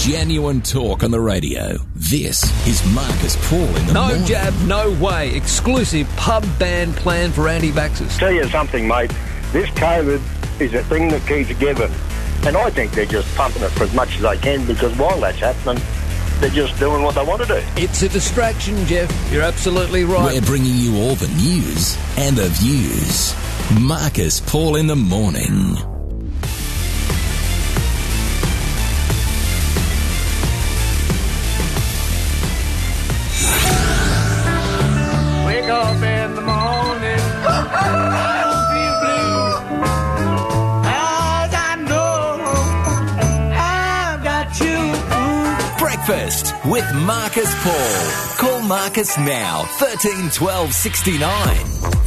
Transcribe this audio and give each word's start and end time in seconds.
Genuine 0.00 0.62
talk 0.62 1.04
on 1.04 1.10
the 1.10 1.20
radio. 1.20 1.76
This 1.94 2.42
is 2.66 2.82
Marcus 2.94 3.36
Paul 3.50 3.60
in 3.60 3.86
the 3.86 3.92
morning. 3.92 3.92
No 3.92 4.06
morning. 4.06 4.24
jab, 4.24 4.54
no 4.62 4.90
way. 4.92 5.34
Exclusive 5.34 6.08
pub 6.16 6.42
ban 6.58 6.94
plan 6.94 7.30
for 7.32 7.48
anti-vaxxers. 7.48 8.18
Tell 8.18 8.32
you 8.32 8.48
something, 8.48 8.88
mate. 8.88 9.12
This 9.52 9.68
COVID 9.72 10.22
is 10.58 10.72
a 10.72 10.82
thing 10.84 11.08
that 11.08 11.26
keeps 11.26 11.52
giving. 11.60 11.92
And 12.46 12.56
I 12.56 12.70
think 12.70 12.92
they're 12.92 13.04
just 13.04 13.32
pumping 13.36 13.62
it 13.62 13.68
for 13.72 13.84
as 13.84 13.92
much 13.92 14.16
as 14.16 14.22
they 14.22 14.38
can 14.38 14.64
because 14.66 14.96
while 14.96 15.20
that's 15.20 15.38
happening, 15.38 15.82
they're 16.40 16.48
just 16.48 16.78
doing 16.78 17.02
what 17.02 17.14
they 17.14 17.22
want 17.22 17.42
to 17.42 17.48
do. 17.48 17.62
It's 17.76 18.00
a 18.00 18.08
distraction, 18.08 18.82
Jeff. 18.86 19.12
You're 19.30 19.42
absolutely 19.42 20.04
right. 20.04 20.32
We're 20.32 20.40
bringing 20.40 20.76
you 20.76 20.96
all 20.96 21.14
the 21.14 21.28
news 21.28 21.98
and 22.16 22.38
the 22.38 22.48
views. 22.48 23.34
Marcus 23.78 24.40
Paul 24.40 24.76
in 24.76 24.86
the 24.86 24.96
morning. 24.96 25.76
Breakfast 46.10 46.52
with 46.64 46.92
Marcus 47.06 47.54
Paul. 47.62 48.36
Call 48.36 48.62
Marcus 48.62 49.16
now, 49.16 49.62
13 49.78 50.30
12 50.30 50.72
69. 50.74 51.99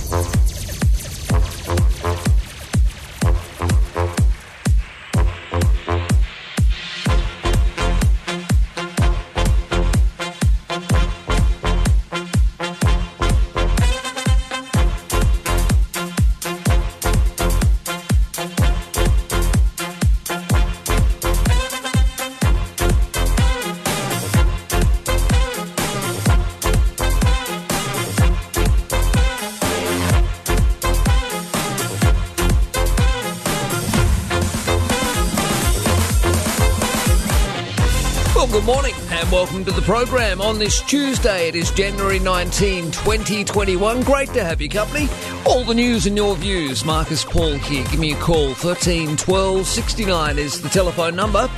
Program. 39.84 40.41
On 40.41 40.59
this 40.59 40.81
Tuesday, 40.81 41.48
it 41.49 41.55
is 41.55 41.71
January 41.71 42.20
19, 42.20 42.91
2021. 42.91 44.03
Great 44.03 44.29
to 44.29 44.43
have 44.43 44.62
you 44.62 44.70
company. 44.70 45.09
All 45.45 45.63
the 45.63 45.73
news 45.73 46.05
and 46.05 46.15
your 46.15 46.35
views. 46.35 46.85
Marcus 46.85 47.26
Paul 47.26 47.55
here. 47.55 47.84
Give 47.85 47.99
me 47.99 48.11
a 48.13 48.15
call. 48.15 48.54
13 48.54 49.17
12 49.17 49.67
69 49.67 50.39
is 50.39 50.61
the 50.61 50.70
telephone 50.70 51.15
number. 51.15 51.49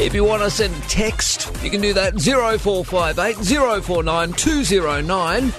If 0.00 0.14
you 0.14 0.24
want 0.24 0.42
to 0.42 0.50
send 0.50 0.74
a 0.74 0.80
text, 0.88 1.50
you 1.62 1.70
can 1.70 1.80
do 1.80 1.92
that 1.94 2.18
0458 2.18 3.84
049 3.84 4.32
209 4.32 5.52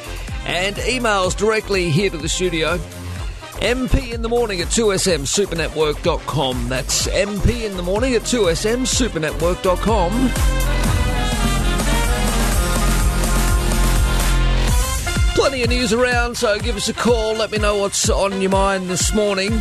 and 0.46 0.76
emails 0.76 1.38
directly 1.38 1.90
here 1.90 2.10
to 2.10 2.18
the 2.18 2.28
studio. 2.30 2.78
MP 3.58 4.14
in 4.14 4.22
the 4.22 4.30
morning 4.30 4.62
at 4.62 4.68
2smsupernetwork.com. 4.68 6.70
That's 6.70 7.08
MP 7.08 7.64
in 7.64 7.76
the 7.78 7.84
morning 7.84 8.14
at 8.16 8.22
2smsupernetwork.com. 8.24 10.67
Plenty 15.38 15.62
of 15.62 15.70
news 15.70 15.94
around, 15.94 16.36
so 16.36 16.58
give 16.58 16.76
us 16.76 16.90
a 16.90 16.94
call. 16.94 17.36
Let 17.36 17.52
me 17.52 17.60
know 17.60 17.78
what's 17.78 18.10
on 18.10 18.42
your 18.42 18.50
mind 18.50 18.90
this 18.90 19.14
morning. 19.14 19.54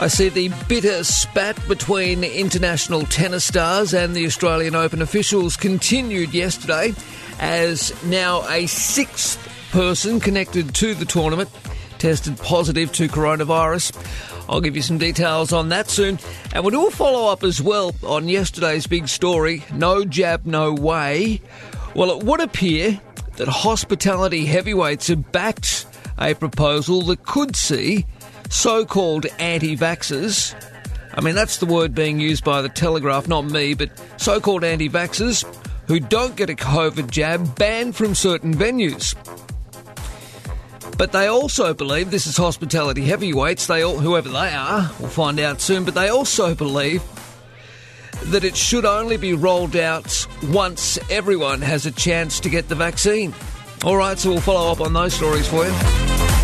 I 0.00 0.08
see 0.08 0.28
the 0.30 0.48
bitter 0.68 1.04
spat 1.04 1.56
between 1.68 2.24
international 2.24 3.02
tennis 3.04 3.44
stars 3.44 3.94
and 3.94 4.16
the 4.16 4.26
Australian 4.26 4.74
Open 4.74 5.00
officials 5.00 5.56
continued 5.56 6.34
yesterday 6.34 6.92
as 7.38 7.94
now 8.02 8.46
a 8.48 8.66
sixth 8.66 9.38
person 9.70 10.18
connected 10.18 10.74
to 10.74 10.94
the 10.94 11.04
tournament 11.04 11.50
tested 11.98 12.36
positive 12.38 12.90
to 12.94 13.06
coronavirus. 13.06 13.96
I'll 14.48 14.60
give 14.60 14.74
you 14.74 14.82
some 14.82 14.98
details 14.98 15.52
on 15.52 15.68
that 15.68 15.88
soon. 15.88 16.18
And 16.52 16.64
we'll 16.64 16.72
do 16.72 16.88
a 16.88 16.90
follow 16.90 17.30
up 17.30 17.44
as 17.44 17.62
well 17.62 17.94
on 18.02 18.28
yesterday's 18.28 18.88
big 18.88 19.06
story 19.06 19.64
no 19.72 20.04
jab, 20.04 20.46
no 20.46 20.72
way. 20.72 21.40
Well, 21.94 22.10
it 22.10 22.24
would 22.24 22.40
appear 22.40 23.00
that 23.36 23.48
hospitality 23.48 24.46
heavyweights 24.46 25.08
have 25.08 25.32
backed 25.32 25.86
a 26.18 26.34
proposal 26.34 27.02
that 27.02 27.24
could 27.24 27.56
see 27.56 28.06
so 28.50 28.84
called 28.84 29.26
anti 29.38 29.76
vaxxers. 29.76 30.54
I 31.14 31.20
mean, 31.20 31.34
that's 31.34 31.58
the 31.58 31.66
word 31.66 31.94
being 31.94 32.20
used 32.20 32.44
by 32.44 32.62
the 32.62 32.68
Telegraph, 32.68 33.28
not 33.28 33.46
me, 33.46 33.74
but 33.74 33.90
so 34.16 34.40
called 34.40 34.64
anti 34.64 34.88
vaxxers 34.88 35.44
who 35.86 36.00
don't 36.00 36.36
get 36.36 36.50
a 36.50 36.54
COVID 36.54 37.10
jab 37.10 37.56
banned 37.56 37.96
from 37.96 38.14
certain 38.14 38.54
venues. 38.54 39.14
But 40.96 41.12
they 41.12 41.26
also 41.26 41.74
believe 41.74 42.10
this 42.10 42.26
is 42.26 42.36
hospitality 42.36 43.02
heavyweights. 43.02 43.66
They 43.66 43.82
all, 43.82 43.98
whoever 43.98 44.30
they 44.30 44.48
are, 44.48 44.90
we'll 44.98 45.10
find 45.10 45.38
out 45.40 45.60
soon. 45.60 45.84
But 45.84 45.94
they 45.94 46.08
also 46.08 46.54
believe 46.54 47.02
that 48.24 48.44
it 48.44 48.56
should 48.56 48.84
only 48.84 49.16
be 49.16 49.34
rolled 49.34 49.76
out 49.76 50.26
once 50.44 50.98
everyone 51.10 51.60
has 51.62 51.86
a 51.86 51.92
chance 51.92 52.40
to 52.40 52.48
get 52.48 52.68
the 52.68 52.74
vaccine. 52.74 53.34
All 53.84 53.96
right, 53.96 54.18
so 54.18 54.30
we'll 54.30 54.40
follow 54.40 54.72
up 54.72 54.80
on 54.80 54.92
those 54.92 55.14
stories 55.14 55.46
for 55.46 55.64
you. 55.64 56.35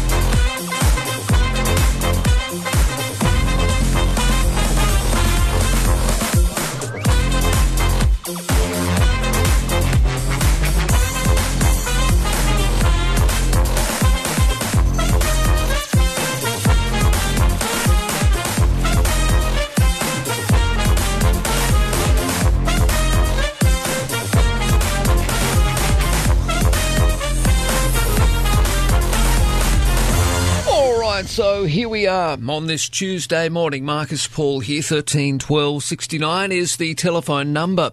Are 32.07 32.39
on 32.49 32.67
this 32.67 32.89
Tuesday 32.89 33.49
morning. 33.49 33.85
Marcus 33.85 34.27
Paul 34.27 34.61
here, 34.61 34.83
13 34.83 35.39
12 35.39 35.85
69 35.85 36.53
is 36.53 36.77
the 36.77 36.95
telephone 36.95 37.53
number. 37.53 37.93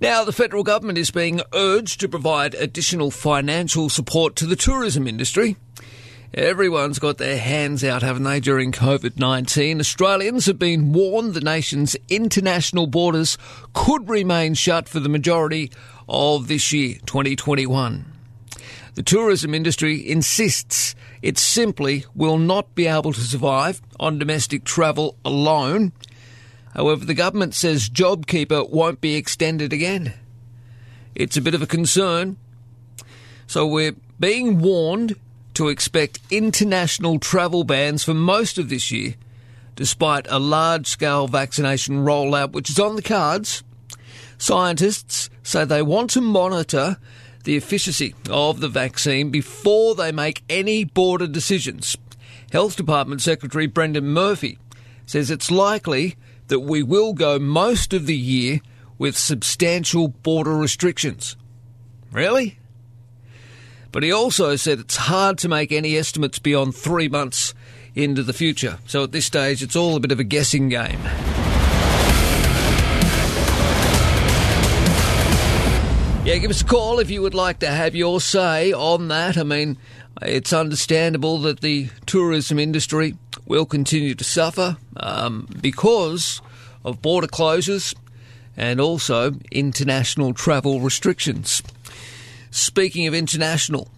Now, 0.00 0.24
the 0.24 0.32
federal 0.32 0.62
government 0.62 0.98
is 0.98 1.10
being 1.10 1.40
urged 1.54 2.00
to 2.00 2.08
provide 2.08 2.54
additional 2.54 3.10
financial 3.10 3.88
support 3.88 4.36
to 4.36 4.46
the 4.46 4.56
tourism 4.56 5.06
industry. 5.06 5.56
Everyone's 6.34 6.98
got 6.98 7.18
their 7.18 7.38
hands 7.38 7.82
out, 7.82 8.02
haven't 8.02 8.24
they, 8.24 8.40
during 8.40 8.72
COVID 8.72 9.18
19? 9.18 9.80
Australians 9.80 10.46
have 10.46 10.58
been 10.58 10.92
warned 10.92 11.34
the 11.34 11.40
nation's 11.40 11.96
international 12.08 12.86
borders 12.86 13.38
could 13.72 14.08
remain 14.08 14.54
shut 14.54 14.88
for 14.88 15.00
the 15.00 15.08
majority 15.08 15.70
of 16.08 16.48
this 16.48 16.72
year, 16.72 16.96
2021. 17.06 18.12
The 18.94 19.02
tourism 19.02 19.54
industry 19.54 20.10
insists 20.10 20.94
it 21.22 21.38
simply 21.38 22.04
will 22.14 22.38
not 22.38 22.74
be 22.74 22.86
able 22.86 23.12
to 23.12 23.20
survive 23.20 23.80
on 23.98 24.18
domestic 24.18 24.64
travel 24.64 25.16
alone. 25.24 25.92
However, 26.74 27.04
the 27.04 27.14
government 27.14 27.54
says 27.54 27.90
JobKeeper 27.90 28.70
won't 28.70 29.00
be 29.00 29.16
extended 29.16 29.72
again. 29.72 30.14
It's 31.14 31.36
a 31.36 31.42
bit 31.42 31.54
of 31.54 31.62
a 31.62 31.66
concern. 31.66 32.36
So 33.46 33.66
we're 33.66 33.96
being 34.20 34.60
warned 34.60 35.16
to 35.54 35.68
expect 35.68 36.20
international 36.30 37.18
travel 37.18 37.64
bans 37.64 38.04
for 38.04 38.14
most 38.14 38.58
of 38.58 38.68
this 38.68 38.92
year, 38.92 39.14
despite 39.74 40.26
a 40.28 40.38
large 40.38 40.86
scale 40.86 41.26
vaccination 41.26 42.04
rollout 42.04 42.52
which 42.52 42.70
is 42.70 42.78
on 42.78 42.94
the 42.94 43.02
cards. 43.02 43.64
Scientists 44.36 45.30
say 45.42 45.64
they 45.64 45.82
want 45.82 46.10
to 46.10 46.20
monitor 46.20 46.98
the 47.48 47.56
efficacy 47.56 48.14
of 48.28 48.60
the 48.60 48.68
vaccine 48.68 49.30
before 49.30 49.94
they 49.94 50.12
make 50.12 50.42
any 50.50 50.84
border 50.84 51.26
decisions. 51.26 51.96
Health 52.52 52.76
Department 52.76 53.22
Secretary 53.22 53.66
Brendan 53.66 54.08
Murphy 54.08 54.58
says 55.06 55.30
it's 55.30 55.50
likely 55.50 56.16
that 56.48 56.60
we 56.60 56.82
will 56.82 57.14
go 57.14 57.38
most 57.38 57.94
of 57.94 58.04
the 58.04 58.14
year 58.14 58.60
with 58.98 59.16
substantial 59.16 60.08
border 60.08 60.54
restrictions. 60.58 61.36
Really? 62.12 62.58
But 63.92 64.02
he 64.02 64.12
also 64.12 64.54
said 64.56 64.78
it's 64.78 64.96
hard 64.96 65.38
to 65.38 65.48
make 65.48 65.72
any 65.72 65.96
estimates 65.96 66.38
beyond 66.38 66.74
three 66.74 67.08
months 67.08 67.54
into 67.94 68.22
the 68.22 68.34
future. 68.34 68.78
So 68.84 69.04
at 69.04 69.12
this 69.12 69.24
stage, 69.24 69.62
it's 69.62 69.74
all 69.74 69.96
a 69.96 70.00
bit 70.00 70.12
of 70.12 70.20
a 70.20 70.24
guessing 70.24 70.68
game. 70.68 71.00
Yeah, 76.28 76.36
give 76.36 76.50
us 76.50 76.60
a 76.60 76.66
call 76.66 76.98
if 76.98 77.08
you 77.08 77.22
would 77.22 77.32
like 77.32 77.60
to 77.60 77.70
have 77.70 77.94
your 77.94 78.20
say 78.20 78.70
on 78.70 79.08
that. 79.08 79.38
I 79.38 79.44
mean, 79.44 79.78
it's 80.20 80.52
understandable 80.52 81.38
that 81.38 81.60
the 81.60 81.88
tourism 82.04 82.58
industry 82.58 83.16
will 83.46 83.64
continue 83.64 84.14
to 84.14 84.24
suffer 84.24 84.76
um, 84.98 85.48
because 85.62 86.42
of 86.84 87.00
border 87.00 87.28
closures 87.28 87.94
and 88.58 88.78
also 88.78 89.36
international 89.50 90.34
travel 90.34 90.80
restrictions. 90.80 91.62
Speaking 92.50 93.06
of 93.06 93.14
international, 93.14 93.88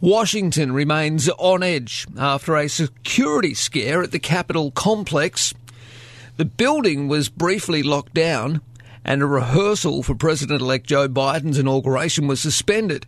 Washington 0.00 0.70
remains 0.70 1.28
on 1.38 1.64
edge 1.64 2.06
after 2.16 2.54
a 2.56 2.68
security 2.68 3.52
scare 3.52 4.00
at 4.00 4.12
the 4.12 4.20
Capitol 4.20 4.70
complex. 4.70 5.54
The 6.36 6.44
building 6.44 7.08
was 7.08 7.28
briefly 7.28 7.82
locked 7.82 8.14
down 8.14 8.60
and 9.04 9.22
a 9.22 9.26
rehearsal 9.26 10.02
for 10.02 10.14
President 10.14 10.60
elect 10.60 10.86
Joe 10.86 11.08
Biden's 11.08 11.58
inauguration 11.58 12.26
was 12.26 12.40
suspended 12.40 13.06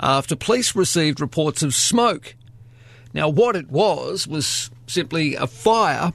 after 0.00 0.36
police 0.36 0.74
received 0.74 1.20
reports 1.20 1.62
of 1.62 1.74
smoke. 1.74 2.34
Now, 3.12 3.28
what 3.28 3.56
it 3.56 3.70
was 3.70 4.26
was 4.26 4.70
simply 4.86 5.34
a 5.34 5.46
fire 5.46 6.12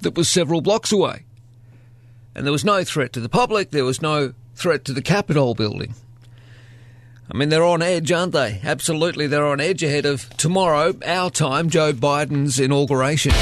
that 0.00 0.14
was 0.14 0.28
several 0.28 0.60
blocks 0.60 0.92
away. 0.92 1.24
And 2.34 2.44
there 2.44 2.52
was 2.52 2.64
no 2.64 2.84
threat 2.84 3.12
to 3.14 3.20
the 3.20 3.28
public, 3.28 3.70
there 3.70 3.84
was 3.84 4.02
no 4.02 4.34
threat 4.54 4.84
to 4.84 4.92
the 4.92 5.02
Capitol 5.02 5.54
building. 5.54 5.94
I 7.30 7.36
mean, 7.36 7.48
they're 7.48 7.64
on 7.64 7.82
edge, 7.82 8.12
aren't 8.12 8.32
they? 8.32 8.60
Absolutely, 8.62 9.26
they're 9.26 9.46
on 9.46 9.60
edge 9.60 9.82
ahead 9.82 10.06
of 10.06 10.28
tomorrow, 10.36 10.94
our 11.04 11.30
time, 11.30 11.70
Joe 11.70 11.92
Biden's 11.92 12.60
inauguration. 12.60 13.32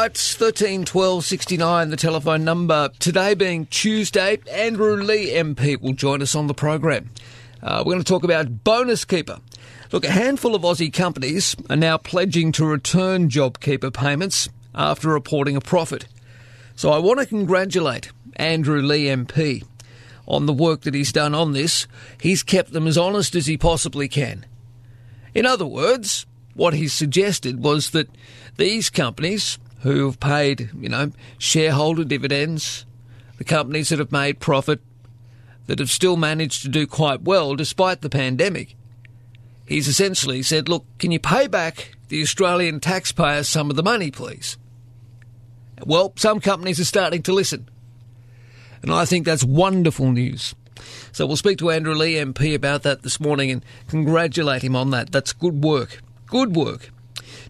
Right, 0.00 0.16
thirteen 0.16 0.86
twelve 0.86 1.26
sixty 1.26 1.58
nine. 1.58 1.90
the 1.90 1.96
telephone 1.96 2.42
number. 2.42 2.88
Today 3.00 3.34
being 3.34 3.66
Tuesday, 3.66 4.38
Andrew 4.50 4.96
Leigh 4.96 5.34
MP 5.34 5.78
will 5.78 5.92
join 5.92 6.22
us 6.22 6.34
on 6.34 6.46
the 6.46 6.54
program. 6.54 7.10
Uh, 7.62 7.82
we're 7.84 7.92
going 7.92 8.02
to 8.02 8.10
talk 8.10 8.24
about 8.24 8.64
Bonus 8.64 9.04
Keeper. 9.04 9.40
Look, 9.92 10.06
a 10.06 10.10
handful 10.10 10.54
of 10.54 10.62
Aussie 10.62 10.90
companies 10.90 11.54
are 11.68 11.76
now 11.76 11.98
pledging 11.98 12.50
to 12.52 12.64
return 12.64 13.28
JobKeeper 13.28 13.92
payments 13.92 14.48
after 14.74 15.10
reporting 15.10 15.54
a 15.54 15.60
profit. 15.60 16.06
So 16.76 16.90
I 16.90 16.98
want 16.98 17.20
to 17.20 17.26
congratulate 17.26 18.10
Andrew 18.36 18.80
Leigh 18.80 19.14
MP 19.14 19.66
on 20.26 20.46
the 20.46 20.54
work 20.54 20.80
that 20.82 20.94
he's 20.94 21.12
done 21.12 21.34
on 21.34 21.52
this. 21.52 21.86
He's 22.18 22.42
kept 22.42 22.72
them 22.72 22.86
as 22.86 22.96
honest 22.96 23.34
as 23.34 23.44
he 23.44 23.58
possibly 23.58 24.08
can. 24.08 24.46
In 25.34 25.44
other 25.44 25.66
words, 25.66 26.24
what 26.54 26.72
he 26.72 26.88
suggested 26.88 27.62
was 27.62 27.90
that 27.90 28.08
these 28.56 28.88
companies 28.88 29.58
who 29.80 30.06
have 30.06 30.20
paid, 30.20 30.70
you 30.78 30.88
know, 30.88 31.12
shareholder 31.38 32.04
dividends, 32.04 32.84
the 33.38 33.44
companies 33.44 33.88
that 33.88 33.98
have 33.98 34.12
made 34.12 34.40
profit, 34.40 34.80
that 35.66 35.78
have 35.78 35.90
still 35.90 36.16
managed 36.16 36.62
to 36.62 36.68
do 36.68 36.86
quite 36.86 37.22
well 37.22 37.54
despite 37.54 38.00
the 38.00 38.10
pandemic, 38.10 38.76
he's 39.66 39.88
essentially 39.88 40.42
said, 40.42 40.68
look, 40.68 40.84
can 40.98 41.10
you 41.10 41.20
pay 41.20 41.46
back 41.46 41.92
the 42.08 42.22
Australian 42.22 42.80
taxpayers 42.80 43.48
some 43.48 43.70
of 43.70 43.76
the 43.76 43.82
money, 43.82 44.10
please? 44.10 44.58
Well, 45.84 46.12
some 46.16 46.40
companies 46.40 46.80
are 46.80 46.84
starting 46.84 47.22
to 47.22 47.32
listen. 47.32 47.68
And 48.82 48.92
I 48.92 49.04
think 49.04 49.24
that's 49.24 49.44
wonderful 49.44 50.10
news. 50.12 50.54
So 51.12 51.26
we'll 51.26 51.36
speak 51.36 51.58
to 51.58 51.70
Andrew 51.70 51.94
Leigh 51.94 52.14
MP 52.14 52.54
about 52.54 52.82
that 52.82 53.02
this 53.02 53.20
morning 53.20 53.50
and 53.50 53.64
congratulate 53.88 54.62
him 54.62 54.76
on 54.76 54.90
that. 54.90 55.12
That's 55.12 55.32
good 55.32 55.62
work. 55.62 56.02
Good 56.26 56.56
work. 56.56 56.90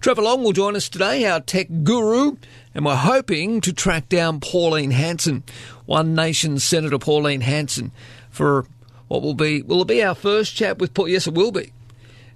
Trevor 0.01 0.23
Long 0.23 0.43
will 0.43 0.53
join 0.53 0.77
us 0.77 0.89
today, 0.89 1.27
our 1.27 1.41
tech 1.41 1.69
guru, 1.83 2.37
and 2.75 2.87
we're 2.87 2.97
hoping 2.97 3.61
to 3.61 3.71
track 3.71 4.09
down 4.09 4.41
Pauline 4.41 4.93
Hanson, 4.93 5.43
One 5.85 6.15
Nation 6.15 6.59
Senator 6.59 6.99
Pauline 6.99 7.43
Hanson, 7.43 7.93
for 8.31 8.65
what 9.09 9.21
will 9.21 9.35
be 9.35 9.61
will 9.61 9.83
it 9.83 9.89
be 9.89 10.03
our 10.03 10.15
first 10.15 10.57
chat 10.57 10.79
with 10.79 10.95
Paul? 10.95 11.09
Yes, 11.09 11.27
it 11.27 11.35
will 11.35 11.53
be. 11.53 11.75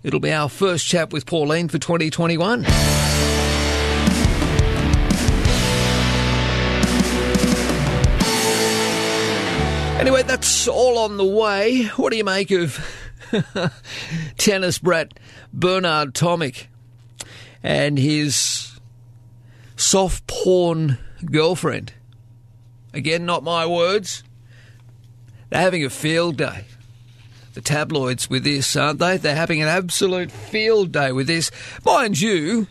It'll 0.03 0.21
be 0.21 0.31
our 0.31 0.51
first 0.51 0.85
chat 0.85 1.11
with 1.11 1.25
Pauline 1.25 1.69
for 1.69 1.79
2021. 1.79 2.67
Anyway, 9.99 10.23
that's 10.25 10.69
all 10.69 10.99
on 10.99 11.17
the 11.17 11.25
way. 11.25 11.85
What 11.97 12.11
do 12.11 12.19
you 12.19 12.25
make 12.25 12.51
of 12.51 12.79
tennis 14.37 14.79
brat 14.79 15.19
Bernard 15.55 16.13
Tomic 16.13 16.67
and 17.65 17.99
his 17.99 18.79
soft 19.75 20.29
porn 20.29 20.99
girlfriend? 21.25 21.95
Again, 22.93 23.27
not 23.27 23.43
my 23.43 23.67
words. 23.67 24.23
They're 25.51 25.61
having 25.61 25.85
a 25.85 25.91
field 25.91 26.37
day. 26.37 26.67
The 27.55 27.61
tabloids 27.61 28.29
with 28.29 28.45
this, 28.45 28.77
aren't 28.77 28.99
they? 28.99 29.17
They're 29.17 29.35
having 29.35 29.63
an 29.63 29.69
absolute 29.69 30.31
field 30.31 30.93
day 30.93 31.13
with 31.13 31.27
this. 31.27 31.51
Mind 31.85 32.21
you, 32.21 32.67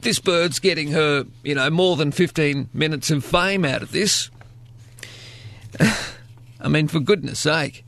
this 0.00 0.18
bird's 0.18 0.58
getting 0.58 0.92
her, 0.92 1.26
you 1.42 1.54
know, 1.54 1.70
more 1.70 1.96
than 1.96 2.12
15 2.12 2.70
minutes 2.72 3.10
of 3.10 3.24
fame 3.24 3.64
out 3.64 3.82
of 3.82 3.92
this. 3.92 4.30
I 6.60 6.68
mean, 6.68 6.88
for 6.88 7.00
goodness 7.00 7.40
sake. 7.40 7.84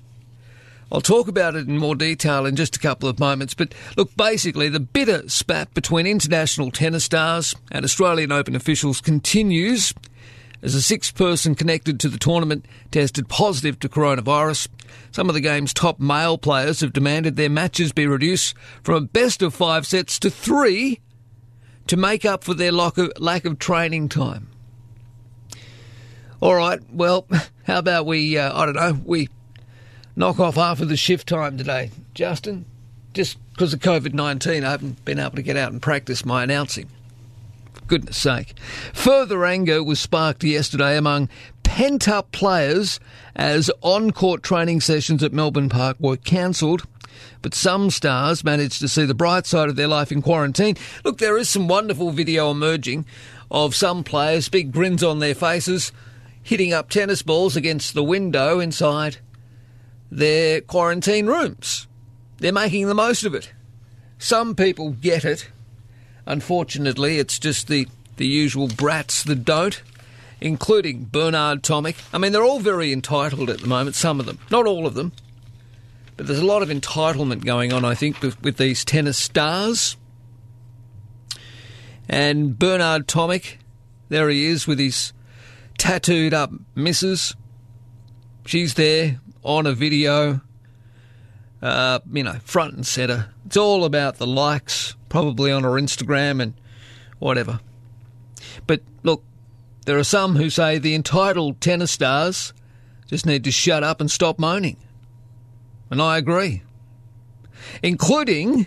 I'll 0.94 1.00
talk 1.00 1.26
about 1.26 1.56
it 1.56 1.66
in 1.66 1.76
more 1.76 1.96
detail 1.96 2.46
in 2.46 2.54
just 2.54 2.76
a 2.76 2.78
couple 2.78 3.08
of 3.08 3.18
moments, 3.18 3.52
but 3.52 3.74
look, 3.96 4.16
basically, 4.16 4.68
the 4.68 4.78
bitter 4.78 5.28
spat 5.28 5.74
between 5.74 6.06
international 6.06 6.70
tennis 6.70 7.02
stars 7.02 7.52
and 7.72 7.84
Australian 7.84 8.30
Open 8.30 8.54
officials 8.54 9.00
continues 9.00 9.92
as 10.62 10.76
a 10.76 10.80
sixth 10.80 11.16
person 11.16 11.56
connected 11.56 11.98
to 11.98 12.08
the 12.08 12.16
tournament 12.16 12.64
tested 12.92 13.28
positive 13.28 13.80
to 13.80 13.88
coronavirus. 13.88 14.68
Some 15.10 15.28
of 15.28 15.34
the 15.34 15.40
game's 15.40 15.74
top 15.74 15.98
male 15.98 16.38
players 16.38 16.80
have 16.80 16.92
demanded 16.92 17.34
their 17.34 17.50
matches 17.50 17.90
be 17.90 18.06
reduced 18.06 18.54
from 18.84 18.94
a 18.94 19.00
best 19.08 19.42
of 19.42 19.52
five 19.52 19.88
sets 19.88 20.20
to 20.20 20.30
three 20.30 21.00
to 21.88 21.96
make 21.96 22.24
up 22.24 22.44
for 22.44 22.54
their 22.54 22.70
lack 22.70 22.98
of, 22.98 23.10
lack 23.18 23.44
of 23.44 23.58
training 23.58 24.10
time. 24.10 24.48
All 26.40 26.54
right, 26.54 26.78
well, 26.92 27.26
how 27.64 27.78
about 27.80 28.06
we, 28.06 28.38
uh, 28.38 28.56
I 28.56 28.64
don't 28.64 28.76
know, 28.76 29.00
we 29.04 29.28
knock 30.16 30.40
off 30.40 30.54
half 30.56 30.80
of 30.80 30.88
the 30.88 30.96
shift 30.96 31.28
time 31.28 31.58
today, 31.58 31.90
Justin? 32.14 32.64
Just 33.12 33.38
because 33.52 33.72
of 33.72 33.80
COVID 33.80 34.12
19, 34.12 34.64
I 34.64 34.70
haven't 34.70 35.04
been 35.04 35.18
able 35.18 35.36
to 35.36 35.42
get 35.42 35.56
out 35.56 35.72
and 35.72 35.80
practice 35.80 36.24
my 36.24 36.42
announcing. 36.42 36.88
Goodness 37.86 38.16
sake. 38.16 38.54
Further 38.92 39.44
anger 39.44 39.84
was 39.84 40.00
sparked 40.00 40.42
yesterday 40.42 40.96
among 40.96 41.28
pent 41.62 42.08
up 42.08 42.32
players 42.32 42.98
as 43.36 43.70
on 43.82 44.10
court 44.10 44.42
training 44.42 44.80
sessions 44.80 45.22
at 45.22 45.32
Melbourne 45.32 45.68
Park 45.68 45.96
were 46.00 46.16
cancelled. 46.16 46.86
But 47.42 47.54
some 47.54 47.90
stars 47.90 48.42
managed 48.42 48.80
to 48.80 48.88
see 48.88 49.04
the 49.04 49.14
bright 49.14 49.46
side 49.46 49.68
of 49.68 49.76
their 49.76 49.86
life 49.86 50.10
in 50.10 50.22
quarantine. 50.22 50.76
Look, 51.04 51.18
there 51.18 51.36
is 51.36 51.48
some 51.48 51.68
wonderful 51.68 52.10
video 52.10 52.50
emerging 52.50 53.04
of 53.50 53.74
some 53.74 54.02
players, 54.02 54.48
big 54.48 54.72
grins 54.72 55.02
on 55.02 55.18
their 55.18 55.34
faces, 55.34 55.92
hitting 56.42 56.72
up 56.72 56.88
tennis 56.88 57.22
balls 57.22 57.54
against 57.54 57.94
the 57.94 58.02
window 58.02 58.60
inside 58.60 59.18
their 60.14 60.60
quarantine 60.60 61.26
rooms. 61.26 61.88
They're 62.38 62.52
making 62.52 62.86
the 62.86 62.94
most 62.94 63.24
of 63.24 63.34
it. 63.34 63.52
Some 64.18 64.54
people 64.54 64.90
get 64.90 65.24
it. 65.24 65.48
Unfortunately, 66.24 67.18
it's 67.18 67.38
just 67.38 67.66
the, 67.66 67.88
the 68.16 68.26
usual 68.26 68.68
brats 68.68 69.24
that 69.24 69.44
don't, 69.44 69.82
including 70.40 71.04
Bernard 71.04 71.62
Tomic. 71.62 71.96
I 72.12 72.18
mean, 72.18 72.30
they're 72.30 72.44
all 72.44 72.60
very 72.60 72.92
entitled 72.92 73.50
at 73.50 73.58
the 73.58 73.66
moment, 73.66 73.96
some 73.96 74.20
of 74.20 74.26
them. 74.26 74.38
Not 74.50 74.66
all 74.66 74.86
of 74.86 74.94
them. 74.94 75.12
But 76.16 76.28
there's 76.28 76.38
a 76.38 76.46
lot 76.46 76.62
of 76.62 76.68
entitlement 76.68 77.44
going 77.44 77.72
on, 77.72 77.84
I 77.84 77.96
think, 77.96 78.22
with, 78.22 78.40
with 78.40 78.56
these 78.56 78.84
tennis 78.84 79.18
stars. 79.18 79.96
And 82.08 82.56
Bernard 82.56 83.08
Tomic, 83.08 83.56
there 84.10 84.28
he 84.28 84.46
is 84.46 84.68
with 84.68 84.78
his 84.78 85.12
tattooed 85.76 86.32
up 86.32 86.52
missus. 86.76 87.34
She's 88.46 88.74
there 88.74 89.18
on 89.44 89.66
a 89.66 89.72
video, 89.72 90.40
uh, 91.62 92.00
you 92.12 92.24
know, 92.24 92.38
front 92.44 92.74
and 92.74 92.86
centre. 92.86 93.30
It's 93.46 93.56
all 93.56 93.84
about 93.84 94.16
the 94.16 94.26
likes, 94.26 94.96
probably 95.08 95.52
on 95.52 95.62
her 95.62 95.72
Instagram 95.72 96.42
and 96.42 96.54
whatever. 97.18 97.60
But 98.66 98.80
look, 99.02 99.22
there 99.86 99.98
are 99.98 100.04
some 100.04 100.36
who 100.36 100.50
say 100.50 100.78
the 100.78 100.94
entitled 100.94 101.60
tennis 101.60 101.92
stars 101.92 102.52
just 103.06 103.26
need 103.26 103.44
to 103.44 103.52
shut 103.52 103.84
up 103.84 104.00
and 104.00 104.10
stop 104.10 104.38
moaning. 104.38 104.78
And 105.90 106.00
I 106.00 106.16
agree. 106.16 106.62
Including 107.82 108.66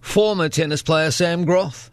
former 0.00 0.48
tennis 0.48 0.82
player 0.82 1.10
Sam 1.10 1.44
Groth. 1.44 1.90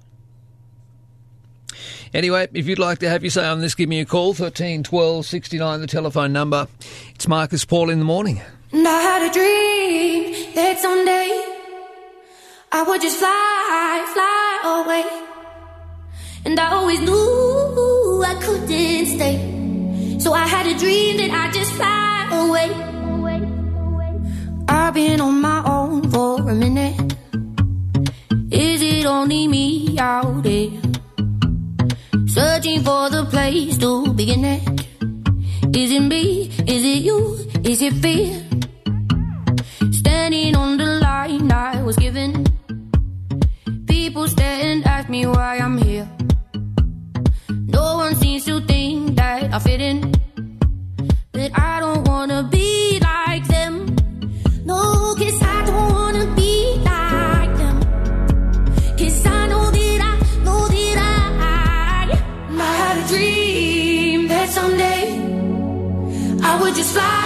Anyway, 2.13 2.47
if 2.53 2.67
you'd 2.67 2.79
like 2.79 2.99
to 2.99 3.09
have 3.09 3.23
your 3.23 3.31
say 3.31 3.45
on 3.45 3.61
this, 3.61 3.75
give 3.75 3.89
me 3.89 3.99
a 3.99 4.05
call, 4.05 4.33
13 4.33 4.83
12 4.83 5.25
69, 5.25 5.81
the 5.81 5.87
telephone 5.87 6.33
number. 6.33 6.67
It's 7.15 7.27
Marcus 7.27 7.65
Paul 7.65 7.89
in 7.89 7.99
the 7.99 8.05
morning. 8.05 8.41
And 8.71 8.87
I 8.87 9.01
had 9.01 9.29
a 9.29 9.33
dream 9.33 10.55
that 10.55 10.79
someday 10.79 11.41
I 12.71 12.83
would 12.83 13.01
just 13.01 13.17
fly, 13.17 14.11
fly 14.13 14.83
away. 14.83 15.03
And 16.45 16.59
I 16.59 16.71
always 16.71 16.99
knew 17.01 18.23
I 18.25 18.35
couldn't 18.41 19.05
stay. 19.05 20.17
So 20.19 20.33
I 20.33 20.47
had 20.47 20.67
a 20.67 20.77
dream 20.77 21.17
that 21.17 21.31
I 21.31 21.51
just 21.51 21.71
fly 21.73 22.29
away. 22.31 22.91
I've 24.67 24.93
been 24.93 25.19
on 25.19 25.41
my 25.41 25.61
own 25.65 26.09
for 26.09 26.49
a 26.49 26.55
minute. 26.55 27.15
Is 28.51 28.81
it 28.81 29.05
only 29.05 29.47
me 29.47 29.97
out 29.99 30.43
there? 30.43 30.90
Searching 32.33 32.81
for 32.81 33.09
the 33.09 33.25
place 33.25 33.77
to 33.79 34.13
begin 34.13 34.45
at. 34.45 34.63
Is 35.75 35.91
it 35.91 35.99
me? 35.99 36.47
Is 36.65 36.83
it 36.85 37.03
you? 37.03 37.37
Is 37.65 37.81
it 37.81 37.91
fear? 37.99 38.39
Standing 39.91 40.55
on 40.55 40.77
the 40.77 40.85
line 41.03 41.51
I 41.51 41.83
was 41.83 41.97
given. 41.97 42.45
People 43.85 44.29
stare 44.29 44.63
and 44.63 44.85
ask 44.87 45.09
me 45.09 45.25
why 45.25 45.57
I'm 45.57 45.77
here. 45.77 46.07
No 47.49 47.97
one 47.97 48.15
seems 48.15 48.45
to 48.45 48.61
think 48.61 49.17
that 49.17 49.53
I 49.53 49.59
fit 49.59 49.81
in. 49.81 50.13
That 51.33 51.51
I 51.59 51.81
don't 51.81 52.07
wanna 52.07 52.43
be 52.43 52.80
I 66.97 67.20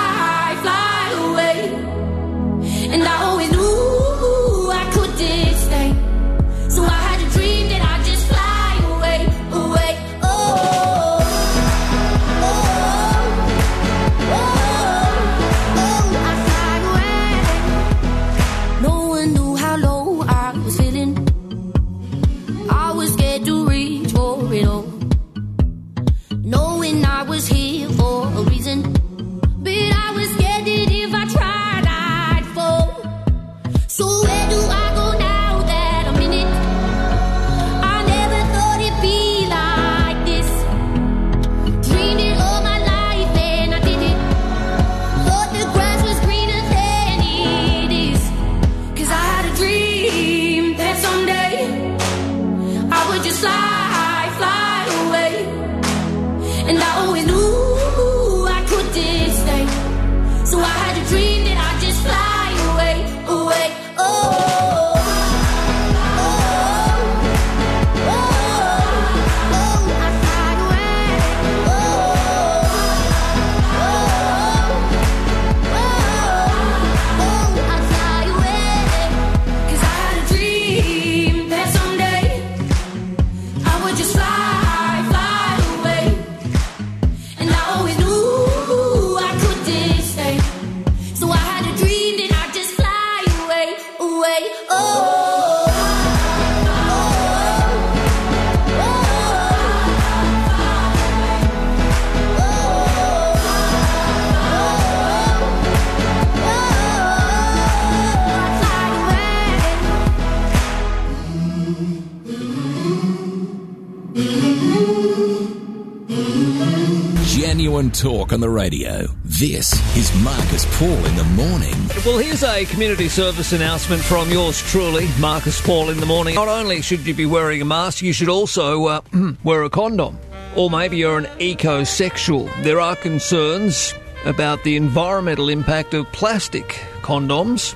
Genuine 117.86 117.92
talk 117.92 118.34
on 118.34 118.40
the 118.40 118.50
radio. 118.50 119.06
This 119.24 119.74
is 119.96 120.24
Marcus 120.24 120.66
Paul 120.80 121.06
in 121.06 121.16
the 121.16 121.24
morning. 121.36 121.76
Well, 122.04 122.18
here's 122.18 122.44
a 122.44 122.66
community 122.66 123.08
service 123.10 123.54
announcement 123.54 124.02
from 124.02 124.32
yours 124.32 124.60
truly, 124.60 125.08
Marcus 125.20 125.62
Paul 125.62 125.92
in 125.92 126.00
the 126.00 126.06
morning. 126.08 126.34
Not 126.34 126.48
only 126.48 126.82
should 126.82 127.06
you 127.06 127.14
be 127.14 127.28
wearing 127.28 127.62
a 127.62 127.66
mask, 127.66 128.02
you 128.02 128.12
should 128.12 128.30
also 128.30 128.86
uh, 128.86 129.02
wear 129.44 129.62
a 129.64 129.70
condom. 129.70 130.18
Or 130.56 130.72
maybe 130.72 130.98
you're 130.98 131.20
an 131.20 131.26
ecosexual. 131.38 132.50
There 132.64 132.80
are 132.80 132.96
concerns 132.96 133.94
about 134.26 134.64
the 134.64 134.78
environmental 134.78 135.50
impact 135.50 135.94
of 135.94 136.12
plastic 136.12 136.82
condoms, 137.02 137.76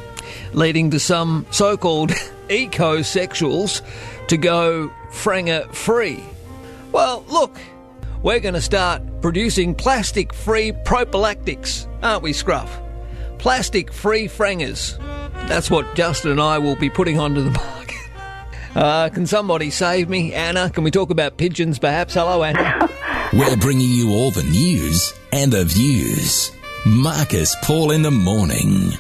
leading 0.54 0.90
to 0.92 1.00
some 1.00 1.46
so 1.52 1.78
called 1.78 2.10
ecosexuals 2.48 3.82
to 4.28 4.38
go 4.38 4.92
franger 5.12 5.72
free. 5.72 6.24
Well, 6.92 7.24
look, 7.28 7.60
we're 8.22 8.40
going 8.40 8.54
to 8.54 8.62
start 8.62 9.02
producing 9.22 9.76
plastic 9.76 10.34
free 10.34 10.72
prophylactics, 10.86 11.88
aren't 12.02 12.24
we, 12.24 12.34
Scruff? 12.34 12.80
Plastic 13.38 13.94
free 13.94 14.28
frangers. 14.28 14.98
That's 15.48 15.72
what 15.72 15.96
Justin 15.96 16.32
and 16.32 16.42
I 16.42 16.58
will 16.60 16.76
be 16.76 16.90
putting 16.90 17.20
onto 17.20 17.42
the 17.42 17.52
market. 17.52 17.96
Uh, 18.76 19.10
can 19.10 19.26
somebody 19.26 19.70
save 19.70 20.10
me? 20.10 20.34
Anna, 20.34 20.70
can 20.70 20.84
we 20.84 20.92
talk 20.92 21.10
about 21.10 21.38
pigeons 21.38 21.80
perhaps? 21.80 22.14
Hello, 22.14 22.44
Anna. 22.44 22.90
We're 23.34 23.58
bringing 23.58 23.90
you 23.90 24.12
all 24.12 24.32
the 24.32 24.44
news 24.44 25.14
and 25.32 25.52
the 25.52 25.64
views. 25.64 26.52
Marcus 26.86 27.56
Paul 27.64 27.92
in 27.92 28.02
the 28.02 28.12
morning. 28.12 28.94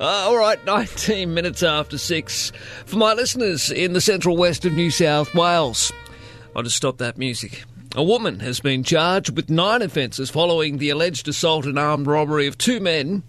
Uh, 0.00 0.04
all 0.04 0.36
right, 0.36 0.64
19 0.66 1.34
minutes 1.34 1.62
after 1.62 1.98
6. 1.98 2.52
For 2.86 2.96
my 2.96 3.14
listeners 3.14 3.70
in 3.70 3.92
the 3.94 4.00
central 4.00 4.36
west 4.36 4.64
of 4.64 4.72
New 4.72 4.90
South 4.90 5.34
Wales, 5.34 5.92
I'll 6.58 6.64
just 6.64 6.76
stop 6.78 6.98
that 6.98 7.16
music. 7.16 7.62
A 7.94 8.02
woman 8.02 8.40
has 8.40 8.58
been 8.58 8.82
charged 8.82 9.36
with 9.36 9.48
nine 9.48 9.80
offences 9.80 10.28
following 10.28 10.78
the 10.78 10.90
alleged 10.90 11.28
assault 11.28 11.66
and 11.66 11.78
armed 11.78 12.08
robbery 12.08 12.48
of 12.48 12.58
two 12.58 12.80
men 12.80 13.22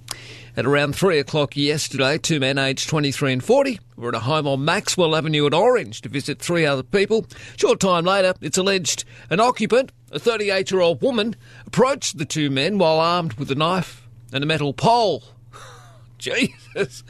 at 0.57 0.65
around 0.65 0.95
3 0.95 1.19
o'clock 1.19 1.55
yesterday. 1.55 2.17
Two 2.17 2.39
men 2.39 2.57
aged 2.57 2.89
23 2.89 3.33
and 3.33 3.43
40 3.43 3.79
were 3.97 4.09
at 4.09 4.15
a 4.15 4.21
home 4.21 4.47
on 4.47 4.65
Maxwell 4.65 5.15
Avenue 5.15 5.45
at 5.45 5.53
Orange 5.53 6.01
to 6.01 6.09
visit 6.09 6.39
three 6.39 6.65
other 6.65 6.81
people. 6.81 7.27
Short 7.55 7.79
time 7.79 8.05
later, 8.05 8.33
it's 8.41 8.57
alleged 8.57 9.03
an 9.29 9.39
occupant, 9.39 9.91
a 10.11 10.17
38 10.17 10.71
year 10.71 10.81
old 10.81 10.99
woman, 11.03 11.35
approached 11.67 12.17
the 12.17 12.25
two 12.25 12.49
men 12.49 12.79
while 12.79 12.99
armed 12.99 13.33
with 13.33 13.51
a 13.51 13.55
knife 13.55 14.07
and 14.33 14.43
a 14.43 14.47
metal 14.47 14.73
pole. 14.73 15.23
Jesus. 16.17 17.03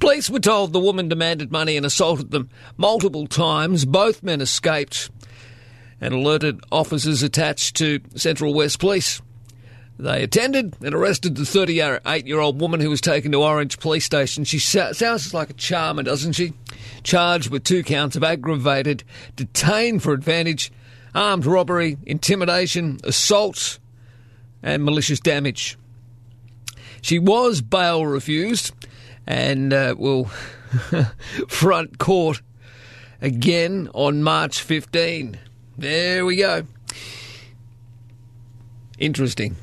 Police 0.00 0.28
were 0.28 0.40
told 0.40 0.72
the 0.72 0.80
woman 0.80 1.08
demanded 1.08 1.52
money 1.52 1.76
and 1.76 1.86
assaulted 1.86 2.32
them 2.32 2.50
multiple 2.76 3.28
times. 3.28 3.84
Both 3.84 4.24
men 4.24 4.40
escaped 4.40 5.10
and 6.04 6.12
alerted 6.12 6.60
officers 6.70 7.22
attached 7.22 7.76
to 7.76 7.98
Central 8.14 8.52
West 8.52 8.78
Police. 8.78 9.22
They 9.98 10.22
attended 10.22 10.76
and 10.82 10.94
arrested 10.94 11.34
the 11.34 11.46
38 11.46 12.26
year 12.26 12.40
old 12.40 12.60
woman 12.60 12.80
who 12.80 12.90
was 12.90 13.00
taken 13.00 13.32
to 13.32 13.42
Orange 13.42 13.78
Police 13.78 14.04
Station. 14.04 14.44
She 14.44 14.58
sounds 14.58 15.32
like 15.32 15.48
a 15.48 15.54
charmer, 15.54 16.02
doesn't 16.02 16.34
she? 16.34 16.52
Charged 17.04 17.48
with 17.48 17.64
two 17.64 17.82
counts 17.82 18.16
of 18.16 18.22
aggravated 18.22 19.02
detained 19.34 20.02
for 20.02 20.12
advantage, 20.12 20.70
armed 21.14 21.46
robbery, 21.46 21.96
intimidation, 22.04 22.98
assault, 23.02 23.78
and 24.62 24.84
malicious 24.84 25.20
damage. 25.20 25.78
She 27.00 27.18
was 27.18 27.62
bail 27.62 28.04
refused 28.04 28.74
and 29.26 29.72
uh, 29.72 29.94
will 29.96 30.24
front 31.48 31.96
court 31.96 32.42
again 33.22 33.88
on 33.94 34.22
March 34.22 34.60
15. 34.60 35.38
There 35.76 36.24
we 36.24 36.36
go. 36.36 36.64
Interesting. 38.98 39.56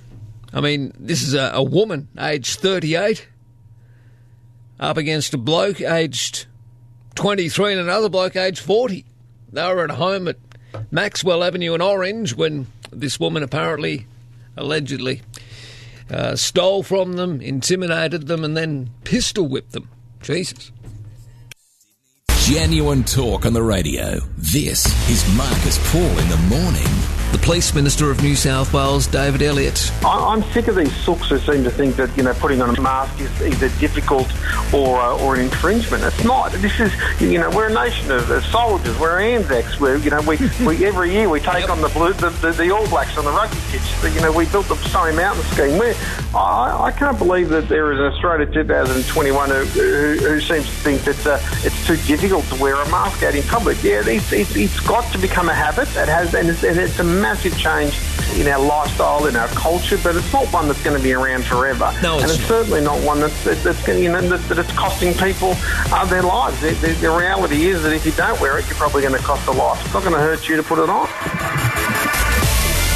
I 0.53 0.60
mean, 0.60 0.91
this 1.00 1.24
is 1.24 1.34
a, 1.34 1.51
a 1.53 1.63
woman 1.63 2.10
aged 2.20 2.60
38 2.60 3.27
up 4.80 4.98
against 4.98 5.34
a 5.34 5.38
bloke 5.38 5.80
aged 5.80 6.48
23 7.15 7.74
and 7.74 7.82
another 7.82 8.10
bloke 8.10 8.36
aged 8.36 8.60
40. 8.60 9.06
They 9.53 9.74
were 9.74 9.84
at 9.84 9.91
home 9.91 10.27
at 10.27 10.38
Maxwell 10.89 11.44
Avenue 11.44 11.74
in 11.74 11.82
Orange 11.82 12.36
when 12.36 12.68
this 12.91 13.20
woman 13.20 13.44
apparently, 13.44 14.08
allegedly, 14.58 15.22
uh, 16.10 16.36
stole 16.36 16.84
from 16.84 17.13
them, 17.13 17.39
intimidated 17.39 18.27
them, 18.27 18.44
and 18.44 18.58
then 18.58 18.89
pistol 19.06 19.48
whipped 19.48 19.72
them. 19.72 19.88
Jesus. 20.22 20.72
Genuine 22.51 23.05
talk 23.05 23.46
on 23.46 23.53
the 23.53 23.63
radio. 23.63 24.20
This 24.38 24.86
is 25.10 25.38
Marcus 25.38 25.79
Paul 25.89 26.01
in 26.01 26.27
the 26.27 26.38
morning. 26.50 27.21
The 27.31 27.38
Police 27.38 27.73
Minister 27.73 28.11
of 28.11 28.21
New 28.21 28.35
South 28.35 28.73
Wales, 28.73 29.07
David 29.07 29.41
Elliott. 29.41 29.89
I'm 30.03 30.43
sick 30.51 30.67
of 30.67 30.75
these 30.75 30.93
sooks 30.93 31.29
who 31.29 31.39
seem 31.39 31.63
to 31.63 31.71
think 31.71 31.95
that 31.95 32.15
you 32.17 32.23
know 32.23 32.33
putting 32.33 32.61
on 32.61 32.75
a 32.75 32.81
mask 32.81 33.21
is 33.21 33.41
either 33.41 33.69
difficult 33.79 34.27
or 34.73 35.00
uh, 35.00 35.17
or 35.23 35.35
an 35.35 35.41
infringement. 35.41 36.03
It's 36.03 36.25
not. 36.25 36.51
This 36.51 36.77
is 36.81 36.91
you 37.21 37.39
know 37.39 37.50
we're 37.50 37.69
a 37.69 37.73
nation 37.73 38.11
of, 38.11 38.29
of 38.29 38.43
soldiers. 38.47 39.00
We're 39.00 39.17
Anzacs. 39.21 39.79
We're 39.79 39.95
you 39.95 40.09
know 40.09 40.19
we, 40.21 40.38
we 40.65 40.85
every 40.85 41.11
year 41.13 41.29
we 41.29 41.39
take 41.39 41.69
on 41.69 41.81
the 41.81 41.88
blue 41.88 42.11
the, 42.11 42.31
the, 42.31 42.51
the 42.51 42.69
All 42.71 42.88
Blacks 42.89 43.17
on 43.17 43.23
the 43.23 43.31
rugby 43.31 43.57
pitch. 43.69 44.13
You 44.13 44.19
know 44.19 44.33
we 44.33 44.45
built 44.47 44.67
the 44.67 44.75
Snowy 44.75 45.15
Mountain 45.15 45.45
scheme. 45.45 45.77
We're, 45.77 45.95
I, 46.35 46.88
I 46.88 46.91
can't 46.91 47.17
believe 47.17 47.47
that 47.50 47.69
there 47.69 47.93
is 47.93 48.00
an 48.00 48.05
Australia 48.05 48.45
2021 48.45 49.50
who, 49.50 49.55
who, 49.55 50.15
who 50.15 50.41
seems 50.41 50.65
to 50.65 50.71
think 50.71 51.01
that 51.03 51.25
uh, 51.25 51.39
it's 51.65 51.88
too 51.88 51.95
difficult 52.07 52.45
to 52.45 52.55
wear 52.55 52.75
a 52.75 52.89
mask 52.89 53.23
out 53.23 53.35
in 53.35 53.43
public. 53.43 53.81
Yeah, 53.83 54.03
it's, 54.05 54.31
it's, 54.31 54.55
it's 54.55 54.79
got 54.81 55.09
to 55.13 55.17
become 55.17 55.50
a 55.50 55.53
habit. 55.53 55.88
It 55.89 56.07
has, 56.07 56.33
and 56.33 56.50
it's, 56.50 56.63
and 56.63 56.77
it's 56.77 57.00
a 57.00 57.21
massive 57.22 57.58
change 57.58 58.00
in 58.40 58.48
our 58.48 58.60
lifestyle, 58.60 59.25
in 59.28 59.36
our 59.36 59.48
culture. 59.50 59.98
But 60.04 60.16
it's 60.16 60.32
not 60.34 60.48
one 60.51 60.68
that's 60.68 60.82
going 60.84 60.98
to 60.98 61.04
be 61.04 61.13
around 61.13 61.46
forever. 61.46 61.94
No, 62.01 62.16
it's 62.16 62.24
and 62.24 62.32
it's 62.32 62.40
not. 62.42 62.48
certainly 62.48 62.82
not 62.82 63.01
one 63.04 63.20
that's 63.20 63.44
that, 63.44 63.63
that's 63.63 63.86
going, 63.86 64.04
you 64.04 64.12
know 64.12 64.22
that, 64.22 64.42
that 64.50 64.60
it's 64.60 64.72
costing 64.74 65.13
people 65.13 65.54
uh, 65.92 66.06
their 66.06 66.24
lives. 66.24 66.60
The, 66.62 66.72
the, 66.72 66.94
the 66.94 67.12
reality 67.12 67.68
is 67.68 67.84
that 67.84 67.94
if 67.94 68.06
you 68.06 68.12
don't 68.13 68.40
wear 68.42 68.58
it, 68.58 68.68
you're 68.68 68.75
probably 68.75 69.01
going 69.01 69.16
to 69.16 69.24
cost 69.24 69.48
a 69.48 69.51
life. 69.51 69.84
It's 69.86 69.94
not 69.94 70.04
going 70.04 70.16
to 70.16 70.20
hurt 70.20 70.50
you 70.50 70.56
to 70.58 70.63
put 70.63 70.80
it 70.80 70.90
on. 70.90 71.08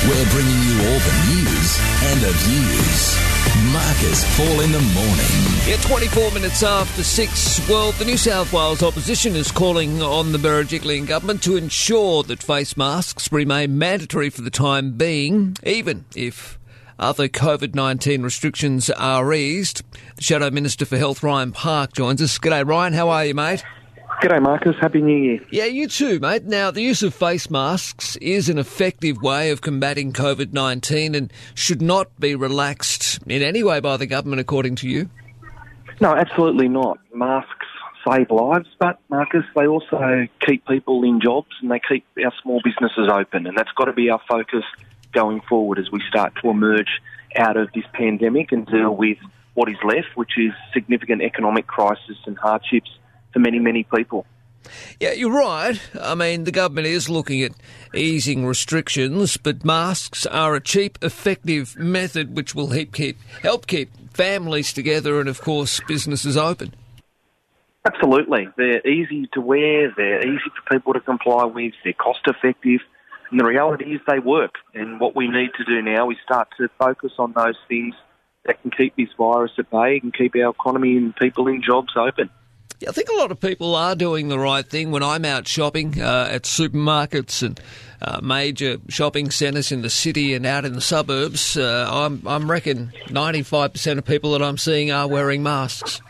We're 0.08 0.30
bringing 0.30 0.62
you 0.62 0.76
all 0.86 1.00
the 1.00 1.16
news 1.34 1.80
and 2.04 2.22
the 2.22 2.32
views. 2.46 3.35
Marcus 3.76 4.38
Paul 4.38 4.62
in 4.62 4.72
the 4.72 4.80
morning. 4.80 5.68
Yeah, 5.68 5.76
24 5.82 6.32
minutes 6.32 6.64
after 6.64 7.04
6. 7.04 7.70
Well, 7.70 7.92
the 7.92 8.06
New 8.06 8.16
South 8.16 8.54
Wales 8.54 8.82
opposition 8.82 9.36
is 9.36 9.52
calling 9.52 10.02
on 10.02 10.32
the 10.32 10.38
Berejiklian 10.38 11.06
government 11.06 11.44
to 11.44 11.58
ensure 11.58 12.24
that 12.24 12.42
face 12.42 12.78
masks 12.78 13.34
remain 13.34 13.78
mandatory 13.78 14.30
for 14.30 14.44
the 14.44 14.50
time 14.50 14.94
being, 14.94 15.58
even 15.64 16.06
if 16.16 16.58
other 16.98 17.28
COVID 17.28 17.76
19 17.76 18.24
restrictions 18.24 18.90
are 18.92 19.34
eased. 19.34 19.84
The 20.16 20.24
Shadow 20.24 20.52
Minister 20.52 20.86
for 20.86 20.98
Health, 20.98 21.22
Ryan 21.22 21.52
Park, 21.52 21.92
joins 21.92 22.22
us. 22.22 22.40
G'day, 22.40 22.66
Ryan. 22.66 22.94
How 22.94 23.10
are 23.10 23.26
you, 23.26 23.36
mate? 23.36 23.62
G'day, 24.22 24.42
Marcus. 24.42 24.76
Happy 24.80 25.02
New 25.02 25.18
Year. 25.18 25.40
Yeah, 25.52 25.66
you 25.66 25.88
too, 25.88 26.20
mate. 26.20 26.46
Now, 26.46 26.72
the 26.72 26.82
use 26.82 27.04
of 27.04 27.14
face 27.14 27.50
masks 27.50 28.16
is 28.18 28.48
an 28.48 28.58
effective 28.58 29.22
way 29.22 29.52
of 29.52 29.62
combating 29.62 30.14
COVID 30.14 30.54
19 30.54 31.16
and 31.16 31.34
should 31.54 31.82
not 31.82 32.18
be 32.20 32.34
relaxed 32.34 33.20
in 33.28 33.42
any 33.42 33.62
way 33.62 33.82
by 33.82 33.98
the 33.98 34.06
government, 34.06 34.40
according 34.40 34.76
to 34.78 34.90
you. 34.90 35.10
No, 36.00 36.16
absolutely 36.16 36.70
not. 36.70 36.98
Masks 37.14 37.66
save 38.08 38.32
lives, 38.32 38.70
but 38.80 39.00
Marcus, 39.10 39.44
they 39.54 39.68
also 39.68 40.28
keep 40.40 40.66
people 40.66 41.04
in 41.04 41.20
jobs 41.20 41.52
and 41.62 41.70
they 41.70 41.82
keep 41.86 42.06
our 42.24 42.34
small 42.42 42.62
businesses 42.64 43.10
open, 43.12 43.46
and 43.46 43.58
that's 43.58 43.72
got 43.76 43.86
to 43.86 43.94
be 43.94 44.10
our 44.10 44.22
focus 44.30 44.64
going 45.12 45.42
forward 45.42 45.78
as 45.78 45.92
we 45.92 46.02
start 46.08 46.34
to 46.42 46.50
emerge 46.50 47.02
out 47.36 47.58
of 47.58 47.70
this 47.74 47.86
pandemic 47.94 48.52
and 48.52 48.66
deal 48.68 48.96
with 48.96 49.18
what 49.56 49.70
is 49.70 49.78
left, 49.84 50.16
which 50.16 50.38
is 50.38 50.54
significant 50.74 51.22
economic 51.22 51.68
crisis 51.68 52.18
and 52.26 52.38
hardships 52.38 52.90
for 53.36 53.40
many, 53.40 53.60
many 53.60 53.84
people. 53.84 54.26
Yeah, 55.00 55.12
you're 55.12 55.32
right. 55.32 55.80
I 56.02 56.16
mean, 56.16 56.46
the 56.46 56.52
government 56.52 56.88
is 56.88 57.10
looking 57.10 57.44
at 57.44 57.52
easing 57.94 58.46
restrictions, 58.46 59.36
but 59.36 59.66
masks 59.66 60.26
are 60.26 60.56
a 60.56 60.62
cheap, 60.62 60.98
effective 61.02 61.78
method 61.78 62.36
which 62.36 62.56
will 62.56 62.70
help 62.70 62.94
keep, 62.94 63.18
help 63.44 63.68
keep 63.68 63.90
families 64.14 64.72
together 64.72 65.20
and, 65.20 65.28
of 65.28 65.42
course, 65.42 65.82
businesses 65.86 66.38
open. 66.38 66.74
Absolutely. 67.86 68.48
They're 68.58 68.88
easy 68.88 69.30
to 69.34 69.42
wear, 69.42 69.94
they're 69.96 70.26
easy 70.26 70.50
for 70.56 70.76
people 70.76 70.94
to 70.94 71.02
comply 71.02 71.44
with, 71.44 71.74
they're 71.84 71.94
cost 71.94 72.22
effective, 72.26 72.80
and 73.30 73.40
the 73.40 73.46
reality 73.46 73.94
is 73.94 74.02
they 74.08 74.20
work. 74.20 74.56
And 74.74 75.00
what 75.00 75.14
we 75.14 75.28
need 75.28 75.52
to 75.58 75.66
do 75.66 75.82
now 75.82 76.10
is 76.10 76.18
start 76.24 76.48
to 76.58 76.70
focus 76.80 77.12
on 77.20 77.34
those 77.34 77.58
things 77.68 77.94
that 78.46 78.62
can 78.62 78.72
keep 78.72 78.96
this 78.96 79.10
virus 79.18 79.52
at 79.60 79.70
bay 79.70 80.00
and 80.02 80.14
keep 80.14 80.36
our 80.36 80.52
economy 80.52 80.96
and 80.96 81.16
people 81.16 81.48
in 81.48 81.62
jobs 81.62 81.94
open. 81.98 82.30
I 82.88 82.92
think 82.92 83.10
a 83.10 83.16
lot 83.16 83.32
of 83.32 83.40
people 83.40 83.74
are 83.76 83.96
doing 83.96 84.28
the 84.28 84.38
right 84.38 84.66
thing 84.66 84.92
when 84.92 85.02
I'm 85.02 85.24
out 85.24 85.48
shopping 85.48 86.02
uh, 86.02 86.30
at 86.30 86.44
supermarkets 86.44 87.42
and 87.42 87.60
uh, 88.02 88.20
major 88.22 88.78
shopping 88.90 89.32
centres 89.32 89.72
in 89.72 89.82
the 89.82 89.90
city 89.90 90.34
and 90.34 90.46
out 90.46 90.66
in 90.66 90.74
the 90.74 90.82
suburbs. 90.82 91.56
Uh, 91.56 91.88
I'm, 91.90 92.22
I'm 92.28 92.52
reckon 92.52 92.92
95% 93.08 93.98
of 93.98 94.06
people 94.06 94.34
that 94.34 94.42
I'm 94.42 94.58
seeing 94.58 94.92
are 94.92 95.08
wearing 95.08 95.42
masks. 95.42 96.02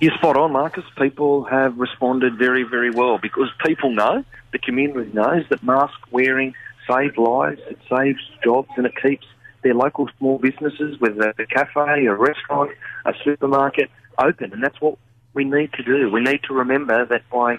You're 0.00 0.14
spot 0.14 0.36
on, 0.36 0.52
Marcus. 0.52 0.84
People 0.98 1.44
have 1.44 1.78
responded 1.78 2.38
very, 2.38 2.62
very 2.62 2.90
well 2.90 3.18
because 3.18 3.48
people 3.64 3.92
know, 3.92 4.24
the 4.52 4.58
community 4.58 5.10
knows 5.12 5.44
that 5.50 5.62
mask 5.62 5.94
wearing 6.10 6.54
saves 6.88 7.16
lives, 7.16 7.60
it 7.68 7.78
saves 7.88 8.20
jobs, 8.42 8.68
and 8.76 8.86
it 8.86 8.94
keeps 9.00 9.26
their 9.62 9.74
local 9.74 10.08
small 10.18 10.38
businesses, 10.38 11.00
whether 11.00 11.28
it's 11.28 11.38
a 11.38 11.46
cafe, 11.46 12.06
a 12.06 12.14
restaurant, 12.14 12.72
a 13.04 13.12
supermarket, 13.24 13.90
open. 14.18 14.52
And 14.52 14.62
that's 14.62 14.80
what 14.80 14.98
we 15.34 15.44
need 15.44 15.72
to 15.74 15.82
do. 15.82 16.10
We 16.10 16.20
need 16.20 16.42
to 16.44 16.54
remember 16.54 17.04
that 17.06 17.22
by 17.30 17.58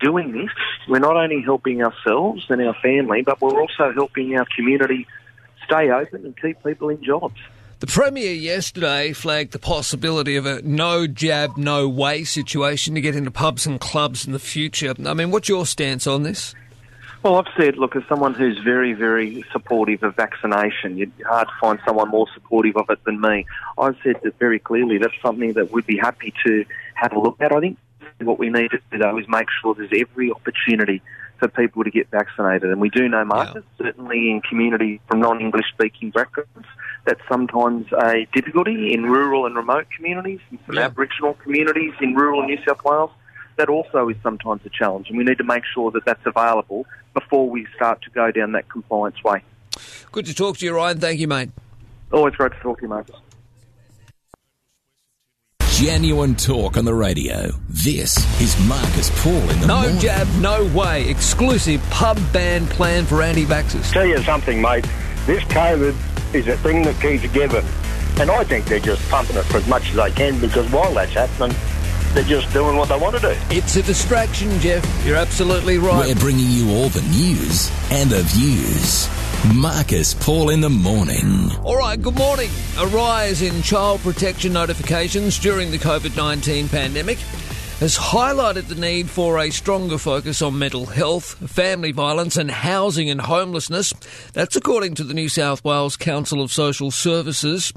doing 0.00 0.32
this, 0.32 0.50
we're 0.88 0.98
not 1.00 1.16
only 1.16 1.42
helping 1.42 1.82
ourselves 1.82 2.46
and 2.48 2.62
our 2.62 2.74
family, 2.82 3.22
but 3.22 3.40
we're 3.40 3.60
also 3.60 3.92
helping 3.92 4.36
our 4.36 4.46
community 4.56 5.06
stay 5.64 5.90
open 5.90 6.24
and 6.24 6.40
keep 6.40 6.62
people 6.62 6.88
in 6.88 7.02
jobs. 7.02 7.36
The 7.80 7.86
Premier 7.86 8.32
yesterday 8.32 9.12
flagged 9.12 9.52
the 9.52 9.58
possibility 9.60 10.34
of 10.34 10.46
a 10.46 10.62
no 10.62 11.06
jab, 11.06 11.56
no 11.56 11.88
way 11.88 12.24
situation 12.24 12.96
to 12.96 13.00
get 13.00 13.14
into 13.14 13.30
pubs 13.30 13.66
and 13.66 13.80
clubs 13.80 14.26
in 14.26 14.32
the 14.32 14.40
future. 14.40 14.94
I 15.06 15.14
mean, 15.14 15.30
what's 15.30 15.48
your 15.48 15.64
stance 15.64 16.06
on 16.06 16.24
this? 16.24 16.56
Well, 17.22 17.36
I've 17.36 17.52
said, 17.58 17.76
look, 17.76 17.96
as 17.96 18.04
someone 18.08 18.34
who's 18.34 18.58
very, 18.58 18.92
very 18.92 19.44
supportive 19.52 20.02
of 20.04 20.14
vaccination, 20.14 21.00
it's 21.02 21.26
hard 21.26 21.48
to 21.48 21.54
find 21.60 21.80
someone 21.84 22.10
more 22.10 22.26
supportive 22.32 22.76
of 22.76 22.88
it 22.90 23.02
than 23.04 23.20
me. 23.20 23.44
I've 23.76 23.96
said 24.04 24.20
that 24.22 24.38
very 24.38 24.60
clearly 24.60 24.98
that's 24.98 25.20
something 25.20 25.54
that 25.54 25.72
we'd 25.72 25.86
be 25.86 25.98
happy 25.98 26.32
to 26.46 26.64
have 26.94 27.12
a 27.12 27.18
look 27.18 27.40
at. 27.40 27.50
I 27.52 27.60
think 27.60 27.78
what 28.20 28.38
we 28.38 28.50
need 28.50 28.70
to 28.70 28.80
do, 28.92 28.98
though, 28.98 29.18
is 29.18 29.26
make 29.28 29.48
sure 29.60 29.74
there's 29.74 29.90
every 29.94 30.30
opportunity 30.30 31.02
for 31.38 31.48
people 31.48 31.82
to 31.84 31.90
get 31.90 32.08
vaccinated. 32.10 32.70
And 32.70 32.80
we 32.80 32.88
do 32.88 33.08
know, 33.08 33.24
Marcus, 33.24 33.64
certainly 33.78 34.30
in 34.30 34.40
communities 34.40 35.00
from 35.08 35.20
non-English 35.20 35.66
speaking 35.72 36.10
backgrounds, 36.10 36.68
that's 37.04 37.20
sometimes 37.28 37.86
a 37.92 38.26
difficulty 38.32 38.92
in 38.92 39.04
rural 39.04 39.46
and 39.46 39.56
remote 39.56 39.86
communities, 39.96 40.40
and 40.50 40.58
some 40.66 40.76
Yeah. 40.76 40.86
Aboriginal 40.86 41.34
communities 41.34 41.94
in 42.00 42.14
rural 42.14 42.42
New 42.44 42.58
South 42.66 42.84
Wales. 42.84 43.10
That 43.58 43.68
also 43.68 44.08
is 44.08 44.16
sometimes 44.22 44.60
a 44.64 44.68
challenge, 44.70 45.08
and 45.08 45.18
we 45.18 45.24
need 45.24 45.38
to 45.38 45.44
make 45.44 45.64
sure 45.74 45.90
that 45.90 46.04
that's 46.04 46.24
available 46.24 46.86
before 47.12 47.50
we 47.50 47.66
start 47.74 48.00
to 48.02 48.10
go 48.10 48.30
down 48.30 48.52
that 48.52 48.68
compliance 48.68 49.22
way. 49.24 49.42
Good 50.12 50.26
to 50.26 50.34
talk 50.34 50.58
to 50.58 50.64
you, 50.64 50.74
Ryan. 50.74 51.00
Thank 51.00 51.18
you, 51.18 51.26
mate. 51.26 51.50
Always 52.12 52.36
great 52.36 52.52
to 52.52 52.58
talk 52.60 52.78
to 52.78 52.82
you, 52.82 52.88
Marcus. 52.88 53.16
Genuine 55.72 56.34
talk 56.36 56.76
on 56.76 56.84
the 56.84 56.94
radio. 56.94 57.50
This 57.68 58.16
is 58.40 58.58
Marcus 58.68 59.10
Paul 59.22 59.34
in 59.50 59.60
the 59.60 59.66
No 59.66 59.80
morning. 59.82 59.98
jab, 59.98 60.28
no 60.40 60.64
way. 60.66 61.08
Exclusive 61.08 61.80
pub 61.90 62.18
ban 62.32 62.66
plan 62.68 63.04
for 63.06 63.22
anti-vaxxers. 63.22 63.92
Tell 63.92 64.06
you 64.06 64.18
something, 64.22 64.60
mate. 64.60 64.84
This 65.26 65.42
COVID 65.44 65.94
is 66.34 66.46
a 66.48 66.56
thing 66.58 66.82
that 66.82 67.00
keeps 67.00 67.26
giving. 67.32 67.64
And 68.20 68.30
I 68.30 68.42
think 68.44 68.66
they're 68.66 68.80
just 68.80 69.08
pumping 69.08 69.36
it 69.36 69.44
for 69.44 69.58
as 69.58 69.66
much 69.68 69.90
as 69.90 69.96
they 69.96 70.10
can 70.12 70.40
because 70.40 70.68
while 70.72 70.92
that's 70.94 71.12
happening, 71.12 71.56
they're 72.18 72.40
just 72.40 72.52
doing 72.52 72.76
what 72.76 72.88
they 72.88 72.98
want 72.98 73.14
to 73.14 73.20
do. 73.20 73.34
It's 73.48 73.76
a 73.76 73.82
distraction, 73.82 74.58
Jeff. 74.58 74.84
You're 75.06 75.16
absolutely 75.16 75.78
right. 75.78 76.08
We're 76.08 76.20
bringing 76.20 76.50
you 76.50 76.68
all 76.72 76.88
the 76.88 77.02
news 77.02 77.70
and 77.92 78.10
the 78.10 78.22
views. 78.22 79.08
Marcus 79.54 80.14
Paul 80.14 80.50
in 80.50 80.60
the 80.60 80.68
morning. 80.68 81.52
All 81.62 81.76
right, 81.76 82.00
good 82.00 82.18
morning. 82.18 82.50
A 82.78 82.88
rise 82.88 83.40
in 83.40 83.62
child 83.62 84.00
protection 84.00 84.52
notifications 84.52 85.38
during 85.38 85.70
the 85.70 85.78
COVID 85.78 86.16
19 86.16 86.68
pandemic 86.68 87.18
has 87.80 87.96
highlighted 87.96 88.66
the 88.66 88.74
need 88.74 89.08
for 89.08 89.38
a 89.38 89.50
stronger 89.50 89.98
focus 89.98 90.42
on 90.42 90.58
mental 90.58 90.86
health, 90.86 91.34
family 91.48 91.92
violence, 91.92 92.36
and 92.36 92.50
housing 92.50 93.08
and 93.08 93.20
homelessness. 93.20 93.92
That's 94.32 94.56
according 94.56 94.96
to 94.96 95.04
the 95.04 95.14
New 95.14 95.28
South 95.28 95.64
Wales 95.64 95.96
Council 95.96 96.42
of 96.42 96.50
Social 96.50 96.90
Services. 96.90 97.72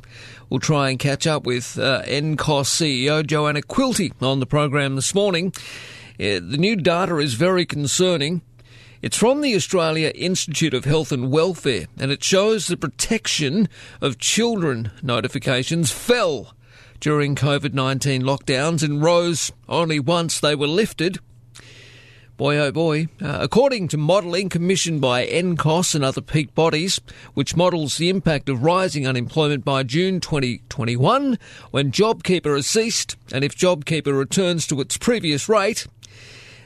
We'll 0.49 0.59
try 0.59 0.89
and 0.89 0.97
catch 0.97 1.27
up 1.27 1.45
with 1.45 1.77
uh, 1.77 2.01
NCOSS 2.05 3.05
CEO 3.05 3.23
Joanna 3.23 3.61
Quilty 3.61 4.11
on 4.23 4.39
the 4.39 4.47
program 4.47 4.95
this 4.95 5.13
morning. 5.13 5.53
Uh, 6.19 6.41
the 6.41 6.57
new 6.57 6.75
data 6.75 7.17
is 7.17 7.35
very 7.35 7.67
concerning. 7.67 8.41
It's 9.03 9.17
from 9.17 9.41
the 9.41 9.53
Australia 9.53 10.11
Institute 10.15 10.73
of 10.73 10.85
Health 10.85 11.11
and 11.11 11.31
Welfare, 11.31 11.85
and 11.99 12.11
it 12.11 12.23
shows 12.23 12.65
the 12.65 12.75
protection 12.75 13.69
of 14.01 14.17
children 14.17 14.89
notifications 15.03 15.91
fell 15.91 16.55
during 17.01 17.35
COVID 17.35 17.73
19 17.73 18.21
lockdowns 18.21 18.83
and 18.83 19.03
rose 19.03 19.51
only 19.67 19.99
once 19.99 20.39
they 20.39 20.55
were 20.55 20.67
lifted. 20.67 21.19
Boy, 22.37 22.57
oh 22.57 22.71
boy. 22.71 23.07
Uh, 23.21 23.39
according 23.41 23.87
to 23.89 23.97
modelling 23.97 24.49
commissioned 24.49 25.01
by 25.01 25.27
NCOSS 25.27 25.95
and 25.95 26.05
other 26.05 26.21
peak 26.21 26.55
bodies, 26.55 26.99
which 27.33 27.55
models 27.55 27.97
the 27.97 28.09
impact 28.09 28.49
of 28.49 28.63
rising 28.63 29.05
unemployment 29.05 29.65
by 29.65 29.83
June 29.83 30.19
2021, 30.19 31.37
when 31.71 31.91
JobKeeper 31.91 32.55
has 32.55 32.65
ceased, 32.67 33.17
and 33.31 33.43
if 33.43 33.55
JobKeeper 33.55 34.17
returns 34.17 34.65
to 34.67 34.79
its 34.79 34.97
previous 34.97 35.49
rate, 35.49 35.85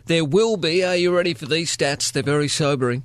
there 0.06 0.24
will 0.24 0.56
be, 0.56 0.84
are 0.84 0.96
you 0.96 1.16
ready 1.16 1.34
for 1.34 1.46
these 1.46 1.76
stats? 1.76 2.12
They're 2.12 2.24
very 2.24 2.48
sobering. 2.48 3.04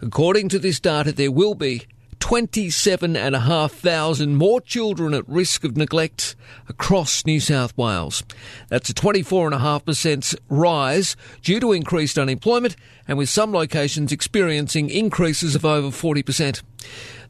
According 0.00 0.50
to 0.50 0.58
this 0.58 0.78
data, 0.78 1.10
there 1.10 1.32
will 1.32 1.54
be 1.54 1.86
27,500 2.28 4.28
more 4.28 4.60
children 4.60 5.14
at 5.14 5.26
risk 5.26 5.64
of 5.64 5.78
neglect 5.78 6.36
across 6.68 7.24
New 7.24 7.40
South 7.40 7.74
Wales. 7.78 8.22
That's 8.68 8.90
a 8.90 8.92
24.5% 8.92 10.36
rise 10.50 11.16
due 11.40 11.58
to 11.58 11.72
increased 11.72 12.18
unemployment 12.18 12.76
and 13.08 13.16
with 13.16 13.30
some 13.30 13.50
locations 13.50 14.12
experiencing 14.12 14.90
increases 14.90 15.54
of 15.54 15.64
over 15.64 15.88
40%. 15.88 16.60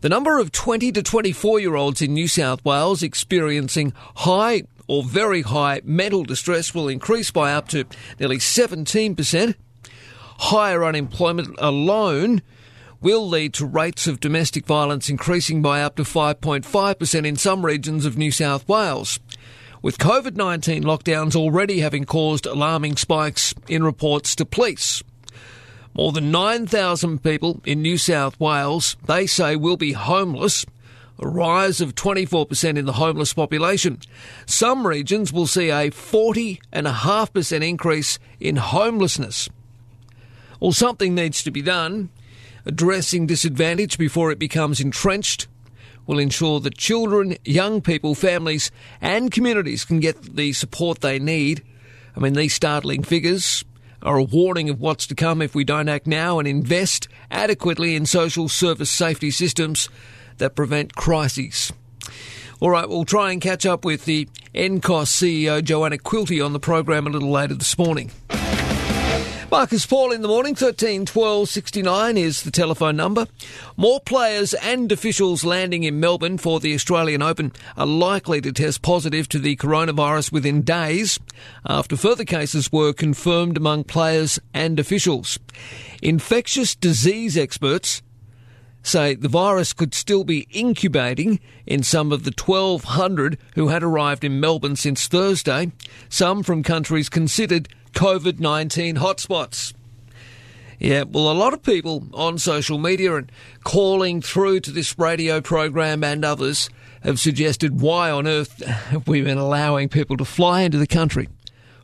The 0.00 0.08
number 0.08 0.40
of 0.40 0.50
20 0.50 0.90
to 0.90 1.02
24 1.04 1.61
year 1.61 1.76
olds 1.76 2.02
in 2.02 2.12
New 2.12 2.26
South 2.26 2.64
Wales 2.64 3.04
experiencing 3.04 3.92
high 4.16 4.64
or 4.88 5.04
very 5.04 5.42
high 5.42 5.80
mental 5.84 6.24
distress 6.24 6.74
will 6.74 6.88
increase 6.88 7.30
by 7.30 7.52
up 7.52 7.68
to 7.68 7.84
nearly 8.18 8.38
17%. 8.38 9.54
Higher 10.40 10.84
unemployment 10.84 11.54
alone 11.58 12.42
will 13.00 13.28
lead 13.28 13.54
to 13.54 13.66
rates 13.66 14.06
of 14.06 14.20
domestic 14.20 14.66
violence 14.66 15.08
increasing 15.08 15.62
by 15.62 15.82
up 15.82 15.96
to 15.96 16.02
5.5% 16.02 17.26
in 17.26 17.37
some 17.37 17.64
regions 17.64 18.04
of 18.04 18.18
New 18.18 18.32
South 18.32 18.68
Wales. 18.68 19.20
With 19.80 19.98
COVID 19.98 20.34
19 20.34 20.82
lockdowns 20.82 21.37
already 21.37 21.80
having 21.80 22.04
caused 22.04 22.46
alarming 22.46 22.96
spikes 22.96 23.54
in 23.68 23.84
reports 23.84 24.34
to 24.37 24.44
police. 24.44 25.02
More 25.94 26.11
than 26.11 26.30
9,000 26.30 27.22
people 27.22 27.61
in 27.64 27.82
New 27.82 27.98
South 27.98 28.38
Wales, 28.40 28.96
they 29.06 29.26
say, 29.26 29.54
will 29.54 29.76
be 29.76 29.92
homeless, 29.92 30.66
a 31.20 31.28
rise 31.28 31.80
of 31.80 31.94
24% 31.94 32.76
in 32.76 32.87
the 32.87 32.92
homeless 32.94 33.32
population. 33.32 34.00
Some 34.46 34.87
regions 34.87 35.32
will 35.32 35.46
see 35.46 35.70
a 35.70 35.90
40.5% 35.90 37.68
increase 37.68 38.18
in 38.40 38.56
homelessness. 38.56 39.48
Well, 40.61 40.72
something 40.72 41.14
needs 41.14 41.42
to 41.44 41.52
be 41.52 41.62
done 41.62 42.11
addressing 42.64 43.26
disadvantage 43.26 43.98
before 43.98 44.30
it 44.30 44.38
becomes 44.38 44.80
entrenched 44.80 45.48
will 46.06 46.18
ensure 46.18 46.58
that 46.60 46.76
children, 46.76 47.36
young 47.44 47.80
people, 47.80 48.14
families, 48.14 48.70
and 49.00 49.30
communities 49.30 49.84
can 49.84 50.00
get 50.00 50.36
the 50.36 50.52
support 50.52 51.00
they 51.00 51.18
need. 51.18 51.62
I 52.16 52.20
mean, 52.20 52.32
these 52.32 52.54
startling 52.54 53.02
figures 53.02 53.64
are 54.02 54.16
a 54.16 54.24
warning 54.24 54.70
of 54.70 54.80
what's 54.80 55.06
to 55.06 55.14
come 55.14 55.42
if 55.42 55.54
we 55.54 55.64
don't 55.64 55.88
act 55.88 56.06
now 56.06 56.38
and 56.38 56.48
invest 56.48 57.08
adequately 57.30 57.94
in 57.94 58.06
social 58.06 58.48
service 58.48 58.90
safety 58.90 59.30
systems 59.30 59.88
that 60.38 60.56
prevent 60.56 60.94
crises. 60.94 61.72
All 62.60 62.70
right, 62.70 62.88
we'll 62.88 63.04
try 63.04 63.30
and 63.30 63.40
catch 63.40 63.66
up 63.66 63.84
with 63.84 64.04
the 64.04 64.28
NCOSS 64.54 64.80
CEO 65.44 65.62
Joanna 65.62 65.98
Quilty 65.98 66.44
on 66.44 66.52
the 66.52 66.60
program 66.60 67.06
a 67.06 67.10
little 67.10 67.30
later 67.30 67.54
this 67.54 67.76
morning. 67.78 68.10
Marcus 69.50 69.87
Paul 69.87 70.12
in 70.12 70.20
the 70.20 70.28
morning, 70.28 70.54
13 70.54 71.06
12 71.06 71.48
69 71.48 72.18
is 72.18 72.42
the 72.42 72.50
telephone 72.50 72.96
number. 72.96 73.26
More 73.78 73.98
players 73.98 74.52
and 74.52 74.92
officials 74.92 75.42
landing 75.42 75.84
in 75.84 75.98
Melbourne 75.98 76.37
for 76.37 76.61
the 76.61 76.74
Australian 76.74 77.22
Open 77.22 77.52
are 77.74 77.87
likely 77.87 78.42
to 78.42 78.52
test 78.52 78.82
positive 78.82 79.26
to 79.30 79.38
the 79.38 79.56
coronavirus 79.56 80.32
within 80.32 80.61
days 80.61 81.18
after 81.64 81.96
further 81.96 82.26
cases 82.26 82.70
were 82.70 82.92
confirmed 82.92 83.56
among 83.56 83.84
players 83.84 84.38
and 84.52 84.78
officials. 84.78 85.38
Infectious 86.02 86.74
disease 86.74 87.38
experts 87.38 88.02
say 88.82 89.14
the 89.14 89.28
virus 89.28 89.72
could 89.72 89.94
still 89.94 90.24
be 90.24 90.46
incubating 90.50 91.40
in 91.66 91.82
some 91.82 92.12
of 92.12 92.24
the 92.24 92.32
1,200 92.32 93.38
who 93.54 93.68
had 93.68 93.82
arrived 93.82 94.24
in 94.24 94.40
Melbourne 94.40 94.76
since 94.76 95.06
Thursday, 95.06 95.72
some 96.08 96.42
from 96.42 96.62
countries 96.62 97.08
considered 97.08 97.68
COVID 97.92 98.40
19 98.40 98.96
hotspots. 98.96 99.74
Yeah, 100.78 101.02
well, 101.02 101.30
a 101.30 101.34
lot 101.34 101.54
of 101.54 101.62
people 101.62 102.06
on 102.14 102.38
social 102.38 102.78
media 102.78 103.16
and 103.16 103.32
calling 103.64 104.22
through 104.22 104.60
to 104.60 104.70
this 104.70 104.96
radio 104.96 105.40
program 105.40 106.04
and 106.04 106.24
others 106.24 106.70
have 107.02 107.18
suggested 107.18 107.80
why 107.80 108.10
on 108.10 108.26
earth 108.28 108.64
have 108.64 109.08
we 109.08 109.22
been 109.22 109.38
allowing 109.38 109.88
people 109.88 110.16
to 110.16 110.24
fly 110.24 110.62
into 110.62 110.78
the 110.78 110.86
country 110.86 111.28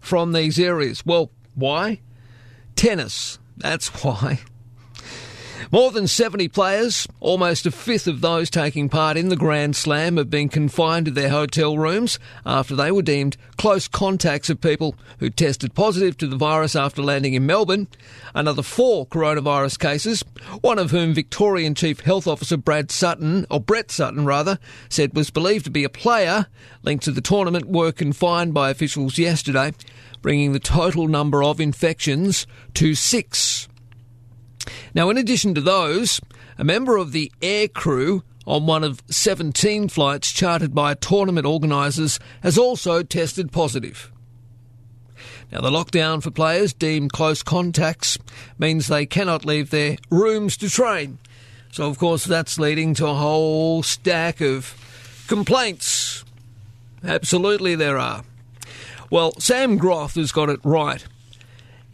from 0.01 0.33
these 0.33 0.61
areas? 0.61 1.05
Well, 1.05 1.31
why? 1.55 2.01
Tennis. 2.77 3.39
That's 3.57 3.89
why. 4.05 4.41
More 5.73 5.91
than 5.91 6.07
70 6.07 6.49
players, 6.49 7.09
almost 7.21 7.67
a 7.67 7.71
fifth 7.71 8.07
of 8.07 8.21
those 8.21 8.51
taking 8.51 8.89
part 8.89 9.17
in 9.17 9.29
the 9.29 9.37
Grand 9.37 9.77
Slam, 9.77 10.17
have 10.17 10.31
been 10.31 10.49
confined 10.49 11.07
to 11.07 11.13
their 11.13 11.31
hotel 11.31 11.79
rooms 11.79 12.19
after 12.45 12.77
they 12.77 12.91
were 12.91 13.03
deemed 13.03 13.37
close 13.57 13.89
contacts 13.89 14.51
of 14.51 14.61
people 14.61 14.95
who 15.19 15.31
tested 15.31 15.75
positive 15.75 16.17
to 16.19 16.27
the 16.27 16.37
virus 16.37 16.77
after 16.77 17.03
landing 17.03 17.35
in 17.35 17.47
Melbourne. 17.47 17.89
Another 18.35 18.63
four 18.63 19.07
coronavirus 19.07 19.79
cases, 19.79 20.23
one 20.61 20.79
of 20.79 20.91
whom 20.91 21.15
Victorian 21.15 21.75
Chief 21.75 22.01
Health 22.01 22.27
Officer 22.27 22.57
Brad 22.57 22.91
Sutton, 22.91 23.47
or 23.51 23.61
Brett 23.61 23.91
Sutton 23.91 24.25
rather, 24.25 24.59
said 24.89 25.15
was 25.15 25.31
believed 25.31 25.65
to 25.65 25.71
be 25.71 25.85
a 25.85 25.89
player 25.89 26.47
linked 26.83 27.05
to 27.05 27.11
the 27.11 27.21
tournament, 27.21 27.67
were 27.67 27.93
confined 27.93 28.53
by 28.53 28.71
officials 28.71 29.19
yesterday, 29.19 29.73
bringing 30.21 30.53
the 30.53 30.61
total 30.61 31.09
number 31.09 31.43
of 31.43 31.61
infections 31.61 32.47
to 32.75 32.95
six. 32.95 33.69
Now, 34.95 35.11
in 35.11 35.19
addition 35.19 35.55
to 35.55 35.61
those, 35.61 36.21
a 36.59 36.65
member 36.65 36.97
of 36.97 37.13
the 37.13 37.31
air 37.43 37.69
crew 37.69 38.23
on 38.47 38.67
one 38.67 38.85
of 38.85 39.03
17 39.11 39.89
flights 39.89 40.33
chartered 40.33 40.75
by 40.75 40.95
tournament 40.95 41.47
organisers 41.47 42.19
has 42.43 42.59
also 42.59 43.03
tested 43.03 43.53
positive. 43.53 44.11
Now, 45.51 45.61
the 45.61 45.71
lockdown 45.71 46.23
for 46.23 46.31
players 46.31 46.73
deemed 46.73 47.13
close 47.13 47.43
contacts 47.43 48.19
means 48.59 48.87
they 48.87 49.07
cannot 49.07 49.45
leave 49.45 49.71
their 49.71 49.97
rooms 50.11 50.57
to 50.59 50.69
train. 50.69 51.19
So, 51.71 51.89
of 51.89 51.99
course, 51.99 52.25
that's 52.25 52.59
leading 52.59 52.95
to 52.95 53.07
a 53.07 53.15
whole 53.15 53.83
stack 53.83 54.41
of 54.41 54.75
complaints. 55.29 56.25
Absolutely, 57.03 57.75
there 57.75 57.99
are. 57.99 58.25
Well, 59.11 59.33
Sam 59.39 59.77
Groth 59.77 60.15
has 60.15 60.33
got 60.33 60.49
it 60.49 60.61
right 60.65 61.05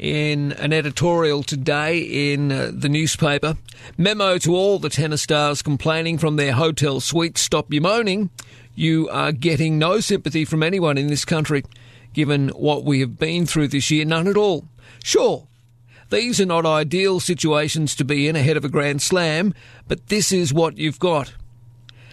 in 0.01 0.53
an 0.53 0.73
editorial 0.73 1.43
today 1.43 1.99
in 2.33 2.51
uh, 2.51 2.71
the 2.73 2.89
newspaper. 2.89 3.57
Memo 3.99 4.39
to 4.39 4.57
all 4.57 4.79
the 4.79 4.89
tennis 4.89 5.23
stars 5.23 5.61
complaining 5.61 6.17
from 6.17 6.37
their 6.37 6.53
hotel 6.53 7.01
suites 7.01 7.43
stop 7.43 7.71
your 7.73 7.83
moaning. 7.83 8.31
You 8.75 9.11
are 9.11 9.31
getting 9.31 9.79
no 9.79 10.01
sympathy 10.01 10.47
from 10.47 10.63
anyone 10.63 10.97
in 10.97 11.09
this 11.09 11.27
country, 11.27 11.65
given 12.15 12.49
what 12.49 12.85
we 12.85 13.01
have 13.01 13.19
been 13.19 13.45
through 13.45 13.69
this 13.69 13.91
year. 13.91 14.07
None 14.07 14.27
at 14.27 14.39
all. 14.39 14.65
Sure, 15.05 15.47
these 16.09 16.41
are 16.41 16.47
not 16.47 16.65
ideal 16.65 17.21
situations 17.21 17.95
to 17.97 18.05
be 18.05 18.27
in 18.27 18.37
ahead 18.37 18.57
of 18.57 18.65
a 18.65 18.71
Grand 18.71 19.03
Slam, 19.03 19.53
but 19.87 20.07
this 20.07 20.33
is 20.33 20.53
what 20.53 20.79
you've 20.79 20.99
got. 20.99 21.35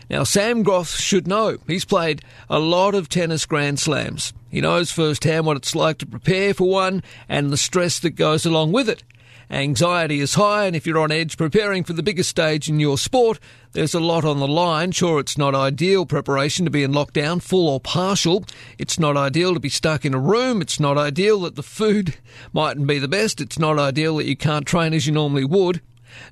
Now, 0.10 0.24
Sam 0.24 0.64
Groth 0.64 0.96
should 0.96 1.28
know. 1.28 1.58
He's 1.68 1.86
played 1.86 2.22
a 2.50 2.60
lot 2.60 2.96
of 2.96 3.10
tennis 3.10 3.46
Grand 3.46 3.80
Slams. 3.80 4.34
He 4.50 4.62
knows 4.62 4.92
firsthand 4.92 5.46
what 5.46 5.58
it's 5.58 5.76
like 5.76 5.98
to 5.98 6.06
prepare 6.06 6.54
for 6.54 6.70
one 6.70 7.04
and 7.28 7.52
the 7.52 7.58
stress 7.58 8.00
that 8.00 8.12
goes 8.12 8.46
along 8.46 8.72
with 8.72 8.88
it. 8.88 9.04
Anxiety 9.50 10.20
is 10.20 10.34
high, 10.34 10.66
and 10.66 10.76
if 10.76 10.86
you're 10.86 11.00
on 11.00 11.12
edge 11.12 11.38
preparing 11.38 11.86
for 11.86 11.94
the 11.94 12.04
biggest 12.04 12.30
stage 12.30 12.68
in 12.68 12.82
your 12.82 12.98
sport, 12.98 13.40
there's 13.72 13.94
a 13.94 14.00
lot 14.00 14.26
on 14.26 14.40
the 14.40 14.48
line. 14.48 14.92
Sure, 14.92 15.22
it's 15.22 15.38
not 15.38 15.56
ideal 15.56 16.06
preparation 16.06 16.66
to 16.66 16.72
be 16.72 16.84
in 16.84 16.92
lockdown, 16.92 17.42
full 17.42 17.70
or 17.70 17.80
partial. 17.80 18.44
It's 18.78 19.00
not 19.00 19.16
ideal 19.16 19.54
to 19.54 19.60
be 19.62 19.70
stuck 19.70 20.04
in 20.04 20.14
a 20.14 20.20
room. 20.20 20.62
It's 20.62 20.82
not 20.82 20.98
ideal 20.98 21.42
that 21.42 21.56
the 21.56 21.64
food 21.64 22.16
mightn't 22.54 22.88
be 22.88 23.00
the 23.00 23.08
best. 23.08 23.40
It's 23.40 23.58
not 23.58 23.80
ideal 23.80 24.18
that 24.18 24.28
you 24.28 24.36
can't 24.36 24.68
train 24.68 24.94
as 24.94 25.08
you 25.08 25.14
normally 25.14 25.46
would. 25.46 25.82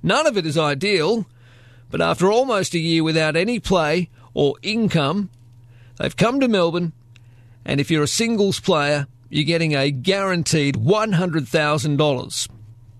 None 0.04 0.28
of 0.28 0.36
it 0.36 0.46
is 0.46 0.58
ideal, 0.58 1.26
but 1.90 2.02
after 2.02 2.32
almost 2.32 2.74
a 2.74 2.80
year 2.80 3.04
without 3.04 3.36
any 3.36 3.60
play 3.60 4.10
or 4.34 4.56
income, 4.62 5.30
they've 5.98 6.16
come 6.16 6.40
to 6.40 6.48
Melbourne 6.48 6.94
and 7.66 7.82
if 7.82 7.90
you're 7.90 8.04
a 8.04 8.08
singles 8.08 8.60
player, 8.60 9.08
you're 9.30 9.44
getting 9.44 9.76
a 9.76 9.90
guaranteed 9.90 10.76
$100,000. 10.76 12.50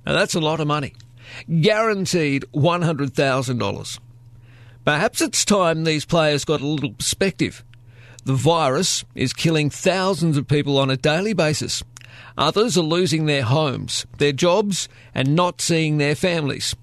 Now, 0.06 0.14
that's 0.14 0.36
a 0.36 0.40
lot 0.40 0.60
of 0.60 0.68
money. 0.68 0.94
Guaranteed 1.62 2.46
$100,000. 2.54 4.00
Perhaps 4.84 5.22
it's 5.22 5.46
time 5.46 5.84
these 5.84 6.06
players 6.06 6.46
got 6.46 6.62
a 6.62 6.68
little 6.68 6.94
perspective. 6.94 7.64
The 8.26 8.34
virus 8.34 9.06
is 9.14 9.34
killing 9.34 9.70
thousands 9.70 10.36
of 10.36 10.48
people 10.48 10.80
on 10.80 10.90
a 10.90 10.98
daily 10.98 11.34
basis. 11.34 11.84
Others 12.38 12.78
are 12.78 12.82
losing 12.82 13.26
their 13.26 13.44
homes, 13.44 14.06
their 14.18 14.32
jobs, 14.32 14.90
and 15.14 15.36
not 15.36 15.62
seeing 15.62 15.98
their 15.98 16.16
families. 16.16 16.76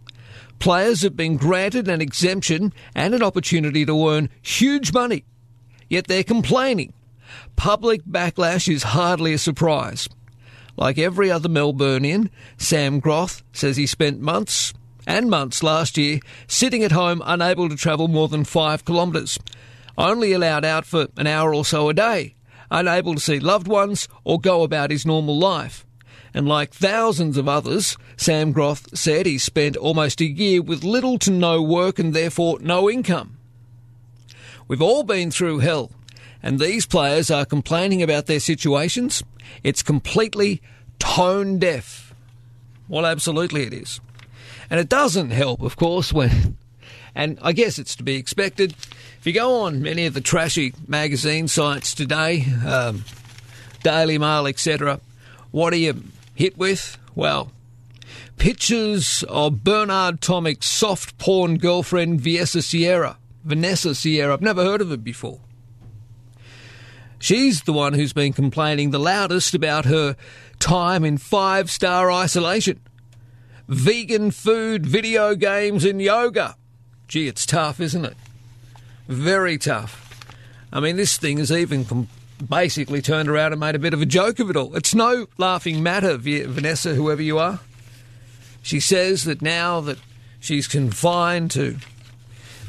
Players 0.63 1.03
have 1.03 1.17
been 1.17 1.37
granted 1.37 1.89
an 1.89 2.01
exemption 2.01 2.73
and 2.95 3.15
an 3.15 3.23
opportunity 3.23 3.85
to 3.85 4.09
earn 4.09 4.31
huge 4.43 4.93
money, 4.93 5.25
yet 5.89 6.07
they're 6.07 6.23
complaining 6.23 6.93
Public 7.57 8.05
backlash 8.05 8.73
is 8.73 8.83
hardly 8.83 9.33
a 9.33 9.39
surprise. 9.39 10.09
Like 10.77 10.99
every 10.99 11.31
other 11.31 11.49
Melburnian, 11.49 12.31
Sam 12.57 13.01
Groth 13.01 13.43
says 13.53 13.77
he 13.77 13.87
spent 13.87 14.21
months 14.21 14.73
and 15.07 15.29
months 15.29 15.63
last 15.63 15.99
year 15.99 16.21
sitting 16.47 16.83
at 16.83 16.93
home 16.93 17.23
unable 17.25 17.69
to 17.69 17.77
travel 17.77 18.09
more 18.09 18.29
than 18.29 18.45
five 18.45 18.85
kilometres, 18.85 19.39
only 19.99 20.33
allowed 20.33 20.65
out 20.65 20.87
for 20.87 21.09
an 21.17 21.27
hour 21.27 21.55
or 21.55 21.65
so 21.65 21.89
a 21.89 21.95
day, 21.95 22.35
unable 22.71 23.15
to 23.15 23.21
see 23.21 23.39
loved 23.39 23.69
ones 23.69 24.09
or 24.25 24.41
go 24.41 24.63
about 24.63 24.91
his 24.91 25.05
normal 25.05 25.39
life. 25.39 25.85
And 26.35 26.49
like 26.49 26.73
thousands 26.73 27.37
of 27.37 27.49
others, 27.49 27.97
Sam 28.17 28.53
Groth 28.53 28.97
said 28.97 29.27
he 29.27 29.39
spent 29.39 29.77
almost 29.77 30.21
a 30.21 30.27
year 30.27 30.63
with 30.63 30.83
little 30.85 31.19
to 31.21 31.31
no 31.31 31.61
work 31.63 31.99
and 31.99 32.15
therefore 32.15 32.59
no 32.61 32.91
income. 32.91 33.37
We've 34.67 34.83
all 34.83 35.03
been 35.03 35.31
through 35.31 35.59
hell, 35.59 35.91
and 36.43 36.59
these 36.59 36.87
players 36.87 37.31
are 37.31 37.45
complaining 37.45 38.03
about 38.03 38.27
their 38.27 38.41
situations. 38.41 39.23
It's 39.63 39.83
completely 39.83 40.63
tone 40.99 41.59
deaf. 41.59 42.15
Well, 42.89 43.05
absolutely 43.05 43.65
it 43.65 43.75
is. 43.75 44.01
And 44.71 44.81
it 44.81 44.89
doesn't 44.89 45.31
help, 45.31 45.61
of 45.61 45.77
course, 45.77 46.13
when, 46.13 46.57
and 47.15 47.39
I 47.43 47.53
guess 47.53 47.79
it's 47.79 47.95
to 47.97 48.03
be 48.03 48.15
expected. 48.15 48.75
If 49.19 49.27
you 49.27 49.35
go 49.35 49.61
on 49.61 49.83
many 49.83 50.07
of 50.07 50.15
the 50.15 50.21
trashy 50.23 50.73
magazine 50.89 51.49
sites 51.49 51.95
today, 51.95 52.47
um, 52.67 53.05
Daily 53.83 54.17
Mail, 54.17 54.47
etc., 54.47 55.01
what 55.51 55.75
are 55.75 55.77
you 55.77 56.03
hit 56.35 56.57
with? 56.57 56.99
Well, 57.15 57.53
pictures 58.39 59.25
of 59.29 59.65
Bernard 59.65 60.21
Tomic's 60.21 60.67
soft 60.67 61.19
porn 61.19 61.59
girlfriend, 61.59 62.21
Vanessa 62.21 62.63
Sierra. 62.63 63.19
Vanessa 63.45 63.95
Sierra. 63.95 64.35
I've 64.35 64.41
never 64.43 64.63
heard 64.63 64.81
of 64.81 64.91
her 64.91 64.97
before. 64.97 65.41
She's 67.19 67.63
the 67.63 67.73
one 67.73 67.93
who's 67.93 68.13
been 68.13 68.33
complaining 68.33 68.91
the 68.91 68.99
loudest 68.99 69.55
about 69.55 69.85
her 69.85 70.17
time 70.59 71.05
in 71.05 71.19
five 71.19 71.71
star 71.71 72.11
isolation. 72.11 72.81
Vegan 73.69 74.33
food, 74.33 74.85
video 74.85 75.35
games, 75.35 75.85
and 75.85 76.03
yoga. 76.03 76.57
Gee, 77.07 77.29
it's 77.29 77.47
tough, 77.47 77.79
isn't 77.79 78.05
it? 78.05 78.17
Very 79.07 79.57
tough. 79.57 80.25
I 80.73 80.81
mean, 80.81 80.97
this 80.97 81.17
thing 81.17 81.39
is 81.39 81.53
even 81.53 81.85
com- 81.85 82.09
basically 82.49 83.03
turned 83.03 83.29
around 83.29 83.53
and 83.53 83.61
made 83.61 83.75
a 83.75 83.79
bit 83.79 83.95
of 83.95 84.03
a 84.03 84.07
joke 84.07 84.39
of 84.39 84.51
it 84.51 84.57
all. 84.57 84.75
It's 84.77 84.95
no 84.95 85.27
laughing 85.39 85.83
matter, 85.83 86.17
Vanessa, 86.17 86.95
whoever 86.95 87.23
you 87.23 87.39
are. 87.39 87.61
She 88.63 88.81
says 88.81 89.25
that 89.25 89.43
now 89.43 89.81
that 89.81 89.99
she's 90.41 90.67
confined 90.67 91.51
to 91.53 91.77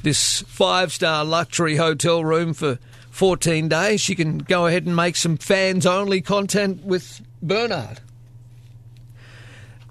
this 0.01 0.41
five 0.43 0.91
star 0.91 1.23
luxury 1.23 1.75
hotel 1.75 2.23
room 2.23 2.53
for 2.53 2.79
14 3.11 3.69
days, 3.69 4.01
she 4.01 4.15
can 4.15 4.39
go 4.39 4.65
ahead 4.65 4.85
and 4.85 4.95
make 4.95 5.15
some 5.15 5.37
fans 5.37 5.85
only 5.85 6.21
content 6.21 6.83
with 6.83 7.21
Bernard. 7.41 7.99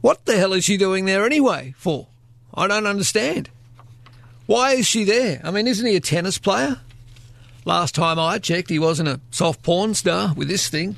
What 0.01 0.27
the 0.27 0.37
hell 0.37 0.53
is 0.53 0.65
she 0.65 0.77
doing 0.77 1.05
there 1.05 1.25
anyway 1.25 1.75
for? 1.77 2.09
I 2.53 2.67
don't 2.67 2.87
understand. 2.87 3.49
Why 4.47 4.73
is 4.73 4.87
she 4.87 5.05
there? 5.05 5.41
I 5.45 5.53
mean, 5.53 5.69
isn't 5.69 5.87
he 5.87 5.95
a 5.95 6.01
tennis 6.01 6.39
player? 6.39 6.81
Last 7.65 7.95
time 7.95 8.19
I 8.19 8.39
checked, 8.39 8.71
he 8.71 8.79
wasn't 8.79 9.09
a 9.09 9.21
soft 9.31 9.63
porn 9.63 9.95
star 9.95 10.35
with 10.35 10.49
this 10.49 10.69
thing. 10.69 10.97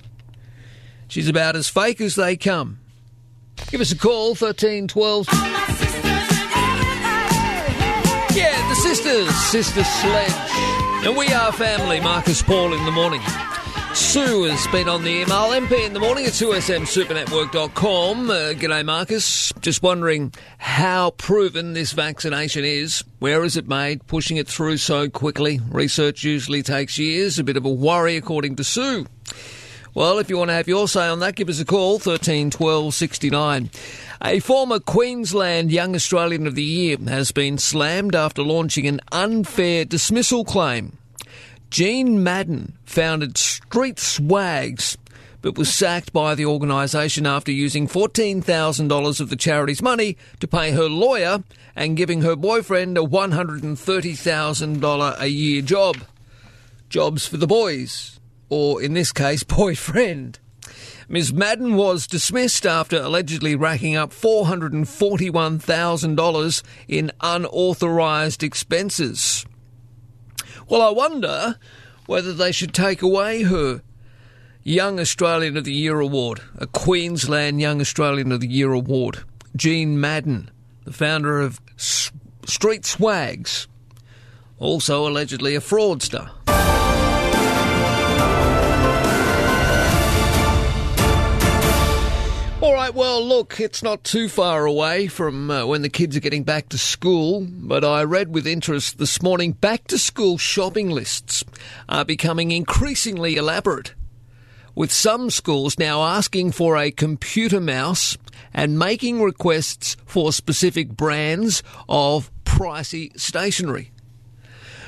She's 1.08 1.28
about 1.28 1.56
as 1.56 1.68
fake 1.68 2.00
as 2.00 2.14
they 2.14 2.36
come. 2.36 2.78
Give 3.70 3.80
us 3.80 3.92
a 3.92 3.98
call, 3.98 4.34
13 4.34 4.88
12. 4.88 5.28
Yeah, 8.34 8.68
the 8.68 8.74
sisters, 8.76 9.34
Sister 9.34 9.84
Sledge. 9.84 10.32
And 11.06 11.16
we 11.16 11.28
are 11.28 11.52
family, 11.52 12.00
Marcus 12.00 12.42
Paul 12.42 12.72
in 12.72 12.84
the 12.84 12.90
morning. 12.90 13.20
Sue 13.94 14.42
has 14.44 14.66
been 14.72 14.88
on 14.88 15.04
the 15.04 15.10
email, 15.10 15.50
MP 15.50 15.86
in 15.86 15.92
the 15.92 16.00
morning 16.00 16.24
at 16.24 16.32
2smsupernetwork.com. 16.32 18.28
Uh, 18.28 18.34
g'day, 18.54 18.84
Marcus. 18.84 19.52
Just 19.60 19.84
wondering 19.84 20.32
how 20.58 21.10
proven 21.12 21.74
this 21.74 21.92
vaccination 21.92 22.64
is. 22.64 23.04
Where 23.20 23.44
is 23.44 23.56
it 23.56 23.68
made? 23.68 24.04
Pushing 24.08 24.36
it 24.36 24.48
through 24.48 24.78
so 24.78 25.08
quickly. 25.08 25.60
Research 25.70 26.24
usually 26.24 26.64
takes 26.64 26.98
years. 26.98 27.38
A 27.38 27.44
bit 27.44 27.56
of 27.56 27.64
a 27.64 27.70
worry, 27.70 28.16
according 28.16 28.56
to 28.56 28.64
Sue. 28.64 29.06
Well, 29.94 30.18
if 30.18 30.28
you 30.28 30.38
want 30.38 30.48
to 30.48 30.54
have 30.54 30.66
your 30.66 30.88
say 30.88 31.06
on 31.06 31.20
that, 31.20 31.36
give 31.36 31.48
us 31.48 31.60
a 31.60 31.64
call, 31.64 32.00
13 32.00 32.50
12 32.50 32.92
69. 32.92 33.70
A 34.24 34.40
former 34.40 34.80
Queensland 34.80 35.70
Young 35.70 35.94
Australian 35.94 36.48
of 36.48 36.56
the 36.56 36.64
Year 36.64 36.96
has 37.06 37.30
been 37.30 37.58
slammed 37.58 38.16
after 38.16 38.42
launching 38.42 38.88
an 38.88 39.00
unfair 39.12 39.84
dismissal 39.84 40.44
claim. 40.44 40.98
Jean 41.70 42.22
Madden 42.22 42.76
founded 42.84 43.36
Street 43.36 43.98
Swags, 43.98 44.96
but 45.42 45.58
was 45.58 45.70
sacked 45.72 46.12
by 46.12 46.34
the 46.34 46.46
organisation 46.46 47.26
after 47.26 47.52
using 47.52 47.86
$14,000 47.86 49.20
of 49.20 49.28
the 49.28 49.36
charity's 49.36 49.82
money 49.82 50.16
to 50.40 50.48
pay 50.48 50.70
her 50.70 50.88
lawyer 50.88 51.44
and 51.76 51.96
giving 51.96 52.22
her 52.22 52.36
boyfriend 52.36 52.96
a 52.96 53.02
$130,000 53.02 55.20
a 55.20 55.28
year 55.28 55.60
job. 55.60 55.98
Jobs 56.88 57.26
for 57.26 57.36
the 57.36 57.46
boys, 57.46 58.18
or 58.48 58.80
in 58.80 58.94
this 58.94 59.12
case, 59.12 59.42
boyfriend. 59.42 60.38
Ms. 61.08 61.32
Madden 61.34 61.76
was 61.76 62.06
dismissed 62.06 62.64
after 62.64 62.96
allegedly 62.96 63.54
racking 63.54 63.96
up 63.96 64.10
$441,000 64.10 66.62
in 66.88 67.12
unauthorised 67.20 68.42
expenses. 68.42 69.44
Well, 70.68 70.82
I 70.82 70.90
wonder 70.90 71.56
whether 72.06 72.32
they 72.32 72.52
should 72.52 72.72
take 72.74 73.02
away 73.02 73.42
her 73.42 73.82
Young 74.62 74.98
Australian 74.98 75.56
of 75.56 75.64
the 75.64 75.72
Year 75.74 76.00
award, 76.00 76.40
a 76.56 76.66
Queensland 76.66 77.60
Young 77.60 77.80
Australian 77.80 78.32
of 78.32 78.40
the 78.40 78.48
Year 78.48 78.72
award. 78.72 79.24
Jean 79.56 80.00
Madden, 80.00 80.50
the 80.84 80.92
founder 80.92 81.40
of 81.40 81.60
S- 81.78 82.10
Street 82.46 82.84
Swags, 82.86 83.68
also 84.58 85.06
allegedly 85.06 85.54
a 85.54 85.60
fraudster. 85.60 86.30
All 92.64 92.72
right, 92.72 92.94
well, 92.94 93.22
look, 93.22 93.60
it's 93.60 93.82
not 93.82 94.04
too 94.04 94.26
far 94.26 94.64
away 94.64 95.06
from 95.06 95.50
uh, 95.50 95.66
when 95.66 95.82
the 95.82 95.90
kids 95.90 96.16
are 96.16 96.20
getting 96.20 96.44
back 96.44 96.70
to 96.70 96.78
school, 96.78 97.46
but 97.46 97.84
I 97.84 98.04
read 98.04 98.32
with 98.32 98.46
interest 98.46 98.96
this 98.96 99.20
morning 99.20 99.52
back 99.52 99.86
to 99.88 99.98
school 99.98 100.38
shopping 100.38 100.88
lists 100.88 101.44
are 101.90 102.06
becoming 102.06 102.52
increasingly 102.52 103.36
elaborate, 103.36 103.92
with 104.74 104.90
some 104.90 105.28
schools 105.28 105.78
now 105.78 106.04
asking 106.04 106.52
for 106.52 106.78
a 106.78 106.90
computer 106.90 107.60
mouse 107.60 108.16
and 108.54 108.78
making 108.78 109.20
requests 109.20 109.98
for 110.06 110.32
specific 110.32 110.88
brands 110.88 111.62
of 111.86 112.30
pricey 112.46 113.14
stationery. 113.20 113.92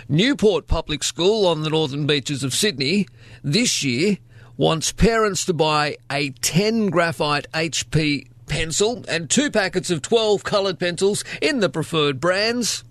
Newport 0.09 0.67
Public 0.67 1.05
School 1.05 1.47
on 1.47 1.63
the 1.63 1.69
northern 1.69 2.07
beaches 2.07 2.43
of 2.43 2.55
Sydney 2.55 3.07
this 3.45 3.85
year 3.85 4.17
wants 4.57 4.93
parents 4.93 5.45
to 5.45 5.55
buy 5.55 5.97
a 6.11 6.31
10 6.31 6.87
graphite 6.87 7.47
HB 7.53 8.29
pencil 8.47 9.05
and 9.09 9.29
two 9.29 9.51
packets 9.51 9.91
of 9.91 10.03
12 10.03 10.45
coloured 10.45 10.79
pencils 10.79 11.25
in 11.43 11.61
the 11.61 11.69
preferred 11.69 12.21
brands. 12.21 12.85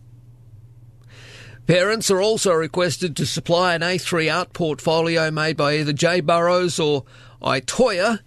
Parents 1.65 2.11
are 2.11 2.21
also 2.21 2.53
requested 2.53 3.15
to 3.15 3.25
supply 3.25 3.73
an 3.73 3.81
A3 3.81 4.33
art 4.33 4.53
portfolio 4.53 5.31
made 5.31 5.57
by 5.57 5.77
either 5.77 5.93
J. 5.93 6.21
Burrows 6.21 6.79
or 6.79 7.05
Itoya, 7.41 8.19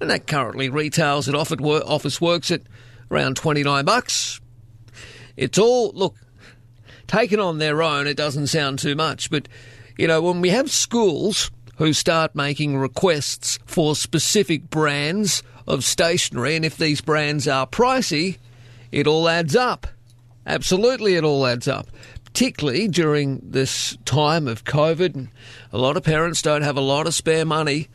and 0.00 0.08
that 0.08 0.26
currently 0.26 0.70
retails 0.70 1.28
at 1.28 1.34
Office 1.34 2.20
Works 2.20 2.50
at 2.50 2.62
around 3.10 3.36
29 3.36 3.84
bucks. 3.84 4.40
It's 5.36 5.58
all, 5.58 5.92
look, 5.92 6.16
taken 7.06 7.38
on 7.38 7.58
their 7.58 7.82
own, 7.82 8.06
it 8.06 8.16
doesn't 8.16 8.46
sound 8.46 8.78
too 8.78 8.94
much, 8.94 9.30
but, 9.30 9.46
you 9.98 10.06
know, 10.06 10.22
when 10.22 10.40
we 10.40 10.48
have 10.48 10.70
schools 10.70 11.50
who 11.80 11.94
start 11.94 12.34
making 12.34 12.76
requests 12.76 13.58
for 13.64 13.96
specific 13.96 14.68
brands 14.68 15.42
of 15.66 15.82
stationery, 15.82 16.54
and 16.54 16.62
if 16.62 16.76
these 16.76 17.00
brands 17.00 17.48
are 17.48 17.66
pricey, 17.66 18.36
it 18.92 19.06
all 19.06 19.26
adds 19.26 19.56
up. 19.56 19.86
Absolutely, 20.46 21.14
it 21.14 21.24
all 21.24 21.46
adds 21.46 21.66
up. 21.66 21.88
Particularly 22.22 22.86
during 22.86 23.40
this 23.42 23.96
time 24.04 24.46
of 24.46 24.64
COVID, 24.64 25.14
and 25.14 25.28
a 25.72 25.78
lot 25.78 25.96
of 25.96 26.04
parents 26.04 26.42
don't 26.42 26.60
have 26.60 26.76
a 26.76 26.82
lot 26.82 27.06
of 27.06 27.14
spare 27.14 27.46
money. 27.46 27.88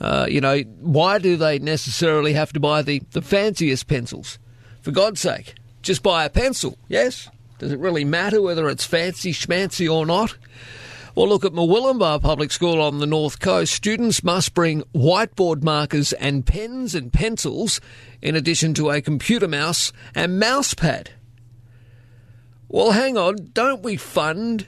Uh, 0.00 0.26
you 0.26 0.40
know, 0.40 0.60
why 0.80 1.18
do 1.18 1.36
they 1.36 1.58
necessarily 1.58 2.32
have 2.32 2.54
to 2.54 2.60
buy 2.60 2.80
the, 2.80 3.02
the 3.10 3.20
fanciest 3.20 3.86
pencils? 3.86 4.38
For 4.80 4.92
God's 4.92 5.20
sake, 5.20 5.56
just 5.82 6.02
buy 6.02 6.24
a 6.24 6.30
pencil, 6.30 6.78
yes? 6.88 7.28
Does 7.58 7.70
it 7.70 7.80
really 7.80 8.06
matter 8.06 8.40
whether 8.40 8.66
it's 8.70 8.86
fancy 8.86 9.34
schmancy 9.34 9.92
or 9.92 10.06
not? 10.06 10.34
Well, 11.16 11.28
look 11.28 11.46
at 11.46 11.52
Murwillumbah 11.52 12.20
Public 12.20 12.52
School 12.52 12.78
on 12.78 12.98
the 12.98 13.06
North 13.06 13.40
Coast. 13.40 13.72
Students 13.72 14.22
must 14.22 14.52
bring 14.52 14.82
whiteboard 14.94 15.62
markers 15.62 16.12
and 16.12 16.44
pens 16.44 16.94
and 16.94 17.10
pencils, 17.10 17.80
in 18.20 18.36
addition 18.36 18.74
to 18.74 18.90
a 18.90 19.00
computer 19.00 19.48
mouse 19.48 19.94
and 20.14 20.38
mouse 20.38 20.74
pad. 20.74 21.12
Well, 22.68 22.90
hang 22.90 23.16
on, 23.16 23.48
don't 23.54 23.82
we 23.82 23.96
fund 23.96 24.66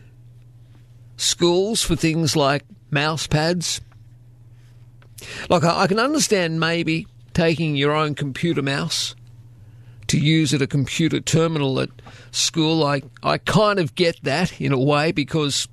schools 1.19 1.83
for 1.83 1.97
things 1.97 2.35
like 2.35 2.65
mouse 2.91 3.27
pads? 3.27 3.83
Like, 5.51 5.65
I 5.65 5.87
can 5.87 5.99
understand 5.99 6.59
maybe 6.59 7.07
taking 7.35 7.77
your 7.77 7.93
own 7.93 8.15
computer 8.15 8.63
mouse 8.63 9.15
to 10.07 10.19
use 10.19 10.55
at 10.55 10.63
a 10.63 10.67
computer 10.67 11.21
terminal 11.21 11.79
at 11.79 11.91
school. 12.31 12.85
I, 12.85 13.03
I 13.23 13.37
kind 13.37 13.79
of 13.79 13.95
get 13.95 14.23
that 14.23 14.59
in 14.59 14.73
a 14.73 14.79
way 14.79 15.13
because 15.13 15.69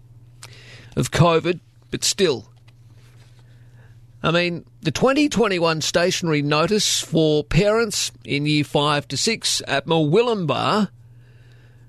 of 0.95 1.11
COVID, 1.11 1.59
but 1.91 2.03
still. 2.03 2.49
I 4.23 4.31
mean, 4.31 4.65
the 4.81 4.91
2021 4.91 5.81
stationery 5.81 6.41
notice 6.41 6.99
for 6.99 7.43
parents 7.43 8.11
in 8.23 8.45
year 8.45 8.63
5 8.63 9.07
to 9.09 9.17
6 9.17 9.61
at 9.67 9.85
Murwillumbah 9.85 10.89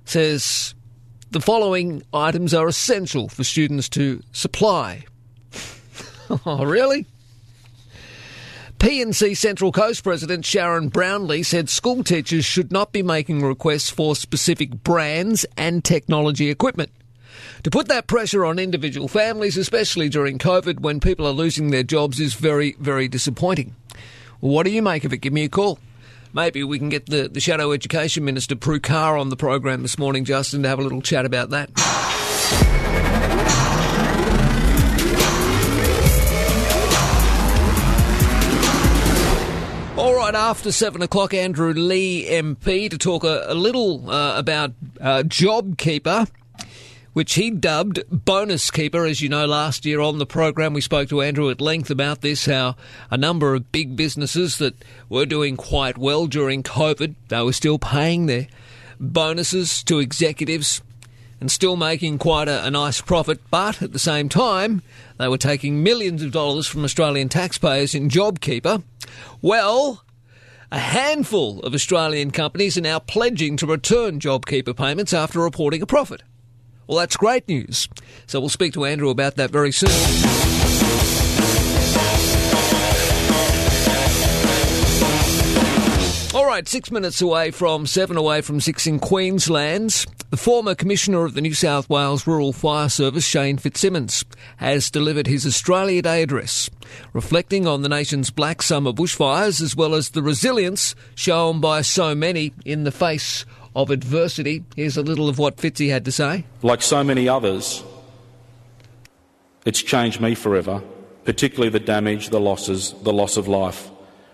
says 0.04 0.74
the 1.30 1.40
following 1.40 2.02
items 2.12 2.52
are 2.52 2.68
essential 2.68 3.28
for 3.28 3.42
students 3.42 3.88
to 3.90 4.22
supply. 4.32 5.04
oh, 6.46 6.64
really? 6.64 7.06
P&C 8.78 9.34
Central 9.34 9.72
Coast 9.72 10.04
President 10.04 10.44
Sharon 10.44 10.88
Brownlee 10.88 11.42
said 11.42 11.70
school 11.70 12.04
teachers 12.04 12.44
should 12.44 12.70
not 12.70 12.92
be 12.92 13.02
making 13.02 13.42
requests 13.42 13.88
for 13.88 14.14
specific 14.14 14.82
brands 14.82 15.46
and 15.56 15.82
technology 15.82 16.50
equipment. 16.50 16.90
To 17.66 17.70
put 17.70 17.88
that 17.88 18.07
pressure 18.07 18.44
on 18.44 18.61
individual 18.61 19.09
families, 19.09 19.57
especially 19.57 20.09
during 20.09 20.38
COVID 20.38 20.79
when 20.83 21.00
people 21.00 21.26
are 21.26 21.33
losing 21.33 21.70
their 21.70 21.83
jobs, 21.83 22.20
is 22.20 22.35
very, 22.35 22.76
very 22.79 23.09
disappointing. 23.09 23.74
What 24.38 24.66
do 24.66 24.70
you 24.70 24.81
make 24.81 25.05
of 25.05 25.12
it? 25.12 25.16
Give 25.16 25.33
me 25.33 25.42
a 25.42 25.48
call. 25.48 25.81
Maybe 26.33 26.62
we 26.62 26.79
can 26.79 26.90
get 26.90 27.07
the, 27.07 27.29
the 27.29 27.40
Shadow 27.40 27.72
Education 27.72 28.24
Minister, 28.24 28.55
Prue 28.55 28.79
Car, 28.79 29.16
on 29.18 29.31
the 29.31 29.37
program 29.37 29.83
this 29.83 29.98
morning, 29.98 30.24
Justin, 30.24 30.62
to 30.62 30.68
have 30.68 30.79
a 30.79 30.83
little 30.83 31.02
chat 31.02 31.26
about 31.26 31.50
that. 31.50 31.70
All 39.98 40.14
right, 40.14 40.37
after 40.37 40.70
seven 40.70 41.02
o'clock, 41.02 41.35
Andrew 41.35 41.72
Leigh 41.72 42.26
MP 42.26 42.88
to 42.88 42.96
talk 42.96 43.24
a, 43.24 43.46
a 43.48 43.55
little 43.55 44.09
uh, 44.09 44.38
about 44.38 44.70
uh, 45.00 45.24
JobKeeper, 45.26 46.29
which 47.16 47.33
he 47.33 47.50
dubbed 47.50 47.98
Bonus 48.11 48.70
Keeper. 48.70 49.07
As 49.07 49.22
you 49.22 49.31
know, 49.31 49.46
last 49.46 49.87
year 49.87 50.00
on 50.00 50.18
the 50.18 50.26
program, 50.26 50.74
we 50.74 50.83
spoke 50.83 51.09
to 51.09 51.22
Andrew 51.22 51.48
at 51.48 51.62
length 51.62 51.88
about 51.88 52.20
this 52.20 52.44
how 52.44 52.76
a 53.11 53.16
number 53.16 53.55
of 53.55 53.72
big 53.72 53.96
businesses 53.96 54.59
that 54.59 54.74
were 55.09 55.24
doing 55.24 55.57
quite 55.57 55.96
well 55.96 56.26
during 56.26 56.62
COVID, 56.62 57.14
they 57.29 57.40
were 57.40 57.55
still 57.55 57.79
paying 57.79 58.26
their 58.26 58.48
bonuses 59.00 59.83
to 59.85 59.98
executives 59.98 60.83
and 61.40 61.50
still 61.50 61.74
making 61.74 62.18
quite 62.18 62.48
a, 62.48 62.66
a 62.66 62.70
nice 62.70 63.00
profit, 63.00 63.40
but 63.50 63.81
at 63.81 63.94
the 63.94 63.98
same 63.98 64.29
time, 64.29 64.83
they 65.16 65.26
were 65.26 65.38
taking 65.38 65.83
millions 65.83 66.22
of 66.22 66.33
dollars 66.33 66.66
from 66.66 66.85
Australian 66.85 67.31
taxpayers 67.31 67.94
in 67.94 68.11
JobKeeper. 68.11 68.83
Well, 69.40 70.05
a 70.70 70.79
handful 70.79 71.61
of 71.61 71.72
Australian 71.72 72.31
companies 72.31 72.76
are 72.76 72.83
now 72.83 72.98
pledging 72.98 73.57
to 73.57 73.66
return 73.66 74.20
JobKeeper 74.20 74.76
payments 74.76 75.14
after 75.14 75.40
reporting 75.40 75.81
a 75.81 75.87
profit. 75.87 76.22
Well, 76.87 76.99
that's 76.99 77.16
great 77.16 77.49
news. 77.49 77.88
So 78.27 78.40
we'll 78.40 78.49
speak 78.49 78.75
to 78.75 78.85
Andrew 78.85 79.11
about 79.11 79.37
that 79.37 79.51
very 79.51 79.72
soon. 79.72 79.90
All 86.35 86.46
right, 86.46 86.68
six 86.68 86.90
minutes 86.90 87.22
away 87.22 87.51
from 87.51 87.87
seven 87.87 88.16
away 88.16 88.42
from 88.42 88.61
six 88.61 88.87
in 88.87 88.99
Queensland. 88.99 90.05
The 90.31 90.37
former 90.37 90.75
Commissioner 90.75 91.25
of 91.25 91.35
the 91.35 91.40
New 91.40 91.55
South 91.55 91.88
Wales 91.88 92.27
Rural 92.27 92.53
Fire 92.53 92.88
Service, 92.88 93.27
Shane 93.27 93.57
Fitzsimmons, 93.57 94.25
has 94.59 94.90
delivered 94.90 95.27
his 95.27 95.46
Australia 95.46 96.03
Day 96.03 96.22
address, 96.22 96.68
reflecting 97.12 97.66
on 97.66 97.83
the 97.83 97.88
nation's 97.88 98.31
black 98.31 98.61
summer 98.61 98.92
bushfires 98.92 99.62
as 99.62 99.75
well 99.75 99.94
as 99.94 100.11
the 100.11 100.22
resilience 100.22 100.94
shown 101.14 101.61
by 101.61 101.81
so 101.81 102.14
many 102.14 102.53
in 102.64 102.85
the 102.85 102.92
face 102.92 103.46
of 103.76 103.90
adversity. 103.90 104.64
Here's 104.74 104.96
a 104.96 105.02
little 105.02 105.28
of 105.28 105.38
what 105.38 105.58
Fitzy 105.58 105.90
had 105.90 106.06
to 106.06 106.12
say. 106.12 106.46
Like 106.62 106.80
so 106.80 107.04
many 107.04 107.28
others, 107.28 107.84
it's 109.66 109.82
changed 109.82 110.18
me 110.18 110.34
forever, 110.34 110.82
particularly 111.24 111.68
the 111.68 111.78
damage, 111.78 112.30
the 112.30 112.40
losses, 112.40 112.94
the 113.02 113.12
loss 113.12 113.36
of 113.36 113.46
life, 113.46 113.90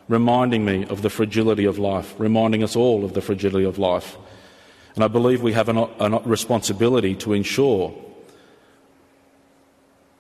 reminding 0.09 0.65
me 0.65 0.87
of 0.87 1.03
the 1.03 1.11
fragility 1.11 1.65
of 1.65 1.77
life, 1.77 2.15
reminding 2.19 2.63
us 2.63 2.77
all 2.77 3.05
of 3.05 3.15
the 3.15 3.21
fragility 3.21 3.65
of 3.65 3.79
life. 3.79 4.17
And 4.95 5.03
I 5.03 5.09
believe 5.09 5.43
we 5.43 5.55
have 5.55 5.69
a 5.69 6.21
responsibility 6.25 7.17
to 7.17 7.33
ensure 7.33 7.93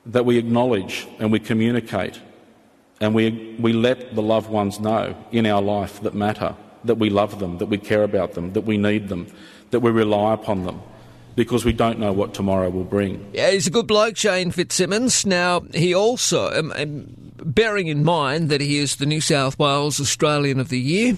that 0.04 0.24
we 0.24 0.36
acknowledge 0.36 1.06
and 1.20 1.30
we 1.30 1.38
communicate 1.38 2.20
and 3.00 3.14
we, 3.14 3.56
we 3.60 3.72
let 3.72 4.16
the 4.16 4.22
loved 4.22 4.50
ones 4.50 4.80
know 4.80 5.14
in 5.30 5.46
our 5.46 5.62
life 5.62 6.00
that 6.02 6.14
matter, 6.14 6.56
that 6.84 6.96
we 6.96 7.10
love 7.10 7.38
them, 7.38 7.58
that 7.58 7.66
we 7.66 7.78
care 7.78 8.02
about 8.02 8.32
them, 8.32 8.52
that 8.52 8.62
we 8.62 8.76
need 8.76 9.08
them, 9.08 9.26
that 9.70 9.80
we 9.80 9.90
rely 9.90 10.34
upon 10.34 10.64
them. 10.64 10.82
Because 11.34 11.64
we 11.64 11.72
don't 11.72 11.98
know 11.98 12.12
what 12.12 12.34
tomorrow 12.34 12.68
will 12.68 12.84
bring. 12.84 13.30
Yeah, 13.32 13.52
he's 13.52 13.66
a 13.66 13.70
good 13.70 13.86
bloke, 13.86 14.18
Shane 14.18 14.50
Fitzsimmons. 14.50 15.24
Now, 15.24 15.60
he 15.72 15.94
also, 15.94 16.52
um, 16.52 16.74
um, 16.76 17.06
bearing 17.38 17.86
in 17.86 18.04
mind 18.04 18.50
that 18.50 18.60
he 18.60 18.76
is 18.76 18.96
the 18.96 19.06
New 19.06 19.22
South 19.22 19.58
Wales 19.58 19.98
Australian 19.98 20.60
of 20.60 20.68
the 20.68 20.78
Year, 20.78 21.16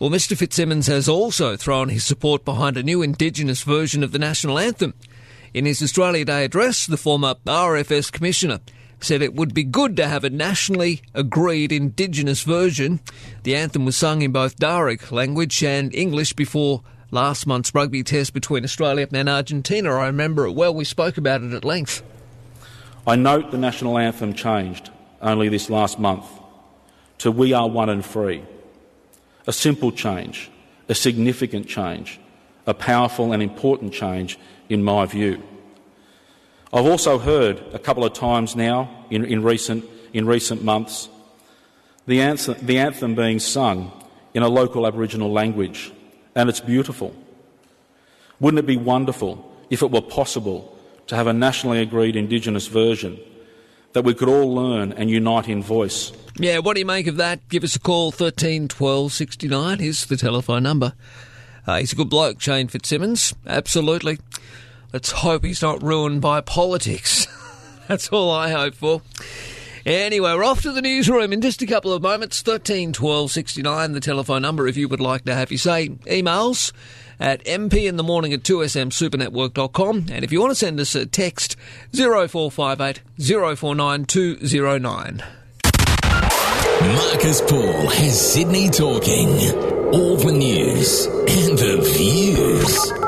well, 0.00 0.08
Mr. 0.08 0.34
Fitzsimmons 0.34 0.86
has 0.86 1.10
also 1.10 1.56
thrown 1.56 1.90
his 1.90 2.06
support 2.06 2.46
behind 2.46 2.78
a 2.78 2.82
new 2.82 3.02
Indigenous 3.02 3.62
version 3.62 4.02
of 4.02 4.12
the 4.12 4.18
national 4.18 4.58
anthem. 4.58 4.94
In 5.52 5.66
his 5.66 5.82
Australia 5.82 6.24
Day 6.24 6.46
address, 6.46 6.86
the 6.86 6.96
former 6.96 7.34
RFS 7.44 8.10
Commissioner 8.10 8.60
said 9.02 9.22
it 9.22 9.34
would 9.34 9.54
be 9.54 9.64
good 9.64 9.96
to 9.96 10.06
have 10.06 10.24
a 10.24 10.30
nationally 10.30 11.02
agreed 11.14 11.72
Indigenous 11.72 12.42
version. 12.42 13.00
The 13.42 13.56
anthem 13.56 13.84
was 13.84 13.96
sung 13.96 14.22
in 14.22 14.32
both 14.32 14.58
Darug 14.58 15.10
language 15.10 15.62
and 15.64 15.94
English 15.94 16.34
before 16.34 16.82
last 17.10 17.46
month's 17.46 17.74
rugby 17.74 18.02
test 18.02 18.32
between 18.32 18.64
Australia 18.64 19.08
and 19.12 19.28
Argentina. 19.28 19.90
I 19.92 20.06
remember 20.06 20.46
it 20.46 20.52
well. 20.52 20.74
We 20.74 20.84
spoke 20.84 21.18
about 21.18 21.42
it 21.42 21.52
at 21.52 21.64
length. 21.64 22.02
I 23.06 23.16
note 23.16 23.50
the 23.50 23.58
national 23.58 23.98
anthem 23.98 24.34
changed 24.34 24.90
only 25.20 25.48
this 25.48 25.70
last 25.70 25.98
month 25.98 26.26
to 27.18 27.30
We 27.30 27.52
Are 27.52 27.68
One 27.68 27.88
and 27.88 28.04
Free. 28.04 28.42
A 29.46 29.52
simple 29.52 29.90
change, 29.90 30.50
a 30.88 30.94
significant 30.94 31.66
change, 31.66 32.20
a 32.66 32.74
powerful 32.74 33.32
and 33.32 33.42
important 33.42 33.92
change 33.92 34.38
in 34.68 34.82
my 34.82 35.06
view. 35.06 35.42
I've 36.72 36.86
also 36.86 37.18
heard 37.18 37.62
a 37.72 37.78
couple 37.78 38.04
of 38.04 38.12
times 38.12 38.54
now 38.54 39.04
in, 39.10 39.24
in, 39.24 39.42
recent, 39.42 39.84
in 40.12 40.26
recent 40.26 40.62
months 40.62 41.08
the 42.06 42.20
anthem, 42.20 42.56
the 42.62 42.78
anthem 42.78 43.14
being 43.14 43.38
sung 43.38 43.92
in 44.34 44.42
a 44.42 44.48
local 44.48 44.86
Aboriginal 44.86 45.32
language, 45.32 45.92
and 46.34 46.48
it's 46.48 46.60
beautiful. 46.60 47.14
Wouldn't 48.40 48.58
it 48.58 48.66
be 48.66 48.76
wonderful 48.76 49.48
if 49.70 49.82
it 49.82 49.90
were 49.90 50.00
possible 50.00 50.76
to 51.08 51.16
have 51.16 51.26
a 51.26 51.32
nationally 51.32 51.80
agreed 51.80 52.16
Indigenous 52.16 52.66
version 52.66 53.18
that 53.92 54.02
we 54.02 54.14
could 54.14 54.28
all 54.28 54.54
learn 54.54 54.92
and 54.92 55.10
unite 55.10 55.48
in 55.48 55.62
voice? 55.62 56.12
Yeah, 56.36 56.58
what 56.58 56.74
do 56.74 56.80
you 56.80 56.86
make 56.86 57.06
of 57.06 57.16
that? 57.16 57.48
Give 57.48 57.64
us 57.64 57.76
a 57.76 57.80
call, 57.80 58.12
13 58.12 58.68
12 58.68 59.12
69 59.12 59.80
is 59.80 60.06
the 60.06 60.16
telephone 60.16 60.62
number. 60.62 60.94
Uh, 61.66 61.78
he's 61.78 61.92
a 61.92 61.96
good 61.96 62.08
bloke, 62.08 62.40
Shane 62.40 62.68
Fitzsimmons. 62.68 63.34
Absolutely. 63.46 64.18
Let's 64.92 65.10
hope 65.10 65.44
he's 65.44 65.62
not 65.62 65.82
ruined 65.82 66.20
by 66.20 66.40
politics. 66.40 67.26
That's 67.88 68.08
all 68.08 68.30
I 68.30 68.50
hope 68.50 68.74
for. 68.74 69.02
Anyway, 69.86 70.34
we're 70.34 70.44
off 70.44 70.62
to 70.62 70.72
the 70.72 70.82
newsroom 70.82 71.32
in 71.32 71.40
just 71.40 71.62
a 71.62 71.66
couple 71.66 71.92
of 71.92 72.02
moments. 72.02 72.42
13 72.42 72.92
12 72.92 73.30
69, 73.30 73.92
the 73.92 74.00
telephone 74.00 74.42
number 74.42 74.68
if 74.68 74.76
you 74.76 74.88
would 74.88 75.00
like 75.00 75.24
to 75.24 75.34
have 75.34 75.50
your 75.50 75.58
say. 75.58 75.88
Emails 75.88 76.72
at 77.18 77.44
mp 77.44 77.74
in 77.86 77.96
the 77.96 78.02
morning 78.02 78.32
at 78.32 78.42
2smsupernetwork.com. 78.42 80.06
And 80.10 80.24
if 80.24 80.32
you 80.32 80.40
want 80.40 80.50
to 80.50 80.54
send 80.54 80.80
us 80.80 80.94
a 80.94 81.06
text, 81.06 81.56
0458 81.94 83.00
049 83.56 84.04
209. 84.04 85.22
Marcus 86.80 87.40
Paul 87.42 87.88
has 87.90 88.32
Sydney 88.32 88.70
talking. 88.70 89.28
All 89.92 90.16
the 90.16 90.32
news 90.32 91.06
and 91.06 91.58
the 91.58 91.80
views. 91.82 92.99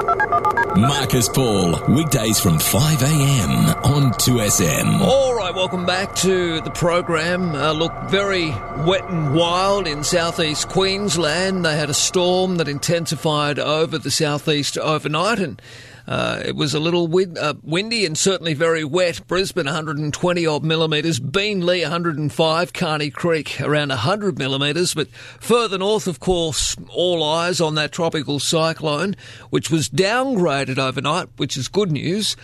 Marcus 0.77 1.29
Paul, 1.29 1.79
weekdays 1.95 2.41
from 2.41 2.55
5am 2.55 3.85
on 3.85 4.11
2SM. 4.13 5.01
All 5.03 5.35
right, 5.35 5.55
welcome 5.55 5.85
back 5.85 6.15
to 6.17 6.63
the 6.63 6.71
program. 6.71 7.55
Uh, 7.55 7.73
look, 7.73 7.93
very 8.05 8.51
wet 8.87 9.05
and 9.11 9.35
wild 9.35 9.87
in 9.87 10.03
southeast 10.03 10.71
Queensland. 10.71 11.67
They 11.67 11.77
had 11.77 11.91
a 11.91 11.95
storm 11.95 12.57
that 12.57 12.69
intensified 12.69 13.59
over 13.59 13.99
the 13.99 14.11
southeast 14.11 14.79
overnight 14.79 15.41
and 15.41 15.61
uh, 16.07 16.43
it 16.45 16.57
was 16.57 16.75
a 16.75 16.81
little 16.81 17.07
wind, 17.07 17.39
uh, 17.39 17.55
windy 17.63 18.05
and 18.05 18.19
certainly 18.19 18.55
very 18.55 18.85
wet. 18.85 19.27
Brisbane 19.27 19.67
120 19.67 20.47
odd 20.47 20.65
millimetres, 20.65 21.21
Beenleigh 21.21 21.83
105, 21.83 22.73
Carney 22.73 23.11
Creek 23.11 23.61
around 23.61 23.91
100 23.91 24.39
millimetres. 24.39 24.95
But 24.95 25.09
further 25.11 25.79
north, 25.79 26.07
of 26.07 26.21
course, 26.21 26.77
all 26.89 27.23
eyes 27.23 27.61
on 27.61 27.75
that 27.77 27.93
tropical 27.93 28.41
cyclone, 28.41 29.15
which 29.51 29.71
was 29.71 29.89
downgraded 29.89 30.79
overnight, 30.79 31.29
which 31.37 31.57
is 31.57 31.69
good 31.69 31.93
news. 31.93 32.37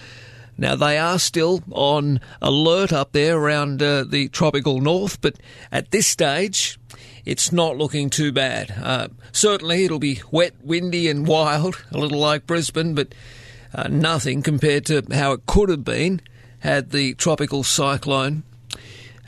Now, 0.61 0.75
they 0.75 0.99
are 0.99 1.21
still 1.21 1.63
on 1.71 2.21
alert 2.43 2.93
up 2.93 3.13
there 3.13 3.39
around 3.39 3.81
uh, 3.81 4.03
the 4.03 4.29
tropical 4.29 4.81
north, 4.81 5.21
but 5.21 5.37
at 5.71 5.93
this 5.93 6.09
stage, 6.09 6.81
it's 7.25 7.53
not 7.53 7.77
looking 7.77 8.11
too 8.11 8.33
bad. 8.33 8.75
Uh, 8.83 9.09
certainly, 9.31 9.85
it'll 9.85 10.01
be 10.01 10.21
wet, 10.33 10.55
windy, 10.65 11.09
and 11.09 11.29
wild, 11.29 11.85
a 11.93 11.99
little 11.99 12.19
like 12.19 12.47
Brisbane, 12.47 12.97
but 12.97 13.15
uh, 13.75 13.89
nothing 13.89 14.43
compared 14.43 14.87
to 14.87 15.03
how 15.13 15.33
it 15.33 15.47
could 15.47 15.69
have 15.69 15.85
been 15.85 16.21
had 16.61 16.91
the 16.91 17.15
tropical 17.15 17.63
cyclone 17.63 18.43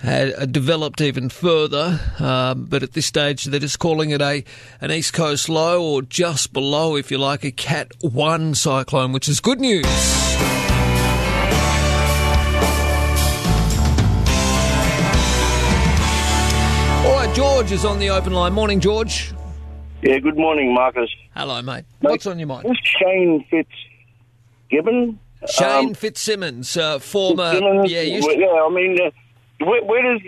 had 0.02 0.32
uh, 0.34 0.46
developed 0.46 1.00
even 1.00 1.28
further. 1.28 2.00
Um, 2.18 2.64
but 2.64 2.82
at 2.82 2.92
this 2.92 3.06
stage, 3.06 3.44
they're 3.44 3.60
just 3.60 3.78
calling 3.78 4.10
it 4.10 4.22
a 4.22 4.44
an 4.80 4.90
east 4.90 5.12
coast 5.12 5.48
low, 5.48 5.82
or 5.82 6.02
just 6.02 6.52
below, 6.52 6.96
if 6.96 7.10
you 7.10 7.18
like, 7.18 7.44
a 7.44 7.50
Cat 7.50 7.92
One 8.00 8.54
cyclone, 8.54 9.12
which 9.12 9.28
is 9.28 9.40
good 9.40 9.60
news. 9.60 9.84
All 17.04 17.16
right, 17.16 17.34
George 17.34 17.72
is 17.72 17.84
on 17.84 17.98
the 17.98 18.10
open 18.10 18.32
line. 18.32 18.52
Morning, 18.52 18.80
George. 18.80 19.32
Yeah, 20.02 20.18
good 20.18 20.38
morning, 20.38 20.72
Marcus. 20.72 21.10
Hello, 21.36 21.60
mate. 21.60 21.84
What's 22.00 22.26
on 22.26 22.38
your 22.38 22.48
mind? 22.48 22.66
This 22.66 22.78
Shane 22.82 23.44
Fitzgibbon. 24.70 25.18
Shane 25.48 25.88
um, 25.88 25.94
Fitzsimmons, 25.94 26.76
uh, 26.76 26.98
former. 26.98 27.52
Fitzsimmons, 27.52 27.90
Yeah, 27.90 28.02
used 28.02 28.28
yeah. 28.36 28.46
I 28.46 28.68
mean, 28.70 28.98
uh, 29.00 29.10
where, 29.64 29.82
where, 29.84 30.02
does 30.02 30.20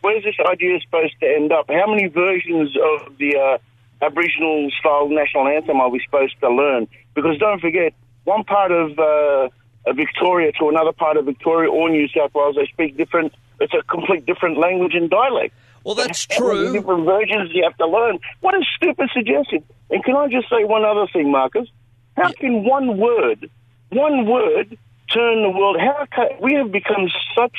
where's 0.00 0.24
this 0.24 0.34
idea 0.50 0.78
supposed 0.80 1.14
to 1.20 1.26
end 1.26 1.52
up? 1.52 1.66
How 1.68 1.86
many 1.86 2.06
versions 2.08 2.74
of 2.76 3.16
the 3.18 3.36
uh, 3.36 4.04
Aboriginal 4.04 4.70
style 4.78 5.08
national 5.08 5.48
anthem 5.48 5.80
are 5.80 5.90
we 5.90 6.00
supposed 6.04 6.34
to 6.40 6.50
learn? 6.50 6.88
Because 7.14 7.38
don't 7.38 7.60
forget, 7.60 7.94
one 8.24 8.44
part 8.44 8.72
of 8.72 8.98
uh, 8.98 9.48
Victoria 9.92 10.52
to 10.58 10.68
another 10.68 10.92
part 10.92 11.16
of 11.16 11.26
Victoria 11.26 11.70
or 11.70 11.88
New 11.90 12.08
South 12.08 12.34
Wales, 12.34 12.56
they 12.56 12.66
speak 12.66 12.96
different. 12.96 13.34
It's 13.60 13.74
a 13.74 13.82
complete 13.84 14.26
different 14.26 14.58
language 14.58 14.94
and 14.94 15.08
dialect. 15.10 15.54
Well, 15.84 15.94
that's 15.94 16.26
true. 16.26 16.72
different 16.72 17.04
versions 17.04 17.50
you 17.52 17.62
have 17.62 17.76
to 17.76 17.86
learn. 17.86 18.18
What 18.40 18.54
a 18.54 18.64
stupid 18.76 19.10
suggestion. 19.12 19.62
And 19.90 20.02
can 20.02 20.16
I 20.16 20.28
just 20.28 20.48
say 20.48 20.64
one 20.64 20.84
other 20.84 21.06
thing, 21.12 21.30
Marcus? 21.30 21.68
How 22.16 22.32
can 22.32 22.64
one 22.64 22.96
word, 22.96 23.50
one 23.94 24.26
word, 24.26 24.76
turn 25.12 25.42
the 25.42 25.50
world? 25.50 25.78
How 25.80 26.06
can, 26.12 26.28
we 26.40 26.54
have 26.54 26.70
become 26.72 27.08
such 27.34 27.56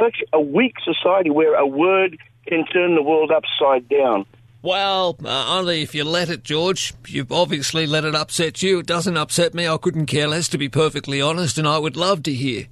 such 0.00 0.22
a 0.32 0.40
weak 0.40 0.74
society 0.84 1.30
where 1.30 1.54
a 1.54 1.66
word 1.66 2.18
can 2.46 2.64
turn 2.66 2.94
the 2.94 3.02
world 3.02 3.30
upside 3.30 3.88
down. 3.88 4.26
Well, 4.62 5.16
uh, 5.24 5.56
only 5.58 5.82
if 5.82 5.94
you 5.94 6.04
let 6.04 6.30
it, 6.30 6.42
George. 6.42 6.92
You've 7.06 7.30
obviously 7.30 7.86
let 7.86 8.04
it 8.04 8.14
upset 8.14 8.62
you. 8.62 8.80
It 8.80 8.86
doesn't 8.86 9.16
upset 9.16 9.54
me. 9.54 9.68
I 9.68 9.76
couldn't 9.76 10.06
care 10.06 10.26
less, 10.26 10.48
to 10.48 10.58
be 10.58 10.68
perfectly 10.68 11.20
honest, 11.20 11.58
and 11.58 11.68
I 11.68 11.78
would 11.78 11.96
love 11.96 12.22
to 12.24 12.32
hear 12.32 12.66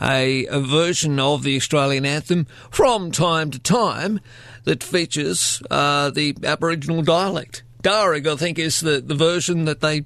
a, 0.00 0.46
a 0.46 0.60
version 0.60 1.18
of 1.18 1.42
the 1.42 1.56
Australian 1.56 2.04
anthem 2.04 2.46
from 2.70 3.10
time 3.12 3.50
to 3.52 3.58
time 3.58 4.20
that 4.64 4.82
features 4.82 5.62
uh, 5.70 6.10
the 6.10 6.36
Aboriginal 6.44 7.02
dialect. 7.02 7.62
Darug, 7.82 8.30
I 8.30 8.36
think, 8.36 8.58
is 8.58 8.80
the, 8.80 9.00
the 9.00 9.14
version 9.14 9.64
that 9.64 9.80
they 9.80 10.04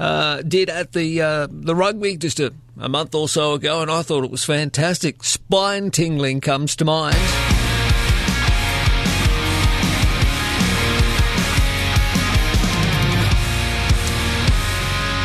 uh, 0.00 0.40
did 0.42 0.70
at 0.70 0.92
the 0.92 1.20
uh, 1.20 1.46
the 1.50 1.74
rugby 1.74 2.16
just 2.16 2.40
a, 2.40 2.52
a 2.78 2.88
month 2.88 3.14
or 3.14 3.28
so 3.28 3.52
ago, 3.52 3.82
and 3.82 3.90
I 3.90 4.02
thought 4.02 4.24
it 4.24 4.30
was 4.30 4.44
fantastic. 4.44 5.22
Spine 5.22 5.90
tingling 5.90 6.40
comes 6.40 6.74
to 6.76 6.84
mind. 6.86 7.16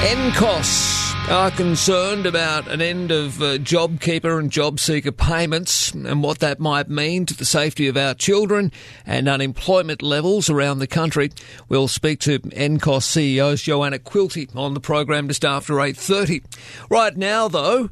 NCOSS 0.06 0.95
are 1.30 1.50
concerned 1.50 2.28
about 2.28 2.68
an 2.68 2.82
end 2.82 3.10
of 3.10 3.42
uh, 3.42 3.58
JobKeeper 3.58 4.40
and 4.40 4.52
JobSeeker 4.52 5.18
payments 5.18 5.92
and 5.92 6.22
what 6.22 6.38
that 6.40 6.60
might 6.60 6.88
mean 6.88 7.26
to 7.26 7.36
the 7.36 7.46
safety 7.46 7.88
of 7.88 7.98
our 7.98 8.14
children 8.14 8.72
and 9.08 9.28
unemployment 9.28 10.04
levels 10.04 10.52
around 10.52 10.80
the 10.80 10.88
country. 10.88 11.32
We'll 11.68 11.88
speak 11.88 12.20
to 12.22 12.40
NCOSS 12.40 13.40
CEO 13.40 13.62
Joanna 13.62 13.98
Quilty 13.98 14.56
on 14.56 14.76
the 14.76 14.80
program 14.80 15.28
just 15.28 15.44
after 15.44 15.74
8.30. 15.74 16.44
Right 16.92 17.18
now, 17.18 17.48
though, 17.48 17.90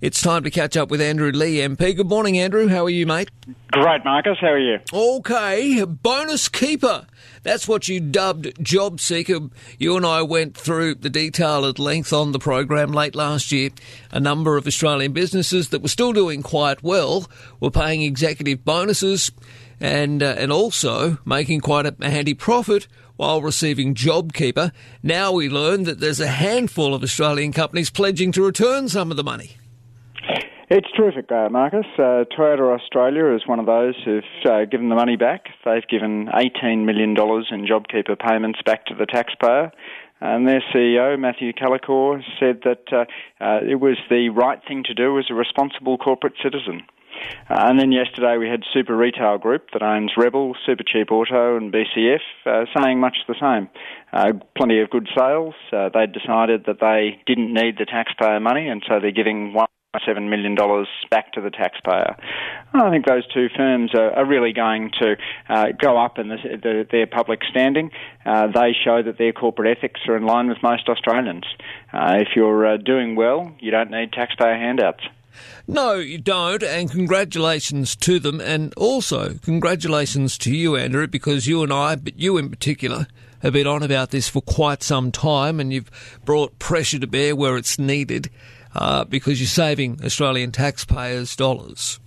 it's 0.00 0.20
time 0.20 0.42
to 0.42 0.50
catch 0.50 0.76
up 0.76 0.90
with 0.90 1.00
Andrew 1.00 1.30
Leigh, 1.30 1.66
MP. 1.66 1.96
Good 1.96 2.08
morning, 2.08 2.38
Andrew. 2.38 2.66
How 2.66 2.84
are 2.84 2.90
you, 2.90 3.06
mate? 3.06 3.30
Great, 3.70 4.04
Marcus. 4.04 4.36
How 4.40 4.48
are 4.48 4.58
you? 4.58 4.80
Okay, 4.92 5.84
bonus 5.84 6.48
keeper. 6.48 7.06
That's 7.44 7.68
what 7.68 7.88
you 7.88 8.00
dubbed 8.00 8.64
Job 8.64 9.00
Seeker. 9.00 9.38
You 9.78 9.96
and 9.96 10.04
I 10.04 10.22
went 10.22 10.56
through 10.56 10.96
the 10.96 11.10
detail 11.10 11.66
at 11.66 11.78
length 11.78 12.12
on 12.12 12.32
the 12.32 12.38
program 12.38 12.90
late 12.90 13.14
last 13.14 13.52
year. 13.52 13.70
A 14.10 14.18
number 14.18 14.56
of 14.56 14.66
Australian 14.66 15.12
businesses 15.12 15.68
that 15.68 15.82
were 15.82 15.88
still 15.88 16.14
doing 16.14 16.42
quite 16.42 16.82
well 16.82 17.30
were 17.60 17.70
paying 17.70 18.02
executive 18.02 18.64
bonuses 18.64 19.30
and 19.78 20.22
uh, 20.22 20.34
and 20.38 20.50
also 20.50 21.18
making 21.26 21.60
quite 21.60 21.84
a 21.86 21.94
handy 22.00 22.34
profit 22.34 22.88
while 23.16 23.42
receiving 23.42 23.94
JobKeeper. 23.94 24.72
Now 25.02 25.32
we 25.32 25.48
learn 25.48 25.84
that 25.84 26.00
there's 26.00 26.20
a 26.20 26.26
handful 26.26 26.94
of 26.94 27.02
Australian 27.02 27.52
companies 27.52 27.90
pledging 27.90 28.32
to 28.32 28.44
return 28.44 28.88
some 28.88 29.10
of 29.10 29.16
the 29.16 29.24
money. 29.24 29.58
It's 30.70 30.90
terrific, 30.96 31.30
uh, 31.30 31.50
Marcus. 31.50 31.84
Uh, 31.98 32.24
Toyota 32.36 32.74
Australia 32.74 33.34
is 33.34 33.46
one 33.46 33.60
of 33.60 33.66
those 33.66 33.94
who've 34.02 34.24
uh, 34.46 34.64
given 34.64 34.88
the 34.88 34.94
money 34.94 35.16
back. 35.16 35.48
They've 35.62 35.86
given 35.86 36.28
$18 36.32 36.86
million 36.86 37.10
in 37.10 37.66
JobKeeper 37.66 38.18
payments 38.18 38.60
back 38.64 38.86
to 38.86 38.94
the 38.94 39.04
taxpayer. 39.04 39.72
And 40.22 40.48
their 40.48 40.62
CEO, 40.74 41.18
Matthew 41.18 41.52
Callachor, 41.52 42.22
said 42.40 42.62
that 42.64 42.84
uh, 42.90 43.04
uh, 43.44 43.60
it 43.68 43.74
was 43.74 43.98
the 44.08 44.30
right 44.30 44.58
thing 44.66 44.84
to 44.84 44.94
do 44.94 45.18
as 45.18 45.26
a 45.28 45.34
responsible 45.34 45.98
corporate 45.98 46.34
citizen. 46.42 46.80
Uh, 47.50 47.68
and 47.68 47.78
then 47.78 47.92
yesterday 47.92 48.38
we 48.38 48.48
had 48.48 48.62
Super 48.72 48.96
Retail 48.96 49.36
Group 49.36 49.66
that 49.74 49.82
owns 49.82 50.12
Rebel, 50.16 50.54
Super 50.64 50.82
Cheap 50.82 51.10
Auto, 51.12 51.58
and 51.58 51.72
BCF 51.72 52.20
uh, 52.46 52.64
saying 52.74 53.00
much 53.00 53.16
the 53.28 53.34
same. 53.38 53.68
Uh, 54.14 54.32
plenty 54.56 54.80
of 54.80 54.88
good 54.88 55.08
sales. 55.16 55.54
Uh, 55.70 55.90
they'd 55.92 56.12
decided 56.12 56.64
that 56.66 56.80
they 56.80 57.20
didn't 57.26 57.52
need 57.52 57.76
the 57.78 57.84
taxpayer 57.84 58.40
money, 58.40 58.66
and 58.68 58.82
so 58.88 58.98
they're 58.98 59.10
giving 59.10 59.52
one. 59.52 59.66
$7 60.00 60.28
million 60.28 60.56
back 61.10 61.32
to 61.32 61.40
the 61.40 61.50
taxpayer. 61.50 62.16
I 62.72 62.90
think 62.90 63.06
those 63.06 63.26
two 63.32 63.48
firms 63.56 63.92
are, 63.94 64.12
are 64.12 64.26
really 64.26 64.52
going 64.52 64.90
to 65.00 65.16
uh, 65.48 65.66
go 65.80 65.96
up 65.96 66.18
in 66.18 66.28
the, 66.28 66.36
the, 66.36 66.86
their 66.90 67.06
public 67.06 67.40
standing. 67.50 67.90
Uh, 68.26 68.48
they 68.48 68.74
show 68.84 69.02
that 69.02 69.18
their 69.18 69.32
corporate 69.32 69.76
ethics 69.78 70.00
are 70.08 70.16
in 70.16 70.24
line 70.24 70.48
with 70.48 70.62
most 70.62 70.88
Australians. 70.88 71.44
Uh, 71.92 72.16
if 72.18 72.28
you're 72.34 72.66
uh, 72.66 72.76
doing 72.76 73.16
well, 73.16 73.54
you 73.60 73.70
don't 73.70 73.90
need 73.90 74.12
taxpayer 74.12 74.56
handouts. 74.56 75.04
No, 75.66 75.94
you 75.94 76.18
don't, 76.18 76.62
and 76.62 76.90
congratulations 76.90 77.96
to 77.96 78.18
them, 78.18 78.40
and 78.40 78.72
also 78.76 79.34
congratulations 79.42 80.38
to 80.38 80.54
you, 80.54 80.76
Andrew, 80.76 81.06
because 81.06 81.46
you 81.46 81.62
and 81.62 81.72
I, 81.72 81.96
but 81.96 82.18
you 82.18 82.36
in 82.36 82.50
particular, 82.50 83.06
have 83.40 83.52
been 83.52 83.66
on 83.66 83.82
about 83.82 84.10
this 84.10 84.28
for 84.28 84.40
quite 84.40 84.82
some 84.82 85.12
time, 85.12 85.60
and 85.60 85.72
you've 85.72 85.90
brought 86.24 86.58
pressure 86.58 86.98
to 86.98 87.06
bear 87.06 87.36
where 87.36 87.56
it's 87.56 87.78
needed 87.78 88.30
uh, 88.74 89.04
because 89.04 89.40
you're 89.40 89.46
saving 89.46 90.00
Australian 90.04 90.52
taxpayers' 90.52 91.36
dollars. 91.36 92.00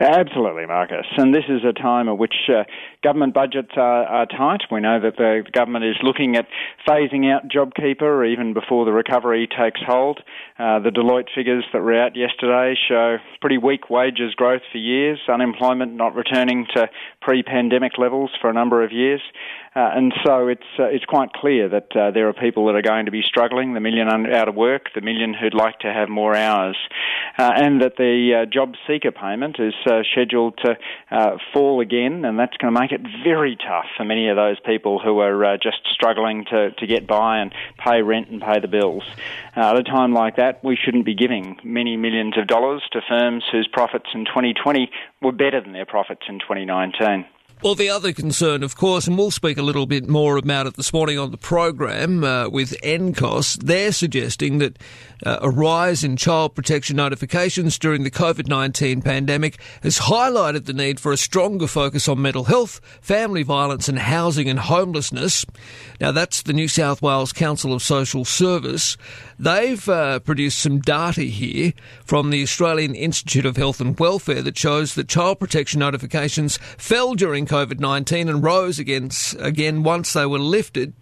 Absolutely, 0.00 0.64
Marcus. 0.66 1.06
And 1.16 1.34
this 1.34 1.44
is 1.48 1.62
a 1.68 1.72
time 1.72 2.08
at 2.08 2.18
which 2.18 2.34
uh, 2.48 2.62
government 3.02 3.34
budgets 3.34 3.72
are, 3.76 4.04
are, 4.04 4.26
tight. 4.26 4.60
We 4.70 4.80
know 4.80 5.00
that 5.00 5.16
the 5.16 5.42
government 5.52 5.86
is 5.86 5.96
looking 6.04 6.36
at 6.36 6.46
phasing 6.88 7.32
out 7.32 7.48
JobKeeper 7.48 8.30
even 8.30 8.54
before 8.54 8.84
the 8.84 8.92
recovery 8.92 9.48
takes 9.48 9.80
hold. 9.84 10.20
Uh, 10.56 10.78
the 10.78 10.90
Deloitte 10.90 11.26
figures 11.34 11.64
that 11.72 11.82
were 11.82 12.00
out 12.00 12.14
yesterday 12.14 12.78
show 12.88 13.16
pretty 13.40 13.58
weak 13.58 13.90
wages 13.90 14.34
growth 14.36 14.62
for 14.70 14.78
years, 14.78 15.18
unemployment 15.28 15.94
not 15.94 16.14
returning 16.14 16.66
to 16.76 16.88
pre-pandemic 17.20 17.98
levels 17.98 18.30
for 18.40 18.48
a 18.48 18.54
number 18.54 18.84
of 18.84 18.92
years. 18.92 19.20
Uh, 19.78 19.92
and 19.94 20.12
so 20.26 20.48
it's 20.48 20.66
uh, 20.76 20.86
it's 20.86 21.04
quite 21.04 21.32
clear 21.32 21.68
that 21.68 21.94
uh, 21.94 22.10
there 22.10 22.28
are 22.28 22.32
people 22.32 22.66
that 22.66 22.74
are 22.74 22.82
going 22.82 23.04
to 23.04 23.12
be 23.12 23.22
struggling, 23.22 23.74
the 23.74 23.80
million 23.80 24.08
out 24.08 24.48
of 24.48 24.56
work, 24.56 24.86
the 24.92 25.00
million 25.00 25.32
who'd 25.32 25.54
like 25.54 25.78
to 25.78 25.92
have 25.92 26.08
more 26.08 26.34
hours, 26.34 26.76
uh, 27.38 27.52
and 27.54 27.80
that 27.80 27.96
the 27.96 28.42
uh, 28.42 28.46
job 28.46 28.74
seeker 28.88 29.12
payment 29.12 29.60
is 29.60 29.74
uh, 29.86 30.02
scheduled 30.10 30.58
to 30.58 30.76
fall 31.52 31.80
again, 31.80 32.24
and 32.24 32.36
that's 32.40 32.56
going 32.56 32.74
to 32.74 32.80
make 32.80 32.90
it 32.90 33.02
very 33.22 33.56
tough 33.56 33.84
for 33.96 34.04
many 34.04 34.28
of 34.28 34.34
those 34.34 34.58
people 34.66 34.98
who 34.98 35.20
are 35.20 35.56
just 35.58 35.78
struggling 35.92 36.44
to, 36.46 36.72
to 36.72 36.86
get 36.88 37.06
by 37.06 37.38
and 37.38 37.54
pay 37.78 38.02
rent 38.02 38.28
and 38.30 38.42
pay 38.42 38.58
the 38.58 38.66
bills. 38.66 39.04
at 39.54 39.76
a 39.76 39.84
time 39.84 40.12
like 40.12 40.36
that, 40.36 40.64
we 40.64 40.76
shouldn't 40.76 41.04
be 41.04 41.14
giving 41.14 41.56
many 41.62 41.96
millions 41.96 42.36
of 42.36 42.48
dollars 42.48 42.82
to 42.90 43.00
firms 43.08 43.44
whose 43.52 43.68
profits 43.68 44.06
in 44.12 44.24
2020 44.24 44.90
were 45.22 45.30
better 45.30 45.60
than 45.60 45.72
their 45.72 45.86
profits 45.86 46.22
in 46.28 46.40
2019. 46.40 47.26
Well, 47.60 47.74
the 47.74 47.88
other 47.88 48.12
concern, 48.12 48.62
of 48.62 48.76
course, 48.76 49.08
and 49.08 49.18
we'll 49.18 49.32
speak 49.32 49.58
a 49.58 49.62
little 49.62 49.86
bit 49.86 50.08
more 50.08 50.36
about 50.36 50.68
it 50.68 50.74
this 50.74 50.92
morning 50.92 51.18
on 51.18 51.32
the 51.32 51.36
program 51.36 52.22
uh, 52.22 52.48
with 52.48 52.80
NCOSS, 52.82 53.64
they're 53.64 53.90
suggesting 53.90 54.58
that 54.58 54.78
uh, 55.26 55.40
a 55.42 55.50
rise 55.50 56.04
in 56.04 56.16
child 56.16 56.54
protection 56.54 56.94
notifications 56.94 57.76
during 57.76 58.04
the 58.04 58.12
COVID 58.12 58.46
19 58.46 59.02
pandemic 59.02 59.58
has 59.82 59.98
highlighted 59.98 60.66
the 60.66 60.72
need 60.72 61.00
for 61.00 61.10
a 61.10 61.16
stronger 61.16 61.66
focus 61.66 62.06
on 62.06 62.22
mental 62.22 62.44
health, 62.44 62.80
family 63.00 63.42
violence, 63.42 63.88
and 63.88 63.98
housing 63.98 64.48
and 64.48 64.60
homelessness. 64.60 65.44
Now, 66.00 66.12
that's 66.12 66.42
the 66.42 66.52
New 66.52 66.68
South 66.68 67.02
Wales 67.02 67.32
Council 67.32 67.72
of 67.72 67.82
Social 67.82 68.24
Service. 68.24 68.96
They've 69.36 69.88
uh, 69.88 70.20
produced 70.20 70.60
some 70.60 70.78
data 70.78 71.22
here 71.22 71.72
from 72.04 72.30
the 72.30 72.42
Australian 72.42 72.94
Institute 72.94 73.46
of 73.46 73.56
Health 73.56 73.80
and 73.80 73.98
Welfare 73.98 74.42
that 74.42 74.56
shows 74.56 74.94
that 74.94 75.08
child 75.08 75.40
protection 75.40 75.80
notifications 75.80 76.58
fell 76.76 77.14
during 77.14 77.47
COVID 77.48 77.80
19 77.80 78.28
and 78.28 78.42
rose 78.42 78.78
again, 78.78 79.10
again 79.38 79.82
once 79.82 80.12
they 80.12 80.26
were 80.26 80.38
lifted. 80.38 80.92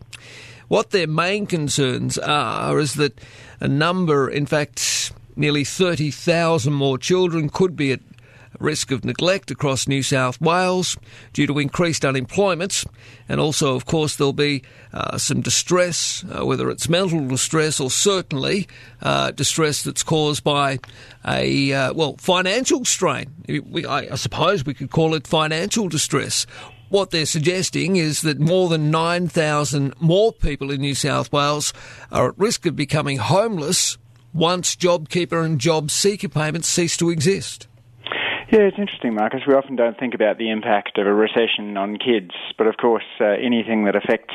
What 0.69 0.91
their 0.91 1.07
main 1.07 1.47
concerns 1.47 2.19
are 2.19 2.79
is 2.79 2.95
that 2.95 3.21
a 3.61 3.69
number, 3.69 4.29
in 4.29 4.47
fact, 4.47 5.13
nearly 5.37 5.65
30,000 5.65 6.73
more 6.73 6.99
children 6.99 7.49
could 7.49 7.77
be 7.77 7.93
at 7.93 8.01
risk 8.61 8.91
of 8.91 9.05
neglect 9.05 9.51
across 9.51 9.89
New 9.89 10.03
South 10.03 10.41
Wales 10.41 10.97
due 11.33 11.47
to 11.47 11.59
increased 11.59 12.05
unemployment. 12.05 12.85
And 13.29 13.41
also, 13.41 13.75
of 13.75 13.87
course, 13.87 14.17
there'll 14.17 14.33
be 14.33 14.63
uh, 14.93 15.19
some 15.19 15.41
distress, 15.41 16.25
uh, 16.25 16.45
whether 16.45 16.71
it's 16.71 16.89
mental 16.89 17.27
distress 17.27 17.81
or 17.81 17.91
certainly 17.91 18.69
uh, 19.03 19.31
distress 19.33 19.83
that's 19.83 20.03
caused 20.03 20.45
by 20.45 20.79
a, 21.27 21.73
uh, 21.73 21.93
well, 21.93 22.17
financial 22.19 22.85
strain. 22.85 23.33
We, 23.49 23.85
I, 23.85 24.13
I 24.13 24.15
suppose 24.17 24.65
we 24.65 24.75
could 24.75 24.91
call 24.91 25.15
it 25.15 25.27
financial 25.27 25.89
distress. 25.89 26.47
What 26.89 27.11
they're 27.11 27.27
suggesting 27.27 27.97
is 27.97 28.23
that 28.23 28.39
more 28.39 28.69
than 28.69 28.93
9,000 28.93 30.01
more 30.01 30.33
people 30.33 30.71
in 30.71 30.81
New 30.81 30.95
South 30.95 31.33
Wales 31.33 31.73
are 32.13 32.29
at 32.29 32.39
risk 32.39 32.65
of 32.65 32.77
becoming 32.77 33.17
homeless 33.17 33.99
once 34.33 34.77
JobKeeper 34.77 35.45
and 35.45 35.59
Job 35.59 35.91
Seeker 35.91 36.29
payments 36.29 36.69
cease 36.69 36.97
to 36.99 37.11
exist. 37.11 37.67
Yeah, 38.49 38.61
it's 38.61 38.79
interesting, 38.79 39.15
Marcus. 39.15 39.41
We 39.45 39.55
often 39.55 39.75
don't 39.75 39.99
think 39.99 40.15
about 40.15 40.39
the 40.39 40.51
impact 40.51 40.99
of 40.99 41.07
a 41.07 41.13
recession 41.13 41.77
on 41.77 41.97
kids, 41.97 42.31
but 42.57 42.69
of 42.69 42.77
course, 42.77 43.03
uh, 43.21 43.25
anything 43.25 43.87
that 43.87 43.97
affects 43.97 44.35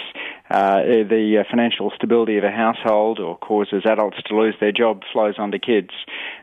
uh, 0.50 0.82
the 0.84 1.38
uh, 1.40 1.44
financial 1.50 1.94
stability 1.96 2.38
of 2.38 2.44
a 2.44 2.52
household 2.52 3.20
or 3.20 3.38
causes 3.38 3.84
adults 3.86 4.18
to 4.26 4.36
lose 4.36 4.56
their 4.60 4.74
job 4.74 5.04
flows 5.14 5.36
onto 5.38 5.58
kids. 5.60 5.92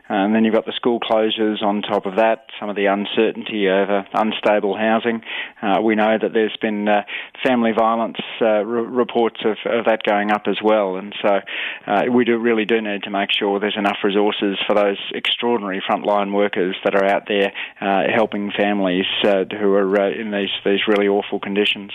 And 0.09 0.33
then 0.33 0.43
you've 0.43 0.55
got 0.55 0.65
the 0.65 0.73
school 0.73 0.99
closures 0.99 1.61
on 1.61 1.83
top 1.83 2.07
of 2.07 2.15
that, 2.15 2.47
some 2.59 2.69
of 2.69 2.75
the 2.75 2.87
uncertainty 2.87 3.69
over 3.69 4.05
unstable 4.13 4.75
housing. 4.75 5.21
Uh, 5.61 5.81
we 5.81 5.93
know 5.93 6.17
that 6.19 6.33
there's 6.33 6.57
been 6.59 6.87
uh, 6.87 7.03
family 7.45 7.71
violence 7.77 8.17
uh, 8.41 8.65
re- 8.65 8.81
reports 8.81 9.41
of, 9.45 9.57
of, 9.65 9.85
that 9.85 10.01
going 10.03 10.31
up 10.31 10.47
as 10.47 10.57
well. 10.63 10.97
And 10.97 11.13
so 11.21 11.39
uh, 11.85 12.03
we 12.11 12.25
do 12.25 12.37
really 12.39 12.65
do 12.65 12.81
need 12.81 13.03
to 13.03 13.11
make 13.11 13.29
sure 13.31 13.59
there's 13.59 13.77
enough 13.77 13.97
resources 14.03 14.57
for 14.67 14.73
those 14.73 14.97
extraordinary 15.13 15.81
frontline 15.87 16.33
workers 16.33 16.75
that 16.83 16.95
are 16.95 17.05
out 17.05 17.27
there 17.27 17.53
uh, 17.79 18.11
helping 18.13 18.51
families 18.51 19.05
uh, 19.23 19.43
who 19.51 19.73
are 19.73 20.11
in 20.11 20.31
these, 20.31 20.49
these 20.65 20.81
really 20.87 21.07
awful 21.07 21.39
conditions. 21.39 21.91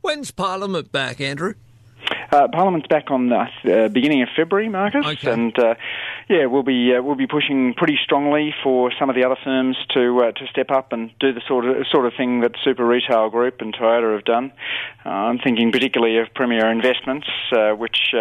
When's 0.00 0.30
Parliament 0.30 0.92
back, 0.92 1.20
Andrew? 1.20 1.54
Uh, 2.30 2.46
Parliament's 2.48 2.86
back 2.88 3.10
on 3.10 3.30
the 3.30 3.46
uh, 3.84 3.88
beginning 3.88 4.20
of 4.22 4.28
February, 4.36 4.68
Marcus, 4.68 5.06
okay. 5.06 5.32
and 5.32 5.58
uh, 5.58 5.74
yeah, 6.28 6.44
we'll 6.44 6.62
be 6.62 6.94
uh, 6.94 7.02
we'll 7.02 7.14
be 7.14 7.26
pushing 7.26 7.72
pretty 7.72 7.98
strongly 8.04 8.54
for 8.62 8.92
some 8.98 9.08
of 9.08 9.16
the 9.16 9.24
other 9.24 9.36
firms 9.42 9.78
to 9.94 10.24
uh, 10.24 10.32
to 10.32 10.46
step 10.48 10.70
up 10.70 10.92
and 10.92 11.10
do 11.20 11.32
the 11.32 11.40
sort 11.48 11.64
of 11.64 11.86
sort 11.90 12.04
of 12.04 12.12
thing 12.18 12.40
that 12.40 12.52
Super 12.62 12.86
Retail 12.86 13.30
Group 13.30 13.62
and 13.62 13.74
Toyota 13.74 14.14
have 14.14 14.26
done. 14.26 14.52
Uh, 15.06 15.08
I'm 15.08 15.38
thinking 15.38 15.72
particularly 15.72 16.18
of 16.18 16.26
Premier 16.34 16.70
Investments, 16.70 17.28
which 17.78 18.14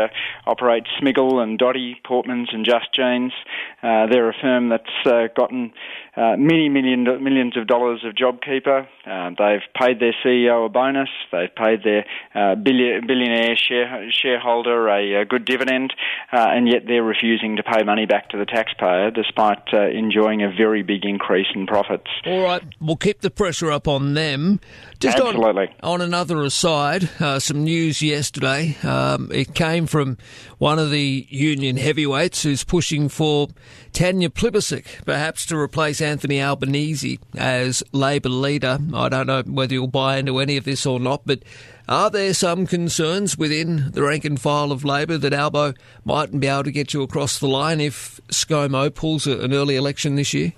operates 0.45 0.87
Smiggle 1.01 1.43
and 1.43 1.59
Dotti, 1.59 1.95
Portmans 2.05 2.53
and 2.53 2.63
Just 2.63 2.93
Jeans. 2.93 3.33
they're 3.81 4.29
a 4.29 4.33
firm 4.41 4.69
that's 4.69 5.33
gotten 5.35 5.73
uh, 6.17 6.35
many 6.35 6.67
million 6.67 7.03
millions 7.23 7.55
of 7.55 7.67
dollars 7.67 8.03
of 8.03 8.15
JobKeeper. 8.15 8.87
Uh, 9.05 9.29
they've 9.37 9.61
paid 9.79 9.99
their 9.99 10.15
CEO 10.25 10.65
a 10.65 10.69
bonus. 10.69 11.09
They've 11.31 11.53
paid 11.53 11.83
their 11.83 12.05
uh, 12.33 12.55
billionaire 12.55 13.55
share, 13.55 13.96
shareholder 14.11 14.87
a, 14.87 15.21
a, 15.21 15.25
good 15.25 15.45
dividend, 15.45 15.93
uh, 16.31 16.47
and 16.49 16.67
yet 16.67 16.83
they're 16.87 17.03
refusing 17.03 17.57
to 17.57 17.63
pay 17.63 17.83
money 17.83 18.05
back 18.05 18.29
to 18.29 18.37
the 18.37 18.45
taxpayer, 18.45 19.11
despite 19.11 19.73
uh, 19.73 19.87
enjoying 19.87 20.43
a 20.43 20.49
very 20.49 20.83
big 20.83 21.05
increase 21.05 21.47
in 21.55 21.67
profits. 21.67 22.07
All 22.25 22.43
right, 22.43 22.63
we'll 22.79 22.95
keep 22.95 23.21
the 23.21 23.31
pressure 23.31 23.71
up 23.71 23.87
on 23.87 24.13
them. 24.13 24.59
Just 24.99 25.17
Absolutely. 25.17 25.67
On, 25.83 25.93
on 25.93 26.01
another 26.01 26.41
aside, 26.41 27.07
uh, 27.19 27.37
some 27.37 27.63
news 27.63 28.01
yesterday. 28.01 28.75
Um, 28.81 29.29
it 29.31 29.53
came 29.53 29.85
from 29.85 30.17
one 30.57 30.79
of 30.79 30.89
the 30.89 31.27
union 31.29 31.77
heavyweights 31.77 32.41
who's 32.41 32.63
pushing 32.63 33.07
for 33.07 33.49
Tanya 33.93 34.29
Plibersek, 34.29 35.05
perhaps 35.05 35.45
to 35.47 35.57
replace 35.57 36.01
Anthony 36.01 36.41
Albanese 36.41 37.19
as 37.37 37.83
Labor 37.91 38.29
leader. 38.29 38.79
I 38.91 39.09
don't 39.09 39.27
know 39.27 39.43
whether 39.43 39.75
you'll 39.75 39.87
buy 39.87 40.17
into 40.17 40.39
any 40.39 40.57
of 40.57 40.63
this 40.63 40.83
or 40.87 40.99
not, 40.99 41.21
but 41.27 41.43
are 41.87 42.09
there 42.09 42.33
some 42.33 42.65
concerns 42.65 43.37
within 43.37 43.91
the 43.91 44.01
rank 44.01 44.25
and 44.25 44.41
file 44.41 44.71
of 44.71 44.83
Labor 44.83 45.19
that 45.19 45.31
Albo 45.31 45.75
mightn't 46.05 46.41
be 46.41 46.47
able 46.47 46.63
to 46.63 46.71
get 46.71 46.95
you 46.95 47.03
across 47.03 47.37
the 47.37 47.47
line 47.47 47.79
if 47.79 48.19
ScoMo 48.29 48.93
pulls 48.93 49.27
an 49.27 49.53
early 49.53 49.75
election 49.75 50.15
this 50.15 50.33
year? 50.33 50.53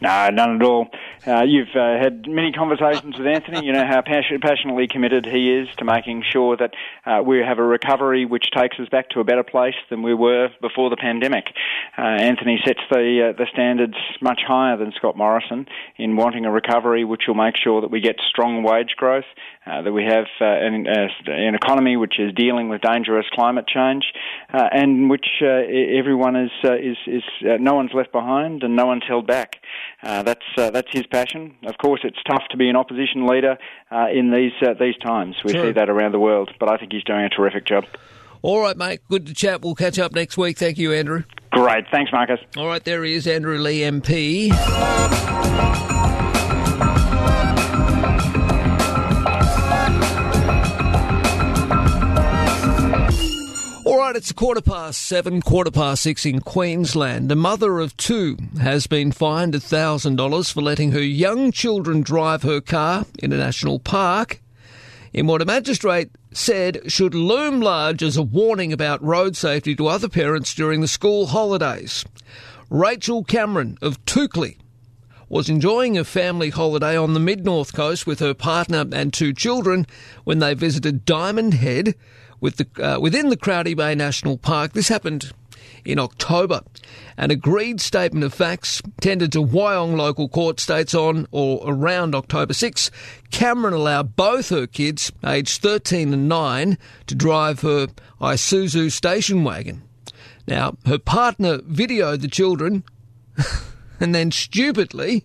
No, 0.00 0.30
none 0.30 0.56
at 0.56 0.62
all. 0.62 0.88
Uh, 1.24 1.42
you've 1.42 1.74
uh, 1.76 1.98
had 2.02 2.26
many 2.26 2.50
conversations 2.50 3.16
with 3.16 3.26
Anthony. 3.26 3.64
You 3.64 3.72
know 3.72 3.86
how 3.86 4.02
passion- 4.02 4.40
passionately 4.40 4.88
committed 4.88 5.24
he 5.24 5.52
is 5.52 5.68
to 5.76 5.84
making 5.84 6.24
sure 6.28 6.56
that 6.56 6.74
uh, 7.06 7.22
we 7.24 7.38
have 7.38 7.60
a 7.60 7.62
recovery 7.62 8.24
which 8.24 8.50
takes 8.50 8.78
us 8.80 8.88
back 8.88 9.10
to 9.10 9.20
a 9.20 9.24
better 9.24 9.44
place 9.44 9.76
than 9.88 10.02
we 10.02 10.14
were 10.14 10.48
before 10.60 10.90
the 10.90 10.96
pandemic. 10.96 11.44
Uh, 11.96 12.02
Anthony 12.02 12.60
sets 12.66 12.80
the 12.90 13.30
uh, 13.30 13.38
the 13.38 13.46
standards 13.52 13.94
much 14.20 14.40
higher 14.44 14.76
than 14.76 14.92
Scott 14.96 15.16
Morrison 15.16 15.66
in 15.96 16.16
wanting 16.16 16.44
a 16.44 16.50
recovery 16.50 17.04
which 17.04 17.22
will 17.28 17.36
make 17.36 17.54
sure 17.56 17.80
that 17.80 17.90
we 17.90 18.00
get 18.00 18.16
strong 18.28 18.64
wage 18.64 18.96
growth, 18.96 19.26
uh, 19.64 19.82
that 19.82 19.92
we 19.92 20.04
have 20.04 20.24
uh, 20.40 20.44
an, 20.44 20.86
uh, 20.88 21.32
an, 21.32 21.54
economy 21.54 21.96
which 21.96 22.18
is 22.18 22.32
dealing 22.34 22.68
with 22.68 22.80
dangerous 22.80 23.26
climate 23.32 23.66
change, 23.66 24.04
uh, 24.52 24.68
and 24.72 25.08
which 25.08 25.26
everyone 25.40 26.36
is 26.36 26.50
is 26.64 26.96
is 27.06 27.22
no 27.60 27.74
one's 27.74 27.92
left 27.94 28.12
behind 28.12 28.62
and 28.62 28.74
no 28.74 28.86
one's 28.86 29.04
held 29.06 29.26
back. 29.26 29.56
that's 30.02 30.44
that's 30.56 30.88
his 30.90 31.06
passion. 31.06 31.54
Of 31.64 31.78
course, 31.78 32.00
it's 32.04 32.18
tough 32.28 32.42
to 32.50 32.56
be 32.56 32.68
an 32.68 32.76
opposition 32.76 33.26
leader 33.26 33.56
uh, 33.90 34.06
in 34.12 34.32
these 34.32 34.52
uh, 34.62 34.74
these 34.78 34.96
times. 34.96 35.36
We 35.44 35.52
see 35.52 35.72
that 35.72 35.88
around 35.88 36.12
the 36.12 36.20
world, 36.20 36.50
but 36.58 36.68
I 36.68 36.76
think 36.76 36.92
he's 36.92 37.04
doing 37.04 37.24
a 37.24 37.28
terrific 37.28 37.66
job. 37.66 37.84
All 38.42 38.60
right, 38.60 38.76
mate. 38.76 39.00
Good 39.08 39.26
to 39.26 39.34
chat. 39.34 39.62
We'll 39.62 39.76
catch 39.76 39.98
up 40.00 40.12
next 40.12 40.36
week. 40.36 40.58
Thank 40.58 40.76
you, 40.78 40.92
Andrew. 40.92 41.22
Great. 41.50 41.84
Thanks, 41.92 42.10
Marcus. 42.10 42.40
All 42.56 42.66
right, 42.66 42.82
there 42.82 43.04
he 43.04 43.14
is, 43.14 43.28
Andrew 43.28 43.58
Leigh, 43.58 43.80
MP. 43.80 44.50
Right, 54.02 54.16
it's 54.16 54.32
a 54.32 54.34
quarter 54.34 54.60
past 54.60 55.00
seven, 55.00 55.40
quarter 55.40 55.70
past 55.70 56.02
six 56.02 56.26
in 56.26 56.40
Queensland. 56.40 57.30
A 57.30 57.36
mother 57.36 57.78
of 57.78 57.96
two 57.96 58.36
has 58.60 58.88
been 58.88 59.12
fined 59.12 59.54
$1,000 59.54 60.52
for 60.52 60.60
letting 60.60 60.90
her 60.90 61.00
young 61.00 61.52
children 61.52 62.02
drive 62.02 62.42
her 62.42 62.60
car 62.60 63.06
in 63.20 63.32
a 63.32 63.36
national 63.36 63.78
park 63.78 64.40
in 65.12 65.28
what 65.28 65.40
a 65.40 65.44
magistrate 65.44 66.10
said 66.32 66.80
should 66.90 67.14
loom 67.14 67.60
large 67.60 68.02
as 68.02 68.16
a 68.16 68.22
warning 68.22 68.72
about 68.72 69.00
road 69.04 69.36
safety 69.36 69.76
to 69.76 69.86
other 69.86 70.08
parents 70.08 70.52
during 70.52 70.80
the 70.80 70.88
school 70.88 71.28
holidays. 71.28 72.04
Rachel 72.70 73.22
Cameron 73.22 73.78
of 73.80 74.04
Toukley 74.04 74.56
was 75.28 75.48
enjoying 75.48 75.96
a 75.96 76.02
family 76.02 76.50
holiday 76.50 76.96
on 76.96 77.14
the 77.14 77.20
mid 77.20 77.44
north 77.44 77.72
coast 77.72 78.04
with 78.04 78.18
her 78.18 78.34
partner 78.34 78.84
and 78.92 79.12
two 79.12 79.32
children 79.32 79.86
when 80.24 80.40
they 80.40 80.54
visited 80.54 81.04
Diamond 81.04 81.54
Head 81.54 81.94
with 82.42 82.56
the, 82.56 82.84
uh, 82.84 83.00
within 83.00 83.30
the 83.30 83.36
Crowdy 83.36 83.74
Bay 83.74 83.94
National 83.94 84.36
Park. 84.36 84.72
This 84.72 84.88
happened 84.88 85.32
in 85.84 85.98
October. 85.98 86.60
An 87.16 87.30
agreed 87.30 87.80
statement 87.80 88.24
of 88.24 88.34
facts 88.34 88.82
tendered 89.00 89.32
to 89.32 89.42
Wyong 89.42 89.96
local 89.96 90.28
court 90.28 90.58
states 90.60 90.92
on 90.92 91.26
or 91.30 91.62
around 91.64 92.14
October 92.14 92.52
6, 92.52 92.90
Cameron 93.30 93.74
allowed 93.74 94.16
both 94.16 94.48
her 94.50 94.66
kids, 94.66 95.12
aged 95.24 95.62
13 95.62 96.12
and 96.12 96.28
9, 96.28 96.78
to 97.06 97.14
drive 97.14 97.60
her 97.60 97.86
Isuzu 98.20 98.90
station 98.90 99.44
wagon. 99.44 99.82
Now, 100.46 100.76
her 100.86 100.98
partner 100.98 101.58
videoed 101.58 102.20
the 102.20 102.28
children 102.28 102.82
and 104.00 104.12
then 104.12 104.32
stupidly 104.32 105.24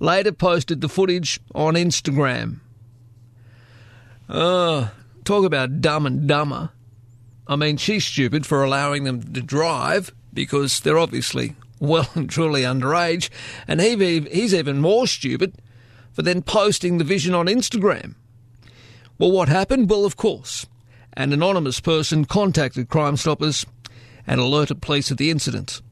later 0.00 0.32
posted 0.32 0.80
the 0.80 0.88
footage 0.88 1.40
on 1.54 1.74
Instagram. 1.74 2.60
Oh, 4.30 4.90
talk 5.24 5.44
about 5.44 5.80
dumb 5.80 6.06
and 6.06 6.26
dumber. 6.26 6.70
I 7.46 7.56
mean, 7.56 7.76
she's 7.76 8.06
stupid 8.06 8.46
for 8.46 8.62
allowing 8.62 9.04
them 9.04 9.22
to 9.32 9.42
drive 9.42 10.14
because 10.32 10.80
they're 10.80 10.98
obviously 10.98 11.56
well 11.80 12.08
and 12.14 12.28
truly 12.28 12.62
underage, 12.62 13.30
and 13.68 13.80
he, 13.80 14.20
he's 14.20 14.54
even 14.54 14.80
more 14.80 15.06
stupid 15.06 15.54
for 16.12 16.22
then 16.22 16.42
posting 16.42 16.98
the 16.98 17.04
vision 17.04 17.34
on 17.34 17.46
Instagram. 17.46 18.14
Well, 19.18 19.30
what 19.30 19.48
happened? 19.48 19.90
Well, 19.90 20.04
of 20.04 20.16
course, 20.16 20.66
an 21.14 21.32
anonymous 21.32 21.80
person 21.80 22.24
contacted 22.24 22.88
Crime 22.88 23.16
Stoppers 23.16 23.66
and 24.26 24.40
alerted 24.40 24.80
police 24.80 25.10
of 25.10 25.18
the 25.18 25.30
incident. 25.30 25.82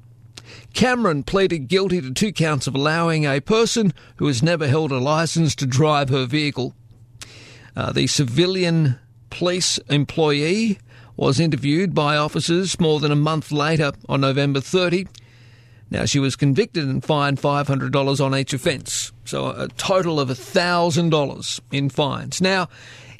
Cameron 0.74 1.22
pleaded 1.22 1.68
guilty 1.68 2.00
to 2.00 2.12
two 2.12 2.32
counts 2.32 2.66
of 2.66 2.74
allowing 2.74 3.26
a 3.26 3.40
person 3.40 3.92
who 4.16 4.26
has 4.26 4.42
never 4.42 4.66
held 4.66 4.90
a 4.90 4.98
license 4.98 5.54
to 5.56 5.66
drive 5.66 6.08
her 6.08 6.26
vehicle. 6.26 6.74
Uh, 7.76 7.92
the 7.92 8.06
civilian 8.06 8.98
police 9.32 9.78
employee 9.88 10.78
was 11.16 11.40
interviewed 11.40 11.94
by 11.94 12.16
officers 12.16 12.78
more 12.78 13.00
than 13.00 13.10
a 13.10 13.16
month 13.16 13.50
later 13.50 13.92
on 14.08 14.20
November 14.20 14.60
30. 14.60 15.06
Now, 15.90 16.04
she 16.04 16.18
was 16.18 16.36
convicted 16.36 16.84
and 16.84 17.04
fined 17.04 17.38
$500 17.38 18.24
on 18.24 18.36
each 18.36 18.54
offence, 18.54 19.12
so 19.24 19.48
a 19.48 19.68
total 19.76 20.20
of 20.20 20.28
$1,000 20.28 21.60
in 21.70 21.90
fines. 21.90 22.40
Now, 22.40 22.68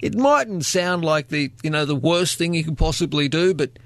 it 0.01 0.15
mightn't 0.15 0.65
sound 0.65 1.05
like 1.05 1.29
the, 1.29 1.51
you 1.63 1.71
know, 1.71 1.85
the 1.85 1.97
worst 1.97 2.39
thing 2.39 2.55
you 2.55 2.65
could 2.65 2.79
possibly 2.79 3.29
do, 3.29 3.53
but 3.53 3.79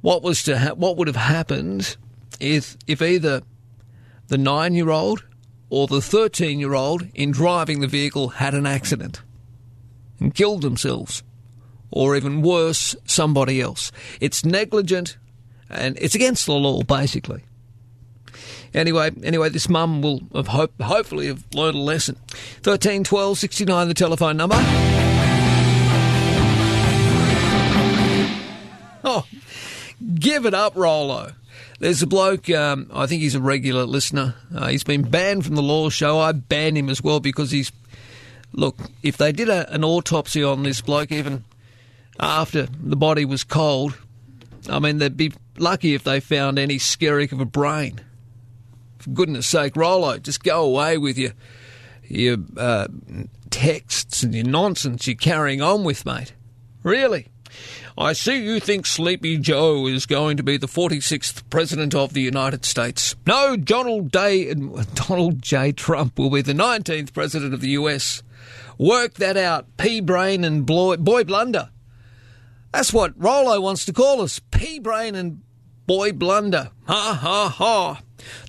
what 0.00 0.22
was 0.22 0.42
to 0.44 0.58
ha- 0.58 0.74
what 0.74 0.96
would 0.96 1.08
have 1.08 1.16
happened 1.16 1.96
if 2.38 2.76
if 2.86 3.02
either 3.02 3.42
the 4.28 4.36
9-year-old 4.36 5.24
or 5.68 5.86
the 5.86 5.96
13-year-old 5.96 7.06
in 7.14 7.30
driving 7.30 7.80
the 7.80 7.86
vehicle 7.86 8.28
had 8.28 8.54
an 8.54 8.66
accident 8.66 9.22
and 10.20 10.34
killed 10.34 10.62
themselves 10.62 11.22
or 11.90 12.16
even 12.16 12.42
worse, 12.42 12.96
somebody 13.04 13.60
else. 13.60 13.92
It's 14.20 14.44
negligent 14.44 15.16
and 15.68 15.98
it's 16.00 16.14
against 16.14 16.46
the 16.46 16.52
law, 16.52 16.82
basically. 16.82 17.42
Anyway, 18.74 19.10
anyway, 19.22 19.48
this 19.48 19.68
mum 19.68 20.02
will 20.02 20.20
have 20.34 20.48
hope, 20.48 20.80
hopefully 20.80 21.28
have 21.28 21.44
learned 21.54 21.76
a 21.76 21.80
lesson. 21.80 22.16
Thirteen 22.62 23.04
twelve 23.04 23.38
sixty 23.38 23.64
nine, 23.64 23.88
the 23.88 23.94
telephone 23.94 24.36
number. 24.36 24.56
Oh, 29.08 29.24
give 30.16 30.46
it 30.46 30.54
up, 30.54 30.74
Rolo. 30.74 31.30
There's 31.78 32.02
a 32.02 32.08
bloke, 32.08 32.50
um, 32.50 32.90
I 32.92 33.06
think 33.06 33.22
he's 33.22 33.36
a 33.36 33.40
regular 33.40 33.84
listener. 33.84 34.34
Uh, 34.52 34.66
he's 34.66 34.82
been 34.82 35.02
banned 35.02 35.44
from 35.44 35.54
the 35.54 35.62
Law 35.62 35.90
Show. 35.90 36.18
I 36.18 36.32
banned 36.32 36.76
him 36.76 36.90
as 36.90 37.02
well 37.04 37.20
because 37.20 37.52
he's. 37.52 37.70
Look, 38.52 38.76
if 39.04 39.16
they 39.16 39.30
did 39.30 39.48
a, 39.48 39.72
an 39.72 39.84
autopsy 39.84 40.42
on 40.42 40.64
this 40.64 40.80
bloke, 40.80 41.12
even 41.12 41.44
after 42.18 42.66
the 42.82 42.96
body 42.96 43.24
was 43.24 43.44
cold, 43.44 43.96
I 44.68 44.78
mean, 44.78 44.98
they'd 44.98 45.16
be 45.16 45.32
lucky 45.58 45.94
if 45.94 46.04
they 46.04 46.20
found 46.20 46.58
any 46.58 46.78
skerrick 46.78 47.32
of 47.32 47.40
a 47.40 47.44
brain. 47.44 48.00
For 48.98 49.10
goodness 49.10 49.46
sake, 49.46 49.76
Rolo, 49.76 50.18
just 50.18 50.42
go 50.42 50.64
away 50.64 50.98
with 50.98 51.18
your, 51.18 51.32
your 52.04 52.38
uh, 52.56 52.88
texts 53.50 54.22
and 54.22 54.34
your 54.34 54.46
nonsense 54.46 55.06
you're 55.06 55.16
carrying 55.16 55.62
on 55.62 55.84
with, 55.84 56.04
mate. 56.04 56.34
Really? 56.82 57.28
I 57.98 58.12
see 58.12 58.44
you 58.44 58.60
think 58.60 58.84
Sleepy 58.84 59.38
Joe 59.38 59.86
is 59.86 60.04
going 60.04 60.36
to 60.36 60.42
be 60.42 60.58
the 60.58 60.66
46th 60.66 61.48
President 61.48 61.94
of 61.94 62.12
the 62.12 62.20
United 62.20 62.64
States. 62.64 63.16
No, 63.26 63.56
Donald, 63.56 64.10
Day, 64.10 64.52
Donald 64.94 65.40
J. 65.40 65.72
Trump 65.72 66.18
will 66.18 66.30
be 66.30 66.42
the 66.42 66.52
19th 66.52 67.14
President 67.14 67.54
of 67.54 67.60
the 67.60 67.70
US. 67.70 68.22
Work 68.78 69.14
that 69.14 69.38
out, 69.38 69.76
pea 69.78 70.00
brain 70.00 70.44
and 70.44 70.66
boy 70.66 70.96
blunder. 70.96 71.70
That's 72.76 72.92
what 72.92 73.14
Rolo 73.16 73.58
wants 73.58 73.86
to 73.86 73.92
call 73.94 74.20
us 74.20 74.38
pea 74.38 74.78
brain 74.80 75.14
and 75.14 75.40
boy 75.86 76.12
blunder. 76.12 76.72
Ha 76.86 77.18
ha 77.18 77.48
ha. 77.48 78.02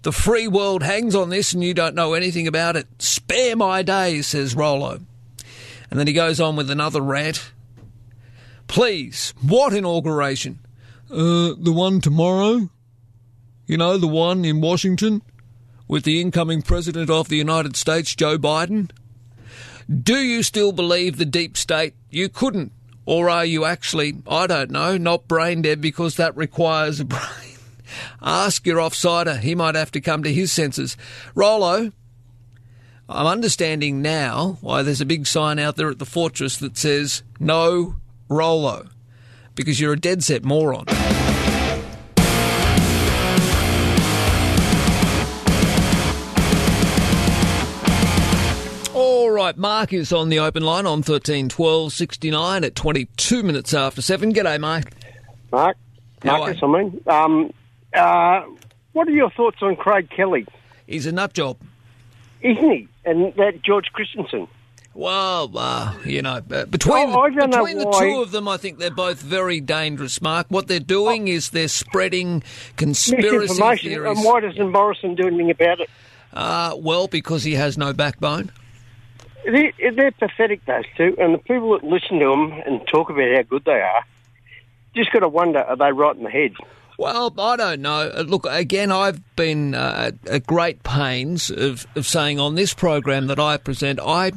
The 0.03 0.11
free 0.11 0.49
world 0.49 0.83
hangs 0.83 1.15
on 1.15 1.29
this 1.29 1.53
and 1.53 1.63
you 1.63 1.73
don't 1.73 1.95
know 1.95 2.13
anything 2.13 2.45
about 2.45 2.75
it. 2.75 2.87
Spare 2.99 3.55
my 3.55 3.83
days, 3.83 4.27
says 4.27 4.53
Rolo. 4.53 4.99
And 5.89 5.97
then 5.97 6.07
he 6.07 6.13
goes 6.13 6.41
on 6.41 6.57
with 6.57 6.69
another 6.69 6.99
rant. 6.99 7.53
Please, 8.67 9.33
what 9.41 9.71
inauguration? 9.71 10.59
Uh, 11.09 11.55
the 11.57 11.73
one 11.73 12.01
tomorrow? 12.01 12.69
You 13.65 13.77
know, 13.77 13.97
the 13.97 14.07
one 14.07 14.43
in 14.43 14.59
Washington? 14.59 15.21
With 15.87 16.03
the 16.03 16.19
incoming 16.19 16.63
President 16.63 17.09
of 17.09 17.29
the 17.29 17.37
United 17.37 17.77
States, 17.77 18.13
Joe 18.13 18.37
Biden? 18.37 18.91
Do 19.89 20.17
you 20.17 20.43
still 20.43 20.73
believe 20.73 21.15
the 21.15 21.23
deep 21.23 21.55
state? 21.55 21.93
You 22.09 22.27
couldn't. 22.27 22.73
Or 23.07 23.29
are 23.29 23.45
you 23.45 23.63
actually, 23.63 24.17
I 24.27 24.47
don't 24.47 24.69
know, 24.69 24.97
not 24.97 25.29
brain 25.29 25.61
dead 25.61 25.79
because 25.79 26.17
that 26.17 26.35
requires 26.35 26.99
a 26.99 27.05
brain? 27.05 27.21
Ask 28.21 28.67
your 28.67 28.79
offsider. 28.79 29.39
He 29.39 29.55
might 29.55 29.75
have 29.75 29.91
to 29.91 30.01
come 30.01 30.23
to 30.23 30.33
his 30.33 30.51
senses. 30.51 30.97
Rolo, 31.33 31.93
I'm 33.07 33.25
understanding 33.25 34.01
now 34.01 34.57
why 34.59 34.81
there's 34.81 34.99
a 34.99 35.05
big 35.05 35.25
sign 35.25 35.57
out 35.57 35.77
there 35.77 35.89
at 35.89 35.99
the 35.99 36.05
fortress 36.05 36.57
that 36.57 36.77
says, 36.77 37.23
no 37.39 37.95
Rolo, 38.27 38.89
because 39.55 39.79
you're 39.79 39.93
a 39.93 39.99
dead 39.99 40.21
set 40.21 40.43
moron. 40.43 40.85
Right, 49.37 49.55
Mark 49.57 49.93
is 49.93 50.11
on 50.11 50.29
the 50.29 50.39
open 50.39 50.63
line 50.63 50.85
on 50.85 51.03
13 51.03 51.47
12 51.49 51.93
69 51.93 52.63
at 52.63 52.75
22 52.75 53.43
minutes 53.43 53.73
after 53.73 54.01
7. 54.01 54.33
G'day. 54.33 54.59
Mark, 54.59 55.77
How 56.23 56.37
Marcus, 56.39 56.59
I 56.63 56.67
mean, 56.67 57.01
um, 57.07 57.53
uh, 57.93 58.41
what 58.93 59.07
are 59.07 59.11
your 59.11 59.29
thoughts 59.29 59.57
on 59.61 59.75
Craig 59.75 60.09
Kelly? 60.09 60.45
He's 60.87 61.05
a 61.05 61.11
nut 61.11 61.33
job. 61.33 61.57
Isn't 62.41 62.71
he? 62.71 62.87
And 63.05 63.33
that 63.35 63.61
George 63.63 63.87
Christensen. 63.93 64.47
Well, 64.93 65.51
uh, 65.55 65.93
you 66.05 66.23
know, 66.23 66.41
uh, 66.51 66.65
between, 66.65 67.09
Oh, 67.11 67.29
between 67.29 67.77
the 67.77 67.87
why- 67.87 67.99
two 67.99 68.21
of 68.21 68.31
them, 68.31 68.47
I 68.47 68.57
think 68.57 68.79
they're 68.79 68.89
both 68.89 69.21
very 69.21 69.61
dangerous, 69.61 70.19
Mark. 70.23 70.47
What 70.49 70.67
they're 70.67 70.79
doing 70.79 71.27
is 71.27 71.51
they're 71.51 71.67
spreading 71.67 72.41
conspiracy 72.77 73.53
theories. 73.77 74.17
And 74.17 74.25
why 74.25 74.39
doesn't 74.39 74.71
Morrison 74.71 75.13
do 75.13 75.27
anything 75.27 75.51
about 75.51 75.81
it? 75.81 75.89
Uh, 76.33 76.75
well, 76.77 77.07
because 77.07 77.43
he 77.43 77.53
has 77.53 77.77
no 77.77 77.93
backbone. 77.93 78.51
They're, 79.47 79.91
they're 79.93 80.11
pathetic, 80.11 80.65
those 80.65 80.83
two. 80.97 81.15
And 81.17 81.33
the 81.33 81.39
people 81.39 81.71
that 81.71 81.83
listen 81.83 82.19
to 82.19 82.25
them 82.25 82.51
and 82.65 82.85
talk 82.87 83.09
about 83.09 83.33
how 83.33 83.41
good 83.43 83.63
they 83.65 83.79
are, 83.79 84.03
just 84.95 85.11
got 85.11 85.19
to 85.19 85.29
wonder, 85.29 85.59
are 85.59 85.77
they 85.77 85.91
right 85.91 86.15
in 86.15 86.23
the 86.23 86.29
head? 86.29 86.53
Well, 86.97 87.33
I 87.39 87.55
don't 87.55 87.81
know. 87.81 88.11
Uh, 88.13 88.23
Look, 88.23 88.45
again, 88.49 88.91
I've 88.91 89.21
been 89.35 89.75
uh, 89.75 90.11
at 90.25 90.47
great 90.47 90.83
pains 90.83 91.51
of, 91.51 91.85
of 91.95 92.07
saying 92.07 92.39
on 92.39 92.55
this 92.55 92.73
program 92.73 93.27
that 93.27 93.39
I 93.39 93.57
present, 93.57 93.99
I, 94.03 94.31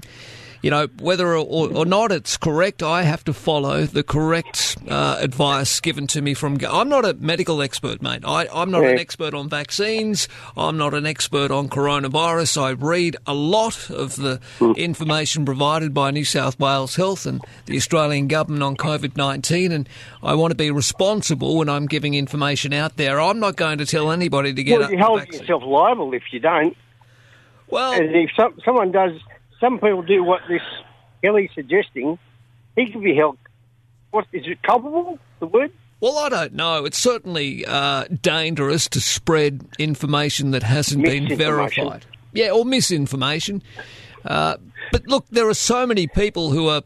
you 0.63 0.71
know, 0.71 0.89
whether 1.01 1.35
or, 1.35 1.73
or 1.73 1.85
not 1.85 2.13
it's 2.13 2.37
correct, 2.37 2.83
I 2.83 3.03
have 3.03 3.25
to 3.25 3.33
follow 3.33 3.85
the 3.85 4.03
correct 4.03 4.77
uh, 4.89 5.19
advice 5.21 5.81
given 5.81 6.07
to 6.09 6.21
me 6.21 6.35
from. 6.35 6.59
I'm 6.69 6.89
not 6.89 7.05
a 7.05 7.15
medical 7.15 7.63
expert, 7.63 8.03
mate. 8.03 8.23
I, 8.25 8.47
I'm 8.53 8.71
not 8.71 8.85
an 8.85 8.99
expert 8.99 9.35
on 9.35 9.49
vaccines. 9.49 10.29
I'm 10.57 10.77
not 10.77 10.95
an 10.95 11.07
expert 11.07 11.51
on 11.51 11.69
coronavirus. 11.69 12.61
I 12.61 12.71
read 12.73 13.17
a 13.27 13.35
lot 13.35 13.91
of 13.91 14.17
the 14.17 14.41
information 14.77 15.45
provided 15.45 15.95
by 15.95 16.11
New 16.11 16.25
South 16.25 16.59
Wales 16.59 16.97
Health 16.97 17.27
and 17.27 17.41
the 17.67 17.77
Australian 17.77 18.29
government 18.29 18.63
on 18.63 18.77
COVID 18.77 19.17
19, 19.17 19.73
and 19.73 19.89
I 20.23 20.35
want 20.35 20.51
to 20.51 20.57
be 20.57 20.71
responsible 20.71 21.57
when 21.57 21.69
I'm 21.69 21.87
giving 21.87 22.15
information 22.15 22.73
out 22.73 22.97
there. 22.97 23.21
I'm 23.21 23.41
not 23.41 23.57
going 23.57 23.79
to 23.79 23.87
tell 23.87 24.11
anybody 24.11 24.53
to 24.53 24.63
get 24.63 24.81
well, 24.81 24.91
you 24.91 24.99
hold 24.99 25.27
yourself 25.29 25.63
liable 25.65 26.13
if 26.13 26.23
you 26.33 26.41
don't. 26.41 26.77
Well, 27.69 27.93
and 27.93 28.15
if 28.15 28.31
some, 28.37 28.59
someone 28.65 28.91
does, 28.91 29.13
some 29.61 29.75
people 29.79 30.03
do 30.03 30.23
what 30.25 30.41
this 30.49 30.63
Kelly's 31.23 31.51
suggesting, 31.55 32.19
he 32.77 32.91
could 32.91 33.03
be 33.03 33.15
held. 33.15 33.39
What 34.11 34.27
is 34.33 34.43
it? 34.47 34.63
Culpable? 34.63 35.19
The 35.39 35.47
word? 35.47 35.73
Well, 36.01 36.19
I 36.19 36.29
don't 36.31 36.55
know. 36.55 36.87
It's 36.87 36.99
certainly 36.99 37.65
uh, 37.67 38.05
dangerous 38.23 38.89
to 38.89 39.01
spread 39.01 39.67
information 39.79 40.51
that 40.53 40.63
hasn't 40.63 41.03
been 41.05 41.37
verified. 41.37 42.07
Yeah, 42.33 42.51
or 42.53 42.65
misinformation. 42.65 43.63
Uh, 44.25 44.57
but 44.93 45.07
look, 45.07 45.27
there 45.31 45.49
are 45.49 45.55
so 45.55 45.87
many 45.87 46.07
people 46.07 46.51
who 46.51 46.69
are. 46.69 46.83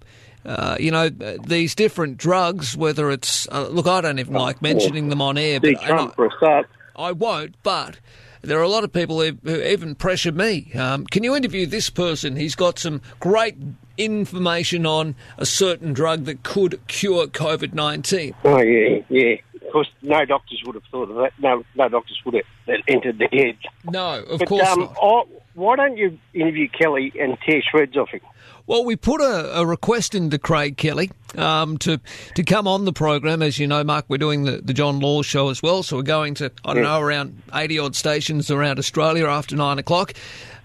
Uh, 0.47 0.77
you 0.79 0.91
know 0.91 1.09
these 1.09 1.75
different 1.75 2.19
drugs. 2.19 2.77
Whether 2.77 3.11
it's 3.11 3.49
uh, 3.51 3.67
look, 3.69 3.87
I 3.87 4.03
don't 4.03 4.19
even 4.19 4.35
like 4.35 4.61
mentioning 4.61 5.09
them 5.09 5.23
on 5.23 5.39
air, 5.39 5.59
but 5.59 5.81
Trump 5.81 6.13
I- 6.13 6.15
for 6.17 6.27
a 6.27 6.31
start. 6.37 6.67
I 6.97 7.13
won't, 7.13 7.55
but 7.63 7.99
there 8.45 8.59
are 8.59 8.63
a 8.63 8.69
lot 8.69 8.85
of 8.85 8.93
people 8.93 9.21
who, 9.21 9.37
who 9.45 9.63
even 9.63 9.95
pressure 9.95 10.33
me. 10.33 10.73
Um, 10.75 11.07
can 11.07 11.25
you 11.25 11.35
interview 11.35 11.67
this 11.67 11.91
person? 11.91 12.37
He's 12.37 12.55
got 12.55 12.79
some 12.79 13.01
great 13.21 13.57
information 13.97 14.87
on 14.87 15.15
a 15.39 15.47
certain 15.47 15.93
drug 15.93 16.25
that 16.25 16.43
could 16.43 16.81
cure 16.87 17.27
COVID 17.27 17.75
19. 17.75 18.35
Oh 18.45 18.61
yeah, 18.61 19.01
yeah. 19.09 19.37
Of 19.55 19.73
course, 19.73 19.91
no 20.03 20.25
doctors 20.25 20.63
would 20.67 20.75
have 20.75 20.85
thought 20.91 21.11
of 21.11 21.17
that. 21.17 21.33
No, 21.39 21.65
no 21.75 21.89
doctors 21.89 22.21
would 22.25 22.35
have 22.35 22.81
entered 22.87 23.19
the 23.19 23.29
head. 23.33 23.57
No, 23.85 24.23
of 24.23 24.39
but, 24.41 24.49
course 24.49 24.69
um, 24.69 24.81
not. 24.81 24.97
oh, 25.01 25.29
why 25.55 25.77
don't 25.77 25.97
you 25.97 26.19
interview 26.33 26.69
Kelly 26.69 27.13
and 27.19 27.37
tear 27.47 27.63
shreds 27.63 27.97
off 27.97 28.11
him? 28.11 28.21
Well, 28.67 28.85
we 28.85 28.97
put 28.97 29.21
a, 29.21 29.61
a 29.61 29.67
request 29.67 30.15
into 30.15 30.39
Craig 30.39 30.77
Kelly 30.79 31.11
um, 31.37 31.77
to 31.79 32.01
to 32.35 32.43
come 32.43 32.67
on 32.67 32.85
the 32.87 32.93
program. 32.95 33.43
As 33.43 33.59
you 33.59 33.67
know, 33.67 33.85
Mark, 33.85 34.07
we're 34.09 34.17
doing 34.19 34.45
the, 34.45 34.63
the 34.63 34.73
John 34.73 35.01
Law 35.01 35.23
show 35.23 35.51
as 35.51 35.63
well, 35.63 35.83
so 35.83 35.97
we're 35.97 36.03
going 36.03 36.35
to 36.37 36.51
I 36.65 36.73
don't 36.75 36.83
know 36.85 37.01
around 37.01 37.43
eighty 37.55 37.79
odd 37.79 37.95
stations 37.95 38.51
around 38.51 38.79
Australia 38.79 39.27
after 39.27 39.55
nine 39.55 39.79
o'clock. 39.79 40.15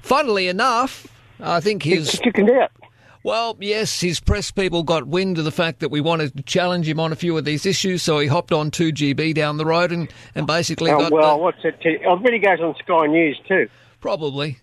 Funnily 0.01 0.47
enough, 0.47 1.07
I 1.41 1.59
think 1.59 1.83
his 1.83 2.11
chickened 2.23 2.49
out. 2.51 2.71
Well, 3.21 3.57
yes, 3.59 3.99
his 3.99 4.21
press 4.21 4.49
people 4.49 4.83
got 4.83 5.05
wind 5.05 5.37
of 5.37 5.43
the 5.43 5.51
fact 5.51 5.81
that 5.81 5.89
we 5.89 5.99
wanted 5.99 6.37
to 6.37 6.43
challenge 6.43 6.87
him 6.87 7.01
on 7.01 7.11
a 7.11 7.17
few 7.17 7.37
of 7.37 7.43
these 7.43 7.65
issues, 7.65 8.01
so 8.01 8.17
he 8.19 8.27
hopped 8.27 8.53
on 8.53 8.71
2GB 8.71 9.33
down 9.35 9.57
the 9.57 9.65
road 9.65 9.91
and, 9.91 10.07
and 10.35 10.47
basically 10.47 10.89
Oh, 10.89 10.99
got 10.99 11.11
well, 11.11 11.35
the- 11.35 11.43
what's 11.43 11.61
that? 11.63 11.81
To, 11.81 11.89
I 12.09 12.15
bet 12.15 12.31
he 12.31 12.39
goes 12.39 12.61
on 12.61 12.75
Sky 12.81 13.07
News 13.07 13.37
too. 13.45 13.67
Probably. 13.99 14.59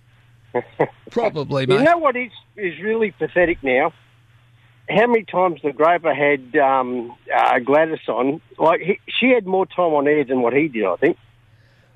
Probably, 1.10 1.62
You 1.68 1.78
mate. 1.78 1.84
know 1.84 1.98
what 1.98 2.16
is 2.16 2.30
is 2.56 2.78
really 2.80 3.10
pathetic 3.12 3.62
now? 3.62 3.92
How 4.88 5.06
many 5.08 5.24
times 5.24 5.60
the 5.62 5.72
Groper 5.72 6.14
had 6.14 6.56
um, 6.56 7.16
uh, 7.34 7.58
Gladys 7.58 7.98
on? 8.08 8.40
Like 8.58 8.80
he, 8.80 9.00
she 9.08 9.30
had 9.30 9.46
more 9.46 9.66
time 9.66 9.92
on 9.94 10.06
air 10.06 10.24
than 10.24 10.42
what 10.42 10.52
he 10.52 10.68
did, 10.68 10.84
I 10.84 10.96
think. 10.96 11.18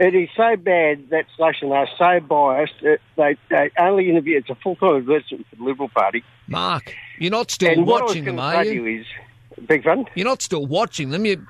It 0.01 0.15
is 0.15 0.31
so 0.35 0.57
bad 0.57 1.11
that 1.11 1.27
station 1.35 1.71
are 1.73 1.87
so 1.99 2.21
biased 2.21 2.73
that 2.83 3.01
they, 3.17 3.37
they 3.51 3.71
only 3.79 4.09
interview. 4.09 4.39
It's 4.39 4.49
a 4.49 4.55
full 4.55 4.75
time 4.77 4.97
advertisement 4.97 5.47
for 5.51 5.57
the 5.57 5.63
Liberal 5.65 5.91
Party. 5.91 6.25
Mark, 6.49 6.95
you're 7.19 7.31
not 7.31 7.51
still 7.51 7.71
and 7.71 7.87
what 7.87 8.01
I 8.01 8.05
was 8.05 8.11
watching 8.13 8.25
them, 8.25 8.39
are 8.41 8.65
you? 8.65 8.85
you? 8.87 9.01
Is 9.01 9.07
big 9.67 9.85
fun. 9.85 10.07
You're 10.15 10.27
not 10.27 10.41
still 10.43 10.65
watching 10.67 11.11
them. 11.11 11.27
You 11.27 11.47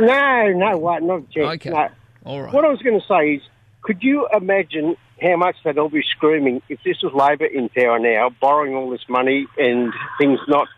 No, 0.00 0.48
no, 0.54 0.76
what? 0.76 1.02
Not 1.02 1.22
yet. 1.34 1.44
Okay. 1.54 1.70
No. 1.70 1.88
all 2.24 2.42
right? 2.42 2.52
What 2.52 2.64
I 2.64 2.68
was 2.68 2.82
going 2.82 3.00
to 3.00 3.06
say 3.06 3.34
is, 3.34 3.42
could 3.82 4.02
you 4.02 4.28
imagine 4.36 4.96
how 5.20 5.36
much 5.36 5.56
they'd 5.64 5.78
all 5.78 5.88
be 5.88 6.02
screaming 6.16 6.62
if 6.68 6.78
this 6.84 6.96
was 7.02 7.12
Labor 7.12 7.46
in 7.46 7.68
power 7.68 7.98
now, 7.98 8.30
borrowing 8.40 8.74
all 8.74 8.90
this 8.90 9.04
money 9.08 9.46
and 9.56 9.92
things 10.18 10.38
not 10.48 10.68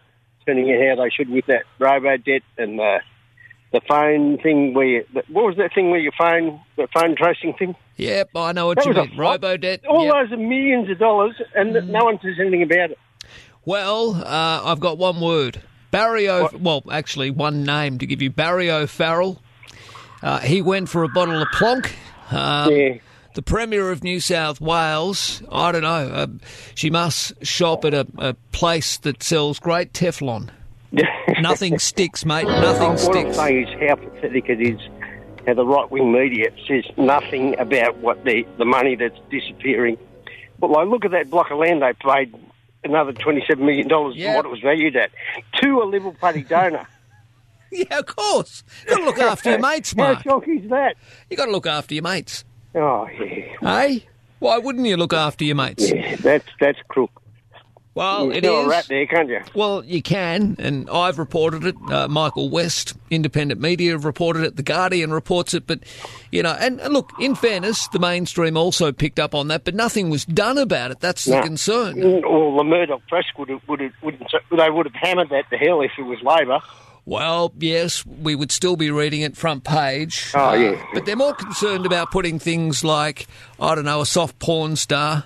turning 0.46 0.70
out 0.72 0.96
how 0.98 1.04
they 1.04 1.10
should 1.10 1.28
with 1.28 1.46
that 1.46 1.64
robo 1.78 2.16
debt 2.16 2.42
and 2.58 2.78
the 2.78 3.00
the 3.72 3.80
phone 3.88 4.36
thing 4.38 4.74
where 4.74 4.84
you, 4.86 5.04
what 5.28 5.44
was 5.44 5.56
that 5.56 5.72
thing 5.72 5.90
where 5.90 6.00
your 6.00 6.12
phone 6.18 6.60
the 6.76 6.88
phone 6.92 7.14
tracing 7.14 7.54
thing? 7.54 7.76
Yep, 7.96 8.30
I 8.34 8.52
know 8.52 8.66
what 8.66 8.78
That 8.78 8.86
you 8.86 8.94
mean. 8.94 9.14
flop. 9.14 9.40
Robodebt. 9.42 9.86
All 9.88 10.04
yep. 10.06 10.14
those 10.14 10.32
are 10.32 10.36
millions 10.42 10.90
of 10.90 10.98
dollars, 10.98 11.34
and 11.54 11.72
no 11.88 12.04
one 12.04 12.18
says 12.20 12.34
anything 12.40 12.62
about 12.62 12.90
it. 12.92 12.98
Well, 13.64 14.14
uh, 14.14 14.62
I've 14.64 14.80
got 14.80 14.96
one 14.98 15.20
word. 15.20 15.60
Barry 15.90 16.28
O. 16.28 16.48
Well, 16.58 16.82
actually, 16.90 17.30
one 17.30 17.62
name 17.62 17.98
to 17.98 18.06
give 18.06 18.22
you. 18.22 18.30
Barry 18.30 18.70
O'Farrell. 18.70 19.40
Uh, 20.22 20.38
he 20.40 20.62
went 20.62 20.88
for 20.88 21.04
a 21.04 21.08
bottle 21.08 21.40
of 21.42 21.48
Plonk. 21.52 21.92
Um, 22.32 22.72
Yeah. 22.74 22.94
The 23.34 23.42
Premier 23.42 23.90
of 23.90 24.02
New 24.02 24.18
South 24.20 24.60
Wales, 24.60 25.42
I 25.52 25.70
don't 25.72 25.82
know, 25.82 25.88
uh, 25.88 26.26
she 26.74 26.90
must 26.90 27.44
shop 27.46 27.84
at 27.84 27.94
a, 27.94 28.06
a 28.18 28.34
place 28.52 28.96
that 28.98 29.22
sells 29.22 29.58
great 29.60 29.92
Teflon. 29.92 30.50
Nothing 31.40 31.78
sticks, 31.78 32.24
mate. 32.24 32.44
Nothing 32.46 32.80
what 32.82 32.90
I'm 32.90 32.98
sticks. 32.98 33.36
saying 33.36 33.68
is 33.68 33.88
how 33.88 33.94
pathetic 33.96 34.48
it 34.48 34.60
is 34.60 34.80
how 35.46 35.54
the 35.54 35.64
right 35.64 35.90
wing 35.90 36.12
media 36.12 36.50
says 36.68 36.84
nothing 36.98 37.58
about 37.58 37.96
what 37.98 38.22
the, 38.24 38.44
the 38.58 38.64
money 38.66 38.94
that's 38.94 39.18
disappearing. 39.30 39.96
But 40.58 40.70
like, 40.70 40.86
look 40.88 41.06
at 41.06 41.12
that 41.12 41.30
block 41.30 41.50
of 41.50 41.58
land 41.58 41.80
they 41.80 41.94
paid 41.94 42.34
another 42.84 43.14
$27 43.14 43.58
million 43.58 43.88
Yeah. 44.14 44.32
for 44.32 44.36
what 44.36 44.44
it 44.44 44.48
was 44.50 44.60
valued 44.60 44.96
at 44.96 45.10
to 45.62 45.80
a 45.80 45.84
Liberal 45.84 46.12
Party 46.14 46.42
donor. 46.42 46.86
Yeah, 47.72 48.00
of 48.00 48.06
course. 48.06 48.64
You've 48.80 48.88
got 48.88 48.98
to 48.98 49.04
look 49.04 49.18
after 49.20 49.50
your 49.50 49.60
mates, 49.60 49.92
How 49.96 50.02
Mark. 50.12 50.24
shocking 50.24 50.64
is 50.64 50.70
that? 50.70 50.96
you 51.30 51.36
got 51.36 51.44
to 51.46 51.52
look 51.52 51.68
after 51.68 51.94
your 51.94 52.02
mates. 52.02 52.44
Oh, 52.74 53.08
yeah. 53.08 53.56
Hey? 53.60 54.06
Why 54.38 54.58
wouldn't 54.58 54.86
you 54.86 54.96
look 54.96 55.12
after 55.12 55.44
your 55.44 55.56
mates? 55.56 55.90
yeah 55.90 56.16
that's, 56.16 56.46
that's 56.60 56.78
crook. 56.88 57.10
Well, 57.92 58.26
you 58.26 58.32
it 58.32 58.44
smell 58.44 58.68
rat 58.68 58.86
there, 58.88 59.04
can't 59.04 59.28
you? 59.28 59.40
Well, 59.52 59.84
you 59.84 60.00
can, 60.00 60.54
and 60.60 60.88
I've 60.88 61.18
reported 61.18 61.64
it. 61.66 61.74
Uh, 61.90 62.06
Michael 62.06 62.48
West, 62.48 62.94
independent 63.10 63.60
media, 63.60 63.92
have 63.92 64.04
reported 64.04 64.44
it. 64.44 64.54
The 64.56 64.62
Guardian 64.62 65.12
reports 65.12 65.54
it. 65.54 65.66
But, 65.66 65.80
you 66.30 66.42
know, 66.44 66.52
and, 66.58 66.80
and 66.80 66.94
look, 66.94 67.10
in 67.18 67.34
fairness, 67.34 67.88
the 67.88 67.98
mainstream 67.98 68.56
also 68.56 68.92
picked 68.92 69.18
up 69.18 69.34
on 69.34 69.48
that, 69.48 69.64
but 69.64 69.74
nothing 69.74 70.08
was 70.08 70.24
done 70.24 70.56
about 70.56 70.92
it. 70.92 71.00
That's 71.00 71.24
the 71.24 71.32
No. 71.36 71.42
concern. 71.42 72.00
Well, 72.22 72.56
the 72.58 72.64
Murdoch 72.64 73.02
press 73.08 73.24
would 73.36 73.48
have, 73.48 73.60
would 73.68 73.80
have, 73.80 73.92
would 74.02 74.14
have, 74.14 74.42
they 74.56 74.70
would 74.70 74.86
have 74.86 74.94
hammered 74.94 75.30
that 75.30 75.50
to 75.50 75.56
hell 75.58 75.80
if 75.82 75.90
it 75.98 76.02
was 76.02 76.22
Labor. 76.22 76.60
Well, 77.10 77.52
yes, 77.58 78.06
we 78.06 78.36
would 78.36 78.52
still 78.52 78.76
be 78.76 78.92
reading 78.92 79.22
it 79.22 79.36
front 79.36 79.64
page. 79.64 80.30
Oh, 80.32 80.52
yeah. 80.52 80.70
Uh, 80.70 80.84
but 80.94 81.06
they're 81.06 81.16
more 81.16 81.34
concerned 81.34 81.84
about 81.84 82.12
putting 82.12 82.38
things 82.38 82.84
like, 82.84 83.26
I 83.58 83.74
don't 83.74 83.84
know, 83.84 84.02
a 84.02 84.06
soft 84.06 84.38
porn 84.38 84.76
star 84.76 85.24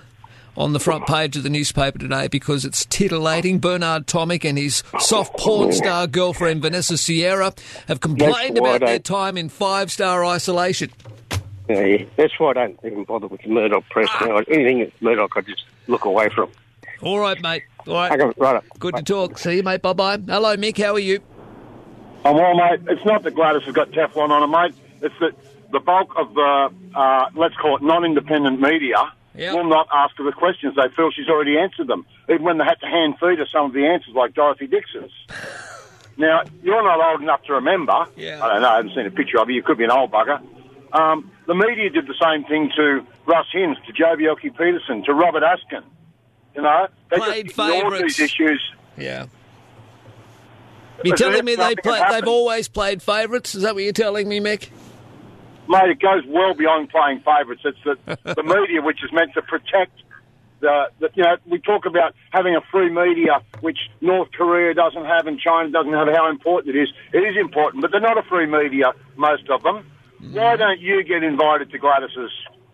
on 0.57 0.73
the 0.73 0.79
front 0.79 1.05
page 1.05 1.37
of 1.37 1.43
the 1.43 1.49
newspaper 1.51 1.99
today 1.99 2.27
because 2.27 2.65
it's 2.65 2.85
titillating. 2.85 3.59
Bernard 3.59 4.07
Tomic 4.07 4.43
and 4.49 4.57
his 4.57 4.81
soft 4.99 5.37
porn 5.37 5.73
star 5.73 6.07
girlfriend 6.07 6.63
Vanessa 6.63 6.97
Sierra 6.97 7.53
have 7.87 7.99
complained 7.99 8.57
about 8.57 8.79
their 8.79 8.97
time 8.97 9.37
in 9.37 9.47
five 9.47 9.91
star 9.91 10.25
isolation. 10.25 10.89
Yeah. 11.69 12.03
That's 12.15 12.33
why 12.39 12.49
I 12.49 12.53
don't 12.53 12.79
even 12.83 13.03
bother 13.03 13.27
with 13.27 13.43
the 13.43 13.49
Murdoch 13.49 13.87
press 13.91 14.09
ah. 14.09 14.25
now. 14.25 14.37
Anything 14.37 14.79
that's 14.79 15.01
Murdoch, 15.01 15.33
I 15.35 15.41
just 15.41 15.65
look 15.85 16.05
away 16.05 16.29
from. 16.29 16.49
All 17.03 17.19
right, 17.19 17.39
mate. 17.43 17.61
All 17.85 17.93
right. 17.93 18.19
Okay, 18.19 18.33
right. 18.37 18.63
Good 18.79 18.95
to 18.95 19.03
talk. 19.03 19.37
See 19.37 19.57
you, 19.57 19.63
mate. 19.63 19.83
Bye 19.83 19.93
bye. 19.93 20.17
Hello, 20.17 20.57
Mick. 20.57 20.83
How 20.83 20.93
are 20.93 20.99
you? 20.99 21.21
Well, 22.33 22.55
mate. 22.55 22.79
It's 22.87 23.05
not 23.05 23.23
that 23.23 23.35
Gladys 23.35 23.63
has 23.63 23.73
got 23.73 23.91
Teflon 23.91 24.29
on 24.29 24.41
her, 24.41 24.47
mate. 24.47 24.75
It's 25.01 25.15
that 25.19 25.33
the 25.71 25.79
bulk 25.79 26.13
of 26.17 26.33
the, 26.33 26.69
uh, 26.95 27.25
let's 27.35 27.55
call 27.55 27.75
it 27.77 27.83
non-independent 27.83 28.59
media 28.59 29.11
Yep. 29.37 29.53
will 29.53 29.65
not 29.69 29.87
ask 29.93 30.15
her 30.17 30.23
the 30.23 30.31
questions. 30.31 30.75
They 30.75 30.87
feel 30.95 31.11
she's 31.11 31.27
already 31.27 31.57
answered 31.57 31.87
them, 31.87 32.05
even 32.29 32.43
when 32.43 32.57
they 32.57 32.63
had 32.63 32.79
to 32.79 32.87
hand 32.87 33.15
feed 33.19 33.37
her 33.39 33.45
some 33.51 33.65
of 33.65 33.73
the 33.73 33.85
answers, 33.85 34.13
like 34.15 34.33
Dorothy 34.33 34.67
Dixon's. 34.67 35.11
Now, 36.17 36.43
you're 36.63 36.81
not 36.81 37.11
old 37.11 37.21
enough 37.21 37.43
to 37.43 37.53
remember. 37.55 38.05
Yeah. 38.15 38.41
I 38.41 38.47
don't 38.53 38.61
know. 38.61 38.69
I 38.69 38.75
haven't 38.77 38.95
seen 38.95 39.05
a 39.05 39.11
picture 39.11 39.37
of 39.37 39.49
you. 39.49 39.57
You 39.57 39.63
could 39.63 39.77
be 39.77 39.83
an 39.83 39.91
old 39.91 40.11
bugger. 40.13 40.39
Um, 40.93 41.29
the 41.45 41.53
media 41.53 41.89
did 41.89 42.07
the 42.07 42.13
same 42.23 42.45
thing 42.45 42.71
to 42.77 43.05
Russ 43.25 43.47
Hinze, 43.53 43.75
to 43.85 43.91
Joh 43.91 44.15
Bjelke 44.15 44.55
Petersen, 44.57 45.03
to 45.03 45.13
Robert 45.13 45.43
Askin. 45.43 45.83
You 46.55 46.61
know, 46.61 46.87
they 47.11 47.17
Played 47.17 47.47
just 47.47 47.59
ignored 47.59 47.81
favourites. 47.95 48.15
these 48.15 48.19
issues. 48.31 48.63
Yeah. 48.97 49.25
You're 51.03 51.15
telling 51.15 51.45
me 51.45 51.55
they 51.55 51.75
play, 51.75 52.01
they've 52.09 52.27
always 52.27 52.67
played 52.67 53.01
favourites? 53.01 53.55
Is 53.55 53.63
that 53.63 53.75
what 53.75 53.83
you're 53.83 53.93
telling 53.93 54.27
me, 54.27 54.39
Mick? 54.39 54.69
Mate, 55.67 55.89
it 55.89 55.99
goes 55.99 56.23
well 56.27 56.53
beyond 56.53 56.89
playing 56.89 57.21
favourites. 57.25 57.61
It's 57.65 57.77
the, 57.83 58.33
the 58.35 58.43
media 58.43 58.81
which 58.81 59.03
is 59.03 59.11
meant 59.11 59.33
to 59.33 59.41
protect 59.41 59.91
the, 60.61 60.85
the, 60.99 61.09
you 61.15 61.23
know, 61.23 61.37
we 61.45 61.59
talk 61.59 61.85
about 61.85 62.15
having 62.31 62.55
a 62.55 62.61
free 62.71 62.89
media, 62.89 63.41
which 63.61 63.77
North 64.01 64.29
Korea 64.31 64.73
doesn't 64.73 65.05
have 65.05 65.27
and 65.27 65.39
China 65.39 65.69
doesn't 65.69 65.93
have, 65.93 66.07
how 66.07 66.29
important 66.29 66.75
it 66.75 66.81
is. 66.81 66.89
It 67.13 67.19
is 67.19 67.35
important, 67.39 67.81
but 67.81 67.91
they're 67.91 68.01
not 68.01 68.17
a 68.17 68.23
free 68.23 68.45
media, 68.45 68.93
most 69.15 69.49
of 69.49 69.63
them. 69.63 69.85
Why 70.31 70.55
mm. 70.55 70.59
don't 70.59 70.79
you 70.79 71.03
get 71.03 71.23
invited 71.23 71.71
to 71.71 71.77
Gladys's 71.77 72.31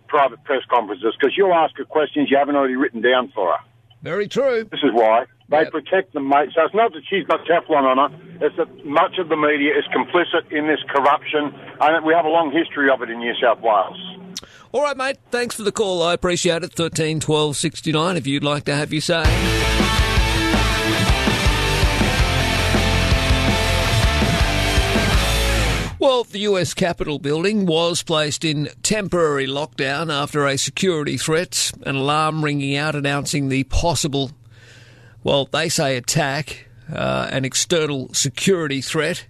private 0.07 0.43
press 0.43 0.61
conferences? 0.69 1.15
Because 1.19 1.35
you'll 1.35 1.53
ask 1.53 1.75
her 1.77 1.85
questions 1.85 2.29
you 2.29 2.37
haven't 2.37 2.55
already 2.55 2.75
written 2.75 3.01
down 3.01 3.31
for 3.33 3.51
her. 3.51 3.59
Very 4.01 4.27
true. 4.27 4.63
This 4.63 4.83
is 4.83 4.91
why. 4.93 5.25
They 5.51 5.63
Yep. 5.63 5.71
protect 5.71 6.13
them, 6.13 6.29
mate. 6.29 6.49
So 6.55 6.63
it's 6.63 6.73
not 6.73 6.93
that 6.93 7.03
she's 7.09 7.25
got 7.27 7.45
Teflon 7.45 7.83
on 7.83 7.97
her. 7.97 8.09
It's 8.39 8.55
that 8.55 8.85
much 8.85 9.17
of 9.19 9.27
the 9.29 9.35
media 9.35 9.77
is 9.77 9.85
complicit 9.93 10.49
in 10.49 10.65
this 10.67 10.79
corruption, 10.89 11.53
and 11.81 12.05
we 12.05 12.13
have 12.13 12.25
a 12.25 12.29
long 12.29 12.51
history 12.51 12.89
of 12.89 13.01
it 13.01 13.09
in 13.09 13.19
New 13.19 13.33
South 13.35 13.59
Wales. 13.59 13.99
All 14.71 14.81
right, 14.81 14.95
mate. 14.95 15.17
Thanks 15.29 15.53
for 15.55 15.63
the 15.63 15.71
call. 15.73 16.01
I 16.01 16.13
appreciate 16.13 16.63
it. 16.63 16.71
13 16.71 17.19
12 17.19 17.57
69 17.57 18.15
if 18.17 18.25
you'd 18.25 18.43
like 18.45 18.63
to 18.63 18.73
have 18.75 18.93
your 18.93 19.01
say. 19.01 19.25
Well, 25.99 26.23
the 26.23 26.39
US 26.39 26.73
Capitol 26.73 27.19
building 27.19 27.67
was 27.67 28.01
placed 28.01 28.43
in 28.43 28.69
temporary 28.81 29.45
lockdown 29.45 30.11
after 30.11 30.47
a 30.47 30.57
security 30.57 31.15
threat, 31.15 31.71
an 31.85 31.95
alarm 31.95 32.43
ringing 32.43 32.75
out 32.75 32.95
announcing 32.95 33.49
the 33.49 33.65
possible, 33.65 34.31
well, 35.23 35.45
they 35.45 35.69
say 35.69 35.97
attack, 35.97 36.67
uh, 36.91 37.29
an 37.31 37.45
external 37.45 38.13
security 38.13 38.81
threat. 38.81 39.25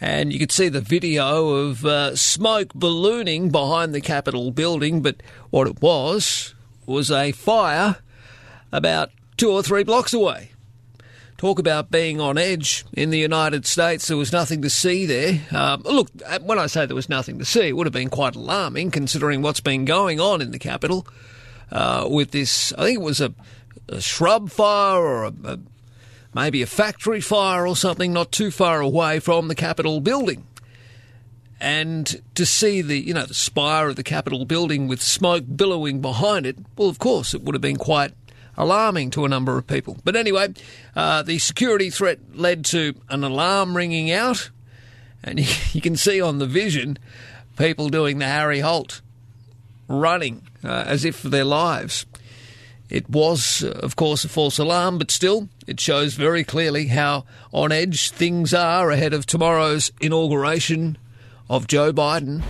And 0.00 0.32
you 0.32 0.38
could 0.38 0.52
see 0.52 0.68
the 0.68 0.80
video 0.80 1.48
of 1.50 1.84
uh, 1.84 2.16
smoke 2.16 2.74
ballooning 2.74 3.50
behind 3.50 3.94
the 3.94 4.00
Capitol 4.00 4.50
building, 4.50 5.02
but 5.02 5.22
what 5.50 5.66
it 5.66 5.80
was 5.80 6.54
was 6.84 7.10
a 7.10 7.32
fire 7.32 7.96
about 8.72 9.10
two 9.36 9.50
or 9.50 9.62
three 9.62 9.84
blocks 9.84 10.12
away. 10.12 10.50
Talk 11.36 11.58
about 11.58 11.90
being 11.90 12.20
on 12.20 12.38
edge 12.38 12.84
in 12.92 13.10
the 13.10 13.18
United 13.18 13.66
States. 13.66 14.08
There 14.08 14.16
was 14.16 14.32
nothing 14.32 14.62
to 14.62 14.70
see 14.70 15.06
there. 15.06 15.40
Um, 15.50 15.82
look, 15.82 16.10
uh, 16.26 16.38
when 16.40 16.58
I 16.58 16.66
say 16.66 16.86
there 16.86 16.94
was 16.94 17.08
nothing 17.08 17.38
to 17.38 17.44
see, 17.44 17.68
it 17.68 17.76
would 17.76 17.86
have 17.86 17.92
been 17.92 18.10
quite 18.10 18.36
alarming 18.36 18.90
considering 18.90 19.42
what's 19.42 19.60
been 19.60 19.84
going 19.84 20.20
on 20.20 20.40
in 20.40 20.52
the 20.52 20.58
Capitol 20.58 21.06
uh, 21.70 22.06
with 22.10 22.30
this. 22.30 22.72
I 22.74 22.84
think 22.84 22.98
it 23.00 23.02
was 23.02 23.20
a, 23.20 23.34
a 23.88 24.00
shrub 24.00 24.50
fire 24.50 25.00
or 25.00 25.24
a, 25.24 25.32
a, 25.44 25.58
maybe 26.34 26.62
a 26.62 26.66
factory 26.66 27.20
fire 27.20 27.66
or 27.66 27.76
something 27.76 28.12
not 28.12 28.32
too 28.32 28.50
far 28.50 28.80
away 28.80 29.20
from 29.20 29.48
the 29.48 29.54
Capitol 29.54 30.00
building. 30.00 30.46
And 31.60 32.20
to 32.34 32.44
see 32.44 32.82
the, 32.82 32.98
you 32.98 33.14
know, 33.14 33.26
the 33.26 33.34
spire 33.34 33.88
of 33.88 33.96
the 33.96 34.02
Capitol 34.02 34.44
building 34.44 34.88
with 34.88 35.00
smoke 35.00 35.44
billowing 35.56 36.00
behind 36.00 36.46
it, 36.46 36.58
well, 36.76 36.88
of 36.88 36.98
course, 36.98 37.32
it 37.32 37.42
would 37.42 37.54
have 37.54 37.62
been 37.62 37.76
quite 37.76 38.12
alarming 38.56 39.10
to 39.10 39.24
a 39.24 39.28
number 39.28 39.56
of 39.56 39.66
people. 39.66 39.98
But 40.04 40.16
anyway, 40.16 40.54
uh, 40.94 41.22
the 41.22 41.38
security 41.38 41.90
threat 41.90 42.18
led 42.34 42.64
to 42.66 42.94
an 43.08 43.24
alarm 43.24 43.76
ringing 43.76 44.10
out, 44.10 44.50
and 45.22 45.40
you, 45.74 45.80
can 45.80 45.96
see 45.96 46.20
on 46.20 46.38
the 46.38 46.46
vision 46.46 46.98
people 47.56 47.88
doing 47.88 48.18
the 48.18 48.26
Harry 48.26 48.60
Holt, 48.60 49.00
running 49.88 50.46
uh, 50.62 50.84
as 50.86 51.04
if 51.04 51.16
for 51.16 51.28
their 51.28 51.44
lives. 51.44 52.06
It 52.94 53.10
was, 53.10 53.64
uh, 53.64 53.70
of 53.82 53.96
course, 53.96 54.24
a 54.24 54.28
false 54.28 54.56
alarm, 54.56 54.98
but 54.98 55.10
still, 55.10 55.48
it 55.66 55.80
shows 55.80 56.14
very 56.14 56.44
clearly 56.44 56.86
how 56.86 57.24
on 57.50 57.72
edge 57.72 58.10
things 58.10 58.54
are 58.54 58.92
ahead 58.92 59.12
of 59.12 59.26
tomorrow's 59.26 59.90
inauguration 60.00 60.96
of 61.50 61.66
Joe 61.66 61.92
Biden. 61.92 62.44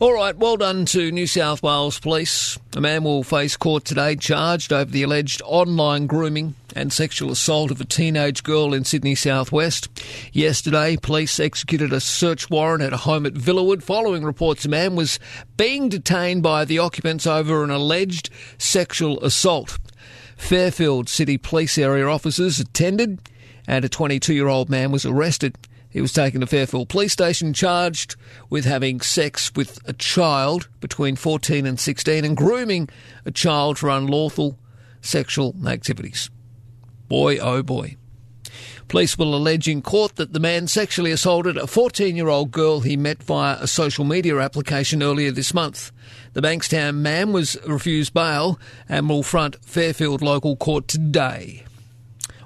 All 0.00 0.14
right, 0.14 0.36
well 0.36 0.56
done 0.56 0.84
to 0.86 1.10
New 1.10 1.26
South 1.26 1.60
Wales 1.60 1.98
Police. 1.98 2.56
A 2.76 2.80
man 2.80 3.02
will 3.02 3.24
face 3.24 3.56
court 3.56 3.84
today 3.84 4.14
charged 4.14 4.72
over 4.72 4.88
the 4.88 5.02
alleged 5.02 5.42
online 5.44 6.06
grooming 6.06 6.54
and 6.76 6.92
sexual 6.92 7.32
assault 7.32 7.72
of 7.72 7.80
a 7.80 7.84
teenage 7.84 8.44
girl 8.44 8.72
in 8.74 8.84
Sydney 8.84 9.16
southwest. 9.16 9.88
Yesterday, 10.32 10.96
police 10.96 11.40
executed 11.40 11.92
a 11.92 11.98
search 11.98 12.48
warrant 12.48 12.84
at 12.84 12.92
a 12.92 12.98
home 12.98 13.26
at 13.26 13.34
Villawood 13.34 13.82
following 13.82 14.24
reports 14.24 14.64
a 14.64 14.68
man 14.68 14.94
was 14.94 15.18
being 15.56 15.88
detained 15.88 16.44
by 16.44 16.64
the 16.64 16.78
occupants 16.78 17.26
over 17.26 17.64
an 17.64 17.70
alleged 17.70 18.30
sexual 18.56 19.18
assault. 19.24 19.80
Fairfield 20.36 21.08
City 21.08 21.36
Police 21.38 21.76
area 21.76 22.06
officers 22.06 22.60
attended 22.60 23.18
and 23.66 23.84
a 23.84 23.88
22 23.88 24.32
year 24.32 24.46
old 24.46 24.70
man 24.70 24.92
was 24.92 25.04
arrested. 25.04 25.58
He 25.90 26.00
was 26.00 26.12
taken 26.12 26.40
to 26.40 26.46
Fairfield 26.46 26.88
Police 26.88 27.12
Station 27.12 27.52
charged 27.52 28.16
with 28.50 28.64
having 28.64 29.00
sex 29.00 29.52
with 29.56 29.78
a 29.86 29.92
child 29.92 30.68
between 30.80 31.16
14 31.16 31.66
and 31.66 31.80
16 31.80 32.24
and 32.24 32.36
grooming 32.36 32.88
a 33.24 33.30
child 33.30 33.78
for 33.78 33.88
unlawful 33.88 34.58
sexual 35.00 35.54
activities. 35.66 36.30
Boy, 37.08 37.38
oh 37.38 37.62
boy. 37.62 37.96
Police 38.88 39.18
will 39.18 39.34
allege 39.34 39.68
in 39.68 39.82
court 39.82 40.16
that 40.16 40.32
the 40.32 40.40
man 40.40 40.66
sexually 40.66 41.10
assaulted 41.10 41.56
a 41.58 41.66
14 41.66 42.16
year 42.16 42.28
old 42.28 42.50
girl 42.50 42.80
he 42.80 42.96
met 42.96 43.22
via 43.22 43.58
a 43.60 43.66
social 43.66 44.04
media 44.04 44.38
application 44.38 45.02
earlier 45.02 45.30
this 45.30 45.52
month. 45.52 45.92
The 46.32 46.40
Bankstown 46.40 46.96
man 46.96 47.32
was 47.32 47.56
refused 47.66 48.14
bail 48.14 48.58
and 48.88 49.08
will 49.08 49.22
front 49.22 49.56
Fairfield 49.62 50.22
local 50.22 50.56
court 50.56 50.88
today. 50.88 51.64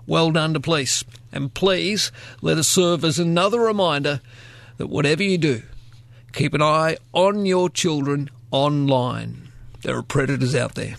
Well 0.07 0.33
done 0.33 0.55
to 0.55 0.61
police. 0.61 1.05
And 1.33 1.53
please 1.55 2.13
let 2.41 2.59
us 2.59 2.69
serve 2.69 3.05
as 3.05 3.19
another 3.19 3.61
reminder 3.61 4.21
that 4.77 4.89
whatever 4.89 5.23
you 5.23 5.39
do, 5.39 5.63
keep 6.33 6.55
an 6.55 6.63
eye 6.63 6.99
on 7.13 7.47
your 7.47 7.71
children 7.71 8.31
online. 8.51 9.49
There 9.83 9.97
are 9.97 10.03
predators 10.03 10.55
out 10.55 10.75
there. 10.75 10.95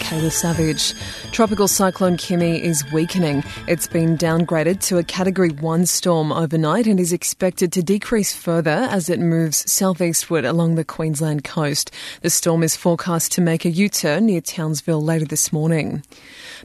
Morning, 0.00 0.30
Savage. 0.30 0.94
Tropical 1.32 1.68
cyclone 1.68 2.16
Kimi 2.16 2.62
is 2.62 2.84
weakening. 2.92 3.42
It's 3.66 3.86
been 3.86 4.16
downgraded 4.16 4.80
to 4.82 4.98
a 4.98 5.04
Category 5.04 5.50
1 5.50 5.86
storm 5.86 6.32
overnight 6.32 6.86
and 6.86 7.00
is 7.00 7.12
expected 7.12 7.72
to 7.72 7.82
decrease 7.82 8.34
further 8.34 8.88
as 8.90 9.08
it 9.08 9.20
moves 9.20 9.70
southeastward 9.70 10.44
along 10.44 10.74
the 10.74 10.84
Queensland 10.84 11.44
coast. 11.44 11.90
The 12.22 12.30
storm 12.30 12.62
is 12.62 12.76
forecast 12.76 13.32
to 13.32 13.40
make 13.40 13.64
a 13.64 13.70
U 13.70 13.88
turn 13.88 14.26
near 14.26 14.40
Townsville 14.40 15.02
later 15.02 15.24
this 15.26 15.52
morning. 15.52 16.02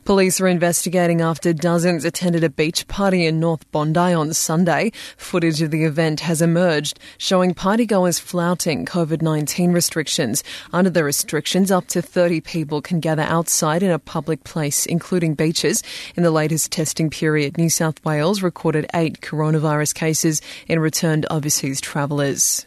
Police 0.05 0.41
are 0.41 0.49
investigating 0.49 1.21
after 1.21 1.53
dozens 1.53 2.03
attended 2.03 2.43
a 2.43 2.49
beach 2.49 2.85
party 2.89 3.25
in 3.25 3.39
North 3.39 3.71
Bondi 3.71 4.11
on 4.11 4.33
Sunday. 4.33 4.91
Footage 5.15 5.61
of 5.61 5.71
the 5.71 5.85
event 5.85 6.19
has 6.19 6.41
emerged 6.41 6.99
showing 7.17 7.53
partygoers 7.53 8.19
flouting 8.19 8.85
COVID 8.85 9.21
19 9.21 9.71
restrictions. 9.71 10.43
Under 10.73 10.89
the 10.89 11.05
restrictions, 11.05 11.71
up 11.71 11.87
to 11.87 12.01
30 12.01 12.41
people 12.41 12.81
can 12.81 12.99
gather 12.99 13.21
outside 13.21 13.81
in 13.81 13.91
a 13.91 13.99
public 13.99 14.43
place, 14.43 14.85
including 14.85 15.35
beaches. 15.35 15.81
In 16.17 16.23
the 16.23 16.31
latest 16.31 16.73
testing 16.73 17.09
period, 17.09 17.57
New 17.57 17.69
South 17.69 18.03
Wales 18.03 18.41
recorded 18.41 18.85
eight 18.93 19.21
coronavirus 19.21 19.95
cases 19.95 20.41
in 20.67 20.79
returned 20.79 21.25
overseas 21.31 21.79
travellers. 21.79 22.65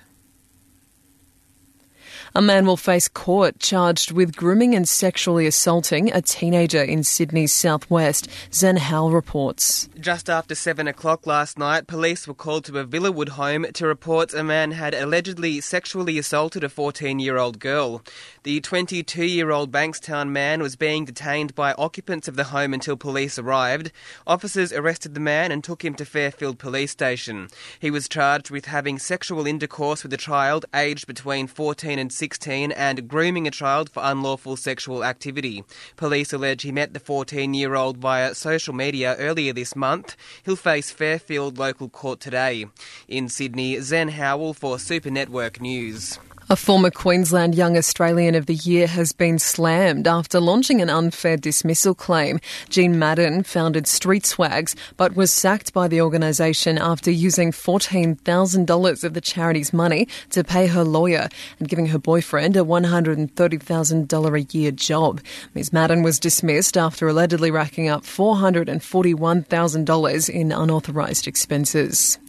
A 2.37 2.43
man 2.43 2.67
will 2.67 2.77
face 2.77 3.09
court 3.09 3.61
charged 3.61 4.13
with 4.13 4.37
grooming 4.37 4.75
and 4.75 4.87
sexually 4.87 5.47
assaulting 5.47 6.13
a 6.13 6.21
teenager 6.21 6.83
in 6.83 7.03
Sydney's 7.03 7.51
southwest. 7.51 8.29
Zen 8.53 8.77
Howell 8.77 9.11
reports. 9.13 9.89
Just 9.99 10.29
after 10.29 10.55
7 10.55 10.87
o'clock 10.87 11.27
last 11.27 11.59
night, 11.59 11.87
police 11.87 12.29
were 12.29 12.35
called 12.35 12.67
to 12.67 12.79
a 12.79 12.85
Villawood 12.85 13.31
home 13.31 13.65
to 13.73 13.87
report 13.87 14.35
a 14.35 14.45
man 14.45 14.73
had 14.73 14.95
allegedly 14.95 15.63
sexually 15.63 16.19
assaulted 16.19 16.63
a 16.63 16.69
14 16.69 17.19
year 17.21 17.39
old 17.39 17.59
girl. 17.59 18.03
The 18.47 18.61
22 18.61 19.25
year 19.25 19.51
old 19.51 19.73
Bankstown 19.73 20.29
man 20.29 20.63
was 20.63 20.77
being 20.77 21.05
detained 21.05 21.57
by 21.57 21.73
occupants 21.73 22.29
of 22.29 22.37
the 22.37 22.45
home 22.45 22.73
until 22.73 22.97
police 22.97 23.41
arrived. 23.41 23.91
Officers 24.25 24.73
arrested 24.73 25.15
the 25.15 25.21
man 25.21 25.51
and 25.51 25.65
took 25.65 25.85
him 25.85 25.95
to 25.95 26.05
Fairfield 26.05 26.57
Police 26.57 26.93
Station. 26.93 27.49
He 27.81 27.91
was 27.91 28.09
charged 28.09 28.53
with 28.53 28.67
having 28.67 29.01
sexual 29.01 29.49
intercourse 29.49 30.05
with 30.05 30.13
a 30.13 30.17
child 30.17 30.65
aged 30.73 31.09
between 31.09 31.49
14 31.49 31.99
and 31.99 32.13
16 32.13 32.71
and 32.71 33.09
grooming 33.09 33.49
a 33.49 33.51
child 33.51 33.91
for 33.91 34.01
unlawful 34.05 34.55
sexual 34.57 35.03
activity. 35.03 35.65
Police 35.97 36.33
allege 36.33 36.63
he 36.63 36.71
met 36.71 36.95
the 36.95 37.01
14 37.01 37.53
year 37.53 37.75
old 37.75 37.97
via 37.97 38.33
social 38.33 38.75
media 38.75 39.17
earlier 39.17 39.53
this 39.53 39.75
month. 39.75 40.17
He'll 40.45 40.55
face 40.55 40.93
Fairfield 40.93 41.59
local 41.59 41.89
court 41.89 42.21
today. 42.21 42.67
In 43.09 43.29
Sydney, 43.29 43.81
Zen 43.81 44.11
Howell 44.11 44.55
for 44.55 44.79
Super 44.79 45.11
Network 45.11 45.61
News. 45.61 46.21
A 46.49 46.55
former 46.55 46.93
Queensland 46.93 47.57
Young 47.57 47.77
Australian 47.77 48.37
of 48.37 48.47
the 48.47 48.55
Year 48.55 48.87
has 48.87 49.13
been 49.13 49.41
slammed 49.41 50.07
after 50.07 50.39
launching 50.39 50.81
an 50.81 50.89
unfair 50.89 51.37
dismissal 51.37 51.93
claim. 51.93 52.39
Jean 52.69 53.01
Madden 53.01 53.43
founded 53.43 53.89
Street 53.89 54.25
Swags 54.25 54.77
but 54.97 55.17
was 55.17 55.33
sacked 55.33 55.73
by 55.73 55.89
the 55.89 56.01
organisation 56.01 56.79
after 56.79 57.11
using 57.11 57.51
$14,000 57.51 59.03
of 59.03 59.15
the 59.15 59.21
charity's 59.21 59.73
money 59.73 60.07
to 60.31 60.45
pay 60.45 60.69
her 60.69 60.85
lawyer 60.85 61.29
and 61.59 61.69
giving 61.69 61.87
her 61.87 61.99
boyfriend 61.99 62.57
a 62.57 62.61
$130,000 62.61 64.41
a 64.41 64.43
year 64.57 64.71
job. 64.71 65.21
Ms. 65.55 65.73
Madden 65.73 66.05
was 66.05 66.21
dismissed 66.21 66.77
after 66.77 67.09
allegedly 67.09 67.51
racking 67.51 67.89
up 67.89 68.05
$441,000 68.05 70.31
in 70.31 70.53
unauthorised 70.53 71.27
expenses. 71.27 72.21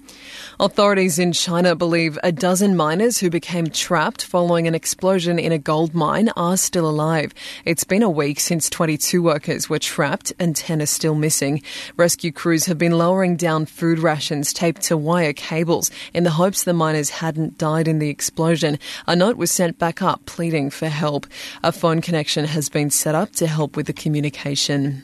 Authorities 0.59 1.19
in 1.19 1.33
China 1.33 1.75
believe 1.75 2.17
a 2.23 2.31
dozen 2.31 2.75
miners 2.75 3.17
who 3.17 3.29
became 3.29 3.67
trapped 3.67 4.23
following 4.23 4.67
an 4.67 4.75
explosion 4.75 5.39
in 5.39 5.51
a 5.51 5.57
gold 5.57 5.93
mine 5.93 6.29
are 6.35 6.57
still 6.57 6.89
alive. 6.89 7.33
It's 7.65 7.83
been 7.83 8.03
a 8.03 8.09
week 8.09 8.39
since 8.39 8.69
22 8.69 9.21
workers 9.21 9.69
were 9.69 9.79
trapped 9.79 10.33
and 10.39 10.55
10 10.55 10.81
are 10.81 10.85
still 10.85 11.15
missing. 11.15 11.61
Rescue 11.95 12.31
crews 12.31 12.65
have 12.65 12.77
been 12.77 12.97
lowering 12.97 13.35
down 13.35 13.65
food 13.65 13.99
rations 13.99 14.53
taped 14.53 14.81
to 14.83 14.97
wire 14.97 15.33
cables 15.33 15.91
in 16.13 16.23
the 16.23 16.31
hopes 16.31 16.63
the 16.63 16.73
miners 16.73 17.09
hadn't 17.09 17.57
died 17.57 17.88
in 17.88 17.99
the 17.99 18.09
explosion. 18.09 18.79
A 19.07 19.15
note 19.15 19.38
was 19.38 19.51
sent 19.51 19.77
back 19.79 20.01
up 20.01 20.25
pleading 20.25 20.69
for 20.69 20.88
help. 20.88 21.27
A 21.63 21.71
phone 21.71 22.01
connection 22.01 22.45
has 22.45 22.69
been 22.69 22.89
set 22.89 23.15
up 23.15 23.31
to 23.33 23.47
help 23.47 23.75
with 23.75 23.88
the 23.88 23.93
communication. 23.93 25.03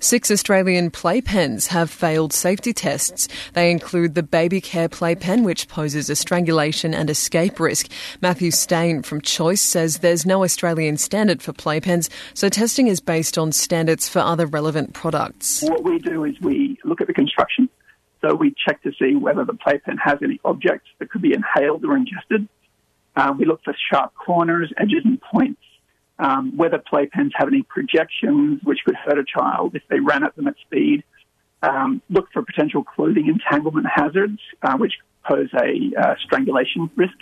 Six 0.00 0.30
Australian 0.30 0.90
playpens 0.90 1.68
have 1.68 1.90
failed 1.90 2.32
safety 2.32 2.72
tests. 2.72 3.28
They 3.52 3.70
include 3.70 4.14
the 4.14 4.22
Baby 4.22 4.60
Care 4.60 4.88
playpen, 4.88 5.44
which 5.44 5.68
poses 5.68 6.10
a 6.10 6.16
strangulation 6.16 6.94
and 6.94 7.10
escape 7.10 7.60
risk. 7.60 7.90
Matthew 8.20 8.50
Steen 8.50 9.02
from 9.02 9.20
Choice 9.20 9.62
says 9.62 9.98
there's 9.98 10.26
no 10.26 10.44
Australian 10.44 10.96
standard 10.96 11.42
for 11.42 11.52
playpens, 11.52 12.08
so 12.34 12.48
testing 12.48 12.86
is 12.86 13.00
based 13.00 13.38
on 13.38 13.52
standards 13.52 14.08
for 14.08 14.20
other 14.20 14.46
relevant 14.46 14.92
products. 14.92 15.62
What 15.62 15.84
we 15.84 15.98
do 15.98 16.24
is 16.24 16.40
we 16.40 16.78
look 16.84 17.00
at 17.00 17.06
the 17.06 17.14
construction. 17.14 17.68
So 18.22 18.34
we 18.34 18.54
check 18.66 18.82
to 18.82 18.92
see 18.98 19.14
whether 19.14 19.44
the 19.44 19.54
playpen 19.54 19.98
has 19.98 20.18
any 20.22 20.40
objects 20.44 20.88
that 20.98 21.10
could 21.10 21.22
be 21.22 21.34
inhaled 21.34 21.84
or 21.84 21.96
ingested. 21.96 22.48
Uh, 23.14 23.34
we 23.38 23.44
look 23.44 23.62
for 23.62 23.74
sharp 23.90 24.14
corners, 24.14 24.72
edges, 24.78 25.02
and 25.04 25.20
points 25.20 25.60
um, 26.18 26.56
whether 26.56 26.78
playpens 26.78 27.30
have 27.34 27.48
any 27.48 27.62
projections 27.62 28.60
which 28.64 28.78
could 28.84 28.96
hurt 28.96 29.18
a 29.18 29.24
child 29.24 29.74
if 29.74 29.82
they 29.88 30.00
ran 30.00 30.24
at 30.24 30.34
them 30.36 30.46
at 30.48 30.54
speed. 30.64 31.04
Um, 31.62 32.02
look 32.10 32.28
for 32.32 32.42
potential 32.42 32.84
clothing 32.84 33.26
entanglement 33.28 33.86
hazards, 33.92 34.38
uh, 34.62 34.76
which 34.76 34.94
pose 35.24 35.48
a 35.54 35.92
uh, 36.00 36.14
strangulation 36.24 36.90
risk. 36.96 37.16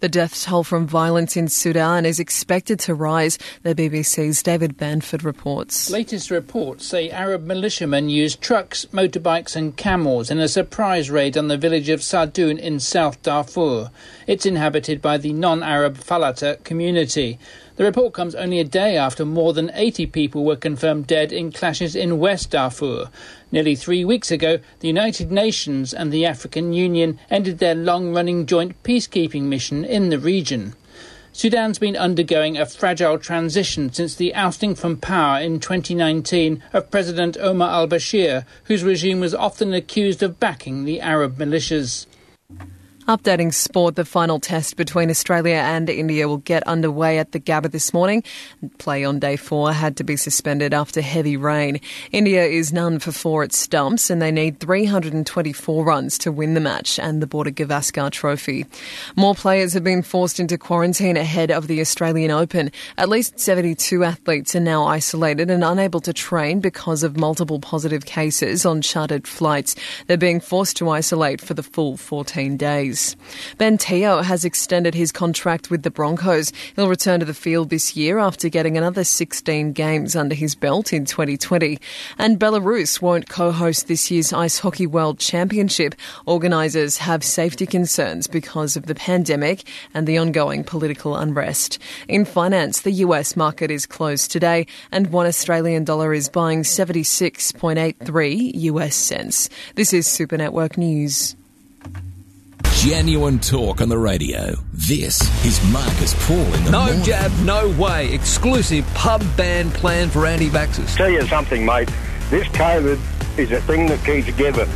The 0.00 0.08
death 0.08 0.42
toll 0.42 0.64
from 0.64 0.86
violence 0.86 1.36
in 1.36 1.48
Sudan 1.48 2.06
is 2.06 2.18
expected 2.18 2.80
to 2.80 2.94
rise, 2.94 3.38
the 3.64 3.74
BBC's 3.74 4.42
David 4.42 4.78
Banford 4.78 5.24
reports. 5.24 5.90
Latest 5.90 6.30
reports 6.30 6.86
say 6.86 7.10
Arab 7.10 7.44
militiamen 7.44 8.08
used 8.08 8.40
trucks, 8.40 8.86
motorbikes, 8.94 9.54
and 9.54 9.76
camels 9.76 10.30
in 10.30 10.38
a 10.38 10.48
surprise 10.48 11.10
raid 11.10 11.36
on 11.36 11.48
the 11.48 11.58
village 11.58 11.90
of 11.90 12.00
Sardoun 12.00 12.58
in 12.58 12.80
South 12.80 13.22
Darfur. 13.22 13.90
It's 14.26 14.46
inhabited 14.46 15.02
by 15.02 15.18
the 15.18 15.34
non 15.34 15.62
Arab 15.62 15.98
Falata 15.98 16.64
community. 16.64 17.38
The 17.80 17.86
report 17.86 18.12
comes 18.12 18.34
only 18.34 18.60
a 18.60 18.64
day 18.64 18.98
after 18.98 19.24
more 19.24 19.54
than 19.54 19.70
80 19.72 20.04
people 20.08 20.44
were 20.44 20.54
confirmed 20.54 21.06
dead 21.06 21.32
in 21.32 21.50
clashes 21.50 21.96
in 21.96 22.18
West 22.18 22.50
Darfur. 22.50 23.08
Nearly 23.50 23.74
three 23.74 24.04
weeks 24.04 24.30
ago, 24.30 24.58
the 24.80 24.88
United 24.88 25.32
Nations 25.32 25.94
and 25.94 26.12
the 26.12 26.26
African 26.26 26.74
Union 26.74 27.18
ended 27.30 27.56
their 27.56 27.74
long 27.74 28.12
running 28.12 28.44
joint 28.44 28.82
peacekeeping 28.82 29.44
mission 29.44 29.82
in 29.86 30.10
the 30.10 30.18
region. 30.18 30.74
Sudan's 31.32 31.78
been 31.78 31.96
undergoing 31.96 32.58
a 32.58 32.66
fragile 32.66 33.16
transition 33.16 33.90
since 33.90 34.14
the 34.14 34.34
ousting 34.34 34.74
from 34.74 34.98
power 34.98 35.40
in 35.40 35.58
2019 35.58 36.62
of 36.74 36.90
President 36.90 37.38
Omar 37.40 37.70
al 37.70 37.88
Bashir, 37.88 38.44
whose 38.64 38.84
regime 38.84 39.20
was 39.20 39.34
often 39.34 39.72
accused 39.72 40.22
of 40.22 40.38
backing 40.38 40.84
the 40.84 41.00
Arab 41.00 41.38
militias. 41.38 42.04
Updating 43.10 43.52
sport, 43.52 43.96
the 43.96 44.04
final 44.04 44.38
test 44.38 44.76
between 44.76 45.10
Australia 45.10 45.56
and 45.56 45.90
India 45.90 46.28
will 46.28 46.36
get 46.36 46.62
underway 46.68 47.18
at 47.18 47.32
the 47.32 47.40
Gabba 47.40 47.68
this 47.68 47.92
morning. 47.92 48.22
Play 48.78 49.04
on 49.04 49.18
day 49.18 49.34
four 49.34 49.72
had 49.72 49.96
to 49.96 50.04
be 50.04 50.16
suspended 50.16 50.72
after 50.72 51.00
heavy 51.00 51.36
rain. 51.36 51.80
India 52.12 52.44
is 52.44 52.72
none 52.72 53.00
for 53.00 53.10
four 53.10 53.42
at 53.42 53.52
stumps 53.52 54.10
and 54.10 54.22
they 54.22 54.30
need 54.30 54.60
324 54.60 55.84
runs 55.84 56.18
to 56.18 56.30
win 56.30 56.54
the 56.54 56.60
match 56.60 57.00
and 57.00 57.20
the 57.20 57.26
Border 57.26 57.50
Gavaskar 57.50 58.12
Trophy. 58.12 58.64
More 59.16 59.34
players 59.34 59.72
have 59.72 59.82
been 59.82 60.02
forced 60.02 60.38
into 60.38 60.56
quarantine 60.56 61.16
ahead 61.16 61.50
of 61.50 61.66
the 61.66 61.80
Australian 61.80 62.30
Open. 62.30 62.70
At 62.96 63.08
least 63.08 63.40
72 63.40 64.04
athletes 64.04 64.54
are 64.54 64.60
now 64.60 64.84
isolated 64.84 65.50
and 65.50 65.64
unable 65.64 66.00
to 66.02 66.12
train 66.12 66.60
because 66.60 67.02
of 67.02 67.16
multiple 67.16 67.58
positive 67.58 68.06
cases 68.06 68.64
on 68.64 68.82
chartered 68.82 69.26
flights. 69.26 69.74
They're 70.06 70.16
being 70.16 70.38
forced 70.38 70.76
to 70.76 70.90
isolate 70.90 71.40
for 71.40 71.54
the 71.54 71.64
full 71.64 71.96
14 71.96 72.56
days. 72.56 72.99
Ben 73.58 73.78
Teo 73.78 74.22
has 74.22 74.44
extended 74.44 74.94
his 74.94 75.12
contract 75.12 75.70
with 75.70 75.82
the 75.82 75.90
Broncos. 75.90 76.52
He'll 76.76 76.88
return 76.88 77.20
to 77.20 77.26
the 77.26 77.34
field 77.34 77.70
this 77.70 77.96
year 77.96 78.18
after 78.18 78.48
getting 78.48 78.76
another 78.76 79.04
16 79.04 79.72
games 79.72 80.16
under 80.16 80.34
his 80.34 80.54
belt 80.54 80.92
in 80.92 81.04
2020. 81.04 81.78
And 82.18 82.38
Belarus 82.38 83.00
won't 83.02 83.28
co-host 83.28 83.88
this 83.88 84.10
year's 84.10 84.32
Ice 84.32 84.58
Hockey 84.58 84.86
World 84.86 85.18
Championship. 85.18 85.94
Organisers 86.26 86.98
have 86.98 87.24
safety 87.24 87.66
concerns 87.66 88.26
because 88.26 88.76
of 88.76 88.86
the 88.86 88.94
pandemic 88.94 89.64
and 89.94 90.06
the 90.06 90.18
ongoing 90.18 90.64
political 90.64 91.16
unrest. 91.16 91.78
In 92.08 92.24
finance, 92.24 92.80
the 92.80 92.92
US 93.04 93.36
market 93.36 93.70
is 93.70 93.86
closed 93.86 94.30
today 94.30 94.66
and 94.92 95.12
one 95.12 95.26
Australian 95.26 95.84
dollar 95.84 96.12
is 96.12 96.28
buying 96.28 96.62
76.83 96.62 98.50
US 98.54 98.94
cents. 98.94 99.48
This 99.74 99.92
is 99.92 100.06
Super 100.06 100.36
Network 100.36 100.76
News. 100.76 101.36
Genuine 102.64 103.38
talk 103.38 103.80
on 103.80 103.88
the 103.88 103.98
radio. 103.98 104.54
This 104.72 105.20
is 105.44 105.62
Marcus 105.70 106.14
Paul 106.26 106.38
in 106.54 106.64
the 106.64 106.70
No 106.70 106.84
morning. 106.86 107.02
jab, 107.02 107.30
no 107.40 107.68
way. 107.70 108.12
Exclusive 108.12 108.86
pub 108.94 109.22
ban 109.36 109.70
plan 109.70 110.08
for 110.08 110.26
anti-vaxxers. 110.26 110.96
Tell 110.96 111.10
you 111.10 111.26
something, 111.26 111.64
mate. 111.64 111.90
This 112.30 112.46
COVID 112.48 112.98
is 113.38 113.52
a 113.52 113.60
thing 113.62 113.86
that 113.88 114.02
keeps 114.04 114.30
giving. 114.36 114.68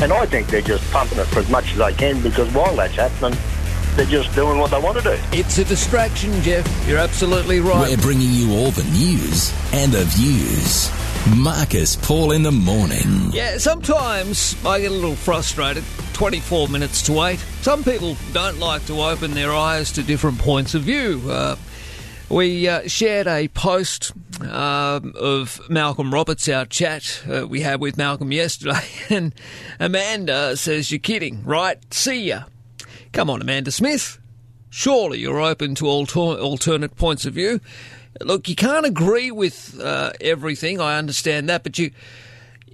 And 0.00 0.12
I 0.12 0.26
think 0.26 0.46
they're 0.48 0.60
just 0.62 0.88
pumping 0.92 1.18
it 1.18 1.26
for 1.26 1.40
as 1.40 1.48
much 1.50 1.72
as 1.72 1.78
they 1.78 1.92
can 1.94 2.20
because 2.22 2.52
while 2.54 2.74
that's 2.76 2.94
happening, 2.94 3.36
they're 3.96 4.06
just 4.06 4.32
doing 4.36 4.58
what 4.60 4.70
they 4.70 4.78
want 4.80 4.96
to 4.98 5.02
do. 5.02 5.18
It's 5.32 5.58
a 5.58 5.64
distraction, 5.64 6.40
Jeff. 6.42 6.64
You're 6.88 6.98
absolutely 6.98 7.58
right. 7.60 7.88
We're 7.90 7.96
bringing 8.02 8.30
you 8.32 8.52
all 8.54 8.70
the 8.70 8.84
news 8.84 9.52
and 9.72 9.90
the 9.90 10.04
views. 10.04 10.90
Marcus 11.36 11.96
Paul 11.96 12.32
in 12.32 12.42
the 12.42 12.52
morning. 12.52 13.30
Yeah, 13.32 13.58
sometimes 13.58 14.56
I 14.64 14.80
get 14.80 14.90
a 14.90 14.94
little 14.94 15.14
frustrated. 15.14 15.84
24 16.14 16.68
minutes 16.68 17.02
to 17.02 17.12
wait. 17.12 17.38
Some 17.60 17.84
people 17.84 18.16
don't 18.32 18.58
like 18.58 18.84
to 18.86 19.00
open 19.02 19.32
their 19.32 19.52
eyes 19.52 19.92
to 19.92 20.02
different 20.02 20.38
points 20.38 20.74
of 20.74 20.82
view. 20.82 21.22
Uh, 21.28 21.56
we 22.28 22.68
uh, 22.68 22.88
shared 22.88 23.26
a 23.26 23.48
post 23.48 24.12
um, 24.42 25.12
of 25.16 25.60
Malcolm 25.68 26.12
Roberts, 26.12 26.48
our 26.48 26.66
chat 26.66 27.22
uh, 27.30 27.46
we 27.46 27.60
had 27.60 27.80
with 27.80 27.96
Malcolm 27.96 28.32
yesterday, 28.32 28.86
and 29.10 29.34
Amanda 29.78 30.56
says, 30.56 30.90
You're 30.90 30.98
kidding, 30.98 31.44
right? 31.44 31.78
See 31.92 32.28
ya. 32.28 32.44
Come 33.12 33.30
on, 33.30 33.40
Amanda 33.40 33.70
Smith. 33.70 34.18
Surely 34.70 35.20
you're 35.20 35.40
open 35.40 35.74
to 35.76 35.86
alter- 35.86 36.18
alternate 36.18 36.96
points 36.96 37.24
of 37.24 37.34
view. 37.34 37.60
Look, 38.20 38.48
you 38.48 38.56
can't 38.56 38.86
agree 38.86 39.30
with 39.30 39.78
uh, 39.80 40.12
everything, 40.20 40.80
I 40.80 40.98
understand 40.98 41.48
that, 41.48 41.62
but 41.62 41.78
you 41.78 41.90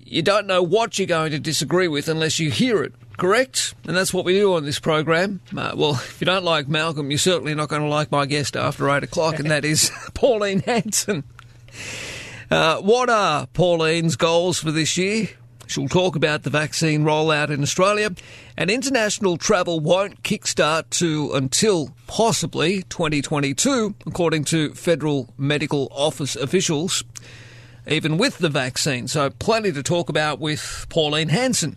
you 0.07 0.23
don't 0.23 0.47
know 0.47 0.63
what 0.63 0.99
you're 0.99 1.07
going 1.07 1.33
to 1.33 1.39
disagree 1.39 1.89
with 1.89 2.09
unless 2.09 2.39
you 2.39 2.51
hear 2.51 2.83
it, 2.83 2.93
correct? 3.17 3.75
And 3.87 3.97
that's 3.97 4.13
what 4.13 4.25
we 4.25 4.35
do 4.35 4.55
on 4.55 4.65
this 4.65 4.79
program. 4.79 5.41
Uh, 5.57 5.73
well, 5.75 5.93
if 5.95 6.21
you 6.21 6.25
don't 6.27 6.45
like 6.45 6.69
Malcolm, 6.69 7.11
you're 7.11 7.19
certainly 7.19 7.55
not 7.55 7.69
going 7.69 7.83
to 7.83 7.89
like 7.89 8.13
my 8.13 8.27
guest 8.27 8.57
after 8.57 8.89
8 8.91 9.03
o'clock, 9.03 9.39
and 9.39 9.51
that 9.51 9.65
is 9.65 9.91
Pauline 10.15 10.61
Hanson. 10.61 11.25
Uh, 12.51 12.81
what 12.81 13.09
are 13.09 13.47
Pauline's 13.49 14.17
goals 14.17 14.59
for 14.59 14.71
this 14.71 14.97
year? 14.97 15.29
She'll 15.67 15.89
talk 15.89 16.15
about 16.15 16.43
the 16.43 16.51
vaccine 16.51 17.03
rollout 17.05 17.51
in 17.51 17.63
Australia, 17.63 18.11
and 18.57 18.71
international 18.71 19.37
travel 19.37 19.81
won't 19.81 20.23
kickstart 20.23 20.91
to 20.91 21.33
until 21.35 21.95
possibly 22.07 22.83
2022, 22.85 23.95
according 24.07 24.45
to 24.45 24.73
Federal 24.75 25.29
Medical 25.37 25.89
Office 25.91 26.37
officials, 26.37 27.03
even 27.87 28.17
with 28.17 28.39
the 28.39 28.49
vaccine. 28.49 29.09
So, 29.09 29.31
plenty 29.31 29.73
to 29.73 29.83
talk 29.83 30.09
about 30.09 30.39
with 30.39 30.87
Pauline 30.89 31.31
Hanson. 31.31 31.77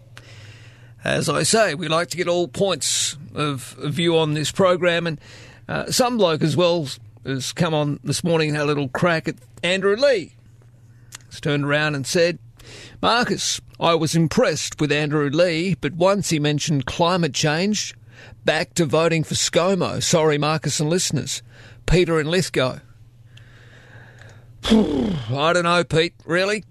As 1.03 1.29
I 1.29 1.43
say, 1.43 1.73
we 1.73 1.87
like 1.87 2.09
to 2.09 2.17
get 2.17 2.27
all 2.27 2.47
points 2.47 3.17
of 3.33 3.75
view 3.79 4.17
on 4.17 4.33
this 4.33 4.51
program, 4.51 5.07
and 5.07 5.19
uh, 5.67 5.91
some 5.91 6.17
bloke 6.17 6.41
as 6.41 6.55
well 6.55 6.87
has 7.25 7.53
come 7.53 7.73
on 7.73 7.99
this 8.03 8.23
morning 8.23 8.49
and 8.49 8.57
had 8.57 8.65
a 8.65 8.67
little 8.67 8.89
crack 8.89 9.27
at 9.27 9.35
Andrew 9.63 9.95
Leigh. 9.95 10.33
He's 11.29 11.41
turned 11.41 11.65
around 11.65 11.95
and 11.95 12.05
said, 12.05 12.39
Marcus, 13.01 13.61
I 13.79 13.93
was 13.93 14.15
impressed 14.15 14.81
with 14.81 14.91
Andrew 14.91 15.29
Leigh, 15.29 15.75
but 15.75 15.93
once 15.93 16.29
he 16.31 16.39
mentioned 16.39 16.87
climate 16.87 17.33
change, 17.33 17.93
back 18.43 18.73
to 18.73 18.85
voting 18.85 19.23
for 19.23 19.35
ScoMo. 19.35 20.01
Sorry, 20.01 20.39
Marcus 20.39 20.79
and 20.79 20.89
listeners. 20.89 21.43
Peter 21.85 22.19
and 22.19 22.29
Lithgow. 22.29 22.79
I 24.63 25.53
don't 25.53 25.63
know, 25.63 25.83
Pete, 25.83 26.15
really? 26.25 26.63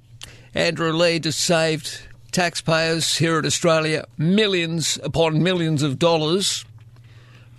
Andrew 0.52 0.92
Leigh 0.92 1.20
just 1.20 1.38
saved 1.38 2.00
taxpayers 2.32 3.16
here 3.16 3.38
at 3.38 3.46
Australia 3.46 4.04
millions 4.18 4.98
upon 5.04 5.42
millions 5.42 5.82
of 5.82 5.98
dollars 5.98 6.64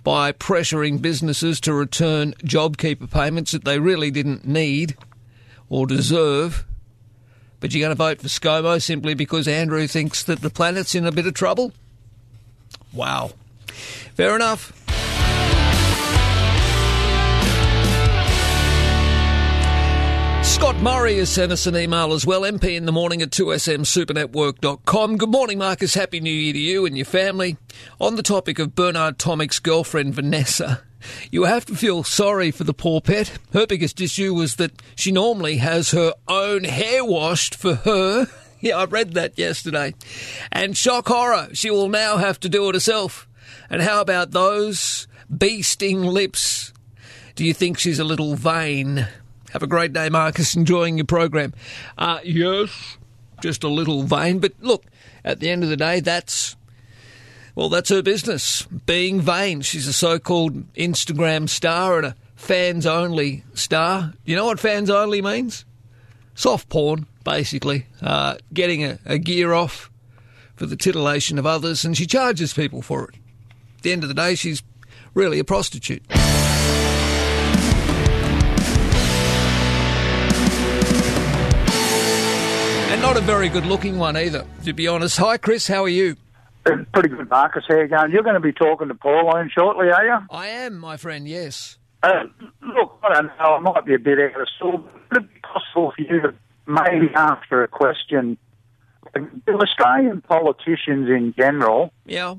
by 0.04 0.30
pressuring 0.30 1.00
businesses 1.00 1.58
to 1.60 1.72
return 1.72 2.34
JobKeeper 2.44 3.10
payments 3.10 3.52
that 3.52 3.64
they 3.64 3.78
really 3.78 4.10
didn't 4.10 4.46
need 4.46 4.96
or 5.68 5.86
deserve. 5.86 6.64
But 7.60 7.74
you're 7.74 7.80
going 7.80 7.90
to 7.90 7.96
vote 7.96 8.20
for 8.20 8.28
ScoMo 8.28 8.80
simply 8.80 9.14
because 9.14 9.48
Andrew 9.48 9.86
thinks 9.86 10.22
that 10.24 10.40
the 10.40 10.50
planet's 10.50 10.94
in 10.94 11.06
a 11.06 11.12
bit 11.12 11.26
of 11.26 11.34
trouble? 11.34 11.72
Wow. 12.92 13.32
Fair 14.14 14.36
enough. 14.36 14.72
Scott 20.58 20.76
Murray 20.78 21.18
has 21.18 21.28
sent 21.28 21.52
us 21.52 21.68
an 21.68 21.76
email 21.76 22.12
as 22.12 22.26
well, 22.26 22.40
MP 22.40 22.74
in 22.74 22.84
the 22.84 22.90
morning 22.90 23.22
at 23.22 23.30
2smsupernetwork.com. 23.30 25.16
Good 25.16 25.30
morning, 25.30 25.58
Marcus. 25.58 25.94
Happy 25.94 26.18
New 26.18 26.32
Year 26.32 26.52
to 26.52 26.58
you 26.58 26.84
and 26.84 26.96
your 26.96 27.04
family. 27.04 27.56
On 28.00 28.16
the 28.16 28.24
topic 28.24 28.58
of 28.58 28.74
Bernard 28.74 29.18
Tomic's 29.18 29.60
girlfriend, 29.60 30.16
Vanessa, 30.16 30.82
you 31.30 31.44
have 31.44 31.64
to 31.66 31.74
feel 31.74 32.02
sorry 32.04 32.50
for 32.50 32.64
the 32.64 32.74
poor 32.74 33.00
pet. 33.00 33.38
Her 33.52 33.66
biggest 33.66 34.00
issue 34.00 34.34
was 34.34 34.56
that 34.56 34.82
she 34.96 35.12
normally 35.12 35.58
has 35.58 35.90
her 35.92 36.12
own 36.26 36.64
hair 36.64 37.04
washed 37.04 37.54
for 37.54 37.74
her. 37.74 38.26
Yeah, 38.60 38.78
I 38.78 38.86
read 38.86 39.12
that 39.12 39.38
yesterday. 39.38 39.94
And 40.50 40.76
shock 40.76 41.06
horror, 41.06 41.48
she 41.52 41.70
will 41.70 41.88
now 41.88 42.16
have 42.16 42.40
to 42.40 42.48
do 42.48 42.68
it 42.68 42.74
herself. 42.74 43.28
And 43.70 43.80
how 43.82 44.00
about 44.00 44.32
those 44.32 45.06
bee 45.36 45.62
sting 45.62 46.02
lips? 46.02 46.72
Do 47.36 47.44
you 47.44 47.54
think 47.54 47.78
she's 47.78 48.00
a 48.00 48.04
little 48.04 48.34
vain? 48.34 49.06
Have 49.52 49.62
a 49.62 49.68
great 49.68 49.92
day, 49.92 50.08
Marcus. 50.08 50.56
Enjoying 50.56 50.98
your 50.98 51.06
program. 51.06 51.54
Uh, 51.96 52.18
yes, 52.24 52.98
just 53.40 53.62
a 53.62 53.68
little 53.68 54.02
vain. 54.02 54.40
But 54.40 54.54
look, 54.60 54.84
at 55.24 55.38
the 55.38 55.50
end 55.50 55.62
of 55.62 55.70
the 55.70 55.76
day, 55.76 56.00
that's 56.00 56.56
well, 57.58 57.68
that's 57.68 57.90
her 57.90 58.02
business. 58.02 58.62
Being 58.86 59.20
vain. 59.20 59.62
She's 59.62 59.88
a 59.88 59.92
so-called 59.92 60.72
Instagram 60.74 61.48
star 61.48 61.96
and 61.96 62.06
a 62.06 62.16
fans 62.36 62.86
only 62.86 63.42
star. 63.52 64.14
You 64.24 64.36
know 64.36 64.44
what 64.44 64.60
fans 64.60 64.88
only 64.90 65.20
means? 65.20 65.64
Soft 66.36 66.68
porn, 66.68 67.08
basically. 67.24 67.86
Uh, 68.00 68.36
getting 68.54 68.84
a, 68.84 69.00
a 69.04 69.18
gear 69.18 69.54
off 69.54 69.90
for 70.54 70.66
the 70.66 70.76
titillation 70.76 71.36
of 71.36 71.46
others, 71.46 71.84
and 71.84 71.96
she 71.96 72.06
charges 72.06 72.54
people 72.54 72.80
for 72.80 73.08
it. 73.08 73.16
At 73.78 73.82
the 73.82 73.90
end 73.90 74.04
of 74.04 74.08
the 74.08 74.14
day, 74.14 74.36
she's 74.36 74.62
really 75.12 75.40
a 75.40 75.44
prostitute. 75.44 76.04
And 82.92 83.02
not 83.02 83.16
a 83.16 83.20
very 83.20 83.48
good 83.48 83.66
looking 83.66 83.98
one 83.98 84.16
either, 84.16 84.46
to 84.64 84.72
be 84.72 84.86
honest. 84.86 85.18
Hi, 85.18 85.38
Chris, 85.38 85.66
how 85.66 85.82
are 85.82 85.88
you? 85.88 86.14
Pretty 86.64 87.08
good, 87.08 87.30
Marcus. 87.30 87.64
here 87.66 87.86
going? 87.88 88.10
You're 88.10 88.22
going 88.22 88.34
to 88.34 88.40
be 88.40 88.52
talking 88.52 88.88
to 88.88 88.94
Pauline 88.94 89.50
shortly, 89.54 89.90
are 89.90 90.04
you? 90.04 90.18
I 90.30 90.48
am, 90.48 90.78
my 90.78 90.96
friend, 90.96 91.26
yes. 91.26 91.78
Uh, 92.02 92.24
look, 92.62 92.98
I 93.02 93.14
don't 93.14 93.26
know. 93.26 93.32
I 93.54 93.58
might 93.60 93.84
be 93.86 93.94
a 93.94 93.98
bit 93.98 94.18
out 94.18 94.40
of 94.40 94.48
sorts. 94.58 94.84
Would 95.12 95.24
it 95.24 95.34
be 95.34 95.40
possible 95.40 95.92
for 95.96 96.02
you 96.02 96.20
to 96.20 96.34
maybe 96.66 97.12
answer 97.14 97.62
a 97.62 97.68
question? 97.68 98.36
Do 99.14 99.58
Australian 99.60 100.20
politicians 100.20 101.08
in 101.08 101.34
general 101.38 101.92
Yeah. 102.04 102.34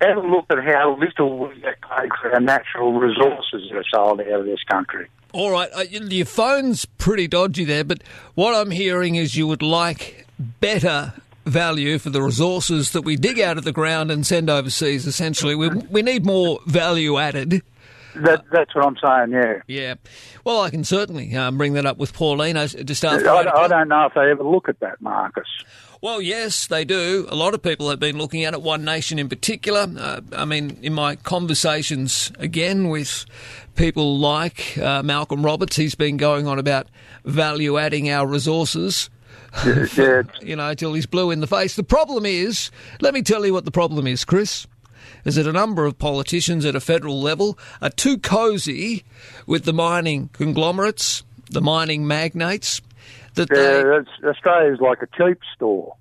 ever 0.00 0.20
look 0.20 0.46
at 0.50 0.58
how 0.64 0.96
little 0.98 1.38
we 1.38 1.60
get 1.60 1.76
paid 1.80 2.10
for 2.20 2.34
our 2.34 2.40
natural 2.40 2.92
resources 2.98 3.70
that 3.70 3.78
are 3.78 3.84
sold 3.94 4.20
out 4.20 4.40
of 4.40 4.44
this 4.46 4.62
country? 4.68 5.06
All 5.32 5.50
right, 5.52 5.68
uh, 5.74 5.84
your 5.90 6.26
phone's 6.26 6.84
pretty 6.86 7.28
dodgy 7.28 7.64
there, 7.64 7.84
but 7.84 8.02
what 8.34 8.54
I'm 8.54 8.70
hearing 8.72 9.14
is 9.14 9.36
you 9.36 9.46
would 9.46 9.62
like 9.62 10.26
better 10.60 11.12
value 11.48 11.98
for 11.98 12.10
the 12.10 12.22
resources 12.22 12.92
that 12.92 13.02
we 13.02 13.16
dig 13.16 13.40
out 13.40 13.58
of 13.58 13.64
the 13.64 13.72
ground 13.72 14.10
and 14.10 14.26
send 14.26 14.50
overseas. 14.50 15.06
Essentially, 15.06 15.54
we 15.54 15.68
we 15.68 16.02
need 16.02 16.24
more 16.24 16.60
value 16.66 17.18
added. 17.18 17.62
That, 18.14 18.44
that's 18.50 18.74
what 18.74 18.84
I'm 18.84 18.96
saying, 18.96 19.30
yeah. 19.30 19.60
Yeah. 19.68 19.94
Well, 20.44 20.62
I 20.62 20.70
can 20.70 20.82
certainly 20.82 21.34
um, 21.36 21.56
bring 21.56 21.74
that 21.74 21.86
up 21.86 21.98
with 21.98 22.12
Pauline 22.12 22.54
just 22.54 23.04
I. 23.04 23.16
I 23.16 23.68
don't 23.68 23.88
know 23.88 24.06
if 24.06 24.14
they 24.14 24.30
ever 24.30 24.42
look 24.42 24.68
at 24.68 24.80
that, 24.80 25.00
Marcus. 25.00 25.46
Well, 26.00 26.22
yes, 26.22 26.68
they 26.68 26.84
do. 26.84 27.26
A 27.28 27.34
lot 27.34 27.54
of 27.54 27.62
people 27.62 27.90
have 27.90 27.98
been 27.98 28.18
looking 28.18 28.44
at 28.44 28.54
it, 28.54 28.62
One 28.62 28.84
Nation 28.84 29.18
in 29.18 29.28
particular. 29.28 29.88
Uh, 29.98 30.20
I 30.32 30.44
mean, 30.44 30.78
in 30.80 30.94
my 30.94 31.16
conversations 31.16 32.30
again 32.38 32.88
with 32.88 33.26
people 33.74 34.16
like 34.16 34.78
uh, 34.78 35.02
Malcolm 35.02 35.44
Roberts, 35.44 35.74
he's 35.74 35.96
been 35.96 36.16
going 36.16 36.46
on 36.46 36.58
about 36.58 36.86
value 37.24 37.78
adding 37.78 38.10
our 38.10 38.28
resources. 38.28 39.10
Yeah. 39.64 40.22
you 40.42 40.56
know, 40.56 40.74
till 40.74 40.94
he's 40.94 41.06
blue 41.06 41.30
in 41.30 41.40
the 41.40 41.46
face. 41.46 41.76
The 41.76 41.82
problem 41.82 42.26
is, 42.26 42.70
let 43.00 43.14
me 43.14 43.22
tell 43.22 43.44
you 43.44 43.52
what 43.52 43.64
the 43.64 43.70
problem 43.70 44.06
is, 44.06 44.24
Chris. 44.24 44.66
Is 45.24 45.34
that 45.36 45.46
a 45.46 45.52
number 45.52 45.84
of 45.84 45.98
politicians 45.98 46.64
at 46.64 46.74
a 46.74 46.80
federal 46.80 47.20
level 47.20 47.58
are 47.82 47.90
too 47.90 48.18
cosy 48.18 49.04
with 49.46 49.64
the 49.64 49.72
mining 49.72 50.28
conglomerates, 50.32 51.22
the 51.50 51.60
mining 51.60 52.06
magnates, 52.06 52.80
that 53.34 53.48
they 53.48 53.80
Yeah, 53.80 54.28
Australia's 54.28 54.80
like 54.80 55.02
a 55.02 55.06
cheap 55.16 55.38
store. 55.54 55.94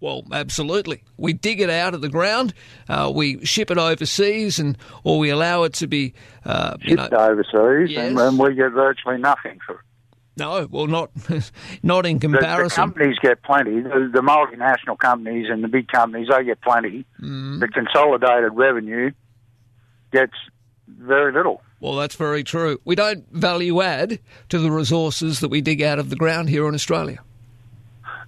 well, 0.00 0.24
absolutely. 0.32 1.02
We 1.16 1.32
dig 1.32 1.60
it 1.60 1.70
out 1.70 1.94
of 1.94 2.00
the 2.00 2.08
ground, 2.08 2.54
uh, 2.88 3.10
we 3.14 3.44
ship 3.44 3.70
it 3.70 3.78
overseas, 3.78 4.58
and 4.58 4.76
or 5.04 5.18
we 5.18 5.30
allow 5.30 5.62
it 5.64 5.74
to 5.74 5.86
be, 5.86 6.14
uh, 6.44 6.76
you 6.82 6.96
know, 6.96 7.04
Shipped 7.04 7.14
overseas, 7.14 7.96
and, 7.96 8.18
and 8.18 8.38
we 8.38 8.54
get 8.54 8.72
virtually 8.72 9.18
nothing 9.18 9.58
for 9.66 9.76
it. 9.76 9.85
No, 10.36 10.66
well, 10.70 10.86
not 10.86 11.10
not 11.82 12.06
in 12.06 12.18
The, 12.18 12.28
the 12.28 12.38
comparison. 12.38 12.76
companies 12.76 13.16
get 13.20 13.42
plenty. 13.42 13.80
The, 13.80 14.10
the 14.12 14.20
multinational 14.20 14.98
companies 14.98 15.46
and 15.50 15.62
the 15.64 15.68
big 15.68 15.88
companies, 15.88 16.28
they 16.28 16.44
get 16.44 16.60
plenty. 16.60 17.04
Mm. 17.20 17.60
The 17.60 17.68
consolidated 17.68 18.52
revenue 18.54 19.12
gets 20.12 20.32
very 20.88 21.32
little. 21.32 21.62
Well, 21.80 21.94
that's 21.96 22.14
very 22.14 22.42
true. 22.44 22.80
We 22.84 22.94
don't 22.94 23.30
value 23.32 23.82
add 23.82 24.18
to 24.48 24.58
the 24.58 24.70
resources 24.70 25.40
that 25.40 25.48
we 25.48 25.60
dig 25.60 25.82
out 25.82 25.98
of 25.98 26.08
the 26.10 26.16
ground 26.16 26.48
here 26.48 26.66
in 26.68 26.74
Australia. 26.74 27.18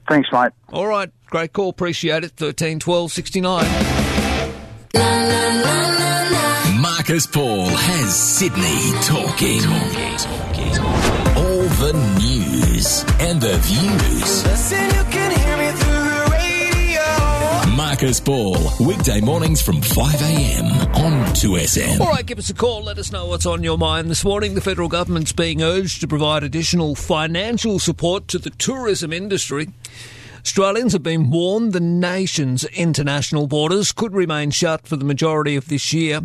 Thanks, 0.08 0.28
mate. 0.32 0.52
All 0.70 0.86
right, 0.86 1.10
great 1.26 1.52
call. 1.52 1.68
Appreciate 1.68 2.24
it. 2.24 2.32
Thirteen 2.32 2.78
twelve 2.80 3.12
sixty 3.12 3.40
nine. 3.40 3.66
Marcus 6.80 7.26
Paul 7.26 7.66
has 7.68 8.14
Sydney 8.14 8.92
talking. 9.02 9.60
All 9.64 11.27
the 11.78 11.92
news 12.18 13.04
and 13.20 13.40
the 13.40 13.56
views. 13.58 14.42
Marcus 17.76 18.18
Paul, 18.18 18.56
weekday 18.84 19.20
mornings 19.20 19.62
from 19.62 19.76
5am 19.76 20.94
on 20.96 21.24
2SM. 21.34 22.00
All 22.00 22.08
right, 22.08 22.26
give 22.26 22.38
us 22.38 22.50
a 22.50 22.54
call. 22.54 22.82
Let 22.82 22.98
us 22.98 23.12
know 23.12 23.26
what's 23.26 23.46
on 23.46 23.62
your 23.62 23.78
mind 23.78 24.10
this 24.10 24.24
morning. 24.24 24.54
The 24.54 24.60
federal 24.60 24.88
government's 24.88 25.30
being 25.30 25.62
urged 25.62 26.00
to 26.00 26.08
provide 26.08 26.42
additional 26.42 26.96
financial 26.96 27.78
support 27.78 28.26
to 28.28 28.38
the 28.38 28.50
tourism 28.50 29.12
industry. 29.12 29.68
Australians 30.40 30.94
have 30.94 31.02
been 31.02 31.30
warned 31.30 31.72
the 31.72 31.80
nation's 31.80 32.64
international 32.64 33.46
borders 33.46 33.92
could 33.92 34.14
remain 34.14 34.50
shut 34.50 34.86
for 34.86 34.96
the 34.96 35.04
majority 35.04 35.54
of 35.54 35.68
this 35.68 35.92
year, 35.92 36.22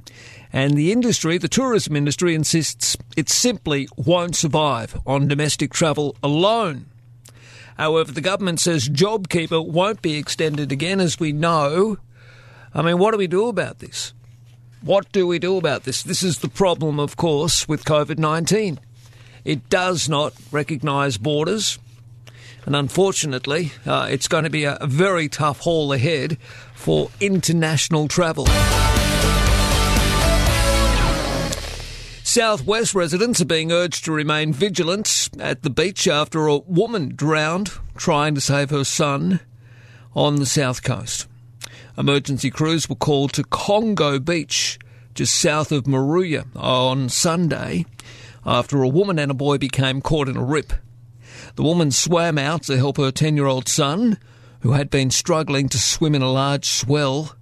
and 0.53 0.77
the 0.77 0.91
industry, 0.91 1.39
the 1.39 1.47
tourism 1.47 1.95
industry, 1.95 2.35
insists 2.35 2.95
it 3.17 3.27
simply 3.27 3.87
won't 3.97 4.35
survive 4.35 4.95
on 5.05 5.27
domestic 5.27 5.73
travel 5.73 6.15
alone. 6.21 6.85
However, 7.75 8.11
the 8.11 8.21
government 8.21 8.59
says 8.59 8.87
JobKeeper 8.87 9.67
won't 9.67 10.03
be 10.03 10.15
extended 10.15 10.71
again, 10.71 10.99
as 10.99 11.19
we 11.19 11.31
know. 11.31 11.97
I 12.71 12.83
mean, 12.83 12.99
what 12.99 13.11
do 13.11 13.17
we 13.17 13.25
do 13.25 13.47
about 13.47 13.79
this? 13.79 14.13
What 14.81 15.11
do 15.11 15.25
we 15.25 15.39
do 15.39 15.57
about 15.57 15.85
this? 15.85 16.03
This 16.03 16.21
is 16.21 16.39
the 16.39 16.49
problem, 16.49 16.99
of 16.99 17.17
course, 17.17 17.67
with 17.67 17.83
COVID 17.83 18.19
19. 18.19 18.79
It 19.43 19.69
does 19.69 20.07
not 20.07 20.33
recognise 20.51 21.17
borders. 21.17 21.79
And 22.65 22.75
unfortunately, 22.75 23.71
uh, 23.85 24.07
it's 24.09 24.27
going 24.27 24.43
to 24.43 24.49
be 24.49 24.65
a, 24.65 24.75
a 24.75 24.87
very 24.87 25.27
tough 25.27 25.61
haul 25.61 25.91
ahead 25.91 26.37
for 26.75 27.09
international 27.19 28.07
travel. 28.07 28.45
Southwest 32.33 32.95
residents 32.95 33.41
are 33.41 33.45
being 33.45 33.71
urged 33.71 34.05
to 34.05 34.11
remain 34.11 34.53
vigilant 34.53 35.29
at 35.37 35.61
the 35.61 35.69
beach 35.69 36.07
after 36.07 36.47
a 36.47 36.57
woman 36.57 37.13
drowned 37.15 37.73
trying 37.95 38.33
to 38.33 38.41
save 38.41 38.71
her 38.71 38.83
son 38.83 39.39
on 40.15 40.37
the 40.37 40.47
south 40.47 40.81
coast. 40.81 41.27
Emergency 41.95 42.49
crews 42.49 42.89
were 42.89 42.95
called 42.95 43.33
to 43.33 43.43
Congo 43.43 44.17
Beach, 44.17 44.79
just 45.13 45.35
south 45.35 45.71
of 45.71 45.83
Moruya, 45.83 46.47
on 46.55 47.07
Sunday 47.07 47.85
after 48.43 48.81
a 48.81 48.89
woman 48.89 49.19
and 49.19 49.29
a 49.29 49.35
boy 49.35 49.59
became 49.59 50.01
caught 50.01 50.27
in 50.27 50.35
a 50.35 50.43
rip. 50.43 50.73
The 51.55 51.61
woman 51.61 51.91
swam 51.91 52.39
out 52.39 52.63
to 52.63 52.77
help 52.77 52.97
her 52.97 53.11
10 53.11 53.37
year 53.37 53.45
old 53.45 53.67
son, 53.67 54.17
who 54.61 54.71
had 54.71 54.89
been 54.89 55.11
struggling 55.11 55.69
to 55.69 55.77
swim 55.77 56.15
in 56.15 56.23
a 56.23 56.31
large 56.31 56.65
swell. 56.65 57.35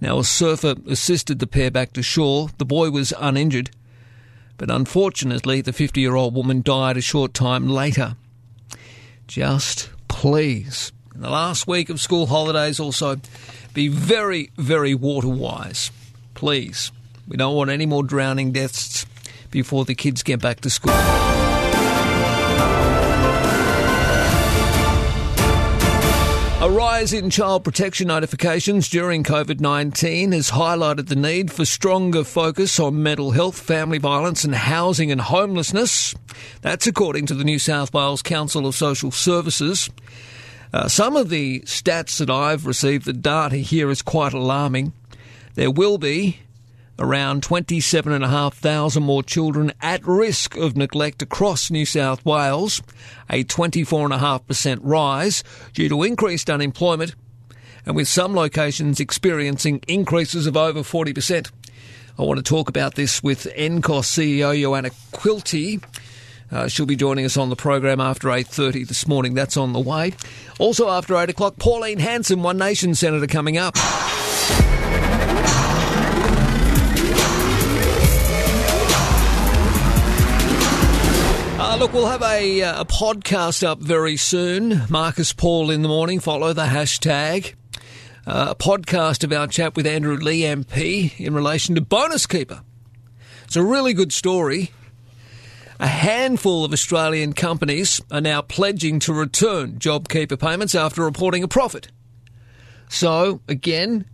Now, 0.00 0.20
a 0.20 0.24
surfer 0.24 0.76
assisted 0.88 1.38
the 1.38 1.46
pair 1.46 1.70
back 1.70 1.92
to 1.92 2.02
shore. 2.02 2.48
The 2.56 2.64
boy 2.64 2.88
was 2.88 3.12
uninjured, 3.18 3.70
but 4.58 4.70
unfortunately, 4.70 5.60
the 5.60 5.72
50 5.72 6.00
year 6.00 6.14
old 6.14 6.34
woman 6.34 6.62
died 6.62 6.96
a 6.96 7.00
short 7.00 7.34
time 7.34 7.68
later. 7.68 8.16
Just 9.26 9.90
please, 10.08 10.92
in 11.14 11.22
the 11.22 11.30
last 11.30 11.66
week 11.66 11.88
of 11.88 12.00
school 12.00 12.26
holidays, 12.26 12.78
also 12.78 13.20
be 13.74 13.88
very, 13.88 14.50
very 14.56 14.94
water 14.94 15.28
wise. 15.28 15.90
Please. 16.34 16.92
We 17.28 17.36
don't 17.36 17.54
want 17.54 17.70
any 17.70 17.86
more 17.86 18.02
drowning 18.02 18.52
deaths 18.52 19.06
before 19.50 19.84
the 19.84 19.94
kids 19.94 20.22
get 20.22 20.40
back 20.40 20.60
to 20.60 20.70
school. 20.70 20.92
A 26.62 26.70
rise 26.70 27.12
in 27.12 27.28
child 27.28 27.64
protection 27.64 28.06
notifications 28.06 28.88
during 28.88 29.24
COVID 29.24 29.58
19 29.58 30.30
has 30.30 30.52
highlighted 30.52 31.08
the 31.08 31.16
need 31.16 31.50
for 31.50 31.64
stronger 31.64 32.22
focus 32.22 32.78
on 32.78 33.02
mental 33.02 33.32
health, 33.32 33.58
family 33.58 33.98
violence, 33.98 34.44
and 34.44 34.54
housing 34.54 35.10
and 35.10 35.20
homelessness. 35.20 36.14
That's 36.60 36.86
according 36.86 37.26
to 37.26 37.34
the 37.34 37.42
New 37.42 37.58
South 37.58 37.92
Wales 37.92 38.22
Council 38.22 38.64
of 38.64 38.76
Social 38.76 39.10
Services. 39.10 39.90
Uh, 40.72 40.86
some 40.86 41.16
of 41.16 41.30
the 41.30 41.62
stats 41.62 42.18
that 42.18 42.30
I've 42.30 42.64
received, 42.64 43.06
the 43.06 43.12
data 43.12 43.56
here 43.56 43.90
is 43.90 44.00
quite 44.00 44.32
alarming. 44.32 44.92
There 45.56 45.72
will 45.72 45.98
be 45.98 46.38
around 46.98 47.42
27,500 47.42 49.00
more 49.00 49.22
children 49.22 49.72
at 49.80 50.06
risk 50.06 50.56
of 50.56 50.76
neglect 50.76 51.22
across 51.22 51.70
New 51.70 51.86
South 51.86 52.24
Wales, 52.24 52.82
a 53.30 53.44
24.5% 53.44 54.78
rise 54.82 55.42
due 55.72 55.88
to 55.88 56.02
increased 56.02 56.50
unemployment, 56.50 57.14
and 57.86 57.96
with 57.96 58.08
some 58.08 58.34
locations 58.34 59.00
experiencing 59.00 59.80
increases 59.88 60.46
of 60.46 60.56
over 60.56 60.80
40%. 60.80 61.50
I 62.18 62.22
want 62.22 62.38
to 62.38 62.42
talk 62.42 62.68
about 62.68 62.94
this 62.94 63.22
with 63.22 63.44
NCOSS 63.56 64.40
CEO 64.40 64.60
Joanna 64.60 64.90
Quilty. 65.12 65.82
Uh, 66.50 66.68
she'll 66.68 66.84
be 66.84 66.96
joining 66.96 67.24
us 67.24 67.38
on 67.38 67.48
the 67.48 67.56
program 67.56 67.98
after 67.98 68.28
8.30 68.28 68.86
this 68.86 69.08
morning. 69.08 69.32
That's 69.32 69.56
on 69.56 69.72
the 69.72 69.80
way. 69.80 70.12
Also 70.58 70.90
after 70.90 71.16
8 71.16 71.30
o'clock, 71.30 71.56
Pauline 71.56 71.98
Hanson, 71.98 72.42
One 72.42 72.58
Nation 72.58 72.94
Senator, 72.94 73.26
coming 73.26 73.56
up. 73.56 73.74
Uh, 81.72 81.76
look, 81.76 81.94
we'll 81.94 82.06
have 82.06 82.22
a, 82.22 82.60
uh, 82.60 82.82
a 82.82 82.84
podcast 82.84 83.66
up 83.66 83.80
very 83.80 84.18
soon. 84.18 84.82
Marcus 84.90 85.32
Paul 85.32 85.70
in 85.70 85.80
the 85.80 85.88
morning. 85.88 86.20
Follow 86.20 86.52
the 86.52 86.66
hashtag. 86.66 87.54
Uh, 88.26 88.48
a 88.50 88.54
podcast 88.54 89.24
of 89.24 89.32
our 89.32 89.46
chat 89.46 89.74
with 89.74 89.86
Andrew 89.86 90.18
Leigh 90.18 90.42
MP 90.42 91.18
in 91.18 91.32
relation 91.32 91.74
to 91.74 91.80
Bonus 91.80 92.26
Keeper. 92.26 92.60
It's 93.44 93.56
a 93.56 93.62
really 93.62 93.94
good 93.94 94.12
story. 94.12 94.70
A 95.80 95.86
handful 95.86 96.62
of 96.62 96.74
Australian 96.74 97.32
companies 97.32 98.02
are 98.10 98.20
now 98.20 98.42
pledging 98.42 98.98
to 98.98 99.14
return 99.14 99.78
JobKeeper 99.78 100.38
payments 100.38 100.74
after 100.74 101.02
reporting 101.02 101.42
a 101.42 101.48
profit. 101.48 101.88
So, 102.90 103.40
again, 103.48 104.04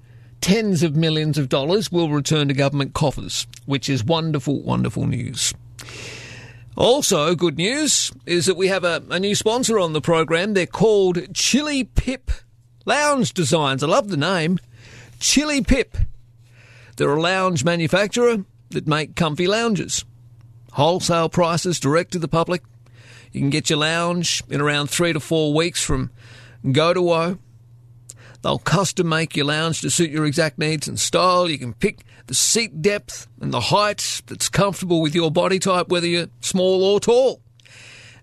tens 0.41 0.85
of 0.85 0.95
millions 0.95 1.37
of 1.37 1.49
dollars 1.49 1.91
will 1.91 2.09
return 2.09 2.47
to 2.47 2.55
government 2.55 2.95
coffers, 2.95 3.49
which 3.67 3.89
is 3.89 4.05
wonderful, 4.05 4.63
wonderful 4.63 5.09
news. 5.09 5.53
Also, 6.79 7.35
good 7.35 7.57
news 7.57 8.13
is 8.25 8.47
that 8.47 8.57
we 8.57 8.69
have 8.69 8.85
a, 8.85 9.03
a 9.11 9.19
new 9.19 9.35
sponsor 9.35 9.81
on 9.81 9.95
the 9.95 10.01
program. 10.01 10.55
They're 10.55 10.65
called 10.65 11.35
Chili 11.35 11.83
Pip 11.83 12.31
Lounge 12.87 13.35
Designs. 13.35 13.83
I 13.83 13.89
love 13.89 14.11
the 14.11 14.17
name. 14.17 14.61
Chili 15.19 15.61
Pip. 15.61 15.97
They're 16.97 17.11
a 17.11 17.21
lounge 17.21 17.65
manufacturer 17.65 18.45
that 18.71 18.87
make 18.87 19.17
comfy 19.17 19.49
lounges. 19.49 20.05
Wholesale 20.75 21.29
prices 21.29 21.81
direct 21.81 22.13
to 22.13 22.21
the 22.21 22.29
public. 22.29 22.63
You 23.33 23.41
can 23.41 23.51
get 23.51 23.71
your 23.71 23.81
lounge 23.81 24.45
in 24.49 24.61
around 24.61 24.89
three 24.89 25.13
to 25.13 25.19
four 25.19 25.53
weeks 25.53 25.83
from 25.83 26.13
Go 26.71 26.95
to 26.95 27.03
Woe. 27.03 27.39
They'll 28.43 28.59
custom 28.59 29.09
make 29.09 29.37
your 29.37 29.47
lounge 29.47 29.81
to 29.81 29.91
suit 29.91 30.11
your 30.11 30.25
exact 30.25 30.59
needs 30.59 30.87
and 30.87 30.99
style. 30.99 31.49
You 31.49 31.59
can 31.59 31.75
pick 31.75 32.05
the 32.27 32.35
seat 32.35 32.81
depth 32.81 33.27
and 33.41 33.53
the 33.53 33.61
height 33.61 34.23
that's 34.27 34.49
comfortable 34.49 35.01
with 35.01 35.15
your 35.15 35.31
body 35.31 35.59
type, 35.59 35.89
whether 35.89 36.07
you're 36.07 36.29
small 36.41 36.85
or 36.85 37.01
tall. 37.01 37.41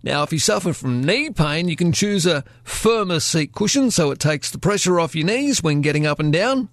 Now, 0.03 0.21
if 0.21 0.31
you 0.31 0.37
suffer 0.37 0.71
from 0.71 1.03
knee 1.03 1.31
pain, 1.31 1.67
you 1.67 1.75
can 1.75 1.91
choose 1.91 2.27
a 2.27 2.43
firmer 2.63 3.19
seat 3.19 3.53
cushion 3.53 3.89
so 3.89 4.11
it 4.11 4.19
takes 4.19 4.51
the 4.51 4.59
pressure 4.59 4.99
off 4.99 5.15
your 5.15 5.25
knees 5.25 5.63
when 5.63 5.81
getting 5.81 6.05
up 6.05 6.19
and 6.19 6.31
down, 6.31 6.69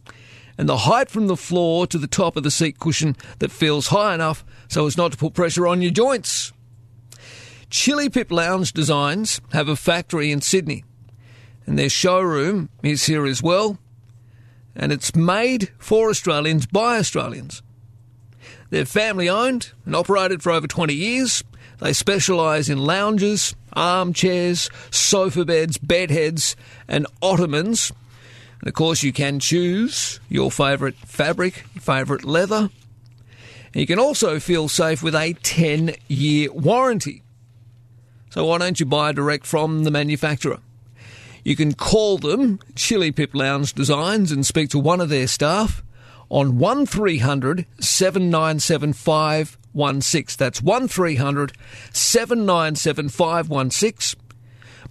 and 0.58 0.68
the 0.68 0.76
height 0.76 1.08
from 1.08 1.28
the 1.28 1.36
floor 1.36 1.86
to 1.86 1.96
the 1.96 2.06
top 2.06 2.36
of 2.36 2.42
the 2.42 2.50
seat 2.50 2.78
cushion 2.78 3.16
that 3.38 3.50
feels 3.50 3.86
high 3.86 4.14
enough 4.14 4.44
so 4.68 4.86
as 4.86 4.98
not 4.98 5.12
to 5.12 5.18
put 5.18 5.32
pressure 5.32 5.66
on 5.66 5.80
your 5.80 5.90
joints. 5.90 6.52
Chili 7.70 8.10
Pip 8.10 8.30
Lounge 8.30 8.70
Designs 8.74 9.40
have 9.52 9.66
a 9.66 9.76
factory 9.76 10.30
in 10.30 10.42
Sydney, 10.42 10.84
and 11.66 11.78
their 11.78 11.88
showroom 11.88 12.68
is 12.82 13.06
here 13.06 13.26
as 13.26 13.42
well, 13.42 13.78
and 14.74 14.92
it's 14.92 15.14
made 15.14 15.70
for 15.78 16.10
Australians 16.10 16.66
by 16.66 16.98
Australians. 16.98 17.62
They're 18.70 18.86
family 18.86 19.28
owned 19.28 19.72
and 19.84 19.94
operated 19.94 20.42
for 20.42 20.50
over 20.50 20.66
20 20.66 20.94
years. 20.94 21.44
They 21.78 21.92
specialise 21.92 22.68
in 22.68 22.78
lounges, 22.78 23.54
armchairs, 23.74 24.70
sofa 24.90 25.44
beds, 25.44 25.76
bedheads, 25.76 26.56
and 26.88 27.06
ottomans. 27.20 27.92
And 28.60 28.68
of 28.68 28.74
course, 28.74 29.02
you 29.02 29.12
can 29.12 29.40
choose 29.40 30.20
your 30.28 30.50
favourite 30.50 30.94
fabric, 30.94 31.54
favourite 31.80 32.24
leather. 32.24 32.70
And 33.74 33.80
you 33.80 33.86
can 33.86 33.98
also 33.98 34.38
feel 34.38 34.68
safe 34.68 35.02
with 35.02 35.14
a 35.14 35.34
10 35.42 35.94
year 36.08 36.50
warranty. 36.52 37.22
So 38.30 38.46
why 38.46 38.58
don't 38.58 38.80
you 38.80 38.86
buy 38.86 39.12
direct 39.12 39.44
from 39.44 39.84
the 39.84 39.90
manufacturer? 39.90 40.60
You 41.44 41.56
can 41.56 41.74
call 41.74 42.18
them 42.18 42.60
Chili 42.76 43.10
Pip 43.10 43.34
Lounge 43.34 43.74
Designs 43.74 44.30
and 44.30 44.46
speak 44.46 44.70
to 44.70 44.78
one 44.78 45.00
of 45.00 45.08
their 45.08 45.26
staff 45.26 45.82
on 46.28 46.58
1300 46.58 47.66
797 47.80 48.92
516. 48.92 50.36
That's 50.38 50.62
1300 50.62 51.52
797 51.92 53.08
516. 53.08 54.20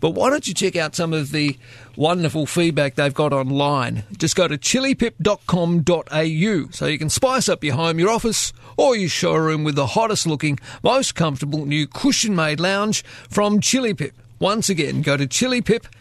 But 0.01 0.11
why 0.11 0.29
don't 0.31 0.45
you 0.47 0.53
check 0.53 0.75
out 0.75 0.95
some 0.95 1.13
of 1.13 1.31
the 1.31 1.57
wonderful 1.95 2.45
feedback 2.47 2.95
they've 2.95 3.13
got 3.13 3.33
online? 3.33 4.03
Just 4.17 4.35
go 4.35 4.47
to 4.47 4.57
chilipip.com.au 4.57 6.71
so 6.71 6.85
you 6.87 6.97
can 6.97 7.09
spice 7.09 7.47
up 7.47 7.63
your 7.63 7.75
home, 7.75 7.99
your 7.99 8.09
office, 8.09 8.51
or 8.77 8.97
your 8.97 9.09
showroom 9.09 9.63
with 9.63 9.75
the 9.75 9.87
hottest 9.87 10.25
looking, 10.25 10.59
most 10.83 11.15
comfortable 11.15 11.65
new 11.65 11.87
cushion 11.87 12.35
made 12.35 12.59
lounge 12.59 13.03
from 13.29 13.61
Chili 13.61 13.93
Pip. 13.93 14.13
Once 14.39 14.69
again, 14.69 15.03
go 15.03 15.15
to 15.15 15.27
chilipip.com.au 15.27 16.00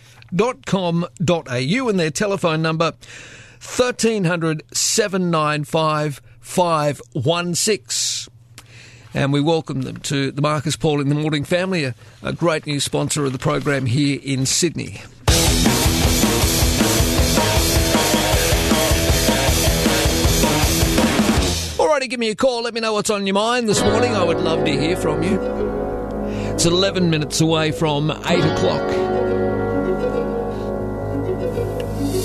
and 1.89 1.99
their 1.99 2.11
telephone 2.11 2.63
number 2.63 2.93
1300 3.61 4.63
795 4.73 6.23
516 6.41 8.33
and 9.13 9.33
we 9.33 9.41
welcome 9.41 9.83
them 9.83 9.97
to 9.99 10.31
the 10.31 10.41
Marcus 10.41 10.77
Paul 10.77 11.01
in 11.01 11.09
the 11.09 11.15
Morning 11.17 11.45
family, 11.45 11.85
a, 11.85 11.95
a 12.23 12.33
great 12.33 12.67
new 12.67 12.79
sponsor 12.79 13.25
of 13.25 13.33
the 13.33 13.39
program 13.39 13.87
here 13.87 14.21
in 14.23 14.47
Sydney. 14.47 15.01
Alrighty, 21.77 22.09
give 22.09 22.21
me 22.21 22.31
a 22.31 22.37
call. 22.37 22.63
Let 22.63 22.75
me 22.75 22.81
know 22.81 22.93
what's 22.93 23.11
on 23.11 23.27
your 23.27 23.35
mind 23.35 23.69
this 23.69 23.83
morning. 23.83 24.15
I 24.15 24.23
would 24.23 24.39
love 24.39 24.65
to 24.65 24.71
hear 24.71 24.97
from 24.97 25.23
you. 25.23 25.41
It's 26.53 26.67
11 26.67 27.11
minutes 27.11 27.41
away 27.41 27.73
from 27.73 28.11
8 28.11 28.45
o'clock. 28.45 29.30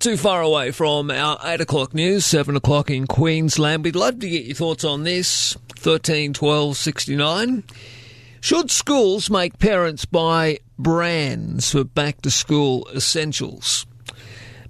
too 0.00 0.16
far 0.16 0.40
away 0.40 0.70
from 0.70 1.10
our 1.10 1.38
8 1.44 1.60
o'clock 1.60 1.92
news, 1.92 2.24
7 2.24 2.56
o'clock 2.56 2.90
in 2.90 3.06
Queensland. 3.06 3.84
We'd 3.84 3.94
love 3.94 4.18
to 4.20 4.28
get 4.28 4.46
your 4.46 4.54
thoughts 4.54 4.82
on 4.82 5.04
this. 5.04 5.56
13 5.76 6.32
12 6.32 6.76
69. 6.76 7.64
Should 8.40 8.70
schools 8.70 9.28
make 9.28 9.58
parents 9.58 10.06
buy 10.06 10.58
brands 10.78 11.72
for 11.72 11.84
back 11.84 12.22
to 12.22 12.30
school 12.30 12.88
essentials? 12.94 13.86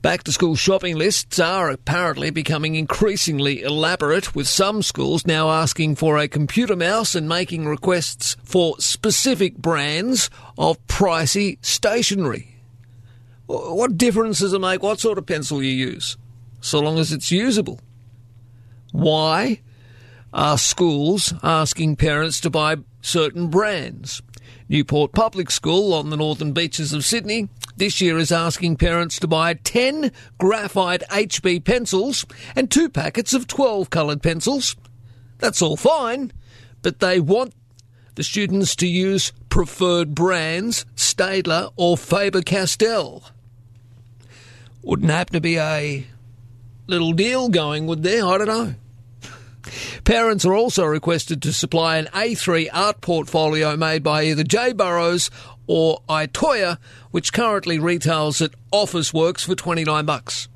Back 0.03 0.25
to 0.25 0.33
school 0.33 0.57
shopping 0.57 0.97
lists 0.97 1.39
are 1.39 1.71
apparently 1.71 2.31
becoming 2.31 2.75
increasingly 2.75 3.63
elaborate, 3.63 4.35
with 4.35 4.49
some 4.49 4.83
schools 4.83 5.27
now 5.27 5.51
asking 5.51 5.97
for 5.97 6.19
a 6.19 6.27
computer 6.27 6.75
mouse 6.75 7.15
and 7.15 7.29
making 7.29 7.67
requests 7.67 8.37
for 8.43 8.77
specific 8.81 9.59
brands 9.59 10.29
of 10.59 10.85
pricey 10.87 11.59
stationery. 11.65 12.50
Wh- 13.51 13.75
What 13.77 13.99
difference 13.99 14.39
does 14.41 14.53
it 14.53 14.61
make 14.61 14.83
what 14.83 15.01
sort 15.01 15.19
of 15.19 15.27
pencil 15.27 15.63
you 15.63 15.73
use, 15.73 16.17
so 16.61 16.79
long 16.81 16.99
as 16.99 17.13
it's 17.13 17.31
usable? 17.33 17.81
Why 18.93 19.61
are 20.33 20.59
schools 20.59 21.35
asking 21.43 21.97
parents 21.97 22.41
to 22.41 22.51
buy 22.51 22.77
certain 23.03 23.49
brands? 23.49 24.23
Newport 24.69 25.13
Public 25.13 25.51
School 25.51 25.93
on 25.93 26.11
the 26.11 26.17
northern 26.17 26.53
beaches 26.53 26.93
of 26.93 27.05
Sydney 27.05 27.49
this 27.77 28.01
year 28.01 28.19
is 28.19 28.31
asking 28.31 28.77
parents 28.77 29.19
to 29.19 29.27
buy 29.27 29.55
10 29.55 30.13
graphite 30.39 31.03
HB 31.11 31.65
pencils 31.65 32.25
and 32.55 32.71
two 32.71 32.89
packets 32.89 33.35
of 33.35 33.47
12 33.49 33.91
coloured 33.91 34.23
pencils. 34.23 34.77
That's 35.39 35.61
all 35.63 35.77
fine, 35.77 36.33
but 36.83 37.01
they 37.01 37.19
want 37.19 37.53
the 38.15 38.23
students 38.23 38.77
to 38.77 38.87
use 38.87 39.33
preferred 39.49 40.15
brands, 40.15 40.85
Staedtler 40.95 41.73
or 41.77 41.97
Faber 41.97 42.43
Castell. 42.43 43.25
Wouldn't 44.83 45.11
happen 45.11 45.35
to 45.35 45.41
be 45.41 45.59
a 45.59 46.07
little 46.87 47.13
deal 47.13 47.49
going, 47.49 47.87
would 47.87 48.03
there? 48.03 48.27
I 48.27 48.39
don't 48.39 48.47
know. 48.47 48.75
Parents 50.05 50.45
are 50.45 50.55
also 50.55 50.85
requested 50.85 51.43
to 51.43 51.53
supply 51.53 51.99
an 51.99 52.07
A3 52.07 52.69
art 52.73 53.01
portfolio 53.01 53.77
made 53.77 54.03
by 54.03 54.25
either 54.25 54.43
J. 54.43 54.73
Burrows 54.73 55.31
or 55.67 56.01
Itoya, 56.09 56.79
which 57.11 57.33
currently 57.33 57.79
retails 57.79 58.41
at 58.41 58.55
Office 58.73 59.13
Works 59.13 59.45
for 59.45 59.55
29 59.55 60.05
bucks. 60.07 60.49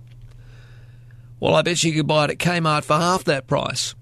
Well, 1.38 1.54
I 1.54 1.62
bet 1.62 1.84
you 1.84 1.92
could 1.92 2.06
buy 2.06 2.24
it 2.24 2.30
at 2.30 2.38
Kmart 2.38 2.84
for 2.84 2.94
half 2.94 3.24
that 3.24 3.46
price. 3.46 3.94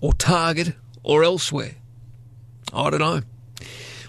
Or 0.00 0.14
Target 0.14 0.74
or 1.02 1.22
elsewhere. 1.22 1.76
I 2.72 2.90
don't 2.90 3.00
know. 3.00 3.22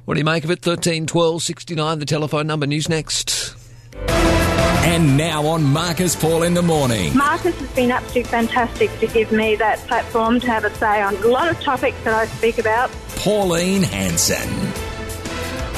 What 0.06 0.14
do 0.14 0.20
you 0.20 0.26
make 0.26 0.46
of 0.46 0.52
it? 0.52 0.62
13 0.62 1.06
12 1.06 1.44
69, 1.44 2.00
the 2.00 2.06
telephone 2.06 2.48
number. 2.48 2.66
News 2.66 2.88
next. 2.88 3.57
And 4.88 5.18
now 5.18 5.46
on 5.46 5.64
Marcus 5.64 6.16
Paul 6.16 6.44
in 6.44 6.54
the 6.54 6.62
morning. 6.62 7.16
Marcus 7.16 7.58
has 7.60 7.70
been 7.72 7.92
absolutely 7.92 8.24
fantastic 8.24 9.00
to 9.00 9.08
give 9.08 9.32
me 9.32 9.56
that 9.56 9.80
platform 9.88 10.40
to 10.40 10.48
have 10.48 10.66
a 10.66 10.74
say 10.76 11.02
on 11.02 11.16
a 11.16 11.28
lot 11.28 11.50
of 11.50 11.60
topics 11.62 12.02
that 12.04 12.14
I 12.14 12.26
speak 12.26 12.58
about. 12.58 12.90
Pauline 13.18 13.84
Hanson. 13.84 14.50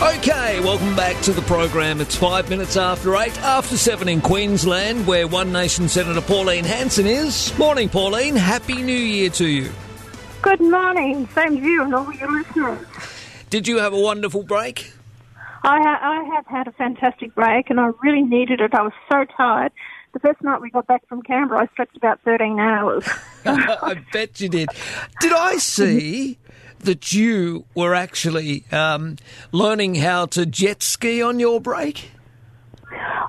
Okay, 0.01 0.61
welcome 0.61 0.95
back 0.95 1.21
to 1.23 1.33
the 1.33 1.41
program. 1.41 1.99
It's 1.99 2.15
five 2.15 2.49
minutes 2.49 2.77
after 2.77 3.15
eight, 3.17 3.37
after 3.41 3.75
seven 3.75 4.07
in 4.07 4.21
Queensland, 4.21 5.05
where 5.05 5.27
One 5.27 5.51
Nation 5.51 5.89
Senator 5.89 6.21
Pauline 6.21 6.63
Hanson 6.63 7.05
is. 7.05 7.55
Morning, 7.57 7.89
Pauline. 7.89 8.37
Happy 8.37 8.81
New 8.81 8.93
Year 8.93 9.29
to 9.31 9.45
you. 9.45 9.69
Good 10.41 10.61
morning. 10.61 11.27
Same 11.35 11.57
to 11.57 11.61
you 11.61 11.83
and 11.83 11.93
all 11.93 12.13
your 12.13 12.31
listeners. 12.31 12.87
Did 13.49 13.67
you 13.67 13.79
have 13.79 13.91
a 13.91 13.99
wonderful 13.99 14.43
break? 14.43 14.93
I, 15.63 15.79
ha- 15.81 15.99
I 16.01 16.35
have 16.35 16.45
had 16.47 16.67
a 16.67 16.71
fantastic 16.71 17.35
break 17.35 17.69
and 17.69 17.79
I 17.79 17.89
really 18.01 18.21
needed 18.21 18.61
it. 18.61 18.73
I 18.73 18.81
was 18.81 18.93
so 19.11 19.25
tired. 19.37 19.71
The 20.13 20.19
first 20.19 20.41
night 20.41 20.61
we 20.61 20.71
got 20.71 20.87
back 20.87 21.07
from 21.07 21.21
Canberra, 21.21 21.61
I 21.63 21.75
slept 21.75 21.95
about 21.97 22.19
13 22.25 22.59
hours. 22.59 23.07
I 23.45 23.95
bet 24.11 24.39
you 24.41 24.49
did. 24.49 24.69
Did 25.21 25.33
I 25.33 25.57
see 25.57 26.37
that 26.79 27.13
you 27.13 27.65
were 27.75 27.93
actually 27.93 28.63
um, 28.71 29.17
learning 29.51 29.95
how 29.95 30.25
to 30.27 30.45
jet 30.45 30.81
ski 30.81 31.21
on 31.21 31.39
your 31.39 31.59
break? 31.61 32.11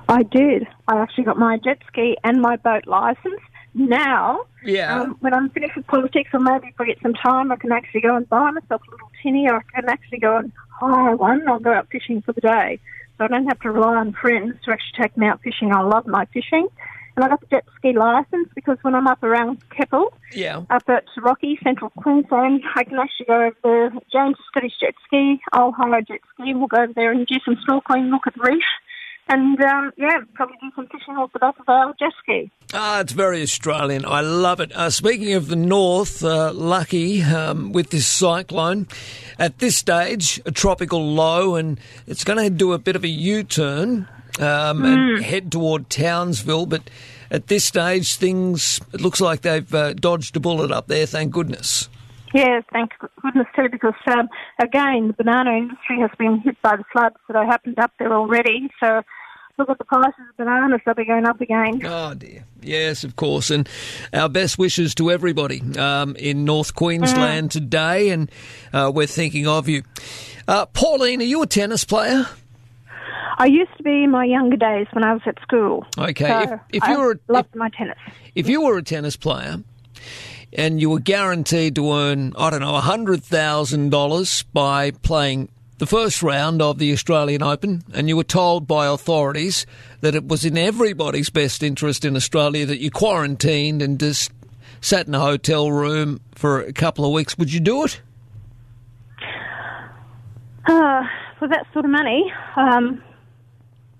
I 0.09 0.23
did. 0.23 0.67
I 0.87 0.99
actually 1.01 1.25
got 1.25 1.37
my 1.37 1.57
jet 1.57 1.79
ski 1.87 2.17
and 2.23 2.41
my 2.41 2.55
boat 2.55 2.87
license. 2.87 3.39
Now, 3.73 4.45
Yeah. 4.65 5.01
um, 5.01 5.17
when 5.19 5.33
I'm 5.33 5.49
finished 5.51 5.75
with 5.75 5.87
politics, 5.87 6.29
or 6.33 6.39
maybe 6.39 6.67
if 6.69 6.81
I 6.81 6.85
get 6.85 7.01
some 7.01 7.13
time, 7.13 7.51
I 7.51 7.55
can 7.57 7.71
actually 7.71 8.01
go 8.01 8.15
and 8.15 8.27
buy 8.27 8.51
myself 8.51 8.81
a 8.87 8.91
little 8.91 9.11
tinny, 9.21 9.47
or 9.47 9.57
I 9.57 9.61
can 9.73 9.87
actually 9.89 10.19
go 10.19 10.37
and 10.37 10.51
hire 10.89 11.15
one. 11.15 11.47
I'll 11.47 11.59
go 11.59 11.73
out 11.73 11.87
fishing 11.91 12.21
for 12.21 12.33
the 12.33 12.41
day, 12.41 12.79
so 13.17 13.25
I 13.25 13.27
don't 13.27 13.45
have 13.47 13.59
to 13.61 13.71
rely 13.71 13.95
on 13.95 14.13
friends 14.13 14.55
to 14.65 14.71
actually 14.71 15.01
take 15.01 15.17
me 15.17 15.27
out 15.27 15.41
fishing. 15.43 15.73
I 15.73 15.81
love 15.81 16.07
my 16.07 16.25
fishing, 16.33 16.67
and 17.15 17.25
I 17.25 17.29
got 17.29 17.41
the 17.41 17.47
jet 17.47 17.65
ski 17.77 17.93
license 17.93 18.49
because 18.55 18.77
when 18.81 18.95
I'm 18.95 19.07
up 19.07 19.23
around 19.23 19.59
Keppel, 19.69 20.13
Yeah. 20.33 20.61
up 20.69 20.83
at 20.89 21.05
Rocky, 21.17 21.59
Central 21.63 21.89
Queensland, 21.91 22.63
I 22.75 22.83
can 22.83 22.97
actually 22.99 23.25
go 23.27 23.41
over 23.45 23.55
there. 23.63 23.89
James 24.11 24.37
Scottish 24.47 24.77
jet 24.79 24.95
ski. 25.05 25.41
I'll 25.53 25.71
hire 25.71 25.95
a 25.95 26.01
jet 26.01 26.21
ski, 26.33 26.51
and 26.51 26.59
we'll 26.59 26.67
go 26.67 26.83
over 26.83 26.93
there 26.93 27.11
and 27.11 27.25
do 27.27 27.35
some 27.45 27.57
snorkeling, 27.67 28.09
look 28.11 28.27
at 28.27 28.33
the 28.35 28.41
reef. 28.41 28.63
And 29.33 29.61
um, 29.61 29.93
yeah, 29.95 30.17
probably 30.33 30.57
do 30.59 30.71
some 30.75 30.87
fishing 30.87 31.15
off 31.15 31.31
the 31.31 31.39
back 31.39 31.57
of 31.57 31.69
our 31.69 31.93
jet 31.97 32.11
ski. 32.21 32.51
Ah, 32.73 32.99
it's 32.99 33.13
very 33.13 33.41
Australian. 33.41 34.05
I 34.05 34.19
love 34.19 34.59
it. 34.59 34.73
Uh, 34.73 34.89
speaking 34.89 35.33
of 35.35 35.47
the 35.47 35.55
north, 35.55 36.21
uh, 36.21 36.51
lucky 36.51 37.23
um, 37.23 37.71
with 37.71 37.91
this 37.91 38.05
cyclone. 38.05 38.89
At 39.39 39.59
this 39.59 39.77
stage, 39.77 40.41
a 40.45 40.51
tropical 40.51 41.13
low, 41.13 41.55
and 41.55 41.79
it's 42.07 42.25
going 42.25 42.39
to 42.39 42.49
do 42.49 42.73
a 42.73 42.77
bit 42.77 42.97
of 42.97 43.05
a 43.05 43.07
U-turn 43.07 44.09
um, 44.39 44.83
and 44.83 45.23
head 45.23 45.49
toward 45.49 45.89
Townsville. 45.89 46.65
But 46.65 46.89
at 47.31 47.47
this 47.47 47.63
stage, 47.63 48.17
things 48.17 48.81
it 48.91 48.99
looks 48.99 49.21
like 49.21 49.43
they've 49.43 49.73
uh, 49.73 49.93
dodged 49.93 50.35
a 50.35 50.41
bullet 50.41 50.71
up 50.71 50.87
there. 50.87 51.05
Thank 51.05 51.31
goodness. 51.31 51.87
Yeah, 52.33 52.59
thank 52.73 52.91
goodness 53.21 53.47
too, 53.55 53.69
because 53.71 53.93
um, 54.07 54.27
again, 54.59 55.07
the 55.07 55.13
banana 55.13 55.51
industry 55.51 55.99
has 56.01 56.11
been 56.17 56.39
hit 56.39 56.61
by 56.61 56.75
the 56.75 56.83
floods 56.91 57.15
that 57.27 57.37
have 57.37 57.47
happened 57.47 57.79
up 57.79 57.91
there 57.97 58.13
already. 58.13 58.69
So 58.81 59.01
look 59.61 59.69
at 59.69 59.77
the 59.77 59.85
prices 59.85 60.13
of 60.29 60.37
bananas; 60.37 60.81
they'll 60.85 60.93
be 60.95 61.05
going 61.05 61.25
up 61.25 61.39
again. 61.41 61.81
Oh 61.85 62.13
dear. 62.13 62.43
Yes, 62.61 63.03
of 63.03 63.15
course. 63.15 63.49
And 63.49 63.67
our 64.13 64.29
best 64.29 64.57
wishes 64.59 64.93
to 64.95 65.09
everybody 65.11 65.61
um, 65.79 66.15
in 66.17 66.45
North 66.45 66.75
Queensland 66.75 67.49
today, 67.51 68.09
and 68.09 68.29
uh, 68.73 68.91
we're 68.93 69.07
thinking 69.07 69.47
of 69.47 69.67
you. 69.67 69.83
Uh, 70.47 70.65
Pauline, 70.67 71.21
are 71.21 71.25
you 71.25 71.41
a 71.41 71.47
tennis 71.47 71.83
player? 71.85 72.27
I 73.37 73.45
used 73.47 73.75
to 73.77 73.83
be 73.83 74.03
in 74.03 74.11
my 74.11 74.25
younger 74.25 74.57
days 74.57 74.85
when 74.91 75.03
I 75.03 75.13
was 75.13 75.21
at 75.25 75.41
school. 75.41 75.85
Okay, 75.97 76.27
So 76.27 76.53
if- 76.53 76.59
if 76.73 76.83
I 76.83 76.91
you 76.91 76.99
were- 76.99 77.19
loved 77.27 77.55
my 77.55 77.69
tennis. 77.69 77.97
If 78.35 78.47
you 78.47 78.61
were 78.61 78.77
a 78.77 78.83
tennis 78.83 79.15
player 79.15 79.57
and 80.53 80.79
you 80.79 80.89
were 80.91 80.99
guaranteed 80.99 81.73
to 81.75 81.91
earn, 81.91 82.33
I 82.37 82.49
don't 82.51 82.59
know, 82.59 82.73
$100,000 82.75 84.43
by 84.53 84.91
playing 84.91 85.49
the 85.81 85.87
first 85.87 86.21
round 86.21 86.61
of 86.61 86.77
the 86.77 86.93
Australian 86.93 87.41
Open, 87.41 87.81
and 87.95 88.07
you 88.07 88.15
were 88.15 88.23
told 88.23 88.67
by 88.67 88.85
authorities 88.85 89.65
that 90.01 90.13
it 90.13 90.27
was 90.27 90.45
in 90.45 90.55
everybody's 90.55 91.31
best 91.31 91.63
interest 91.63 92.05
in 92.05 92.15
Australia 92.15 92.67
that 92.67 92.79
you 92.79 92.91
quarantined 92.91 93.81
and 93.81 93.99
just 93.99 94.31
sat 94.79 95.07
in 95.07 95.15
a 95.15 95.19
hotel 95.19 95.71
room 95.71 96.21
for 96.35 96.61
a 96.61 96.71
couple 96.71 97.03
of 97.03 97.11
weeks, 97.11 97.35
would 97.35 97.51
you 97.51 97.59
do 97.59 97.83
it? 97.83 97.99
Uh, 100.67 101.01
for 101.39 101.47
that 101.47 101.65
sort 101.73 101.83
of 101.83 101.89
money, 101.89 102.31
um, 102.57 103.01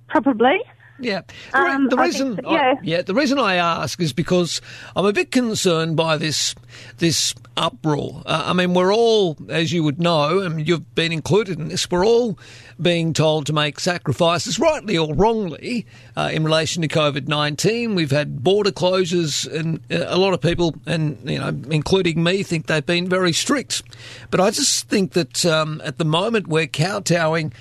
probably. 0.07 0.59
Yeah. 1.01 1.21
The, 1.51 1.57
Um, 1.57 1.89
the 1.89 1.97
reason, 1.97 2.39
so, 2.43 2.49
I- 2.49 2.53
yeah. 2.53 2.73
yeah, 2.83 3.01
the 3.01 3.13
reason 3.13 3.39
I 3.39 3.55
ask 3.55 3.99
is 3.99 4.13
because 4.13 4.61
I'm 4.95 5.05
a 5.05 5.13
bit 5.13 5.31
concerned 5.31 5.95
by 5.95 6.17
this 6.17 6.55
this 6.99 7.33
uproar. 7.57 8.23
Uh, 8.25 8.43
I 8.45 8.53
mean, 8.53 8.73
we're 8.73 8.93
all, 8.93 9.37
as 9.49 9.71
you 9.73 9.83
would 9.83 9.99
know, 9.99 10.39
and 10.39 10.65
you've 10.67 10.95
been 10.95 11.11
included 11.11 11.59
in 11.59 11.67
this, 11.67 11.89
we're 11.91 12.05
all 12.05 12.37
being 12.81 13.13
told 13.13 13.45
to 13.47 13.53
make 13.53 13.79
sacrifices, 13.79 14.57
rightly 14.57 14.97
or 14.97 15.13
wrongly, 15.13 15.85
uh, 16.15 16.29
in 16.31 16.43
relation 16.43 16.81
to 16.81 16.87
COVID 16.87 17.27
nineteen. 17.27 17.93
We've 17.93 18.09
had 18.11 18.43
border 18.43 18.71
closures, 18.71 19.51
and 19.51 19.79
uh, 19.91 20.05
a 20.07 20.17
lot 20.17 20.33
of 20.33 20.41
people, 20.41 20.75
and 20.85 21.17
you 21.29 21.39
know, 21.39 21.49
including 21.69 22.23
me, 22.23 22.41
think 22.43 22.67
they've 22.67 22.85
been 22.85 23.09
very 23.09 23.33
strict. 23.33 23.83
But 24.31 24.39
I 24.39 24.49
just 24.51 24.87
think 24.87 25.11
that 25.13 25.45
um, 25.45 25.81
at 25.83 25.97
the 25.97 26.05
moment 26.05 26.47
we're 26.47 26.67
kowtowing 26.67 27.53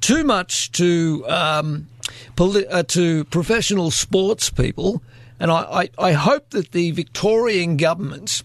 too 0.00 0.24
much 0.24 0.72
to 0.72 1.24
um, 1.28 1.86
poli- 2.36 2.66
uh, 2.66 2.82
to 2.84 3.24
professional 3.24 3.90
sports 3.90 4.50
people, 4.50 5.02
and 5.40 5.50
I, 5.50 5.90
I, 5.98 6.08
I 6.10 6.12
hope 6.12 6.50
that 6.50 6.72
the 6.72 6.90
Victorian 6.92 7.76
government 7.76 8.42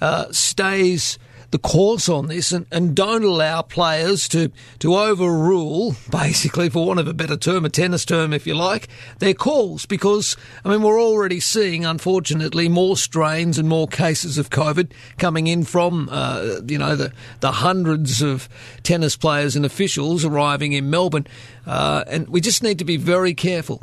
uh, 0.00 0.26
stays 0.30 1.18
the 1.50 1.58
course 1.58 2.08
on 2.08 2.26
this 2.26 2.52
and, 2.52 2.66
and 2.70 2.94
don't 2.94 3.24
allow 3.24 3.62
players 3.62 4.28
to, 4.28 4.50
to 4.78 4.94
overrule, 4.94 5.96
basically, 6.10 6.68
for 6.68 6.86
want 6.86 7.00
of 7.00 7.08
a 7.08 7.14
better 7.14 7.36
term, 7.36 7.64
a 7.64 7.68
tennis 7.68 8.04
term, 8.04 8.32
if 8.32 8.46
you 8.46 8.54
like, 8.54 8.88
their 9.18 9.34
calls. 9.34 9.86
Because, 9.86 10.36
I 10.64 10.70
mean, 10.70 10.82
we're 10.82 11.00
already 11.00 11.40
seeing, 11.40 11.84
unfortunately, 11.84 12.68
more 12.68 12.96
strains 12.96 13.58
and 13.58 13.68
more 13.68 13.88
cases 13.88 14.38
of 14.38 14.50
COVID 14.50 14.90
coming 15.16 15.46
in 15.46 15.64
from, 15.64 16.08
uh, 16.10 16.60
you 16.66 16.78
know, 16.78 16.96
the, 16.96 17.12
the 17.40 17.52
hundreds 17.52 18.22
of 18.22 18.48
tennis 18.82 19.16
players 19.16 19.56
and 19.56 19.64
officials 19.64 20.24
arriving 20.24 20.72
in 20.72 20.90
Melbourne. 20.90 21.26
Uh, 21.66 22.04
and 22.06 22.28
we 22.28 22.40
just 22.40 22.62
need 22.62 22.78
to 22.78 22.84
be 22.84 22.96
very 22.96 23.34
careful. 23.34 23.82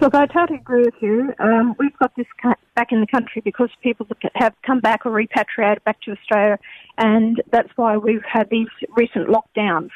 Look, 0.00 0.14
I 0.14 0.26
totally 0.26 0.58
agree 0.58 0.84
with 0.84 0.94
you. 1.00 1.32
Um, 1.38 1.74
we've 1.78 1.96
got 1.98 2.14
this 2.16 2.26
back 2.74 2.92
in 2.92 3.00
the 3.00 3.06
country 3.06 3.40
because 3.44 3.70
people 3.82 4.06
have 4.34 4.54
come 4.66 4.80
back 4.80 5.06
or 5.06 5.12
repatriated 5.12 5.84
back 5.84 6.00
to 6.02 6.12
Australia, 6.12 6.58
and 6.98 7.42
that's 7.50 7.70
why 7.76 7.96
we've 7.96 8.24
had 8.30 8.50
these 8.50 8.68
recent 8.96 9.28
lockdowns. 9.28 9.90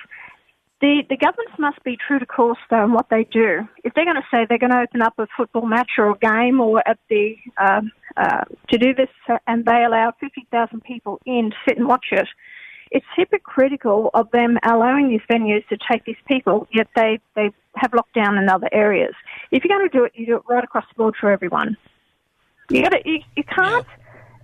The, 0.80 1.02
the 1.10 1.16
governments 1.16 1.58
must 1.58 1.82
be 1.82 1.96
true 1.96 2.20
to 2.20 2.26
course, 2.26 2.58
though, 2.70 2.84
in 2.84 2.92
what 2.92 3.08
they 3.10 3.24
do. 3.24 3.68
If 3.82 3.94
they're 3.94 4.04
going 4.04 4.16
to 4.16 4.28
say 4.32 4.46
they're 4.48 4.58
going 4.58 4.70
to 4.70 4.80
open 4.80 5.02
up 5.02 5.14
a 5.18 5.26
football 5.36 5.66
match 5.66 5.90
or 5.98 6.10
a 6.10 6.18
game 6.18 6.60
or 6.60 6.86
at 6.86 6.98
the 7.10 7.34
um, 7.56 7.90
uh, 8.16 8.44
to 8.68 8.78
do 8.78 8.94
this, 8.94 9.08
uh, 9.28 9.38
and 9.48 9.64
they 9.64 9.82
allow 9.84 10.12
50,000 10.20 10.80
people 10.84 11.20
in 11.26 11.50
to 11.50 11.56
sit 11.66 11.78
and 11.78 11.88
watch 11.88 12.06
it, 12.12 12.28
it's 12.90 13.06
hypocritical 13.16 14.10
of 14.14 14.30
them 14.30 14.56
allowing 14.64 15.08
these 15.08 15.20
venues 15.30 15.66
to 15.68 15.76
take 15.90 16.04
these 16.04 16.16
people, 16.26 16.66
yet 16.72 16.88
they, 16.94 17.18
they 17.34 17.50
have 17.80 17.92
lockdown 17.92 18.40
in 18.40 18.48
other 18.48 18.68
areas. 18.72 19.14
If 19.50 19.64
you're 19.64 19.76
going 19.76 19.88
to 19.88 19.96
do 19.98 20.04
it, 20.04 20.12
you 20.14 20.26
do 20.26 20.36
it 20.36 20.42
right 20.48 20.64
across 20.64 20.84
the 20.88 20.94
board 20.96 21.14
for 21.20 21.30
everyone. 21.30 21.76
You 22.70 22.82
got 22.82 22.90
to, 22.90 23.00
you, 23.04 23.20
you 23.36 23.44
can't, 23.44 23.86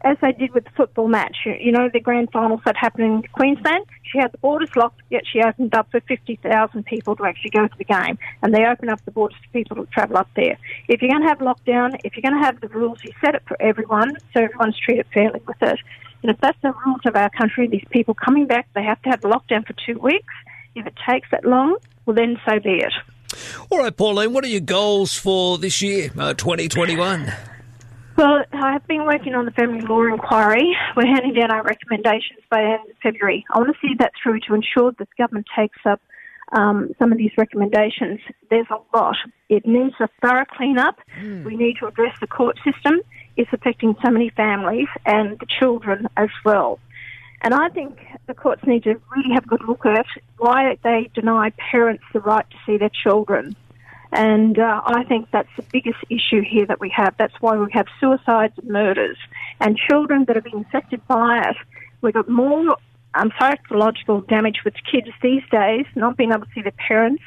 as 0.02 0.16
they 0.20 0.32
did 0.32 0.52
with 0.52 0.64
the 0.64 0.70
football 0.76 1.08
match. 1.08 1.36
You, 1.44 1.54
you 1.58 1.72
know 1.72 1.88
the 1.92 2.00
grand 2.00 2.30
finals 2.32 2.60
that 2.64 2.76
happened 2.76 3.04
in 3.06 3.22
Queensland. 3.32 3.86
She 4.02 4.18
had 4.18 4.32
the 4.32 4.38
borders 4.38 4.70
locked, 4.76 5.02
yet 5.10 5.24
she 5.30 5.42
opened 5.42 5.74
up 5.74 5.90
for 5.90 6.00
fifty 6.00 6.36
thousand 6.36 6.84
people 6.84 7.16
to 7.16 7.24
actually 7.24 7.50
go 7.50 7.66
to 7.66 7.78
the 7.78 7.84
game, 7.84 8.18
and 8.42 8.54
they 8.54 8.64
opened 8.64 8.90
up 8.90 9.04
the 9.04 9.10
borders 9.10 9.36
for 9.44 9.52
people 9.52 9.76
to 9.76 9.86
travel 9.92 10.16
up 10.16 10.28
there. 10.36 10.56
If 10.88 11.02
you're 11.02 11.10
going 11.10 11.22
to 11.22 11.28
have 11.28 11.38
lockdown, 11.38 11.98
if 12.04 12.16
you're 12.16 12.22
going 12.22 12.40
to 12.40 12.46
have 12.46 12.60
the 12.60 12.68
rules, 12.68 12.98
you 13.02 13.12
set 13.24 13.34
it 13.34 13.42
for 13.46 13.60
everyone, 13.60 14.16
so 14.32 14.42
everyone's 14.42 14.78
treated 14.78 15.06
fairly 15.12 15.40
with 15.46 15.62
it. 15.62 15.78
And 16.22 16.30
if 16.30 16.40
that's 16.40 16.58
the 16.62 16.72
rules 16.86 17.00
of 17.04 17.16
our 17.16 17.28
country, 17.30 17.66
these 17.66 17.84
people 17.90 18.14
coming 18.14 18.46
back, 18.46 18.68
they 18.74 18.82
have 18.82 19.00
to 19.02 19.10
have 19.10 19.20
the 19.20 19.28
lockdown 19.28 19.66
for 19.66 19.74
two 19.86 19.98
weeks. 19.98 20.32
If 20.74 20.86
it 20.86 20.94
takes 21.08 21.28
that 21.30 21.44
long, 21.44 21.76
well 22.06 22.14
then 22.14 22.38
so 22.46 22.58
be 22.60 22.76
it. 22.76 22.94
All 23.70 23.78
right, 23.78 23.96
Pauline, 23.96 24.32
what 24.32 24.44
are 24.44 24.48
your 24.48 24.60
goals 24.60 25.16
for 25.16 25.58
this 25.58 25.82
year, 25.82 26.10
uh, 26.18 26.34
2021? 26.34 27.32
Well, 28.16 28.44
I 28.52 28.72
have 28.72 28.86
been 28.86 29.04
working 29.04 29.34
on 29.34 29.44
the 29.44 29.50
family 29.50 29.80
law 29.80 30.04
inquiry. 30.04 30.76
We're 30.96 31.06
handing 31.06 31.34
down 31.34 31.50
our 31.50 31.64
recommendations 31.64 32.40
by 32.48 32.62
the 32.62 32.68
end 32.68 32.90
of 32.90 32.96
February. 33.02 33.44
I 33.52 33.58
want 33.58 33.74
to 33.74 33.86
see 33.86 33.94
that 33.98 34.12
through 34.22 34.40
to 34.46 34.54
ensure 34.54 34.92
that 34.92 35.08
the 35.08 35.14
government 35.18 35.46
takes 35.56 35.78
up 35.84 36.00
um, 36.52 36.92
some 36.98 37.10
of 37.10 37.18
these 37.18 37.32
recommendations. 37.36 38.20
There's 38.50 38.68
a 38.70 38.96
lot. 38.96 39.16
It 39.48 39.66
needs 39.66 39.94
a 40.00 40.08
thorough 40.22 40.44
clean-up. 40.44 40.98
We 41.44 41.56
need 41.56 41.78
to 41.80 41.86
address 41.86 42.16
the 42.20 42.28
court 42.28 42.56
system. 42.64 43.00
It's 43.36 43.50
affecting 43.52 43.96
so 44.04 44.10
many 44.12 44.30
families 44.30 44.86
and 45.06 45.38
the 45.38 45.46
children 45.58 46.06
as 46.16 46.28
well. 46.44 46.78
And 47.44 47.52
I 47.52 47.68
think 47.68 47.98
the 48.26 48.32
courts 48.32 48.62
need 48.66 48.84
to 48.84 48.94
really 49.14 49.34
have 49.34 49.44
a 49.44 49.48
good 49.48 49.60
look 49.68 49.84
at 49.84 50.06
why 50.38 50.78
they 50.82 51.10
deny 51.14 51.50
parents 51.50 52.02
the 52.14 52.20
right 52.20 52.48
to 52.48 52.56
see 52.64 52.78
their 52.78 52.88
children. 52.90 53.54
And 54.12 54.58
uh, 54.58 54.80
I 54.86 55.04
think 55.04 55.28
that's 55.30 55.50
the 55.56 55.64
biggest 55.70 55.98
issue 56.08 56.40
here 56.40 56.64
that 56.66 56.80
we 56.80 56.90
have. 56.96 57.14
That's 57.18 57.34
why 57.40 57.56
we 57.58 57.66
have 57.72 57.86
suicides 58.00 58.54
and 58.56 58.70
murders. 58.70 59.18
And 59.60 59.76
children 59.76 60.24
that 60.24 60.36
have 60.36 60.44
been 60.44 60.64
affected 60.66 61.06
by 61.06 61.42
it, 61.50 61.56
we've 62.00 62.14
got 62.14 62.30
more 62.30 62.78
um, 63.14 63.30
psychological 63.38 64.22
damage 64.22 64.60
with 64.64 64.74
kids 64.90 65.08
these 65.22 65.42
days, 65.50 65.84
not 65.96 66.16
being 66.16 66.30
able 66.30 66.46
to 66.46 66.52
see 66.54 66.62
their 66.62 66.72
parents 66.72 67.22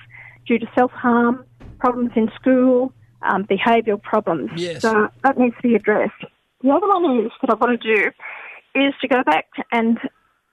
due 0.48 0.57
to 0.57 0.65
self 0.73 0.91
harm, 0.91 1.45
problems 1.77 2.11
in 2.15 2.31
school, 2.39 2.91
um, 3.22 3.45
behavioural 3.45 4.02
problems. 4.02 4.49
Yes. 4.56 4.81
So 4.81 5.10
that 5.23 5.38
needs 5.38 5.56
to 5.57 5.61
be 5.61 5.76
addressed. 5.76 6.23
The 6.64 6.72
other 6.72 6.88
one 6.88 7.23
is 7.23 7.31
that 7.41 7.52
I 7.52 7.53
want 7.53 7.80
to 7.80 7.95
do 7.95 8.11
is 8.76 8.94
to 9.02 9.07
go 9.07 9.23
back 9.23 9.48
and 9.72 9.98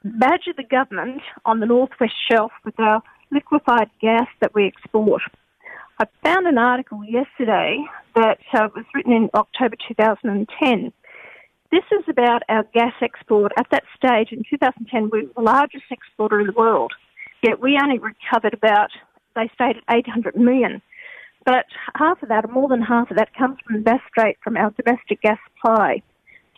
badger 0.04 0.52
the 0.56 0.64
government 0.64 1.22
on 1.44 1.60
the 1.60 1.66
northwest 1.66 2.14
shelf 2.30 2.52
with 2.64 2.78
our 2.78 3.02
liquefied 3.30 3.90
gas 4.00 4.26
that 4.40 4.54
we 4.54 4.66
export. 4.66 5.22
I 5.98 6.06
found 6.22 6.46
an 6.46 6.58
article 6.58 7.04
yesterday 7.04 7.84
that 8.14 8.38
uh, 8.52 8.68
was 8.74 8.84
written 8.94 9.12
in 9.12 9.30
October 9.34 9.76
2010. 9.88 10.92
This 11.70 11.84
is 11.92 12.04
about 12.08 12.42
our 12.48 12.64
gas 12.74 12.92
export. 13.00 13.52
At 13.58 13.68
that 13.70 13.84
stage, 13.96 14.32
in 14.32 14.42
2010, 14.48 15.10
we 15.10 15.22
were 15.22 15.32
the 15.36 15.42
largest 15.42 15.84
exporter 15.90 16.40
in 16.40 16.46
the 16.46 16.52
world, 16.52 16.92
yet 17.42 17.60
we 17.60 17.78
only 17.82 17.98
recovered 17.98 18.54
about, 18.54 18.90
they 19.34 19.50
stated, 19.54 19.82
800 19.90 20.36
million. 20.36 20.82
But 21.44 21.66
half 21.96 22.22
of 22.22 22.28
that, 22.28 22.44
or 22.44 22.48
more 22.48 22.68
than 22.68 22.82
half 22.82 23.10
of 23.10 23.16
that, 23.16 23.34
comes 23.34 23.58
from 23.66 23.82
Bass 23.82 24.00
Strait 24.08 24.36
from 24.42 24.56
our 24.56 24.72
domestic 24.72 25.22
gas 25.22 25.38
supply. 25.48 26.02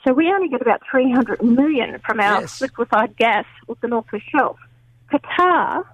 So 0.06 0.12
we 0.12 0.30
only 0.30 0.48
get 0.48 0.62
about 0.62 0.82
300 0.88 1.42
million 1.42 1.98
from 2.06 2.20
our 2.20 2.46
liquefied 2.60 3.16
gas 3.16 3.44
with 3.66 3.80
the 3.80 3.88
North 3.88 4.06
West 4.12 4.24
Shelf. 4.30 4.56
Qatar, 5.12 5.84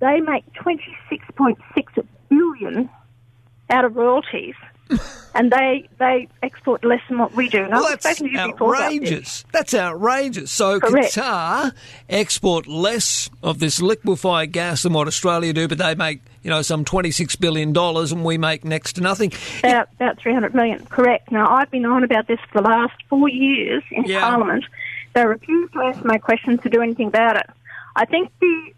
they 0.00 0.20
make 0.20 0.44
26.6 0.54 2.06
billion 2.30 2.88
out 3.68 3.84
of 3.84 3.94
royalties, 3.94 4.54
and 5.34 5.50
they 5.52 5.86
they 5.98 6.28
export 6.42 6.82
less 6.82 7.00
than 7.10 7.18
what 7.18 7.34
we 7.34 7.50
do. 7.50 7.64
And 7.64 7.72
Well, 7.72 7.88
that's 7.90 8.08
spoken 8.08 8.32
to 8.32 8.40
you 8.42 8.52
before 8.52 8.74
about 8.74 8.90
this. 8.90 8.96
outrageous. 9.00 9.44
That's 9.52 9.74
outrageous. 9.74 10.50
So 10.50 10.80
Correct. 10.80 11.14
Qatar 11.14 11.72
export 12.08 12.66
less 12.66 13.28
of 13.42 13.58
this 13.58 13.82
liquefied 13.82 14.52
gas 14.52 14.84
than 14.84 14.94
what 14.94 15.08
Australia 15.08 15.52
do, 15.52 15.68
but 15.68 15.76
they 15.76 15.94
make 15.94 16.20
you 16.46 16.50
know 16.50 16.62
some 16.62 16.84
twenty 16.84 17.10
six 17.10 17.34
billion 17.34 17.72
dollars, 17.72 18.12
and 18.12 18.24
we 18.24 18.38
make 18.38 18.64
next 18.64 18.92
to 18.94 19.00
nothing. 19.00 19.32
About, 19.64 19.88
about 19.96 20.20
300 20.20 20.54
million, 20.54 20.86
correct. 20.86 21.32
Now, 21.32 21.48
I've 21.50 21.72
been 21.72 21.84
on 21.84 22.04
about 22.04 22.28
this 22.28 22.38
for 22.52 22.62
the 22.62 22.68
last 22.68 22.94
four 23.10 23.28
years 23.28 23.82
in 23.90 24.04
Yeah. 24.04 24.20
Parliament. 24.20 24.64
They 25.12 25.26
refuse 25.26 25.70
to 25.72 25.80
answer 25.80 26.02
my 26.04 26.18
questions 26.18 26.60
to 26.62 26.68
do 26.68 26.80
anything 26.82 27.08
about 27.08 27.36
it. 27.36 27.50
I 27.96 28.04
think 28.04 28.30
the 28.40 28.72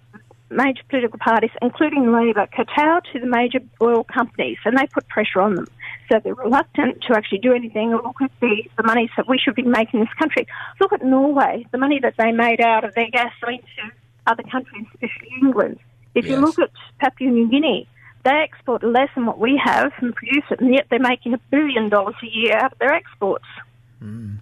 major 0.49 0.81
political 0.89 1.19
parties, 1.19 1.51
including 1.61 2.11
Labor, 2.11 2.47
kowtow 2.57 3.01
to 3.13 3.21
the 3.21 3.27
major 3.27 3.59
oil 3.83 4.03
companies 4.05 4.57
and 4.65 4.75
they 4.79 4.87
put 4.87 5.07
pressure 5.09 5.43
on 5.43 5.57
them. 5.57 5.67
So 6.11 6.21
they're 6.25 6.35
reluctant 6.35 7.03
to 7.03 7.15
actually 7.15 7.41
do 7.41 7.53
anything 7.53 7.93
or 7.93 8.01
look 8.03 8.23
at 8.23 8.31
the, 8.41 8.63
the 8.79 8.83
monies 8.83 9.11
that 9.19 9.29
we 9.29 9.37
should 9.39 9.57
be 9.57 9.63
making 9.63 10.01
in 10.01 10.07
this 10.07 10.15
country. 10.19 10.47
Look 10.81 10.95
at 10.95 11.05
Norway, 11.05 11.67
the 11.71 11.77
money 11.77 12.01
that 12.01 12.15
they 12.17 12.33
made 12.33 12.63
out 12.63 12.85
of 12.85 12.95
their 12.95 13.11
gasoline 13.11 13.61
to 13.61 13.91
other 14.27 14.45
countries, 14.45 14.87
especially 14.95 15.29
England. 15.43 15.79
If 16.15 16.27
you 16.27 16.37
look 16.37 16.59
at 16.59 16.71
Papua 16.99 17.31
New 17.31 17.49
Guinea, 17.49 17.87
they 18.25 18.31
export 18.31 18.83
less 18.83 19.09
than 19.15 19.27
what 19.27 19.39
we 19.39 19.61
have 19.63 19.93
and 19.99 20.15
produce 20.15 20.45
it, 20.51 20.61
and 20.61 20.75
yet 20.75 20.87
they're 20.91 20.99
making 20.99 21.35
a 21.35 21.39
billion 21.51 21.89
dollars 21.89 22.17
a 22.23 22.27
year 22.27 22.57
out 22.57 22.73
of 22.73 22.79
their 22.79 22.93
exports. 22.93 23.45
Mm. 24.03 24.39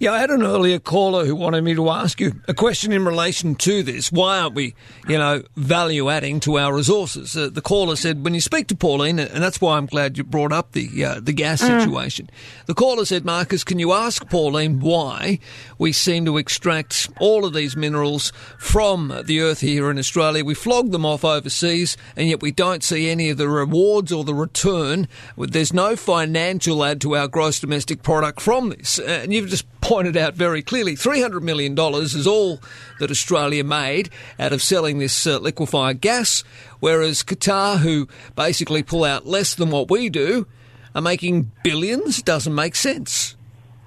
Yeah, 0.00 0.12
I 0.12 0.18
had 0.20 0.30
an 0.30 0.44
earlier 0.44 0.78
caller 0.78 1.24
who 1.26 1.34
wanted 1.34 1.62
me 1.64 1.74
to 1.74 1.90
ask 1.90 2.20
you 2.20 2.40
a 2.46 2.54
question 2.54 2.92
in 2.92 3.04
relation 3.04 3.56
to 3.56 3.82
this. 3.82 4.12
Why 4.12 4.38
aren't 4.38 4.54
we, 4.54 4.74
you 5.08 5.18
know, 5.18 5.42
value 5.56 6.08
adding 6.08 6.38
to 6.40 6.56
our 6.56 6.72
resources? 6.72 7.36
Uh, 7.36 7.48
the 7.52 7.60
caller 7.60 7.96
said, 7.96 8.24
when 8.24 8.32
you 8.32 8.40
speak 8.40 8.68
to 8.68 8.76
Pauline, 8.76 9.18
and 9.18 9.42
that's 9.42 9.60
why 9.60 9.76
I'm 9.76 9.86
glad 9.86 10.16
you 10.16 10.22
brought 10.22 10.52
up 10.52 10.70
the 10.72 11.04
uh, 11.04 11.20
the 11.20 11.32
gas 11.32 11.62
Mm. 11.62 11.80
situation. 11.80 12.30
The 12.66 12.74
caller 12.74 13.04
said, 13.04 13.24
Marcus, 13.24 13.64
can 13.64 13.80
you 13.80 13.92
ask 13.92 14.28
Pauline 14.30 14.78
why 14.78 15.40
we 15.78 15.90
seem 15.90 16.24
to 16.26 16.38
extract 16.38 17.08
all 17.18 17.44
of 17.44 17.52
these 17.52 17.76
minerals 17.76 18.32
from 18.56 19.12
the 19.24 19.40
earth 19.40 19.60
here 19.60 19.90
in 19.90 19.98
Australia? 19.98 20.44
We 20.44 20.54
flog 20.54 20.92
them 20.92 21.04
off 21.04 21.24
overseas, 21.24 21.96
and 22.16 22.28
yet 22.28 22.40
we 22.40 22.52
don't 22.52 22.84
see 22.84 23.10
any 23.10 23.30
of 23.30 23.36
the 23.38 23.48
rewards 23.48 24.12
or 24.12 24.22
the 24.22 24.34
return. 24.34 25.08
There's 25.36 25.72
no 25.72 25.96
financial 25.96 26.84
add 26.84 27.00
to 27.00 27.16
our 27.16 27.26
gross 27.26 27.58
domestic 27.58 28.02
product 28.04 28.40
from 28.40 28.68
this. 28.70 29.00
Uh, 29.00 29.20
and 29.24 29.32
you've 29.34 29.48
just 29.50 29.66
pointed 29.88 30.18
out 30.18 30.34
very 30.34 30.60
clearly 30.60 30.94
$300 30.94 31.40
million 31.40 31.72
is 31.72 32.26
all 32.26 32.60
that 33.00 33.10
Australia 33.10 33.64
made 33.64 34.10
out 34.38 34.52
of 34.52 34.60
selling 34.60 34.98
this 34.98 35.26
uh, 35.26 35.38
liquefied 35.38 36.02
gas, 36.02 36.44
whereas 36.78 37.22
Qatar, 37.22 37.78
who 37.78 38.06
basically 38.36 38.82
pull 38.82 39.02
out 39.02 39.24
less 39.24 39.54
than 39.54 39.70
what 39.70 39.90
we 39.90 40.10
do, 40.10 40.46
are 40.94 41.00
making 41.00 41.50
billions. 41.64 42.22
Doesn't 42.22 42.54
make 42.54 42.76
sense. 42.76 43.34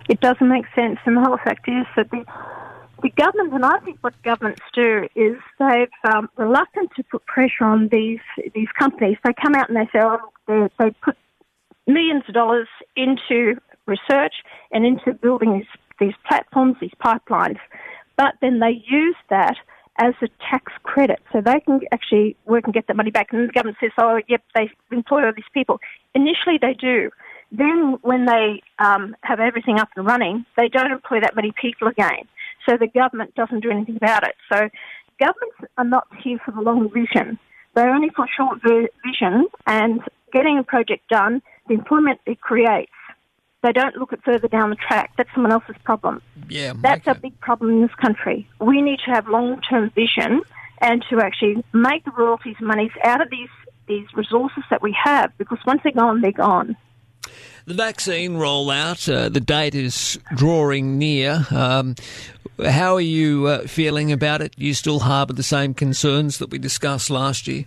It 0.09 0.19
doesn't 0.21 0.49
make 0.49 0.65
sense, 0.73 0.97
and 1.05 1.15
the 1.15 1.21
whole 1.21 1.37
fact 1.37 1.69
is 1.69 1.85
that 1.95 2.09
the 2.09 2.25
the 3.03 3.09
government, 3.09 3.53
and 3.53 3.65
I 3.65 3.79
think 3.79 3.97
what 4.01 4.13
governments 4.21 4.61
do 4.75 5.07
is 5.15 5.35
they're 5.57 5.87
um, 6.03 6.29
reluctant 6.35 6.91
to 6.95 7.03
put 7.03 7.25
pressure 7.25 7.63
on 7.63 7.89
these 7.91 8.19
these 8.55 8.67
companies. 8.77 9.17
They 9.23 9.33
come 9.33 9.53
out 9.53 9.69
and 9.69 9.77
they 9.77 9.89
say, 9.91 10.01
oh, 10.03 10.19
they, 10.47 10.67
they 10.79 10.91
put 11.03 11.15
millions 11.87 12.23
of 12.27 12.33
dollars 12.33 12.67
into 12.95 13.59
research 13.85 14.33
and 14.71 14.85
into 14.85 15.13
building 15.13 15.53
these, 15.53 15.80
these 16.01 16.13
platforms, 16.27 16.75
these 16.81 16.91
pipelines, 17.03 17.59
but 18.17 18.33
then 18.41 18.59
they 18.59 18.83
use 18.89 19.15
that 19.29 19.55
as 19.97 20.13
a 20.21 20.27
tax 20.49 20.73
credit, 20.83 21.19
so 21.31 21.41
they 21.41 21.59
can 21.59 21.79
actually 21.91 22.35
work 22.45 22.63
and 22.65 22.73
get 22.73 22.87
that 22.87 22.97
money 22.97 23.11
back. 23.11 23.27
And 23.31 23.47
the 23.47 23.53
government 23.53 23.77
says, 23.79 23.91
"Oh, 23.97 24.19
yep, 24.27 24.41
they 24.55 24.69
employ 24.91 25.25
all 25.25 25.33
these 25.33 25.53
people." 25.53 25.79
Initially, 26.15 26.57
they 26.59 26.73
do. 26.73 27.11
Then, 27.51 27.97
when 28.01 28.25
they 28.25 28.61
um, 28.79 29.15
have 29.21 29.39
everything 29.39 29.79
up 29.79 29.89
and 29.95 30.05
running, 30.05 30.45
they 30.57 30.69
don't 30.69 30.91
employ 30.91 31.19
that 31.21 31.35
many 31.35 31.53
people 31.61 31.87
again. 31.87 32.23
So 32.67 32.77
the 32.77 32.87
government 32.87 33.35
doesn't 33.35 33.61
do 33.61 33.69
anything 33.69 33.97
about 33.97 34.23
it. 34.23 34.35
So 34.51 34.69
governments 35.19 35.57
are 35.77 35.83
not 35.83 36.07
here 36.23 36.39
for 36.43 36.51
the 36.51 36.61
long 36.61 36.89
vision. 36.89 37.37
They're 37.75 37.93
only 37.93 38.09
for 38.15 38.25
short 38.37 38.59
vision 38.63 39.45
and 39.67 40.01
getting 40.33 40.57
a 40.57 40.63
project 40.63 41.07
done, 41.09 41.41
the 41.67 41.73
employment 41.73 42.19
it 42.25 42.41
creates. 42.41 42.91
They 43.63 43.71
don't 43.71 43.95
look 43.95 44.11
at 44.11 44.23
further 44.23 44.47
down 44.47 44.71
the 44.71 44.75
track. 44.75 45.11
That's 45.17 45.29
someone 45.33 45.51
else's 45.51 45.75
problem. 45.83 46.21
Yeah, 46.49 46.73
That's 46.75 47.05
a 47.05 47.13
big 47.15 47.39
problem 47.39 47.69
in 47.71 47.81
this 47.81 47.95
country. 47.95 48.47
We 48.59 48.81
need 48.81 48.99
to 49.05 49.11
have 49.11 49.27
long 49.27 49.61
term 49.61 49.91
vision 49.91 50.41
and 50.81 51.05
to 51.11 51.21
actually 51.21 51.63
make 51.71 52.03
the 52.05 52.11
royalties 52.11 52.55
monies 52.59 52.91
out 53.03 53.21
of 53.21 53.29
these 53.29 53.49
these 53.87 54.07
resources 54.15 54.63
that 54.69 54.81
we 54.81 54.95
have 55.03 55.31
because 55.37 55.59
once 55.65 55.81
they're 55.83 55.91
gone, 55.91 56.21
they're 56.21 56.31
gone. 56.31 56.77
The 57.65 57.73
vaccine 57.73 58.33
rollout, 58.33 59.13
uh, 59.13 59.29
the 59.29 59.39
date 59.39 59.75
is 59.75 60.17
drawing 60.35 60.97
near. 60.97 61.45
Um, 61.51 61.95
how 62.65 62.95
are 62.95 63.01
you 63.01 63.47
uh, 63.47 63.67
feeling 63.67 64.11
about 64.11 64.41
it? 64.41 64.53
You 64.57 64.73
still 64.73 64.99
harbour 64.99 65.33
the 65.33 65.43
same 65.43 65.73
concerns 65.73 66.37
that 66.39 66.49
we 66.49 66.57
discussed 66.57 67.09
last 67.09 67.47
year? 67.47 67.65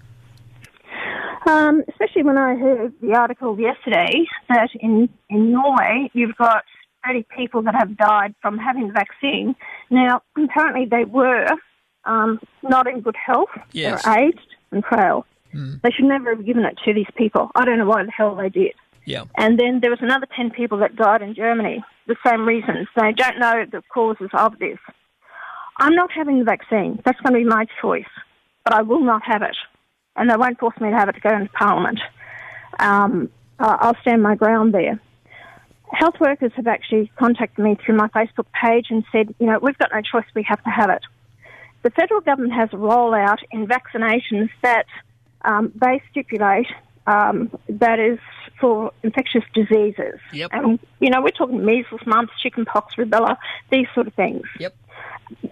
Um, 1.46 1.82
especially 1.88 2.22
when 2.22 2.38
I 2.38 2.54
heard 2.54 2.94
the 3.02 3.14
article 3.14 3.58
yesterday 3.60 4.24
that 4.48 4.70
in, 4.80 5.08
in 5.28 5.52
Norway 5.52 6.10
you've 6.14 6.36
got 6.36 6.64
30 7.06 7.26
people 7.36 7.62
that 7.62 7.74
have 7.74 7.96
died 7.96 8.34
from 8.40 8.58
having 8.58 8.88
the 8.88 8.94
vaccine. 8.94 9.54
Now, 9.90 10.22
apparently 10.36 10.86
they 10.86 11.04
were 11.04 11.46
um, 12.04 12.40
not 12.62 12.86
in 12.86 13.00
good 13.00 13.16
health. 13.16 13.50
Yes. 13.72 14.04
They're 14.04 14.28
aged 14.28 14.56
and 14.70 14.84
frail. 14.84 15.26
They 15.54 15.90
should 15.90 16.06
never 16.06 16.34
have 16.34 16.44
given 16.44 16.64
it 16.64 16.78
to 16.84 16.92
these 16.92 17.06
people. 17.16 17.50
I 17.54 17.64
don't 17.64 17.78
know 17.78 17.86
why 17.86 18.04
the 18.04 18.10
hell 18.10 18.34
they 18.34 18.48
did. 18.48 18.72
Yeah. 19.04 19.24
And 19.36 19.58
then 19.58 19.80
there 19.80 19.90
was 19.90 20.00
another 20.02 20.26
10 20.34 20.50
people 20.50 20.78
that 20.78 20.96
died 20.96 21.22
in 21.22 21.34
Germany, 21.34 21.84
the 22.08 22.16
same 22.26 22.46
reasons. 22.46 22.88
They 22.96 23.12
don't 23.12 23.38
know 23.38 23.64
the 23.70 23.82
causes 23.92 24.30
of 24.32 24.58
this. 24.58 24.78
I'm 25.78 25.94
not 25.94 26.10
having 26.10 26.40
the 26.40 26.44
vaccine. 26.44 27.00
That's 27.04 27.20
going 27.20 27.34
to 27.34 27.38
be 27.38 27.44
my 27.44 27.66
choice. 27.80 28.10
But 28.64 28.74
I 28.74 28.82
will 28.82 29.04
not 29.04 29.22
have 29.24 29.42
it. 29.42 29.56
And 30.16 30.30
they 30.30 30.36
won't 30.36 30.58
force 30.58 30.78
me 30.80 30.90
to 30.90 30.96
have 30.96 31.08
it 31.08 31.14
to 31.14 31.20
go 31.20 31.30
into 31.30 31.50
Parliament. 31.52 32.00
Um, 32.78 33.30
I'll 33.58 33.96
stand 34.00 34.22
my 34.22 34.34
ground 34.34 34.74
there. 34.74 35.00
Health 35.92 36.14
workers 36.20 36.52
have 36.56 36.66
actually 36.66 37.10
contacted 37.18 37.64
me 37.64 37.76
through 37.84 37.96
my 37.96 38.08
Facebook 38.08 38.46
page 38.60 38.86
and 38.90 39.04
said, 39.12 39.34
you 39.38 39.46
know, 39.46 39.58
we've 39.60 39.78
got 39.78 39.90
no 39.92 40.00
choice, 40.00 40.24
we 40.34 40.42
have 40.44 40.62
to 40.64 40.70
have 40.70 40.90
it. 40.90 41.02
The 41.82 41.90
federal 41.90 42.20
government 42.20 42.54
has 42.54 42.70
a 42.72 42.76
rollout 42.76 43.38
in 43.52 43.66
vaccinations 43.66 44.50
that 44.62 44.86
um, 45.44 45.72
they 45.74 46.02
stipulate 46.10 46.66
um, 47.06 47.50
that 47.68 47.98
is 47.98 48.18
for 48.60 48.92
infectious 49.02 49.44
diseases. 49.52 50.18
Yep. 50.32 50.50
And, 50.52 50.78
you 51.00 51.10
know, 51.10 51.20
we're 51.20 51.28
talking 51.30 51.64
measles, 51.64 52.00
mumps, 52.06 52.32
chickenpox, 52.42 52.94
rubella, 52.96 53.36
these 53.70 53.86
sort 53.94 54.06
of 54.06 54.14
things. 54.14 54.42
Yep. 54.58 54.74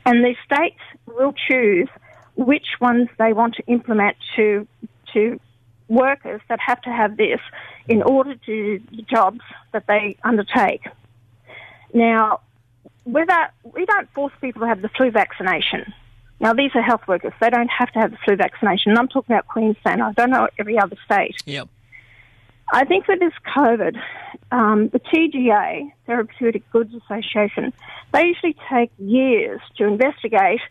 And 0.07 0.25
the 0.25 0.35
states 0.45 0.81
will 1.07 1.35
choose 1.49 1.89
which 2.37 2.67
ones 2.81 3.09
they 3.19 3.33
want 3.33 3.55
to 3.57 3.63
implement 3.67 4.17
to 4.37 4.67
to 5.13 5.39
workers 5.89 6.41
that 6.49 6.59
have 6.59 6.81
to 6.83 6.91
have 6.91 7.17
this 7.17 7.41
in 7.87 8.03
order 8.03 8.35
to 8.35 8.79
do 8.79 8.81
the 8.97 9.03
jobs 9.03 9.41
that 9.73 9.87
they 9.87 10.17
undertake. 10.25 10.87
Now, 11.93 12.41
whether 13.05 13.51
we 13.65 13.85
don't 13.85 14.09
force 14.13 14.33
people 14.41 14.61
to 14.63 14.67
have 14.67 14.81
the 14.81 14.89
flu 14.89 15.11
vaccination. 15.11 15.93
Now, 16.41 16.55
these 16.55 16.71
are 16.75 16.83
health 16.83 17.07
workers; 17.07 17.33
they 17.41 17.51
don't 17.51 17.69
have 17.69 17.91
to 17.93 17.99
have 18.01 18.11
the 18.11 18.17
flu 18.25 18.37
vaccination. 18.37 18.91
And 18.91 18.99
I'm 18.99 19.09
talking 19.09 19.35
about 19.35 19.47
Queensland. 19.47 20.03
I 20.03 20.13
don't 20.13 20.31
know 20.31 20.49
every 20.59 20.79
other 20.79 20.97
state. 21.05 21.37
Yep. 21.47 21.69
I 22.73 22.85
think 22.85 23.05
for 23.05 23.17
this 23.17 23.35
COVID, 23.55 24.01
um, 24.51 24.89
the 24.89 24.99
TGA, 24.99 25.93
Therapeutic 26.07 26.69
Goods 26.71 26.95
Association, 26.95 27.73
they 28.13 28.25
usually 28.25 28.57
take 28.71 28.91
years 28.99 29.61
to 29.77 29.85
investigate 29.85 30.63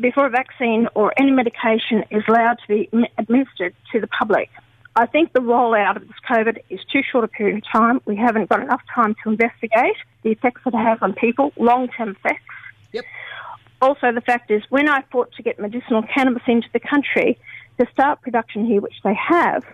before 0.00 0.26
a 0.26 0.30
vaccine 0.30 0.88
or 0.94 1.12
any 1.16 1.30
medication 1.30 2.04
is 2.10 2.22
allowed 2.28 2.58
to 2.66 2.68
be 2.68 2.88
administered 3.18 3.74
to 3.92 4.00
the 4.00 4.06
public. 4.06 4.50
I 4.96 5.06
think 5.06 5.32
the 5.32 5.40
rollout 5.40 5.96
of 5.96 6.08
this 6.08 6.16
COVID 6.28 6.58
is 6.70 6.80
too 6.92 7.02
short 7.02 7.24
a 7.24 7.28
period 7.28 7.58
of 7.58 7.64
time. 7.70 8.00
We 8.04 8.16
haven't 8.16 8.48
got 8.48 8.60
enough 8.60 8.82
time 8.92 9.14
to 9.22 9.30
investigate 9.30 9.96
the 10.22 10.30
effects 10.30 10.62
that 10.64 10.74
it 10.74 10.78
has 10.78 10.98
on 11.00 11.12
people, 11.12 11.52
long-term 11.56 12.10
effects. 12.10 12.42
Yep. 12.92 13.04
Also, 13.80 14.12
the 14.12 14.20
fact 14.20 14.50
is, 14.50 14.62
when 14.70 14.88
I 14.88 15.02
fought 15.12 15.32
to 15.36 15.42
get 15.42 15.60
medicinal 15.60 16.02
cannabis 16.02 16.42
into 16.48 16.68
the 16.72 16.80
country 16.80 17.38
to 17.78 17.86
start 17.92 18.22
production 18.22 18.66
here, 18.66 18.80
which 18.80 19.00
they 19.04 19.14
have, 19.14 19.64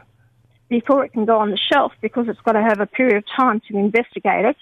before 0.68 1.04
it 1.04 1.12
can 1.12 1.24
go 1.24 1.38
on 1.38 1.50
the 1.50 1.56
shelf 1.56 1.92
because 2.00 2.28
it's 2.28 2.40
got 2.40 2.52
to 2.52 2.62
have 2.62 2.80
a 2.80 2.86
period 2.86 3.16
of 3.16 3.24
time 3.34 3.60
to 3.68 3.76
investigate 3.78 4.44
it. 4.44 4.56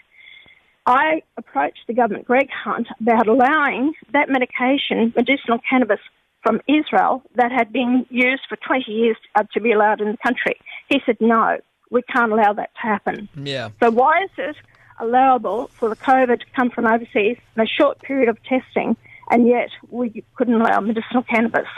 I 0.86 1.22
approached 1.36 1.80
the 1.86 1.94
government, 1.94 2.26
Greg 2.26 2.48
Hunt, 2.50 2.88
about 3.00 3.28
allowing 3.28 3.92
that 4.12 4.28
medication, 4.28 5.12
medicinal 5.16 5.58
cannabis 5.68 6.00
from 6.42 6.60
Israel, 6.66 7.22
that 7.36 7.52
had 7.52 7.72
been 7.72 8.04
used 8.10 8.42
for 8.48 8.56
20 8.56 8.90
years 8.90 9.16
uh, 9.36 9.44
to 9.52 9.60
be 9.60 9.72
allowed 9.72 10.00
in 10.00 10.10
the 10.10 10.18
country. 10.18 10.56
He 10.88 11.00
said, 11.06 11.16
no, 11.20 11.58
we 11.90 12.02
can't 12.02 12.32
allow 12.32 12.52
that 12.54 12.70
to 12.74 12.80
happen. 12.80 13.28
Yeah. 13.36 13.70
So 13.80 13.90
why 13.90 14.24
is 14.24 14.30
it 14.38 14.56
allowable 14.98 15.68
for 15.68 15.88
the 15.88 15.96
COVID 15.96 16.40
to 16.40 16.46
come 16.56 16.70
from 16.70 16.86
overseas 16.86 17.36
in 17.56 17.62
a 17.62 17.66
short 17.66 18.00
period 18.02 18.28
of 18.28 18.42
testing, 18.42 18.96
and 19.30 19.46
yet 19.46 19.68
we 19.90 20.24
couldn't 20.36 20.54
allow 20.54 20.80
medicinal 20.80 21.22
cannabis? 21.22 21.68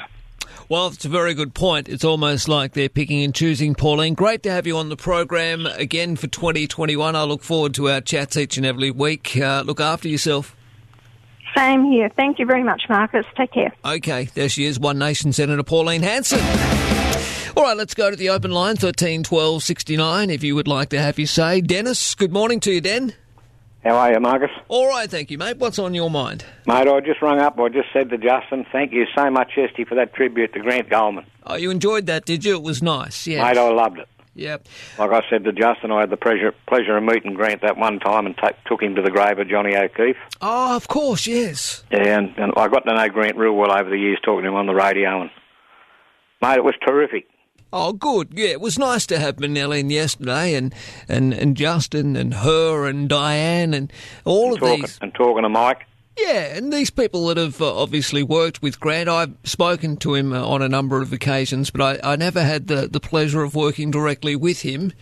Well, 0.69 0.89
it's 0.89 1.05
a 1.05 1.09
very 1.09 1.35
good 1.35 1.55
point. 1.55 1.89
It's 1.89 2.05
almost 2.05 2.49
like 2.49 2.73
they're 2.73 2.89
picking 2.89 3.23
and 3.23 3.35
choosing, 3.35 3.75
Pauline. 3.75 4.15
Great 4.15 4.43
to 4.45 4.51
have 4.51 4.67
you 4.67 4.77
on 4.77 4.89
the 4.89 4.97
program 4.97 5.67
again 5.67 6.17
for 6.17 6.27
2021. 6.27 7.17
I 7.17 7.23
look 7.25 7.43
forward 7.43 7.75
to 7.75 7.91
our 7.91 8.01
chats 8.01 8.37
each 8.37 8.57
and 8.57 8.67
every 8.67 8.91
week. 8.91 9.37
Uh, 9.37 9.63
look 9.65 9.81
after 9.81 10.09
yourself. 10.09 10.57
Same 11.57 11.85
here. 11.85 12.11
Thank 12.17 12.39
you 12.39 12.47
very 12.47 12.65
much, 12.65 12.83
Marcus. 12.89 13.27
Take 13.37 13.53
care. 13.53 13.73
Okay, 13.85 14.25
there 14.35 14.49
she 14.49 14.65
is, 14.65 14.81
One 14.81 14.99
Nation 14.99 15.33
Senator 15.33 15.63
Pauline 15.63 16.03
Hanson. 16.03 16.41
All 17.57 17.63
right, 17.63 17.77
let's 17.77 17.95
go 17.95 18.11
to 18.11 18.17
the 18.17 18.31
open 18.31 18.51
line, 18.51 18.75
13 18.77 19.23
12 19.23 19.63
69, 19.63 20.31
if 20.31 20.43
you 20.43 20.57
would 20.57 20.67
like 20.67 20.89
to 20.89 21.01
have 21.01 21.19
your 21.19 21.29
say. 21.29 21.61
Dennis, 21.61 22.17
good 22.17 22.33
morning 22.33 22.59
to 22.61 22.73
you, 22.73 22.81
Den. 22.81 23.15
How 23.85 23.97
are 23.97 24.13
you, 24.13 24.21
Marcus? 24.21 24.51
All 24.69 24.89
right, 24.89 25.11
thank 25.11 25.31
you, 25.31 25.37
mate. 25.37 25.59
What's 25.59 25.79
on 25.79 25.93
your 25.93 26.11
mind? 26.11 26.45
Mate, 26.67 26.89
I 26.89 27.01
just 27.01 27.21
rung 27.21 27.39
up. 27.39 27.59
I 27.59 27.69
just 27.69 27.89
said 27.93 28.09
to 28.11 28.19
Justin, 28.19 28.65
thank 28.73 28.93
you 28.93 29.05
so 29.15 29.31
much, 29.31 29.53
Esty, 29.59 29.85
for 29.85 29.95
that 29.97 30.15
tribute 30.15 30.55
to 30.55 30.61
Grant 30.61 30.89
Goldman. 30.89 31.27
Oh, 31.45 31.57
you 31.57 31.71
enjoyed 31.71 32.07
that, 32.07 32.25
did 32.25 32.47
you? 32.47 32.55
It 32.55 32.63
was 32.63 32.83
nice, 32.83 33.27
yeah. 33.27 33.43
Mate, 33.43 33.59
I 33.59 33.71
loved 33.71 33.99
it. 33.99 34.09
Yep. 34.37 34.67
Like 34.99 35.11
I 35.13 35.21
said 35.31 35.45
to 35.45 35.53
Justin, 35.53 35.93
I 35.93 36.01
had 36.01 36.11
the 36.11 36.17
pleasure 36.17 36.53
pleasure 36.67 36.97
of 36.97 37.05
meeting 37.05 37.35
Grant 37.35 37.63
that 37.63 37.77
one 37.77 38.01
time 38.01 38.27
and 38.27 38.35
took 38.67 38.83
him 38.83 38.97
to 38.97 39.03
the 39.03 39.11
grave 39.11 39.39
of 39.39 39.49
Johnny 39.49 39.77
O'Keefe. 39.77 40.17
Oh, 40.41 40.75
of 40.75 40.89
course, 40.89 41.27
yes. 41.27 41.85
Yeah, 41.93 42.19
and, 42.19 42.35
and 42.37 42.53
I 42.57 42.67
got 42.69 42.85
to 42.87 42.95
know 42.95 43.09
Grant 43.11 43.37
real 43.37 43.53
well 43.53 43.71
over 43.71 43.89
the 43.89 43.99
years, 43.99 44.19
talking 44.25 44.43
to 44.43 44.49
him 44.49 44.57
on 44.57 44.67
the 44.67 44.75
radio. 44.75 45.21
And 45.21 45.31
mate, 46.43 46.57
it 46.57 46.65
was 46.65 46.75
terrific. 46.85 47.29
Oh, 47.77 47.93
good. 47.93 48.29
Yeah, 48.33 48.51
it 48.51 48.61
was 48.61 48.79
nice 48.79 49.05
to 49.07 49.19
have 49.19 49.37
Manel 49.39 49.77
in 49.77 49.91
yesterday, 49.91 50.55
and, 50.55 50.73
and, 51.09 51.35
and 51.35 51.57
Justin, 51.57 52.15
and 52.15 52.33
her, 52.33 52.87
and 52.87 53.09
Diane, 53.09 53.75
and 53.75 53.93
all 54.25 54.45
and 54.45 54.55
of 54.55 54.61
talking, 54.61 54.81
these. 54.83 54.99
and 55.03 55.13
talking 55.13 55.43
to 55.43 55.49
Mike. 55.49 55.85
Yeah, 56.17 56.57
and 56.57 56.73
these 56.73 56.91
people 56.91 57.27
that 57.27 57.37
have 57.37 57.61
uh, 57.61 57.83
obviously 57.83 58.23
worked 58.23 58.63
with 58.63 58.79
Grant, 58.79 59.09
I've 59.09 59.35
spoken 59.43 59.97
to 59.97 60.15
him 60.15 60.33
uh, 60.33 60.47
on 60.47 60.63
a 60.63 60.69
number 60.69 61.03
of 61.03 61.13
occasions, 61.13 61.71
but 61.71 62.05
I, 62.05 62.13
I 62.13 62.15
never 62.15 62.45
had 62.45 62.69
the, 62.69 62.87
the 62.87 63.01
pleasure 63.01 63.43
of 63.43 63.57
working 63.57 63.91
directly 63.91 64.37
with 64.37 64.63
him, 64.63 64.93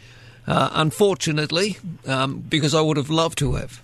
uh, 0.46 0.70
unfortunately, 0.72 1.76
um, 2.06 2.38
because 2.38 2.74
I 2.74 2.80
would 2.80 2.96
have 2.96 3.10
loved 3.10 3.36
to 3.40 3.52
have. 3.56 3.82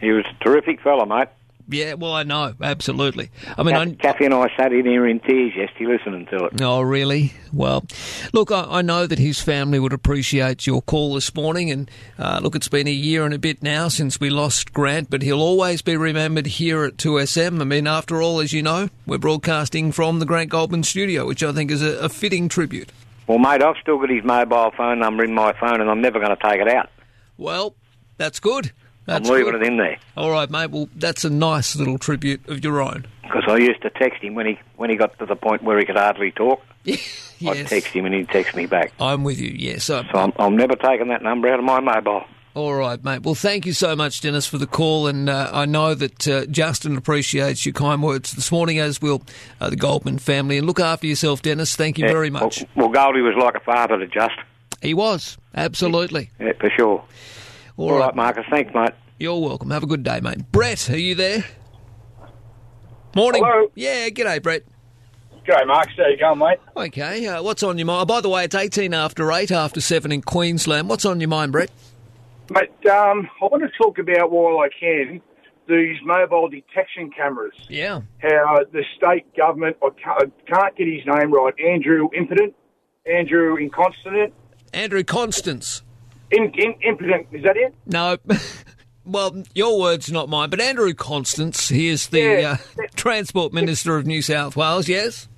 He 0.00 0.10
was 0.10 0.24
a 0.26 0.42
terrific 0.42 0.80
fellow, 0.80 1.06
mate. 1.06 1.28
Yeah, 1.68 1.94
well, 1.94 2.12
I 2.12 2.22
know, 2.22 2.54
absolutely. 2.62 3.30
I 3.58 3.62
mean, 3.64 3.74
Kathy, 3.74 3.96
Kathy 3.96 4.24
and 4.26 4.34
I 4.34 4.48
sat 4.56 4.72
in 4.72 4.86
here 4.86 5.06
in 5.06 5.18
tears 5.20 5.52
yesterday 5.56 5.86
listening 5.86 6.26
to 6.26 6.44
it. 6.46 6.60
Oh, 6.60 6.80
really? 6.80 7.32
Well, 7.52 7.84
look, 8.32 8.52
I, 8.52 8.66
I 8.68 8.82
know 8.82 9.06
that 9.06 9.18
his 9.18 9.40
family 9.40 9.80
would 9.80 9.92
appreciate 9.92 10.66
your 10.66 10.80
call 10.82 11.14
this 11.14 11.34
morning. 11.34 11.70
And 11.70 11.90
uh, 12.18 12.40
look, 12.42 12.54
it's 12.54 12.68
been 12.68 12.86
a 12.86 12.92
year 12.92 13.24
and 13.24 13.34
a 13.34 13.38
bit 13.38 13.62
now 13.62 13.88
since 13.88 14.20
we 14.20 14.30
lost 14.30 14.72
Grant, 14.72 15.10
but 15.10 15.22
he'll 15.22 15.40
always 15.40 15.82
be 15.82 15.96
remembered 15.96 16.46
here 16.46 16.84
at 16.84 16.98
2SM. 16.98 17.60
I 17.60 17.64
mean, 17.64 17.86
after 17.86 18.22
all, 18.22 18.40
as 18.40 18.52
you 18.52 18.62
know, 18.62 18.88
we're 19.06 19.18
broadcasting 19.18 19.90
from 19.90 20.20
the 20.20 20.26
Grant 20.26 20.50
Goldman 20.50 20.84
studio, 20.84 21.26
which 21.26 21.42
I 21.42 21.52
think 21.52 21.70
is 21.72 21.82
a, 21.82 21.98
a 21.98 22.08
fitting 22.08 22.48
tribute. 22.48 22.92
Well, 23.26 23.38
mate, 23.38 23.62
I've 23.62 23.76
still 23.82 23.98
got 23.98 24.10
his 24.10 24.22
mobile 24.22 24.70
phone 24.76 25.00
number 25.00 25.24
in 25.24 25.34
my 25.34 25.52
phone, 25.58 25.80
and 25.80 25.90
I'm 25.90 26.00
never 26.00 26.20
going 26.20 26.36
to 26.36 26.42
take 26.42 26.60
it 26.60 26.68
out. 26.68 26.90
Well, 27.36 27.74
that's 28.18 28.38
good. 28.38 28.70
That's 29.06 29.28
I'm 29.28 29.34
leaving 29.34 29.52
good. 29.52 29.62
it 29.62 29.66
in 29.66 29.76
there 29.78 29.98
All 30.16 30.30
right, 30.30 30.50
mate. 30.50 30.70
Well, 30.70 30.88
that's 30.94 31.24
a 31.24 31.30
nice 31.30 31.74
little 31.76 31.98
tribute 31.98 32.46
of 32.48 32.62
your 32.62 32.80
own. 32.82 33.06
because 33.22 33.44
I 33.48 33.56
used 33.56 33.82
to 33.82 33.90
text 33.90 34.22
him 34.22 34.34
when 34.34 34.46
he 34.46 34.58
when 34.76 34.90
he 34.90 34.96
got 34.96 35.18
to 35.18 35.26
the 35.26 35.36
point 35.36 35.62
where 35.62 35.78
he 35.78 35.84
could 35.84 35.96
hardly 35.96 36.30
talk. 36.32 36.62
I'd 36.86 37.66
text 37.66 37.88
him 37.88 38.06
and 38.06 38.14
he'd 38.14 38.28
text 38.28 38.54
me 38.56 38.66
back. 38.66 38.92
I'm 39.00 39.24
with 39.24 39.38
you, 39.38 39.50
yes. 39.50 39.84
So, 39.84 40.02
So 40.12 40.18
I'm, 40.18 40.32
I'm 40.38 40.56
never 40.56 40.74
taking 40.76 41.08
that 41.08 41.22
number 41.22 41.48
out 41.48 41.58
of 41.58 41.64
my 41.64 41.80
mobile. 41.80 42.24
All 42.54 42.72
right, 42.74 43.02
mate. 43.04 43.22
Well, 43.22 43.34
thank 43.34 43.66
you 43.66 43.74
so 43.74 43.94
much, 43.94 44.22
Dennis, 44.22 44.46
for 44.46 44.56
the 44.56 44.66
call, 44.66 45.08
and 45.08 45.28
uh, 45.28 45.50
I 45.52 45.66
know 45.66 45.92
that 45.94 46.26
uh, 46.26 46.46
Justin 46.46 46.96
appreciates 46.96 47.66
your 47.66 47.74
kind 47.74 48.02
words 48.02 48.32
this 48.32 48.50
morning, 48.50 48.78
as 48.78 49.02
will 49.02 49.22
uh, 49.60 49.68
the 49.68 49.76
Goldman 49.76 50.18
family. 50.18 50.56
And 50.56 50.66
look 50.66 50.80
after 50.80 51.06
yourself, 51.06 51.42
Dennis. 51.42 51.76
Thank 51.76 51.98
you 51.98 52.06
Yeah, 52.06 52.12
very 52.12 52.30
much. 52.30 52.64
Well, 52.74 52.88
well, 52.88 53.04
Goldie 53.04 53.20
was 53.20 53.34
like 53.38 53.56
a 53.56 53.60
father 53.60 53.98
to 53.98 54.06
Just. 54.06 54.36
He 54.80 54.94
was 54.94 55.36
absolutely. 55.54 56.30
Yeah, 56.40 56.52
for 56.58 56.70
sure. 56.70 57.04
All 57.76 57.90
All 57.90 57.98
right. 57.98 58.06
right, 58.06 58.16
Marcus. 58.16 58.44
Thanks, 58.50 58.72
mate. 58.74 58.90
You're 59.18 59.40
welcome. 59.40 59.70
Have 59.70 59.82
a 59.82 59.86
good 59.86 60.02
day, 60.02 60.20
mate. 60.20 60.50
Brett, 60.52 60.90
are 60.90 60.98
you 60.98 61.14
there? 61.14 61.44
Morning. 63.14 63.42
Hello. 63.44 63.70
Yeah, 63.74 64.08
g'day, 64.08 64.42
Brett. 64.42 64.62
G'day, 65.46 65.66
Mark. 65.66 65.88
How 65.96 66.06
you 66.06 66.18
going, 66.18 66.38
mate? 66.38 66.58
Okay, 66.76 67.26
uh, 67.26 67.42
what's 67.42 67.62
on 67.62 67.78
your 67.78 67.86
mind? 67.86 68.08
By 68.08 68.20
the 68.20 68.28
way, 68.28 68.44
it's 68.44 68.54
18 68.54 68.92
after 68.92 69.30
8, 69.32 69.50
after 69.52 69.80
7 69.80 70.12
in 70.12 70.22
Queensland. 70.22 70.88
What's 70.88 71.04
on 71.04 71.20
your 71.20 71.28
mind, 71.28 71.52
Brett? 71.52 71.70
Mate, 72.50 72.70
um, 72.90 73.28
I 73.40 73.46
want 73.46 73.62
to 73.62 73.70
talk 73.78 73.98
about, 73.98 74.30
while 74.30 74.58
I 74.58 74.68
can, 74.68 75.20
these 75.66 75.96
mobile 76.04 76.48
detection 76.48 77.10
cameras. 77.10 77.54
Yeah. 77.68 78.02
How 78.18 78.58
the 78.72 78.84
state 78.96 79.34
government, 79.36 79.76
I 79.82 79.88
can't, 80.02 80.32
I 80.46 80.50
can't 80.50 80.76
get 80.76 80.86
his 80.86 81.06
name 81.06 81.32
right, 81.32 81.54
Andrew 81.58 82.08
Impotent, 82.14 82.54
Andrew 83.06 83.56
Inconstant. 83.56 84.32
Andrew 84.72 85.04
Constance. 85.04 85.82
In, 86.30 86.52
in, 86.56 86.74
impudent, 86.80 87.28
is 87.32 87.42
that 87.44 87.56
it? 87.56 87.74
No. 87.86 88.16
well, 89.04 89.42
your 89.54 89.78
words, 89.80 90.10
not 90.10 90.28
mine. 90.28 90.50
But 90.50 90.60
Andrew 90.60 90.92
Constance, 90.94 91.68
he 91.68 91.88
is 91.88 92.08
the 92.08 92.20
Yeah. 92.20 92.56
uh, 92.78 92.82
Transport 92.96 93.52
Minister 93.52 93.96
of 93.96 94.06
New 94.06 94.22
South 94.22 94.56
Wales, 94.56 94.88
yes? 94.88 95.28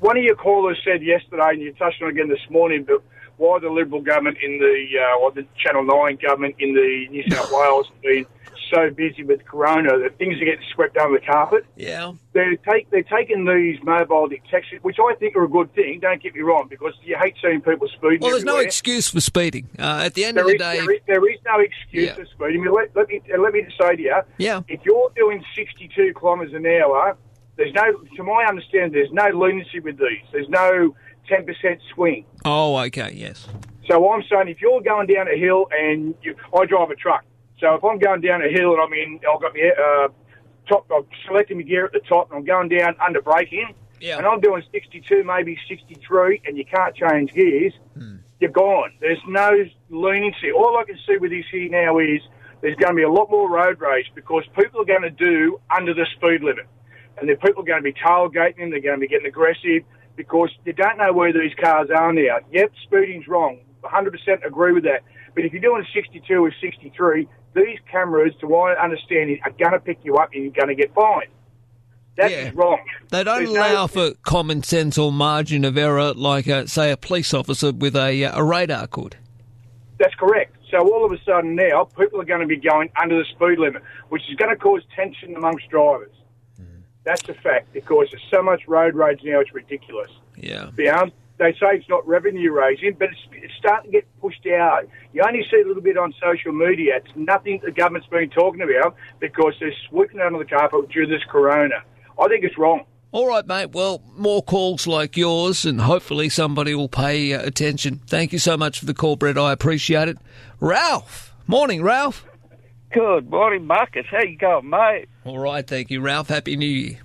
One 0.00 0.16
of 0.16 0.22
your 0.22 0.36
callers 0.36 0.78
said 0.84 1.02
yesterday, 1.02 1.48
and 1.50 1.60
you 1.62 1.72
touched 1.72 2.00
on 2.02 2.08
it 2.08 2.12
again 2.12 2.28
this 2.28 2.48
morning, 2.50 2.84
but 2.86 3.02
why 3.36 3.58
the 3.58 3.68
Liberal 3.68 4.00
government 4.00 4.38
in 4.42 4.58
the, 4.58 4.86
uh, 5.00 5.18
or 5.20 5.32
the 5.32 5.44
Channel 5.58 5.84
9 5.84 6.18
government 6.22 6.54
in 6.58 6.74
the 6.74 7.06
New 7.10 7.24
South 7.30 7.50
Wales 7.52 7.86
been 8.02 8.24
so 8.72 8.90
busy 8.90 9.22
with 9.22 9.44
Corona 9.44 9.98
that 9.98 10.18
things 10.18 10.36
are 10.40 10.44
getting 10.44 10.64
swept 10.74 10.96
under 10.96 11.18
the 11.18 11.24
carpet. 11.24 11.64
Yeah. 11.76 12.12
They're, 12.32 12.56
take, 12.56 12.90
they're 12.90 13.02
taking 13.02 13.44
these 13.44 13.78
mobile 13.82 14.28
detectors, 14.28 14.82
which 14.82 14.96
I 14.98 15.14
think 15.16 15.36
are 15.36 15.44
a 15.44 15.48
good 15.48 15.74
thing, 15.74 16.00
don't 16.00 16.22
get 16.22 16.34
me 16.34 16.40
wrong, 16.42 16.66
because 16.68 16.94
you 17.04 17.16
hate 17.18 17.34
seeing 17.42 17.60
people 17.60 17.88
speeding 17.88 18.20
Well, 18.20 18.30
there's 18.32 18.44
no 18.44 18.58
excuse 18.58 19.08
for 19.08 19.20
speeding. 19.20 19.68
Uh, 19.78 20.02
at 20.04 20.14
the 20.14 20.24
end 20.24 20.36
There 20.36 20.44
of 20.44 20.48
the 20.48 20.54
is- 20.54 20.60
day, 20.60 20.76
there 20.80 20.90
is, 20.92 21.00
there 21.06 21.30
is 21.32 21.38
no 21.44 21.60
excuse 21.60 22.04
Yeah. 22.08 22.14
for 22.14 22.26
speeding. 22.26 22.64
Let, 22.64 22.94
let 22.96 23.08
me 23.08 23.20
let 23.38 23.52
me 23.52 23.62
just 23.62 23.78
say 23.80 23.96
to 23.96 24.02
you, 24.02 24.16
Yeah. 24.38 24.62
if 24.68 24.80
you're 24.84 25.10
doing 25.16 25.44
62 25.56 26.14
kilometres 26.18 26.54
an 26.54 26.66
hour, 26.66 27.16
there's 27.56 27.72
no, 27.74 27.92
to 28.16 28.22
my 28.22 28.44
understanding, 28.48 28.92
there's 28.92 29.12
no 29.12 29.28
lunacy 29.36 29.80
with 29.80 29.98
these. 29.98 30.22
There's 30.32 30.48
no 30.48 30.94
10% 31.30 31.78
swing. 31.94 32.24
Oh, 32.44 32.76
okay, 32.78 33.12
yes. 33.14 33.48
So 33.86 34.10
I'm 34.12 34.22
saying 34.30 34.48
if 34.48 34.60
you're 34.60 34.80
going 34.82 35.06
down 35.06 35.28
a 35.28 35.36
hill 35.36 35.66
and 35.72 36.14
you, 36.22 36.34
I 36.56 36.66
drive 36.66 36.90
a 36.90 36.94
truck, 36.94 37.24
so 37.60 37.74
if 37.74 37.84
I'm 37.84 37.98
going 37.98 38.20
down 38.20 38.42
a 38.42 38.48
hill 38.48 38.72
and 38.72 38.80
I'm 38.80 38.92
in, 38.92 39.20
I've 39.28 39.40
got 39.40 39.52
my 39.54 39.70
uh, 39.70 40.08
top, 40.68 40.86
I've 40.94 41.06
selected 41.26 41.56
my 41.56 41.62
gear 41.64 41.84
at 41.86 41.92
the 41.92 42.00
top 42.00 42.30
and 42.30 42.38
I'm 42.38 42.44
going 42.44 42.68
down 42.68 42.94
under 43.04 43.20
braking, 43.20 43.74
and 44.18 44.26
I'm 44.26 44.40
doing 44.40 44.62
62, 44.70 45.24
maybe 45.24 45.58
63, 45.68 46.42
and 46.46 46.56
you 46.56 46.64
can't 46.64 46.94
change 46.94 47.32
gears, 47.32 47.72
you're 48.40 48.50
gone. 48.50 48.92
There's 49.00 49.18
no 49.26 49.50
leniency. 49.90 50.52
All 50.52 50.76
I 50.78 50.84
can 50.84 50.98
see 51.06 51.16
with 51.18 51.30
this 51.32 51.44
here 51.50 51.68
now 51.68 51.98
is 51.98 52.20
there's 52.60 52.76
going 52.76 52.92
to 52.92 52.96
be 52.96 53.02
a 53.02 53.10
lot 53.10 53.30
more 53.30 53.50
road 53.50 53.80
rage 53.80 54.06
because 54.14 54.44
people 54.58 54.82
are 54.82 54.84
going 54.84 55.02
to 55.02 55.10
do 55.10 55.60
under 55.76 55.94
the 55.94 56.06
speed 56.16 56.42
limit. 56.42 56.66
And 57.18 57.28
the 57.28 57.34
people 57.34 57.62
are 57.62 57.66
going 57.66 57.82
to 57.82 57.92
be 57.92 57.92
tailgating 57.92 58.58
them, 58.58 58.70
they're 58.70 58.80
going 58.80 58.96
to 58.96 59.00
be 59.00 59.08
getting 59.08 59.26
aggressive 59.26 59.82
because 60.14 60.50
they 60.64 60.72
don't 60.72 60.98
know 60.98 61.12
where 61.12 61.32
these 61.32 61.52
cars 61.60 61.88
are 61.94 62.12
now. 62.12 62.38
Yep, 62.52 62.72
speeding's 62.84 63.26
wrong. 63.26 63.58
100% 63.82 64.46
agree 64.46 64.72
with 64.72 64.84
that. 64.84 65.02
But 65.34 65.44
if 65.44 65.52
you're 65.52 65.62
doing 65.62 65.84
62 65.94 66.34
or 66.34 66.52
63, 66.60 67.28
these 67.64 67.78
cameras, 67.90 68.34
to 68.40 68.48
my 68.48 68.72
understanding, 68.74 69.40
are 69.44 69.50
going 69.52 69.72
to 69.72 69.80
pick 69.80 69.98
you 70.04 70.16
up 70.16 70.30
and 70.34 70.42
you're 70.44 70.52
going 70.52 70.68
to 70.68 70.74
get 70.74 70.94
fined. 70.94 71.30
That 72.16 72.32
is 72.32 72.52
wrong. 72.54 72.80
They 73.10 73.22
don't 73.22 73.44
There's 73.44 73.52
no- 73.54 73.60
allow 73.60 73.86
for 73.86 74.12
common 74.22 74.62
sense 74.64 74.98
or 74.98 75.12
margin 75.12 75.64
of 75.64 75.78
error 75.78 76.12
like, 76.14 76.48
uh, 76.48 76.66
say, 76.66 76.90
a 76.90 76.96
police 76.96 77.32
officer 77.32 77.70
with 77.72 77.94
a, 77.94 78.24
uh, 78.24 78.40
a 78.40 78.42
radar 78.42 78.86
could. 78.88 79.16
That's 79.98 80.14
correct. 80.16 80.56
So 80.70 80.78
all 80.78 81.04
of 81.04 81.12
a 81.12 81.18
sudden 81.24 81.54
now, 81.54 81.84
people 81.84 82.20
are 82.20 82.24
going 82.24 82.40
to 82.40 82.46
be 82.46 82.56
going 82.56 82.90
under 83.00 83.16
the 83.18 83.24
speed 83.24 83.58
limit, 83.58 83.82
which 84.08 84.22
is 84.28 84.34
going 84.36 84.50
to 84.50 84.56
cause 84.56 84.82
tension 84.94 85.34
amongst 85.36 85.68
drivers. 85.70 86.10
That's 87.04 87.26
a 87.28 87.34
fact 87.34 87.72
because 87.72 88.08
there's 88.10 88.22
so 88.30 88.42
much 88.42 88.68
road 88.68 88.94
rage 88.94 89.20
now, 89.24 89.40
it's 89.40 89.54
ridiculous. 89.54 90.10
Yeah. 90.36 90.70
Yeah, 90.76 91.06
they 91.38 91.52
say 91.52 91.76
it's 91.76 91.88
not 91.88 92.06
revenue 92.06 92.52
raising, 92.52 92.94
but 92.98 93.08
it's, 93.10 93.20
it's 93.32 93.54
starting 93.58 93.92
to 93.92 93.98
get 93.98 94.20
pushed 94.20 94.46
out. 94.46 94.88
You 95.12 95.22
only 95.26 95.44
see 95.50 95.60
a 95.64 95.66
little 95.66 95.82
bit 95.82 95.96
on 95.96 96.12
social 96.20 96.52
media. 96.52 96.96
It's 96.96 97.16
nothing 97.16 97.60
the 97.64 97.70
government's 97.70 98.08
been 98.08 98.30
talking 98.30 98.60
about 98.60 98.96
because 99.20 99.54
they're 99.60 99.72
sweeping 99.88 100.18
it 100.18 100.26
under 100.26 100.38
the 100.38 100.44
carpet 100.44 100.88
due 100.90 101.06
to 101.06 101.12
this 101.12 101.22
corona. 101.30 101.82
I 102.20 102.28
think 102.28 102.44
it's 102.44 102.58
wrong. 102.58 102.84
All 103.10 103.26
right, 103.26 103.46
mate. 103.46 103.70
Well, 103.72 104.02
more 104.16 104.42
calls 104.42 104.86
like 104.86 105.16
yours, 105.16 105.64
and 105.64 105.80
hopefully 105.80 106.28
somebody 106.28 106.74
will 106.74 106.90
pay 106.90 107.32
uh, 107.32 107.42
attention. 107.42 108.02
Thank 108.06 108.32
you 108.32 108.38
so 108.38 108.56
much 108.56 108.78
for 108.80 108.84
the 108.84 108.92
call, 108.92 109.16
Brett. 109.16 109.38
I 109.38 109.52
appreciate 109.52 110.08
it. 110.08 110.18
Ralph. 110.60 111.34
Morning, 111.46 111.82
Ralph. 111.82 112.26
Good 112.92 113.30
morning, 113.30 113.66
Marcus. 113.66 114.04
How 114.10 114.22
you 114.22 114.36
going, 114.36 114.68
mate? 114.68 115.08
All 115.24 115.38
right, 115.38 115.66
thank 115.66 115.90
you, 115.90 116.02
Ralph. 116.02 116.28
Happy 116.28 116.56
New 116.56 116.68
Year. 116.68 116.98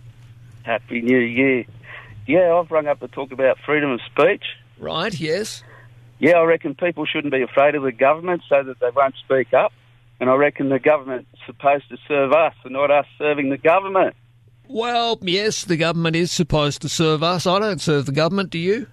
Happy 0.64 1.02
New 1.02 1.20
Year. 1.20 1.66
Yeah, 2.26 2.54
I've 2.54 2.72
rung 2.72 2.88
up 2.88 3.00
to 3.02 3.08
talk 3.08 3.32
about 3.32 3.58
freedom 3.66 3.92
of 3.92 4.00
speech. 4.12 4.44
Right, 4.80 5.18
yes. 5.20 5.64
Yeah, 6.20 6.38
I 6.38 6.44
reckon 6.44 6.76
people 6.76 7.06
shouldn't 7.06 7.34
be 7.34 7.42
afraid 7.42 7.76
of 7.76 7.84
the 7.84 7.92
government 7.92 8.44
so 8.48 8.64
that 8.64 8.80
they 8.80 8.90
won't 8.96 9.16
speak 9.24 9.54
up. 9.54 9.74
And 10.20 10.30
I 10.30 10.36
reckon 10.36 10.70
the 10.70 10.80
government's 10.80 11.28
supposed 11.46 11.90
to 11.90 11.98
serve 12.08 12.32
us 12.32 12.54
and 12.64 12.74
not 12.74 12.92
us 12.92 13.06
serving 13.18 13.50
the 13.50 13.58
government. 13.58 14.16
Well, 14.70 15.20
yes, 15.22 15.66
the 15.66 15.76
government 15.76 16.16
is 16.16 16.32
supposed 16.32 16.82
to 16.84 16.90
serve 16.90 17.24
us. 17.24 17.46
I 17.46 17.60
don't 17.60 17.82
serve 17.82 18.06
the 18.06 18.14
government, 18.14 18.50
do 18.50 18.60
you? 18.60 18.88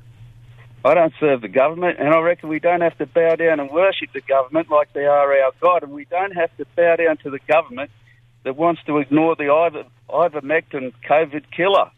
I 0.84 0.94
don't 0.94 1.12
serve 1.20 1.42
the 1.42 1.48
government, 1.48 1.98
and 2.00 2.08
I 2.08 2.18
reckon 2.20 2.48
we 2.48 2.58
don't 2.58 2.80
have 2.80 2.96
to 2.98 3.06
bow 3.06 3.36
down 3.36 3.60
and 3.60 3.70
worship 3.70 4.12
the 4.12 4.22
government 4.22 4.70
like 4.70 4.92
they 4.94 5.04
are 5.04 5.32
our 5.32 5.52
God, 5.60 5.82
and 5.82 5.92
we 5.92 6.06
don't 6.06 6.32
have 6.32 6.56
to 6.56 6.64
bow 6.74 6.96
down 6.96 7.18
to 7.18 7.30
the 7.30 7.38
government 7.46 7.90
that 8.44 8.56
wants 8.56 8.80
to 8.86 8.98
ignore 8.98 9.36
the 9.36 9.52
iver- 9.52 9.84
ivermectin 10.08 10.92
COVID 11.08 11.44
killer. 11.54 11.90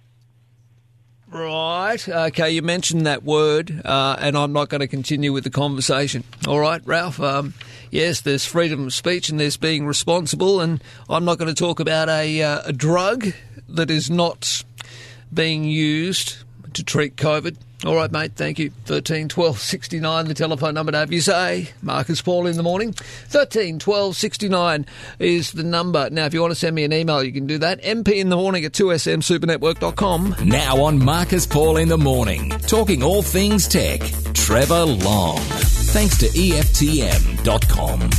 Right. 1.33 2.07
Okay, 2.07 2.51
you 2.51 2.61
mentioned 2.61 3.07
that 3.07 3.23
word, 3.23 3.81
uh, 3.87 4.17
and 4.19 4.37
I'm 4.37 4.53
not 4.53 4.69
going 4.69 4.83
to 4.83 4.87
continue 4.87 5.33
with 5.33 5.45
the 5.45 5.51
conversation. 5.51 6.25
All 6.47 6.59
right, 6.61 6.83
Ralph. 6.85 7.21
Um, 7.21 7.55
yes, 7.91 8.21
there's 8.21 8.45
freedom 8.45 8.87
of 8.87 8.93
speech 8.93 9.31
and 9.31 9.41
there's 9.41 9.57
being 9.57 9.87
responsible, 9.87 10.61
and 10.61 10.83
I'm 11.09 11.25
not 11.25 11.39
going 11.39 11.49
to 11.49 11.55
talk 11.55 11.81
about 11.81 12.11
a, 12.11 12.43
uh, 12.43 12.61
a 12.67 12.73
drug 12.75 13.33
that 13.67 13.91
is 13.91 14.11
not 14.11 14.63
being 15.33 15.65
used 15.65 16.37
to 16.74 16.85
treat 16.85 17.16
COVID. 17.16 17.57
All 17.85 17.97
right, 17.97 18.12
mate. 18.12 18.32
Thank 18.36 18.61
you. 18.61 18.70
Thirteen 18.85 19.28
twelve 19.28 19.59
sixty 19.59 19.99
nine. 19.99 20.27
The 20.27 20.35
telephone 20.35 20.74
number 20.74 20.93
to 20.93 20.99
have 20.99 21.12
you 21.12 21.20
say. 21.20 21.70
Marcus 21.82 22.23
Paul 22.23 22.47
in 22.47 22.57
the 22.57 22.62
morning. 22.62 22.93
Thirteen 22.93 23.81
twelve 23.81 24.16
sixty 24.16 24.49
nine 24.49 24.86
is 25.19 25.51
the 25.51 25.65
number. 25.65 26.09
Now, 26.11 26.27
if 26.27 26.35
you 26.35 26.40
want 26.40 26.53
to 26.53 26.59
send 26.59 26.77
me 26.77 26.85
an 26.85 26.93
email, 26.93 27.24
you 27.24 27.32
can 27.32 27.47
do 27.49 27.59
that. 27.59 27.82
MP 27.82 28.15
in 28.15 28.28
the 28.28 28.36
morning 28.36 28.65
at 28.65 28.73
2smsupernetwork.com. 28.73 30.36
Now 30.44 30.82
on 30.82 31.05
Marcus 31.05 31.44
Paul 31.47 31.77
in 31.77 31.89
the 31.89 31.99
morning, 31.99 32.51
talking 32.51 33.03
all 33.03 33.23
things 33.23 33.66
tech, 33.66 34.01
Trevor 34.32 34.85
Long. 34.85 35.39
Thanks 35.39 36.19
to 36.19 36.27
EFTM.com. 36.27 38.11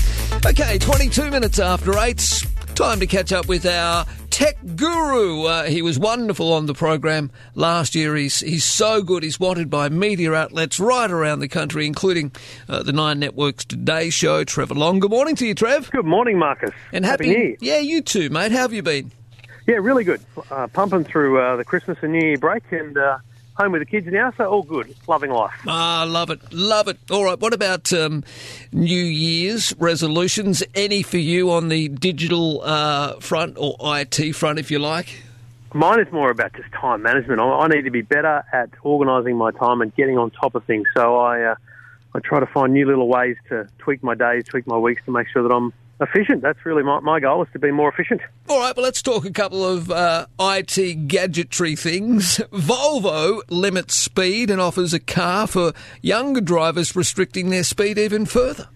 Okay, 0.46 0.78
22 0.78 1.32
minutes 1.32 1.60
after 1.60 1.98
8. 1.98 2.53
Time 2.76 3.00
to 3.00 3.06
catch 3.08 3.32
up 3.32 3.48
with 3.48 3.68
our 3.68 4.04
tech 4.32 4.58
guru. 4.76 5.44
Uh, 5.44 5.64
he 5.66 5.84
was 5.84 6.00
wonderful 6.00 6.52
on 6.52 6.66
the 6.66 6.74
program 6.74 7.30
last 7.54 7.94
year. 7.94 8.16
He's, 8.16 8.40
he's 8.40 8.64
so 8.64 9.04
good. 9.04 9.22
He's 9.22 9.40
wanted 9.40 9.70
by 9.70 9.90
media 9.90 10.34
outlets 10.34 10.80
right 10.80 11.10
around 11.10 11.40
the 11.40 11.48
country, 11.48 11.86
including 11.86 12.32
uh, 12.68 12.82
the 12.82 12.92
Nine 12.92 13.20
Networks 13.20 13.64
Today 13.64 14.10
Show. 14.10 14.44
Trevor 14.44 14.74
Long. 14.74 15.00
Good 15.00 15.12
morning 15.12 15.36
to 15.36 15.46
you, 15.46 15.54
Trev. 15.54 15.92
Good 15.92 16.06
morning, 16.06 16.40
Marcus. 16.40 16.72
And 16.92 17.06
Happy 17.06 17.28
happy, 17.28 17.38
New 17.38 17.46
Year. 17.48 17.58
Yeah, 17.62 17.80
you 17.80 18.02
too, 18.02 18.32
mate. 18.32 18.52
How 18.52 18.60
have 18.64 18.74
you 18.74 18.82
been? 18.82 19.12
Yeah, 19.68 19.76
really 19.76 20.04
good. 20.04 20.22
Uh, 20.50 20.66
pumping 20.68 21.04
through 21.04 21.40
uh, 21.40 21.56
the 21.58 21.64
Christmas 21.64 22.00
and 22.02 22.12
New 22.12 22.26
Year 22.26 22.38
break 22.40 22.64
and 22.72 22.98
uh, 22.98 23.20
home 23.56 23.72
with 23.72 23.82
the 23.82 23.86
kids 23.86 24.08
now, 24.08 24.34
so 24.38 24.46
all 24.46 24.64
good. 24.64 24.96
Loving 25.08 25.32
life. 25.32 25.52
Ah, 25.68 26.06
love 26.08 26.30
it, 26.30 26.42
love 26.52 26.88
it. 26.88 26.98
All 27.12 27.24
right, 27.24 27.40
what 27.40 27.54
about 27.54 27.92
um, 27.94 28.24
New 28.72 29.04
Year's 29.04 29.74
resolutions? 29.78 30.64
Any 30.76 31.04
for 31.04 31.18
you 31.18 31.52
on 31.52 31.70
the 31.70 31.90
digital 31.90 32.62
uh, 32.64 33.20
front 33.20 33.58
or 33.60 33.76
IT 33.82 34.34
front, 34.34 34.60
if 34.60 34.72
you 34.72 34.80
like? 34.80 35.24
Mine 35.74 36.00
is 36.00 36.12
more 36.12 36.30
about 36.30 36.54
just 36.54 36.72
time 36.72 37.02
management. 37.02 37.40
I, 37.40 37.46
I 37.46 37.68
need 37.68 37.84
to 37.84 37.92
be 37.92 38.02
better 38.02 38.44
at 38.54 38.70
organising 38.84 39.38
my 39.38 39.52
time 39.52 39.82
and 39.82 39.94
getting 39.96 40.18
on 40.18 40.30
top 40.30 40.56
of 40.56 40.64
things. 40.66 40.88
So 40.96 41.18
I, 41.18 41.42
uh, 41.44 41.56
I 42.14 42.20
try 42.20 42.40
to 42.40 42.46
find 42.46 42.74
new 42.74 42.86
little 42.86 43.08
ways 43.08 43.38
to 43.50 43.68
tweak 43.80 44.04
my 44.04 44.14
days, 44.14 44.44
tweak 44.46 44.68
my 44.68 44.78
weeks 44.78 45.02
to 45.06 45.12
make 45.12 45.28
sure 45.30 45.42
that 45.42 45.54
I'm 45.54 45.74
efficient. 46.04 46.42
That's 46.42 46.66
really 46.66 46.84
my, 46.84 47.00
my 47.00 47.20
goal 47.20 47.44
is 47.44 47.50
to 47.54 47.60
be 47.60 47.72
more 47.72 47.90
efficient. 47.90 48.22
All 48.50 48.60
right, 48.60 48.76
well, 48.76 48.84
let's 48.84 49.02
talk 49.02 49.26
a 49.26 49.32
couple 49.32 49.66
of 49.66 49.90
uh, 49.90 50.28
IT 50.40 51.08
gadgetry 51.08 51.76
things. 51.76 52.38
Volvo 52.52 53.42
limits 53.50 53.96
speed 53.96 54.50
and 54.50 54.62
offers 54.62 54.94
a 54.94 55.00
car 55.00 55.48
for 55.48 55.74
younger 56.02 56.42
drivers, 56.42 56.96
restricting 56.96 57.50
their 57.50 57.64
speed 57.64 57.98
even 57.98 58.26
further. 58.26 58.68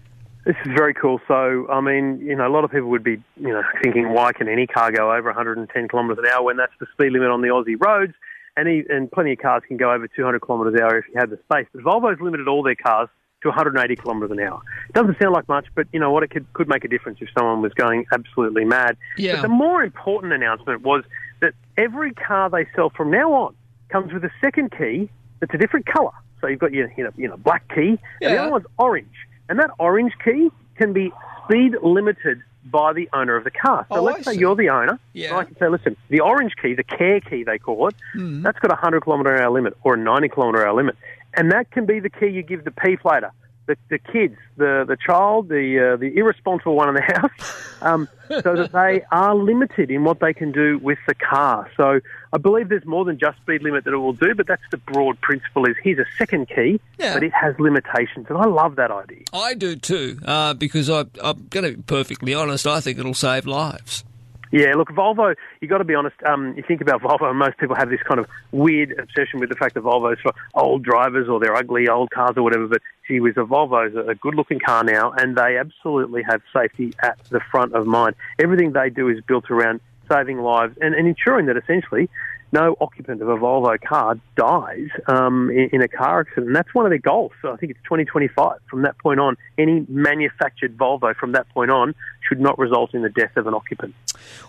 This 0.44 0.56
is 0.64 0.72
very 0.74 0.94
cool. 0.94 1.20
So, 1.28 1.66
I 1.68 1.80
mean, 1.82 2.20
you 2.20 2.34
know, 2.34 2.46
a 2.46 2.48
lot 2.48 2.64
of 2.64 2.70
people 2.70 2.88
would 2.88 3.04
be, 3.04 3.22
you 3.36 3.48
know, 3.48 3.62
thinking, 3.82 4.14
why 4.14 4.32
can 4.32 4.48
any 4.48 4.66
car 4.66 4.90
go 4.90 5.12
over 5.12 5.28
110 5.28 5.88
kilometres 5.88 6.18
an 6.18 6.30
hour 6.32 6.42
when 6.42 6.56
that's 6.56 6.72
the 6.80 6.86
speed 6.92 7.12
limit 7.12 7.28
on 7.28 7.42
the 7.42 7.48
Aussie 7.48 7.76
roads? 7.78 8.14
And, 8.56 8.66
he, 8.66 8.82
and 8.88 9.12
plenty 9.12 9.34
of 9.34 9.38
cars 9.38 9.62
can 9.68 9.76
go 9.76 9.92
over 9.92 10.08
200 10.08 10.40
kilometres 10.40 10.74
an 10.74 10.80
hour 10.80 10.98
if 10.98 11.04
you 11.12 11.20
have 11.20 11.30
the 11.30 11.38
space. 11.44 11.66
But 11.72 11.82
Volvo's 11.82 12.20
limited 12.20 12.48
all 12.48 12.62
their 12.62 12.74
cars 12.74 13.08
to 13.42 13.48
180 13.48 13.96
kilometres 13.96 14.30
an 14.30 14.40
hour. 14.40 14.60
It 14.88 14.94
doesn't 14.94 15.18
sound 15.20 15.32
like 15.34 15.48
much, 15.48 15.66
but 15.74 15.86
you 15.92 16.00
know 16.00 16.10
what? 16.10 16.22
It 16.22 16.30
could, 16.30 16.50
could 16.54 16.68
make 16.68 16.84
a 16.84 16.88
difference 16.88 17.18
if 17.20 17.28
someone 17.36 17.62
was 17.62 17.72
going 17.74 18.04
absolutely 18.12 18.64
mad. 18.64 18.96
Yeah. 19.16 19.36
But 19.36 19.42
the 19.42 19.48
more 19.48 19.82
important 19.82 20.32
announcement 20.32 20.82
was 20.82 21.04
that 21.40 21.52
every 21.76 22.12
car 22.12 22.50
they 22.50 22.66
sell 22.74 22.90
from 22.90 23.10
now 23.10 23.32
on 23.32 23.54
comes 23.90 24.12
with 24.12 24.24
a 24.24 24.30
second 24.40 24.72
key 24.76 25.08
that's 25.40 25.54
a 25.54 25.58
different 25.58 25.86
colour. 25.86 26.10
So 26.40 26.46
you've 26.48 26.58
got 26.60 26.72
your 26.72 26.92
you 26.96 27.04
know, 27.04 27.10
you 27.16 27.28
know 27.28 27.36
black 27.36 27.68
key, 27.74 27.98
and 28.20 28.32
the 28.34 28.38
other 28.38 28.50
one's 28.52 28.66
orange. 28.78 29.06
And 29.48 29.58
that 29.60 29.70
orange 29.78 30.12
key 30.24 30.50
can 30.76 30.92
be 30.92 31.12
speed 31.44 31.74
limited 31.82 32.42
by 32.70 32.92
the 32.92 33.08
owner 33.12 33.34
of 33.34 33.44
the 33.44 33.50
car. 33.50 33.86
So 33.90 33.98
Oh, 33.98 34.02
let's 34.02 34.24
say 34.24 34.34
you're 34.34 34.54
the 34.54 34.68
owner. 34.68 34.98
Yeah. 35.14 35.28
and 35.30 35.36
I 35.38 35.44
can 35.44 35.56
say, 35.58 35.68
listen, 35.68 35.96
the 36.10 36.20
orange 36.20 36.52
key, 36.60 36.74
the 36.74 36.82
care 36.84 37.20
key 37.20 37.42
they 37.44 37.58
call 37.58 37.88
it, 37.88 37.94
Hmm. 38.12 38.42
that's 38.42 38.58
got 38.58 38.70
a 38.70 38.74
100 38.74 39.04
kilometre 39.04 39.34
an 39.34 39.40
hour 39.42 39.50
limit 39.50 39.76
or 39.84 39.94
a 39.94 39.96
90 39.96 40.28
kilometre 40.28 40.66
hour 40.66 40.74
limit. 40.74 40.96
And 41.34 41.52
that 41.52 41.70
can 41.70 41.86
be 41.86 42.00
the 42.00 42.10
key 42.10 42.28
you 42.28 42.42
give 42.42 42.64
the 42.64 42.70
P 42.70 42.96
plater. 42.96 43.32
The, 43.66 43.76
the 43.90 43.98
kids, 43.98 44.36
the, 44.56 44.86
the 44.88 44.96
child, 44.96 45.50
the 45.50 45.92
uh, 45.92 45.96
the 45.98 46.16
irresponsible 46.16 46.74
one 46.74 46.88
in 46.88 46.94
the 46.94 47.02
house, 47.20 47.66
um, 47.82 48.08
so 48.42 48.56
that 48.56 48.72
they 48.72 49.02
are 49.12 49.34
limited 49.34 49.90
in 49.90 50.04
what 50.04 50.20
they 50.20 50.32
can 50.32 50.52
do 50.52 50.78
with 50.78 50.96
the 51.06 51.14
car. 51.14 51.70
So 51.76 52.00
I 52.32 52.38
believe 52.38 52.70
there's 52.70 52.86
more 52.86 53.04
than 53.04 53.18
just 53.18 53.36
speed 53.42 53.62
limit 53.62 53.84
that 53.84 53.92
it 53.92 53.98
will 53.98 54.14
do, 54.14 54.34
but 54.34 54.46
that's 54.46 54.62
the 54.70 54.78
broad 54.78 55.20
principle. 55.20 55.66
Is 55.66 55.76
here's 55.84 55.98
a 55.98 56.06
second 56.16 56.48
key, 56.48 56.80
Yeah. 56.98 57.12
but 57.12 57.22
it 57.22 57.32
has 57.34 57.54
limitations, 57.58 58.24
and 58.30 58.38
I 58.38 58.46
love 58.46 58.76
that 58.76 58.90
idea. 58.90 59.24
I 59.34 59.52
do 59.52 59.76
too, 59.76 60.18
uh, 60.24 60.54
because 60.54 60.88
I, 60.88 61.00
I'm 61.22 61.48
going 61.50 61.70
to 61.70 61.76
be 61.76 61.82
perfectly 61.82 62.32
honest. 62.32 62.66
I 62.66 62.80
think 62.80 62.98
it'll 62.98 63.12
save 63.12 63.44
lives. 63.44 64.02
Yeah, 64.50 64.74
look, 64.74 64.88
Volvo, 64.88 65.34
you 65.60 65.68
got 65.68 65.78
to 65.78 65.84
be 65.84 65.94
honest. 65.94 66.16
Um, 66.24 66.54
you 66.56 66.62
think 66.62 66.80
about 66.80 67.02
Volvo, 67.02 67.28
and 67.28 67.38
most 67.38 67.58
people 67.58 67.76
have 67.76 67.90
this 67.90 68.02
kind 68.02 68.20
of 68.20 68.26
weird 68.52 68.98
obsession 68.98 69.40
with 69.40 69.48
the 69.48 69.56
fact 69.56 69.74
that 69.74 69.82
Volvo's 69.84 70.20
for 70.20 70.32
old 70.54 70.82
drivers 70.82 71.28
or 71.28 71.40
they're 71.40 71.56
ugly 71.56 71.88
old 71.88 72.10
cars 72.10 72.36
or 72.36 72.42
whatever. 72.42 72.66
But 72.66 72.82
gee 73.06 73.20
whiz, 73.20 73.36
a 73.36 73.40
Volvo's 73.40 73.94
a 74.08 74.14
good 74.14 74.34
looking 74.34 74.60
car 74.60 74.84
now, 74.84 75.12
and 75.12 75.36
they 75.36 75.58
absolutely 75.58 76.22
have 76.22 76.42
safety 76.52 76.92
at 77.02 77.18
the 77.30 77.40
front 77.50 77.74
of 77.74 77.86
mind. 77.86 78.14
Everything 78.38 78.72
they 78.72 78.90
do 78.90 79.08
is 79.08 79.20
built 79.26 79.50
around 79.50 79.80
saving 80.08 80.38
lives 80.38 80.76
and, 80.80 80.94
and 80.94 81.06
ensuring 81.06 81.46
that 81.46 81.56
essentially 81.56 82.08
no 82.52 82.76
occupant 82.80 83.22
of 83.22 83.28
a 83.28 83.36
Volvo 83.36 83.80
car 83.80 84.16
dies 84.36 84.88
um, 85.06 85.50
in, 85.50 85.70
in 85.72 85.82
a 85.82 85.88
car 85.88 86.20
accident. 86.20 86.48
And 86.48 86.56
that's 86.56 86.74
one 86.74 86.86
of 86.86 86.90
their 86.90 86.98
goals. 86.98 87.32
So 87.42 87.52
I 87.52 87.56
think 87.56 87.70
it's 87.70 87.82
2025. 87.84 88.58
From 88.68 88.82
that 88.82 88.98
point 88.98 89.20
on, 89.20 89.36
any 89.58 89.84
manufactured 89.88 90.76
Volvo 90.76 91.14
from 91.16 91.32
that 91.32 91.48
point 91.50 91.70
on 91.70 91.94
should 92.26 92.40
not 92.40 92.58
result 92.58 92.94
in 92.94 93.02
the 93.02 93.10
death 93.10 93.36
of 93.36 93.46
an 93.46 93.54
occupant. 93.54 93.94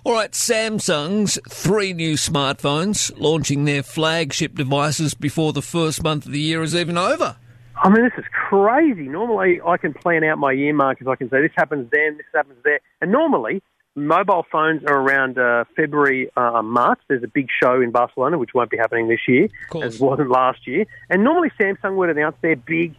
All 0.04 0.14
right, 0.14 0.32
Samsung's 0.32 1.40
three 1.50 1.94
new 1.94 2.14
smartphones 2.14 3.12
launching 3.18 3.66
their 3.66 3.84
flagship 3.84 4.56
devices 4.56 5.14
before 5.14 5.54
the 5.54 5.62
first 5.62 6.04
month 6.04 6.26
of 6.26 6.32
the 6.32 6.40
year 6.40 6.62
is 6.64 6.76
even 6.76 6.98
over. 6.98 7.38
I 7.82 7.90
mean, 7.90 8.04
this 8.04 8.14
is 8.18 8.26
crazy. 8.32 9.08
Normally, 9.08 9.62
I 9.66 9.78
can 9.78 9.94
plan 9.94 10.24
out 10.26 10.38
my 10.38 10.52
year 10.52 10.74
markers. 10.74 11.08
I 11.08 11.16
can 11.16 11.30
say 11.30 11.42
this 11.42 11.52
happens 11.56 11.90
then, 11.92 12.18
this 12.18 12.26
happens 12.34 12.58
there. 12.64 12.82
And 13.00 13.12
normally, 13.12 13.62
mobile 13.96 14.46
phones 14.52 14.84
are 14.86 15.00
around 15.00 15.38
uh, 15.38 15.66
February, 15.76 16.30
uh, 16.36 16.62
March. 16.62 17.00
There's 17.08 17.24
a 17.24 17.28
big 17.28 17.48
show 17.62 17.82
in 17.82 17.92
Barcelona, 17.92 18.38
which 18.38 18.54
won't 18.54 18.70
be 18.70 18.78
happening 18.78 19.08
this 19.08 19.28
year, 19.28 19.50
as 19.82 20.00
wasn't 20.00 20.30
last 20.30 20.68
year. 20.68 20.86
And 21.10 21.24
normally, 21.24 21.52
Samsung 21.60 21.96
would 21.96 22.10
announce 22.10 22.36
their 22.42 22.56
big 22.56 22.96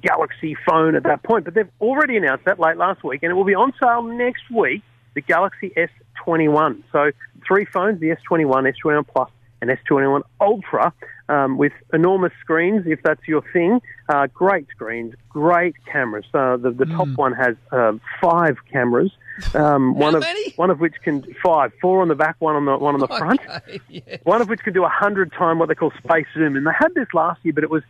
Galaxy 0.00 0.56
phone 0.66 0.94
at 0.94 1.02
that 1.04 1.22
point, 1.22 1.44
but 1.44 1.54
they've 1.54 1.70
already 1.80 2.16
announced 2.16 2.44
that 2.46 2.58
late 2.58 2.76
last 2.76 3.04
week, 3.04 3.22
and 3.22 3.30
it 3.30 3.34
will 3.34 3.44
be 3.44 3.54
on 3.54 3.72
sale 3.82 4.02
next 4.02 4.50
week. 4.50 4.82
The 5.14 5.20
Galaxy 5.20 5.72
S21. 5.76 6.82
So 6.90 7.10
three 7.46 7.66
phones: 7.66 8.00
the 8.00 8.08
S21, 8.08 8.72
S21 8.72 9.06
Plus, 9.06 9.30
and 9.60 9.70
S21 9.70 10.22
Ultra, 10.40 10.92
um, 11.28 11.58
with 11.58 11.72
enormous 11.92 12.32
screens, 12.40 12.86
if 12.86 13.02
that's 13.02 13.20
your 13.28 13.42
thing. 13.52 13.82
Uh, 14.08 14.26
great 14.28 14.66
screens, 14.70 15.14
great 15.28 15.74
cameras. 15.84 16.24
Uh, 16.32 16.56
the 16.56 16.70
the 16.70 16.86
top 16.86 17.08
one 17.16 17.32
has 17.34 17.56
uh, 17.70 17.92
five 18.20 18.56
cameras. 18.70 19.12
Um, 19.54 19.94
one 19.94 20.14
of 20.14 20.24
one 20.56 20.70
of 20.70 20.80
which 20.80 20.94
can 21.02 21.24
five, 21.44 21.72
four 21.80 22.02
on 22.02 22.08
the 22.08 22.14
back, 22.14 22.36
one 22.38 22.54
on 22.56 22.64
the 22.64 22.76
one 22.76 22.94
on 22.94 23.00
the 23.00 23.08
front. 23.08 23.40
One 24.24 24.40
of 24.40 24.48
which 24.48 24.60
can 24.60 24.72
do 24.72 24.84
a 24.84 24.88
hundred 24.88 25.32
time 25.32 25.58
what 25.58 25.68
they 25.68 25.74
call 25.74 25.92
space 26.04 26.26
zoom, 26.34 26.56
and 26.56 26.66
they 26.66 26.70
had 26.78 26.94
this 26.94 27.08
last 27.14 27.40
year, 27.44 27.52
but 27.52 27.64
it 27.64 27.70
was 27.70 27.82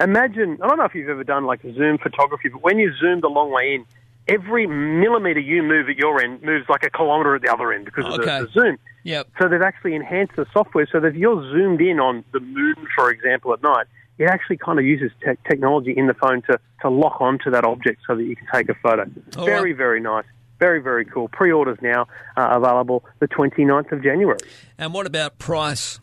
imagine. 0.00 0.58
I 0.62 0.66
don't 0.68 0.78
know 0.78 0.84
if 0.84 0.94
you've 0.94 1.08
ever 1.08 1.24
done 1.24 1.44
like 1.44 1.62
zoom 1.62 1.98
photography, 1.98 2.48
but 2.48 2.62
when 2.62 2.78
you 2.78 2.92
zoomed 2.96 3.24
a 3.24 3.28
long 3.28 3.50
way 3.50 3.74
in, 3.74 3.86
every 4.28 4.66
millimeter 4.66 5.40
you 5.40 5.62
move 5.62 5.88
at 5.88 5.96
your 5.96 6.22
end 6.22 6.42
moves 6.42 6.68
like 6.68 6.84
a 6.84 6.90
kilometre 6.90 7.36
at 7.36 7.42
the 7.42 7.52
other 7.52 7.72
end 7.72 7.84
because 7.84 8.06
of 8.06 8.20
Okay. 8.20 8.40
the, 8.40 8.46
the 8.46 8.52
zoom. 8.52 8.78
Yep. 9.04 9.28
So 9.40 9.48
they've 9.48 9.62
actually 9.62 9.94
enhanced 9.94 10.34
the 10.36 10.46
software 10.52 10.86
so 10.90 10.98
that 11.00 11.08
if 11.08 11.14
you're 11.14 11.40
zoomed 11.52 11.80
in 11.80 12.00
on 12.00 12.24
the 12.32 12.40
moon, 12.40 12.74
for 12.96 13.10
example, 13.10 13.52
at 13.52 13.62
night, 13.62 13.86
it 14.18 14.24
actually 14.24 14.56
kind 14.56 14.78
of 14.78 14.84
uses 14.84 15.12
te- 15.24 15.36
technology 15.48 15.92
in 15.96 16.06
the 16.06 16.14
phone 16.14 16.42
to, 16.42 16.58
to 16.82 16.90
lock 16.90 17.20
onto 17.20 17.50
that 17.50 17.64
object 17.64 18.00
so 18.06 18.16
that 18.16 18.24
you 18.24 18.34
can 18.34 18.46
take 18.52 18.68
a 18.68 18.74
photo. 18.74 19.06
All 19.36 19.44
very, 19.44 19.72
very 19.72 20.00
nice. 20.00 20.24
Very, 20.58 20.80
very 20.80 21.04
cool. 21.04 21.28
Pre-orders 21.28 21.78
now 21.82 22.06
are 22.36 22.56
available 22.56 23.04
the 23.18 23.28
29th 23.28 23.92
of 23.92 24.02
January. 24.02 24.38
And 24.78 24.94
what 24.94 25.06
about 25.06 25.38
price? 25.38 26.00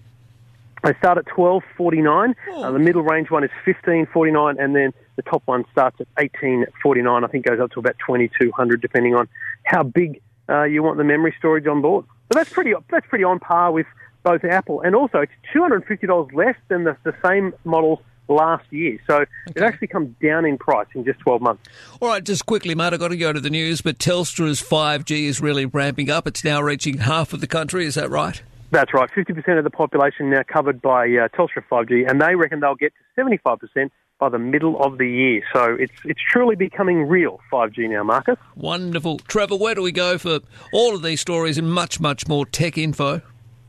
They 0.83 0.93
start 0.95 1.17
at 1.17 1.25
twelve 1.27 1.63
forty 1.77 2.01
nine. 2.01 2.35
Uh, 2.53 2.71
the 2.71 2.79
middle 2.79 3.03
range 3.03 3.31
one 3.31 3.45
is 3.45 3.49
fifteen 3.63 4.05
forty 4.05 4.33
nine, 4.33 4.57
and 4.59 4.75
then 4.75 4.93
the 5.15 5.21
top 5.21 5.41
one 5.45 5.63
starts 5.71 6.01
at 6.01 6.07
eighteen 6.19 6.65
forty 6.81 7.01
nine. 7.01 7.23
I 7.23 7.27
think 7.27 7.45
goes 7.45 7.61
up 7.61 7.71
to 7.71 7.79
about 7.79 7.95
twenty 8.05 8.29
two 8.37 8.51
hundred, 8.51 8.81
depending 8.81 9.15
on 9.15 9.29
how 9.63 9.83
big 9.83 10.21
uh, 10.49 10.63
you 10.63 10.83
want 10.83 10.97
the 10.97 11.05
memory 11.05 11.33
storage 11.39 11.67
on 11.67 11.81
board. 11.81 12.05
So 12.05 12.37
that's 12.37 12.49
pretty 12.49 12.73
that's 12.91 13.07
pretty 13.07 13.23
on 13.23 13.39
par 13.39 13.71
with 13.71 13.85
both 14.23 14.43
Apple, 14.43 14.81
and 14.81 14.93
also 14.93 15.19
it's 15.19 15.31
two 15.53 15.61
hundred 15.61 15.77
and 15.77 15.85
fifty 15.85 16.05
dollars 16.05 16.33
less 16.33 16.55
than 16.67 16.83
the, 16.83 16.97
the 17.03 17.15
same 17.25 17.53
models 17.63 17.99
last 18.27 18.65
year. 18.71 18.99
So 19.07 19.25
it 19.55 19.61
actually 19.61 19.87
comes 19.87 20.15
down 20.21 20.45
in 20.45 20.57
price 20.57 20.87
in 20.95 21.05
just 21.05 21.19
twelve 21.19 21.41
months. 21.41 21.63
All 22.01 22.09
right, 22.09 22.23
just 22.23 22.45
quickly, 22.45 22.75
mate, 22.75 22.93
I've 22.93 22.99
got 22.99 23.09
to 23.09 23.17
go 23.17 23.33
to 23.33 23.39
the 23.39 23.49
news, 23.49 23.81
but 23.81 23.97
Telstra's 23.97 24.61
5G 24.61 25.25
is 25.25 25.41
really 25.41 25.65
ramping 25.65 26.09
up. 26.09 26.27
It's 26.27 26.43
now 26.43 26.61
reaching 26.61 26.99
half 26.99 27.33
of 27.33 27.41
the 27.41 27.47
country, 27.47 27.85
is 27.85 27.95
that 27.95 28.09
right? 28.09 28.41
That's 28.71 28.93
right. 28.93 29.09
50% 29.09 29.57
of 29.57 29.63
the 29.63 29.69
population 29.69 30.31
now 30.31 30.41
covered 30.47 30.81
by 30.81 31.03
uh, 31.03 31.27
Telstra 31.29 31.63
5G, 31.69 32.09
and 32.09 32.19
they 32.19 32.35
reckon 32.35 32.59
they'll 32.59 32.75
get 32.75 32.91
to 33.15 33.21
75% 33.21 33.91
by 34.19 34.29
the 34.29 34.39
middle 34.39 34.81
of 34.81 34.97
the 34.97 35.07
year. 35.07 35.43
So 35.53 35.75
it's 35.79 35.93
it's 36.05 36.19
truly 36.31 36.55
becoming 36.55 37.07
real 37.07 37.39
5G 37.51 37.89
now, 37.89 38.03
Marcus. 38.03 38.37
Wonderful. 38.55 39.19
Trevor, 39.19 39.57
where 39.57 39.75
do 39.75 39.81
we 39.81 39.91
go 39.91 40.17
for 40.17 40.39
all 40.71 40.95
of 40.95 41.03
these 41.03 41.21
stories 41.21 41.57
and 41.57 41.71
much, 41.71 41.99
much 41.99 42.27
more 42.27 42.45
tech 42.45 42.77
info? 42.77 43.21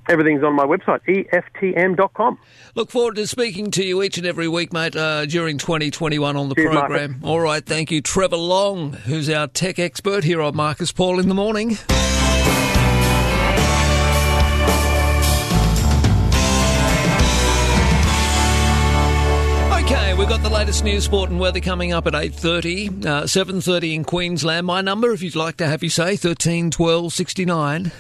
Everything's 0.09 0.43
on 0.43 0.55
my 0.55 0.65
website, 0.65 1.01
EFTM.com. 1.09 2.39
Look 2.75 2.91
forward 2.91 3.17
to 3.17 3.27
speaking 3.27 3.71
to 3.73 3.85
you 3.85 4.03
each 4.03 4.19
and 4.19 4.27
every 4.27 4.49
week, 4.49 4.73
mate, 4.73 4.95
uh, 4.97 5.25
during 5.27 5.57
2021 5.59 6.37
on 6.37 6.49
the 6.49 6.55
Cheers, 6.55 6.75
Marcus. 6.75 6.89
program. 6.89 7.21
All 7.23 7.41
right, 7.41 7.65
thank 7.65 7.91
you. 7.91 8.01
Trevor 8.01 8.37
Long, 8.37 8.93
who's 8.93 9.31
our 9.31 9.47
tech 9.47 9.79
expert 9.79 10.25
here 10.25 10.43
on 10.43 10.55
Marcus 10.57 10.93
Paul 10.93 11.19
in 11.21 11.29
the 11.29 11.35
morning. 11.35 11.79
Okay, 19.85 20.15
we've 20.15 20.29
got 20.29 20.43
the 20.43 20.49
latest 20.49 20.83
news, 20.85 21.05
sport 21.05 21.29
and 21.31 21.39
weather 21.39 21.61
coming 21.61 21.93
up 21.93 22.07
at 22.07 22.15
8.30, 22.15 23.05
uh, 23.05 23.23
7.30 23.25 23.95
in 23.95 24.05
Queensland. 24.05 24.67
My 24.67 24.81
number, 24.81 25.13
if 25.13 25.23
you'd 25.23 25.37
like 25.37 25.59
to 25.59 25.67
have 25.67 25.83
you 25.83 25.91
say, 25.91 26.17
13 26.17 26.71
12 26.71 27.13
69. 27.13 27.93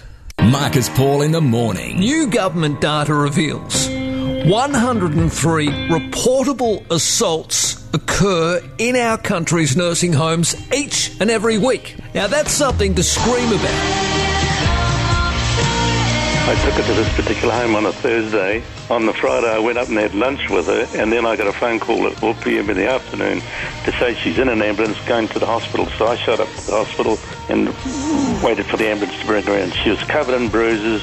Marcus 0.42 0.88
Paul 0.88 1.22
in 1.22 1.32
the 1.32 1.40
morning. 1.40 1.98
New 1.98 2.26
government 2.26 2.80
data 2.80 3.14
reveals 3.14 3.88
103 3.88 5.68
reportable 5.88 6.90
assaults 6.90 7.82
occur 7.94 8.60
in 8.78 8.96
our 8.96 9.16
country's 9.16 9.76
nursing 9.76 10.12
homes 10.12 10.54
each 10.72 11.18
and 11.20 11.30
every 11.30 11.56
week. 11.56 11.96
Now, 12.14 12.26
that's 12.26 12.52
something 12.52 12.94
to 12.94 13.02
scream 13.02 13.52
about. 13.52 14.23
I 16.46 16.54
took 16.56 16.74
her 16.74 16.82
to 16.82 16.92
this 16.92 17.10
particular 17.16 17.54
home 17.54 17.74
on 17.74 17.86
a 17.86 17.92
Thursday. 17.92 18.62
On 18.90 19.06
the 19.06 19.14
Friday, 19.14 19.48
I 19.50 19.58
went 19.58 19.78
up 19.78 19.88
and 19.88 19.96
had 19.96 20.14
lunch 20.14 20.50
with 20.50 20.66
her, 20.66 20.86
and 20.94 21.10
then 21.10 21.24
I 21.24 21.36
got 21.36 21.46
a 21.46 21.54
phone 21.54 21.80
call 21.80 22.06
at 22.06 22.12
4 22.18 22.34
p.m. 22.34 22.68
in 22.68 22.76
the 22.76 22.86
afternoon 22.86 23.40
to 23.84 23.92
say 23.92 24.14
she's 24.14 24.38
in 24.38 24.50
an 24.50 24.60
ambulance 24.60 25.00
going 25.06 25.26
to 25.28 25.38
the 25.38 25.46
hospital. 25.46 25.86
So 25.96 26.06
I 26.06 26.16
shot 26.16 26.40
up 26.40 26.48
to 26.48 26.66
the 26.66 26.84
hospital 26.84 27.18
and 27.48 27.68
waited 28.44 28.66
for 28.66 28.76
the 28.76 28.88
ambulance 28.88 29.18
to 29.20 29.26
bring 29.26 29.42
her 29.44 29.56
in. 29.56 29.70
She 29.70 29.88
was 29.88 30.02
covered 30.04 30.34
in 30.34 30.50
bruises. 30.50 31.02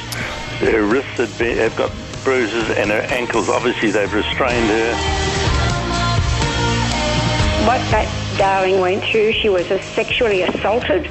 Her 0.60 0.84
wrists 0.84 1.18
had, 1.18 1.36
been, 1.40 1.58
had 1.58 1.76
got 1.76 1.92
bruises, 2.24 2.70
and 2.78 2.92
her 2.92 3.02
ankles, 3.10 3.50
obviously, 3.50 3.90
they've 3.90 4.14
restrained 4.14 4.68
her. 4.68 4.94
What 7.66 7.82
that 7.90 8.38
darling 8.38 8.80
went 8.80 9.04
through, 9.06 9.32
she 9.32 9.50
was 9.50 9.66
sexually 9.66 10.44
assaulted. 10.44 11.10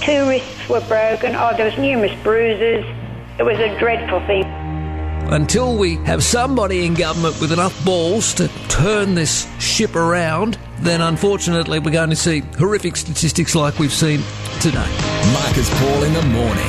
Two 0.00 0.26
wrists 0.26 0.66
were 0.66 0.80
broken. 0.88 1.36
Oh, 1.36 1.52
there 1.54 1.66
was 1.66 1.76
numerous 1.76 2.18
bruises. 2.22 2.86
It 3.38 3.42
was 3.42 3.58
a 3.58 3.78
dreadful 3.78 4.20
thing. 4.26 4.44
Until 5.28 5.76
we 5.76 5.96
have 6.06 6.24
somebody 6.24 6.86
in 6.86 6.94
government 6.94 7.38
with 7.38 7.52
enough 7.52 7.84
balls 7.84 8.32
to 8.34 8.48
turn 8.68 9.14
this 9.14 9.46
ship 9.60 9.94
around, 9.94 10.56
then 10.78 11.02
unfortunately 11.02 11.78
we're 11.78 11.90
going 11.90 12.08
to 12.08 12.16
see 12.16 12.40
horrific 12.56 12.96
statistics 12.96 13.54
like 13.54 13.78
we've 13.78 13.92
seen 13.92 14.22
today. 14.60 14.88
Marcus 15.34 15.68
Paul 15.80 16.02
in 16.04 16.14
the 16.14 16.22
morning. 16.22 16.66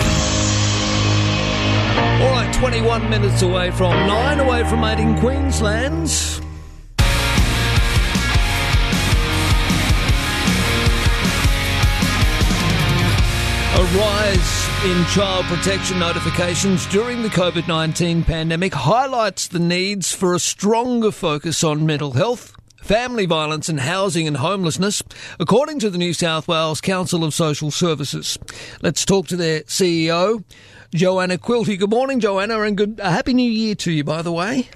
All 2.21 2.31
right, 2.31 2.53
21 2.53 3.09
minutes 3.09 3.43
away 3.43 3.71
from 3.71 3.93
9, 4.05 4.39
away 4.41 4.63
from 4.65 4.83
8 4.83 4.99
in 4.99 5.17
Queensland. 5.19 6.09
A 13.73 13.83
rise 13.97 14.66
in 14.85 15.05
child 15.05 15.43
protection 15.45 15.97
notifications 15.97 16.85
during 16.87 17.23
the 17.23 17.29
COVID 17.29 17.67
19 17.67 18.23
pandemic 18.23 18.73
highlights 18.75 19.47
the 19.47 19.59
needs 19.59 20.13
for 20.13 20.35
a 20.35 20.39
stronger 20.39 21.11
focus 21.11 21.63
on 21.63 21.85
mental 21.85 22.11
health, 22.11 22.53
family 22.77 23.25
violence, 23.25 23.69
and 23.69 23.79
housing 23.79 24.27
and 24.27 24.37
homelessness, 24.37 25.01
according 25.39 25.79
to 25.79 25.89
the 25.89 25.97
New 25.97 26.13
South 26.13 26.47
Wales 26.47 26.79
Council 26.79 27.23
of 27.23 27.33
Social 27.33 27.71
Services. 27.71 28.37
Let's 28.81 29.03
talk 29.03 29.27
to 29.27 29.35
their 29.35 29.61
CEO, 29.61 30.43
Joanna 30.93 31.39
Quilty. 31.39 31.79
Good 31.79 31.89
morning, 31.89 32.19
Joanna, 32.19 32.61
and 32.61 32.77
good, 32.77 32.99
a 33.01 33.09
happy 33.09 33.33
new 33.33 33.51
year 33.51 33.73
to 33.75 33.91
you, 33.91 34.03
by 34.03 34.21
the 34.21 34.31
way. 34.31 34.69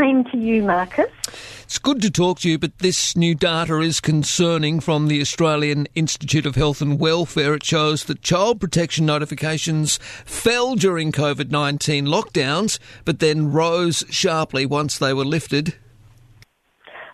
Same 0.00 0.24
to 0.24 0.38
you, 0.38 0.62
Marcus. 0.62 1.10
It's 1.62 1.78
good 1.78 2.02
to 2.02 2.10
talk 2.10 2.40
to 2.40 2.50
you, 2.50 2.58
but 2.58 2.78
this 2.78 3.16
new 3.16 3.34
data 3.34 3.80
is 3.80 4.00
concerning 4.00 4.80
from 4.80 5.06
the 5.06 5.20
Australian 5.20 5.86
Institute 5.94 6.46
of 6.46 6.56
Health 6.56 6.80
and 6.80 6.98
Welfare. 6.98 7.54
It 7.54 7.64
shows 7.64 8.04
that 8.04 8.20
child 8.20 8.60
protection 8.60 9.06
notifications 9.06 9.98
fell 10.24 10.74
during 10.74 11.12
COVID 11.12 11.50
19 11.50 12.06
lockdowns, 12.06 12.78
but 13.04 13.20
then 13.20 13.52
rose 13.52 14.04
sharply 14.10 14.66
once 14.66 14.98
they 14.98 15.14
were 15.14 15.24
lifted. 15.24 15.74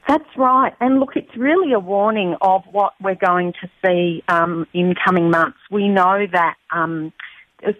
That's 0.08 0.36
right. 0.36 0.74
And 0.80 0.98
look, 0.98 1.16
it's 1.16 1.36
really 1.36 1.72
a 1.72 1.78
warning 1.78 2.34
of 2.40 2.64
what 2.72 2.94
we're 3.00 3.14
going 3.14 3.52
to 3.60 3.70
see 3.84 4.24
um, 4.28 4.66
in 4.72 4.94
coming 4.94 5.30
months. 5.30 5.58
We 5.70 5.86
know 5.88 6.26
that 6.32 6.54
um, 6.72 7.12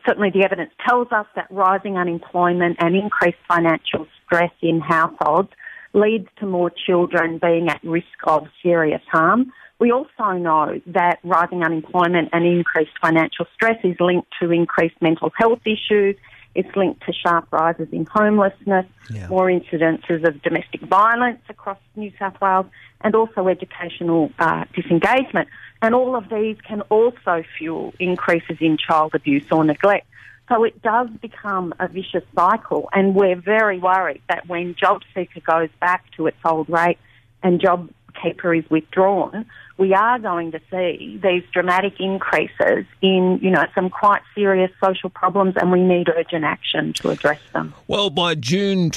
certainly 0.06 0.30
the 0.30 0.44
evidence 0.44 0.70
tells 0.86 1.10
us 1.12 1.26
that 1.36 1.46
rising 1.50 1.96
unemployment 1.96 2.76
and 2.80 2.94
increased 2.94 3.38
financial 3.48 4.06
stress 4.24 4.52
in 4.60 4.80
households 4.80 5.48
leads 5.92 6.28
to 6.38 6.46
more 6.46 6.70
children 6.70 7.38
being 7.38 7.68
at 7.68 7.82
risk 7.82 8.06
of 8.24 8.46
serious 8.62 9.02
harm. 9.10 9.52
We 9.78 9.90
also 9.90 10.32
know 10.32 10.80
that 10.88 11.18
rising 11.24 11.64
unemployment 11.64 12.28
and 12.32 12.44
increased 12.44 12.92
financial 13.00 13.46
stress 13.54 13.78
is 13.82 13.96
linked 13.98 14.28
to 14.40 14.50
increased 14.52 15.00
mental 15.00 15.32
health 15.36 15.60
issues. 15.64 16.16
It's 16.54 16.68
linked 16.76 17.02
to 17.06 17.12
sharp 17.12 17.46
rises 17.52 17.88
in 17.92 18.06
homelessness, 18.06 18.84
Yeah. 19.10 19.28
more 19.28 19.46
incidences 19.46 20.26
of 20.28 20.42
domestic 20.42 20.82
violence 20.82 21.40
across 21.48 21.78
New 21.96 22.12
South 22.18 22.38
Wales, 22.40 22.66
and 23.00 23.14
also 23.14 23.48
educational 23.48 24.30
uh, 24.38 24.64
disengagement. 24.74 25.48
And 25.82 25.94
all 25.94 26.14
of 26.14 26.28
these 26.28 26.56
can 26.60 26.82
also 26.82 27.42
fuel 27.56 27.94
increases 27.98 28.58
in 28.60 28.76
child 28.76 29.14
abuse 29.14 29.44
or 29.50 29.64
neglect. 29.64 30.06
So 30.48 30.64
it 30.64 30.82
does 30.82 31.08
become 31.22 31.72
a 31.78 31.86
vicious 31.86 32.24
cycle, 32.34 32.88
and 32.92 33.14
we're 33.14 33.36
very 33.36 33.78
worried 33.78 34.20
that 34.28 34.48
when 34.48 34.74
JobSeeker 34.74 35.44
goes 35.44 35.70
back 35.80 36.04
to 36.16 36.26
its 36.26 36.38
old 36.44 36.68
rate 36.68 36.98
and 37.42 37.60
JobKeeper 37.60 38.58
is 38.58 38.68
withdrawn, 38.68 39.46
we 39.78 39.94
are 39.94 40.18
going 40.18 40.50
to 40.50 40.60
see 40.70 41.18
these 41.22 41.44
dramatic 41.52 42.00
increases 42.00 42.84
in, 43.00 43.38
you 43.40 43.50
know, 43.50 43.64
some 43.74 43.88
quite 43.90 44.22
serious 44.34 44.72
social 44.84 45.08
problems, 45.08 45.54
and 45.56 45.70
we 45.70 45.80
need 45.82 46.08
urgent 46.08 46.44
action 46.44 46.92
to 46.94 47.10
address 47.10 47.40
them. 47.54 47.72
Well, 47.86 48.10
by 48.10 48.34
June 48.34 48.90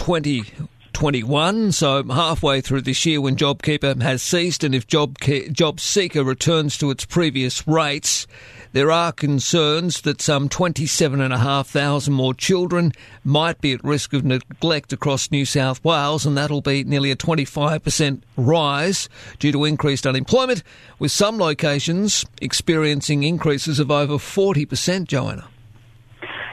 2021, 0.93 1.71
so 1.71 2.03
halfway 2.03 2.61
through 2.61 2.81
this 2.81 3.05
year 3.05 3.19
when 3.19 3.35
JobKeeper 3.35 4.01
has 4.01 4.21
ceased 4.21 4.63
and 4.63 4.73
if 4.73 4.87
Job 4.87 5.17
JobSeeker 5.17 6.25
returns 6.25 6.77
to 6.77 6.91
its 6.91 7.03
previous 7.03 7.67
rates, 7.67 8.27
there 8.73 8.91
are 8.91 9.11
concerns 9.11 10.01
that 10.01 10.21
some 10.21 10.49
27,500 10.49 12.09
more 12.09 12.33
children 12.33 12.91
might 13.23 13.61
be 13.61 13.73
at 13.73 13.83
risk 13.83 14.13
of 14.13 14.23
neglect 14.23 14.93
across 14.93 15.29
New 15.29 15.45
South 15.45 15.83
Wales, 15.83 16.25
and 16.25 16.37
that'll 16.37 16.61
be 16.61 16.83
nearly 16.83 17.11
a 17.11 17.15
25% 17.15 18.21
rise 18.37 19.09
due 19.39 19.51
to 19.51 19.65
increased 19.65 20.07
unemployment, 20.07 20.63
with 20.97 21.11
some 21.11 21.37
locations 21.37 22.25
experiencing 22.41 23.23
increases 23.23 23.79
of 23.79 23.91
over 23.91 24.15
40%, 24.15 25.07
Joanna. 25.07 25.47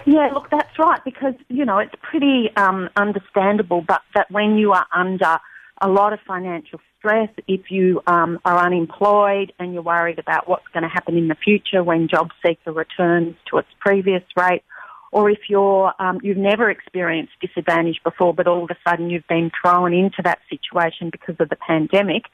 Yeah, 0.07 0.31
look, 0.33 0.51
that's 0.51 0.79
right, 0.79 1.01
because, 1.05 1.35
you 1.49 1.65
know, 1.65 1.79
it's 1.79 1.95
pretty 2.03 2.51
um, 2.57 2.89
understandable, 2.97 3.83
but 3.87 4.03
that 4.15 4.31
when 4.31 4.57
you 4.57 4.73
are 4.73 4.87
under 4.95 5.39
a 5.81 5.89
lot 5.89 6.13
of 6.13 6.21
financial 6.27 6.81
stress, 6.99 7.31
if 7.49 7.71
you 7.71 8.03
um, 8.07 8.39
are 8.45 8.59
unemployed 8.59 9.53
and 9.59 9.73
you're 9.73 9.83
worried 9.83 10.19
about 10.19 10.49
what's 10.49 10.67
going 10.73 10.83
to 10.83 10.89
happen 10.89 11.17
in 11.17 11.29
the 11.29 11.35
future 11.35 11.83
when 11.83 12.09
JobSeeker 12.09 12.75
returns 12.75 13.35
to 13.51 13.59
its 13.59 13.69
previous 13.81 14.23
rate, 14.37 14.63
or 15.13 15.29
if 15.31 15.41
you're 15.49 15.93
um, 15.99 16.21
you've 16.23 16.37
never 16.37 16.71
experienced 16.71 17.33
disadvantage 17.41 18.01
before, 18.05 18.33
but 18.33 18.47
all 18.47 18.63
of 18.63 18.71
a 18.71 18.77
sudden 18.89 19.11
you've 19.11 19.27
been 19.27 19.51
thrown 19.61 19.93
into 19.93 20.23
that 20.23 20.39
situation 20.49 21.11
because 21.11 21.35
of 21.41 21.49
the 21.49 21.57
pandemic, 21.57 22.25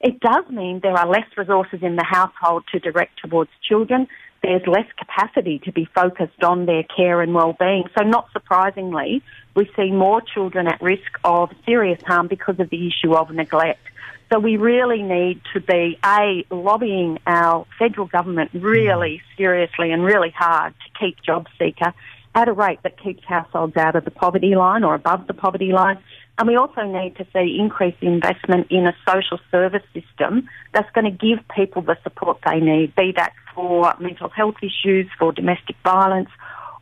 it 0.00 0.20
does 0.20 0.44
mean 0.50 0.80
there 0.82 0.96
are 0.96 1.08
less 1.08 1.26
resources 1.36 1.80
in 1.82 1.96
the 1.96 2.04
household 2.04 2.64
to 2.72 2.78
direct 2.78 3.18
towards 3.24 3.50
children. 3.66 4.06
There's 4.42 4.66
less 4.66 4.86
capacity 4.98 5.60
to 5.60 5.72
be 5.72 5.88
focused 5.94 6.42
on 6.42 6.66
their 6.66 6.82
care 6.82 7.20
and 7.20 7.32
well-being. 7.32 7.84
So 7.96 8.04
not 8.04 8.28
surprisingly, 8.32 9.22
we 9.54 9.70
see 9.76 9.92
more 9.92 10.20
children 10.20 10.66
at 10.66 10.82
risk 10.82 11.18
of 11.22 11.50
serious 11.64 12.02
harm 12.02 12.26
because 12.26 12.58
of 12.58 12.68
the 12.70 12.88
issue 12.88 13.14
of 13.14 13.30
neglect. 13.30 13.86
So 14.32 14.38
we 14.38 14.56
really 14.56 15.02
need 15.02 15.42
to 15.52 15.60
be, 15.60 15.98
A, 16.04 16.44
lobbying 16.50 17.18
our 17.26 17.66
federal 17.78 18.06
government 18.06 18.50
really 18.54 19.20
mm. 19.22 19.36
seriously 19.36 19.92
and 19.92 20.02
really 20.02 20.30
hard 20.30 20.72
to 20.72 20.98
keep 20.98 21.22
job 21.22 21.46
seeker 21.58 21.92
at 22.34 22.48
a 22.48 22.52
rate 22.52 22.82
that 22.82 22.98
keeps 22.98 23.22
households 23.24 23.76
out 23.76 23.94
of 23.94 24.06
the 24.06 24.10
poverty 24.10 24.54
line 24.56 24.84
or 24.84 24.94
above 24.94 25.26
the 25.26 25.34
poverty 25.34 25.70
line. 25.70 25.98
And 26.38 26.48
we 26.48 26.56
also 26.56 26.82
need 26.82 27.16
to 27.16 27.26
see 27.32 27.58
increased 27.60 28.02
investment 28.02 28.68
in 28.70 28.86
a 28.86 28.96
social 29.06 29.38
service 29.50 29.82
system 29.92 30.48
that's 30.72 30.90
going 30.92 31.04
to 31.04 31.10
give 31.10 31.46
people 31.54 31.82
the 31.82 31.96
support 32.02 32.38
they 32.46 32.58
need, 32.58 32.94
be 32.96 33.12
that 33.16 33.32
for 33.54 33.94
mental 34.00 34.30
health 34.30 34.56
issues, 34.62 35.06
for 35.18 35.32
domestic 35.32 35.76
violence, 35.84 36.30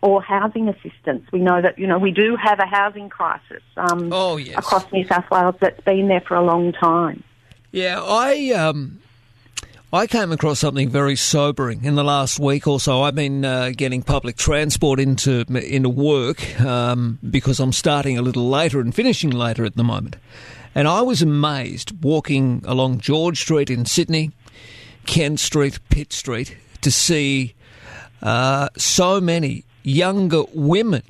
or 0.03 0.23
housing 0.23 0.69
assistance. 0.69 1.27
We 1.33 1.41
know 1.41 1.61
that, 1.61 1.79
you 1.79 1.87
know, 1.87 1.99
we 1.99 2.11
do 2.11 2.37
have 2.37 2.59
a 2.59 2.67
housing 2.67 3.09
crisis 3.09 3.63
um, 3.77 4.11
Oh, 4.13 4.37
yes. 4.37 4.57
across 4.57 4.91
New 4.93 5.07
South 5.07 5.31
Wales 5.31 5.57
that's 5.61 5.81
been 5.83 6.09
there 6.09 6.23
for 6.23 6.37
a 6.37 6.43
long 6.43 6.73
time. 6.73 7.23
Yeah, 7.73 8.03
I 8.03 8.53
um, 8.53 9.01
I 9.93 10.07
came 10.07 10.31
across 10.31 10.61
something 10.61 10.89
very 10.89 11.17
sobering 11.17 11.85
in 11.85 11.97
the 11.97 12.05
last 12.05 12.39
week 12.39 12.69
or 12.69 12.79
so. 12.79 13.03
I've 13.03 13.17
been 13.17 13.45
uh, 13.45 13.73
getting 13.77 14.03
public 14.03 14.37
transport 14.37 15.01
into 15.01 15.41
into 15.49 15.89
work 15.89 16.61
um, 16.61 17.19
because 17.29 17.59
I'm 17.59 17.73
starting 17.73 18.17
a 18.17 18.23
little 18.23 18.49
later 18.49 18.79
and 18.79 18.95
finishing 18.95 19.31
later 19.31 19.65
at 19.65 19.75
the 19.75 19.83
moment. 19.83 20.15
And 20.77 20.87
I 20.87 21.03
was 21.03 21.23
amazed 21.23 22.05
walking 22.05 22.63
along 22.67 22.99
George 23.01 23.41
Street 23.41 23.69
in 23.69 23.85
Sydney, 23.85 24.31
Kent 25.07 25.41
Street, 25.41 25.81
Pitt 25.89 26.13
Street, 26.13 26.57
to 26.83 26.93
see 26.93 27.57
uh, 28.23 28.69
so 28.77 29.21
many 29.21 29.65
younger 29.83 30.45
women 30.55 31.03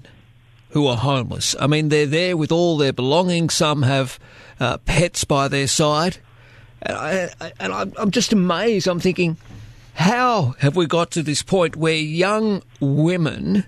who 0.70 0.86
are 0.86 0.96
homeless. 0.96 1.54
I 1.60 1.66
mean, 1.66 1.90
they're 1.90 2.06
there 2.06 2.34
with 2.34 2.50
all 2.50 2.78
their 2.78 2.94
belongings. 2.94 3.52
Some 3.52 3.82
have 3.82 4.18
uh, 4.58 4.78
pets 4.78 5.24
by 5.24 5.48
their 5.48 5.66
side. 5.66 6.16
And, 6.82 6.96
I, 6.96 7.52
and 7.60 7.72
I'm, 7.72 7.92
I'm 7.96 8.10
just 8.10 8.32
amazed. 8.32 8.88
I'm 8.88 9.00
thinking, 9.00 9.36
how 9.94 10.54
have 10.58 10.76
we 10.76 10.86
got 10.86 11.10
to 11.12 11.22
this 11.22 11.42
point 11.42 11.76
where 11.76 11.94
young 11.94 12.62
women, 12.80 13.64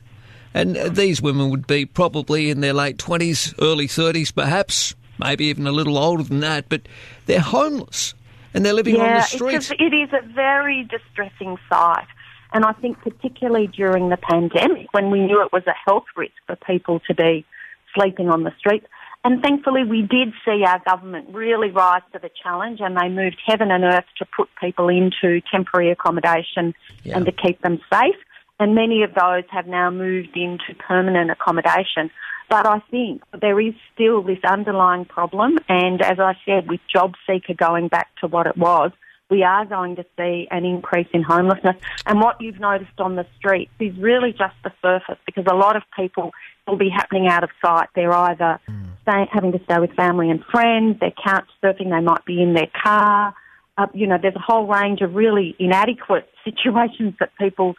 and 0.55 0.77
these 0.97 1.21
women 1.21 1.51
would 1.51 1.67
be 1.67 1.85
probably 1.85 2.51
in 2.51 2.61
their 2.61 2.73
late 2.73 2.97
20s, 2.97 3.55
early 3.61 3.87
30s, 3.87 4.35
perhaps, 4.35 4.95
maybe 5.19 5.47
even 5.47 5.67
a 5.67 5.73
little 5.73 5.99
older 5.99 6.23
than 6.23 6.41
that, 6.41 6.69
but 6.69 6.83
they're 7.27 7.41
homeless 7.41 8.15
and 8.55 8.65
they're 8.65 8.73
living 8.73 9.01
on 9.01 9.15
the 9.15 9.23
streets. 9.23 9.71
It's 9.71 9.81
a, 9.81 9.85
it 9.85 9.95
is 9.95 10.11
a 10.13 10.27
very 10.35 10.85
distressing 10.85 11.59
sight. 11.69 12.07
And 12.55 12.65
I 12.65 12.73
think 12.73 12.99
particularly 13.01 13.67
during 13.67 14.11
the 14.11 14.19
pandemic 14.19 14.93
when 14.93 15.11
we 15.11 15.21
knew 15.21 15.43
it 15.43 15.53
was 15.53 15.67
a 15.67 15.75
health 15.87 16.05
risk 16.17 16.35
for 16.47 16.57
people 16.57 17.01
to 17.07 17.15
be 17.15 17.47
sleeping 17.95 18.29
on 18.29 18.45
the 18.45 18.53
streets. 18.59 18.87
And 19.25 19.41
thankfully 19.41 19.85
we 19.85 20.03
did 20.03 20.33
see 20.45 20.65
our 20.65 20.81
government 20.85 21.29
really 21.33 21.71
rise 21.71 22.03
to 22.13 22.19
the 22.19 22.31
challenge 22.43 22.81
and 22.81 22.97
they 22.97 23.09
moved 23.09 23.41
heaven 23.47 23.71
and 23.71 23.85
earth 23.85 24.05
to 24.19 24.27
put 24.37 24.49
people 24.61 24.89
into 24.89 25.41
temporary 25.51 25.91
accommodation 25.91 26.75
and 27.05 27.25
to 27.27 27.33
keep 27.33 27.61
them 27.63 27.81
safe. 27.93 28.17
And 28.59 28.75
many 28.75 29.03
of 29.03 29.15
those 29.15 29.45
have 29.51 29.67
now 29.67 29.91
moved 29.91 30.37
into 30.37 30.75
permanent 30.79 31.31
accommodation. 31.31 32.11
But 32.49 32.67
I 32.67 32.81
think 32.91 33.23
there 33.41 33.59
is 33.61 33.75
still 33.95 34.23
this 34.23 34.39
underlying 34.45 35.05
problem. 35.05 35.59
And 35.69 36.03
as 36.03 36.19
I 36.19 36.35
said, 36.45 36.69
with 36.69 36.81
job 36.93 37.15
seeker 37.27 37.55
going 37.55 37.89
back 37.89 38.09
to 38.21 38.27
what 38.27 38.47
it 38.47 38.57
was, 38.57 38.93
we 39.31 39.43
are 39.43 39.65
going 39.65 39.97
to 39.97 40.05
see 40.19 40.47
an 40.51 40.67
increase 40.67 41.09
in 41.15 41.23
homelessness. 41.23 41.77
And 42.05 42.21
what 42.21 42.41
you've 42.41 42.61
noticed 42.61 42.99
on 42.99 43.17
the 43.17 43.27
streets 43.39 43.73
is 43.81 43.97
really 43.97 44.33
just 44.33 44.55
the 44.63 44.73
surface 44.83 45.19
because 45.25 45.47
a 45.51 45.55
lot 45.55 45.75
of 45.75 45.83
people 45.97 46.33
will 46.69 46.77
be 46.77 46.91
happening 46.91 47.29
out 47.29 47.43
of 47.43 47.49
sight. 47.65 47.89
They're 47.95 48.13
either 48.13 48.61
mm. 48.69 48.82
Having 49.07 49.53
to 49.53 49.61
stay 49.65 49.79
with 49.79 49.93
family 49.95 50.31
and 50.31 50.45
friends, 50.45 50.99
they're 51.01 51.13
couch 51.25 51.49
surfing, 51.63 51.91
they 51.91 52.01
might 52.01 52.25
be 52.25 52.43
in 52.43 52.55
their 52.55 52.69
car. 52.83 53.35
Uh, 53.77 53.87
you 53.95 54.07
know, 54.07 54.19
there's 54.21 54.37
a 54.37 54.41
whole 54.41 54.67
range 54.67 55.01
of 55.01 55.15
really 55.15 55.57
inadequate 55.59 56.29
situations 56.45 57.15
that 57.21 57.31
people 57.39 57.75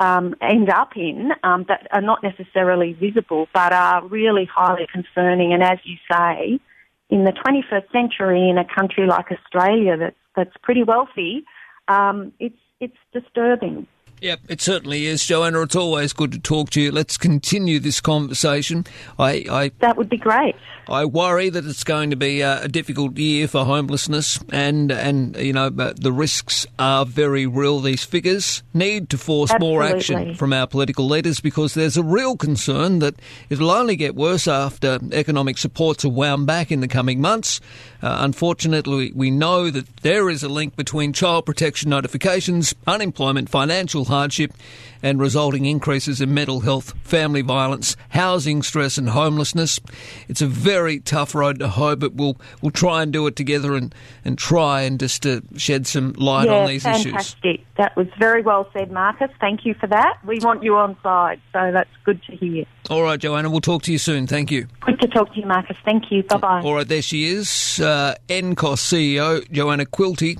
um, 0.00 0.34
end 0.40 0.70
up 0.70 0.96
in 0.96 1.30
um, 1.42 1.64
that 1.68 1.88
are 1.90 2.00
not 2.00 2.22
necessarily 2.22 2.92
visible 2.92 3.48
but 3.52 3.72
are 3.72 4.06
really 4.06 4.48
highly 4.52 4.86
concerning. 4.92 5.52
And 5.52 5.62
as 5.62 5.78
you 5.84 5.96
say, 6.10 6.60
in 7.10 7.24
the 7.24 7.32
21st 7.32 7.90
century, 7.90 8.48
in 8.48 8.58
a 8.58 8.64
country 8.64 9.06
like 9.06 9.26
Australia 9.32 9.96
that's 9.96 10.16
that's 10.36 10.56
pretty 10.62 10.84
wealthy, 10.84 11.44
um, 11.88 12.32
it's 12.38 12.58
it's 12.80 12.96
disturbing. 13.12 13.86
Yep, 14.20 14.40
it 14.48 14.60
certainly 14.60 15.06
is, 15.06 15.24
Joanna. 15.24 15.62
It's 15.62 15.76
always 15.76 16.12
good 16.12 16.32
to 16.32 16.38
talk 16.38 16.70
to 16.70 16.80
you. 16.80 16.90
Let's 16.90 17.16
continue 17.16 17.78
this 17.78 18.00
conversation. 18.00 18.84
I, 19.18 19.44
I 19.50 19.70
That 19.78 19.96
would 19.96 20.08
be 20.08 20.16
great. 20.16 20.56
I 20.88 21.04
worry 21.04 21.50
that 21.50 21.66
it's 21.66 21.84
going 21.84 22.10
to 22.10 22.16
be 22.16 22.40
a, 22.40 22.62
a 22.62 22.68
difficult 22.68 23.18
year 23.18 23.46
for 23.46 23.64
homelessness, 23.64 24.40
and 24.50 24.90
and 24.90 25.36
you 25.36 25.52
know 25.52 25.68
the 25.68 26.12
risks 26.12 26.66
are 26.78 27.04
very 27.04 27.46
real. 27.46 27.80
These 27.80 28.04
figures 28.04 28.62
need 28.72 29.10
to 29.10 29.18
force 29.18 29.52
more 29.60 29.82
action 29.82 30.34
from 30.34 30.54
our 30.54 30.66
political 30.66 31.06
leaders 31.06 31.40
because 31.40 31.74
there's 31.74 31.98
a 31.98 32.02
real 32.02 32.36
concern 32.36 33.00
that 33.00 33.16
it'll 33.50 33.70
only 33.70 33.96
get 33.96 34.14
worse 34.14 34.48
after 34.48 34.98
economic 35.12 35.58
supports 35.58 36.04
are 36.06 36.10
wound 36.10 36.46
back 36.46 36.72
in 36.72 36.80
the 36.80 36.88
coming 36.88 37.20
months. 37.20 37.60
Uh, 38.00 38.18
unfortunately, 38.20 39.12
we 39.14 39.30
know 39.30 39.70
that 39.70 39.96
there 39.98 40.30
is 40.30 40.42
a 40.42 40.48
link 40.48 40.76
between 40.76 41.12
child 41.12 41.46
protection 41.46 41.90
notifications, 41.90 42.74
unemployment, 42.86 43.48
financial 43.48 44.04
hardship, 44.04 44.52
and 45.02 45.20
resulting 45.20 45.66
increases 45.66 46.20
in 46.20 46.34
mental 46.34 46.60
health, 46.60 46.94
family 47.02 47.42
violence, 47.42 47.96
housing 48.10 48.62
stress, 48.62 48.98
and 48.98 49.10
homelessness. 49.10 49.80
It's 50.28 50.42
a 50.42 50.46
very 50.46 51.00
tough 51.00 51.34
road 51.34 51.58
to 51.60 51.68
hoe, 51.68 51.96
but 51.96 52.14
we'll 52.14 52.36
we'll 52.62 52.70
try 52.70 53.02
and 53.02 53.12
do 53.12 53.26
it 53.26 53.36
together 53.36 53.74
and, 53.74 53.94
and 54.24 54.38
try 54.38 54.82
and 54.82 54.98
just 54.98 55.22
to 55.22 55.42
shed 55.56 55.86
some 55.86 56.12
light 56.14 56.46
yeah, 56.46 56.54
on 56.54 56.68
these 56.68 56.84
issues. 56.84 57.12
fantastic. 57.12 57.64
That 57.76 57.96
was 57.96 58.08
very 58.18 58.42
well 58.42 58.68
said, 58.72 58.90
Marcus. 58.90 59.30
Thank 59.40 59.64
you 59.64 59.74
for 59.74 59.86
that. 59.86 60.18
We 60.24 60.40
want 60.40 60.62
you 60.62 60.76
on 60.76 60.96
side, 61.02 61.40
so 61.52 61.70
that's 61.72 61.90
good 62.04 62.20
to 62.24 62.36
hear. 62.36 62.64
All 62.90 63.02
right, 63.02 63.20
Joanna, 63.20 63.50
we'll 63.50 63.60
talk 63.60 63.82
to 63.82 63.92
you 63.92 63.98
soon. 63.98 64.26
Thank 64.26 64.50
you. 64.50 64.66
Good 64.80 65.00
to 65.00 65.08
talk 65.08 65.32
to 65.34 65.40
you, 65.40 65.46
Marcus. 65.46 65.76
Thank 65.84 66.10
you. 66.10 66.22
Bye 66.24 66.38
bye. 66.38 66.60
All 66.62 66.74
right, 66.74 66.88
there 66.88 67.02
she 67.02 67.26
is, 67.26 67.80
uh, 67.80 68.14
NCOSS 68.28 68.78
CEO 68.88 69.50
Joanna 69.52 69.84
Quilty. 69.84 70.38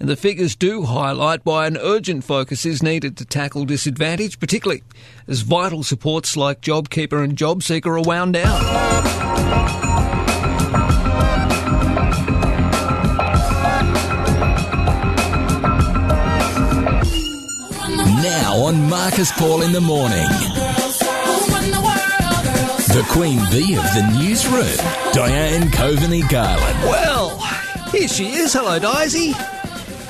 And 0.00 0.08
the 0.08 0.16
figures 0.16 0.56
do 0.56 0.84
highlight 0.84 1.44
why 1.44 1.66
an 1.66 1.76
urgent 1.76 2.24
focus 2.24 2.64
is 2.64 2.82
needed 2.82 3.18
to 3.18 3.26
tackle 3.26 3.66
disadvantage, 3.66 4.40
particularly 4.40 4.82
as 5.28 5.42
vital 5.42 5.82
supports 5.82 6.38
like 6.38 6.62
JobKeeper 6.62 7.22
and 7.22 7.36
JobSeeker 7.36 7.86
are 7.86 8.00
wound 8.00 8.32
down. 8.32 8.62
Now 18.22 18.54
on 18.54 18.88
Marcus 18.88 19.30
Paul 19.32 19.60
in 19.60 19.72
the 19.72 19.82
morning. 19.82 20.26
The 22.88 23.06
Queen 23.10 23.38
Bee 23.50 23.76
of 23.76 23.84
the 23.84 24.18
newsroom, 24.18 24.64
Diane 25.12 25.70
Coveney 25.70 26.28
Garland. 26.30 26.78
Well, 26.84 27.38
here 27.92 28.08
she 28.08 28.30
is. 28.30 28.54
Hello, 28.54 28.78
Daisy. 28.78 29.34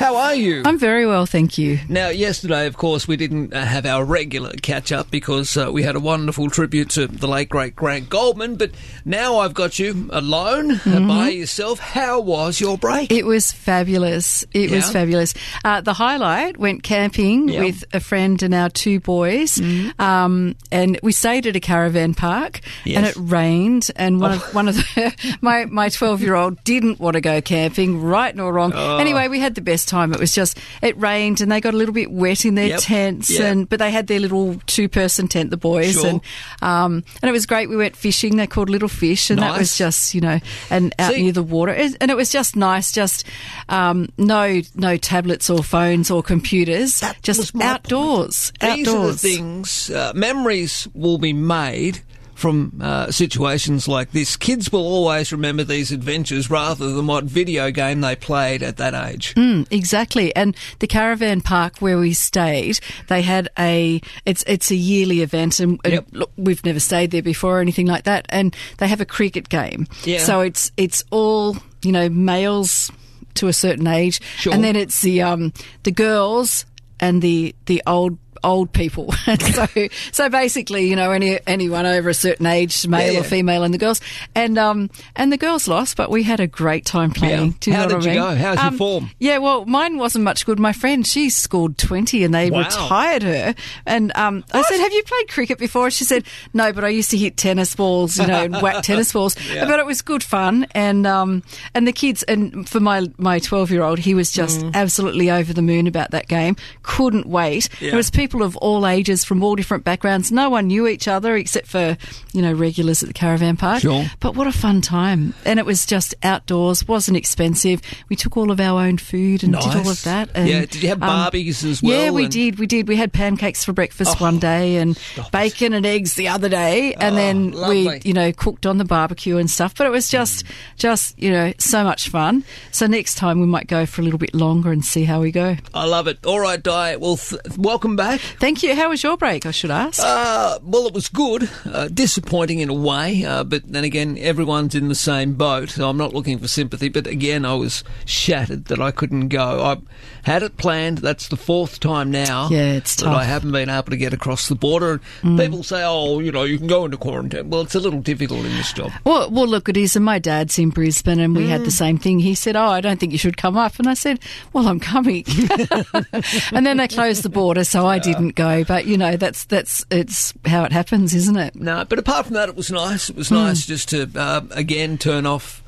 How 0.01 0.17
are 0.17 0.35
you? 0.35 0.63
I'm 0.65 0.79
very 0.79 1.05
well, 1.07 1.27
thank 1.27 1.59
you. 1.59 1.79
Now, 1.87 2.09
yesterday, 2.09 2.67
of 2.67 2.79
course, 2.79 3.07
we 3.07 3.19
didn't 3.19 3.53
uh, 3.53 3.63
have 3.63 3.85
our 3.85 4.03
regular 4.03 4.51
catch 4.63 4.93
up 4.93 5.11
because 5.11 5.59
uh, 5.59 5.71
we 5.71 5.83
had 5.83 5.95
a 5.95 6.01
wonderful 6.01 6.49
tribute 6.49 6.89
to 6.93 7.07
the 7.07 7.27
late 7.29 7.51
great 7.51 7.77
Grant 7.77 8.09
Goldman. 8.09 8.57
But 8.57 8.71
now 9.05 9.41
I've 9.41 9.53
got 9.53 9.79
you 9.79 10.09
alone 10.11 10.81
uh, 10.87 11.05
by 11.07 11.29
yourself. 11.29 11.81
How 11.81 12.19
was 12.19 12.59
your 12.63 12.79
break? 12.79 13.13
It 13.13 13.27
was 13.27 13.53
fabulous. 13.53 14.43
It 14.55 14.71
was 14.71 14.91
fabulous. 14.91 15.35
Uh, 15.67 15.83
the 15.83 15.93
highlight 15.93 16.57
went 16.57 16.83
camping 16.83 17.51
Yeah. 17.51 17.61
with 17.65 17.85
a 17.93 18.01
friend 18.01 18.43
and 18.43 18.55
our 18.55 18.71
two 18.71 19.01
boys, 19.01 19.61
um, 19.99 20.57
and 20.73 20.99
we 21.03 21.13
stayed 21.13 21.47
at 21.47 21.57
a 21.57 21.61
caravan 21.61 22.15
park. 22.15 22.61
And 22.87 23.05
it 23.05 23.17
rained, 23.19 23.91
and 23.97 24.19
one 24.19 24.33
of 24.33 24.55
one 24.55 24.67
of 24.69 24.77
the, 24.77 25.37
my 25.43 25.67
my 25.67 25.91
twelve 25.91 26.23
year 26.23 26.37
old 26.37 26.65
didn't 26.65 27.01
want 27.01 27.17
to 27.17 27.21
go 27.21 27.43
camping, 27.43 28.01
right 28.01 28.35
nor 28.35 28.51
wrong. 28.51 28.73
Oh. 28.75 28.97
Anyway, 28.97 29.29
we 29.29 29.41
had 29.41 29.55
the 29.55 29.61
best 29.61 29.90
time. 29.91 30.13
It 30.15 30.21
was 30.21 30.35
just 30.35 30.59
it 30.83 30.97
rained, 30.99 31.41
and 31.41 31.51
they 31.53 31.61
got 31.61 31.75
a 31.75 31.77
little 31.77 31.93
bit 31.95 32.11
wet 32.11 32.45
in 32.45 32.55
their 32.55 32.69
Yep. 32.69 32.81
tents, 32.81 33.31
Yep. 33.31 33.41
and 33.41 33.69
but 33.69 33.79
they 33.79 33.91
had 33.91 34.07
their 34.07 34.21
little 34.21 34.61
two 34.67 34.89
person 34.89 35.29
tent, 35.29 35.51
the 35.51 35.57
boys, 35.57 35.93
Sure. 35.95 36.07
and 36.07 36.21
um, 36.63 37.05
and 37.23 37.29
it 37.29 37.33
was 37.33 37.47
great. 37.47 37.69
We 37.69 37.77
went 37.77 37.97
fishing. 37.97 38.37
They 38.37 38.47
caught 38.47 38.71
Little 38.71 38.89
Fish, 38.89 39.31
and 39.31 39.41
that 39.43 39.59
was 39.59 39.77
just 39.77 40.15
you 40.15 40.21
know, 40.21 40.39
and 40.71 40.95
out 40.99 41.13
See- 41.15 41.23
near 41.23 41.33
the 41.33 41.43
water, 41.43 41.73
It- 41.73 41.97
and 42.01 42.11
it 42.11 42.17
was 42.17 42.31
just 42.31 42.57
nice. 42.57 42.93
Just 42.93 43.25
um, 43.69 44.09
no 44.17 44.63
no 44.75 44.97
tablets 44.97 45.51
or 45.51 45.63
phones 45.63 46.11
or 46.11 46.23
computers, 46.23 47.03
just 47.23 47.53
outdoors. 47.61 48.53
These 48.61 48.89
are 48.89 48.91
the 48.91 48.91
outdoors. 48.91 49.21
things, 49.21 49.91
uh, 49.91 50.13
memories 50.15 50.87
will 50.95 51.19
be 51.19 51.33
made 51.33 52.01
from 52.41 52.73
uh, 52.83 53.11
situations 53.11 53.87
like 53.87 54.13
this. 54.13 54.37
Kids 54.37 54.73
will 54.73 54.81
always 54.87 55.31
remember 55.31 55.63
these 55.63 55.93
adventures 55.93 56.49
rather 56.51 56.91
than 56.91 57.07
what 57.07 57.25
video 57.25 57.71
game 57.71 58.01
they 58.01 58.17
played 58.17 58.63
at 58.63 58.79
that 58.79 58.95
age. 58.95 59.35
Mm, 59.35 59.67
exactly. 59.71 60.35
And 60.35 60.57
the 60.79 60.87
caravan 60.87 61.43
park 61.43 61.77
where 61.81 61.99
we 61.99 62.15
stayed, 62.15 62.81
they 63.09 63.21
had 63.23 63.49
a 63.59 64.01
it's 64.25 64.43
it's 64.47 64.71
a 64.71 64.75
yearly 64.75 65.21
event, 65.21 65.61
and, 65.61 65.79
and 65.85 66.05
look, 66.13 66.31
we've 66.37 66.65
never 66.65 66.81
stayed 66.81 67.11
there 67.11 67.23
before 67.23 67.59
or 67.59 67.61
anything 67.61 67.87
like 67.87 68.05
that. 68.05 68.25
And 68.31 68.57
they 68.79 68.89
have 68.89 69.01
a 69.03 69.07
cricket 69.07 69.49
game, 69.51 69.87
Yeah. 70.05 70.19
so 70.21 70.41
it's 70.41 70.73
it's 70.79 71.05
all 71.11 71.57
you 71.83 71.93
know 71.93 72.09
males 72.09 72.91
to 73.35 73.49
a 73.49 73.53
certain 73.53 73.87
age, 73.87 74.21
Sure. 74.39 74.53
and 74.55 74.65
then 74.65 74.77
it's 74.77 75.03
the 75.03 75.21
um 75.23 75.53
the 75.83 75.93
girls 75.93 76.65
and 76.99 77.21
the 77.23 77.55
the 77.67 77.83
old 77.87 78.19
old 78.43 78.73
people. 78.73 79.13
so 79.53 79.67
so 80.13 80.29
basically, 80.29 80.87
you 80.89 80.97
know, 80.97 81.11
any 81.11 81.39
anyone 81.47 81.87
over 81.87 82.09
a 82.09 82.15
certain 82.15 82.47
age, 82.47 82.87
male 82.87 83.13
Yeah, 83.15 83.21
or 83.21 83.25
female, 83.25 83.63
and 83.63 83.73
the 83.75 83.79
girls 83.79 84.01
and 84.35 84.59
um 84.59 84.91
and 85.17 85.33
the 85.33 85.37
girls 85.37 85.67
lost, 85.69 85.97
but 85.97 86.11
we 86.11 86.23
had 86.23 86.41
a 86.41 86.47
great 86.47 86.85
time 86.85 87.11
playing. 87.11 87.55
Yeah. 87.65 87.75
How 87.75 87.87
did 87.87 88.03
you 88.05 88.11
mean? 88.11 88.19
go? 88.19 88.35
How's 88.35 88.57
your 88.59 88.67
Um, 88.67 88.77
form? 88.79 89.11
Yeah, 89.19 89.39
well, 89.39 89.65
mine 89.67 89.99
wasn't 89.99 90.25
much 90.25 90.47
good. 90.47 90.59
My 90.59 90.73
friend, 90.73 91.07
she 91.07 91.31
scored 91.31 91.79
20 91.79 92.25
and 92.25 92.35
they 92.35 92.51
Wow. 92.51 92.61
retired 92.61 93.23
her. 93.23 93.55
And 93.87 94.13
um, 94.17 94.45
I 94.53 94.63
said, 94.63 94.79
Have 94.81 94.93
you 94.93 95.03
played 95.03 95.29
cricket 95.29 95.59
before? 95.59 95.91
She 95.91 96.05
said, 96.05 96.25
No, 96.53 96.73
but 96.73 96.85
I 96.85 96.89
used 96.89 97.11
to 97.11 97.19
hit 97.19 97.37
tennis 97.37 97.75
balls, 97.75 98.19
you 98.19 98.27
know, 98.27 98.45
and 98.45 98.61
whack 98.63 98.83
tennis 98.85 99.13
balls. 99.13 99.37
Yeah. 99.53 99.67
But 99.67 99.79
it 99.81 99.87
was 99.87 100.03
good 100.03 100.23
fun. 100.23 100.67
And 100.73 101.07
um, 101.07 101.43
and 101.75 101.87
the 101.89 101.93
kids, 101.93 102.23
and 102.25 102.69
for 102.69 102.79
my, 102.81 103.07
my 103.19 103.39
12 103.39 103.71
year 103.71 103.83
old, 103.83 103.99
he 103.99 104.15
was 104.15 104.31
just 104.31 104.63
absolutely 104.75 105.31
over 105.31 105.53
the 105.53 105.63
moon 105.63 105.87
about 105.87 106.11
that 106.13 106.29
game. 106.29 106.57
Couldn't 106.83 107.27
wait. 107.27 107.65
Mm. 107.65 107.81
Yeah. 107.81 107.89
There 107.91 107.97
was 107.97 108.11
people 108.11 108.30
of 108.39 108.57
all 108.59 108.87
ages 108.87 109.25
from 109.25 109.43
all 109.43 109.57
different 109.57 109.85
backgrounds. 109.85 110.31
No 110.33 110.49
one 110.51 110.69
knew 110.69 110.87
each 110.87 111.09
other 111.09 111.35
except 111.37 111.67
for, 111.67 111.97
you 112.33 112.41
know, 112.43 112.53
regulars 112.53 113.03
at 113.03 113.09
the 113.09 113.13
caravan 113.13 113.57
park. 113.57 113.81
Sure. 113.83 114.05
But 114.21 114.35
what 114.37 114.47
a 114.47 114.53
fun 114.53 114.81
time. 114.81 115.35
And 115.45 115.59
it 115.59 115.67
was 115.67 115.85
just 115.85 116.15
outdoors, 116.23 116.87
wasn't 116.87 117.17
expensive. 117.17 117.83
We 118.09 118.17
took 118.17 118.37
all 118.37 118.51
of 118.51 118.61
our 118.61 118.81
own 118.83 118.99
food 118.99 119.43
and 119.43 119.53
did 119.55 119.63
all 119.75 119.89
of 119.91 120.03
that. 120.05 120.31
And, 120.35 120.45
um, 120.45 120.47
Yeah, 120.49 120.61
did 120.61 120.83
you 120.83 120.89
have 120.91 121.01
barbecues 121.01 121.65
as 121.65 121.83
well 121.83 121.93
Yeah, 121.93 122.11
we 122.11 122.25
and- 122.25 122.33
did. 122.33 122.59
We 122.59 122.67
did. 122.67 122.87
We 122.89 122.97
had 122.97 123.13
pancakes 123.13 123.65
for 123.65 123.73
breakfast 123.73 124.21
one 124.21 124.39
day 124.39 124.77
and 124.77 124.99
bacon 125.33 125.73
and 125.73 125.85
eggs 125.85 126.15
the 126.15 126.29
other 126.29 126.49
day. 126.49 126.95
And 126.95 127.15
Oh, 127.15 127.17
then 127.19 127.51
lovely. 127.53 127.87
we, 127.89 128.01
you 128.05 128.13
know, 128.15 128.33
cooked 128.33 128.67
on 128.67 128.79
the 128.79 128.85
barbecue 128.85 129.37
and 129.37 129.51
stuff. 129.51 129.75
But 129.77 129.87
it 129.87 129.91
was 129.91 130.09
just, 130.09 130.45
just, 130.77 131.19
you 131.19 131.31
know, 131.31 131.53
so 131.59 131.85
much 131.85 132.09
fun. 132.09 132.45
So 132.71 132.87
next 132.87 133.17
time 133.17 133.41
we 133.41 133.47
might 133.47 133.67
go 133.67 133.87
for 133.87 134.01
a 134.01 134.05
little 134.05 134.19
bit 134.19 134.35
longer 134.35 134.71
and 134.73 134.85
see 134.85 135.05
how 135.05 135.21
we 135.21 135.31
go. 135.33 135.57
I 135.75 135.85
love 135.87 136.07
it. 136.07 136.19
All 136.27 136.39
right, 136.41 136.63
Di. 136.63 136.97
Well, 136.97 137.17
th- 137.17 137.41
welcome 137.57 137.97
back. 137.97 138.20
Thank 138.39 138.63
you. 138.63 138.75
How 138.75 138.89
was 138.89 139.03
your 139.03 139.17
break, 139.17 139.47
I 139.47 139.51
should 139.51 139.71
ask? 139.71 140.01
Uh, 140.03 140.59
well, 140.63 140.87
it 140.87 140.95
was 140.95 141.09
good. 141.09 141.51
Uh, 141.65 141.89
disappointing 141.89 142.61
in 142.61 142.69
a 142.69 142.75
way, 142.75 143.25
uh, 143.25 143.45
but 143.45 143.63
then 143.67 143.85
again, 143.85 144.17
everyone's 144.19 144.75
in 144.75 144.89
the 144.89 144.95
same 144.95 145.35
boat, 145.35 145.71
so 145.71 145.89
I'm 145.89 145.97
not 145.97 146.15
looking 146.15 146.39
for 146.39 146.49
sympathy. 146.49 146.89
But 146.89 147.07
again, 147.07 147.45
I 147.45 147.55
was 147.55 147.85
shattered 148.05 148.67
that 148.67 148.81
I 148.81 148.91
couldn't 148.91 149.29
go. 149.29 149.63
I 149.63 149.79
had 150.23 150.43
it 150.43 150.57
planned. 150.57 150.99
That's 150.99 151.29
the 151.29 151.37
fourth 151.37 151.81
time 151.81 152.11
now. 152.11 152.49
Yeah, 152.51 152.73
it's 152.73 152.97
that 152.97 153.05
tough. 153.05 153.17
I 153.17 153.25
haven't 153.25 153.53
been 153.53 153.69
able 153.69 153.91
to 153.91 153.97
get 153.97 154.13
across 154.13 154.49
the 154.49 154.55
border. 154.55 155.01
Mm. 155.23 155.39
People 155.39 155.63
say, 155.63 155.83
"Oh, 155.85 156.21
you 156.21 156.33
know, 156.33 156.45
you 156.45 156.59
can 156.59 156.67
go 156.67 156.85
into 156.85 156.97
quarantine." 156.97 157.51
Well, 157.51 157.63
it's 157.63 157.75
a 157.75 157.81
little 157.81 158.01
difficult 158.01 158.41
in 158.45 158.53
this 158.57 158.73
job. 158.73 158.91
Well, 159.05 159.31
well, 159.31 159.47
look, 159.47 159.69
it 159.69 159.77
is. 159.77 159.97
And 159.97 160.05
my 160.05 160.19
dad's 160.19 160.59
in 160.59 160.71
Brisbane, 160.71 161.21
and 161.21 161.35
we 161.37 161.49
had 161.49 161.63
Mm. 161.63 161.65
the 161.67 161.71
same 161.71 161.99
thing. 161.99 162.19
He 162.21 162.35
said, 162.35 162.57
"Oh, 162.57 162.67
I 162.69 162.81
don't 162.81 162.99
think 163.01 163.13
you 163.13 163.19
should 163.19 163.37
come 163.37 163.57
up," 163.57 163.79
and 163.79 163.89
I 163.89 163.95
said, 163.95 164.19
"Well, 164.53 164.69
I'm 164.69 164.81
coming." 164.81 165.25
and 166.53 166.67
then 166.67 166.77
they 166.77 166.89
closed 166.89 167.23
the 167.23 167.29
border, 167.29 167.65
so 167.65 167.87
I 167.87 167.99
didn't 167.99 168.35
go. 168.35 168.65
But 168.65 168.87
you 168.87 168.97
know, 168.97 169.17
that's 169.17 169.45
that's 169.45 169.85
it's 169.91 170.35
how 170.47 170.65
it 170.65 170.73
happens, 170.73 171.15
isn't 171.15 171.37
it? 171.37 171.55
No, 171.57 171.85
but 171.89 171.99
apart 171.99 172.27
from 172.27 172.35
that, 172.35 172.49
it 172.49 172.57
was 172.57 172.71
nice. 172.71 173.11
It 173.11 173.17
was 173.17 173.29
Mm. 173.31 173.45
nice 173.45 173.67
just 173.67 173.89
to 173.91 174.09
uh, 174.17 174.41
again 174.53 174.99
turn 174.99 175.27
off 175.27 175.60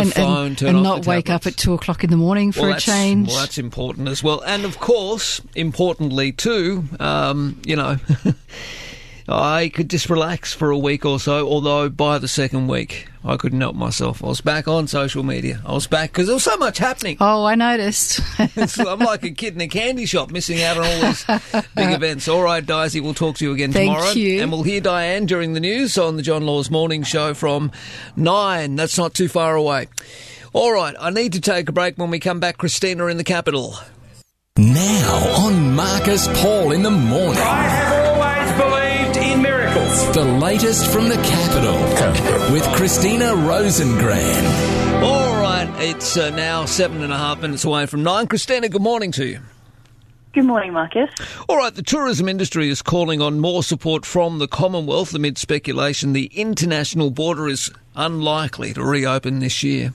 And, 0.00 0.12
phone, 0.12 0.46
and, 0.46 0.62
and 0.62 0.82
not 0.82 1.06
wake 1.06 1.30
up 1.30 1.46
at 1.46 1.56
two 1.56 1.74
o'clock 1.74 2.04
in 2.04 2.10
the 2.10 2.16
morning 2.16 2.52
for 2.52 2.62
well, 2.62 2.76
a 2.76 2.80
change. 2.80 3.28
Well, 3.28 3.38
that's 3.38 3.58
important 3.58 4.08
as 4.08 4.22
well. 4.22 4.42
And 4.44 4.64
of 4.64 4.78
course, 4.80 5.40
importantly 5.54 6.32
too, 6.32 6.84
um, 7.00 7.60
you 7.64 7.76
know, 7.76 7.96
I 9.26 9.70
could 9.70 9.88
just 9.88 10.10
relax 10.10 10.52
for 10.52 10.70
a 10.70 10.76
week 10.76 11.06
or 11.06 11.18
so. 11.18 11.48
Although 11.48 11.88
by 11.88 12.18
the 12.18 12.28
second 12.28 12.66
week, 12.68 13.08
I 13.24 13.38
couldn't 13.38 13.60
help 13.62 13.74
myself. 13.74 14.22
I 14.22 14.26
was 14.26 14.42
back 14.42 14.68
on 14.68 14.86
social 14.86 15.22
media. 15.22 15.62
I 15.64 15.72
was 15.72 15.86
back 15.86 16.10
because 16.12 16.26
there 16.26 16.34
was 16.34 16.44
so 16.44 16.58
much 16.58 16.76
happening. 16.76 17.16
Oh, 17.20 17.44
I 17.44 17.54
noticed. 17.54 18.20
It's- 18.38 18.78
I'm 18.78 18.98
like 18.98 19.24
a 19.24 19.30
kid 19.30 19.54
in 19.54 19.60
a 19.62 19.68
candy 19.68 20.04
shop, 20.04 20.30
missing 20.30 20.62
out 20.62 20.76
on 20.76 20.84
all 20.84 21.00
these 21.00 21.24
big 21.24 21.64
events. 21.92 22.28
All 22.28 22.42
right, 22.42 22.64
Daisy, 22.64 23.00
we'll 23.00 23.14
talk 23.14 23.36
to 23.38 23.44
you 23.46 23.52
again 23.52 23.72
Thank 23.72 23.92
tomorrow, 23.94 24.10
you. 24.12 24.42
and 24.42 24.52
we'll 24.52 24.62
hear 24.62 24.80
Diane 24.82 25.24
during 25.24 25.54
the 25.54 25.60
news 25.60 25.96
on 25.96 26.16
the 26.16 26.22
John 26.22 26.44
Laws 26.44 26.70
Morning 26.70 27.02
Show 27.02 27.32
from 27.32 27.72
nine. 28.16 28.76
That's 28.76 28.98
not 28.98 29.14
too 29.14 29.28
far 29.28 29.54
away. 29.56 29.88
All 30.52 30.72
right, 30.72 30.94
I 31.00 31.08
need 31.10 31.32
to 31.32 31.40
take 31.40 31.68
a 31.68 31.72
break. 31.72 31.96
When 31.96 32.10
we 32.10 32.20
come 32.20 32.40
back, 32.40 32.58
Christina 32.58 33.06
in 33.06 33.16
the 33.16 33.24
capital. 33.24 33.74
Now 34.58 35.34
on 35.46 35.74
Marcus 35.74 36.28
Paul 36.40 36.72
in 36.72 36.82
the 36.82 36.90
morning. 36.90 38.03
In 39.94 40.06
miracles. 40.06 40.14
The 40.14 40.24
latest 40.24 40.92
from 40.92 41.08
the 41.08 41.16
capital 41.16 42.52
with 42.52 42.64
Christina 42.74 43.26
Rosengren. 43.26 45.02
All 45.02 45.40
right, 45.40 45.68
it's 45.78 46.16
uh, 46.16 46.30
now 46.30 46.64
seven 46.64 47.02
and 47.02 47.12
a 47.12 47.18
half 47.18 47.40
minutes 47.40 47.64
away 47.64 47.86
from 47.86 48.02
nine. 48.02 48.26
Christina, 48.26 48.68
good 48.68 48.82
morning 48.82 49.12
to 49.12 49.26
you. 49.26 49.40
Good 50.32 50.46
morning, 50.46 50.72
Marcus. 50.72 51.10
All 51.48 51.56
right, 51.56 51.72
the 51.72 51.82
tourism 51.82 52.28
industry 52.28 52.68
is 52.68 52.82
calling 52.82 53.22
on 53.22 53.38
more 53.38 53.62
support 53.62 54.04
from 54.04 54.40
the 54.40 54.48
Commonwealth 54.48 55.14
amid 55.14 55.38
speculation 55.38 56.12
the 56.12 56.26
international 56.34 57.10
border 57.10 57.48
is 57.48 57.70
unlikely 57.94 58.74
to 58.74 58.82
reopen 58.82 59.38
this 59.38 59.62
year. 59.62 59.94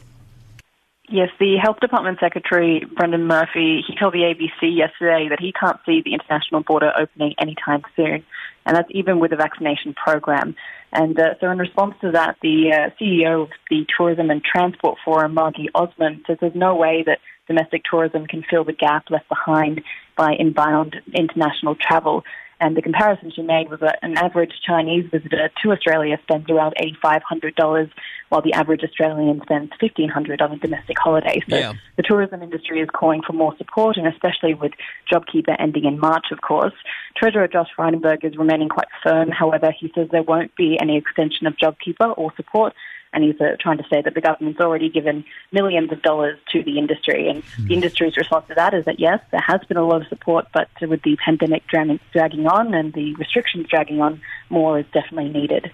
Yes, 1.12 1.30
the 1.40 1.58
Health 1.58 1.80
Department 1.82 2.20
Secretary, 2.20 2.86
Brendan 2.96 3.26
Murphy, 3.26 3.84
he 3.86 3.96
told 4.00 4.14
the 4.14 4.20
ABC 4.20 4.78
yesterday 4.78 5.28
that 5.30 5.40
he 5.40 5.52
can't 5.52 5.80
see 5.86 6.02
the 6.06 6.14
international 6.14 6.62
border 6.62 6.94
opening 6.96 7.34
anytime 7.40 7.82
soon, 7.96 8.24
and 8.66 8.76
that's 8.76 8.90
even 8.92 9.20
with 9.20 9.32
a 9.32 9.36
vaccination 9.36 9.94
program. 9.94 10.56
And 10.92 11.20
uh, 11.20 11.36
so, 11.40 11.50
in 11.50 11.58
response 11.58 11.96
to 12.02 12.12
that, 12.12 12.38
the 12.42 12.72
uh, 12.74 12.90
CEO 13.00 13.44
of 13.44 13.50
the 13.70 13.86
Tourism 13.96 14.30
and 14.30 14.44
Transport 14.44 14.98
Forum, 15.06 15.36
Margy 15.36 15.70
Osmond, 15.76 16.24
says 16.26 16.38
there's 16.42 16.56
no 16.56 16.76
way 16.76 17.04
that 17.06 17.20
domestic 17.48 17.84
tourism 17.90 18.26
can 18.28 18.44
fill 18.50 18.64
the 18.64 18.74
gap 18.74 19.10
left 19.10 19.28
behind 19.30 19.82
by 20.18 20.34
inbound 20.38 20.96
international 21.14 21.76
travel. 21.76 22.24
And 22.62 22.76
the 22.76 22.82
comparison 22.82 23.32
she 23.32 23.42
made 23.42 23.70
was 23.70 23.80
that 23.80 24.00
an 24.02 24.18
average 24.18 24.52
Chinese 24.66 25.10
visitor 25.10 25.50
to 25.64 25.72
Australia 25.72 26.20
spends 26.24 26.50
around 26.50 26.74
$8,500, 26.82 27.90
while 28.30 28.42
the 28.42 28.54
average 28.54 28.84
Australian 28.84 29.42
spends 29.42 29.72
$1,500 29.80 30.42
on 30.42 30.52
a 30.52 30.58
domestic 30.58 30.98
holiday. 31.00 31.42
So 31.50 31.56
Yeah. 31.56 31.74
the 31.96 32.04
tourism 32.04 32.44
industry 32.44 32.82
is 32.82 32.90
calling 32.90 33.22
for 33.22 33.34
more 33.34 33.56
support, 33.58 33.98
and 33.98 34.08
especially 34.08 34.54
with 34.54 34.74
JobKeeper 35.12 35.56
ending 35.58 35.86
in 35.86 36.00
March, 36.00 36.32
of 36.32 36.42
course. 36.42 36.74
Treasurer 37.16 37.48
Josh 37.48 37.70
Frydenberg 37.76 38.24
is 38.24 38.38
remaining 38.38 38.70
quite 38.70 38.88
firm. 39.04 39.32
However, 39.32 39.72
he 39.72 39.92
says 39.96 40.10
there 40.12 40.24
won't 40.24 40.54
be 40.56 40.78
any 40.82 40.98
extension 40.98 41.48
of 41.48 41.56
JobKeeper 41.56 42.14
or 42.18 42.34
support. 42.36 42.74
And 43.14 43.24
he's 43.24 43.40
uh, 43.42 43.56
trying 43.60 43.78
to 43.78 43.84
say 43.92 44.02
that 44.02 44.14
the 44.14 44.22
government's 44.22 44.60
already 44.60 44.90
given 44.90 45.26
millions 45.52 45.92
of 45.92 46.02
dollars 46.02 46.38
to 46.52 46.64
the 46.64 46.78
industry. 46.78 47.28
And 47.28 47.44
the 47.68 47.74
industry's 47.74 48.16
response 48.18 48.48
to 48.50 48.56
that 48.56 48.74
is 48.74 48.86
that, 48.86 49.00
yes, 49.00 49.20
there 49.32 49.44
has 49.46 49.62
been 49.68 49.78
a 49.78 49.86
lot 49.86 50.02
of 50.02 50.08
support, 50.08 50.46
but 50.54 50.70
with 50.82 51.02
the 51.02 51.18
pandemic 51.26 51.64
dragging 51.68 52.48
on 52.48 52.74
and 52.74 52.94
the 52.94 53.16
restrictions 53.16 53.68
dragging 53.68 54.00
on, 54.02 54.22
more 54.50 54.80
is 54.80 54.86
definitely 54.94 55.30
needed. 55.30 55.72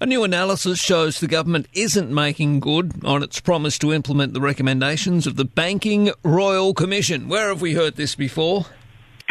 A 0.00 0.06
new 0.06 0.24
analysis 0.24 0.80
shows 0.80 1.20
the 1.20 1.28
government 1.28 1.66
isn't 1.72 2.10
making 2.10 2.60
good 2.60 3.04
on 3.04 3.22
its 3.22 3.38
promise 3.38 3.78
to 3.78 3.92
implement 3.92 4.34
the 4.34 4.40
recommendations 4.40 5.26
of 5.26 5.36
the 5.36 5.44
Banking 5.44 6.10
Royal 6.24 6.74
Commission. 6.74 7.28
Where 7.28 7.48
have 7.48 7.60
we 7.60 7.74
heard 7.74 7.96
this 7.96 8.14
before? 8.14 8.66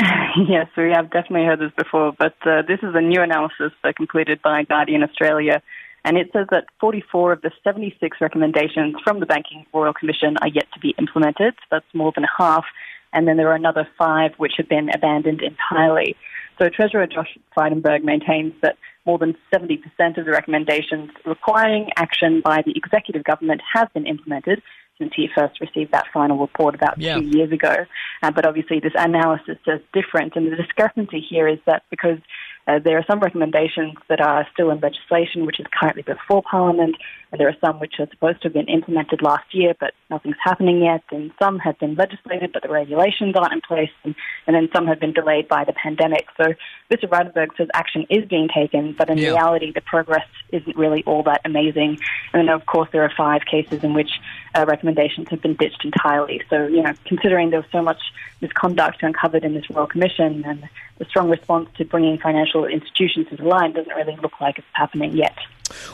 yes, 0.48 0.68
we 0.78 0.92
have 0.92 1.12
definitely 1.12 1.46
heard 1.46 1.60
this 1.60 1.72
before, 1.78 2.14
but 2.18 2.36
uh, 2.46 2.62
this 2.68 2.80
is 2.82 2.96
a 2.96 3.02
new 3.02 3.22
analysis 3.22 3.72
uh, 3.84 3.92
completed 3.96 4.42
by 4.42 4.64
Guardian 4.64 5.04
Australia, 5.04 5.62
and 6.04 6.18
it 6.18 6.30
says 6.34 6.48
that 6.52 6.66
44 6.80 7.34
of 7.34 7.42
the 7.42 7.52
76 7.64 8.18
recommendations 8.20 8.96
from 9.04 9.20
the 9.20 9.26
Banking 9.26 9.66
Royal 9.74 9.94
Commission 9.94 10.36
are 10.42 10.48
yet 10.48 10.66
to 10.74 10.80
be 10.80 10.96
implemented. 10.98 11.54
So 11.60 11.66
that's 11.72 11.94
more 11.94 12.12
than 12.16 12.26
half, 12.38 12.66
and 13.14 13.28
then 13.28 13.38
there 13.38 13.50
are 13.50 13.56
another 13.56 13.88
five 13.98 14.32
which 14.38 14.54
have 14.58 14.68
been 14.70 14.90
abandoned 14.94 15.42
entirely. 15.42 16.16
So 16.60 16.70
Treasurer 16.70 17.08
Josh 17.08 17.38
Frydenberg 17.58 18.04
maintains 18.04 18.54
that 18.62 18.78
more 19.06 19.18
than 19.18 19.36
70% 19.54 19.80
of 20.18 20.26
the 20.26 20.32
recommendations 20.32 21.10
requiring 21.26 21.90
action 21.98 22.42
by 22.44 22.62
the 22.66 22.74
executive 22.76 23.24
government 23.24 23.62
have 23.74 23.92
been 23.94 24.06
implemented 24.06 24.62
since 25.00 25.12
he 25.16 25.28
first 25.36 25.60
received 25.60 25.92
that 25.92 26.06
final 26.14 26.38
report 26.38 26.76
about 26.76 27.00
Yeah. 27.00 27.16
two 27.16 27.26
years 27.26 27.52
ago. 27.52 27.86
Uh, 28.22 28.30
but 28.32 28.46
obviously, 28.46 28.80
this 28.80 28.94
analysis 28.96 29.58
is 29.66 29.82
different, 29.94 30.36
and 30.36 30.52
the 30.52 30.56
discrepancy 30.56 31.20
here 31.20 31.48
is 31.48 31.58
that 31.66 31.82
because 31.90 32.20
uh, 32.68 32.80
there 32.80 32.98
are 32.98 33.06
some 33.10 33.20
recommendations 33.20 33.96
that 34.08 34.22
are 34.22 34.48
still 34.54 34.70
in 34.70 34.80
legislation, 34.80 35.46
which 35.46 35.60
is 35.60 35.66
currently 35.78 36.04
before 36.04 36.44
Parliament, 36.44 36.96
and 37.32 37.40
there 37.40 37.48
are 37.48 37.56
some 37.64 37.80
which 37.80 37.96
are 38.00 38.08
supposed 38.12 38.42
to 38.42 38.48
have 38.48 38.54
been 38.54 38.68
implemented 38.68 39.22
last 39.22 39.54
year, 39.54 39.74
but 39.80 39.94
nothing's 40.10 40.36
happening 40.44 40.84
yet, 40.84 41.04
and 41.12 41.32
some 41.42 41.60
have 41.60 41.80
been 41.80 41.96
legislated, 41.96 42.52
but 42.54 42.62
the 42.62 42.70
regulations 42.70 43.36
aren't 43.36 43.54
in 43.54 43.62
place, 43.62 43.90
and, 44.04 44.14
and 44.46 44.56
then 44.56 44.70
some 44.76 44.86
have 44.86 45.00
been 45.00 45.14
delayed 45.14 45.48
by 45.48 45.64
the 45.64 45.74
pandemic. 45.74 46.28
So 46.38 46.54
Mr. 46.92 47.10
Frydenberg 47.10 47.56
says 47.58 47.68
action 47.74 48.06
is 48.10 48.26
being 48.28 48.48
taken, 48.54 48.94
but 48.98 49.10
in 49.10 49.18
Yeah. 49.18 49.30
reality, 49.30 49.72
the 49.72 49.82
progress 49.82 50.26
isn't 50.52 50.76
really 50.78 51.04
all 51.06 51.24
that 51.24 51.42
amazing. 51.46 52.00
And 52.34 52.48
then, 52.48 52.50
of 52.50 52.66
course, 52.66 52.90
there 52.92 53.04
are 53.04 53.12
five 53.18 53.46
cases 53.46 53.84
in 53.84 53.94
which 53.94 54.12
uh, 54.56 54.66
recommendations 54.68 55.28
have 55.30 55.42
been 55.42 55.56
ditched 55.56 55.84
entirely. 55.84 56.42
So, 56.50 56.68
you 56.68 56.82
know, 56.82 56.94
considering 57.06 57.50
there 57.50 57.62
was 57.62 57.70
so 57.72 57.82
much 57.82 58.00
misconduct 58.42 59.04
uncovered 59.04 59.44
in 59.44 59.54
this 59.54 59.70
Royal 59.70 59.88
Commission 59.88 60.44
and 60.46 60.68
the 60.98 61.06
strong 61.06 61.30
response 61.30 61.70
to 61.78 61.86
bringing 61.86 62.18
financial 62.18 62.66
institutions 62.66 63.28
into 63.32 63.48
line 63.48 63.74
doesn't 63.74 63.96
really 63.96 64.18
look 64.22 64.40
like 64.40 64.58
it's 64.58 64.68
happening 64.74 65.16
yet. 65.16 65.36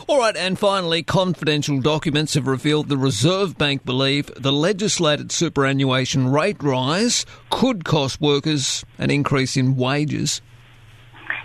All 0.08 0.18
right, 0.18 0.36
and 0.36 0.58
finally, 0.58 1.04
confidential 1.04 1.80
documents 1.80 2.34
have 2.34 2.48
revealed 2.48 2.90
the 2.90 2.98
Reserve 2.98 3.58
Bank 3.58 3.86
believe 3.86 4.32
the 4.36 4.52
legislated 4.52 5.32
superannuation 5.32 6.30
rate 6.32 6.62
rise 6.64 7.26
could 7.50 7.86
cost 7.86 8.20
workers 8.20 8.84
an 8.98 9.12
increase 9.12 9.56
in 9.56 9.76
wages. 9.76 10.42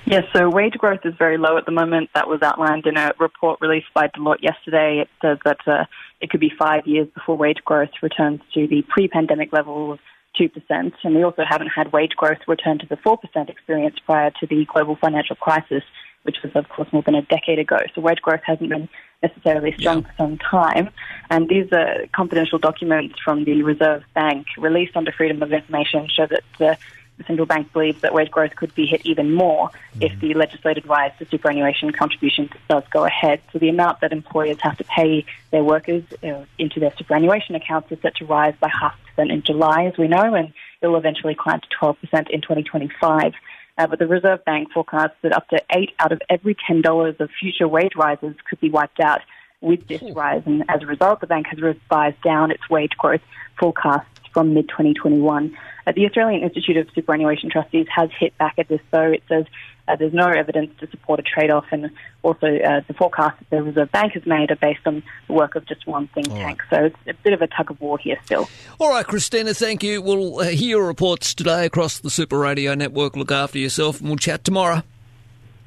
Yes, 0.04 0.24
so 0.34 0.48
wage 0.48 0.74
growth 0.74 1.00
is 1.04 1.14
very 1.16 1.38
low 1.38 1.56
at 1.56 1.64
the 1.64 1.72
moment. 1.72 2.10
That 2.14 2.28
was 2.28 2.42
outlined 2.42 2.86
in 2.86 2.96
a 2.96 3.12
report 3.20 3.60
released 3.60 3.92
by 3.94 4.08
Deloitte 4.08 4.42
yesterday. 4.42 5.00
It 5.02 5.08
says 5.20 5.38
that 5.44 5.58
uh, 5.66 5.84
it 6.22 6.30
could 6.30 6.40
be 6.40 6.52
five 6.56 6.86
years 6.86 7.08
before 7.12 7.36
wage 7.36 7.58
growth 7.64 7.90
returns 8.00 8.40
to 8.54 8.66
the 8.68 8.82
pre-pandemic 8.88 9.52
level 9.52 9.92
of 9.92 9.98
2%. 10.40 10.92
And 11.02 11.14
we 11.14 11.22
also 11.22 11.42
haven't 11.46 11.68
had 11.68 11.92
wage 11.92 12.12
growth 12.16 12.38
return 12.46 12.78
to 12.78 12.86
the 12.86 12.96
4% 12.96 13.50
experience 13.50 13.96
prior 14.06 14.30
to 14.40 14.46
the 14.46 14.64
global 14.72 14.96
financial 14.96 15.36
crisis, 15.36 15.82
which 16.22 16.36
was, 16.42 16.52
of 16.54 16.68
course, 16.68 16.88
more 16.92 17.02
than 17.02 17.16
a 17.16 17.22
decade 17.22 17.58
ago. 17.58 17.78
So 17.94 18.00
wage 18.00 18.22
growth 18.22 18.40
hasn't 18.46 18.70
been 18.70 18.88
necessarily 19.22 19.74
strong 19.76 20.04
for 20.04 20.12
some 20.16 20.38
time. 20.38 20.90
And 21.28 21.48
these 21.48 21.66
are 21.72 22.06
confidential 22.14 22.58
documents 22.58 23.16
from 23.22 23.44
the 23.44 23.62
Reserve 23.64 24.04
Bank 24.14 24.46
released 24.56 24.96
under 24.96 25.12
Freedom 25.12 25.42
of 25.42 25.52
Information 25.52 26.08
show 26.08 26.26
that 26.26 26.60
uh, 26.60 26.76
the 27.18 27.24
central 27.24 27.46
bank 27.46 27.72
believes 27.72 28.00
that 28.00 28.14
wage 28.14 28.30
growth 28.30 28.56
could 28.56 28.74
be 28.74 28.86
hit 28.86 29.04
even 29.04 29.32
more 29.32 29.70
if 30.00 30.18
the 30.20 30.34
legislated 30.34 30.86
rise 30.86 31.12
to 31.18 31.26
superannuation 31.26 31.92
contributions 31.92 32.50
does 32.68 32.82
go 32.90 33.04
ahead. 33.04 33.40
So 33.52 33.58
the 33.58 33.68
amount 33.68 34.00
that 34.00 34.12
employers 34.12 34.58
have 34.62 34.76
to 34.78 34.84
pay 34.84 35.24
their 35.50 35.62
workers 35.62 36.04
uh, 36.24 36.44
into 36.58 36.80
their 36.80 36.92
superannuation 36.96 37.54
accounts 37.54 37.92
is 37.92 37.98
set 38.00 38.16
to 38.16 38.24
rise 38.24 38.54
by 38.60 38.68
half 38.68 38.96
percent 39.04 39.30
in 39.30 39.42
July, 39.42 39.84
as 39.84 39.96
we 39.98 40.08
know, 40.08 40.34
and 40.34 40.52
it 40.80 40.86
will 40.86 40.96
eventually 40.96 41.34
climb 41.34 41.60
to 41.60 41.68
12% 41.80 41.96
in 42.30 42.40
2025. 42.40 43.34
Uh, 43.78 43.86
but 43.86 43.98
the 43.98 44.06
Reserve 44.06 44.44
Bank 44.44 44.70
forecasts 44.72 45.16
that 45.22 45.32
up 45.32 45.48
to 45.48 45.62
eight 45.74 45.92
out 45.98 46.12
of 46.12 46.20
every 46.28 46.54
$10 46.54 47.20
of 47.20 47.30
future 47.40 47.68
wage 47.68 47.92
rises 47.96 48.34
could 48.48 48.60
be 48.60 48.68
wiped 48.68 49.00
out 49.00 49.20
with 49.60 49.86
this 49.86 50.02
rise. 50.14 50.42
And 50.44 50.64
as 50.68 50.82
a 50.82 50.86
result, 50.86 51.20
the 51.20 51.26
bank 51.26 51.46
has 51.48 51.60
revised 51.60 52.20
down 52.22 52.50
its 52.50 52.68
wage 52.68 52.92
growth 52.98 53.22
forecasts 53.58 54.11
from 54.32 54.54
mid 54.54 54.68
2021. 54.68 55.56
Uh, 55.86 55.92
the 55.92 56.06
Australian 56.06 56.42
Institute 56.42 56.76
of 56.76 56.88
Superannuation 56.94 57.50
Trustees 57.50 57.86
has 57.94 58.10
hit 58.18 58.36
back 58.38 58.54
at 58.58 58.68
this, 58.68 58.80
though. 58.90 59.10
It 59.10 59.22
says 59.28 59.46
uh, 59.88 59.96
there's 59.96 60.12
no 60.12 60.28
evidence 60.28 60.70
to 60.78 60.88
support 60.90 61.18
a 61.18 61.22
trade 61.22 61.50
off, 61.50 61.66
and 61.72 61.90
also 62.22 62.46
uh, 62.46 62.82
the 62.86 62.94
forecasts 62.94 63.38
that 63.40 63.50
the 63.50 63.62
Reserve 63.62 63.90
Bank 63.90 64.12
has 64.12 64.24
made 64.24 64.50
are 64.50 64.56
based 64.56 64.86
on 64.86 65.02
the 65.26 65.32
work 65.32 65.56
of 65.56 65.66
just 65.66 65.86
one 65.86 66.08
think 66.08 66.28
tank. 66.28 66.62
So 66.70 66.84
it's 66.84 66.96
a 67.06 67.14
bit 67.22 67.32
of 67.32 67.42
a 67.42 67.48
tug 67.48 67.70
of 67.70 67.80
war 67.80 67.98
here 67.98 68.18
still. 68.24 68.48
All 68.78 68.90
right, 68.90 69.06
Christina, 69.06 69.54
thank 69.54 69.82
you. 69.82 70.00
We'll 70.00 70.40
uh, 70.40 70.44
hear 70.44 70.70
your 70.70 70.86
reports 70.86 71.34
today 71.34 71.66
across 71.66 71.98
the 71.98 72.10
Super 72.10 72.38
Radio 72.38 72.74
Network. 72.74 73.16
Look 73.16 73.32
after 73.32 73.58
yourself, 73.58 74.00
and 74.00 74.08
we'll 74.08 74.18
chat 74.18 74.44
tomorrow. 74.44 74.82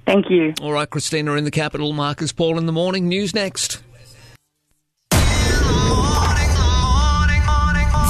Thank 0.06 0.30
you. 0.30 0.54
All 0.62 0.72
right, 0.72 0.90
Christina 0.90 1.34
in 1.34 1.44
the 1.44 1.52
capital. 1.52 1.92
Marcus 1.92 2.32
Paul 2.32 2.58
in 2.58 2.68
the 2.68 2.72
morning. 2.72 3.08
News 3.08 3.34
next. 3.34 3.82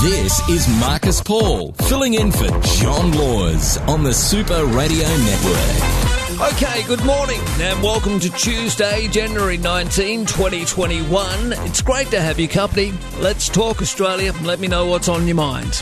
This 0.01 0.47
is 0.49 0.67
Marcus 0.80 1.22
Paul, 1.22 1.72
filling 1.88 2.15
in 2.15 2.31
for 2.31 2.47
John 2.61 3.11
Laws 3.13 3.77
on 3.88 4.03
the 4.03 4.13
Super 4.13 4.65
Radio 4.65 5.07
Network. 5.07 6.53
Okay, 6.53 6.84
good 6.84 7.03
morning 7.05 7.39
and 7.59 7.81
welcome 7.81 8.19
to 8.19 8.30
Tuesday, 8.30 9.07
January 9.07 9.57
19, 9.57 10.26
2021. 10.26 11.53
It's 11.53 11.81
great 11.81 12.07
to 12.07 12.22
have 12.22 12.38
your 12.39 12.49
company. 12.49 12.93
Let's 13.19 13.47
talk 13.49 13.81
Australia 13.81 14.34
and 14.35 14.45
let 14.45 14.59
me 14.59 14.67
know 14.67 14.85
what's 14.85 15.07
on 15.07 15.26
your 15.27 15.38
mind. 15.38 15.81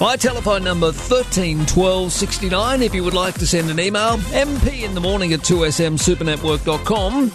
My 0.00 0.16
telephone 0.16 0.64
number 0.64 0.90
13 0.90 1.66
12 1.66 2.12
69 2.12 2.82
if 2.82 2.94
you 2.94 3.04
would 3.04 3.14
like 3.14 3.34
to 3.38 3.46
send 3.46 3.70
an 3.70 3.78
email, 3.78 4.16
mp 4.16 4.82
in 4.82 4.94
the 4.94 5.00
morning 5.00 5.32
at 5.32 5.40
2smsupernetwork.com. 5.40 7.30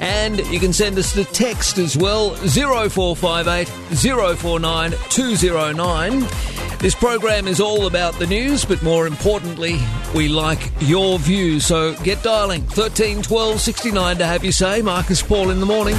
And 0.00 0.38
you 0.46 0.60
can 0.60 0.72
send 0.72 0.98
us 0.98 1.12
the 1.12 1.24
text 1.24 1.78
as 1.78 1.96
well, 1.96 2.30
0458 2.34 3.68
049 4.38 4.92
209. 5.10 6.20
This 6.78 6.94
program 6.94 7.48
is 7.48 7.60
all 7.60 7.86
about 7.86 8.14
the 8.18 8.26
news, 8.26 8.64
but 8.64 8.82
more 8.82 9.06
importantly, 9.06 9.78
we 10.14 10.28
like 10.28 10.70
your 10.80 11.18
views. 11.18 11.64
So 11.66 11.94
get 12.02 12.22
dialing 12.22 12.62
13 12.62 13.22
12 13.22 13.60
69 13.60 14.18
to 14.18 14.26
have 14.26 14.44
you 14.44 14.52
say. 14.52 14.82
Marcus 14.82 15.22
Paul 15.22 15.50
in 15.50 15.60
the 15.60 15.66
morning. 15.66 15.96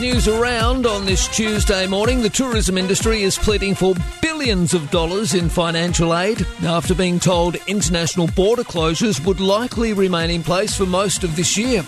News 0.00 0.28
around 0.28 0.86
on 0.86 1.04
this 1.04 1.26
Tuesday 1.26 1.84
morning. 1.88 2.22
The 2.22 2.30
tourism 2.30 2.78
industry 2.78 3.22
is 3.22 3.36
pleading 3.36 3.74
for 3.74 3.96
billions 4.20 4.72
of 4.72 4.88
dollars 4.92 5.34
in 5.34 5.48
financial 5.48 6.16
aid 6.16 6.46
after 6.62 6.94
being 6.94 7.18
told 7.18 7.56
international 7.66 8.28
border 8.28 8.62
closures 8.62 9.24
would 9.26 9.40
likely 9.40 9.94
remain 9.94 10.30
in 10.30 10.44
place 10.44 10.76
for 10.76 10.86
most 10.86 11.24
of 11.24 11.34
this 11.34 11.56
year. 11.56 11.82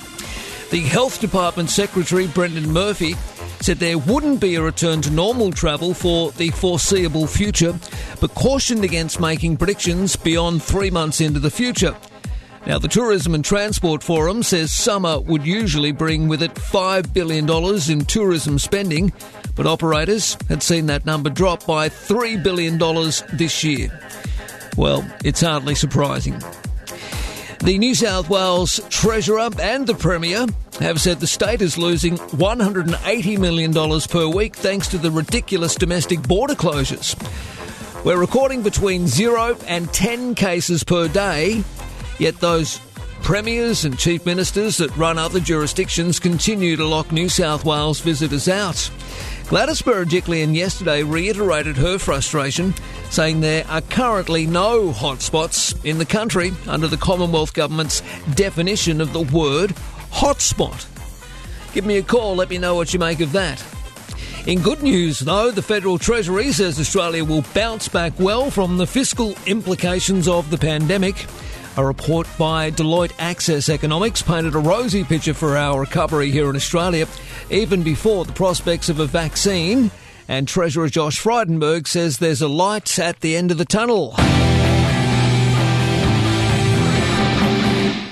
The 0.73 0.81
Health 0.81 1.21
Department 1.21 1.71
Secretary, 1.71 2.27
Brendan 2.27 2.73
Murphy, 2.73 3.15
said 3.61 3.79
there 3.79 3.99
wouldn't 3.99 4.41
be 4.41 4.57
a 4.57 4.63
return 4.63 5.01
to 5.03 5.11
normal 5.11 5.53
travel 5.53 5.95
for 5.95 6.33
the 6.33 6.51
foreseeable 6.51 7.29
future, 7.29 7.79
but 8.21 8.35
cautioned 8.35 8.83
against 8.83 9.21
making 9.21 9.59
predictions 9.59 10.17
beyond 10.17 10.61
three 10.61 10.91
months 10.91 11.21
into 11.21 11.39
the 11.39 11.53
future. 11.53 11.95
Now, 12.67 12.79
the 12.79 12.89
Tourism 12.89 13.35
and 13.35 13.45
Transport 13.45 14.03
Forum 14.03 14.43
says 14.43 14.73
summer 14.73 15.21
would 15.21 15.45
usually 15.45 15.93
bring 15.93 16.29
with 16.29 16.43
it 16.43 16.55
$5 16.55 17.13
billion 17.13 17.49
in 17.91 18.07
tourism 18.07 18.59
spending, 18.59 19.13
but 19.55 19.67
operators 19.67 20.39
had 20.49 20.63
seen 20.63 20.87
that 20.87 21.05
number 21.05 21.29
drop 21.29 21.67
by 21.67 21.91
$3 21.91 22.43
billion 22.43 22.79
this 23.37 23.65
year. 23.65 23.91
Well, 24.79 25.07
it's 25.23 25.43
hardly 25.43 25.75
surprising. 25.75 26.41
The 27.61 27.77
New 27.77 27.95
South 27.95 28.31
Wales 28.31 28.81
Treasurer 28.89 29.51
and 29.61 29.87
the 29.87 29.95
Premier 29.95 30.47
have 30.81 31.03
said 31.03 31.21
the 31.21 31.27
state 31.27 31.61
is 31.61 31.77
losing 31.77 32.17
$180 32.17 33.39
million 33.39 33.73
per 34.09 34.27
week 34.27 34.57
thanks 34.57 34.89
to 34.89 34.99
the 34.99 35.11
ridiculous 35.11 35.75
domestic 35.75 36.23
border 36.23 36.55
closures. 36.55 37.15
We're 38.05 38.19
recording 38.19 38.63
between 38.63 39.07
zero 39.07 39.57
and 39.67 39.93
10 39.93 40.35
cases 40.35 40.83
per 40.83 41.09
day 41.09 41.63
Yet 42.19 42.39
those 42.41 42.81
premiers 43.23 43.85
and 43.85 43.99
chief 43.99 44.27
ministers 44.27 44.77
that 44.77 44.95
run 44.97 45.19
other 45.19 45.41
jurisdictions 45.41 46.21
continue 46.21 46.77
to 46.77 46.85
lock 46.85 47.11
New 47.11 47.29
South 47.29 47.65
Wales 47.65 48.01
visitors 48.01 48.49
out. 48.49 48.91
Gladys 49.49 49.83
Berejiklian 49.83 50.55
yesterday 50.55 51.03
reiterated 51.03 51.77
her 51.77 51.99
frustration, 51.99 52.75
saying 53.11 53.41
there 53.41 53.67
are 53.69 53.83
currently 53.83 54.47
no 54.47 54.91
hotspots 54.91 55.75
in 55.85 55.99
the 55.99 56.07
country 56.07 56.53
under 56.67 56.89
the 56.89 56.97
Commonwealth 56.97 57.53
Government's 57.53 58.03
definition 58.35 59.01
of 59.01 59.13
the 59.13 59.21
word 59.21 59.71
hotspot. 60.11 60.87
Give 61.75 61.85
me 61.85 61.99
a 61.99 62.03
call, 62.03 62.37
let 62.37 62.51
me 62.51 62.59
know 62.59 62.75
what 62.75 62.93
you 62.93 62.99
make 62.99 63.21
of 63.21 63.33
that. 63.33 63.63
In 64.47 64.61
good 64.61 64.83
news, 64.83 65.21
though, 65.21 65.51
the 65.51 65.63
Federal 65.63 65.99
Treasury 65.99 66.53
says 66.53 66.79
Australia 66.79 67.25
will 67.25 67.45
bounce 67.55 67.89
back 67.89 68.13
well 68.19 68.51
from 68.51 68.77
the 68.77 68.87
fiscal 68.87 69.35
implications 69.47 70.29
of 70.29 70.51
the 70.51 70.59
pandemic. 70.59 71.27
A 71.77 71.85
report 71.85 72.29
by 72.39 72.71
Deloitte 72.71 73.15
Access 73.19 73.69
Economics 73.69 74.23
painted 74.23 74.55
a 74.55 74.59
rosy 74.59 75.03
picture 75.03 75.35
for 75.35 75.57
our 75.57 75.81
recovery 75.81 76.31
here 76.31 76.49
in 76.49 76.55
Australia, 76.55 77.09
even 77.51 77.83
before 77.83 78.25
the 78.25 78.33
prospects 78.33 78.89
of 78.89 79.01
a 79.01 79.07
vaccine. 79.07 79.91
And 80.29 80.47
Treasurer 80.47 80.89
Josh 80.89 81.21
Frydenberg 81.21 81.89
says 81.89 82.19
there's 82.19 82.41
a 82.41 82.47
light 82.47 82.97
at 83.01 83.21
the 83.21 83.35
end 83.35 83.51
of 83.51 83.59
the 83.59 83.65
tunnel. 83.65 84.15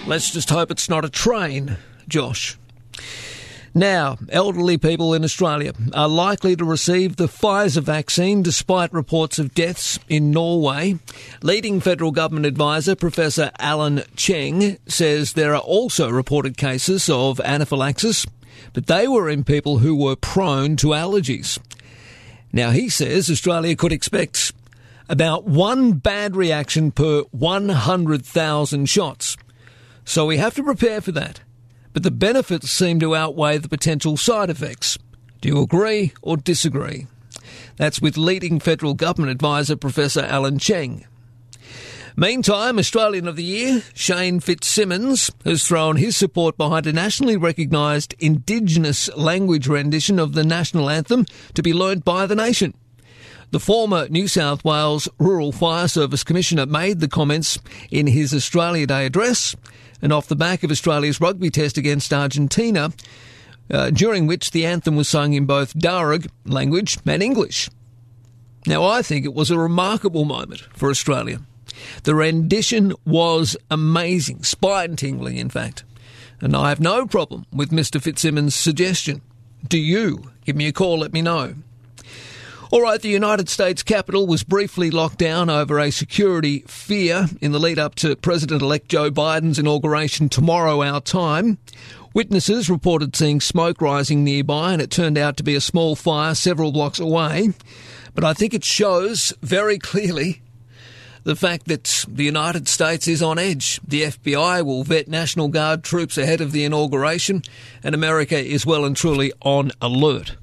Let's 0.09 0.33
just 0.33 0.51
hope 0.51 0.73
it's 0.73 0.89
not 0.89 1.05
a 1.05 1.09
train, 1.09 1.77
Josh. 2.09 2.59
Now, 3.75 4.19
elderly 4.29 4.77
people 4.77 5.15
in 5.15 5.25
Australia 5.25 5.73
are 5.95 6.09
likely 6.09 6.55
to 6.57 6.65
receive 6.65 7.17
the 7.17 7.27
Pfizer 7.27 7.83
vaccine 7.83 8.43
despite 8.43 8.93
reports 8.93 9.39
of 9.39 9.55
deaths 9.55 9.99
in 10.11 10.31
Norway. 10.31 10.99
Leading 11.43 11.81
federal 11.81 12.11
government 12.11 12.45
advisor 12.45 12.95
Professor 12.95 13.51
Alan 13.59 14.03
Cheng 14.15 14.77
says 14.87 15.33
there 15.33 15.55
are 15.55 15.61
also 15.63 16.11
reported 16.11 16.59
cases 16.59 17.09
of 17.09 17.41
anaphylaxis, 17.41 18.27
but 18.75 18.89
they 18.89 19.09
were 19.09 19.31
in 19.31 19.43
people 19.43 19.79
who 19.79 19.97
were 19.97 20.17
prone 20.17 20.77
to 20.77 20.89
allergies. 20.89 21.59
Now, 22.53 22.73
he 22.73 22.91
says 22.91 23.31
Australia 23.31 23.75
could 23.75 23.93
expect 23.93 24.53
about 25.09 25.45
one 25.45 25.93
bad 25.93 26.37
reaction 26.37 26.91
per 26.91 27.23
100,000 27.31 28.87
shots. 28.87 29.37
So 30.05 30.27
we 30.27 30.37
have 30.37 30.55
to 30.57 30.63
prepare 30.63 31.01
for 31.01 31.13
that 31.13 31.41
but 31.93 32.03
the 32.03 32.11
benefits 32.11 32.71
seem 32.71 33.01
to 33.01 33.15
outweigh 33.15 33.59
the 33.59 33.69
potential 33.69 34.17
side 34.17 34.51
effects. 34.51 34.99
Do 35.41 35.49
you 35.49 35.61
agree 35.61 36.13
or 36.23 36.37
disagree? 36.37 37.07
That's 37.77 38.01
with 38.01 38.17
leading 38.17 38.61
federal 38.61 38.95
government 38.95 39.33
advisor 39.33 39.77
Professor 39.77 40.21
Alan 40.21 40.59
Cheng. 40.59 41.07
Meantime, 42.15 42.79
Australian 42.79 43.27
of 43.27 43.37
the 43.37 43.43
Year, 43.43 43.83
Shane 43.95 44.39
Fitzsimmons, 44.39 45.31
has 45.47 45.67
thrown 45.67 45.97
his 45.97 46.15
support 46.15 46.59
behind 46.59 46.87
a 46.87 46.93
nationally 46.93 47.39
recognised 47.39 48.15
Indigenous 48.19 49.09
language 49.17 49.67
rendition 49.67 50.19
of 50.19 50.35
the 50.35 50.45
national 50.45 50.91
anthem 50.91 51.25
to 51.55 51.63
be 51.63 51.73
learnt 51.73 52.05
by 52.05 52.27
the 52.27 52.35
nation. 52.35 52.75
The 53.51 53.61
former 53.61 54.09
New 54.09 54.29
South 54.29 54.63
Wales 54.63 55.09
Rural 55.19 55.53
Fire 55.53 55.89
Service 55.89 56.23
Commissioner 56.23 56.67
made 56.67 57.01
the 57.01 57.09
comments 57.09 57.59
in 57.91 58.07
his 58.07 58.35
Australia 58.35 58.87
Day 58.87 59.07
address 59.07 59.57
and 60.03 60.13
off 60.13 60.27
the 60.27 60.37
back 60.37 60.63
of 60.63 60.71
Australia's 60.71 61.21
rugby 61.21 61.49
test 61.49 61.79
against 61.79 62.13
Argentina, 62.13 62.93
uh, 63.71 63.91
during 63.91 64.27
which 64.27 64.51
the 64.51 64.67
anthem 64.67 64.97
was 64.97 65.09
sung 65.09 65.33
in 65.33 65.47
both 65.47 65.79
Darug 65.79 66.29
language 66.45 66.99
and 67.07 67.23
English. 67.23 67.71
Now, 68.67 68.85
I 68.85 69.03
think 69.03 69.25
it 69.25 69.35
was 69.35 69.51
a 69.51 69.59
remarkable 69.59 70.25
moment 70.25 70.61
for 70.75 70.91
Australia. 70.91 71.41
The 72.03 72.15
rendition 72.15 72.93
was 73.07 73.57
amazing, 73.71 74.43
spine 74.43 74.97
tingling, 74.97 75.37
in 75.37 75.49
fact. 75.49 75.85
And 76.41 76.57
I 76.57 76.69
have 76.69 76.81
no 76.81 77.07
problem 77.07 77.47
with 77.53 77.71
Mr. 77.71 78.01
Fitzsimmons' 78.03 78.55
suggestion. 78.55 79.23
Do 79.67 79.79
you? 79.79 80.33
Give 80.45 80.57
me 80.57 80.67
a 80.67 80.73
call, 80.73 80.99
let 80.99 81.13
me 81.13 81.23
know. 81.23 81.55
All 82.73 82.81
right, 82.81 83.03
the 83.03 83.11
United 83.11 83.51
States 83.51 83.83
Capitol 83.83 84.27
was 84.27 84.45
briefly 84.45 84.91
locked 84.91 85.19
down 85.19 85.51
over 85.51 85.79
a 85.79 85.91
security 85.91 86.61
fear 86.61 87.27
in 87.43 87.53
the 87.53 87.61
lead 87.61 87.79
up 87.79 87.95
to 87.97 88.17
President 88.17 88.63
elect 88.63 88.89
Joe 88.89 89.11
Biden's 89.11 89.59
inauguration 89.59 90.31
tomorrow, 90.31 90.83
our 90.83 91.03
time. 91.03 91.59
Witnesses 92.15 92.71
reported 92.71 93.15
seeing 93.15 93.43
smoke 93.43 93.83
rising 93.83 94.25
nearby, 94.25 94.73
and 94.73 94.81
it 94.81 94.91
turned 94.91 95.19
out 95.19 95.37
to 95.37 95.43
be 95.43 95.55
a 95.55 95.61
small 95.61 95.95
fire 95.95 96.35
several 96.35 96.73
blocks 96.73 96.99
away. 96.99 97.51
But 98.15 98.25
I 98.25 98.33
think 98.33 98.55
it 98.55 98.65
shows 98.65 99.35
very 99.43 99.79
clearly 99.79 100.41
the 101.25 101.37
fact 101.37 101.67
that 101.67 102.07
the 102.09 102.25
United 102.25 102.69
States 102.69 103.07
is 103.07 103.23
on 103.23 103.39
edge. 103.39 103.83
The 103.87 104.05
FBI 104.05 104.65
will 104.65 104.83
vet 104.83 105.09
National 105.09 105.49
Guard 105.49 105.85
troops 105.85 106.17
ahead 106.17 106.41
of 106.41 106.53
the 106.53 106.65
inauguration, 106.65 107.43
and 107.83 107.95
America 107.95 108.39
is 108.39 108.65
well 108.65 108.87
and 108.87 108.97
truly 108.97 109.31
on 109.43 109.73
alert. 109.83 110.39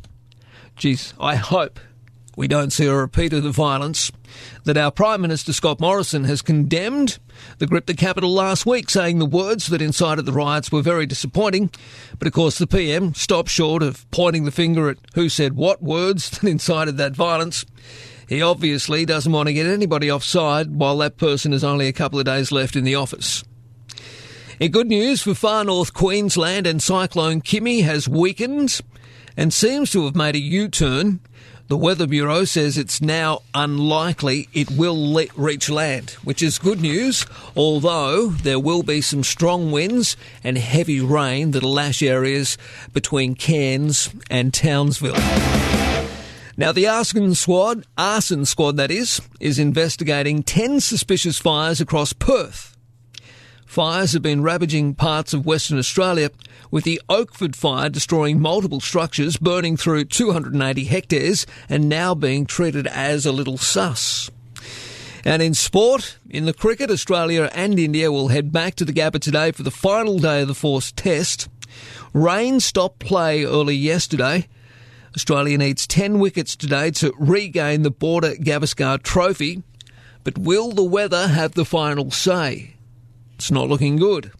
Geez, 0.75 1.15
I 1.19 1.35
hope 1.35 1.79
we 2.39 2.47
don't 2.47 2.71
see 2.71 2.85
a 2.85 2.95
repeat 2.95 3.33
of 3.33 3.43
the 3.43 3.51
violence, 3.51 4.13
that 4.63 4.77
our 4.77 4.91
Prime 4.91 5.19
Minister 5.19 5.51
Scott 5.51 5.81
Morrison 5.81 6.23
has 6.23 6.41
condemned 6.41 7.19
the 7.57 7.67
gripped 7.67 7.87
the 7.87 7.93
capital 7.93 8.33
last 8.33 8.65
week, 8.65 8.89
saying 8.89 9.19
the 9.19 9.25
words 9.25 9.67
that 9.67 9.81
incited 9.81 10.25
the 10.25 10.31
riots 10.31 10.71
were 10.71 10.81
very 10.81 11.05
disappointing. 11.05 11.69
But 12.17 12.29
of 12.29 12.33
course, 12.33 12.57
the 12.57 12.65
PM 12.65 13.13
stopped 13.13 13.49
short 13.49 13.83
of 13.83 14.09
pointing 14.11 14.45
the 14.45 14.51
finger 14.51 14.87
at 14.87 14.99
who 15.15 15.27
said 15.27 15.57
what 15.57 15.83
words 15.83 16.29
that 16.39 16.47
incited 16.47 16.95
that 16.95 17.11
violence. 17.11 17.65
He 18.29 18.41
obviously 18.41 19.03
doesn't 19.03 19.33
want 19.33 19.47
to 19.47 19.53
get 19.53 19.67
anybody 19.67 20.09
offside 20.09 20.73
while 20.73 20.97
that 20.99 21.17
person 21.17 21.51
has 21.51 21.65
only 21.65 21.89
a 21.89 21.93
couple 21.93 22.19
of 22.19 22.25
days 22.25 22.53
left 22.53 22.77
in 22.77 22.85
the 22.85 22.95
office. 22.95 23.43
In 24.61 24.71
good 24.71 24.87
news 24.87 25.21
for 25.21 25.33
far 25.33 25.65
north 25.65 25.93
Queensland 25.93 26.65
and 26.65 26.81
Cyclone 26.81 27.41
Kimi 27.41 27.81
has 27.81 28.07
weakened 28.07 28.79
and 29.35 29.53
seems 29.53 29.91
to 29.91 30.05
have 30.05 30.15
made 30.15 30.35
a 30.35 30.39
U 30.39 30.69
turn 30.69 31.19
the 31.69 31.77
Weather 31.77 32.07
Bureau 32.07 32.45
says 32.45 32.79
it's 32.79 32.99
now 32.99 33.43
unlikely 33.53 34.49
it 34.53 34.71
will 34.71 35.23
reach 35.35 35.69
land, 35.69 36.09
which 36.23 36.41
is 36.41 36.57
good 36.57 36.81
news, 36.81 37.27
although 37.55 38.29
there 38.29 38.59
will 38.59 38.81
be 38.81 39.01
some 39.01 39.23
strong 39.23 39.71
winds 39.71 40.17
and 40.43 40.57
heavy 40.57 40.99
rain 40.99 41.51
that'll 41.51 41.71
lash 41.71 42.01
areas 42.01 42.57
between 42.91 43.35
Cairns 43.35 44.09
and 44.31 44.51
Townsville. 44.51 45.13
Now, 46.57 46.71
the 46.71 46.87
arson 46.87 47.35
squad, 47.35 47.85
arson 47.95 48.45
squad 48.45 48.75
that 48.77 48.89
is, 48.89 49.21
is 49.39 49.59
investigating 49.59 50.41
10 50.41 50.79
suspicious 50.79 51.37
fires 51.37 51.79
across 51.79 52.13
Perth. 52.13 52.75
Fires 53.69 54.13
have 54.13 54.23
been 54.23 54.41
ravaging 54.41 54.95
parts 54.95 55.31
of 55.31 55.45
Western 55.45 55.77
Australia, 55.77 56.31
with 56.71 56.85
the 56.85 56.99
Oakford 57.07 57.55
fire 57.55 57.87
destroying 57.87 58.41
multiple 58.41 58.79
structures, 58.79 59.37
burning 59.37 59.77
through 59.77 60.05
280 60.05 60.85
hectares, 60.85 61.45
and 61.69 61.87
now 61.87 62.15
being 62.15 62.47
treated 62.47 62.87
as 62.87 63.27
a 63.27 63.31
little 63.31 63.59
sus. 63.59 64.31
And 65.23 65.43
in 65.43 65.53
sport, 65.53 66.17
in 66.31 66.45
the 66.45 66.53
cricket, 66.53 66.89
Australia 66.89 67.47
and 67.53 67.77
India 67.77 68.11
will 68.11 68.29
head 68.29 68.51
back 68.51 68.73
to 68.73 68.85
the 68.85 68.91
Gabba 68.91 69.19
today 69.19 69.51
for 69.51 69.61
the 69.61 69.69
final 69.69 70.17
day 70.17 70.41
of 70.41 70.47
the 70.47 70.55
Fourth 70.55 70.95
Test. 70.95 71.47
Rain 72.11 72.59
stopped 72.59 72.97
play 72.97 73.43
early 73.43 73.75
yesterday. 73.75 74.47
Australia 75.15 75.59
needs 75.59 75.85
10 75.85 76.17
wickets 76.17 76.55
today 76.55 76.89
to 76.89 77.13
regain 77.19 77.83
the 77.83 77.91
Border 77.91 78.33
Gavaskar 78.33 79.03
Trophy. 79.03 79.61
But 80.23 80.39
will 80.39 80.71
the 80.71 80.83
weather 80.83 81.27
have 81.27 81.51
the 81.51 81.65
final 81.65 82.09
say? 82.09 82.73
It's 83.39 83.51
not 83.51 83.69
looking 83.69 83.95
good. 83.95 84.33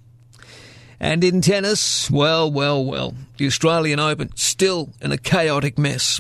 And 1.00 1.24
in 1.24 1.40
tennis, 1.40 2.12
well, 2.12 2.52
well, 2.52 2.84
well, 2.84 3.14
the 3.38 3.48
Australian 3.48 3.98
Open 3.98 4.36
still 4.36 4.90
in 5.02 5.14
a 5.14 5.18
chaotic 5.18 5.78
mess. 5.78 6.20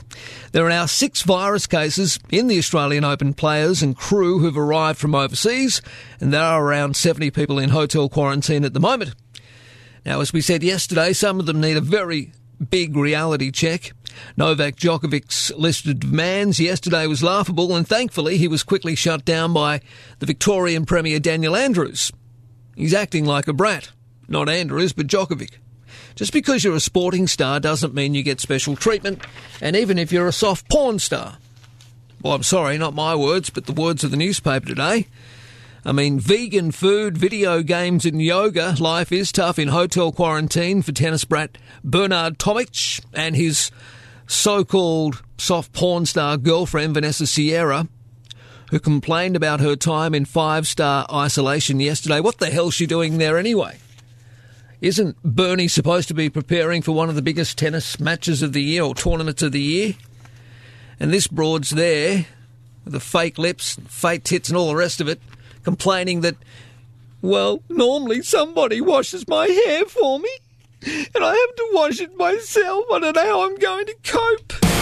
There 0.53 0.65
are 0.65 0.69
now 0.69 0.85
six 0.85 1.21
virus 1.23 1.67
cases 1.67 2.19
in 2.29 2.47
the 2.47 2.57
Australian 2.57 3.03
Open 3.03 3.33
players 3.33 3.83
and 3.83 3.97
crew 3.97 4.39
who've 4.39 4.57
arrived 4.57 4.97
from 4.97 5.13
overseas, 5.13 5.81
and 6.21 6.31
there 6.31 6.41
are 6.41 6.63
around 6.63 6.95
70 6.95 7.31
people 7.31 7.59
in 7.59 7.71
hotel 7.71 8.07
quarantine 8.07 8.63
at 8.63 8.73
the 8.73 8.79
moment. 8.79 9.13
Now, 10.05 10.21
as 10.21 10.31
we 10.31 10.39
said 10.39 10.63
yesterday, 10.63 11.11
some 11.11 11.41
of 11.41 11.47
them 11.47 11.59
need 11.59 11.75
a 11.75 11.81
very 11.81 12.31
big 12.69 12.95
reality 12.95 13.51
check. 13.51 13.91
Novak 14.37 14.77
Djokovic's 14.77 15.51
list 15.57 15.85
of 15.85 15.99
demands 15.99 16.61
yesterday 16.61 17.07
was 17.07 17.21
laughable, 17.21 17.75
and 17.75 17.85
thankfully 17.85 18.37
he 18.37 18.47
was 18.47 18.63
quickly 18.63 18.95
shut 18.95 19.25
down 19.25 19.51
by 19.51 19.81
the 20.19 20.25
Victorian 20.25 20.85
Premier 20.85 21.19
Daniel 21.19 21.57
Andrews. 21.57 22.13
He's 22.79 22.93
acting 22.93 23.25
like 23.25 23.49
a 23.49 23.53
brat. 23.53 23.89
Not 24.29 24.47
Andrews, 24.47 24.93
but 24.93 25.07
Djokovic. 25.07 25.51
Just 26.15 26.31
because 26.31 26.63
you're 26.63 26.77
a 26.77 26.79
sporting 26.79 27.27
star 27.27 27.59
doesn't 27.59 27.93
mean 27.93 28.13
you 28.13 28.23
get 28.23 28.39
special 28.39 28.77
treatment, 28.77 29.21
and 29.59 29.75
even 29.75 29.99
if 29.99 30.13
you're 30.13 30.29
a 30.29 30.31
soft 30.31 30.69
porn 30.69 30.97
star. 30.97 31.39
Well, 32.21 32.33
I'm 32.33 32.43
sorry, 32.43 32.77
not 32.77 32.93
my 32.93 33.15
words, 33.15 33.49
but 33.49 33.65
the 33.65 33.73
words 33.73 34.05
of 34.05 34.11
the 34.11 34.17
newspaper 34.17 34.65
today. 34.65 35.07
I 35.83 35.91
mean, 35.91 36.21
vegan 36.21 36.71
food, 36.71 37.17
video 37.17 37.63
games, 37.63 38.05
and 38.05 38.21
yoga. 38.21 38.77
Life 38.79 39.11
is 39.11 39.33
tough 39.33 39.59
in 39.59 39.67
hotel 39.67 40.13
quarantine 40.13 40.81
for 40.81 40.93
tennis 40.93 41.25
brat 41.25 41.57
Bernard 41.83 42.39
Tomic 42.39 43.03
and 43.13 43.35
his 43.35 43.71
so 44.25 44.63
called 44.63 45.21
soft 45.37 45.73
porn 45.73 46.05
star 46.05 46.37
girlfriend, 46.37 46.93
Vanessa 46.93 47.27
Sierra, 47.27 47.89
who 48.71 48.79
complained 48.79 49.35
about 49.35 49.59
her 49.59 49.75
time 49.75 50.13
in 50.13 50.25
five 50.25 50.67
star 50.67 51.05
isolation 51.11 51.79
yesterday. 51.79 52.19
What 52.19 52.37
the 52.37 52.49
hell's 52.49 52.73
she 52.73 52.85
doing 52.85 53.17
there 53.17 53.37
anyway? 53.37 53.77
Isn't 54.81 55.21
Bernie 55.23 55.67
supposed 55.67 56.07
to 56.07 56.13
be 56.13 56.29
preparing 56.29 56.81
for 56.81 56.93
one 56.93 57.09
of 57.09 57.15
the 57.15 57.21
biggest 57.21 57.57
tennis 57.57 57.99
matches 57.99 58.41
of 58.41 58.53
the 58.53 58.61
year 58.61 58.83
or 58.83 58.95
tournaments 58.95 59.41
of 59.41 59.51
the 59.51 59.61
year? 59.61 59.95
And 60.99 61.11
this 61.11 61.27
broad's 61.27 61.71
there 61.71 62.27
with 62.85 62.93
the 62.93 62.99
fake 62.99 63.37
lips, 63.37 63.77
fake 63.87 64.23
tits, 64.23 64.49
and 64.49 64.57
all 64.57 64.69
the 64.69 64.75
rest 64.75 65.01
of 65.01 65.07
it, 65.07 65.19
complaining 65.63 66.21
that, 66.21 66.35
well, 67.21 67.61
normally 67.69 68.21
somebody 68.21 68.79
washes 68.79 69.27
my 69.27 69.47
hair 69.47 69.85
for 69.85 70.19
me, 70.19 70.29
and 70.83 71.23
I 71.23 71.35
have 71.35 71.55
to 71.55 71.69
wash 71.73 71.99
it 71.99 72.17
myself. 72.17 72.85
I 72.91 72.99
don't 72.99 73.15
know 73.15 73.25
how 73.25 73.45
I'm 73.45 73.57
going 73.57 73.85
to 73.87 73.95
cope. 74.03 74.78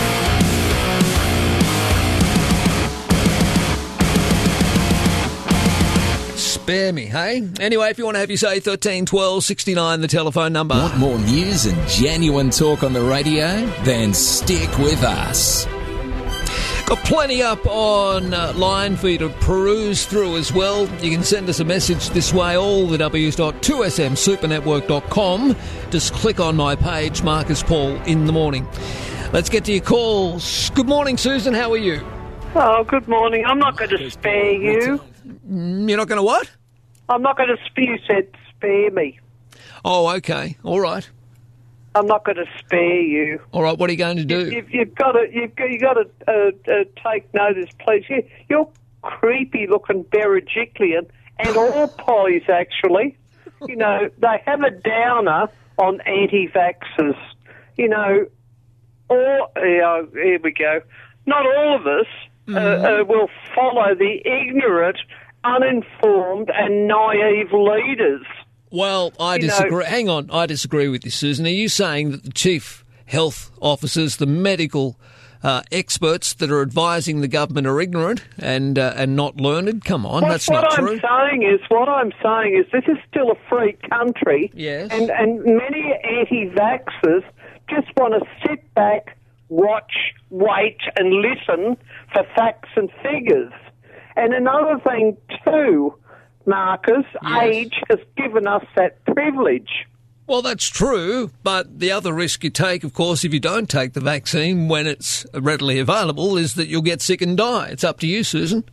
Spare 6.67 6.91
me, 6.91 7.05
hey? 7.05 7.47
Anyway, 7.61 7.89
if 7.89 7.97
you 7.97 8.03
want 8.03 8.15
to 8.15 8.19
have 8.19 8.29
your 8.29 8.35
say, 8.35 8.59
13 8.59 9.05
12 9.05 9.41
69, 9.41 10.01
the 10.01 10.07
telephone 10.09 10.51
number. 10.51 10.75
Want 10.75 10.97
more 10.97 11.17
news 11.17 11.65
and 11.65 11.87
genuine 11.87 12.49
talk 12.49 12.83
on 12.83 12.91
the 12.91 13.01
radio? 13.01 13.65
Then 13.85 14.13
stick 14.13 14.77
with 14.77 15.01
us. 15.01 15.65
Got 16.85 16.97
plenty 17.05 17.41
up 17.41 17.65
on 17.65 18.33
uh, 18.33 18.51
line 18.57 18.97
for 18.97 19.07
you 19.07 19.17
to 19.19 19.29
peruse 19.29 20.05
through 20.05 20.35
as 20.35 20.51
well. 20.51 20.89
You 21.01 21.09
can 21.09 21.23
send 21.23 21.47
us 21.47 21.61
a 21.61 21.63
message 21.63 22.09
this 22.09 22.33
way, 22.33 22.57
all 22.57 22.85
the 22.85 22.97
W's.2smsupernetwork.com. 22.97 25.55
Just 25.89 26.13
click 26.15 26.41
on 26.41 26.57
my 26.57 26.75
page, 26.75 27.23
Marcus 27.23 27.63
Paul, 27.63 27.95
in 28.01 28.25
the 28.25 28.33
morning. 28.33 28.67
Let's 29.31 29.47
get 29.47 29.63
to 29.65 29.71
your 29.71 29.85
calls. 29.85 30.69
Good 30.71 30.89
morning, 30.89 31.15
Susan. 31.15 31.53
How 31.53 31.71
are 31.71 31.77
you? 31.77 32.05
Oh, 32.55 32.83
good 32.83 33.07
morning. 33.07 33.45
I'm 33.45 33.59
not 33.59 33.77
going 33.77 33.91
to 33.91 34.11
spare 34.11 34.51
you. 34.51 34.99
You're 35.47 35.97
not 35.97 36.07
going 36.07 36.17
to 36.17 36.23
what? 36.23 36.49
I'm 37.09 37.21
not 37.21 37.37
going 37.37 37.49
to 37.49 37.57
spare 37.65 37.85
you. 37.85 37.99
Said 38.07 38.29
spare 38.55 38.91
me. 38.91 39.19
Oh, 39.85 40.09
okay. 40.15 40.57
All 40.63 40.79
right. 40.79 41.07
I'm 41.95 42.05
not 42.05 42.25
going 42.25 42.37
to 42.37 42.45
spare 42.59 43.01
you. 43.01 43.41
All 43.51 43.63
right. 43.63 43.77
What 43.77 43.89
are 43.89 43.93
you 43.93 43.97
going 43.97 44.17
to 44.17 44.25
do? 44.25 44.49
You've, 44.49 44.69
you've 44.69 44.95
got 44.95 45.13
to. 45.13 45.27
You've 45.31 45.55
got, 45.55 45.69
you've 45.69 45.81
got 45.81 45.93
to 45.93 46.09
uh, 46.27 46.71
uh, 46.71 47.11
take 47.11 47.33
notice, 47.33 47.69
please. 47.79 48.05
You, 48.09 48.23
you're 48.49 48.69
creepy-looking 49.01 50.03
Berejiklian 50.05 51.07
and 51.39 51.57
all 51.57 51.87
pollies, 51.87 52.43
actually. 52.49 53.17
You 53.67 53.75
know, 53.75 54.09
they 54.19 54.41
have 54.45 54.61
a 54.61 54.69
downer 54.69 55.49
on 55.77 56.01
anti-vaxxers. 56.01 57.17
You 57.77 57.89
know, 57.89 58.27
or 59.09 59.49
here 59.55 60.39
we 60.43 60.51
go. 60.51 60.81
Not 61.25 61.45
all 61.45 61.75
of 61.75 61.87
us 61.87 62.07
uh, 62.49 62.57
uh, 62.57 63.03
will 63.07 63.29
follow 63.55 63.93
the 63.95 64.21
ignorant, 64.25 64.97
uninformed, 65.43 66.49
and 66.53 66.87
naive 66.87 67.51
leaders. 67.53 68.25
Well, 68.71 69.13
I 69.19 69.35
You 69.35 69.41
know- 69.41 69.47
disagree. 69.47 69.85
Hang 69.85 70.09
on, 70.09 70.29
I 70.31 70.45
disagree 70.45 70.87
with 70.89 71.05
you, 71.05 71.11
Susan. 71.11 71.45
Are 71.45 71.49
you 71.49 71.69
saying 71.69 72.11
that 72.11 72.23
the 72.23 72.31
chief 72.33 72.83
health 73.05 73.51
officers, 73.61 74.17
the 74.17 74.25
medical 74.25 74.97
uh, 75.43 75.61
experts 75.71 76.33
that 76.33 76.49
are 76.51 76.61
advising 76.61 77.21
the 77.21 77.27
government 77.27 77.67
are 77.67 77.79
ignorant 77.79 78.23
and 78.39 78.77
uh, 78.79 78.93
and 78.97 79.15
not 79.15 79.37
learned? 79.37 79.85
Come 79.85 80.05
on, 80.05 80.23
What- 80.23 80.29
that's 80.31 80.49
what 80.49 80.63
not 80.63 80.79
I'm 80.79 80.85
true. 80.85 80.99
saying 80.99 81.43
is, 81.43 81.59
what 81.69 81.87
I'm 81.87 82.11
saying 82.23 82.57
is, 82.57 82.65
this 82.71 82.83
is 82.87 82.97
still 83.09 83.31
a 83.31 83.35
free 83.47 83.77
country. 83.89 84.51
Yes. 84.53 84.89
And 84.91 85.09
and 85.11 85.43
many 85.45 85.93
anti-vaxxers 86.03 87.23
just 87.69 87.87
want 87.97 88.13
to 88.21 88.27
sit 88.47 88.73
back, 88.73 89.15
watch, 89.49 89.93
wait, 90.29 90.77
and 90.97 91.13
listen 91.13 91.77
for 92.13 92.23
facts 92.35 92.69
and 92.75 92.89
figures. 93.03 93.53
And 94.15 94.33
another 94.33 94.79
thing 94.79 95.17
too, 95.45 95.93
Marcus, 96.45 97.05
age 97.41 97.75
has 97.89 97.99
given 98.15 98.47
us 98.47 98.63
that 98.75 99.03
privilege. 99.05 99.69
Well, 100.27 100.41
that's 100.41 100.67
true, 100.67 101.31
but 101.43 101.79
the 101.79 101.91
other 101.91 102.11
risk 102.11 102.43
you 102.43 102.49
take, 102.49 102.83
of 102.83 102.93
course, 102.93 103.23
if 103.23 103.33
you 103.33 103.39
don't 103.39 103.69
take 103.69 103.93
the 103.93 104.01
vaccine 104.01 104.67
when 104.67 104.85
it's 104.85 105.25
readily 105.33 105.79
available, 105.79 106.37
is 106.37 106.55
that 106.55 106.67
you'll 106.67 106.81
get 106.81 107.01
sick 107.01 107.21
and 107.21 107.37
die. 107.37 107.67
It's 107.69 107.83
up 107.85 107.99
to 108.01 108.07
you, 108.07 108.23
Susan. 108.25 108.65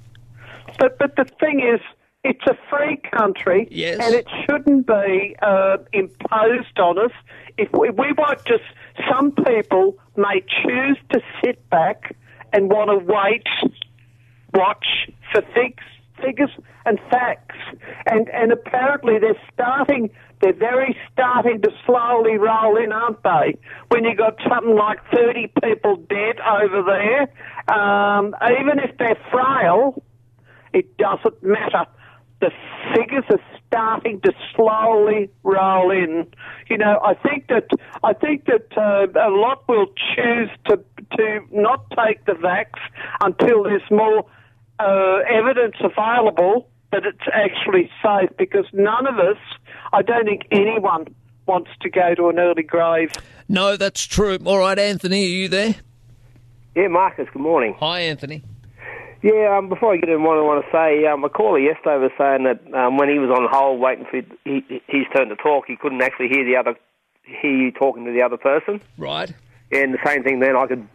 But 0.80 0.98
but 0.98 1.14
the 1.14 1.26
thing 1.38 1.60
is, 1.60 1.80
it's 2.24 2.44
a 2.48 2.56
free 2.68 3.01
country, 3.16 3.68
Yes. 3.70 4.01
and 4.02 4.14
it 4.14 4.26
shouldn't 4.44 4.86
be 4.88 5.36
uh, 5.42 5.76
imposed 5.92 6.78
on 6.80 6.98
us. 6.98 7.12
If 7.56 7.68
we, 7.72 7.90
we 7.90 8.12
might 8.16 8.44
just, 8.46 8.64
some 9.11 9.33
people 9.33 9.97
may 10.16 10.41
choose 10.62 10.99
to 11.12 11.21
sit 11.43 11.69
back 11.71 12.16
and 12.53 12.71
want 12.71 12.91
to 12.91 13.05
wait, 13.05 13.47
watch 14.53 14.87
for 15.33 15.43
figures 16.23 16.51
and 16.87 16.99
facts, 17.11 17.57
and 18.07 18.29
and 18.29 18.53
apparently 18.53 19.19
they're 19.19 19.41
starting. 19.53 20.11
They're 20.41 20.53
very 20.53 20.97
starting 21.12 21.62
to 21.62 21.71
slowly 21.87 22.37
roll 22.37 22.77
in, 22.77 22.93
aren't 22.93 23.23
they? 23.23 23.57
When 23.89 24.05
you've 24.05 24.19
got 24.19 24.37
something 24.47 24.77
like 24.77 24.99
30 25.15 25.51
people 25.62 25.97
dead 25.97 26.37
over 26.41 26.83
there, 26.83 27.75
um, 27.75 28.35
even 28.61 28.79
if 28.79 28.99
they're 28.99 29.19
frail, 29.31 30.03
it 30.75 30.99
doesn't 30.99 31.43
matter. 31.43 31.87
The 32.41 32.51
figures 32.95 33.25
are 33.31 33.41
starting 33.74 34.20
to 34.20 34.32
slowly 34.55 35.30
roll 35.42 35.90
in. 35.90 36.26
You 36.68 36.78
know, 36.78 37.01
I 37.02 37.14
think 37.14 37.48
that 37.48 37.68
I 38.02 38.12
think 38.12 38.46
that 38.46 38.68
uh, 38.76 39.06
a 39.20 39.30
lot 39.30 39.66
will 39.68 39.86
choose 40.14 40.51
to 40.68 40.78
to 41.16 41.40
not 41.51 41.84
take 41.90 42.24
the 42.24 42.32
vax 42.32 42.66
until 43.20 43.64
there's 43.64 43.82
more 43.90 44.24
uh, 44.78 45.18
evidence 45.28 45.76
available 45.80 46.68
that 46.92 47.05
it's 47.05 47.26
actually 47.32 47.90
safe. 48.02 48.30
Because 48.38 48.66
none 48.72 49.06
of 49.06 49.18
us, 49.18 49.38
I 49.92 50.02
don't 50.02 50.24
think 50.24 50.42
anyone 50.52 51.06
wants 51.46 51.70
to 51.82 51.90
go 51.90 52.14
to 52.14 52.28
an 52.28 52.38
early 52.38 52.62
grave. 52.62 53.10
No, 53.48 53.76
that's 53.76 54.06
true. 54.06 54.38
All 54.44 54.59
right, 54.59 54.78
Anthony, 54.78 55.24
are 55.24 55.28
you 55.28 55.48
there? 55.48 55.74
Yeah, 56.74 56.88
Marcus, 56.88 57.28
good 57.32 57.42
morning. 57.42 57.76
Hi, 57.80 58.01
Anthony. 58.01 58.42
Yeah, 59.24 59.56
um, 59.56 59.70
before 59.70 59.94
I 59.94 59.96
get 59.96 60.10
in, 60.10 60.22
what 60.22 60.36
I 60.36 60.42
want 60.42 60.62
to 60.66 60.70
say, 60.70 61.06
um, 61.06 61.24
a 61.24 61.30
caller 61.30 61.59
yesterday 61.59 61.96
was 61.96 62.12
saying 62.18 62.44
that 62.44 62.60
um, 62.76 62.98
when 62.98 63.09
he 63.09 63.18
was 63.18 63.30
on 63.30 63.48
hold 63.51 63.80
waiting 63.80 64.05
for 64.05 64.20
he, 64.44 64.62
his 64.86 65.06
turn 65.16 65.30
to 65.30 65.36
talk, 65.36 65.64
he 65.66 65.76
couldn't 65.76 66.02
actually 66.02 66.28
hear 66.28 66.44
the 66.44 66.56
other, 66.56 66.76
hear 67.24 67.51
you 67.51 67.72
talking 67.72 68.05
to 68.05 68.12
the 68.12 68.20
other 68.20 68.36
person. 68.36 68.82
Right. 68.98 69.32
And 69.72 69.94
the 69.94 69.98
same 70.05 70.24
thing 70.24 70.40
then, 70.40 70.56
I 70.56 70.66
could, 70.66 70.86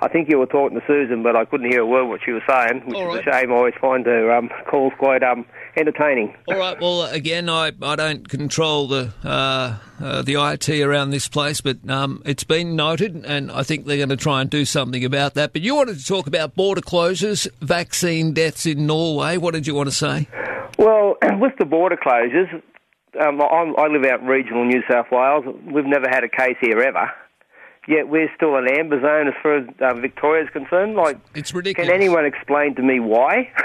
I 0.00 0.08
think 0.08 0.28
you 0.28 0.36
were 0.36 0.46
talking 0.46 0.80
to 0.80 0.84
Susan, 0.84 1.22
but 1.22 1.36
I 1.36 1.44
couldn't 1.44 1.70
hear 1.70 1.82
a 1.82 1.86
word 1.86 2.06
what 2.06 2.22
she 2.24 2.32
was 2.32 2.42
saying, 2.50 2.82
which 2.86 2.96
All 2.96 3.14
is 3.14 3.24
right. 3.24 3.28
a 3.28 3.30
shame. 3.30 3.52
I 3.52 3.54
always 3.54 3.74
find 3.80 4.04
her 4.04 4.34
um, 4.34 4.50
calls 4.68 4.92
quite 4.98 5.22
um, 5.22 5.46
entertaining. 5.76 6.34
All 6.48 6.58
right. 6.58 6.80
Well, 6.80 7.04
again, 7.04 7.48
I, 7.48 7.72
I 7.82 7.96
don't 7.96 8.28
control 8.28 8.88
the 8.88 9.12
uh, 9.24 9.76
uh, 10.00 10.22
the 10.22 10.34
IT 10.34 10.68
around 10.80 11.10
this 11.10 11.28
place, 11.28 11.60
but 11.60 11.88
um, 11.88 12.22
it's 12.24 12.44
been 12.44 12.76
noted, 12.76 13.24
and 13.26 13.50
I 13.50 13.62
think 13.62 13.86
they're 13.86 13.96
going 13.96 14.08
to 14.10 14.16
try 14.16 14.40
and 14.40 14.50
do 14.50 14.64
something 14.64 15.04
about 15.04 15.34
that. 15.34 15.52
But 15.52 15.62
you 15.62 15.74
wanted 15.74 15.98
to 15.98 16.04
talk 16.04 16.26
about 16.26 16.54
border 16.54 16.80
closures, 16.80 17.48
vaccine 17.60 18.32
deaths 18.32 18.66
in 18.66 18.86
Norway. 18.86 19.36
What 19.36 19.54
did 19.54 19.66
you 19.66 19.74
want 19.74 19.88
to 19.88 19.94
say? 19.94 20.28
Well, 20.78 21.16
with 21.40 21.52
the 21.58 21.64
border 21.64 21.96
closures, 21.96 22.52
um, 23.20 23.40
I'm, 23.40 23.76
I 23.78 23.86
live 23.86 24.04
out 24.04 24.24
regional 24.26 24.64
New 24.64 24.82
South 24.90 25.06
Wales. 25.10 25.44
We've 25.64 25.86
never 25.86 26.08
had 26.08 26.24
a 26.24 26.28
case 26.28 26.56
here 26.60 26.80
ever. 26.80 27.10
Yet 27.88 28.08
we're 28.08 28.30
still 28.34 28.56
an 28.56 28.68
amber 28.68 29.00
zone 29.00 29.28
as 29.28 29.34
far 29.42 29.56
as 29.56 29.68
uh, 29.80 29.94
Victoria's 30.00 30.50
concerned. 30.50 30.96
Like, 30.96 31.18
it's 31.34 31.54
ridiculous. 31.54 31.88
Can 31.88 31.94
anyone 31.94 32.24
explain 32.24 32.74
to 32.76 32.82
me 32.82 33.00
why? 33.00 33.50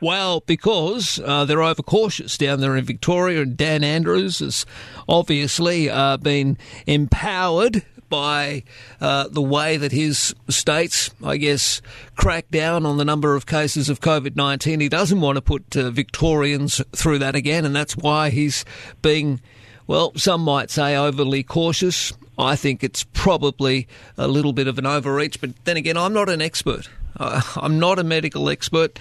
Well, 0.00 0.42
because 0.46 1.20
uh, 1.24 1.46
they're 1.46 1.62
overcautious 1.62 2.36
down 2.36 2.60
there 2.60 2.76
in 2.76 2.84
Victoria, 2.84 3.40
and 3.40 3.56
Dan 3.56 3.82
Andrews 3.82 4.40
has 4.40 4.66
obviously 5.08 5.88
uh, 5.88 6.18
been 6.18 6.58
empowered 6.86 7.82
by 8.08 8.62
uh, 9.00 9.28
the 9.28 9.42
way 9.42 9.76
that 9.76 9.92
his 9.92 10.34
states, 10.48 11.10
I 11.24 11.36
guess, 11.36 11.80
crack 12.16 12.50
down 12.50 12.86
on 12.86 12.98
the 12.98 13.04
number 13.04 13.34
of 13.34 13.46
cases 13.46 13.88
of 13.88 14.00
COVID 14.00 14.36
19. 14.36 14.80
He 14.80 14.88
doesn't 14.88 15.20
want 15.20 15.36
to 15.36 15.42
put 15.42 15.76
uh, 15.76 15.90
Victorians 15.90 16.82
through 16.94 17.18
that 17.20 17.34
again, 17.34 17.64
and 17.64 17.74
that's 17.74 17.96
why 17.96 18.30
he's 18.30 18.64
being, 19.02 19.40
well, 19.86 20.12
some 20.16 20.42
might 20.42 20.70
say 20.70 20.96
overly 20.96 21.42
cautious. 21.42 22.12
I 22.38 22.56
think 22.56 22.84
it's 22.84 23.04
probably 23.04 23.88
a 24.18 24.28
little 24.28 24.52
bit 24.52 24.68
of 24.68 24.78
an 24.78 24.86
overreach, 24.86 25.40
but 25.40 25.50
then 25.64 25.76
again, 25.76 25.96
I'm 25.96 26.12
not 26.12 26.28
an 26.28 26.42
expert. 26.42 26.88
Uh, 27.18 27.40
I'm 27.56 27.78
not 27.78 27.98
a 27.98 28.04
medical 28.04 28.48
expert. 28.48 28.98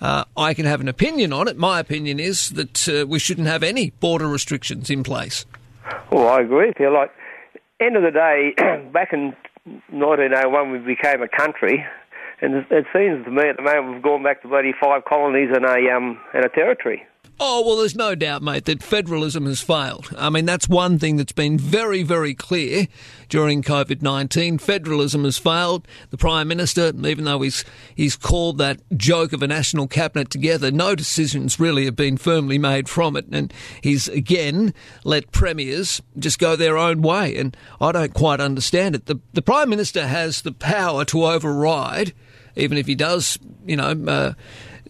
Uh, 0.00 0.24
I 0.36 0.54
can 0.54 0.66
have 0.66 0.80
an 0.80 0.88
opinion 0.88 1.32
on 1.32 1.48
it. 1.48 1.56
My 1.56 1.78
opinion 1.78 2.18
is 2.18 2.50
that 2.50 2.88
uh, 2.88 3.06
we 3.06 3.18
shouldn't 3.18 3.46
have 3.46 3.62
any 3.62 3.90
border 3.90 4.28
restrictions 4.28 4.90
in 4.90 5.02
place. 5.02 5.46
Well, 6.10 6.28
I 6.28 6.40
agree 6.40 6.68
with 6.68 6.80
you. 6.80 6.92
Like, 6.92 7.10
end 7.80 7.96
of 7.96 8.02
the 8.02 8.10
day, 8.10 8.54
back 8.92 9.12
in 9.12 9.34
1901, 9.90 10.70
we 10.72 10.78
became 10.78 11.22
a 11.22 11.28
country, 11.28 11.84
and 12.40 12.66
it, 12.70 12.86
seems 12.92 13.24
to 13.24 13.30
me 13.30 13.48
at 13.48 13.56
the 13.56 13.62
moment 13.62 13.94
we've 13.94 14.02
gone 14.02 14.22
back 14.22 14.42
to 14.42 14.48
bloody 14.48 14.74
five 14.78 15.04
colonies 15.04 15.50
and 15.54 15.64
a 15.64 15.94
um 15.94 16.20
and 16.34 16.44
a 16.44 16.48
territory. 16.48 17.06
Oh, 17.40 17.66
well, 17.66 17.76
there's 17.76 17.96
no 17.96 18.14
doubt, 18.14 18.42
mate, 18.42 18.64
that 18.66 18.80
federalism 18.80 19.46
has 19.46 19.60
failed. 19.60 20.08
I 20.16 20.30
mean, 20.30 20.44
that's 20.44 20.68
one 20.68 21.00
thing 21.00 21.16
that's 21.16 21.32
been 21.32 21.58
very, 21.58 22.04
very 22.04 22.32
clear 22.32 22.86
during 23.28 23.60
COVID 23.60 24.02
19. 24.02 24.58
Federalism 24.58 25.24
has 25.24 25.36
failed. 25.36 25.88
The 26.10 26.16
Prime 26.16 26.46
Minister, 26.46 26.92
even 27.04 27.24
though 27.24 27.40
he's, 27.40 27.64
he's 27.96 28.14
called 28.14 28.58
that 28.58 28.80
joke 28.96 29.32
of 29.32 29.42
a 29.42 29.48
national 29.48 29.88
cabinet 29.88 30.30
together, 30.30 30.70
no 30.70 30.94
decisions 30.94 31.58
really 31.58 31.86
have 31.86 31.96
been 31.96 32.16
firmly 32.18 32.56
made 32.56 32.88
from 32.88 33.16
it. 33.16 33.26
And 33.32 33.52
he's 33.80 34.06
again 34.06 34.72
let 35.02 35.32
premiers 35.32 36.00
just 36.16 36.38
go 36.38 36.54
their 36.54 36.78
own 36.78 37.02
way. 37.02 37.36
And 37.36 37.56
I 37.80 37.90
don't 37.90 38.14
quite 38.14 38.38
understand 38.40 38.94
it. 38.94 39.06
The, 39.06 39.18
the 39.32 39.42
Prime 39.42 39.70
Minister 39.70 40.06
has 40.06 40.42
the 40.42 40.52
power 40.52 41.04
to 41.06 41.24
override, 41.24 42.12
even 42.54 42.78
if 42.78 42.86
he 42.86 42.94
does, 42.94 43.40
you 43.66 43.76
know, 43.76 44.04
uh, 44.06 44.34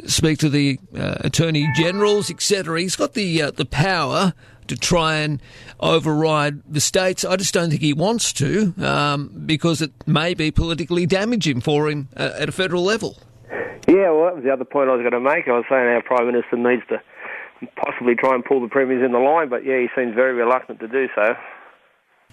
speak 0.07 0.39
to 0.39 0.49
the 0.49 0.79
uh, 0.97 1.17
attorney 1.21 1.69
generals, 1.75 2.31
etc. 2.31 2.81
He's 2.81 2.97
got 2.97 3.15
the 3.15 3.43
uh, 3.43 3.51
the 3.51 3.65
power 3.65 4.35
to 4.67 4.77
try 4.77 5.17
and 5.17 5.43
override 5.81 6.63
the 6.67 6.81
states. 6.81 7.25
I 7.25 7.37
just 7.37 7.53
don't 7.53 7.71
think 7.71 7.83
he 7.83 7.93
wants 7.93 8.33
to 8.35 8.73
um, 8.79 9.43
because 9.47 9.83
it 9.83 9.93
may 10.07 10.35
be 10.35 10.51
politically 10.51 11.07
damaging 11.07 11.61
for 11.61 11.89
him 11.89 12.09
uh, 12.17 12.31
at 12.39 12.49
a 12.49 12.53
federal 12.53 12.83
level. 12.83 13.19
Yeah, 13.87 14.11
well, 14.11 14.25
that 14.27 14.37
was 14.37 14.45
the 14.45 14.53
other 14.53 14.65
point 14.65 14.89
I 14.89 14.95
was 14.97 15.03
going 15.03 15.13
to 15.13 15.21
make. 15.21 15.47
I 15.47 15.53
was 15.53 15.65
saying 15.69 15.87
our 15.87 16.03
Prime 16.03 16.27
Minister 16.27 16.57
needs 16.57 16.83
to 16.89 17.03
possibly 17.77 18.15
try 18.15 18.35
and 18.35 18.45
pull 18.45 18.61
the 18.61 18.69
premiers 18.69 19.05
in 19.05 19.13
the 19.13 19.19
line, 19.19 19.49
but 19.49 19.65
yeah, 19.65 19.79
he 19.79 19.89
seems 19.95 20.15
very 20.15 20.33
reluctant 20.33 20.81
to 20.81 20.89
do 20.89 21.09
so. 21.15 21.35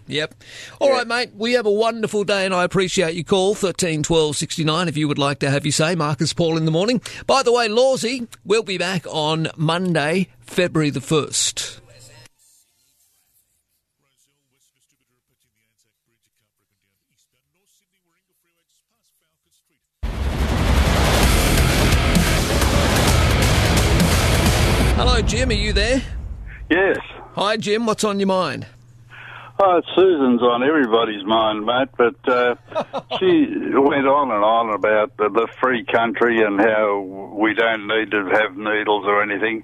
Yep. 0.07 0.35
All 0.79 0.91
right, 0.91 1.07
mate. 1.07 1.31
We 1.35 1.53
have 1.53 1.65
a 1.65 1.71
wonderful 1.71 2.23
day, 2.23 2.45
and 2.45 2.53
I 2.53 2.63
appreciate 2.63 3.15
your 3.15 3.23
call. 3.23 3.55
Thirteen 3.55 4.03
twelve 4.03 4.35
sixty 4.35 4.63
nine. 4.63 4.87
If 4.87 4.97
you 4.97 5.07
would 5.07 5.17
like 5.17 5.39
to 5.39 5.49
have 5.49 5.65
your 5.65 5.71
say, 5.71 5.95
Marcus 5.95 6.33
Paul 6.33 6.57
in 6.57 6.65
the 6.65 6.71
morning. 6.71 7.01
By 7.27 7.43
the 7.43 7.53
way, 7.53 7.69
Lawsie, 7.69 8.27
we'll 8.43 8.63
be 8.63 8.77
back 8.77 9.05
on 9.07 9.47
Monday, 9.55 10.27
February 10.41 10.89
the 10.89 11.01
first. 11.01 11.79
Hello, 24.95 25.21
Jim. 25.21 25.49
Are 25.49 25.53
you 25.53 25.73
there? 25.73 26.01
Yes. 26.69 26.97
Hi, 27.35 27.57
Jim. 27.57 27.85
What's 27.85 28.03
on 28.03 28.19
your 28.19 28.27
mind? 28.27 28.67
Oh, 29.63 29.79
Susan's 29.95 30.41
on 30.41 30.63
everybody's 30.63 31.23
mind, 31.23 31.63
mate, 31.63 31.89
but 31.95 32.15
uh, 32.27 32.55
she 33.19 33.45
went 33.77 34.07
on 34.07 34.31
and 34.31 34.43
on 34.43 34.73
about 34.73 35.15
the, 35.17 35.29
the 35.29 35.47
free 35.61 35.85
country 35.85 36.41
and 36.41 36.59
how 36.59 37.01
we 37.37 37.53
don't 37.53 37.85
need 37.85 38.09
to 38.09 38.25
have 38.25 38.57
needles 38.57 39.05
or 39.05 39.21
anything. 39.21 39.63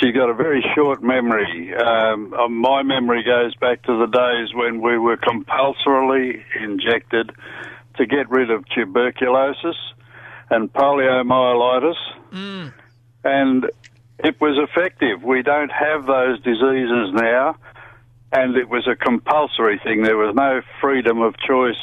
She's 0.00 0.14
got 0.14 0.30
a 0.30 0.34
very 0.34 0.64
short 0.74 1.02
memory. 1.02 1.74
Um, 1.76 2.32
uh, 2.32 2.48
my 2.48 2.82
memory 2.84 3.22
goes 3.22 3.54
back 3.56 3.82
to 3.82 3.98
the 3.98 4.06
days 4.06 4.54
when 4.54 4.80
we 4.80 4.96
were 4.96 5.18
compulsorily 5.18 6.42
injected 6.58 7.30
to 7.98 8.06
get 8.06 8.30
rid 8.30 8.50
of 8.50 8.64
tuberculosis 8.74 9.76
and 10.48 10.72
poliomyelitis, 10.72 12.00
and 13.24 13.70
it 14.20 14.40
was 14.40 14.56
effective. 14.70 15.22
We 15.22 15.42
don't 15.42 15.70
have 15.70 16.06
those 16.06 16.40
diseases 16.40 17.12
now 17.12 17.56
and 18.34 18.56
it 18.56 18.68
was 18.68 18.86
a 18.88 18.96
compulsory 18.96 19.80
thing. 19.84 20.02
There 20.02 20.16
was 20.16 20.34
no 20.34 20.60
freedom 20.80 21.22
of 21.22 21.34
choice. 21.46 21.78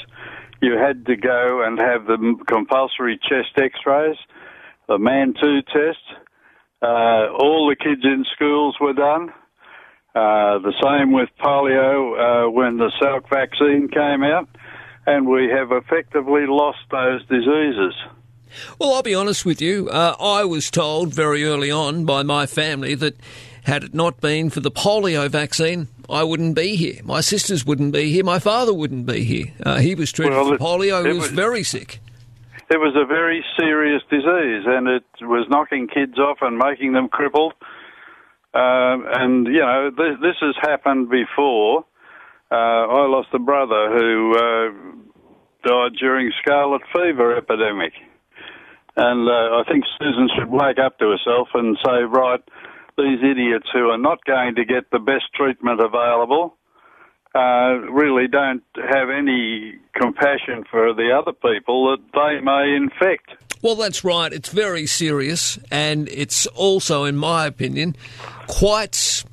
You 0.62 0.78
had 0.78 1.06
to 1.06 1.16
go 1.16 1.64
and 1.66 1.80
have 1.80 2.06
the 2.06 2.36
compulsory 2.48 3.18
chest 3.18 3.58
X-rays, 3.58 4.18
the 4.88 4.98
Mantoux 4.98 5.64
test. 5.66 6.20
Uh, 6.82 7.32
all 7.34 7.70
the 7.70 7.76
kids 7.76 8.02
in 8.04 8.26
schools 8.36 8.76
were 8.82 8.94
done. 8.94 9.30
Uh, 10.14 10.60
the 10.60 10.74
same 10.84 11.14
with 11.14 11.30
polio 11.40 12.48
uh, 12.48 12.52
when 12.52 12.78
the 12.78 12.92
Salk 13.02 13.30
vaccine 13.30 13.88
came 13.88 14.24
out, 14.24 14.50
and 15.08 15.26
we 15.28 15.48
have 15.48 15.72
effectively 15.72 16.46
lost 16.48 16.80
those 16.92 17.22
diseases. 17.28 17.94
Well, 18.78 18.94
I'll 18.94 19.04
be 19.04 19.16
honest 19.16 19.46
with 19.46 19.62
you. 19.62 19.88
Uh, 19.90 20.16
I 20.20 20.44
was 20.44 20.70
told 20.70 21.14
very 21.14 21.46
early 21.46 21.72
on 21.72 22.04
by 22.04 22.24
my 22.24 22.46
family 22.46 22.94
that 22.96 23.16
had 23.64 23.84
it 23.84 23.94
not 23.94 24.20
been 24.20 24.50
for 24.50 24.60
the 24.60 24.72
polio 24.72 25.30
vaccine, 25.30 25.88
I 26.12 26.24
wouldn't 26.24 26.56
be 26.56 26.76
here. 26.76 27.02
My 27.04 27.22
sisters 27.22 27.66
wouldn't 27.66 27.94
be 27.94 28.12
here. 28.12 28.24
My 28.24 28.40
father 28.40 28.74
wouldn't 28.74 29.06
be 29.06 29.24
here. 29.24 29.54
Uh, 29.66 29.80
he 29.80 29.96
was 29.96 30.12
treated 30.12 30.36
Well, 30.36 30.50
for 30.50 30.58
polio. 30.58 31.06
He 31.06 31.14
was, 31.14 31.24
was- 31.24 31.32
very 31.32 31.64
sick. 31.64 32.00
It 32.70 32.80
was 32.80 32.96
a 32.96 33.06
very 33.06 33.44
serious 33.60 34.02
disease, 34.10 34.64
and 34.66 34.88
it 34.88 35.04
was 35.20 35.46
knocking 35.50 35.90
kids 35.90 36.18
off 36.18 36.38
and 36.40 36.58
making 36.58 36.94
them 36.94 37.10
crippled. 37.10 37.54
Um, 38.54 39.06
and 39.12 39.46
you 39.48 39.60
know, 39.60 39.92
this, 39.92 40.16
this 40.22 40.36
has 40.40 40.56
happened 40.62 41.10
before. 41.10 41.86
Uh, 42.50 42.56
I 42.56 43.08
lost 43.08 43.28
a 43.34 43.40
brother 43.40 43.92
who 43.92 44.36
uh, 44.38 45.68
died 45.68 45.98
during 46.00 46.32
scarlet 46.42 46.82
fever 46.94 47.36
epidemic, 47.36 47.92
and 48.96 49.28
uh, 49.28 49.60
I 49.60 49.64
think 49.70 49.84
Susan 50.00 50.30
should 50.38 50.50
wake 50.50 50.80
up 50.80 50.98
to 51.00 51.10
herself 51.12 51.50
and 51.54 51.78
say, 51.86 52.04
right, 52.08 52.42
these 52.98 53.20
idiots 53.24 53.68
who 53.74 53.90
are 53.90 53.98
not 53.98 54.24
going 54.26 54.56
to 54.56 54.66
get 54.66 54.90
the 54.92 55.00
best 55.00 55.26
treatment 55.36 55.82
available 55.82 56.58
uh, 57.34 57.80
really 57.90 58.28
don't 58.28 58.64
have 58.76 59.10
any 59.10 59.76
compassion 59.96 60.66
for 60.70 60.94
the 60.94 61.12
other 61.12 61.32
people 61.32 61.92
that 61.92 62.04
they 62.14 62.44
may 62.44 62.76
infect. 62.76 63.32
Well, 63.62 63.76
that's 63.76 64.04
right. 64.04 64.34
It's 64.34 64.50
very 64.50 64.86
serious, 64.86 65.60
and 65.72 66.10
it's 66.10 66.48
also, 66.48 67.06
in 67.06 67.16
my 67.16 67.46
opinion, 67.46 67.96
quite 68.48 69.24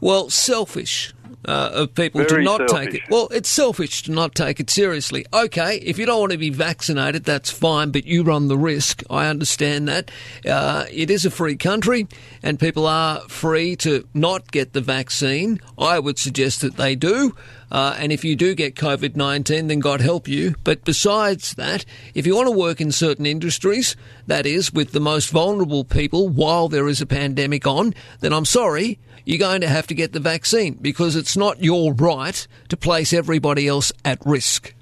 well 0.00 0.30
selfish. 0.30 1.12
Uh, 1.44 1.70
of 1.72 1.94
people 1.94 2.20
to 2.20 2.28
Very 2.28 2.44
not 2.44 2.66
take 2.66 2.94
it. 2.94 3.02
Well, 3.08 3.28
it's 3.30 3.48
selfish 3.48 4.02
to 4.02 4.10
not 4.10 4.34
take 4.34 4.58
it 4.58 4.68
seriously. 4.68 5.24
Okay, 5.32 5.76
if 5.76 5.96
you 5.96 6.04
don't 6.04 6.18
want 6.18 6.32
to 6.32 6.38
be 6.38 6.50
vaccinated, 6.50 7.24
that's 7.24 7.48
fine, 7.48 7.92
but 7.92 8.04
you 8.04 8.24
run 8.24 8.48
the 8.48 8.58
risk. 8.58 9.04
I 9.08 9.28
understand 9.28 9.86
that. 9.86 10.10
Uh, 10.44 10.86
it 10.90 11.10
is 11.10 11.24
a 11.24 11.30
free 11.30 11.56
country, 11.56 12.08
and 12.42 12.58
people 12.58 12.88
are 12.88 13.20
free 13.28 13.76
to 13.76 14.06
not 14.14 14.50
get 14.50 14.72
the 14.72 14.80
vaccine. 14.80 15.60
I 15.78 16.00
would 16.00 16.18
suggest 16.18 16.60
that 16.62 16.76
they 16.76 16.96
do. 16.96 17.36
Uh, 17.70 17.94
and 17.98 18.12
if 18.12 18.24
you 18.24 18.34
do 18.34 18.54
get 18.54 18.74
COVID 18.74 19.16
19, 19.16 19.66
then 19.66 19.80
God 19.80 20.00
help 20.00 20.26
you. 20.26 20.54
But 20.64 20.84
besides 20.84 21.54
that, 21.54 21.84
if 22.14 22.26
you 22.26 22.34
want 22.34 22.48
to 22.48 22.56
work 22.56 22.80
in 22.80 22.92
certain 22.92 23.26
industries, 23.26 23.96
that 24.26 24.46
is, 24.46 24.72
with 24.72 24.92
the 24.92 25.00
most 25.00 25.30
vulnerable 25.30 25.84
people 25.84 26.28
while 26.28 26.68
there 26.68 26.88
is 26.88 27.00
a 27.00 27.06
pandemic 27.06 27.66
on, 27.66 27.94
then 28.20 28.32
I'm 28.32 28.44
sorry, 28.44 28.98
you're 29.24 29.38
going 29.38 29.60
to 29.60 29.68
have 29.68 29.86
to 29.88 29.94
get 29.94 30.12
the 30.12 30.20
vaccine 30.20 30.74
because 30.80 31.14
it's 31.14 31.36
not 31.36 31.62
your 31.62 31.92
right 31.92 32.46
to 32.68 32.76
place 32.76 33.12
everybody 33.12 33.68
else 33.68 33.92
at 34.04 34.18
risk. 34.24 34.74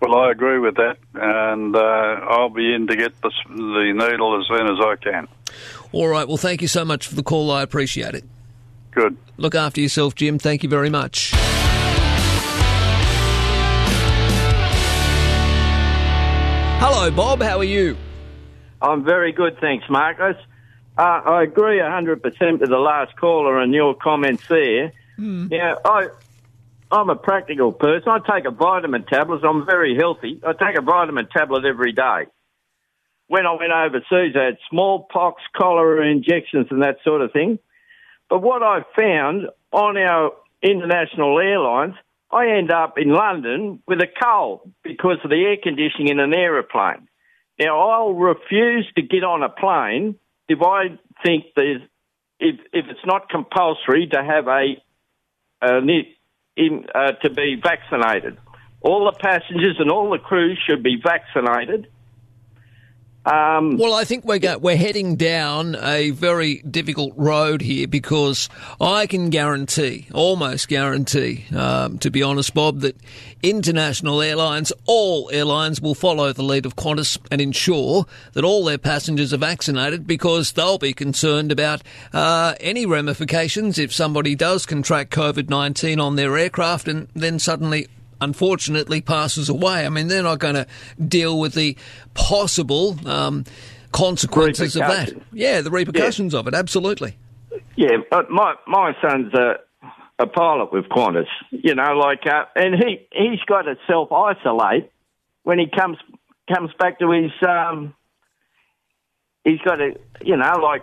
Well, 0.00 0.14
I 0.14 0.30
agree 0.30 0.58
with 0.58 0.76
that, 0.76 0.96
and 1.14 1.76
uh, 1.76 1.78
I'll 1.78 2.48
be 2.48 2.72
in 2.72 2.86
to 2.86 2.96
get 2.96 3.20
the, 3.20 3.30
the 3.48 3.92
needle 3.94 4.40
as 4.40 4.46
soon 4.48 4.66
as 4.66 4.78
I 4.80 4.96
can. 4.96 5.28
All 5.92 6.08
right, 6.08 6.26
well, 6.26 6.38
thank 6.38 6.62
you 6.62 6.68
so 6.68 6.86
much 6.86 7.06
for 7.06 7.14
the 7.14 7.22
call. 7.22 7.50
I 7.50 7.62
appreciate 7.62 8.14
it. 8.14 8.24
Good. 8.92 9.18
Look 9.36 9.54
after 9.54 9.80
yourself, 9.80 10.14
Jim. 10.14 10.38
Thank 10.38 10.62
you 10.62 10.70
very 10.70 10.88
much. 10.88 11.34
Hello, 17.02 17.16
Bob. 17.16 17.40
How 17.40 17.56
are 17.56 17.64
you? 17.64 17.96
I'm 18.82 19.06
very 19.06 19.32
good, 19.32 19.56
thanks, 19.58 19.86
Marcus. 19.88 20.36
Uh, 20.98 21.00
I 21.00 21.44
agree 21.44 21.78
100% 21.78 22.60
with 22.60 22.68
the 22.68 22.76
last 22.76 23.16
caller 23.16 23.58
and 23.58 23.72
your 23.72 23.94
comments 23.94 24.46
there. 24.48 24.92
Hmm. 25.16 25.46
Yeah, 25.50 25.76
I 25.82 26.08
I'm 26.92 27.08
a 27.08 27.16
practical 27.16 27.72
person. 27.72 28.10
I 28.10 28.18
take 28.18 28.44
a 28.44 28.50
vitamin 28.50 29.06
tablet. 29.06 29.42
I'm 29.44 29.64
very 29.64 29.96
healthy. 29.96 30.42
I 30.46 30.52
take 30.52 30.76
a 30.76 30.82
vitamin 30.82 31.26
tablet 31.34 31.64
every 31.64 31.92
day. 31.92 32.26
When 33.28 33.46
I 33.46 33.52
went 33.54 33.72
overseas, 33.72 34.36
I 34.36 34.44
had 34.44 34.58
smallpox, 34.68 35.40
cholera 35.56 36.06
injections, 36.06 36.66
and 36.70 36.82
that 36.82 36.98
sort 37.02 37.22
of 37.22 37.32
thing. 37.32 37.58
But 38.28 38.42
what 38.42 38.62
I 38.62 38.80
found 38.94 39.48
on 39.72 39.96
our 39.96 40.32
international 40.62 41.38
airlines, 41.38 41.94
I 42.32 42.48
end 42.56 42.70
up 42.70 42.94
in 42.96 43.10
London 43.10 43.82
with 43.86 44.00
a 44.00 44.06
cold 44.22 44.70
because 44.84 45.18
of 45.24 45.30
the 45.30 45.36
air 45.36 45.56
conditioning 45.62 46.08
in 46.08 46.20
an 46.20 46.32
aeroplane. 46.32 47.08
Now, 47.58 47.80
I'll 47.80 48.14
refuse 48.14 48.86
to 48.96 49.02
get 49.02 49.24
on 49.24 49.42
a 49.42 49.48
plane 49.48 50.16
if 50.48 50.60
I 50.62 50.98
think 51.24 51.46
there's, 51.56 51.82
if, 52.38 52.56
if 52.72 52.86
it's 52.88 53.04
not 53.04 53.28
compulsory 53.28 54.08
to 54.12 54.22
have 54.22 54.46
a, 54.48 54.76
in, 56.56 56.86
uh, 56.94 57.12
to 57.22 57.30
be 57.30 57.60
vaccinated. 57.62 58.38
All 58.80 59.04
the 59.04 59.18
passengers 59.18 59.76
and 59.78 59.90
all 59.90 60.10
the 60.10 60.18
crews 60.18 60.58
should 60.66 60.82
be 60.82 60.96
vaccinated. 61.02 61.88
Um, 63.26 63.76
well, 63.76 63.92
I 63.92 64.04
think 64.04 64.24
we're 64.24 64.38
go- 64.38 64.56
we're 64.56 64.78
heading 64.78 65.16
down 65.16 65.76
a 65.82 66.08
very 66.10 66.62
difficult 66.68 67.12
road 67.16 67.60
here 67.60 67.86
because 67.86 68.48
I 68.80 69.06
can 69.06 69.28
guarantee, 69.28 70.06
almost 70.14 70.68
guarantee, 70.68 71.44
um, 71.54 71.98
to 71.98 72.10
be 72.10 72.22
honest, 72.22 72.54
Bob, 72.54 72.80
that 72.80 72.96
international 73.42 74.22
airlines, 74.22 74.72
all 74.86 75.28
airlines, 75.34 75.82
will 75.82 75.94
follow 75.94 76.32
the 76.32 76.42
lead 76.42 76.64
of 76.64 76.76
Qantas 76.76 77.18
and 77.30 77.42
ensure 77.42 78.06
that 78.32 78.44
all 78.44 78.64
their 78.64 78.78
passengers 78.78 79.34
are 79.34 79.38
vaccinated 79.38 80.06
because 80.06 80.52
they'll 80.52 80.78
be 80.78 80.94
concerned 80.94 81.52
about 81.52 81.82
uh, 82.14 82.54
any 82.58 82.86
ramifications 82.86 83.78
if 83.78 83.92
somebody 83.92 84.34
does 84.34 84.64
contract 84.64 85.12
COVID 85.12 85.50
nineteen 85.50 86.00
on 86.00 86.16
their 86.16 86.38
aircraft 86.38 86.88
and 86.88 87.08
then 87.14 87.38
suddenly 87.38 87.86
unfortunately 88.20 89.00
passes 89.00 89.48
away. 89.48 89.86
I 89.86 89.88
mean, 89.88 90.08
they're 90.08 90.22
not 90.22 90.38
going 90.38 90.54
to 90.54 90.66
deal 91.06 91.38
with 91.38 91.54
the 91.54 91.76
possible 92.14 92.96
um, 93.06 93.44
consequences 93.92 94.76
of 94.76 94.82
that. 94.82 95.12
Yeah, 95.32 95.60
the 95.60 95.70
repercussions 95.70 96.34
of 96.34 96.46
it. 96.46 96.54
Absolutely. 96.54 97.16
Yeah, 97.76 97.98
but 98.10 98.30
my 98.30 98.54
my 98.66 98.94
son's 99.00 99.32
a, 99.34 99.54
a 100.18 100.26
pilot 100.26 100.72
with 100.72 100.84
Qantas. 100.88 101.26
You 101.50 101.74
know, 101.74 101.92
like, 101.96 102.26
uh, 102.26 102.44
and 102.54 102.74
he 102.74 103.06
he's 103.12 103.40
got 103.46 103.62
to 103.62 103.76
self 103.86 104.12
isolate 104.12 104.90
when 105.42 105.58
he 105.58 105.66
comes 105.66 105.96
comes 106.52 106.70
back 106.78 106.98
to 106.98 107.10
his. 107.10 107.30
Um, 107.46 107.94
he's 109.44 109.60
got 109.60 109.76
to, 109.76 109.98
you 110.22 110.36
know, 110.36 110.58
like 110.62 110.82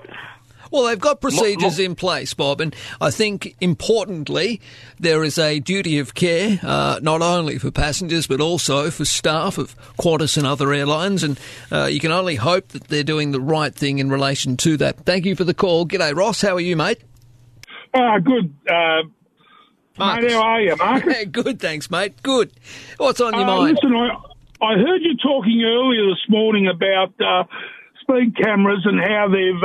well, 0.72 0.84
they've 0.86 1.00
got 1.00 1.22
procedures 1.22 1.80
in 1.80 1.96
place, 1.96 2.34
Bob, 2.34 2.62
and 2.62 2.76
I 3.02 3.12
think 3.12 3.56
importantly, 3.62 4.62
there 5.00 5.24
is 5.24 5.38
a 5.38 5.60
duty 5.60 6.00
of 6.00 6.14
care 6.16 6.60
uh, 6.64 7.00
not 7.02 7.22
only 7.22 7.58
for 7.58 7.72
passengers 7.72 8.28
but 8.28 8.42
also 8.42 8.90
for 8.92 9.06
staff 9.06 9.58
of 9.58 9.76
Qantas 9.98 10.38
and 10.38 10.46
other 10.48 10.74
airlines, 10.74 11.24
and 11.24 11.40
uh, 11.72 11.86
you 11.86 12.00
can 12.00 12.12
only 12.12 12.36
hope 12.36 12.70
that 12.70 12.86
they're 12.90 13.04
doing 13.04 13.32
the 13.32 13.42
right 13.42 13.74
thing 13.74 14.00
in 14.00 14.10
relation 14.10 14.58
to 14.58 14.78
that. 14.78 14.98
Thank 15.06 15.26
you 15.26 15.36
for 15.36 15.44
the 15.44 15.54
call. 15.54 15.86
G'day, 15.86 16.16
Ross. 16.16 16.42
How 16.42 16.56
are 16.56 16.60
you, 16.60 16.76
mate? 16.76 17.02
Ah, 17.94 18.20
good. 18.20 18.54
Uh, 18.70 19.04
mate, 19.98 20.32
how 20.32 20.42
are 20.42 20.62
you, 20.62 20.76
Mark? 20.76 21.06
good, 21.32 21.60
thanks, 21.60 21.90
mate. 21.90 22.22
Good. 22.22 22.52
What's 22.98 23.22
on 23.22 23.34
your 23.34 23.44
Uh, 23.44 23.58
mind? 23.58 23.76
Listen, 23.82 23.96
I, 23.96 24.66
I 24.66 24.74
heard 24.76 25.02
you 25.02 25.16
talking 25.24 25.64
earlier 25.64 26.06
this 26.10 26.24
morning 26.30 26.68
about 26.68 27.14
uh, 27.20 27.44
speed 28.02 28.36
cameras 28.38 28.82
and 28.86 29.00
how 29.00 29.28
they've 29.30 29.64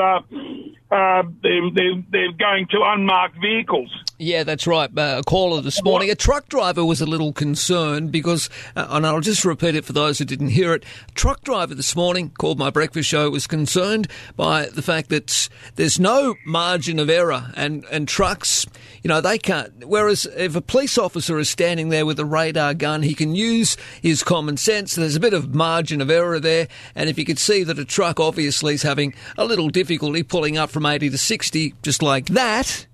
uh, 0.93 1.13
uh, 1.13 1.23
they're, 1.43 1.71
they're, 1.75 2.05
they're 2.11 2.33
going 2.33 2.67
to 2.71 2.81
unmarked 2.83 3.37
vehicles. 3.41 3.91
Yeah, 4.19 4.45
that's 4.45 4.67
right. 4.67 4.91
Uh, 4.97 5.17
a 5.19 5.23
caller 5.25 5.61
this 5.61 5.83
morning. 5.83 6.11
A 6.11 6.15
truck 6.15 6.49
driver 6.49 6.85
was 6.85 7.01
a 7.01 7.07
little 7.07 7.33
concerned 7.33 8.13
because, 8.13 8.49
uh, 8.77 8.87
and 8.91 9.07
I'll 9.07 9.21
just 9.21 9.45
repeat 9.45 9.75
it 9.75 9.85
for 9.85 9.93
those 9.93 10.19
who 10.19 10.25
didn't 10.25 10.51
hear 10.51 10.75
it. 10.75 10.85
A 11.09 11.13
Truck 11.13 11.43
driver 11.43 11.75
this 11.75 11.97
morning 11.97 12.31
called 12.31 12.59
my 12.59 12.71
breakfast 12.71 13.09
show 13.09 13.29
was 13.31 13.49
concerned 13.49 14.07
by 14.37 14.67
the 14.67 14.83
fact 14.83 15.09
that 15.09 15.49
there's 15.75 15.99
no 15.99 16.37
margin 16.47 17.01
of 17.01 17.11
error 17.11 17.51
and, 17.57 17.85
and 17.91 18.07
trucks, 18.07 18.65
you 19.03 19.09
know, 19.09 19.21
they 19.21 19.39
can't. 19.39 19.87
Whereas 19.87 20.27
if 20.37 20.55
a 20.55 20.61
police 20.61 20.99
officer 20.99 21.39
is 21.41 21.51
standing 21.51 21.89
there 21.89 22.07
with 22.07 22.21
a 22.21 22.25
radar 22.25 22.75
gun, 22.75 23.03
he 23.03 23.15
can 23.15 23.35
use 23.35 23.77
his 24.01 24.23
common 24.23 24.57
sense. 24.57 24.95
There's 24.95 25.17
a 25.17 25.21
bit 25.21 25.35
of 25.35 25.53
margin 25.55 26.01
of 26.01 26.11
error 26.11 26.39
there. 26.39 26.69
And 26.95 27.11
if 27.11 27.19
you 27.19 27.25
could 27.25 27.41
see 27.41 27.65
that 27.65 27.79
a 27.79 27.85
truck 27.85 28.21
obviously 28.21 28.75
is 28.75 28.83
having 28.83 29.15
a 29.37 29.45
little 29.45 29.69
difficulty 29.69 30.23
pulling 30.23 30.57
up 30.57 30.71
from 30.71 30.82
80 30.87 31.11
to 31.11 31.19
60, 31.19 31.75
just 31.83 32.03
like 32.03 32.27
that, 32.27 32.87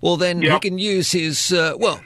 well, 0.00 0.16
then 0.16 0.42
he 0.42 0.58
can 0.60 0.78
use 0.78 1.12
his, 1.12 1.52
uh, 1.52 1.74
well, 1.78 2.00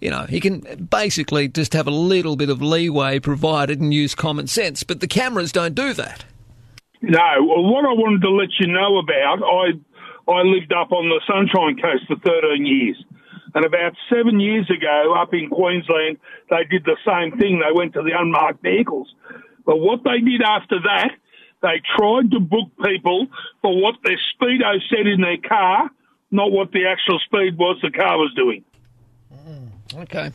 you 0.00 0.10
know, 0.10 0.24
he 0.26 0.40
can 0.40 0.86
basically 0.90 1.48
just 1.48 1.72
have 1.72 1.86
a 1.86 1.90
little 1.90 2.36
bit 2.36 2.48
of 2.48 2.62
leeway 2.62 3.18
provided 3.18 3.80
and 3.80 3.92
use 3.92 4.14
common 4.14 4.46
sense. 4.46 4.82
But 4.82 5.00
the 5.00 5.08
cameras 5.08 5.52
don't 5.52 5.74
do 5.74 5.92
that. 5.94 6.24
No, 7.02 7.18
well, 7.40 7.64
what 7.64 7.84
I 7.84 7.92
wanted 7.92 8.22
to 8.22 8.30
let 8.30 8.48
you 8.58 8.68
know 8.68 8.98
about, 8.98 9.42
I 9.42 9.72
I 10.30 10.42
lived 10.42 10.72
up 10.72 10.92
on 10.92 11.08
the 11.08 11.20
Sunshine 11.26 11.80
Coast 11.80 12.06
for 12.06 12.16
13 12.22 12.64
years. 12.64 13.02
And 13.54 13.64
about 13.64 13.92
seven 14.08 14.38
years 14.38 14.70
ago, 14.70 15.14
up 15.18 15.34
in 15.34 15.50
Queensland, 15.50 16.18
they 16.50 16.64
did 16.70 16.84
the 16.84 16.96
same 17.04 17.36
thing. 17.38 17.58
They 17.58 17.74
went 17.74 17.94
to 17.94 18.02
the 18.02 18.12
unmarked 18.16 18.62
vehicles. 18.62 19.12
But 19.66 19.78
what 19.78 20.04
they 20.04 20.20
did 20.20 20.40
after 20.40 20.78
that, 20.84 21.10
they 21.62 21.80
tried 21.96 22.30
to 22.32 22.40
book 22.40 22.68
people 22.84 23.26
for 23.62 23.80
what 23.80 23.96
their 24.02 24.18
speedo 24.34 24.78
said 24.88 25.06
in 25.06 25.20
their 25.20 25.36
car, 25.38 25.90
not 26.30 26.50
what 26.52 26.72
the 26.72 26.86
actual 26.86 27.18
speed 27.20 27.58
was 27.58 27.78
the 27.82 27.90
car 27.90 28.18
was 28.18 28.32
doing. 28.34 28.64
Mm, 29.34 30.02
okay. 30.02 30.30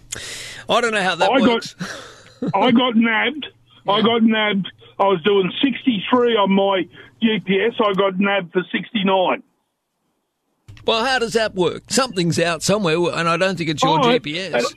I 0.69 0.81
don't 0.81 0.91
know 0.93 1.01
how 1.01 1.15
that 1.15 1.29
I 1.31 1.39
works. 1.41 1.73
got, 1.73 2.51
I 2.55 2.71
got 2.71 2.95
nabbed. 2.95 3.47
I 3.87 4.01
got 4.01 4.23
nabbed. 4.23 4.71
I 4.99 5.03
was 5.05 5.21
doing 5.23 5.51
63 5.61 6.35
on 6.37 6.51
my 6.51 6.87
GPS. 7.21 7.73
I 7.83 7.93
got 7.93 8.19
nabbed 8.19 8.53
for 8.53 8.63
69. 8.71 9.43
Well, 10.85 11.03
how 11.03 11.19
does 11.19 11.33
that 11.33 11.55
work? 11.55 11.83
Something's 11.89 12.39
out 12.39 12.61
somewhere, 12.61 12.95
and 13.13 13.27
I 13.27 13.37
don't 13.37 13.57
think 13.57 13.69
it's 13.71 13.83
your 13.83 13.99
Oh, 13.99 14.03
GPS. 14.03 14.73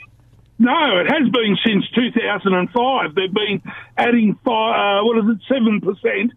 No, 0.59 0.99
it 0.99 1.07
has 1.11 1.29
been 1.31 1.57
since 1.65 1.89
2005. 1.95 3.15
They've 3.15 3.33
been 3.33 3.63
adding 3.97 4.39
five, 4.45 5.03
uh, 5.03 5.05
what 5.05 5.19
is 5.19 5.37
it, 5.37 5.39
seven 5.49 5.81
percent 5.81 6.33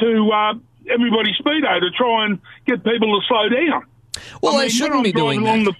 to 0.00 0.30
uh, 0.30 0.54
everybody's 0.92 1.36
speedo 1.38 1.80
to 1.80 1.90
try 1.96 2.26
and 2.26 2.38
get 2.66 2.84
people 2.84 3.18
to 3.20 3.26
slow 3.26 3.48
down. 3.48 3.84
Well, 4.42 4.56
I 4.56 4.64
they 4.64 4.68
shouldn't 4.68 5.02
be 5.04 5.12
doing 5.12 5.40
along 5.40 5.64
that. 5.64 5.74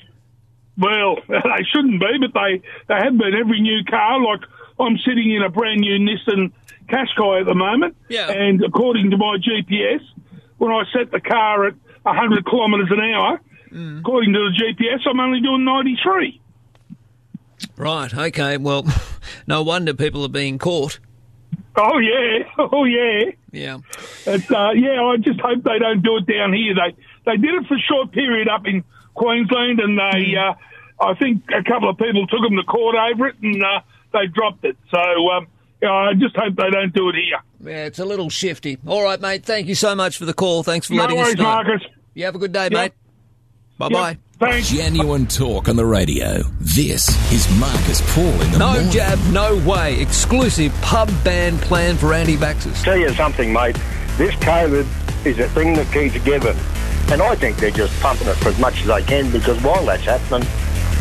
The, 0.77 0.82
well, 0.86 1.16
they 1.28 1.65
shouldn't 1.73 2.01
be, 2.01 2.19
but 2.20 2.32
they 2.32 2.62
they 2.89 2.94
have 2.94 3.19
been. 3.19 3.35
Every 3.35 3.61
new 3.61 3.85
car, 3.85 4.19
like 4.20 4.40
I'm 4.81 4.97
sitting 4.98 5.31
in 5.31 5.43
a 5.43 5.51
brand 5.51 5.81
new 5.81 5.98
Nissan 5.98 6.52
Qashqai 6.89 7.40
at 7.43 7.47
the 7.47 7.55
moment, 7.55 7.97
Yeah. 8.09 8.31
and 8.31 8.62
according 8.65 9.11
to 9.11 9.16
my 9.19 9.36
GPS, 9.36 10.01
when 10.59 10.70
I 10.73 10.85
set 10.93 11.11
the 11.11 11.20
car 11.20 11.66
at 11.66 11.74
100 12.02 12.47
kilometres 12.47 12.89
an 12.90 13.01
hour, 13.01 13.40
Mm. 13.73 14.01
according 14.01 14.32
to 14.32 14.39
the 14.39 14.52
GPS, 14.56 15.01
I'm 15.05 15.19
only 15.19 15.40
doing 15.40 15.65
93. 15.65 16.40
Right, 17.77 18.13
okay. 18.15 18.57
Well, 18.57 18.85
no 19.47 19.63
wonder 19.63 19.95
people 19.95 20.25
are 20.25 20.29
being 20.29 20.59
caught. 20.59 20.99
Oh 21.77 21.99
yeah, 21.99 22.45
oh 22.59 22.85
yeah. 22.85 23.31
Yeah. 23.51 23.79
It's, 24.27 24.51
uh, 24.51 24.71
yeah, 24.75 25.03
I 25.03 25.17
just 25.17 25.41
hope 25.41 25.63
they 25.65 25.79
don't 25.79 26.03
do 26.03 26.17
it 26.19 26.27
down 26.27 26.53
here. 26.53 26.75
They 26.75 26.95
they 27.27 27.37
did 27.37 27.55
it 27.55 27.67
for 27.67 27.75
a 27.75 27.81
short 27.81 28.13
period 28.13 28.49
up 28.49 28.67
in 28.67 28.85
Queensland, 29.15 29.81
and 29.81 29.99
they 29.99 30.35
uh, 30.37 30.55
I 31.05 31.15
think 31.15 31.45
a 31.53 31.63
couple 31.63 31.89
of 31.91 31.99
people 31.99 32.27
took 32.27 32.43
them 32.43 32.57
to 32.57 32.63
court 32.65 32.97
over 32.97 33.29
it, 33.29 33.37
and 33.43 33.63
uh, 33.63 33.81
they 34.13 34.27
dropped 34.27 34.65
it. 34.65 34.77
So 34.91 34.99
um, 35.31 35.47
yeah, 35.83 35.93
I 35.93 36.15
just 36.15 36.37
hope 36.37 36.55
they 36.57 36.71
don't 36.71 36.93
do 36.93 37.09
it 37.09 37.15
here. 37.17 37.41
Yeah, 37.61 37.87
it's 37.87 37.99
a 37.99 38.05
little 38.05 38.31
shifty. 38.31 38.79
All 38.87 39.03
right, 39.03 39.21
mate. 39.21 39.45
Thank 39.45 39.67
you 39.69 39.75
so 39.75 39.95
much 39.95 40.19
for 40.19 40.27
the 40.27 40.35
call. 40.35 40.63
Thanks 40.63 40.87
for 40.87 40.95
No 40.95 41.03
letting 41.03 41.19
us 41.19 41.27
worries, 41.27 41.37
know. 41.39 41.43
Marcus. 41.45 41.83
You 42.15 42.25
have 42.27 42.35
a 42.35 42.39
good 42.39 42.53
day, 42.53 42.69
mate. 42.71 42.93
Bye 43.79 43.89
bye. 43.89 44.19
Genuine 44.40 45.27
talk 45.28 45.69
on 45.69 45.77
the 45.77 45.86
radio. 45.86 46.43
This 46.61 47.09
is 47.32 47.48
Marcus 47.59 48.01
Paul 48.15 48.27
in 48.43 48.51
the 48.51 48.59
No 48.59 48.73
morning. 48.73 48.90
jab, 48.90 49.19
no 49.32 49.56
way. 49.65 50.01
Exclusive 50.01 50.73
pub 50.82 51.09
ban 51.23 51.56
plan 51.59 51.97
for 51.97 52.12
anti-vaxxers. 52.12 52.82
Tell 52.82 52.97
you 52.97 53.15
something, 53.15 53.52
mate. 53.52 53.78
This 54.19 54.35
COVID 54.36 54.86
is 55.24 55.39
a 55.39 55.48
thing 55.51 55.74
that 55.74 55.90
keeps 55.93 56.19
giving. 56.24 56.56
And 57.12 57.23
I 57.23 57.36
think 57.36 57.59
they're 57.59 57.70
just 57.70 57.98
pumping 58.01 58.27
it 58.27 58.35
for 58.39 58.48
as 58.48 58.59
much 58.59 58.81
as 58.81 58.86
they 58.89 59.02
can 59.02 59.31
because 59.31 59.62
while 59.62 59.85
that's 59.86 60.02
happening, 60.05 60.47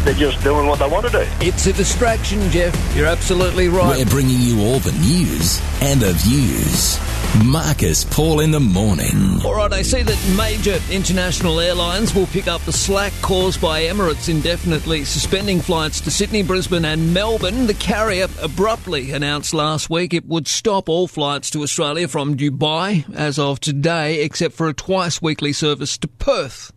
they're 0.03 0.13
just 0.13 0.41
doing 0.43 0.67
what 0.67 0.79
they 0.79 0.87
want 0.87 1.05
to 1.05 1.11
do. 1.11 1.25
It's 1.39 1.65
a 1.67 1.73
distraction, 1.73 2.49
Jeff. 2.51 2.75
You're 2.95 3.07
absolutely 3.07 3.69
right. 3.69 3.97
We're 3.97 4.05
bringing 4.05 4.39
you 4.39 4.61
all 4.61 4.79
the 4.79 4.91
news 4.93 5.61
and 5.81 6.01
the 6.01 6.13
views. 6.13 6.99
Marcus 7.43 8.03
Paul 8.03 8.41
in 8.41 8.51
the 8.51 8.59
morning. 8.59 9.41
All 9.43 9.55
right, 9.55 9.73
I 9.73 9.81
see 9.81 10.03
that 10.03 10.35
major 10.37 10.79
international 10.91 11.59
airlines 11.59 12.13
will 12.13 12.27
pick 12.27 12.47
up 12.47 12.61
the 12.61 12.71
slack 12.71 13.11
caused 13.23 13.59
by 13.59 13.83
Emirates 13.83 14.29
indefinitely 14.29 15.03
suspending 15.03 15.59
flights 15.59 15.99
to 16.01 16.11
Sydney, 16.11 16.43
Brisbane, 16.43 16.85
and 16.85 17.11
Melbourne. 17.11 17.65
The 17.65 17.73
carrier 17.73 18.27
abruptly 18.39 19.11
announced 19.11 19.53
last 19.53 19.89
week 19.89 20.13
it 20.13 20.27
would 20.27 20.47
stop 20.47 20.87
all 20.87 21.07
flights 21.07 21.49
to 21.51 21.63
Australia 21.63 22.07
from 22.07 22.37
Dubai 22.37 23.11
as 23.15 23.39
of 23.39 23.59
today, 23.59 24.23
except 24.23 24.53
for 24.53 24.67
a 24.67 24.73
twice 24.73 25.19
weekly 25.19 25.53
service 25.53 25.97
to 25.97 26.07
Perth. 26.07 26.71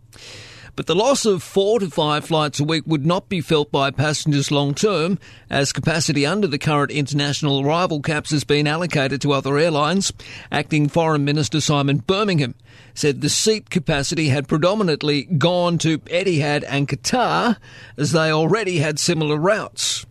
But 0.77 0.85
the 0.85 0.95
loss 0.95 1.25
of 1.25 1.41
four 1.41 1.79
to 1.79 1.89
five 1.89 2.23
flights 2.25 2.59
a 2.59 2.63
week 2.63 2.83
would 2.85 3.03
not 3.03 3.29
be 3.29 3.41
felt 3.41 3.71
by 3.71 3.89
passengers 3.89 4.51
long 4.51 4.75
term, 4.75 5.17
as 5.49 5.73
capacity 5.73 6.23
under 6.23 6.45
the 6.45 6.59
current 6.59 6.91
international 6.91 7.65
arrival 7.65 7.99
caps 7.99 8.29
has 8.29 8.43
been 8.43 8.67
allocated 8.67 9.19
to 9.21 9.33
other 9.33 9.57
airlines. 9.57 10.13
Acting 10.51 10.87
Foreign 10.87 11.25
Minister 11.25 11.61
Simon 11.61 11.97
Birmingham 11.97 12.53
said 12.93 13.21
the 13.21 13.27
seat 13.27 13.71
capacity 13.71 14.29
had 14.29 14.47
predominantly 14.47 15.23
gone 15.23 15.79
to 15.79 15.97
Etihad 15.97 16.63
and 16.67 16.87
Qatar, 16.87 17.57
as 17.97 18.11
they 18.11 18.31
already 18.31 18.77
had 18.77 18.99
similar 18.99 19.35
routes. 19.35 20.05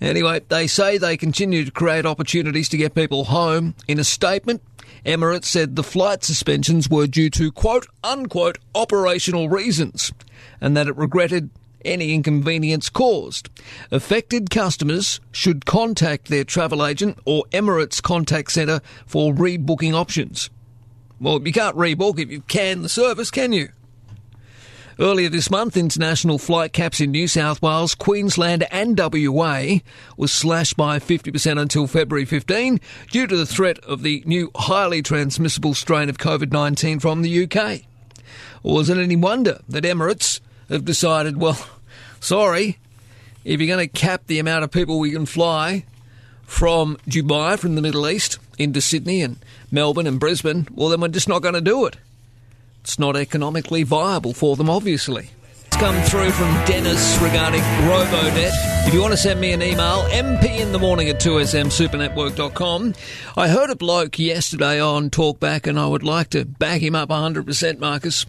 Anyway, 0.00 0.40
they 0.48 0.66
say 0.66 0.96
they 0.96 1.18
continue 1.18 1.66
to 1.66 1.70
create 1.70 2.06
opportunities 2.06 2.70
to 2.70 2.78
get 2.78 2.94
people 2.94 3.24
home. 3.24 3.74
In 3.86 3.98
a 3.98 4.04
statement, 4.04 4.62
Emirates 5.04 5.46
said 5.46 5.76
the 5.76 5.82
flight 5.82 6.24
suspensions 6.24 6.88
were 6.88 7.06
due 7.06 7.30
to 7.30 7.52
quote 7.52 7.86
unquote 8.02 8.58
operational 8.74 9.48
reasons 9.48 10.12
and 10.60 10.76
that 10.76 10.88
it 10.88 10.96
regretted 10.96 11.50
any 11.84 12.12
inconvenience 12.14 12.88
caused. 12.88 13.48
Affected 13.90 14.50
customers 14.50 15.20
should 15.30 15.66
contact 15.66 16.28
their 16.28 16.44
travel 16.44 16.84
agent 16.84 17.18
or 17.24 17.44
Emirates 17.52 18.02
contact 18.02 18.52
centre 18.52 18.80
for 19.06 19.32
rebooking 19.32 19.94
options. 19.94 20.50
Well, 21.20 21.40
you 21.44 21.52
can't 21.52 21.76
rebook 21.76 22.18
if 22.18 22.30
you 22.30 22.42
can 22.42 22.82
the 22.82 22.88
service, 22.88 23.30
can 23.30 23.52
you? 23.52 23.70
Earlier 25.00 25.28
this 25.28 25.48
month, 25.48 25.76
international 25.76 26.38
flight 26.38 26.72
caps 26.72 27.00
in 27.00 27.12
New 27.12 27.28
South 27.28 27.62
Wales, 27.62 27.94
Queensland, 27.94 28.66
and 28.72 28.98
WA 28.98 29.78
was 30.16 30.32
slashed 30.32 30.76
by 30.76 30.98
50% 30.98 31.60
until 31.60 31.86
February 31.86 32.24
15 32.24 32.80
due 33.08 33.28
to 33.28 33.36
the 33.36 33.46
threat 33.46 33.78
of 33.84 34.02
the 34.02 34.24
new 34.26 34.50
highly 34.56 35.00
transmissible 35.00 35.74
strain 35.74 36.08
of 36.08 36.18
COVID 36.18 36.50
19 36.50 36.98
from 36.98 37.22
the 37.22 37.44
UK. 37.44 37.82
Was 38.64 38.90
it 38.90 38.98
any 38.98 39.14
wonder 39.14 39.60
that 39.68 39.84
Emirates 39.84 40.40
have 40.68 40.84
decided, 40.84 41.36
well, 41.36 41.64
sorry, 42.20 42.78
if 43.44 43.60
you're 43.60 43.76
going 43.76 43.88
to 43.88 44.00
cap 44.00 44.22
the 44.26 44.40
amount 44.40 44.64
of 44.64 44.72
people 44.72 44.98
we 44.98 45.12
can 45.12 45.26
fly 45.26 45.84
from 46.42 46.96
Dubai, 47.08 47.56
from 47.56 47.76
the 47.76 47.82
Middle 47.82 48.08
East, 48.08 48.40
into 48.58 48.80
Sydney 48.80 49.22
and 49.22 49.36
Melbourne 49.70 50.08
and 50.08 50.18
Brisbane, 50.18 50.66
well, 50.72 50.88
then 50.88 51.00
we're 51.00 51.06
just 51.06 51.28
not 51.28 51.42
going 51.42 51.54
to 51.54 51.60
do 51.60 51.86
it. 51.86 51.96
It's 52.80 52.98
not 52.98 53.16
economically 53.16 53.82
viable 53.82 54.32
for 54.32 54.56
them, 54.56 54.70
obviously. 54.70 55.30
It's 55.66 55.76
come 55.76 56.00
through 56.02 56.30
from 56.30 56.52
Dennis 56.64 57.18
regarding 57.20 57.60
RoboDebt. 57.60 58.86
If 58.88 58.94
you 58.94 59.02
want 59.02 59.12
to 59.12 59.18
send 59.18 59.38
me 59.38 59.52
an 59.52 59.60
email, 59.60 60.04
mp 60.04 60.44
in 60.44 60.72
the 60.72 60.78
morning 60.78 61.10
at 61.10 61.20
2smsupernetwork.com. 61.20 62.94
I 63.36 63.48
heard 63.48 63.68
a 63.68 63.76
bloke 63.76 64.18
yesterday 64.18 64.80
on 64.80 65.10
Talkback 65.10 65.66
and 65.66 65.78
I 65.78 65.86
would 65.86 66.02
like 66.02 66.30
to 66.30 66.46
back 66.46 66.80
him 66.80 66.94
up 66.94 67.10
100%, 67.10 67.78
Marcus. 67.78 68.24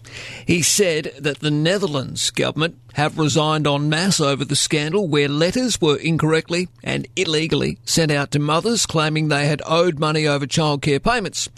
He 0.46 0.60
said 0.60 1.14
that 1.18 1.40
the 1.40 1.50
Netherlands 1.50 2.30
government 2.30 2.76
have 2.92 3.18
resigned 3.18 3.66
en 3.66 3.88
masse 3.88 4.20
over 4.20 4.44
the 4.44 4.54
scandal 4.54 5.08
where 5.08 5.28
letters 5.28 5.80
were 5.80 5.96
incorrectly 5.96 6.68
and 6.84 7.06
illegally 7.16 7.78
sent 7.86 8.10
out 8.10 8.30
to 8.32 8.38
mothers 8.38 8.84
claiming 8.84 9.28
they 9.28 9.46
had 9.46 9.62
owed 9.64 9.98
money 9.98 10.26
over 10.26 10.46
childcare 10.46 11.02
payments. 11.02 11.48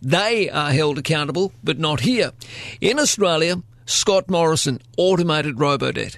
They 0.00 0.48
are 0.48 0.72
held 0.72 0.98
accountable, 0.98 1.52
but 1.62 1.78
not 1.78 2.00
here. 2.00 2.32
In 2.80 2.98
Australia, 2.98 3.62
Scott 3.86 4.30
Morrison 4.30 4.80
automated 4.96 5.56
RoboDebt. 5.56 6.16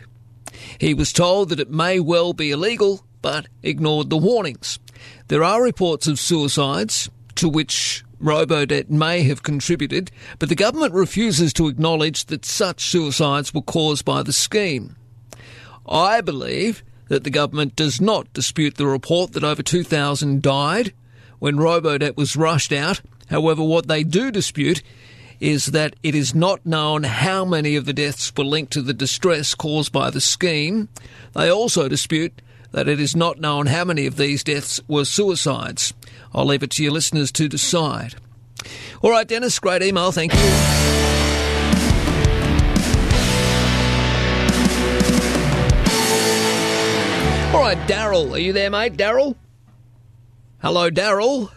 He 0.78 0.94
was 0.94 1.12
told 1.12 1.48
that 1.48 1.60
it 1.60 1.70
may 1.70 2.00
well 2.00 2.32
be 2.32 2.50
illegal, 2.50 3.04
but 3.22 3.46
ignored 3.62 4.10
the 4.10 4.16
warnings. 4.16 4.78
There 5.28 5.44
are 5.44 5.62
reports 5.62 6.06
of 6.06 6.18
suicides 6.18 7.08
to 7.36 7.48
which 7.48 8.04
RoboDebt 8.22 8.90
may 8.90 9.22
have 9.22 9.42
contributed, 9.42 10.10
but 10.38 10.48
the 10.48 10.54
government 10.54 10.92
refuses 10.92 11.52
to 11.54 11.68
acknowledge 11.68 12.26
that 12.26 12.44
such 12.44 12.84
suicides 12.84 13.54
were 13.54 13.62
caused 13.62 14.04
by 14.04 14.22
the 14.22 14.32
scheme. 14.32 14.96
I 15.86 16.20
believe 16.20 16.82
that 17.08 17.24
the 17.24 17.30
government 17.30 17.76
does 17.76 18.00
not 18.00 18.32
dispute 18.32 18.76
the 18.76 18.86
report 18.86 19.32
that 19.32 19.44
over 19.44 19.62
2,000 19.62 20.42
died 20.42 20.92
when 21.38 21.56
RoboDebt 21.56 22.16
was 22.16 22.36
rushed 22.36 22.72
out 22.72 23.00
However, 23.30 23.62
what 23.62 23.86
they 23.86 24.02
do 24.02 24.30
dispute 24.32 24.82
is 25.38 25.66
that 25.66 25.94
it 26.02 26.14
is 26.14 26.34
not 26.34 26.66
known 26.66 27.04
how 27.04 27.44
many 27.44 27.76
of 27.76 27.86
the 27.86 27.92
deaths 27.92 28.32
were 28.36 28.44
linked 28.44 28.72
to 28.72 28.82
the 28.82 28.92
distress 28.92 29.54
caused 29.54 29.92
by 29.92 30.10
the 30.10 30.20
scheme. 30.20 30.88
They 31.34 31.48
also 31.48 31.88
dispute 31.88 32.42
that 32.72 32.88
it 32.88 33.00
is 33.00 33.16
not 33.16 33.40
known 33.40 33.66
how 33.66 33.84
many 33.84 34.06
of 34.06 34.16
these 34.16 34.44
deaths 34.44 34.80
were 34.86 35.04
suicides. 35.04 35.94
I'll 36.34 36.44
leave 36.44 36.62
it 36.62 36.70
to 36.72 36.82
your 36.82 36.92
listeners 36.92 37.32
to 37.32 37.48
decide. 37.48 38.16
All 39.00 39.10
right, 39.10 39.26
Dennis, 39.26 39.58
great 39.58 39.82
email. 39.82 40.12
Thank 40.12 40.34
you. 40.34 40.40
All 47.54 47.60
right, 47.60 47.78
Daryl, 47.88 48.32
are 48.32 48.38
you 48.38 48.52
there, 48.52 48.70
mate? 48.70 48.96
Daryl? 48.96 49.36
Hello, 50.60 50.90
Daryl 50.90 51.50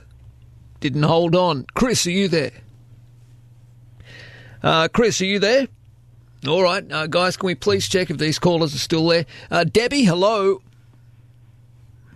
didn't 0.83 1.03
hold 1.03 1.33
on. 1.33 1.65
Chris, 1.75 2.05
are 2.05 2.11
you 2.11 2.27
there? 2.27 2.51
Uh, 4.61 4.89
Chris, 4.89 5.21
are 5.21 5.25
you 5.25 5.39
there? 5.39 5.69
All 6.45 6.61
right, 6.61 6.83
uh, 6.91 7.07
guys, 7.07 7.37
can 7.37 7.47
we 7.47 7.55
please 7.55 7.87
check 7.87 8.09
if 8.09 8.17
these 8.17 8.37
callers 8.37 8.75
are 8.75 8.79
still 8.79 9.07
there? 9.07 9.25
Uh, 9.49 9.63
Debbie, 9.63 10.03
hello. 10.03 10.61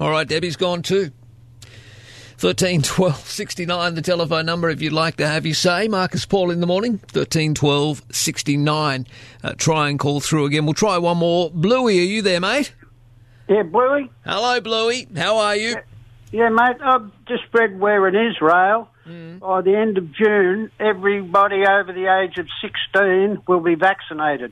All 0.01 0.09
right, 0.09 0.27
Debbie's 0.27 0.57
gone 0.57 0.81
too. 0.81 1.11
13 2.39 2.81
12 2.81 3.15
69, 3.17 3.95
the 3.95 4.01
telephone 4.01 4.45
number 4.45 4.69
if 4.69 4.81
you'd 4.81 4.91
like 4.91 5.15
to 5.15 5.25
have 5.25 5.45
your 5.45 5.55
say. 5.55 5.87
Marcus 5.87 6.25
Paul 6.25 6.51
in 6.51 6.59
the 6.59 6.67
morning, 6.67 6.97
13 6.97 7.53
12 7.53 8.03
69. 8.11 9.07
Uh, 9.43 9.53
try 9.53 9.87
and 9.89 9.97
call 9.97 10.19
through 10.19 10.45
again. 10.45 10.65
We'll 10.65 10.73
try 10.73 10.97
one 10.97 11.17
more. 11.17 11.49
Bluey, 11.51 11.99
are 11.99 12.03
you 12.03 12.21
there, 12.21 12.41
mate? 12.41 12.73
Yeah, 13.47 13.63
Bluey. 13.63 14.11
Hello, 14.25 14.59
Bluey. 14.59 15.07
How 15.15 15.37
are 15.37 15.55
you? 15.55 15.77
Yeah, 16.31 16.49
mate, 16.49 16.77
I've 16.83 17.09
just 17.27 17.43
read 17.53 17.79
where 17.79 18.07
in 18.07 18.15
Israel, 18.31 18.89
by 19.39 19.61
the 19.61 19.75
end 19.75 19.97
of 19.97 20.11
June, 20.13 20.69
everybody 20.79 21.65
over 21.65 21.93
the 21.93 22.07
age 22.21 22.37
of 22.37 22.47
16 22.61 23.43
will 23.47 23.61
be 23.61 23.75
vaccinated. 23.75 24.51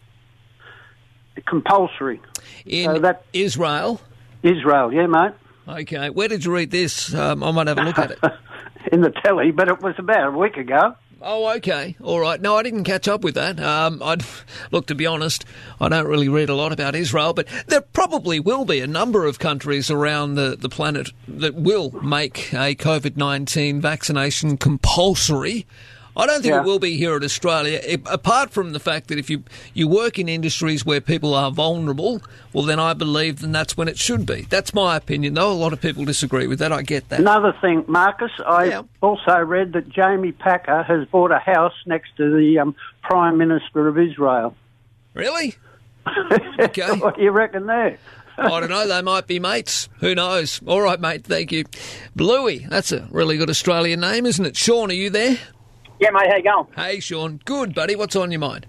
Compulsory. 1.45 2.21
In 2.65 2.85
So 2.95 2.99
that- 2.99 3.23
Israel? 3.33 3.99
Israel, 4.41 4.93
yeah, 4.93 5.07
mate. 5.07 5.33
Okay, 5.67 6.09
where 6.09 6.27
did 6.27 6.45
you 6.45 6.53
read 6.53 6.71
this? 6.71 7.13
Um, 7.13 7.43
I 7.43 7.51
might 7.51 7.67
have 7.67 7.77
a 7.77 7.83
look 7.83 7.97
at 7.99 8.11
it. 8.11 8.19
In 8.91 9.01
the 9.01 9.09
telly, 9.09 9.49
but 9.51 9.67
it 9.67 9.81
was 9.81 9.95
about 9.97 10.27
a 10.27 10.37
week 10.37 10.57
ago. 10.57 10.95
Oh, 11.27 11.55
okay, 11.55 11.95
all 12.03 12.19
right. 12.19 12.39
No, 12.39 12.55
I 12.55 12.61
didn't 12.61 12.83
catch 12.83 13.07
up 13.07 13.23
with 13.23 13.33
that. 13.33 13.59
Um, 13.59 13.99
I'd 14.03 14.23
look 14.71 14.85
to 14.87 14.95
be 14.95 15.07
honest, 15.07 15.43
I 15.81 15.89
don't 15.89 16.05
really 16.05 16.29
read 16.29 16.49
a 16.49 16.55
lot 16.55 16.71
about 16.71 16.93
Israel, 16.93 17.33
but 17.33 17.47
there 17.65 17.81
probably 17.81 18.39
will 18.39 18.63
be 18.63 18.79
a 18.79 18.85
number 18.85 19.25
of 19.25 19.39
countries 19.39 19.89
around 19.89 20.35
the, 20.35 20.55
the 20.55 20.69
planet 20.69 21.09
that 21.27 21.55
will 21.55 21.89
make 22.03 22.53
a 22.53 22.75
COVID 22.75 23.17
nineteen 23.17 23.81
vaccination 23.81 24.55
compulsory. 24.55 25.65
I 26.17 26.25
don't 26.25 26.41
think 26.41 26.53
Yeah. 26.53 26.61
it 26.61 26.65
will 26.65 26.79
be 26.79 26.95
here 26.97 27.17
in 27.17 27.23
Australia. 27.23 27.79
I- 27.83 27.99
apart 28.05 28.51
from 28.51 28.71
the 28.71 28.79
fact 28.79 29.09
that 29.09 29.17
if 29.17 29.29
you 29.29 29.43
you 29.73 29.87
work 29.87 30.17
in 30.17 30.29
industries 30.29 30.85
where 30.85 31.01
people 31.01 31.33
are 31.33 31.51
vulnerable, 31.51 32.21
well, 32.53 32.63
then 32.63 32.79
I 32.79 32.93
believe 32.93 33.41
then 33.41 33.51
that's 33.51 33.75
when 33.75 33.87
it 33.87 33.97
should 33.97 34.25
be. 34.25 34.47
That's 34.49 34.73
my 34.73 34.95
opinion, 34.95 35.33
though. 35.33 35.51
A 35.51 35.53
lot 35.53 35.73
of 35.73 35.81
people 35.81 36.05
disagree 36.05 36.47
with 36.47 36.59
that. 36.59 36.71
I 36.71 36.81
get 36.83 37.09
that. 37.09 37.19
Another 37.19 37.53
thing, 37.59 37.83
Marcus, 37.87 38.31
I 38.47 38.81
also 39.01 39.39
read 39.39 39.73
that 39.73 39.89
Jamie 39.89 40.31
Packer 40.31 40.83
has 40.83 41.05
bought 41.09 41.31
a 41.31 41.39
house 41.39 41.73
next 41.85 42.15
to 42.17 42.33
the 42.35 42.59
um, 42.59 42.75
Prime 43.03 43.37
Minister 43.37 43.87
of 43.87 43.97
Israel. 43.99 44.55
Really? 45.13 45.55
Okay. 46.59 46.91
what 46.99 47.17
do 47.17 47.23
you 47.23 47.31
reckon 47.31 47.65
there? 47.65 47.97
I 48.37 48.59
don't 48.59 48.69
know. 48.69 48.87
They 48.87 49.01
might 49.01 49.27
be 49.27 49.39
mates. 49.39 49.87
Who 49.99 50.13
knows? 50.13 50.59
All 50.65 50.81
right, 50.81 50.99
mate. 50.99 51.23
Thank 51.23 51.51
you. 51.51 51.63
Bluey. 52.15 52.65
That's 52.69 52.91
a 52.91 53.07
really 53.11 53.37
good 53.37 53.49
Australian 53.49 54.01
name, 54.01 54.25
isn't 54.25 54.45
it? 54.45 54.57
Sean, 54.57 54.91
are 54.91 54.93
you 54.93 55.09
there? 55.09 55.37
Yeah, 55.99 56.09
mate, 56.11 56.29
how 56.29 56.35
you 56.37 56.43
going? 56.43 56.67
Hey, 56.75 56.99
Sean. 56.99 57.39
Good, 57.45 57.73
buddy. 57.73 57.95
What's 57.95 58.15
on 58.15 58.31
your 58.31 58.39
mind? 58.39 58.65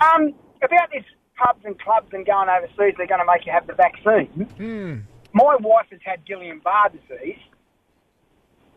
Um, 0.00 0.32
about 0.62 0.90
this 0.92 1.04
pubs 1.36 1.60
and 1.64 1.78
clubs 1.80 2.08
and 2.12 2.24
going 2.26 2.48
overseas, 2.48 2.94
they're 2.96 3.06
going 3.06 3.20
to 3.20 3.26
make 3.26 3.46
you 3.46 3.52
have 3.52 3.66
the 3.66 3.74
vaccine. 3.74 4.26
Hmm. 4.56 4.98
My 5.32 5.56
wife 5.60 5.86
has 5.90 6.00
had 6.04 6.24
Guillain-Barre 6.26 6.90
disease, 6.90 7.38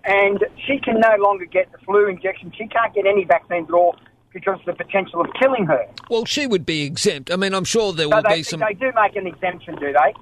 and 0.03 0.43
she 0.67 0.79
can 0.79 0.99
no 0.99 1.15
longer 1.19 1.45
get 1.45 1.71
the 1.71 1.77
flu 1.79 2.07
injection. 2.07 2.51
She 2.57 2.67
can't 2.67 2.93
get 2.93 3.05
any 3.05 3.23
vaccines 3.25 3.67
at 3.69 3.73
all 3.73 3.95
because 4.33 4.59
of 4.59 4.65
the 4.65 4.83
potential 4.83 5.21
of 5.21 5.27
killing 5.39 5.65
her. 5.65 5.85
Well, 6.09 6.25
she 6.25 6.45
would 6.47 6.65
be 6.65 6.83
exempt. 6.83 7.31
I 7.31 7.35
mean, 7.37 7.53
I'm 7.53 7.63
sure 7.63 7.93
there 7.93 8.07
So 8.09 8.15
will 8.17 8.23
they, 8.23 8.35
be 8.37 8.43
some. 8.43 8.59
they 8.59 8.73
do 8.73 8.91
make 8.95 9.15
an 9.15 9.27
exemption, 9.27 9.75
do 9.75 9.93
they? 9.93 10.13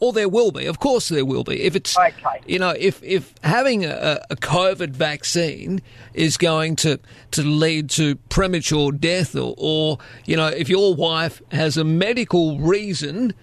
Or 0.00 0.12
there 0.12 0.28
will 0.28 0.50
be. 0.50 0.66
Of 0.66 0.78
course, 0.78 1.08
there 1.08 1.24
will 1.24 1.44
be. 1.44 1.62
If 1.62 1.76
it's, 1.76 1.96
you 2.46 2.58
know, 2.58 2.70
if 2.70 3.02
if 3.02 3.34
having 3.42 3.84
a, 3.84 4.20
a 4.30 4.36
COVID 4.36 4.90
vaccine 4.90 5.80
is 6.14 6.36
going 6.36 6.76
to 6.76 6.98
to 7.32 7.42
lead 7.42 7.90
to 7.90 8.16
premature 8.28 8.92
death, 8.92 9.34
or, 9.34 9.54
or 9.58 9.98
you 10.26 10.36
know, 10.36 10.48
if 10.48 10.68
your 10.68 10.94
wife 10.94 11.42
has 11.52 11.76
a 11.76 11.84
medical 11.84 12.58
reason 12.58 13.34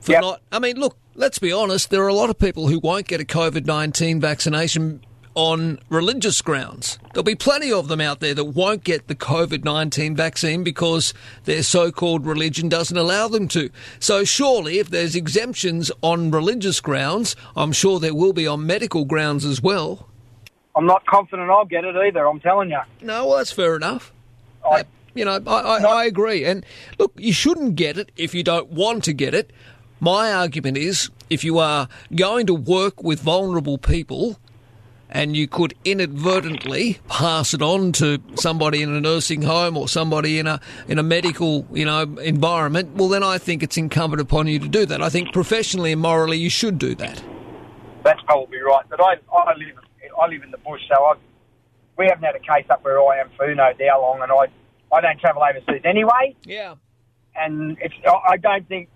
for 0.00 0.12
not, 0.20 0.42
I 0.52 0.58
mean, 0.58 0.76
look, 0.76 0.96
let's 1.14 1.38
be 1.38 1.52
honest. 1.52 1.90
There 1.90 2.02
are 2.02 2.08
a 2.08 2.14
lot 2.14 2.30
of 2.30 2.38
people 2.38 2.68
who 2.68 2.78
won't 2.78 3.06
get 3.06 3.20
a 3.20 3.24
COVID 3.24 3.66
nineteen 3.66 4.20
vaccination 4.20 5.00
on 5.34 5.78
religious 5.88 6.40
grounds. 6.42 6.98
There'll 7.12 7.24
be 7.24 7.34
plenty 7.34 7.72
of 7.72 7.88
them 7.88 8.00
out 8.00 8.20
there 8.20 8.34
that 8.34 8.44
won't 8.44 8.84
get 8.84 9.08
the 9.08 9.14
COVID 9.14 9.64
19 9.64 10.16
vaccine 10.16 10.64
because 10.64 11.14
their 11.44 11.62
so 11.62 11.90
called 11.90 12.26
religion 12.26 12.68
doesn't 12.68 12.96
allow 12.96 13.28
them 13.28 13.48
to. 13.48 13.70
So, 13.98 14.24
surely, 14.24 14.78
if 14.78 14.90
there's 14.90 15.16
exemptions 15.16 15.90
on 16.02 16.30
religious 16.30 16.80
grounds, 16.80 17.36
I'm 17.56 17.72
sure 17.72 18.00
there 18.00 18.14
will 18.14 18.32
be 18.32 18.46
on 18.46 18.66
medical 18.66 19.04
grounds 19.04 19.44
as 19.44 19.62
well. 19.62 20.08
I'm 20.76 20.86
not 20.86 21.06
confident 21.06 21.50
I'll 21.50 21.64
get 21.64 21.84
it 21.84 21.94
either. 21.96 22.26
I'm 22.26 22.40
telling 22.40 22.70
you. 22.70 22.80
No, 23.00 23.26
well, 23.26 23.38
that's 23.38 23.52
fair 23.52 23.76
enough. 23.76 24.12
I, 24.68 24.84
you 25.14 25.24
know, 25.24 25.40
I, 25.46 25.60
I, 25.60 25.78
I 25.82 26.04
agree. 26.04 26.44
And 26.44 26.64
look, 26.98 27.12
you 27.16 27.32
shouldn't 27.32 27.76
get 27.76 27.96
it 27.96 28.10
if 28.16 28.34
you 28.34 28.42
don't 28.42 28.70
want 28.70 29.04
to 29.04 29.12
get 29.12 29.34
it. 29.34 29.52
My 30.00 30.32
argument 30.32 30.76
is 30.76 31.10
if 31.30 31.44
you 31.44 31.58
are 31.58 31.88
going 32.14 32.46
to 32.46 32.54
work 32.54 33.02
with 33.02 33.20
vulnerable 33.20 33.78
people 33.78 34.38
and 35.14 35.36
you 35.36 35.46
could 35.46 35.74
inadvertently 35.84 36.98
pass 37.08 37.54
it 37.54 37.62
on 37.62 37.92
to 37.92 38.20
somebody 38.34 38.82
in 38.82 38.92
a 38.92 39.00
nursing 39.00 39.42
home 39.42 39.76
or 39.76 39.88
somebody 39.88 40.40
in 40.40 40.48
a 40.48 40.60
in 40.88 40.98
a 40.98 41.02
medical 41.02 41.66
you 41.72 41.84
know 41.84 42.02
environment, 42.18 42.94
well 42.96 43.08
then 43.08 43.22
I 43.22 43.38
think 43.38 43.62
it's 43.62 43.76
incumbent 43.76 44.20
upon 44.20 44.48
you 44.48 44.58
to 44.58 44.68
do 44.68 44.84
that. 44.84 45.00
I 45.00 45.08
think 45.08 45.32
professionally 45.32 45.92
and 45.92 46.02
morally 46.02 46.36
you 46.36 46.50
should 46.50 46.78
do 46.78 46.94
that. 46.96 47.22
That's 48.02 48.20
probably 48.22 48.58
right. 48.58 48.84
But 48.90 49.00
I, 49.00 49.14
I 49.32 49.54
live 49.56 49.78
I 50.20 50.26
live 50.26 50.42
in 50.42 50.50
the 50.50 50.58
bush, 50.58 50.82
so 50.88 51.02
I 51.02 51.14
we 51.96 52.06
haven't 52.06 52.24
had 52.24 52.34
a 52.34 52.40
case 52.40 52.68
up 52.68 52.84
where 52.84 53.00
I 53.00 53.20
am 53.20 53.30
for 53.36 53.46
who 53.46 53.54
knows 53.54 53.76
how 53.88 54.02
long, 54.02 54.20
and 54.20 54.32
I 54.32 54.94
I 54.94 55.00
don't 55.00 55.18
travel 55.20 55.42
overseas 55.42 55.82
anyway. 55.84 56.34
Yeah. 56.44 56.74
And 57.36 57.78
it's 57.80 57.94
I 58.04 58.32
I 58.32 58.36
don't 58.36 58.66
think 58.68 58.88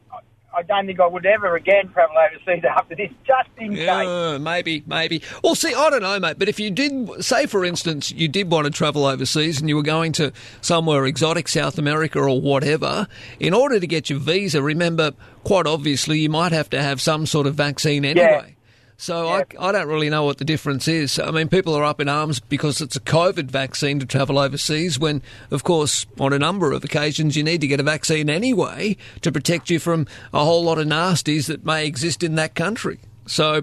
I 0.57 0.63
don't 0.63 0.87
think 0.87 0.99
I 0.99 1.07
would 1.07 1.27
ever 1.27 1.57
again 1.57 1.89
travel 1.93 2.17
overseas 2.17 2.65
after 2.65 2.95
this, 2.97 3.11
just 3.27 3.49
in 3.59 3.75
case. 3.75 4.41
Maybe, 4.41 4.83
maybe. 4.87 5.23
Well, 5.45 5.55
see, 5.55 5.75
I 5.75 5.91
don't 5.91 6.03
know, 6.03 6.19
mate. 6.19 6.39
But 6.39 6.49
if 6.49 6.59
you 6.59 6.71
did, 6.71 7.23
say, 7.23 7.47
for 7.47 7.65
instance, 7.65 8.11
you 8.11 8.29
did 8.29 8.51
want 8.51 8.65
to 8.65 8.71
travel 8.71 9.05
overseas 9.05 9.61
and 9.61 9.69
you 9.69 9.77
were 9.77 9.83
going 9.83 10.13
to 10.13 10.33
somewhere 10.61 11.07
exotic, 11.07 11.49
South 11.49 11.79
America 11.79 12.19
or 12.19 12.41
whatever, 12.41 13.07
in 13.39 13.53
order 13.53 13.79
to 13.79 13.87
get 13.87 14.11
your 14.11 14.19
visa, 14.19 14.63
remember, 14.63 15.13
quite 15.45 15.67
obviously, 15.67 16.21
you 16.21 16.31
might 16.31 16.53
have 16.53 16.71
to 16.71 16.83
have 16.83 17.01
some 17.01 17.27
sort 17.27 17.47
of 17.47 17.55
vaccine 17.55 18.05
anyway. 18.05 18.57
So 19.01 19.29
I, 19.29 19.45
I 19.61 19.71
don't 19.71 19.87
really 19.87 20.11
know 20.11 20.25
what 20.25 20.39
the 20.39 20.45
difference 20.45 20.89
is. 20.89 21.21
I 21.21 21.31
mean, 21.31 21.49
people 21.49 21.73
are 21.77 21.85
up 21.85 22.01
in 22.01 22.09
arms 22.09 22.41
because 22.41 22.81
it's 22.81 22.97
a 22.97 23.01
COVID 23.01 23.45
vaccine 23.45 24.01
to 24.01 24.07
travel 24.07 24.41
overseas 24.41 24.99
when, 24.99 25.23
of 25.53 25.63
course, 25.63 26.05
on 26.19 26.33
a 26.33 26.39
number 26.39 26.73
of 26.73 26.83
occasions 26.83 27.37
you 27.37 27.45
need 27.45 27.61
to 27.61 27.69
get 27.69 27.79
a 27.79 27.85
vaccine 27.85 28.29
anyway 28.29 28.97
to 29.23 29.31
protect 29.31 29.71
you 29.71 29.79
from 29.79 30.09
a 30.35 30.45
whole 30.45 30.65
lot 30.65 30.79
of 30.79 30.89
nasties 30.89 31.47
that 31.47 31.65
may 31.65 31.87
exist 31.87 32.25
in 32.25 32.35
that 32.35 32.57
country. 32.57 32.99
So, 33.27 33.63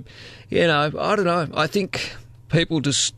you 0.49 0.67
know, 0.67 0.93
I 0.97 1.15
don't 1.17 1.25
know. 1.25 1.49
I 1.53 1.67
think 1.67 2.15
people 2.47 2.79
just 2.79 3.13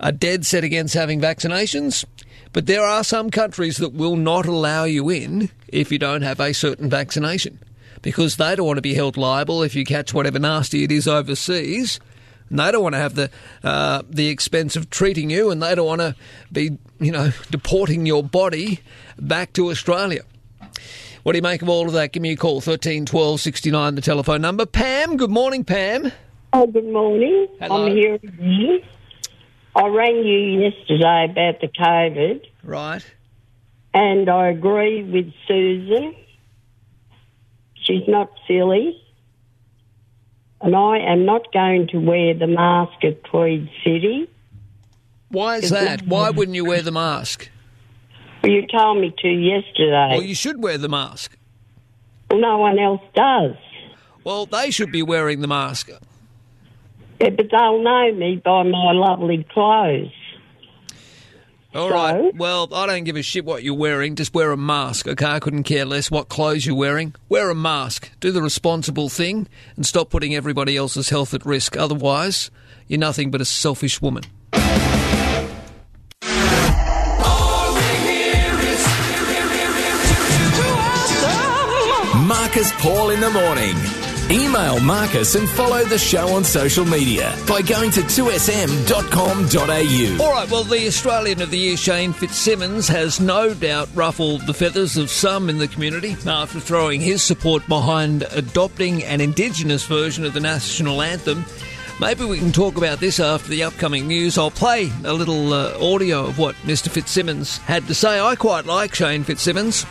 are 0.00 0.12
dead 0.12 0.46
set 0.46 0.64
against 0.64 0.94
having 0.94 1.20
vaccinations. 1.20 2.06
But 2.54 2.66
there 2.66 2.84
are 2.84 3.04
some 3.04 3.30
countries 3.30 3.76
that 3.76 3.92
will 3.92 4.16
not 4.16 4.46
allow 4.46 4.84
you 4.84 5.10
in 5.10 5.50
if 5.68 5.92
you 5.92 5.98
don't 5.98 6.22
have 6.22 6.40
a 6.40 6.54
certain 6.54 6.88
vaccination 6.88 7.58
because 8.02 8.36
they 8.36 8.54
don't 8.56 8.66
want 8.66 8.78
to 8.78 8.82
be 8.82 8.94
held 8.94 9.16
liable 9.16 9.62
if 9.62 9.74
you 9.74 9.84
catch 9.84 10.12
whatever 10.14 10.38
nasty 10.38 10.84
it 10.84 10.92
is 10.92 11.06
overseas. 11.08 12.00
And 12.50 12.58
they 12.58 12.70
don't 12.70 12.82
want 12.82 12.94
to 12.94 12.98
have 12.98 13.14
the 13.14 13.30
uh, 13.62 14.02
the 14.08 14.28
expense 14.28 14.76
of 14.76 14.90
treating 14.90 15.30
you, 15.30 15.50
and 15.50 15.62
they 15.62 15.74
don't 15.74 15.86
want 15.86 16.00
to 16.02 16.14
be, 16.52 16.76
you 17.00 17.10
know, 17.10 17.30
deporting 17.50 18.04
your 18.06 18.22
body 18.22 18.80
back 19.18 19.52
to 19.54 19.70
Australia. 19.70 20.22
What 21.22 21.32
do 21.32 21.38
you 21.38 21.42
make 21.42 21.62
of 21.62 21.70
all 21.70 21.86
of 21.86 21.94
that? 21.94 22.12
Give 22.12 22.22
me 22.22 22.32
a 22.32 22.36
call, 22.36 22.60
13 22.60 23.06
12 23.06 23.40
69, 23.40 23.94
the 23.94 24.00
telephone 24.02 24.42
number. 24.42 24.66
Pam, 24.66 25.16
good 25.16 25.30
morning, 25.30 25.64
Pam. 25.64 26.12
Oh, 26.52 26.66
good 26.66 26.84
morning. 26.86 27.48
Hello. 27.60 27.86
I'm 27.86 27.92
here 27.96 28.14
again. 28.16 28.80
I 29.74 29.88
rang 29.88 30.16
you 30.18 30.60
yesterday 30.60 31.26
about 31.30 31.60
the 31.60 31.68
COVID, 31.68 32.46
Right. 32.62 33.04
and 33.94 34.28
I 34.28 34.48
agree 34.48 35.02
with 35.02 35.32
Susan. 35.48 36.14
She's 37.84 38.06
not 38.08 38.30
silly. 38.46 39.00
And 40.60 40.74
I 40.74 40.98
am 40.98 41.26
not 41.26 41.52
going 41.52 41.88
to 41.88 41.98
wear 41.98 42.34
the 42.34 42.46
mask 42.46 43.04
at 43.04 43.22
Tweed 43.24 43.68
City. 43.84 44.28
Why 45.28 45.56
is 45.56 45.70
that? 45.70 46.06
Why 46.06 46.30
wouldn't 46.30 46.54
you 46.54 46.64
wear 46.64 46.80
the 46.80 46.92
mask? 46.92 47.50
Well, 48.42 48.52
you 48.52 48.66
told 48.66 49.00
me 49.00 49.14
to 49.18 49.28
yesterday. 49.28 50.10
Well, 50.12 50.22
you 50.22 50.34
should 50.34 50.62
wear 50.62 50.78
the 50.78 50.88
mask. 50.88 51.36
Well, 52.30 52.40
no 52.40 52.58
one 52.58 52.78
else 52.78 53.02
does. 53.14 53.56
Well, 54.22 54.46
they 54.46 54.70
should 54.70 54.90
be 54.90 55.02
wearing 55.02 55.40
the 55.40 55.46
mask. 55.46 55.90
Yeah, 57.20 57.30
but 57.30 57.50
they'll 57.50 57.82
know 57.82 58.12
me 58.12 58.36
by 58.36 58.62
my 58.62 58.92
lovely 58.92 59.44
clothes. 59.44 60.12
All 61.74 61.90
right. 61.90 62.32
Well, 62.36 62.68
I 62.72 62.86
don't 62.86 63.02
give 63.02 63.16
a 63.16 63.22
shit 63.22 63.44
what 63.44 63.64
you're 63.64 63.74
wearing. 63.74 64.14
Just 64.14 64.32
wear 64.32 64.52
a 64.52 64.56
mask, 64.56 65.08
okay? 65.08 65.26
I 65.26 65.40
couldn't 65.40 65.64
care 65.64 65.84
less 65.84 66.08
what 66.08 66.28
clothes 66.28 66.64
you're 66.64 66.76
wearing. 66.76 67.14
Wear 67.28 67.50
a 67.50 67.54
mask. 67.54 68.12
Do 68.20 68.30
the 68.30 68.42
responsible 68.42 69.08
thing 69.08 69.48
and 69.74 69.84
stop 69.84 70.08
putting 70.08 70.36
everybody 70.36 70.76
else's 70.76 71.08
health 71.08 71.34
at 71.34 71.44
risk. 71.44 71.76
Otherwise, 71.76 72.52
you're 72.86 73.00
nothing 73.00 73.32
but 73.32 73.40
a 73.40 73.44
selfish 73.44 74.00
woman. 74.00 74.22
Marcus 82.28 82.72
Paul 82.80 83.10
in 83.10 83.20
the 83.20 83.30
morning. 83.30 84.03
Email 84.30 84.80
Marcus 84.80 85.34
and 85.34 85.46
follow 85.50 85.84
the 85.84 85.98
show 85.98 86.34
on 86.34 86.44
social 86.44 86.86
media 86.86 87.36
by 87.46 87.60
going 87.60 87.90
to 87.90 88.00
2sm.com.au. 88.00 90.24
All 90.24 90.32
right, 90.32 90.50
well, 90.50 90.64
the 90.64 90.86
Australian 90.86 91.42
of 91.42 91.50
the 91.50 91.58
Year, 91.58 91.76
Shane 91.76 92.14
Fitzsimmons, 92.14 92.88
has 92.88 93.20
no 93.20 93.52
doubt 93.52 93.90
ruffled 93.94 94.46
the 94.46 94.54
feathers 94.54 94.96
of 94.96 95.10
some 95.10 95.50
in 95.50 95.58
the 95.58 95.68
community 95.68 96.16
after 96.26 96.58
throwing 96.58 97.02
his 97.02 97.22
support 97.22 97.68
behind 97.68 98.22
adopting 98.30 99.04
an 99.04 99.20
Indigenous 99.20 99.84
version 99.84 100.24
of 100.24 100.32
the 100.32 100.40
national 100.40 101.02
anthem. 101.02 101.44
Maybe 102.00 102.24
we 102.24 102.38
can 102.38 102.50
talk 102.50 102.78
about 102.78 103.00
this 103.00 103.20
after 103.20 103.50
the 103.50 103.64
upcoming 103.64 104.08
news. 104.08 104.38
I'll 104.38 104.50
play 104.50 104.90
a 105.04 105.12
little 105.12 105.52
uh, 105.52 105.76
audio 105.78 106.24
of 106.26 106.38
what 106.38 106.54
Mr. 106.62 106.88
Fitzsimmons 106.88 107.58
had 107.58 107.86
to 107.88 107.94
say. 107.94 108.18
I 108.18 108.36
quite 108.36 108.64
like 108.64 108.94
Shane 108.94 109.22
Fitzsimmons. 109.22 109.84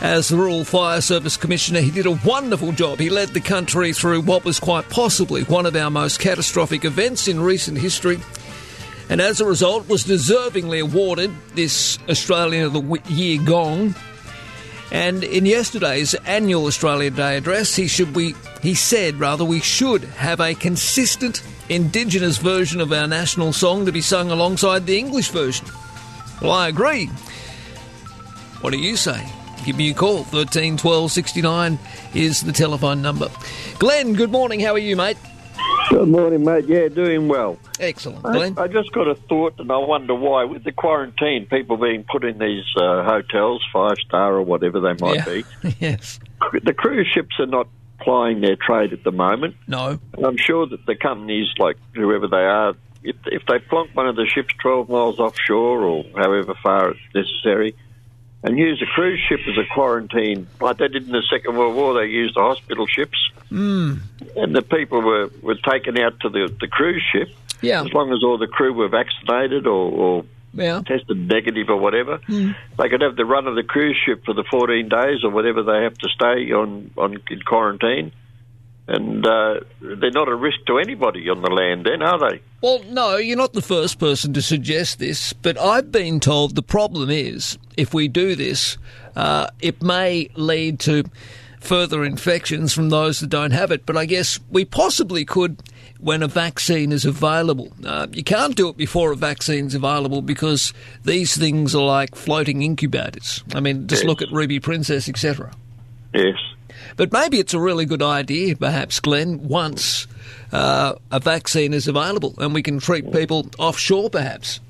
As 0.00 0.28
the 0.28 0.36
Rural 0.36 0.64
Fire 0.64 1.00
Service 1.00 1.36
Commissioner, 1.36 1.80
he 1.80 1.90
did 1.90 2.06
a 2.06 2.18
wonderful 2.26 2.72
job. 2.72 2.98
He 2.98 3.10
led 3.10 3.28
the 3.28 3.40
country 3.40 3.92
through 3.92 4.22
what 4.22 4.44
was 4.44 4.60
quite 4.60 4.88
possibly 4.90 5.44
one 5.44 5.66
of 5.66 5.76
our 5.76 5.90
most 5.90 6.20
catastrophic 6.20 6.84
events 6.84 7.26
in 7.28 7.40
recent 7.40 7.78
history. 7.78 8.18
And 9.08 9.20
as 9.20 9.40
a 9.40 9.46
result, 9.46 9.88
was 9.88 10.04
deservingly 10.04 10.82
awarded 10.82 11.30
this 11.54 11.98
Australian 12.08 12.66
of 12.66 12.72
the 12.72 13.00
Year 13.08 13.40
gong. 13.42 13.94
And 14.90 15.24
in 15.24 15.46
yesterday's 15.46 16.14
annual 16.14 16.66
Australia 16.66 17.10
Day 17.10 17.36
address, 17.36 17.74
he 17.74 17.86
should 17.86 18.14
we 18.14 18.34
he 18.62 18.74
said 18.74 19.16
rather 19.16 19.44
we 19.44 19.60
should 19.60 20.04
have 20.04 20.40
a 20.40 20.54
consistent 20.54 21.42
Indigenous 21.68 22.38
version 22.38 22.80
of 22.80 22.92
our 22.92 23.06
national 23.06 23.52
song 23.52 23.86
to 23.86 23.92
be 23.92 24.02
sung 24.02 24.30
alongside 24.30 24.86
the 24.86 24.98
English 24.98 25.30
version. 25.30 25.66
Well, 26.42 26.52
I 26.52 26.68
agree. 26.68 27.06
What 28.60 28.70
do 28.70 28.78
you 28.78 28.96
say? 28.96 29.26
Give 29.64 29.76
me 29.76 29.90
a 29.90 29.94
call. 29.94 30.24
13 30.24 30.76
12 30.76 31.10
69 31.10 31.78
is 32.14 32.42
the 32.42 32.52
telephone 32.52 33.00
number. 33.02 33.28
Glenn, 33.78 34.12
good 34.14 34.30
morning. 34.30 34.60
How 34.60 34.72
are 34.72 34.78
you, 34.78 34.96
mate? 34.96 35.16
Good 35.90 36.08
morning, 36.08 36.44
mate. 36.44 36.66
Yeah, 36.66 36.88
doing 36.88 37.28
well. 37.28 37.58
Excellent, 37.80 38.24
I, 38.26 38.32
Glenn. 38.32 38.58
I 38.58 38.68
just 38.68 38.92
got 38.92 39.06
a 39.08 39.14
thought, 39.14 39.54
and 39.58 39.70
I 39.70 39.76
wonder 39.78 40.14
why, 40.14 40.44
with 40.44 40.64
the 40.64 40.72
quarantine, 40.72 41.46
people 41.46 41.76
being 41.76 42.04
put 42.10 42.24
in 42.24 42.38
these 42.38 42.64
uh, 42.76 43.02
hotels, 43.04 43.62
five 43.72 43.96
star 44.06 44.34
or 44.34 44.42
whatever 44.42 44.80
they 44.80 44.94
might 45.00 45.16
Yeah. 45.16 45.24
be. 45.24 45.76
yes. 45.80 46.20
The 46.62 46.72
cruise 46.74 47.06
ships 47.12 47.36
are 47.38 47.46
not 47.46 47.68
plying 48.00 48.40
their 48.40 48.56
trade 48.56 48.92
at 48.92 49.04
the 49.04 49.12
moment. 49.12 49.56
No. 49.66 49.98
And 50.14 50.26
I'm 50.26 50.36
sure 50.36 50.66
that 50.66 50.84
the 50.86 50.94
companies, 50.96 51.48
like 51.58 51.76
whoever 51.94 52.28
they 52.28 52.36
are, 52.44 52.74
if, 53.02 53.16
if 53.26 53.44
they 53.46 53.58
plonk 53.58 53.90
one 53.94 54.08
of 54.08 54.16
the 54.16 54.26
ships 54.26 54.54
12 54.62 54.88
miles 54.88 55.18
offshore 55.18 55.82
or 55.82 56.04
however 56.16 56.54
far 56.62 56.90
it's 56.90 57.00
necessary, 57.14 57.74
and 58.44 58.58
use 58.58 58.80
a 58.82 58.86
cruise 58.94 59.18
ship 59.28 59.40
as 59.48 59.56
a 59.58 59.66
quarantine, 59.74 60.46
like 60.60 60.76
they 60.76 60.88
did 60.88 61.06
in 61.06 61.12
the 61.12 61.22
Second 61.30 61.56
World 61.56 61.74
War, 61.74 61.94
they 61.94 62.06
used 62.06 62.36
the 62.36 62.40
hospital 62.42 62.86
ships 62.86 63.18
Mm. 63.50 64.00
and 64.36 64.54
the 64.54 64.62
people 64.62 65.00
were, 65.00 65.30
were 65.42 65.54
taken 65.54 65.96
out 65.98 66.18
to 66.20 66.28
the, 66.28 66.52
the 66.60 66.66
cruise 66.66 67.02
ship. 67.12 67.28
Yeah. 67.60 67.82
As 67.84 67.92
long 67.92 68.12
as 68.12 68.22
all 68.24 68.36
the 68.36 68.48
crew 68.48 68.72
were 68.72 68.88
vaccinated 68.88 69.66
or, 69.66 69.90
or 69.92 70.24
Yeah. 70.54 70.82
tested 70.86 71.16
negative 71.28 71.68
or 71.68 71.76
whatever, 71.76 72.18
Mm. 72.28 72.54
they 72.78 72.88
could 72.88 73.00
have 73.00 73.16
the 73.16 73.24
run 73.24 73.46
of 73.46 73.54
the 73.54 73.62
cruise 73.62 73.96
ship 74.04 74.24
for 74.24 74.34
the 74.34 74.44
14 74.50 74.88
days 74.88 75.22
or 75.24 75.30
whatever 75.30 75.62
they 75.62 75.82
have 75.84 75.96
to 75.98 76.08
stay 76.08 76.50
on, 76.52 76.90
on 76.96 77.18
in 77.30 77.40
quarantine. 77.42 78.12
And 78.86 79.26
uh, 79.26 79.60
they're 79.80 80.10
not 80.10 80.28
a 80.28 80.34
risk 80.34 80.58
to 80.66 80.78
anybody 80.78 81.30
on 81.30 81.40
the 81.40 81.48
land, 81.50 81.86
then, 81.86 82.02
are 82.02 82.18
they? 82.30 82.40
Well, 82.60 82.82
no, 82.90 83.16
you're 83.16 83.36
not 83.36 83.54
the 83.54 83.62
first 83.62 83.98
person 83.98 84.34
to 84.34 84.42
suggest 84.42 84.98
this, 84.98 85.32
but 85.32 85.58
I've 85.58 85.90
been 85.90 86.20
told 86.20 86.54
the 86.54 86.62
problem 86.62 87.08
is 87.08 87.56
if 87.78 87.94
we 87.94 88.08
do 88.08 88.34
this, 88.34 88.76
uh, 89.16 89.46
it 89.60 89.82
may 89.82 90.28
lead 90.34 90.80
to 90.80 91.04
further 91.60 92.04
infections 92.04 92.74
from 92.74 92.90
those 92.90 93.20
that 93.20 93.30
don't 93.30 93.52
have 93.52 93.70
it. 93.70 93.86
But 93.86 93.96
I 93.96 94.04
guess 94.04 94.38
we 94.50 94.66
possibly 94.66 95.24
could 95.24 95.62
when 95.98 96.22
a 96.22 96.28
vaccine 96.28 96.92
is 96.92 97.06
available. 97.06 97.72
Uh, 97.82 98.06
you 98.12 98.22
can't 98.22 98.54
do 98.54 98.68
it 98.68 98.76
before 98.76 99.12
a 99.12 99.16
vaccine's 99.16 99.74
available 99.74 100.20
because 100.20 100.74
these 101.04 101.34
things 101.34 101.74
are 101.74 101.86
like 101.86 102.14
floating 102.14 102.60
incubators. 102.60 103.42
I 103.54 103.60
mean, 103.60 103.86
just 103.86 104.02
Yes. 104.02 104.08
look 104.08 104.20
at 104.20 104.28
Ruby 104.30 104.60
Princess, 104.60 105.08
etc. 105.08 105.52
Yes. 106.12 106.36
But 106.96 107.12
maybe 107.12 107.38
it's 107.40 107.54
a 107.54 107.60
really 107.60 107.86
good 107.86 108.02
idea, 108.02 108.54
perhaps, 108.56 109.00
Glenn, 109.00 109.48
once 109.48 110.06
uh, 110.52 110.94
a 111.10 111.20
vaccine 111.20 111.74
is 111.74 111.88
available 111.88 112.34
and 112.38 112.54
we 112.54 112.62
can 112.62 112.78
treat 112.78 113.10
people 113.12 113.48
offshore, 113.58 114.10
perhaps. 114.10 114.60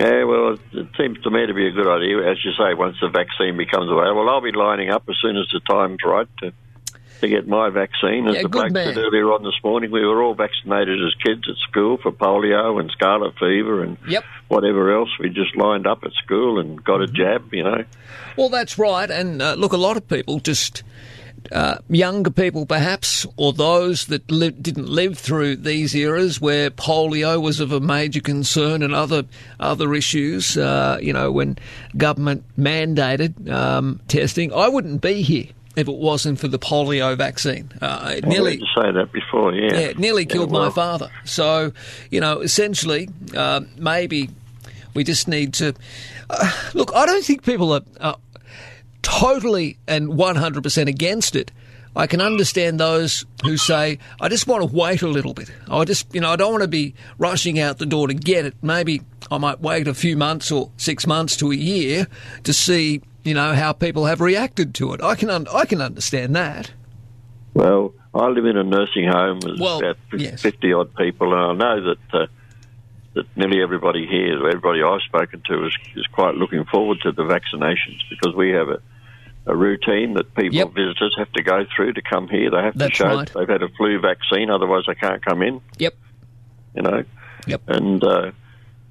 Yeah, 0.00 0.24
well, 0.24 0.54
it, 0.54 0.60
it 0.72 0.88
seems 0.98 1.20
to 1.22 1.30
me 1.30 1.46
to 1.46 1.54
be 1.54 1.66
a 1.66 1.70
good 1.70 1.86
idea. 1.88 2.30
As 2.30 2.44
you 2.44 2.52
say, 2.52 2.74
once 2.74 2.96
the 3.00 3.08
vaccine 3.08 3.56
becomes 3.56 3.90
available, 3.90 4.28
I'll 4.28 4.40
be 4.40 4.52
lining 4.52 4.90
up 4.90 5.04
as 5.08 5.16
soon 5.22 5.36
as 5.36 5.46
the 5.52 5.60
time's 5.60 5.98
right 6.04 6.26
to, 6.40 6.52
to 7.20 7.28
get 7.28 7.46
my 7.46 7.70
vaccine. 7.70 8.26
As 8.26 8.34
Yeah, 8.34 8.42
the 8.42 8.48
good 8.48 8.62
bloke 8.62 8.72
man. 8.72 8.94
said 8.94 8.98
earlier 8.98 9.32
on 9.32 9.44
this 9.44 9.54
morning, 9.62 9.90
we 9.92 10.04
were 10.04 10.22
all 10.22 10.34
vaccinated 10.34 10.98
as 11.02 11.14
kids 11.24 11.42
at 11.48 11.56
school 11.68 11.98
for 11.98 12.10
polio 12.10 12.80
and 12.80 12.90
scarlet 12.90 13.34
fever 13.38 13.82
and 13.82 13.96
Yep. 14.08 14.24
whatever 14.48 14.92
else. 14.92 15.10
We 15.20 15.28
just 15.30 15.56
lined 15.56 15.86
up 15.86 16.02
at 16.04 16.12
school 16.14 16.58
and 16.58 16.82
got 16.82 17.00
a 17.00 17.06
jab, 17.06 17.54
you 17.54 17.62
know. 17.62 17.84
Well, 18.36 18.48
that's 18.48 18.78
right. 18.78 19.10
And 19.10 19.40
uh, 19.40 19.54
look, 19.54 19.72
a 19.72 19.76
lot 19.78 19.96
of 19.96 20.08
people 20.08 20.40
just. 20.40 20.82
Uh, 21.50 21.76
younger 21.88 22.30
people, 22.30 22.66
perhaps, 22.66 23.26
or 23.36 23.52
those 23.52 24.06
that 24.06 24.30
li- 24.30 24.50
didn't 24.50 24.88
live 24.88 25.18
through 25.18 25.56
these 25.56 25.94
eras 25.94 26.40
where 26.40 26.70
polio 26.70 27.40
was 27.40 27.60
of 27.60 27.72
a 27.72 27.80
major 27.80 28.20
concern 28.20 28.82
and 28.82 28.94
other 28.94 29.24
other 29.58 29.94
issues. 29.94 30.56
Uh, 30.56 30.98
you 31.00 31.12
know, 31.12 31.32
when 31.32 31.58
government 31.96 32.44
mandated 32.58 33.50
um, 33.50 34.00
testing, 34.08 34.52
I 34.52 34.68
wouldn't 34.68 35.00
be 35.00 35.22
here 35.22 35.48
if 35.76 35.88
it 35.88 35.96
wasn't 35.96 36.38
for 36.38 36.48
the 36.48 36.58
polio 36.58 37.16
vaccine. 37.16 37.70
Uh, 37.80 38.14
it 38.16 38.24
I 38.24 38.28
nearly 38.28 38.58
say 38.76 38.90
that 38.92 39.10
before, 39.12 39.54
yeah. 39.54 39.72
yeah, 39.72 39.78
it 39.88 39.98
nearly 39.98 40.26
killed 40.26 40.50
well, 40.50 40.64
my 40.64 40.70
father. 40.70 41.10
So, 41.24 41.72
you 42.10 42.20
know, 42.20 42.40
essentially, 42.40 43.08
uh, 43.34 43.62
maybe 43.78 44.30
we 44.94 45.04
just 45.04 45.28
need 45.28 45.54
to 45.54 45.74
uh, 46.28 46.52
look. 46.74 46.94
I 46.94 47.06
don't 47.06 47.24
think 47.24 47.44
people 47.44 47.72
are, 47.72 47.82
are 48.00 48.16
totally 49.02 49.76
and 49.86 50.08
100% 50.10 50.86
against 50.86 51.36
it. 51.36 51.50
I 51.94 52.06
can 52.06 52.22
understand 52.22 52.80
those 52.80 53.26
who 53.44 53.58
say, 53.58 53.98
I 54.20 54.28
just 54.28 54.46
want 54.46 54.68
to 54.68 54.74
wait 54.74 55.02
a 55.02 55.08
little 55.08 55.34
bit. 55.34 55.50
I 55.68 55.84
just, 55.84 56.12
you 56.14 56.22
know, 56.22 56.30
I 56.30 56.36
don't 56.36 56.52
want 56.52 56.62
to 56.62 56.68
be 56.68 56.94
rushing 57.18 57.58
out 57.58 57.78
the 57.78 57.84
door 57.86 58.08
to 58.08 58.14
get 58.14 58.46
it. 58.46 58.54
Maybe 58.62 59.02
I 59.30 59.36
might 59.36 59.60
wait 59.60 59.86
a 59.88 59.92
few 59.94 60.16
months 60.16 60.50
or 60.50 60.70
six 60.78 61.06
months 61.06 61.36
to 61.38 61.52
a 61.52 61.54
year 61.54 62.06
to 62.44 62.52
see, 62.54 63.02
you 63.24 63.34
know, 63.34 63.52
how 63.52 63.74
people 63.74 64.06
have 64.06 64.22
reacted 64.22 64.74
to 64.76 64.94
it. 64.94 65.02
I 65.02 65.16
can, 65.16 65.28
un- 65.28 65.48
I 65.52 65.66
can 65.66 65.82
understand 65.82 66.34
that. 66.34 66.72
Well, 67.52 67.92
I 68.14 68.28
live 68.28 68.46
in 68.46 68.56
a 68.56 68.64
nursing 68.64 69.06
home 69.08 69.40
with 69.44 69.60
Well, 69.60 69.78
about 69.78 69.96
yes. 70.16 70.40
fifty 70.40 70.72
odd 70.72 70.94
people, 70.94 71.34
and 71.34 71.62
I 71.62 71.76
know 71.76 71.82
that 71.94 72.14
uh, 72.20 72.26
that 73.14 73.36
nearly 73.36 73.62
everybody 73.62 74.06
here, 74.06 74.36
everybody 74.46 74.82
I've 74.82 75.02
spoken 75.02 75.42
to, 75.48 75.66
is, 75.66 75.76
is 75.96 76.06
quite 76.12 76.34
looking 76.34 76.64
forward 76.64 76.98
to 77.02 77.12
the 77.12 77.22
vaccinations 77.22 78.00
because 78.08 78.34
we 78.34 78.50
have 78.50 78.68
a, 78.70 78.80
a 79.46 79.56
routine 79.56 80.14
that 80.14 80.34
people 80.34 80.68
visitors 80.68 81.14
have 81.18 81.32
to 81.32 81.42
go 81.42 81.64
through 81.74 81.94
to 81.94 82.02
come 82.02 82.28
here. 82.28 82.50
They 82.50 82.62
have 82.62 82.78
That's 82.78 82.90
to 82.90 82.96
show 82.96 83.16
right. 83.16 83.32
they've 83.34 83.48
had 83.48 83.62
a 83.62 83.68
flu 83.70 84.00
vaccine, 84.00 84.50
otherwise 84.50 84.84
they 84.86 84.94
can't 84.94 85.24
come 85.24 85.42
in. 85.42 85.60
Yep. 85.78 85.94
You 86.74 86.82
know. 86.82 87.04
Yep. 87.46 87.62
And 87.66 88.04
uh, 88.04 88.30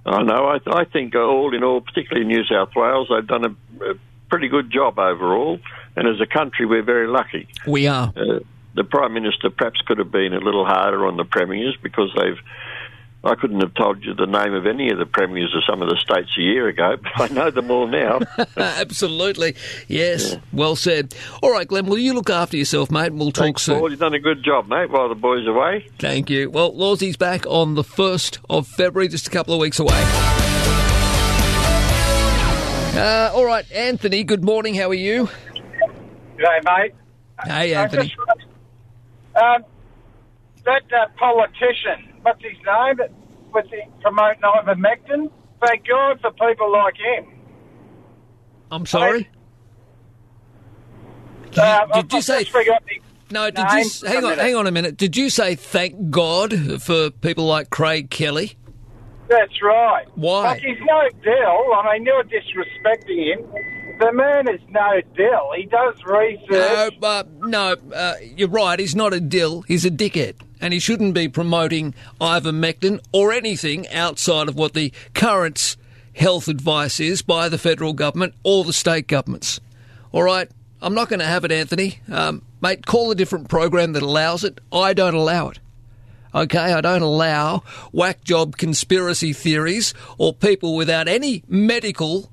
I 0.06 0.24
know. 0.24 0.48
I, 0.48 0.60
I 0.68 0.86
think 0.86 1.16
all 1.16 1.56
in 1.56 1.64
all, 1.64 1.82
particularly 1.82 2.24
in 2.24 2.28
New 2.28 2.44
South 2.46 2.76
Wales, 2.76 3.08
they've 3.10 3.26
done 3.26 3.46
a, 3.46 3.92
a 3.92 3.94
pretty 4.30 4.50
good 4.50 4.72
job 4.72 5.00
overall. 5.00 5.60
And 5.96 6.08
as 6.08 6.20
a 6.20 6.26
country, 6.26 6.66
we're 6.66 6.84
very 6.84 7.08
lucky. 7.08 7.48
We 7.66 7.88
are. 7.88 8.12
Uh, 8.16 8.40
the 8.76 8.84
Prime 8.84 9.14
Minister 9.14 9.50
perhaps 9.50 9.82
could 9.82 9.98
have 9.98 10.12
been 10.12 10.34
a 10.34 10.40
little 10.40 10.66
harder 10.66 11.06
on 11.06 11.18
the 11.18 11.26
premiers 11.26 11.78
because 11.82 12.10
they've. 12.16 12.40
I 13.24 13.35
couldn't 13.35 13.59
have 13.61 13.75
told 13.75 14.03
you 14.03 14.16
the 14.16 14.25
name 14.25 14.56
of 14.56 14.66
any 14.66 14.90
of 14.90 14.98
the 14.98 15.06
premiers 15.06 15.53
of 15.56 15.64
some 15.69 15.83
of 15.83 15.90
the 15.90 15.95
states 15.98 16.32
a 16.40 16.41
year 16.41 16.67
ago, 16.67 16.95
but 17.17 17.32
I 17.32 17.33
know 17.33 17.51
them 17.51 17.69
all 17.69 17.85
now. 17.88 18.19
Absolutely. 18.58 19.56
Yes. 19.88 20.38
Well 20.51 20.75
said. 20.75 21.14
All 21.43 21.51
right, 21.51 21.67
Glenn, 21.67 21.85
will 21.85 22.00
you 22.00 22.14
look 22.14 22.32
after 22.32 22.58
yourself, 22.58 22.90
mate, 22.90 23.08
and 23.08 23.19
we'll 23.19 23.32
talk 23.32 23.43
Thanks, 23.45 23.61
soon. 23.61 23.77
Paul. 23.80 23.91
You've 23.91 24.00
done 24.00 24.16
a 24.16 24.19
good 24.19 24.43
job, 24.43 24.67
mate, 24.67 24.90
while 24.90 25.08
the 25.08 25.14
boys 25.16 25.45
are 25.48 25.56
away. 25.56 25.88
Thank 26.00 26.32
you. 26.32 26.50
Well, 26.50 26.74
Lawsie's 26.75 27.16
back 27.17 27.45
on 27.48 27.75
the 27.75 27.83
1st 27.83 28.40
of 28.50 28.67
February, 28.67 29.08
just 29.08 29.27
a 29.27 29.32
couple 29.32 29.53
of 29.53 29.59
weeks 29.59 29.80
away. 29.80 30.01
Uh, 32.93 33.32
all 33.33 33.45
right, 33.45 33.69
Anthony, 33.72 34.24
good 34.24 34.43
morning. 34.43 34.75
How 34.75 34.90
are 34.90 34.93
you? 34.93 35.30
G'day, 36.38 36.64
mate. 36.66 36.93
Hey, 37.45 37.74
Anthony. 37.74 38.08
just- 38.08 38.17
Um, 39.35 39.64
that 40.66 40.82
uh, 40.91 41.08
politician, 41.17 42.11
what's 42.24 42.41
his 42.43 42.53
name? 42.58 42.98
that 42.98 43.11
Was 43.53 43.66
he 43.69 43.82
promoting 44.01 44.41
ivermectin? 44.43 45.32
Thank 45.66 45.88
God 45.88 46.19
for 46.22 46.32
people 46.32 46.72
like 46.72 46.95
him. 46.98 47.25
I'm 48.72 48.85
sorry? 48.85 49.30
Uh, 51.58 51.85
did 52.01 52.14
you 52.14 52.22
say- 52.22 52.43
the 52.45 52.77
No, 53.32 53.50
did 53.50 53.59
you 53.59 53.75
name 53.75 53.85
s- 53.85 54.00
for 54.00 54.06
a 54.06 54.09
hang 54.09 54.24
on? 54.25 54.38
Hang 54.38 54.56
on 54.56 54.67
a 54.67 54.72
minute. 54.72 54.98
Did 54.98 55.16
you 55.17 55.30
say 55.30 55.56
thank 55.56 56.09
God 56.09 56.82
for 56.82 57.09
people 57.09 57.45
like 57.45 57.69
Craig 57.69 58.09
Kelly? 58.09 58.53
That's 59.27 59.61
right. 59.61 60.06
Why? 60.16 60.43
Like, 60.43 60.61
he's 60.61 60.77
no 60.82 61.08
dill. 61.24 61.74
I 61.74 61.93
mean, 61.93 62.06
you're 62.06 62.24
disrespecting 62.24 63.33
him. 63.33 63.98
The 64.00 64.11
man 64.11 64.48
is 64.50 64.59
no 64.69 65.00
dill. 65.16 65.51
He 65.56 65.66
does 65.66 65.95
research. 66.06 66.50
No, 66.50 66.90
but 67.00 67.32
no, 67.43 67.75
uh, 67.93 68.16
you're 68.35 68.50
right. 68.50 68.77
He's 68.80 68.95
not 68.95 69.14
a 69.14 69.22
dill. 69.22 69.61
He's 69.61 69.85
a 69.85 69.91
dickhead, 69.91 70.35
and 70.62 70.74
he 70.74 70.80
shouldn't 70.80 71.14
be 71.14 71.28
promoting 71.28 71.94
ivermectin 72.22 73.02
or 73.12 73.34
anything 73.34 73.88
outside 73.90 74.48
of 74.48 74.56
what 74.56 74.74
the 74.74 74.94
current 75.14 75.76
health 76.14 76.48
advice 76.48 77.00
is 77.00 77.22
by 77.22 77.50
the 77.50 77.58
federal 77.58 77.94
government 77.94 78.34
or 78.44 78.64
the 78.64 78.74
state 78.74 79.08
governments. 79.08 79.60
All 80.12 80.24
right, 80.24 80.50
I'm 80.82 80.94
not 80.94 81.10
going 81.10 81.20
to 81.20 81.26
have 81.26 81.44
it, 81.44 81.52
Anthony. 81.52 82.00
Um, 82.10 82.44
mate, 82.62 82.86
call 82.86 83.12
a 83.12 83.16
different 83.16 83.50
program 83.50 83.94
that 83.94 84.04
allows 84.04 84.44
it. 84.44 84.60
I 84.72 84.94
don't 84.94 85.16
allow 85.16 85.50
it. 85.50 85.60
Okay, 86.34 86.74
I 86.74 86.80
don't 86.80 87.02
allow 87.02 87.64
whack 87.92 88.24
job 88.24 88.56
conspiracy 88.56 89.34
theories 89.34 89.94
or 90.18 90.34
people 90.34 90.76
without 90.76 91.10
any 91.10 91.44
medical 91.48 92.32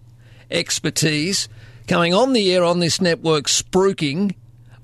expertise 0.50 1.48
coming 1.88 2.14
on 2.14 2.32
the 2.32 2.54
air 2.54 2.62
on 2.62 2.78
this 2.78 3.00
network 3.00 3.46
spruiking 3.46 4.34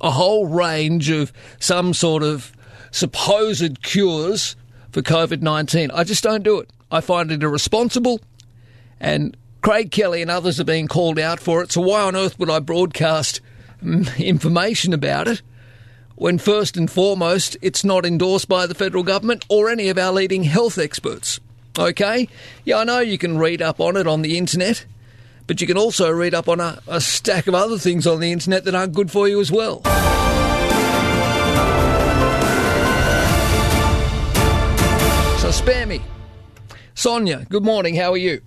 a 0.01 0.11
whole 0.11 0.47
range 0.47 1.11
of 1.11 1.33
some 1.61 1.95
sort 1.95 2.23
of 2.23 2.53
supposed 2.95 3.83
cures 3.83 4.55
for 4.93 5.03
COVID 5.03 5.43
19. 5.43 5.91
I 5.91 6.05
just 6.05 6.23
don't 6.23 6.45
do 6.45 6.61
it. 6.61 6.71
I 6.91 7.01
find 7.01 7.33
it 7.33 7.43
irresponsible, 7.43 8.21
and 9.01 9.37
Craig 9.63 9.91
Kelly 9.91 10.23
and 10.23 10.31
others 10.31 10.61
are 10.61 10.65
being 10.65 10.87
called 10.87 11.19
out 11.19 11.41
for 11.41 11.63
it, 11.63 11.73
so 11.73 11.81
why 11.81 12.03
on 12.03 12.15
earth 12.15 12.39
would 12.39 12.51
I 12.51 12.61
broadcast 12.61 13.41
mm, 13.83 14.17
information 14.25 14.93
about 14.93 15.29
it? 15.29 15.43
when 16.17 16.39
first 16.39 16.77
and 16.77 16.89
foremost 16.89 17.57
it's 17.61 17.83
not 17.83 18.07
endorsed 18.07 18.49
by 18.49 18.69
the 18.69 18.75
federal 18.75 19.03
government 19.03 19.45
or 19.49 19.69
any 19.69 19.89
of 19.89 19.99
our 19.99 20.13
leading 20.13 20.45
health 20.45 20.79
experts. 20.79 21.41
Okay? 21.77 22.29
Yeah, 22.65 22.79
I 22.79 22.85
know 22.85 23.01
you 23.01 23.19
can 23.19 23.37
read 23.37 23.61
up 23.61 23.81
on 23.81 23.97
it 23.97 24.07
on 24.07 24.23
the 24.23 24.39
internet, 24.39 24.87
but 25.49 25.61
you 25.61 25.67
can 25.67 25.77
also 25.77 26.09
read 26.13 26.33
up 26.33 26.49
on 26.49 26.61
a, 26.61 26.81
a 26.87 27.01
stack 27.01 27.49
of 27.49 27.55
other 27.55 27.79
things 27.79 28.07
on 28.07 28.21
the 28.21 28.31
internet 28.31 28.65
that 28.65 28.77
aren't 28.77 28.95
good 28.95 29.11
for 29.11 29.27
you 29.27 29.41
as 29.41 29.51
well. 29.51 29.83
Spare 35.55 35.87
me. 35.87 36.03
Sonia, 36.95 37.47
good 37.49 37.65
morning. 37.65 37.95
How 37.95 38.13
are 38.13 38.19
you? 38.19 38.41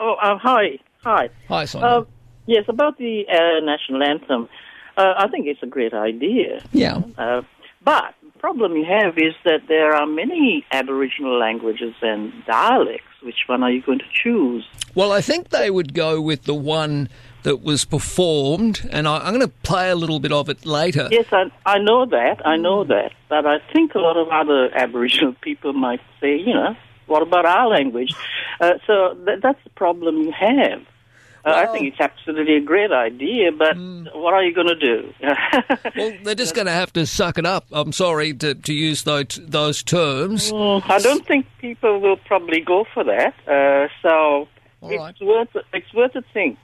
Oh, 0.00 0.14
uh, 0.14 0.38
hi. 0.38 0.78
Hi. 1.02 1.28
Hi, 1.48 1.64
Sonia. 1.66 1.86
Uh, 1.86 2.04
yes, 2.46 2.64
about 2.68 2.96
the 2.98 3.24
uh, 3.28 3.64
national 3.64 4.02
anthem. 4.02 4.48
Uh, 4.96 5.14
I 5.18 5.28
think 5.28 5.46
it's 5.46 5.62
a 5.62 5.66
great 5.66 5.92
idea. 5.92 6.64
Yeah. 6.72 7.02
Uh, 7.18 7.42
but 7.84 8.14
the 8.22 8.38
problem 8.38 8.76
you 8.76 8.86
have 8.86 9.18
is 9.18 9.34
that 9.44 9.68
there 9.68 9.94
are 9.94 10.06
many 10.06 10.64
Aboriginal 10.72 11.38
languages 11.38 11.94
and 12.00 12.32
dialects. 12.46 13.06
Which 13.22 13.44
one 13.46 13.62
are 13.62 13.70
you 13.70 13.82
going 13.82 13.98
to 13.98 14.10
choose? 14.10 14.66
Well, 14.94 15.12
I 15.12 15.20
think 15.20 15.50
they 15.50 15.70
would 15.70 15.92
go 15.92 16.20
with 16.20 16.44
the 16.44 16.54
one 16.54 17.08
that 17.44 17.62
was 17.62 17.84
performed, 17.84 18.86
and 18.90 19.06
I, 19.06 19.18
I'm 19.18 19.34
going 19.34 19.46
to 19.46 19.54
play 19.62 19.90
a 19.90 19.94
little 19.94 20.18
bit 20.18 20.32
of 20.32 20.48
it 20.48 20.66
later. 20.66 21.08
Yes, 21.10 21.26
I, 21.30 21.50
I 21.64 21.78
know 21.78 22.04
that. 22.06 22.44
I 22.44 22.56
know 22.56 22.84
that. 22.84 23.12
But 23.28 23.46
I 23.46 23.58
think 23.72 23.94
a 23.94 23.98
lot 24.00 24.16
of 24.16 24.28
other 24.28 24.74
Aboriginal 24.74 25.34
people 25.40 25.72
might 25.72 26.00
say, 26.20 26.36
you 26.36 26.52
know, 26.52 26.74
what 27.06 27.22
about 27.22 27.46
our 27.46 27.68
language? 27.68 28.14
Uh, 28.60 28.72
so 28.86 29.16
th- 29.26 29.40
that's 29.42 29.62
the 29.62 29.70
problem 29.70 30.22
you 30.22 30.32
have. 30.32 30.82
Uh, 31.44 31.50
I 31.50 31.66
think 31.66 31.86
it's 31.88 32.00
absolutely 32.00 32.56
a 32.56 32.60
great 32.60 32.90
idea, 32.90 33.52
but 33.52 33.76
what 34.14 34.32
are 34.32 34.42
you 34.42 34.54
going 34.54 34.68
to 34.68 34.74
do? 34.74 35.12
well, 35.94 36.16
they're 36.22 36.34
just 36.34 36.54
going 36.54 36.66
to 36.66 36.72
have 36.72 36.90
to 36.94 37.04
suck 37.04 37.36
it 37.36 37.44
up. 37.44 37.66
I'm 37.70 37.92
sorry 37.92 38.32
to, 38.32 38.54
to 38.54 38.72
use 38.72 39.02
those, 39.02 39.38
those 39.42 39.82
terms. 39.82 40.50
Mm, 40.50 40.88
I 40.88 40.98
don't 41.00 41.26
think 41.26 41.44
people 41.58 42.00
will 42.00 42.16
probably 42.16 42.60
go 42.60 42.86
for 42.94 43.04
that. 43.04 43.34
Uh, 43.46 43.88
so 44.00 44.48
it's 44.90 45.20
worth 45.20 45.48
it's 45.72 45.94
worth 45.94 46.14
a 46.14 46.22
think. 46.32 46.58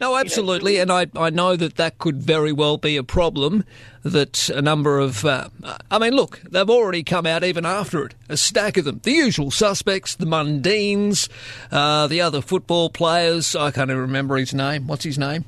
No, 0.00 0.16
absolutely, 0.16 0.78
and 0.78 0.90
I, 0.90 1.06
I 1.16 1.30
know 1.30 1.56
that 1.56 1.76
that 1.76 1.98
could 1.98 2.22
very 2.22 2.52
well 2.52 2.76
be 2.76 2.96
a 2.96 3.02
problem. 3.02 3.64
That 4.02 4.48
a 4.50 4.62
number 4.62 4.98
of, 4.98 5.24
uh, 5.24 5.48
I 5.90 5.98
mean, 5.98 6.12
look, 6.12 6.40
they've 6.48 6.70
already 6.70 7.02
come 7.02 7.26
out 7.26 7.42
even 7.42 7.66
after 7.66 8.06
it. 8.06 8.14
A 8.28 8.36
stack 8.36 8.76
of 8.76 8.84
them, 8.84 9.00
the 9.02 9.10
usual 9.10 9.50
suspects, 9.50 10.14
the 10.14 10.26
Mundines, 10.26 11.28
uh, 11.72 12.06
the 12.06 12.20
other 12.20 12.40
football 12.40 12.88
players. 12.88 13.56
I 13.56 13.70
can't 13.72 13.90
even 13.90 14.02
remember 14.02 14.36
his 14.36 14.54
name. 14.54 14.86
What's 14.86 15.04
his 15.04 15.18
name? 15.18 15.44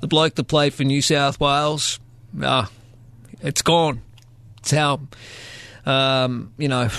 The 0.00 0.08
bloke 0.08 0.34
that 0.34 0.44
played 0.44 0.74
for 0.74 0.84
New 0.84 1.00
South 1.00 1.40
Wales. 1.40 1.98
Ah, 2.42 2.70
it's 3.40 3.62
gone. 3.62 4.02
It's 4.58 4.70
how, 4.70 5.00
um, 5.86 6.52
you 6.58 6.68
know, 6.68 6.90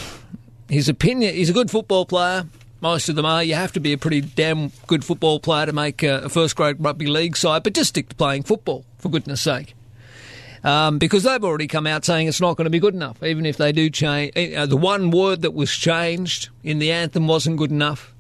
his 0.70 0.90
opinion. 0.90 1.36
He's 1.36 1.50
a 1.50 1.54
good 1.54 1.70
football 1.70 2.06
player. 2.06 2.46
Most 2.82 3.10
of 3.10 3.16
them 3.16 3.26
are. 3.26 3.44
You 3.44 3.56
have 3.56 3.72
to 3.74 3.80
be 3.80 3.94
a 3.94 3.98
pretty 3.98 4.22
damn 4.22 4.72
good 4.88 5.04
football 5.04 5.40
player 5.40 5.66
to 5.66 5.74
make 5.74 6.04
a, 6.04 6.30
first 6.30 6.56
grade 6.56 6.78
rugby 6.80 7.08
league 7.08 7.38
side, 7.38 7.64
but 7.64 7.74
just 7.74 7.90
stick 7.90 8.10
to 8.10 8.16
playing 8.16 8.44
football, 8.44 8.86
for 8.98 9.10
goodness 9.10 9.42
sake. 9.42 9.74
Um, 10.64 10.98
because 10.98 11.24
they've 11.24 11.44
already 11.44 11.68
come 11.68 11.86
out 11.86 12.04
saying 12.04 12.28
it's 12.28 12.42
not 12.42 12.58
going 12.58 12.66
to 12.66 12.72
be 12.72 12.80
good 12.80 12.96
enough, 12.96 13.22
even 13.22 13.46
if 13.46 13.58
they 13.58 13.72
do 13.72 13.90
change. 13.90 14.36
Uh, 14.36 14.66
the 14.66 14.78
one 14.78 15.12
word 15.12 15.44
that 15.44 15.54
was 15.54 15.72
changed 15.72 16.50
in 16.64 16.80
the 16.80 16.92
anthem 16.92 17.28
wasn't 17.28 17.58
good 17.58 17.70
enough. 17.72 18.14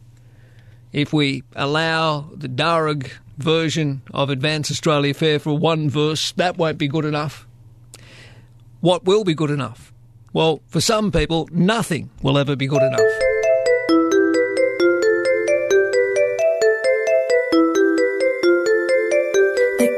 If 0.93 1.11
we 1.11 1.43
allow 1.56 2.30
the 2.34 2.48
Darug 2.48 3.11
version 3.38 4.03
of 4.14 4.30
Advance 4.30 4.72
Australia 4.72 5.14
Fair 5.14 5.40
for 5.40 5.58
one 5.58 5.90
verse, 5.90 6.32
that 6.34 6.58
won't 6.58 6.77
be 6.77 6.88
good 6.88 7.03
enough. 7.03 7.48
What 8.80 9.06
will 9.06 9.24
be 9.24 9.34
good 9.34 9.50
enough? 9.50 9.92
Well, 10.32 10.61
for 10.67 10.82
some 10.82 11.11
people, 11.11 11.50
nothing 11.51 12.11
will 12.22 12.38
ever 12.38 12.56
be 12.56 12.67
good 12.67 12.84
enough. 12.84 13.25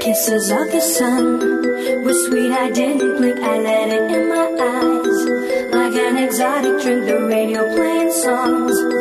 Kisses 0.07 0.49
of 0.51 0.71
the 0.71 0.79
sun 0.79 1.25
were 2.05 2.19
sweet. 2.25 2.51
I 2.53 2.71
didn't 2.71 3.17
blink. 3.17 3.39
I 3.39 3.59
let 3.59 3.89
it 3.89 4.09
in 4.17 4.29
my 4.29 4.47
eyes. 4.71 5.19
Like 5.73 5.95
an 6.05 6.15
exotic 6.23 6.81
drink, 6.81 7.05
the 7.07 7.25
radio 7.27 7.67
playing 7.75 8.13
songs 8.13 8.96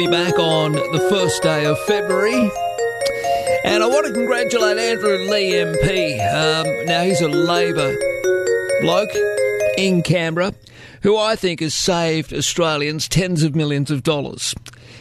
be 0.00 0.10
back 0.10 0.38
on 0.38 0.72
the 0.72 1.06
first 1.10 1.42
day 1.42 1.66
of 1.66 1.78
February. 1.80 2.50
And 3.64 3.82
I 3.82 3.86
want 3.86 4.06
to 4.06 4.14
congratulate 4.14 4.78
Andrew 4.78 5.18
Leigh 5.28 5.50
MP. 5.50 6.14
Um, 6.34 6.86
now, 6.86 7.02
he's 7.02 7.20
a 7.20 7.28
Labor 7.28 7.94
bloke 8.80 9.10
in 9.76 10.00
Canberra 10.02 10.54
who 11.02 11.18
I 11.18 11.36
think 11.36 11.60
has 11.60 11.74
saved 11.74 12.32
Australians 12.32 13.08
tens 13.08 13.42
of 13.42 13.54
millions 13.54 13.90
of 13.90 14.02
dollars. 14.02 14.54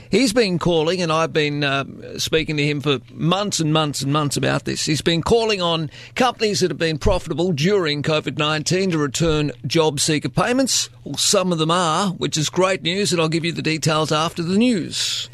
He's 0.10 0.34
been 0.34 0.60
calling, 0.60 1.02
and 1.02 1.14
I've 1.14 1.32
been 1.32 1.64
uh, 1.64 1.86
speaking 2.20 2.58
to 2.58 2.66
him 2.66 2.82
for 2.82 3.00
months 3.14 3.60
and 3.60 3.74
months 3.74 4.02
and 4.02 4.14
months 4.14 4.38
about 4.38 4.66
this. 4.66 4.86
He's 4.86 5.02
been 5.02 5.22
calling 5.22 5.62
on 5.62 5.90
companies 6.16 6.60
that 6.60 6.72
have 6.72 6.78
been 6.78 6.98
profitable 6.98 7.52
during 7.52 8.04
COVID 8.04 8.38
19 8.38 8.92
to 8.92 8.98
return 8.98 9.52
job 9.66 10.00
seeker 10.00 10.30
payments. 10.30 10.90
Well, 11.04 11.18
some 11.18 11.52
of 11.52 11.58
them 11.58 11.72
are, 11.72 12.10
which 12.10 12.38
is 12.38 12.50
great 12.50 12.84
news, 12.84 13.12
and 13.12 13.22
I'll 13.22 13.30
give 13.30 13.46
you 13.46 13.52
the 13.52 13.62
details 13.62 14.12
after 14.12 14.44
the 14.44 14.58
news. 14.58 15.30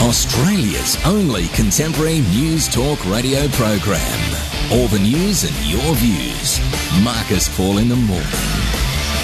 Australia's 0.00 0.96
only 1.04 1.48
contemporary 1.48 2.20
news 2.30 2.68
talk 2.68 3.04
radio 3.06 3.48
program. 3.48 4.48
All 4.70 4.86
the 4.88 5.00
news 5.00 5.44
and 5.44 5.66
your 5.66 5.94
views. 5.96 6.60
Marcus 7.02 7.54
Paul 7.56 7.78
in 7.78 7.88
the 7.88 7.96
morning. 7.96 8.67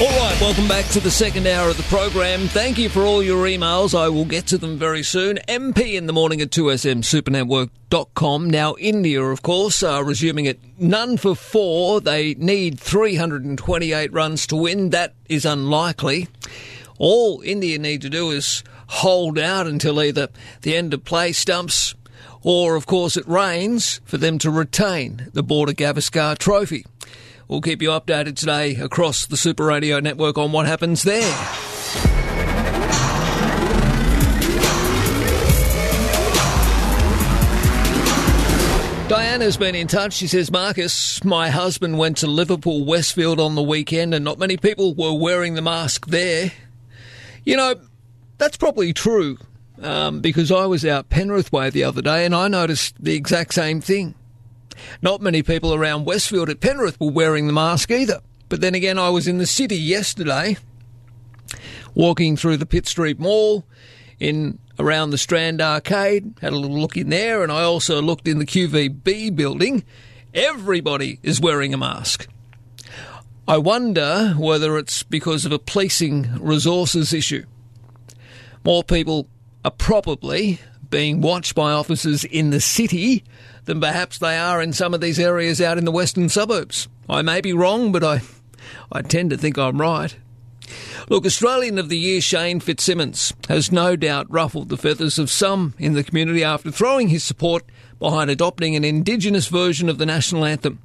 All 0.01 0.09
right, 0.09 0.37
welcome 0.41 0.67
back 0.67 0.87
to 0.87 0.99
the 0.99 1.09
second 1.09 1.47
hour 1.47 1.69
of 1.69 1.77
the 1.77 1.85
program. 1.85 2.49
Thank 2.49 2.79
you 2.79 2.89
for 2.89 3.05
all 3.05 3.23
your 3.23 3.47
emails. 3.47 3.97
I 3.97 4.09
will 4.09 4.25
get 4.25 4.45
to 4.49 4.59
them 4.59 4.77
very 4.77 5.05
soon. 5.05 5.39
MP 5.47 5.95
in 5.95 6.09
the 6.09 6.13
morning 6.13 6.41
at 6.41 6.51
2smsupernetwork.com. 6.51 8.51
Now, 8.51 8.75
India, 8.81 9.23
of 9.23 9.43
course, 9.43 9.85
are 9.85 10.03
resuming 10.03 10.49
at 10.49 10.59
none 10.81 11.17
for 11.17 11.37
four. 11.37 12.01
They 12.01 12.35
need 12.35 12.81
328 12.81 14.13
runs 14.13 14.49
to 14.49 14.57
win. 14.57 14.91
That 14.91 15.15
is 15.29 15.45
unlikely. 15.45 16.27
All 16.99 17.41
India 17.43 17.79
need 17.79 18.03
to 18.03 18.11
do 18.11 18.33
is 18.33 18.65
hold 18.89 19.39
out 19.39 19.69
until 19.69 20.03
either 20.03 20.29
the 20.63 20.77
end 20.77 20.93
of 20.93 21.05
play 21.05 21.31
stumps 21.31 21.95
or, 22.43 22.75
of 22.75 22.87
course, 22.87 23.17
it 23.17 23.29
rains 23.29 24.01
for 24.05 24.19
them 24.19 24.41
to 24.41 24.51
retain 24.51 25.29
the 25.33 25.45
Border 25.45 25.73
Gavaskar 25.73 26.37
Trophy. 26.37 26.85
We'll 27.49 27.61
keep 27.61 27.83
you 27.83 27.91
updated 27.91 28.37
today 28.37 28.77
across 28.77 29.27
the 29.27 29.37
Super 29.37 29.65
Radio 29.65 30.01
network 30.01 30.39
on 30.39 30.53
what 30.53 30.67
happens 30.67 31.03
there. 31.03 31.21
Diana's 39.09 39.59
been 39.59 39.75
in 39.75 39.87
touch. 39.87 40.15
She 40.15 40.27
says, 40.27 40.51
Marcus, 40.51 41.23
my 41.23 41.51
husband 41.51 41.99
went 41.99 42.17
to 42.19 42.27
Liverpool 42.27 42.87
Westfield 42.87 43.39
on 43.39 43.55
the 43.55 43.63
weekend 43.63 44.15
and 44.15 44.25
not 44.25 44.39
many 44.39 44.57
people 44.57 44.95
were 44.95 45.13
wearing 45.13 45.55
the 45.55 45.63
mask 45.63 46.07
there. 46.07 46.51
You 47.45 47.59
know, 47.59 47.75
that's 48.39 48.57
probably 48.57 48.95
true 48.95 49.37
um, 49.83 50.21
because 50.21 50.51
I 50.51 50.65
was 50.65 50.87
out 50.87 51.11
Penrith 51.11 51.53
Way 51.53 51.69
the 51.69 51.85
other 51.85 52.01
day 52.01 52.25
and 52.25 52.35
I 52.35 52.49
noticed 52.49 52.95
the 52.99 53.15
exact 53.15 53.53
same 53.53 53.83
thing. 53.83 54.15
Not 55.03 55.21
many 55.21 55.43
people 55.43 55.75
around 55.75 56.05
Westfield 56.05 56.49
at 56.49 56.61
Penrith 56.61 56.99
were 57.01 57.11
wearing 57.11 57.47
the 57.47 57.53
mask 57.53 57.91
either. 57.91 58.21
But 58.49 58.61
then 58.61 58.75
again, 58.75 58.99
I 58.99 59.09
was 59.11 59.27
in 59.27 59.39
the 59.39 59.47
city 59.47 59.77
yesterday, 59.77 60.57
walking 61.95 62.37
through 62.37 62.59
the 62.59 62.67
Pitt 62.67 62.87
Street 62.87 63.19
Mall, 63.19 63.65
in 64.21 64.59
around 64.79 65.11
the 65.11 65.19
Strand 65.19 65.61
Arcade, 65.61 66.35
had 66.41 66.53
a 66.53 66.59
little 66.59 66.79
look 66.79 66.97
in 66.97 67.11
there, 67.11 67.43
and 67.43 67.53
I 67.53 67.63
also 67.63 68.03
looked 68.03 68.27
in 68.27 68.39
the 68.39 68.47
QVB 68.47 69.35
building. 69.35 69.85
Everybody 70.33 71.19
is 71.23 71.41
wearing 71.41 71.73
a 71.73 71.79
mask. 71.79 72.29
I 73.47 73.59
wonder 73.59 74.35
whether 74.39 74.79
it's 74.79 75.03
because 75.03 75.45
of 75.45 75.53
a 75.53 75.59
policing 75.59 76.39
resources 76.41 77.13
issue. 77.13 77.45
More 78.65 78.83
people 78.83 79.29
are 79.65 79.71
probably 79.71 80.61
being 80.89 81.21
watched 81.21 81.55
by 81.55 81.73
officers 81.73 82.25
in 82.25 82.51
the 82.51 82.61
city 82.61 83.25
than 83.65 83.81
perhaps 83.81 84.19
they 84.19 84.37
are 84.37 84.61
in 84.61 84.73
some 84.73 84.95
of 84.95 85.01
these 85.01 85.19
areas 85.19 85.61
out 85.61 85.79
in 85.79 85.85
the 85.85 85.91
western 85.91 86.29
suburbs. 86.29 86.89
I 87.09 87.23
may 87.23 87.41
be 87.41 87.53
wrong, 87.53 87.93
but 87.93 88.05
I, 88.05 88.23
I 88.93 89.03
tend 89.03 89.31
to 89.31 89.37
think 89.37 89.59
I'm 89.59 89.81
right. 89.81 90.17
Look, 91.09 91.27
Australian 91.27 91.79
of 91.79 91.89
the 91.89 91.99
Year 91.99 92.21
Shane 92.21 92.61
Fitzsimmons 92.61 93.35
has 93.49 93.71
no 93.71 93.97
doubt 93.97 94.31
ruffled 94.31 94.71
the 94.71 94.79
feathers 94.79 95.19
of 95.19 95.31
some 95.31 95.75
in 95.79 95.93
the 95.93 96.05
community 96.05 96.43
after 96.43 96.71
throwing 96.71 97.09
his 97.09 97.23
support 97.23 97.65
behind 97.99 98.31
adopting 98.31 98.75
an 98.75 98.85
Indigenous 98.85 99.49
version 99.49 99.89
of 99.89 99.99
the 99.99 100.07
national 100.07 100.45
anthem. 100.45 100.81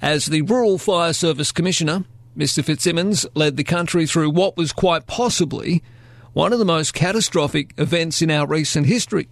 As 0.00 0.26
the 0.26 0.42
Rural 0.42 0.78
Fire 0.78 1.12
Service 1.12 1.52
Commissioner, 1.52 2.04
Mr 2.36 2.64
Fitzsimmons 2.64 3.26
led 3.34 3.56
the 3.56 3.64
country 3.64 4.06
through 4.06 4.30
what 4.30 4.56
was 4.56 4.72
quite 4.72 5.06
possibly 5.06 5.82
one 6.32 6.52
of 6.52 6.58
the 6.58 6.64
most 6.64 6.94
catastrophic 6.94 7.74
events 7.76 8.22
in 8.22 8.30
our 8.30 8.46
recent 8.46 8.86
history, 8.86 9.28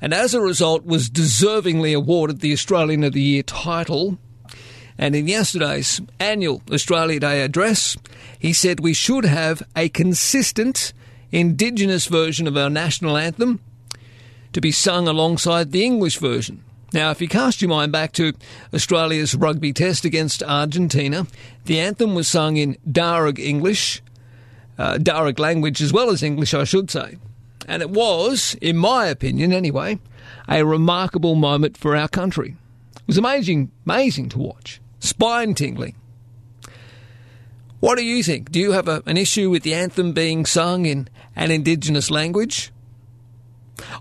and 0.00 0.14
as 0.14 0.34
a 0.34 0.40
result 0.40 0.84
was 0.84 1.10
deservingly 1.10 1.94
awarded 1.94 2.40
the 2.40 2.52
Australian 2.52 3.04
of 3.04 3.12
the 3.12 3.22
Year 3.22 3.42
title. 3.42 4.18
And 4.96 5.14
in 5.14 5.28
yesterday's 5.28 6.00
annual 6.18 6.62
Australia 6.72 7.20
Day 7.20 7.42
address, 7.42 7.96
he 8.38 8.52
said 8.52 8.80
we 8.80 8.94
should 8.94 9.24
have 9.24 9.62
a 9.76 9.88
consistent 9.88 10.92
Indigenous 11.30 12.06
version 12.06 12.46
of 12.46 12.56
our 12.56 12.70
national 12.70 13.16
anthem 13.16 13.60
to 14.52 14.60
be 14.60 14.72
sung 14.72 15.06
alongside 15.06 15.72
the 15.72 15.84
English 15.84 16.18
version. 16.18 16.64
Now, 16.92 17.10
if 17.10 17.20
you 17.20 17.28
cast 17.28 17.60
your 17.60 17.68
mind 17.68 17.92
back 17.92 18.12
to 18.12 18.32
Australia's 18.72 19.34
rugby 19.34 19.74
test 19.74 20.06
against 20.06 20.42
Argentina, 20.42 21.26
the 21.66 21.80
anthem 21.80 22.14
was 22.14 22.28
sung 22.28 22.56
in 22.56 22.78
Darug 22.90 23.38
English, 23.38 24.02
uh, 24.78 24.94
Darug 24.94 25.38
language 25.38 25.82
as 25.82 25.92
well 25.92 26.08
as 26.08 26.22
English, 26.22 26.54
I 26.54 26.64
should 26.64 26.90
say. 26.90 27.18
And 27.68 27.82
it 27.82 27.90
was, 27.90 28.56
in 28.62 28.78
my 28.78 29.06
opinion 29.06 29.52
anyway, 29.52 29.98
a 30.48 30.64
remarkable 30.64 31.34
moment 31.34 31.76
for 31.76 31.94
our 31.94 32.08
country. 32.08 32.56
It 32.96 33.06
was 33.06 33.18
amazing, 33.18 33.70
amazing 33.84 34.30
to 34.30 34.38
watch, 34.38 34.80
spine 35.00 35.54
tingling. 35.54 35.94
What 37.80 37.98
do 37.98 38.04
you 38.04 38.22
think? 38.22 38.50
Do 38.50 38.58
you 38.58 38.72
have 38.72 38.88
a, 38.88 39.02
an 39.04 39.18
issue 39.18 39.50
with 39.50 39.62
the 39.62 39.74
anthem 39.74 40.12
being 40.12 40.46
sung 40.46 40.86
in 40.86 41.08
an 41.36 41.50
Indigenous 41.50 42.10
language? 42.10 42.72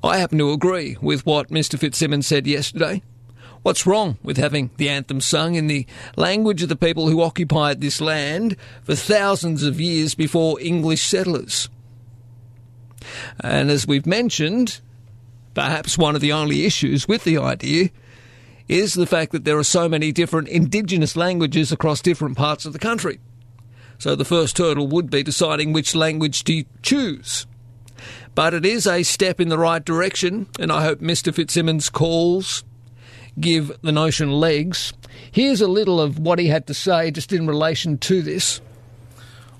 I 0.01 0.17
happen 0.17 0.37
to 0.39 0.51
agree 0.51 0.97
with 1.01 1.25
what 1.25 1.49
Mr. 1.49 1.77
Fitzsimmons 1.77 2.25
said 2.25 2.47
yesterday. 2.47 3.03
What's 3.63 3.85
wrong 3.85 4.17
with 4.23 4.37
having 4.37 4.71
the 4.77 4.87
anthem 4.87 5.19
sung 5.19 5.55
in 5.55 5.67
the 5.67 5.85
language 6.15 6.63
of 6.63 6.69
the 6.69 6.77
people 6.77 7.09
who 7.09 7.21
occupied 7.21 7.81
this 7.81 7.99
land 7.99 8.55
for 8.81 8.95
thousands 8.95 9.63
of 9.63 9.81
years 9.81 10.15
before 10.15 10.59
English 10.61 11.03
settlers? 11.03 11.69
And 13.39 13.69
as 13.69 13.87
we've 13.87 14.05
mentioned, 14.05 14.79
perhaps 15.53 15.97
one 15.97 16.15
of 16.15 16.21
the 16.21 16.33
only 16.33 16.65
issues 16.65 17.07
with 17.07 17.23
the 17.23 17.37
idea 17.37 17.89
is 18.67 18.93
the 18.93 19.05
fact 19.05 19.31
that 19.31 19.45
there 19.45 19.57
are 19.57 19.63
so 19.63 19.87
many 19.87 20.11
different 20.11 20.47
Indigenous 20.49 21.15
languages 21.15 21.71
across 21.71 22.01
different 22.01 22.37
parts 22.37 22.65
of 22.65 22.73
the 22.73 22.79
country. 22.79 23.19
So 23.97 24.15
the 24.15 24.25
first 24.25 24.57
hurdle 24.57 24.87
would 24.87 25.09
be 25.09 25.23
deciding 25.23 25.73
which 25.73 25.95
language 25.95 26.43
to 26.43 26.65
choose. 26.83 27.47
But 28.35 28.53
it 28.53 28.65
is 28.65 28.85
a 28.85 29.03
step 29.03 29.41
in 29.41 29.49
the 29.49 29.57
right 29.57 29.83
direction, 29.83 30.47
and 30.59 30.71
I 30.71 30.83
hope 30.83 30.99
Mr. 30.99 31.33
Fitzsimmons' 31.33 31.89
calls 31.89 32.63
give 33.39 33.71
the 33.81 33.91
notion 33.91 34.31
legs. 34.31 34.93
Here's 35.31 35.61
a 35.61 35.67
little 35.67 35.99
of 35.99 36.19
what 36.19 36.37
he 36.37 36.47
had 36.47 36.67
to 36.67 36.73
say 36.73 37.09
just 37.09 37.33
in 37.33 37.47
relation 37.47 37.97
to 37.99 38.21
this. 38.21 38.61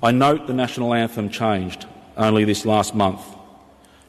I 0.04 0.12
note 0.12 0.46
the 0.46 0.54
national 0.54 0.94
anthem 0.94 1.30
changed 1.30 1.88
only 2.18 2.44
this 2.44 2.66
last 2.66 2.94
month 2.94 3.22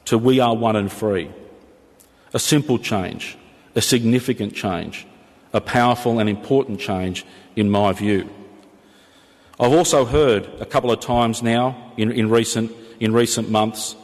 to 0.09 0.17
We 0.17 0.41
Are 0.41 0.57
One 0.57 0.75
and 0.75 0.91
Free. 0.91 1.31
A 2.33 2.39
simple 2.39 2.79
change, 2.79 3.37
a 3.75 3.83
significant 3.83 4.55
change, 4.55 5.07
a 5.53 5.61
powerful 5.61 6.19
and 6.19 6.31
important 6.31 6.81
change 6.81 7.27
in 7.57 7.69
my 7.69 7.93
view. 7.93 8.31
I've 9.61 9.75
also 9.75 10.07
heard 10.07 10.49
a 10.61 10.65
couple 10.65 10.91
of 10.91 11.01
times 11.01 11.43
now 11.43 11.93
in, 11.99 12.11
in, 12.11 12.31
recent, 12.31 12.73
in 13.01 13.13
recent 13.13 13.51
months 13.51 13.97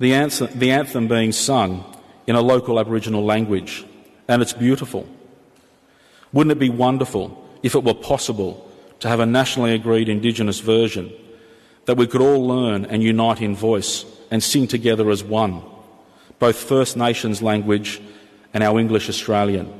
the 0.00 0.14
anthem, 0.14 0.48
the 0.58 0.72
anthem 0.72 1.06
being 1.06 1.30
sung 1.30 1.84
in 2.26 2.34
a 2.34 2.40
local 2.40 2.80
Aboriginal 2.80 3.24
language, 3.24 3.84
and 4.26 4.42
it's 4.42 4.52
beautiful. 4.52 5.06
Wouldn't 6.32 6.50
it 6.50 6.58
be 6.58 6.70
wonderful 6.70 7.40
if 7.62 7.76
it 7.76 7.84
were 7.84 7.94
possible 7.94 8.68
to 8.98 9.08
have 9.08 9.20
a 9.20 9.26
nationally 9.26 9.74
agreed 9.74 10.08
Indigenous 10.08 10.58
version 10.58 11.12
that 11.84 11.96
we 11.96 12.08
could 12.08 12.20
all 12.20 12.44
learn 12.44 12.84
and 12.86 13.00
unite 13.00 13.40
in 13.40 13.54
voice 13.54 14.04
and 14.34 14.42
sing 14.42 14.66
together 14.66 15.10
as 15.10 15.22
one, 15.22 15.62
both 16.40 16.56
First 16.56 16.96
Nations 16.96 17.40
language 17.40 18.02
and 18.52 18.64
our 18.64 18.80
English 18.80 19.08
Australian, 19.08 19.72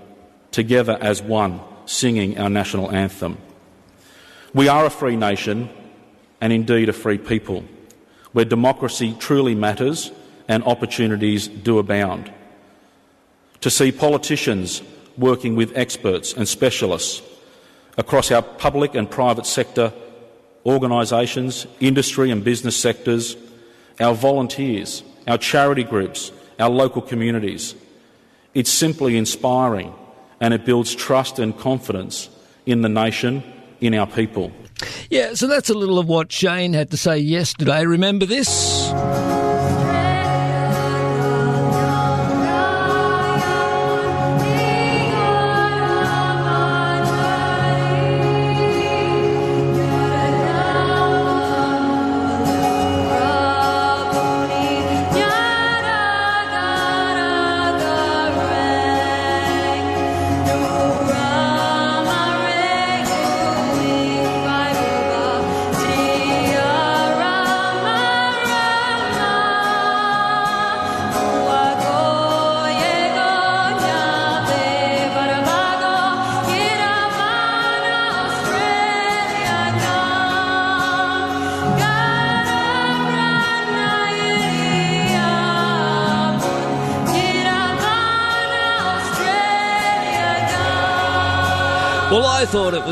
together 0.53 0.97
as 1.01 1.21
one, 1.21 1.61
singing 1.87 2.39
our 2.39 2.49
national 2.49 2.93
anthem? 2.93 3.37
We 4.55 4.69
are 4.69 4.87
a 4.87 4.91
free 4.91 5.17
nation 5.17 5.71
and 6.41 6.53
indeed 6.53 6.89
a 6.89 6.93
free 6.93 7.19
people 7.19 7.65
where 8.31 8.45
democracy 8.45 9.17
truly 9.19 9.57
matters 9.57 10.13
and 10.47 10.63
opportunities 10.63 11.49
do 11.49 11.81
abound. 11.81 12.33
To 13.63 13.71
see 13.71 13.91
politicians 13.91 14.83
working 15.19 15.57
with 15.57 15.77
experts 15.77 16.33
and 16.33 16.47
specialists 16.47 17.23
across 17.99 18.31
our 18.31 18.43
public 18.43 18.95
and 18.95 19.11
private 19.11 19.47
sector 19.47 19.93
organisations, 20.65 21.67
industry 21.81 22.31
and 22.31 22.45
business 22.45 22.77
sectors, 22.77 23.37
our 24.01 24.15
volunteers, 24.15 25.03
our 25.27 25.39
charity 25.39 25.85
groups, 25.85 26.33
our 26.59 26.71
local 26.71 27.03
communities. 27.03 27.75
It's 28.55 28.71
simply 28.71 29.17
inspiring 29.17 29.95
and 30.41 30.55
it 30.55 30.65
builds 30.65 30.95
trust 30.95 31.39
and 31.39 31.57
confidence 31.59 32.29
in 32.67 32.83
the 32.83 32.89
nation, 32.89 33.43
in 33.81 33.95
our 33.95 34.07
people. 34.07 34.53
Yeah, 35.11 35.35
so 35.35 35.47
that's 35.47 35.71
a 35.71 35.75
little 35.75 35.99
of 35.99 36.09
what 36.09 36.33
Shane 36.33 36.73
had 36.73 36.91
to 36.91 36.97
say 36.97 37.19
yesterday. 37.19 37.87
Remember 37.87 38.27
this? 38.27 38.91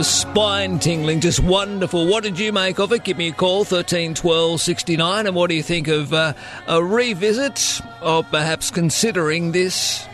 Spine 0.04 0.78
tingling, 0.78 1.20
just 1.20 1.40
wonderful. 1.40 2.06
What 2.06 2.24
did 2.24 2.38
you 2.38 2.52
make 2.52 2.78
of 2.78 2.92
it? 2.92 3.04
Give 3.04 3.16
me 3.16 3.28
a 3.28 3.32
call, 3.32 3.64
13 3.64 4.14
12 4.14 4.60
69. 4.60 5.26
And 5.26 5.36
what 5.36 5.50
do 5.50 5.54
you 5.54 5.62
think 5.62 5.88
of 5.88 6.12
uh, 6.12 6.34
a 6.66 6.82
revisit, 6.82 7.80
or 8.02 8.22
perhaps 8.24 8.70
considering 8.70 9.52
this 9.52 10.06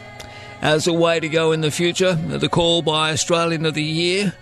as 0.61 0.87
a 0.87 0.93
way 0.93 1.21
to 1.21 1.29
go 1.29 1.53
in 1.53 1.61
the 1.61 1.71
future? 1.71 2.15
The 2.15 2.49
call 2.49 2.83
by 2.83 3.13
Australian 3.13 3.67
of 3.67 3.75
the 3.75 3.83
Year. 3.83 4.35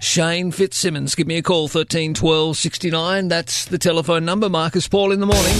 Shane 0.00 0.52
Fitzsimmons. 0.52 1.14
Give 1.14 1.26
me 1.26 1.38
a 1.38 1.42
call, 1.42 1.68
13 1.68 2.14
12 2.14 2.56
69. 2.56 3.28
That's 3.28 3.64
the 3.66 3.78
telephone 3.78 4.24
number. 4.24 4.48
Marcus 4.48 4.88
Paul 4.88 5.12
in 5.12 5.20
the 5.20 5.26
morning. 5.26 5.54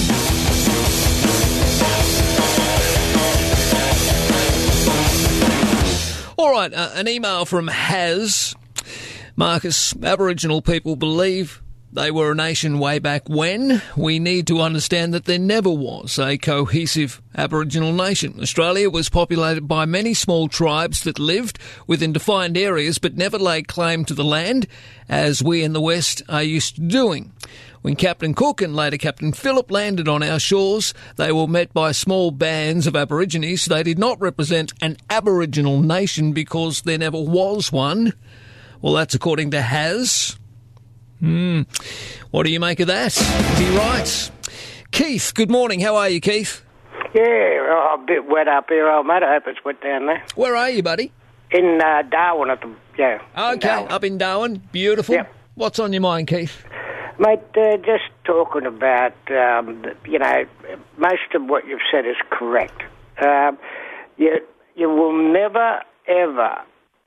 All 6.36 6.52
right, 6.52 6.72
uh, 6.72 6.90
an 6.94 7.08
email 7.08 7.44
from 7.44 7.66
Has. 7.66 8.54
Marcus, 9.39 9.94
Aboriginal 10.02 10.60
people 10.60 10.97
believe 10.97 11.62
they 11.92 12.10
were 12.10 12.33
a 12.33 12.34
nation 12.34 12.81
way 12.81 12.99
back 12.99 13.28
when. 13.28 13.81
We 13.97 14.18
need 14.18 14.49
to 14.49 14.60
understand 14.60 15.15
that 15.15 15.26
there 15.26 15.39
never 15.39 15.70
was 15.70 16.18
a 16.18 16.36
cohesive 16.36 17.23
Aboriginal 17.36 17.92
nation. 17.92 18.41
Australia 18.41 18.91
was 18.91 19.08
populated 19.08 19.68
by 19.68 19.84
many 19.84 20.12
small 20.12 20.49
tribes 20.49 21.05
that 21.05 21.20
lived 21.20 21.60
within 21.86 22.12
defined 22.12 22.58
areas 22.58 22.99
but 22.99 23.17
never 23.17 23.39
laid 23.39 23.68
claim 23.68 24.05
to 24.07 24.15
the 24.15 24.25
land, 24.25 24.67
as 25.08 25.41
we 25.41 25.62
in 25.62 25.73
the 25.73 25.81
West 25.81 26.20
are 26.28 26.42
used 26.42 26.75
to 26.75 26.81
doing. 26.81 27.33
When 27.83 27.94
Captain 27.94 28.34
Cook 28.34 28.60
and 28.60 28.75
later 28.75 28.99
Captain 28.99 29.33
Phillip 29.33 29.70
landed 29.70 30.08
on 30.08 30.25
our 30.25 30.41
shores, 30.41 30.94
they 31.15 31.31
were 31.31 31.47
met 31.47 31.73
by 31.73 31.92
small 31.92 32.33
bands 32.33 32.89
of 32.89 32.97
Aborigines. 32.97 33.67
They 33.67 33.84
did 33.84 34.00
not 34.00 34.20
represent 34.20 34.73
an 34.83 34.97
Aboriginal 35.08 35.81
nation 35.81 36.33
because 36.33 36.83
there 36.83 36.99
never 36.99 37.20
was 37.20 37.70
one. 37.70 38.15
Well, 38.81 38.92
that's 38.92 39.15
according 39.15 39.50
to 39.52 39.60
Has. 39.60 40.39
Hmm. 41.18 41.62
What 42.31 42.44
do 42.44 42.52
you 42.52 42.60
make 42.60 42.78
of 42.78 42.86
that? 42.86 43.16
Is 43.16 43.58
he 43.58 43.76
right? 43.76 44.31
Keith, 44.92 45.32
good 45.34 45.50
morning. 45.50 45.81
How 45.81 45.97
are 45.97 46.08
you, 46.08 46.20
Keith? 46.20 46.65
Yeah, 47.12 47.23
oh, 47.24 47.98
a 48.00 48.05
bit 48.07 48.28
wet 48.28 48.47
up 48.47 48.68
here, 48.68 48.89
old 48.89 49.07
mate. 49.07 49.23
I 49.23 49.34
hope 49.34 49.44
it's 49.47 49.65
wet 49.65 49.81
down 49.82 50.07
there. 50.07 50.23
Where 50.36 50.55
are 50.55 50.70
you, 50.70 50.82
buddy? 50.82 51.10
In 51.50 51.81
uh, 51.82 52.02
Darwin 52.02 52.50
at 52.50 52.60
the 52.60 52.73
yeah. 52.97 53.20
Okay, 53.36 53.68
up 53.68 54.05
in 54.05 54.18
Darwin. 54.18 54.62
Beautiful. 54.70 55.18
What's 55.55 55.78
on 55.81 55.92
your 55.92 56.02
mind, 56.02 56.28
Keith? 56.28 56.65
Mate, 57.18 57.40
uh, 57.57 57.78
just 57.78 58.05
talking 58.23 58.65
about, 58.65 59.15
um, 59.31 59.84
you 60.07 60.20
know, 60.20 60.44
most 60.98 61.34
of 61.34 61.42
what 61.47 61.66
you've 61.66 61.81
said 61.90 62.07
is 62.07 62.16
correct. 62.31 62.81
Um, 63.20 63.58
you, 64.16 64.39
you 64.76 64.89
will 64.89 65.12
never, 65.32 65.81
ever, 66.07 66.60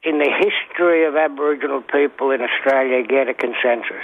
in 0.04 0.18
the 0.18 0.30
history 0.30 1.06
of 1.06 1.16
Aboriginal 1.16 1.82
people 1.82 2.32
in 2.32 2.42
Australia, 2.42 3.06
get 3.06 3.28
a 3.30 3.34
consensus. 3.34 4.04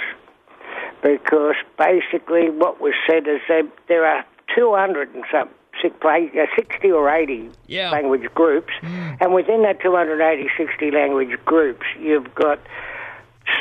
Because 1.02 1.56
basically 1.76 2.50
what 2.50 2.80
was 2.80 2.94
said 3.08 3.26
is 3.26 3.40
that 3.48 3.68
there 3.88 4.04
are 4.06 4.24
200 4.54 5.14
and 5.14 5.24
some, 5.30 5.48
uh, 5.84 6.46
60 6.56 6.90
or 6.90 7.08
80 7.08 7.50
language 7.92 8.28
groups, 8.34 8.72
and 9.20 9.32
within 9.32 9.62
that 9.62 9.80
280, 9.80 10.48
60 10.56 10.90
language 10.90 11.38
groups, 11.44 11.86
you've 12.00 12.34
got 12.34 12.58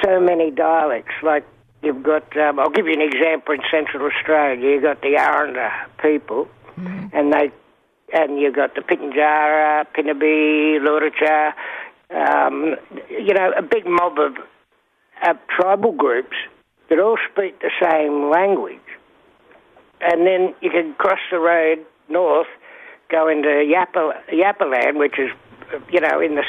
so 0.03 0.19
many 0.19 0.49
dialects. 0.51 1.14
Like 1.22 1.45
you've 1.83 2.01
got, 2.03 2.35
um, 2.38 2.59
I'll 2.59 2.69
give 2.72 2.88
you 2.88 2.93
an 2.93 3.01
example 3.01 3.53
in 3.53 3.61
Central 3.69 4.09
Australia. 4.11 4.74
You've 4.74 4.83
got 4.83 5.01
the 5.01 5.16
Aranda 5.16 5.72
people, 6.01 6.48
and 7.14 7.32
they, 7.33 7.51
and 8.14 8.40
you've 8.40 8.56
got 8.56 8.74
the 8.74 8.82
Pitjantjatjara, 8.82 9.85
Pinnaby, 9.93 10.80
Luritja, 10.80 11.53
um, 12.16 12.76
you 13.10 13.34
know, 13.34 13.52
a 13.58 13.61
big 13.61 13.86
mob 13.86 14.18
of 14.19 14.34
uh, 15.24 15.34
tribal 15.60 15.92
groups 15.92 16.36
that 16.90 17.00
all 17.00 17.18
speak 17.32 17.60
the 17.60 17.72
same 17.82 18.30
language. 18.30 18.80
And 20.00 20.26
then 20.27 20.53
you 20.61 20.69
can 20.69 20.94
cross 20.94 21.19
the 21.32 21.40
road 21.40 21.86
north, 22.08 22.48
go 23.10 23.27
into 23.27 23.48
Yappa, 23.48 24.14
Yappaland, 24.32 24.98
which 25.00 25.18
is, 25.18 25.32
you 25.92 26.00
know, 26.00 26.22
in 26.22 26.36
the 26.36 26.44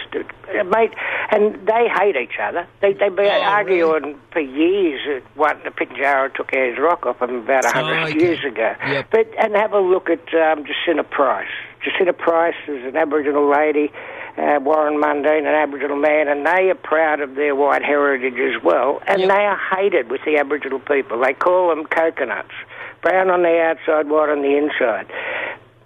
uh, 0.61 0.65
mate, 0.65 0.93
and 1.33 1.67
they 1.67 1.89
hate 1.99 2.15
each 2.15 2.39
other. 2.41 2.69
They 2.81 2.93
they've 2.93 3.15
been 3.15 3.27
arguing 3.43 4.21
for 4.33 4.41
years. 4.41 5.01
uh, 5.09 5.27
What 5.35 5.65
the 5.65 5.71
Pinjarra 5.71 6.33
took 6.35 6.55
Ayers 6.55 6.79
Rock 6.79 7.05
off 7.07 7.19
them 7.19 7.37
about 7.37 7.65
a 7.65 7.71
hundred 7.71 7.99
Oh, 7.99 8.07
okay. 8.07 8.21
years 8.21 8.45
ago. 8.45 8.75
But 9.11 9.27
and 9.39 9.57
have 9.57 9.73
a 9.73 9.81
look 9.81 10.09
at 10.09 10.23
um, 10.35 10.65
Jacinta 10.65 11.03
Price. 11.03 11.49
Jacinta 11.83 12.13
Price 12.13 12.55
is 12.69 12.85
an 12.85 12.97
Aboriginal 12.97 13.51
lady. 13.51 13.91
Uh, 14.39 14.61
Warren 14.61 15.03
Mundine, 15.03 15.41
an 15.41 15.47
Aboriginal 15.47 15.97
man, 15.97 16.29
and 16.29 16.47
they 16.47 16.71
are 16.71 16.77
proud 16.77 17.21
of 17.21 17.35
their 17.35 17.57
white 17.57 17.83
heritage 17.83 18.39
as 18.39 18.63
well. 18.63 19.03
And 19.09 19.23
they 19.23 19.45
are 19.45 19.59
hated 19.75 20.11
with 20.11 20.21
the 20.25 20.37
Aboriginal 20.37 20.79
people. 20.79 21.21
They 21.21 21.33
call 21.33 21.71
them 21.71 21.85
coconuts, 21.87 22.55
brown 23.03 23.31
on 23.31 23.43
the 23.43 23.61
outside, 23.61 24.09
white 24.09 24.31
on 24.31 24.43
the 24.43 24.57
inside. 24.57 25.11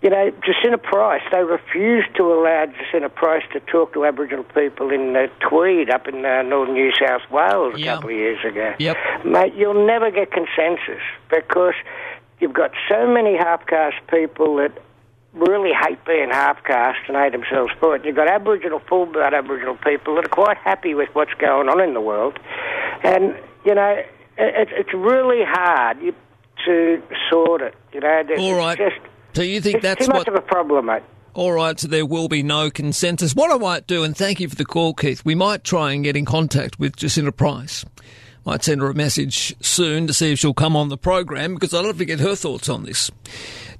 You 0.02 0.10
know, 0.10 0.30
Jacinta 0.44 0.76
Price, 0.76 1.22
they 1.30 1.44
refused 1.44 2.14
to 2.16 2.24
allow 2.24 2.66
Jacinta 2.66 3.08
Price 3.08 3.44
to 3.52 3.60
talk 3.60 3.94
to 3.94 4.04
Aboriginal 4.04 4.44
people 4.44 4.90
in 4.90 5.16
uh, 5.16 5.28
Tweed 5.40 5.88
up 5.88 6.08
in 6.08 6.24
uh, 6.24 6.42
northern 6.42 6.74
New 6.74 6.92
South 7.00 7.22
Wales 7.30 7.80
a 7.80 7.84
couple 7.84 8.10
of 8.10 8.16
years 8.16 8.44
ago. 8.44 8.74
Yep. 8.78 8.96
Mate, 9.24 9.54
you'll 9.54 9.86
never 9.86 10.10
get 10.10 10.30
consensus 10.30 11.00
because 11.30 11.74
you've 12.40 12.52
got 12.52 12.72
so 12.88 13.06
many 13.06 13.36
half 13.38 13.64
caste 13.66 14.04
people 14.10 14.56
that 14.56 14.72
really 15.32 15.70
hate 15.72 16.04
being 16.04 16.30
half 16.30 16.62
caste 16.64 17.00
and 17.08 17.16
hate 17.16 17.32
themselves 17.32 17.72
for 17.80 17.96
it. 17.96 18.04
You've 18.04 18.16
got 18.16 18.28
Aboriginal, 18.28 18.80
full 18.88 19.06
blood 19.06 19.34
Aboriginal 19.34 19.76
people 19.76 20.14
that 20.16 20.26
are 20.26 20.28
quite 20.28 20.56
happy 20.58 20.94
with 20.94 21.08
what's 21.14 21.34
going 21.34 21.68
on 21.68 21.80
in 21.80 21.94
the 21.94 22.00
world. 22.00 22.38
And, 23.02 23.34
you 23.64 23.74
know, 23.74 24.02
it, 24.38 24.68
it's 24.72 24.92
really 24.94 25.44
hard 25.44 25.98
to 26.66 27.02
sort 27.30 27.62
it. 27.62 27.74
You 27.92 28.00
know, 28.00 28.22
It's 28.28 28.40
All 28.40 28.54
right. 28.54 28.76
just 28.78 28.96
So 29.34 29.42
you 29.42 29.60
think 29.60 29.82
that's 29.82 30.06
too 30.06 30.12
much 30.12 30.26
what? 30.26 30.28
of 30.28 30.34
a 30.34 30.42
problem, 30.42 30.86
mate. 30.86 31.02
All 31.34 31.52
right, 31.52 31.80
so 31.80 31.88
there 31.88 32.04
will 32.04 32.28
be 32.28 32.42
no 32.42 32.70
consensus. 32.70 33.34
What 33.34 33.50
I 33.50 33.56
might 33.56 33.86
do, 33.86 34.04
and 34.04 34.14
thank 34.14 34.38
you 34.38 34.50
for 34.50 34.54
the 34.54 34.66
call, 34.66 34.92
Keith, 34.92 35.24
we 35.24 35.34
might 35.34 35.64
try 35.64 35.92
and 35.92 36.04
get 36.04 36.14
in 36.14 36.26
contact 36.26 36.78
with 36.78 36.94
Jacinta 36.96 37.32
Price. 37.32 37.86
Might 38.44 38.64
send 38.64 38.80
her 38.80 38.90
a 38.90 38.94
message 38.94 39.54
soon 39.64 40.06
to 40.08 40.12
see 40.12 40.32
if 40.32 40.38
she'll 40.38 40.52
come 40.52 40.74
on 40.74 40.88
the 40.88 40.96
program 40.96 41.54
because 41.54 41.72
I'd 41.72 41.84
love 41.84 41.98
to 41.98 42.04
get 42.04 42.18
her 42.20 42.34
thoughts 42.34 42.68
on 42.68 42.82
this. 42.84 43.10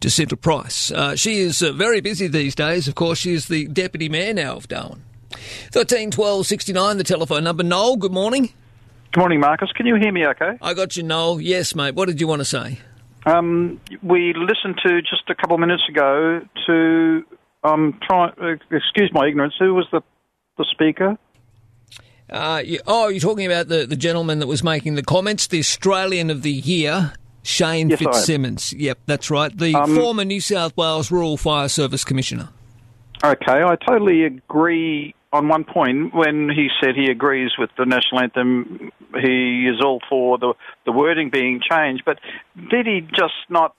Jacinta 0.01 0.37
Price. 0.37 0.93
Uh, 0.93 1.17
she 1.17 1.39
is 1.39 1.63
uh, 1.63 1.73
very 1.73 2.01
busy 2.01 2.29
these 2.29 2.55
days. 2.55 2.87
Of 2.87 2.95
course, 2.95 3.19
she 3.19 3.33
is 3.33 3.47
the 3.47 3.67
deputy 3.67 4.09
mayor 4.09 4.35
now 4.35 4.57
of 4.57 4.69
Darwin. 4.69 5.03
13 5.73 6.11
12 6.11 6.47
69, 6.47 6.99
the 6.99 7.05
telephone 7.05 7.45
number. 7.45 7.63
Noel, 7.63 7.97
good 7.97 8.13
morning. 8.13 8.53
Good 9.13 9.21
morning, 9.21 9.41
Marcus. 9.41 9.71
Can 9.73 9.87
you 9.87 9.97
hear 9.97 10.13
me 10.13 10.27
okay? 10.27 10.59
I 10.63 10.75
got 10.75 10.97
you, 10.97 11.03
Noel. 11.03 11.41
Yes, 11.41 11.75
mate. 11.75 11.95
What 11.95 12.07
did 12.07 12.21
you 12.21 12.27
want 12.27 12.41
to 12.41 12.45
say? 12.45 12.79
Um, 13.27 13.81
we 14.03 14.33
listened 14.35 14.81
to 14.85 15.01
just 15.03 15.29
a 15.29 15.35
couple 15.35 15.55
of 15.55 15.61
minutes 15.61 15.83
ago 15.89 16.41
to 16.67 17.23
um, 17.65 17.99
try. 18.03 18.29
Uh, 18.29 18.57
excuse 18.71 19.11
my 19.13 19.27
ignorance. 19.27 19.55
Who 19.59 19.75
was 19.75 19.87
the 19.93 20.03
the 20.59 20.67
speaker? 20.71 21.19
Uh, 22.33 22.63
you, 22.65 22.81
oh, 22.87 23.09
you're 23.09 23.21
talking 23.21 23.45
about 23.45 23.69
the, 23.69 23.85
the 23.85 23.97
gentleman 23.97 24.39
that 24.39 24.47
was 24.47 24.65
making 24.65 24.95
the 24.95 25.03
comments, 25.03 25.49
the 25.49 25.59
Australian 25.59 26.31
of 26.31 26.41
the 26.41 26.51
Year, 26.51 27.13
Shane 27.43 27.91
Yes, 27.91 27.99
Fitzsimmons. 27.99 28.73
Yep, 28.73 29.01
that's 29.05 29.31
right. 29.31 29.57
The 29.57 29.75
Um, 29.75 29.95
former 29.95 30.25
New 30.25 30.41
South 30.41 30.75
Wales 30.75 31.11
Rural 31.11 31.37
Fire 31.37 31.69
Service 31.69 32.05
Commissioner. 32.05 32.49
Okay, 33.23 33.63
I 33.63 33.77
totally 33.87 34.25
agree 34.25 35.15
on 35.33 35.49
one 35.49 35.65
point 35.65 36.15
when 36.15 36.49
he 36.49 36.69
said 36.81 36.95
he 36.97 37.11
agrees 37.11 37.51
with 37.59 37.71
the 37.77 37.85
national 37.85 38.23
anthem. 38.23 38.91
He 39.21 39.69
is 39.69 39.81
all 39.85 40.01
for 40.09 40.39
the 40.39 40.55
the 40.87 40.93
wording 40.93 41.31
being 41.31 41.61
changed, 41.61 42.03
but 42.07 42.19
did 42.71 42.87
he 42.87 43.03
just 43.15 43.35
not 43.51 43.75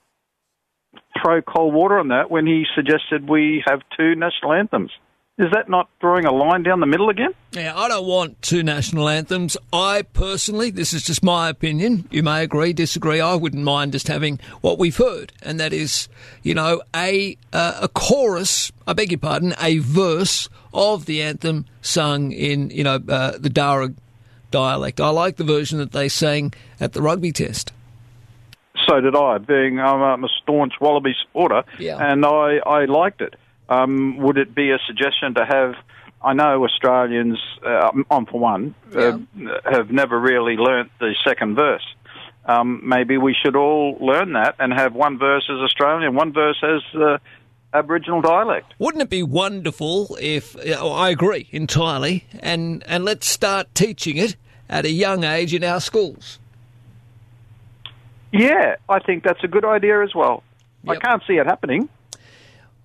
throw 1.20 1.42
cold 1.42 1.74
water 1.74 1.98
on 1.98 2.08
that 2.08 2.30
when 2.30 2.46
he 2.46 2.64
suggested 2.74 3.28
we 3.28 3.62
have 3.66 3.80
two 3.96 4.14
national 4.14 4.52
anthems? 4.52 4.92
Is 5.36 5.50
that 5.50 5.68
not 5.68 5.88
drawing 5.98 6.26
a 6.26 6.32
line 6.32 6.62
down 6.62 6.78
the 6.78 6.86
middle 6.86 7.08
again? 7.10 7.34
Yeah, 7.50 7.76
I 7.76 7.88
don't 7.88 8.06
want 8.06 8.40
two 8.40 8.62
national 8.62 9.08
anthems. 9.08 9.56
I 9.72 10.02
personally, 10.02 10.70
this 10.70 10.92
is 10.92 11.02
just 11.02 11.24
my 11.24 11.48
opinion. 11.48 12.06
You 12.12 12.22
may 12.22 12.44
agree, 12.44 12.72
disagree. 12.72 13.20
I 13.20 13.34
wouldn't 13.34 13.64
mind 13.64 13.92
just 13.92 14.06
having 14.06 14.38
what 14.60 14.78
we've 14.78 14.96
heard, 14.96 15.32
and 15.42 15.58
that 15.58 15.72
is, 15.72 16.08
you 16.44 16.54
know, 16.54 16.82
a 16.94 17.36
uh, 17.52 17.80
a 17.82 17.88
chorus. 17.88 18.70
I 18.86 18.92
beg 18.92 19.10
your 19.10 19.18
pardon, 19.18 19.54
a 19.60 19.78
verse 19.78 20.48
of 20.72 21.06
the 21.06 21.20
anthem 21.22 21.66
sung 21.82 22.30
in, 22.30 22.70
you 22.70 22.84
know, 22.84 23.00
uh, 23.08 23.32
the 23.36 23.50
Darug 23.50 23.96
dialect. 24.52 25.00
I 25.00 25.08
like 25.08 25.34
the 25.36 25.44
version 25.44 25.78
that 25.78 25.90
they 25.90 26.08
sang 26.08 26.54
at 26.78 26.92
the 26.92 27.02
rugby 27.02 27.32
test. 27.32 27.72
So 28.86 29.00
did 29.00 29.16
I, 29.16 29.38
being 29.38 29.80
um, 29.80 30.00
I'm 30.00 30.22
a 30.22 30.28
staunch 30.28 30.74
Wallaby 30.80 31.14
supporter, 31.26 31.64
Yeah. 31.80 31.96
and 31.98 32.24
I, 32.24 32.58
I 32.64 32.84
liked 32.84 33.20
it. 33.20 33.34
Um, 33.68 34.18
would 34.18 34.38
it 34.38 34.54
be 34.54 34.70
a 34.70 34.78
suggestion 34.86 35.34
to 35.34 35.44
have? 35.44 35.74
I 36.22 36.32
know 36.32 36.64
Australians, 36.64 37.38
uh, 37.64 37.90
I'm 38.10 38.26
for 38.26 38.40
one, 38.40 38.74
uh, 38.94 39.18
have 39.64 39.90
never 39.90 40.18
really 40.18 40.56
learnt 40.56 40.90
the 40.98 41.14
second 41.22 41.54
verse. 41.54 41.84
Um, 42.46 42.82
maybe 42.84 43.16
we 43.18 43.34
should 43.34 43.56
all 43.56 43.96
learn 44.00 44.32
that 44.34 44.56
and 44.58 44.72
have 44.72 44.94
one 44.94 45.18
verse 45.18 45.44
as 45.50 45.58
Australian, 45.58 46.14
one 46.14 46.32
verse 46.32 46.62
as 46.62 47.00
uh, 47.00 47.18
Aboriginal 47.72 48.20
dialect. 48.20 48.72
Wouldn't 48.78 49.02
it 49.02 49.10
be 49.10 49.22
wonderful 49.22 50.16
if 50.20 50.56
uh, 50.56 50.92
I 50.92 51.10
agree 51.10 51.48
entirely, 51.50 52.24
and 52.40 52.82
and 52.86 53.04
let's 53.04 53.26
start 53.26 53.74
teaching 53.74 54.16
it 54.16 54.36
at 54.68 54.84
a 54.84 54.90
young 54.90 55.24
age 55.24 55.54
in 55.54 55.64
our 55.64 55.80
schools. 55.80 56.38
Yeah, 58.32 58.76
I 58.88 58.98
think 58.98 59.22
that's 59.22 59.44
a 59.44 59.48
good 59.48 59.64
idea 59.64 60.02
as 60.02 60.14
well. 60.14 60.42
I 60.86 60.96
can't 60.96 61.22
see 61.26 61.34
it 61.34 61.46
happening, 61.46 61.88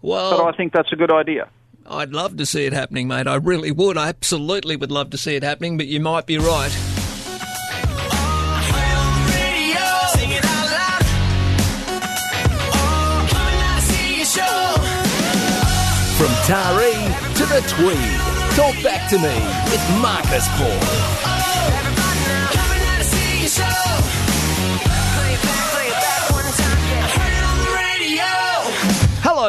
Well, 0.01 0.37
but 0.37 0.45
I 0.45 0.51
think 0.55 0.73
that's 0.73 0.91
a 0.91 0.95
good 0.95 1.11
idea. 1.11 1.49
I'd 1.85 2.11
love 2.11 2.37
to 2.37 2.45
see 2.45 2.65
it 2.65 2.73
happening, 2.73 3.07
mate. 3.07 3.27
I 3.27 3.35
really 3.35 3.71
would. 3.71 3.97
I 3.97 4.09
absolutely 4.09 4.75
would 4.75 4.91
love 4.91 5.09
to 5.09 5.17
see 5.17 5.35
it 5.35 5.43
happening, 5.43 5.77
but 5.77 5.87
you 5.87 5.99
might 5.99 6.25
be 6.25 6.37
right. 6.37 6.71
From 16.19 16.27
Taree 16.43 17.35
to 17.37 17.45
the 17.45 17.61
Tweed, 17.69 18.55
talk 18.57 18.83
back 18.83 19.09
to 19.09 19.17
me 19.17 19.33
with 19.71 20.01
Marcus 20.01 20.45
Paul. 20.57 21.28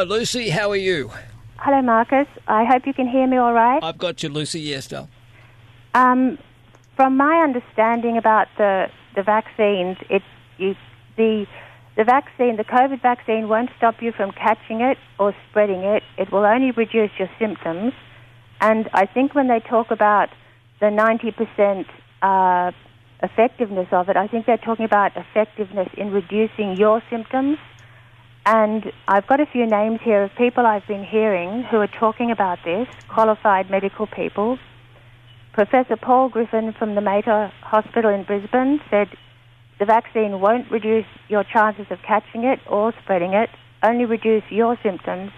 Hello, 0.01 0.17
Lucy. 0.17 0.49
How 0.49 0.71
are 0.71 0.75
you? 0.75 1.11
Hello, 1.57 1.79
Marcus. 1.83 2.25
I 2.47 2.65
hope 2.65 2.87
you 2.87 2.93
can 2.93 3.07
hear 3.07 3.27
me 3.27 3.37
all 3.37 3.53
right. 3.53 3.83
I've 3.83 3.99
got 3.99 4.23
you, 4.23 4.29
Lucy. 4.29 4.59
Yes, 4.59 4.87
Dale. 4.87 5.07
Um, 5.93 6.39
from 6.95 7.17
my 7.17 7.43
understanding 7.43 8.17
about 8.17 8.47
the 8.57 8.87
the 9.15 9.21
vaccines, 9.21 9.97
it 10.09 10.23
you, 10.57 10.73
the 11.17 11.45
the 11.97 12.03
vaccine, 12.03 12.55
the 12.55 12.63
COVID 12.63 12.99
vaccine, 13.03 13.47
won't 13.47 13.69
stop 13.77 14.01
you 14.01 14.11
from 14.11 14.31
catching 14.31 14.81
it 14.81 14.97
or 15.19 15.35
spreading 15.51 15.81
it. 15.81 16.01
It 16.17 16.31
will 16.31 16.45
only 16.45 16.71
reduce 16.71 17.11
your 17.19 17.29
symptoms. 17.37 17.93
And 18.59 18.89
I 18.95 19.05
think 19.05 19.35
when 19.35 19.49
they 19.49 19.59
talk 19.59 19.91
about 19.91 20.29
the 20.79 20.89
ninety 20.89 21.29
percent 21.29 21.85
uh, 22.23 22.71
effectiveness 23.21 23.89
of 23.91 24.09
it, 24.09 24.17
I 24.17 24.25
think 24.27 24.47
they're 24.47 24.57
talking 24.57 24.85
about 24.85 25.11
effectiveness 25.15 25.89
in 25.95 26.09
reducing 26.09 26.75
your 26.75 27.03
symptoms. 27.07 27.59
And 28.45 28.91
I've 29.07 29.27
got 29.27 29.39
a 29.39 29.45
few 29.45 29.67
names 29.67 29.99
here 30.03 30.23
of 30.23 30.31
people 30.35 30.65
I've 30.65 30.87
been 30.87 31.03
hearing 31.03 31.63
who 31.63 31.77
are 31.77 31.87
talking 31.87 32.31
about 32.31 32.59
this, 32.65 32.87
qualified 33.07 33.69
medical 33.69 34.07
people. 34.07 34.57
Professor 35.53 35.95
Paul 35.95 36.29
Griffin 36.29 36.73
from 36.77 36.95
the 36.95 37.01
Mater 37.01 37.51
Hospital 37.61 38.09
in 38.09 38.23
Brisbane 38.23 38.79
said 38.89 39.09
the 39.79 39.85
vaccine 39.85 40.39
won't 40.39 40.71
reduce 40.71 41.05
your 41.27 41.43
chances 41.43 41.85
of 41.91 41.99
catching 42.07 42.43
it 42.43 42.59
or 42.67 42.93
spreading 43.03 43.33
it, 43.33 43.49
only 43.83 44.05
reduce 44.05 44.43
your 44.49 44.77
symptoms. 44.81 45.31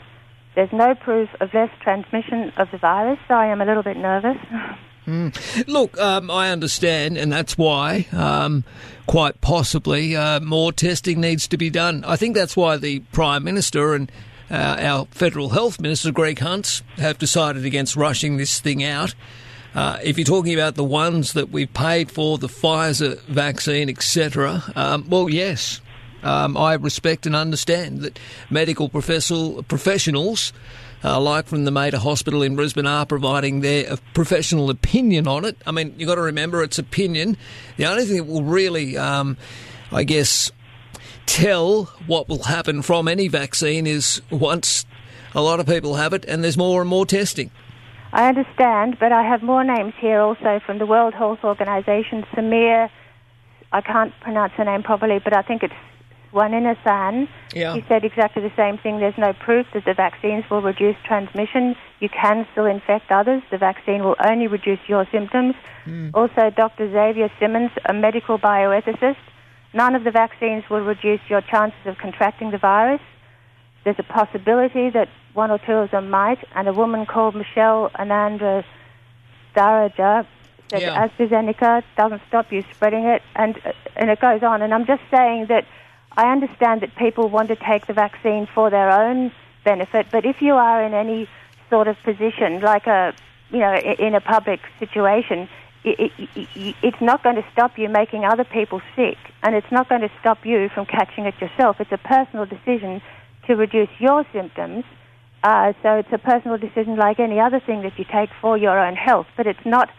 There's 0.56 0.72
no 0.72 0.96
proof 0.96 1.30
of 1.42 1.54
less 1.54 1.72
transmission 1.82 2.54
of 2.58 2.70
the 2.72 2.78
virus, 2.78 3.20
so 3.28 3.34
I 3.34 3.48
am 3.48 3.60
a 3.60 3.66
little 3.66 3.84
bit 3.84 3.98
nervous. 3.98 4.38
Mm. 5.06 5.68
Look, 5.68 5.98
um, 6.00 6.32
I 6.32 6.52
understand, 6.52 7.18
and 7.18 7.32
that's 7.32 7.58
why, 7.58 8.08
um, 8.14 8.64
quite 9.06 9.42
possibly, 9.42 10.16
uh, 10.16 10.40
more 10.40 10.72
testing 10.72 11.20
needs 11.20 11.48
to 11.50 11.58
be 11.58 11.70
done. 11.70 12.04
I 12.06 12.16
think 12.16 12.36
that's 12.36 12.56
why 12.56 12.78
the 12.78 13.00
Prime 13.12 13.44
Minister 13.44 13.96
and 13.96 14.12
uh, 14.50 14.78
our 14.80 15.06
Federal 15.12 15.50
Health 15.50 15.80
Minister, 15.80 16.12
Greg 16.12 16.40
Hunt, 16.40 16.82
have 16.98 17.18
decided 17.18 17.66
against 17.66 17.96
rushing 17.96 18.38
this 18.38 18.60
thing 18.60 18.84
out. 18.84 19.14
Uh, 19.76 19.98
if 20.04 20.18
you're 20.18 20.26
talking 20.26 20.54
about 20.54 20.76
the 20.76 20.84
ones 20.84 21.34
that 21.34 21.50
we've 21.50 21.74
paid 21.74 22.12
for, 22.12 22.38
the 22.38 22.48
Pfizer 22.48 23.20
vaccine, 23.24 23.90
etc., 23.90 24.64
um, 24.76 25.10
well, 25.10 25.28
yes, 25.28 25.82
um, 26.22 26.56
I 26.56 26.76
respect 26.76 27.26
and 27.26 27.36
understand 27.36 28.02
that 28.02 28.20
medical 28.50 28.88
professor, 28.88 29.64
professionals, 29.64 30.54
uh, 31.04 31.20
like 31.20 31.46
from 31.46 31.66
the 31.66 31.72
Mater 31.72 31.98
Hospital 31.98 32.42
in 32.42 32.56
Brisbane, 32.56 32.88
are 32.88 33.06
providing 33.06 33.62
their 33.62 33.92
uh, 33.92 33.98
professional 34.14 34.70
opinion 34.70 35.28
on 35.28 35.46
it. 35.46 35.58
I 35.66 35.72
mean, 35.72 35.94
you've 35.98 36.08
got 36.08 36.16
to 36.16 36.22
remember 36.22 36.64
it's 36.64 36.80
opinion. 36.80 37.38
The 37.78 37.86
only 37.86 38.06
thing 38.06 38.18
that 38.18 38.26
will 38.26 38.44
really, 38.44 38.98
um, 38.98 39.38
I 39.92 40.04
guess, 40.04 40.52
tell 41.26 41.86
what 42.08 42.28
will 42.30 42.44
happen 42.44 42.82
from 42.82 43.08
any 43.08 43.28
vaccine 43.28 43.88
is 43.88 44.22
once 44.30 44.86
a 45.36 45.42
lot 45.42 45.60
of 45.60 45.66
people 45.66 45.96
have 45.96 46.14
it 46.14 46.26
and 46.26 46.44
there's 46.44 46.58
more 46.58 46.82
and 46.82 46.90
more 46.90 47.06
testing. 47.06 47.52
I 48.12 48.30
understand, 48.30 48.98
but 49.00 49.12
I 49.12 49.24
have 49.24 49.42
more 49.42 49.64
names 49.64 49.94
here 50.00 50.20
also 50.22 50.60
from 50.66 50.78
the 50.78 50.86
World 50.86 51.16
Health 51.16 51.40
Organization. 51.44 52.24
Samir, 52.36 52.90
I 53.72 53.82
can't 53.82 54.14
pronounce 54.22 54.54
her 54.54 54.64
name 54.64 54.84
properly, 54.84 55.20
but 55.24 55.36
I 55.36 55.42
think 55.42 55.64
it's 55.64 55.74
Swaminathan. 56.34 57.28
Yeah. 57.54 57.76
He 57.76 57.84
said 57.88 58.04
exactly 58.04 58.42
the 58.42 58.52
same 58.58 58.78
thing. 58.78 59.00
There's 59.00 59.18
no 59.18 59.34
proof 59.34 59.68
that 59.74 59.86
the 59.86 59.94
vaccines 59.94 60.44
will 60.50 60.62
reduce 60.62 60.96
transmission. 61.06 61.76
You 62.00 62.10
can 62.10 62.48
still 62.52 62.66
infect 62.66 63.12
others. 63.12 63.44
The 63.52 63.58
vaccine 63.58 64.04
will 64.04 64.16
only 64.26 64.48
reduce 64.48 64.80
your 64.88 65.08
symptoms. 65.12 65.56
Also, 66.14 66.50
Dr. 66.50 66.92
Xavier 66.92 67.30
Symons, 67.40 67.72
a 67.86 67.94
medical 67.94 68.40
bioethicist, 68.40 69.18
none 69.74 69.96
of 69.96 70.04
the 70.04 70.12
vaccines 70.12 70.64
will 70.70 70.82
reduce 70.82 71.20
your 71.30 71.42
chances 71.42 71.86
of 71.86 71.98
contracting 71.98 72.52
the 72.52 72.58
virus. 72.58 73.02
There's 73.84 74.00
a 74.00 74.04
possibility 74.04 74.90
that 74.92 75.10
one 75.34 75.52
or 75.52 75.58
two 75.60 75.74
of 75.74 75.92
them 75.92 76.10
might, 76.10 76.40
and 76.56 76.68
a 76.68 76.74
woman 76.74 77.06
called 77.06 77.36
Michelle 77.36 77.90
Anandra 78.00 78.64
Daraja 79.56 80.26
said 80.70 80.82
Yeah. 80.82 81.08
AstraZeneca 81.08 81.84
doesn't 81.98 82.22
stop 82.28 82.52
you 82.52 82.64
spreading 82.74 83.06
it, 83.06 83.22
and 83.36 83.58
uh, 83.66 83.72
and 83.96 84.10
it 84.10 84.20
goes 84.20 84.42
on. 84.42 84.62
And 84.62 84.74
I'm 84.74 84.86
just 84.86 85.02
saying 85.14 85.48
that 85.48 85.66
I 86.16 86.32
understand 86.32 86.82
that 86.82 86.96
people 86.96 87.30
want 87.30 87.50
to 87.50 87.56
take 87.56 87.88
the 87.88 87.94
vaccine 87.94 88.48
for 88.54 88.70
their 88.70 88.92
own 88.92 89.32
benefit, 89.64 90.08
but 90.12 90.26
if 90.26 90.42
you 90.42 90.54
are 90.54 90.84
in 90.84 90.94
any 90.94 91.28
sort 91.70 91.88
of 91.88 91.98
position, 92.04 92.62
like 92.62 92.88
a 92.88 93.14
you 93.54 93.60
know, 93.60 93.76
in 93.76 94.16
a 94.16 94.22
public 94.22 94.60
situation, 94.80 95.48
it, 95.84 96.12
it, 96.18 96.30
it, 96.36 96.76
it's 96.82 97.02
not 97.02 97.24
going 97.24 97.36
to 97.36 97.46
stop 97.52 97.78
you 97.78 97.88
making 97.88 98.26
other 98.26 98.44
people 98.44 98.82
sick, 98.96 99.18
and 99.44 99.56
it's 99.56 99.72
not 99.72 99.88
going 99.88 100.02
to 100.02 100.12
stop 100.20 100.46
you 100.46 100.70
from 100.70 100.86
catching 100.86 101.26
it 101.26 101.40
yourself. 101.40 101.80
It's 101.80 101.92
a 101.92 101.98
personal 101.98 102.46
decision 102.46 103.02
to 103.46 103.56
reduce 103.56 103.90
your 104.00 104.26
symptoms. 104.34 104.86
Uh, 105.44 105.74
so 105.84 105.98
it's 105.98 106.12
a 106.12 106.18
personal 106.18 106.58
decision 106.58 106.96
like 106.96 107.20
any 107.20 107.40
other 107.40 107.60
thing 107.60 107.84
that 107.84 108.00
you 108.00 108.06
take 108.06 108.30
for 108.42 108.58
your 108.58 108.80
own 108.80 108.96
health, 108.96 109.28
but 109.38 109.46
it's 109.46 109.66
not 109.66 109.90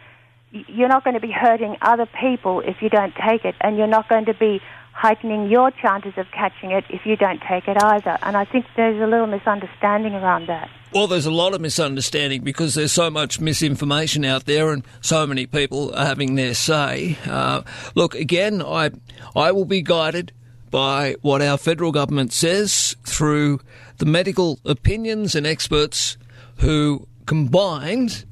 you're 0.50 0.88
not 0.88 1.02
going 1.02 1.14
to 1.14 1.20
be 1.20 1.32
hurting 1.32 1.76
other 1.82 2.06
people 2.06 2.60
if 2.60 2.80
you 2.80 2.88
don't 2.88 3.14
take 3.16 3.44
it, 3.44 3.54
and 3.60 3.76
you're 3.76 3.86
not 3.86 4.08
going 4.08 4.24
to 4.24 4.34
be 4.34 4.60
heightening 4.94 5.50
your 5.50 5.70
chances 5.73 6.14
of 6.16 6.31
catching 6.31 6.70
it 6.70 6.84
if 6.89 7.05
you 7.05 7.16
don't 7.16 7.42
take 7.42 7.66
it 7.68 7.76
either. 7.82 8.16
And 8.23 8.36
I 8.36 8.44
think 8.44 8.64
there's 8.76 9.00
a 9.02 9.06
little 9.06 9.26
misunderstanding 9.26 10.14
around 10.14 10.47
that. 10.47 10.70
Well, 10.92 11.08
there's 11.08 11.26
a 11.26 11.32
lot 11.32 11.52
of 11.52 11.60
misunderstanding 11.60 12.42
because 12.42 12.74
there's 12.74 12.92
so 12.92 13.10
much 13.10 13.40
misinformation 13.40 14.24
out 14.24 14.44
there, 14.44 14.70
and 14.70 14.84
so 15.00 15.26
many 15.26 15.47
people 15.47 15.92
are 15.94 16.06
having 16.06 16.36
their 16.36 16.55
say. 16.55 17.18
Uh, 17.26 17.62
look, 17.97 18.14
again, 18.14 18.62
I 18.62 18.92
I 19.34 19.50
will 19.50 19.64
be 19.64 19.82
guided 19.82 20.32
by 20.70 21.16
what 21.20 21.42
our 21.42 21.58
federal 21.58 21.90
government 21.90 22.32
says 22.32 22.94
through 23.02 23.60
the 23.98 24.06
medical 24.06 24.60
opinions 24.64 25.34
and 25.34 25.47
experts 25.47 26.16
who 26.58 27.08
combined 27.26 28.24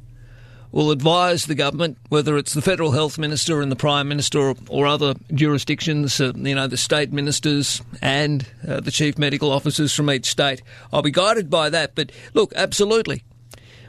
will 0.73 0.91
advise 0.91 1.45
the 1.45 1.55
government, 1.55 1.99
whether 2.09 2.37
it's 2.39 2.55
the 2.55 2.63
federal 2.63 2.93
health 2.93 3.19
minister 3.19 3.61
and 3.61 3.71
the 3.71 3.77
prime 3.77 4.09
minister 4.09 4.55
or, 4.69 4.87
other 4.87 5.15
jurisdictions, 5.33 6.21
uh, 6.21 6.33
you 6.35 6.55
know, 6.55 6.67
the 6.67 6.77
state 6.77 7.13
ministers 7.13 7.83
and 8.01 8.47
uh, 8.67 8.81
the 8.81 8.91
chief 8.91 9.19
medical 9.19 9.53
officers 9.53 9.95
from 9.95 10.11
each 10.11 10.27
state. 10.27 10.63
I'll 10.93 11.03
be 11.03 11.11
guided 11.11 11.49
by 11.51 11.69
that. 11.71 11.95
But 11.95 12.11
look, 12.35 12.53
absolutely, 12.57 13.23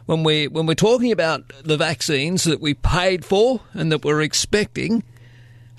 when 0.05 0.23
we 0.23 0.47
when 0.47 0.65
we're 0.65 0.75
talking 0.75 1.11
about 1.11 1.47
the 1.63 1.77
vaccines 1.77 2.43
that 2.43 2.59
we 2.59 2.73
paid 2.73 3.25
for 3.25 3.61
and 3.73 3.91
that 3.91 4.03
we're 4.03 4.21
expecting, 4.21 5.03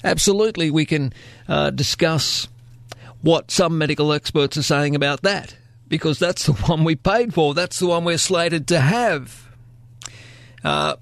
absolutely 0.02 0.70
we 0.70 0.86
can 0.86 1.12
uh, 1.48 1.70
discuss 1.70 2.48
what 3.20 3.50
some 3.50 3.78
medical 3.78 4.12
experts 4.12 4.56
are 4.56 4.62
saying 4.62 4.94
about 4.94 5.22
that 5.22 5.56
because 5.88 6.18
that's 6.18 6.46
the 6.46 6.52
one 6.66 6.84
we 6.84 6.96
paid 6.96 7.34
for. 7.34 7.54
That's 7.54 7.78
the 7.78 7.86
one 7.86 8.04
we're 8.04 8.18
slated 8.18 8.66
to 8.68 8.80
have. 8.80 9.43
Uh, 10.64 10.96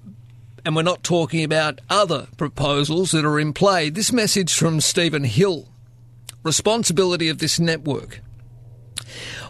and 0.65 0.75
we're 0.75 0.81
not 0.83 1.03
talking 1.03 1.43
about 1.43 1.81
other 1.89 2.27
proposals 2.37 3.11
that 3.11 3.25
are 3.25 3.39
in 3.39 3.53
play. 3.53 3.89
This 3.89 4.11
message 4.11 4.53
from 4.53 4.81
Stephen 4.81 5.23
Hill, 5.23 5.67
responsibility 6.43 7.29
of 7.29 7.39
this 7.39 7.59
network. 7.59 8.21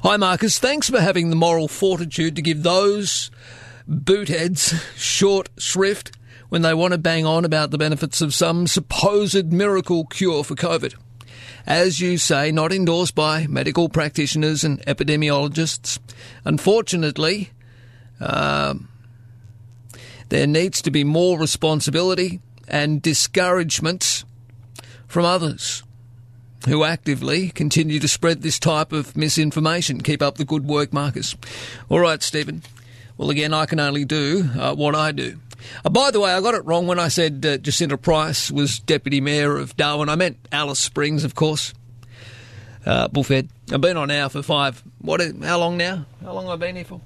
Hi, 0.04 0.18
Marcus. 0.18 0.60
Thanks 0.60 0.90
for 0.90 1.00
having 1.00 1.30
the 1.30 1.36
moral 1.36 1.68
fortitude 1.68 2.36
to 2.36 2.42
give 2.42 2.64
those 2.64 3.32
bootheads 3.90 4.74
short 4.98 5.50
shrift 5.58 6.18
when 6.50 6.62
they 6.62 6.74
want 6.74 6.92
to 6.92 6.98
bang 6.98 7.26
on 7.26 7.46
about 7.46 7.72
the 7.72 7.78
benefits 7.78 8.22
of 8.22 8.34
some 8.34 8.68
supposed 8.68 9.52
miracle 9.52 10.06
cure 10.06 10.44
for 10.44 10.56
COVID. 10.56 10.96
As 11.66 12.02
you 12.02 12.18
say, 12.18 12.52
not 12.52 12.74
endorsed 12.74 13.16
by 13.16 13.48
medical 13.48 13.88
practitioners 13.88 14.64
and 14.64 14.80
epidemiologists. 14.82 16.00
Unfortunately, 16.44 17.52
um, 18.20 18.90
there 20.30 20.48
needs 20.48 20.82
to 20.84 20.92
be 20.92 21.04
more 21.04 21.38
responsibility 21.40 22.40
and 22.68 23.02
discouragement 23.02 24.24
from 25.08 25.26
others. 25.26 25.84
who 26.68 26.86
actively 26.86 27.50
continue 27.50 28.00
to 28.00 28.08
spread 28.08 28.42
this 28.42 28.58
type 28.58 28.94
of 28.94 29.18
misinformation. 29.18 30.00
Keep 30.02 30.22
up 30.22 30.38
the 30.38 30.46
good 30.46 30.66
work, 30.66 30.94
Marcus. 30.94 31.36
All 31.90 32.00
right, 32.00 32.24
Stephen. 32.24 32.64
Well, 33.18 33.30
again, 33.30 33.54
I 33.54 33.66
can 33.66 33.82
only 33.82 34.06
do 34.06 34.50
uh, 34.58 34.74
what 34.74 34.96
I 34.96 35.12
do. 35.12 35.40
Uh, 35.84 35.90
by 35.90 36.10
the 36.12 36.20
way, 36.22 36.32
I 36.32 36.40
got 36.42 36.54
it 36.56 36.66
wrong 36.66 36.88
when 36.88 37.00
I 37.00 37.10
said 37.10 37.46
uh, 37.46 37.58
Jacinta 37.58 37.98
Price 37.98 38.50
was 38.50 38.80
Deputy 38.80 39.20
Mayor 39.22 39.58
of 39.58 39.76
Darwin. 39.76 40.08
I 40.08 40.16
meant 40.16 40.38
Alice 40.54 40.80
Springs, 40.80 41.24
of 41.26 41.36
course. 41.36 41.74
Uh, 42.86 43.08
Bullfed. 43.10 43.50
I've 43.72 43.82
been 43.82 43.98
on 43.98 44.08
now 44.08 44.30
for 44.30 44.42
five. 44.42 44.82
What? 45.00 45.22
How 45.44 45.60
long 45.60 45.78
now? 45.78 46.06
How 46.24 46.34
long 46.34 46.46
have 46.46 46.54
I 46.54 46.56
been 46.58 46.76
here 46.78 46.86
for? 46.86 47.02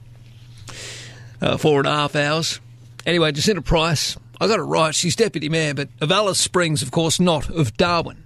Uh, 1.41 1.57
four 1.57 1.79
and 1.79 1.87
a 1.87 1.91
half 1.91 2.15
hours. 2.15 2.59
Anyway, 3.07 3.31
Jacinta 3.31 3.61
Price. 3.61 4.17
I 4.41 4.47
got 4.47 4.59
it 4.59 4.63
right. 4.63 4.93
She's 4.93 5.15
Deputy 5.15 5.47
Mayor, 5.47 5.73
but 5.73 5.87
of 6.01 6.11
Alice 6.11 6.39
Springs, 6.39 6.81
of 6.81 6.91
course, 6.91 7.21
not 7.21 7.49
of 7.49 7.77
Darwin. 7.77 8.21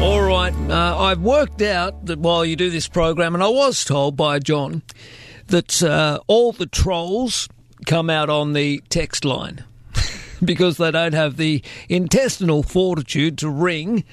All 0.00 0.22
right. 0.22 0.54
Uh, 0.70 0.96
I've 1.00 1.20
worked 1.20 1.60
out 1.62 2.06
that 2.06 2.20
while 2.20 2.44
you 2.44 2.54
do 2.54 2.70
this 2.70 2.86
program, 2.86 3.34
and 3.34 3.42
I 3.42 3.48
was 3.48 3.84
told 3.84 4.16
by 4.16 4.38
John 4.38 4.82
that 5.48 5.82
uh, 5.82 6.20
all 6.28 6.52
the 6.52 6.66
trolls 6.66 7.48
come 7.86 8.08
out 8.08 8.30
on 8.30 8.52
the 8.52 8.80
text 8.88 9.24
line 9.24 9.64
because 10.44 10.76
they 10.76 10.92
don't 10.92 11.14
have 11.14 11.36
the 11.36 11.60
intestinal 11.88 12.62
fortitude 12.62 13.36
to 13.38 13.50
ring 13.50 14.04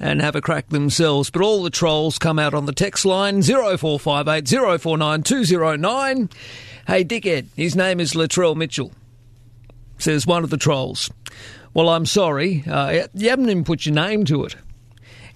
and 0.00 0.22
have 0.22 0.34
a 0.34 0.40
crack 0.40 0.68
themselves. 0.70 1.30
But 1.30 1.42
all 1.42 1.62
the 1.62 1.70
trolls 1.70 2.18
come 2.18 2.38
out 2.38 2.54
on 2.54 2.66
the 2.66 2.72
text 2.72 3.04
line 3.04 3.42
0458 3.42 4.80
049 4.80 5.22
209. 5.22 6.30
Hey, 6.86 7.04
dickhead, 7.04 7.46
his 7.54 7.76
name 7.76 8.00
is 8.00 8.14
Latrell 8.14 8.56
Mitchell, 8.56 8.90
says 9.98 10.26
one 10.26 10.42
of 10.42 10.50
the 10.50 10.56
trolls. 10.56 11.10
Well, 11.74 11.90
I'm 11.90 12.06
sorry, 12.06 12.64
uh, 12.66 13.06
you 13.14 13.28
haven't 13.28 13.48
even 13.48 13.62
put 13.62 13.86
your 13.86 13.94
name 13.94 14.24
to 14.24 14.44
it. 14.44 14.56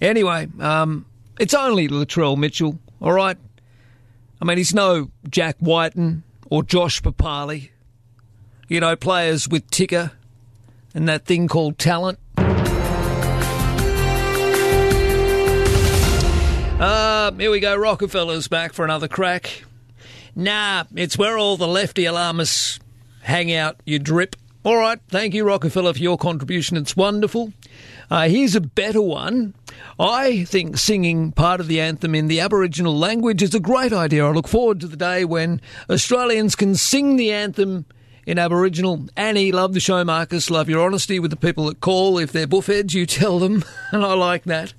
Anyway, 0.01 0.49
um, 0.59 1.05
it's 1.39 1.53
only 1.53 1.87
Latrell 1.87 2.37
Mitchell, 2.37 2.77
all 2.99 3.13
right? 3.13 3.37
I 4.41 4.45
mean, 4.45 4.57
he's 4.57 4.73
no 4.73 5.11
Jack 5.29 5.55
Wighton 5.61 6.23
or 6.49 6.63
Josh 6.63 7.01
Papalii. 7.01 7.69
You 8.67 8.79
know, 8.79 8.95
players 8.95 9.47
with 9.47 9.69
ticker 9.69 10.11
and 10.93 11.07
that 11.07 11.25
thing 11.25 11.47
called 11.47 11.77
talent. 11.77 12.19
Uh, 16.79 17.31
here 17.31 17.51
we 17.51 17.61
go. 17.61 17.73
Rockefeller's 17.73 18.49
back 18.49 18.73
for 18.73 18.83
another 18.83 19.07
crack. 19.07 19.63
Nah, 20.35 20.83
it's 20.93 21.17
where 21.17 21.37
all 21.37 21.55
the 21.55 21.69
lefty 21.69 22.03
alarmists 22.03 22.79
hang 23.21 23.53
out, 23.53 23.79
you 23.85 23.97
drip. 23.97 24.35
All 24.65 24.75
right, 24.75 24.99
thank 25.07 25.33
you, 25.33 25.45
Rockefeller, 25.45 25.93
for 25.93 25.99
your 25.99 26.17
contribution. 26.17 26.75
It's 26.75 26.97
wonderful. 26.97 27.53
Uh, 28.11 28.27
here's 28.27 28.55
a 28.55 28.61
better 28.61 29.01
one. 29.01 29.53
I 29.97 30.43
think 30.43 30.75
singing 30.77 31.31
part 31.31 31.61
of 31.61 31.67
the 31.67 31.79
anthem 31.79 32.13
in 32.13 32.27
the 32.27 32.41
Aboriginal 32.41 32.97
language 32.97 33.41
is 33.41 33.55
a 33.55 33.59
great 33.61 33.93
idea. 33.93 34.25
I 34.25 34.31
look 34.31 34.47
forward 34.49 34.81
to 34.81 34.87
the 34.87 34.97
day 34.97 35.23
when 35.23 35.61
Australians 35.89 36.55
can 36.55 36.75
sing 36.75 37.15
the 37.15 37.31
anthem 37.31 37.85
in 38.25 38.37
Aboriginal. 38.37 39.07
Annie, 39.15 39.53
love 39.53 39.73
the 39.73 39.79
show, 39.79 40.03
Marcus. 40.03 40.49
Love 40.49 40.67
your 40.67 40.85
honesty 40.85 41.19
with 41.19 41.31
the 41.31 41.37
people 41.37 41.67
that 41.67 41.79
call. 41.79 42.17
If 42.17 42.33
they're 42.33 42.47
buffheads, 42.47 42.93
you 42.93 43.05
tell 43.05 43.39
them, 43.39 43.63
and 43.93 44.03
I 44.03 44.13
like 44.13 44.43
that. 44.43 44.73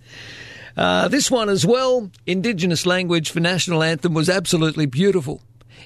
Uh, 0.76 1.08
this 1.08 1.30
one 1.30 1.48
as 1.48 1.64
well, 1.64 2.10
Indigenous 2.26 2.84
language 2.84 3.30
for 3.30 3.40
national 3.40 3.82
anthem 3.82 4.12
was 4.12 4.28
absolutely 4.28 4.86
beautiful. 4.86 5.40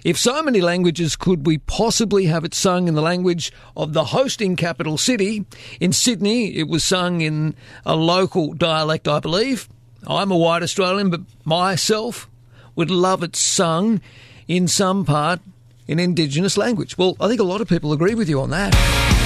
If 0.05 0.19
so 0.19 0.43
many 0.43 0.61
languages 0.61 1.15
could 1.15 1.47
we 1.47 1.59
possibly 1.59 2.27
have 2.27 2.45
it 2.45 2.55
sung 2.55 2.89
in 2.89 2.95
the 2.95 3.03
language 3.03 3.53
of 3.77 3.93
the 3.93 4.07
hosting 4.07 4.57
capital 4.57 4.97
city? 4.99 5.45
In 5.79 5.93
Sydney, 5.93 6.57
it 6.57 6.69
was 6.69 6.83
sung 6.85 7.21
in 7.21 7.55
a 7.85 7.95
local 7.95 8.55
dialect, 8.55 9.07
I 9.07 9.21
believe. 9.21 9.69
I'm 10.07 10.31
a 10.31 10.37
white 10.37 10.63
Australian, 10.63 11.11
but 11.11 11.21
myself 11.45 12.29
would 12.75 12.91
love 12.91 13.23
it 13.23 13.37
sung 13.37 14.01
in 14.49 14.67
some 14.67 15.05
part 15.05 15.41
in 15.87 15.99
Indigenous 15.99 16.57
language. 16.57 16.97
Well, 16.97 17.17
I 17.21 17.29
think 17.29 17.41
a 17.41 17.45
lot 17.45 17.61
of 17.61 17.69
people 17.69 17.93
agree 17.93 18.15
with 18.15 18.29
you 18.29 18.41
on 18.41 18.51
that. 18.51 19.20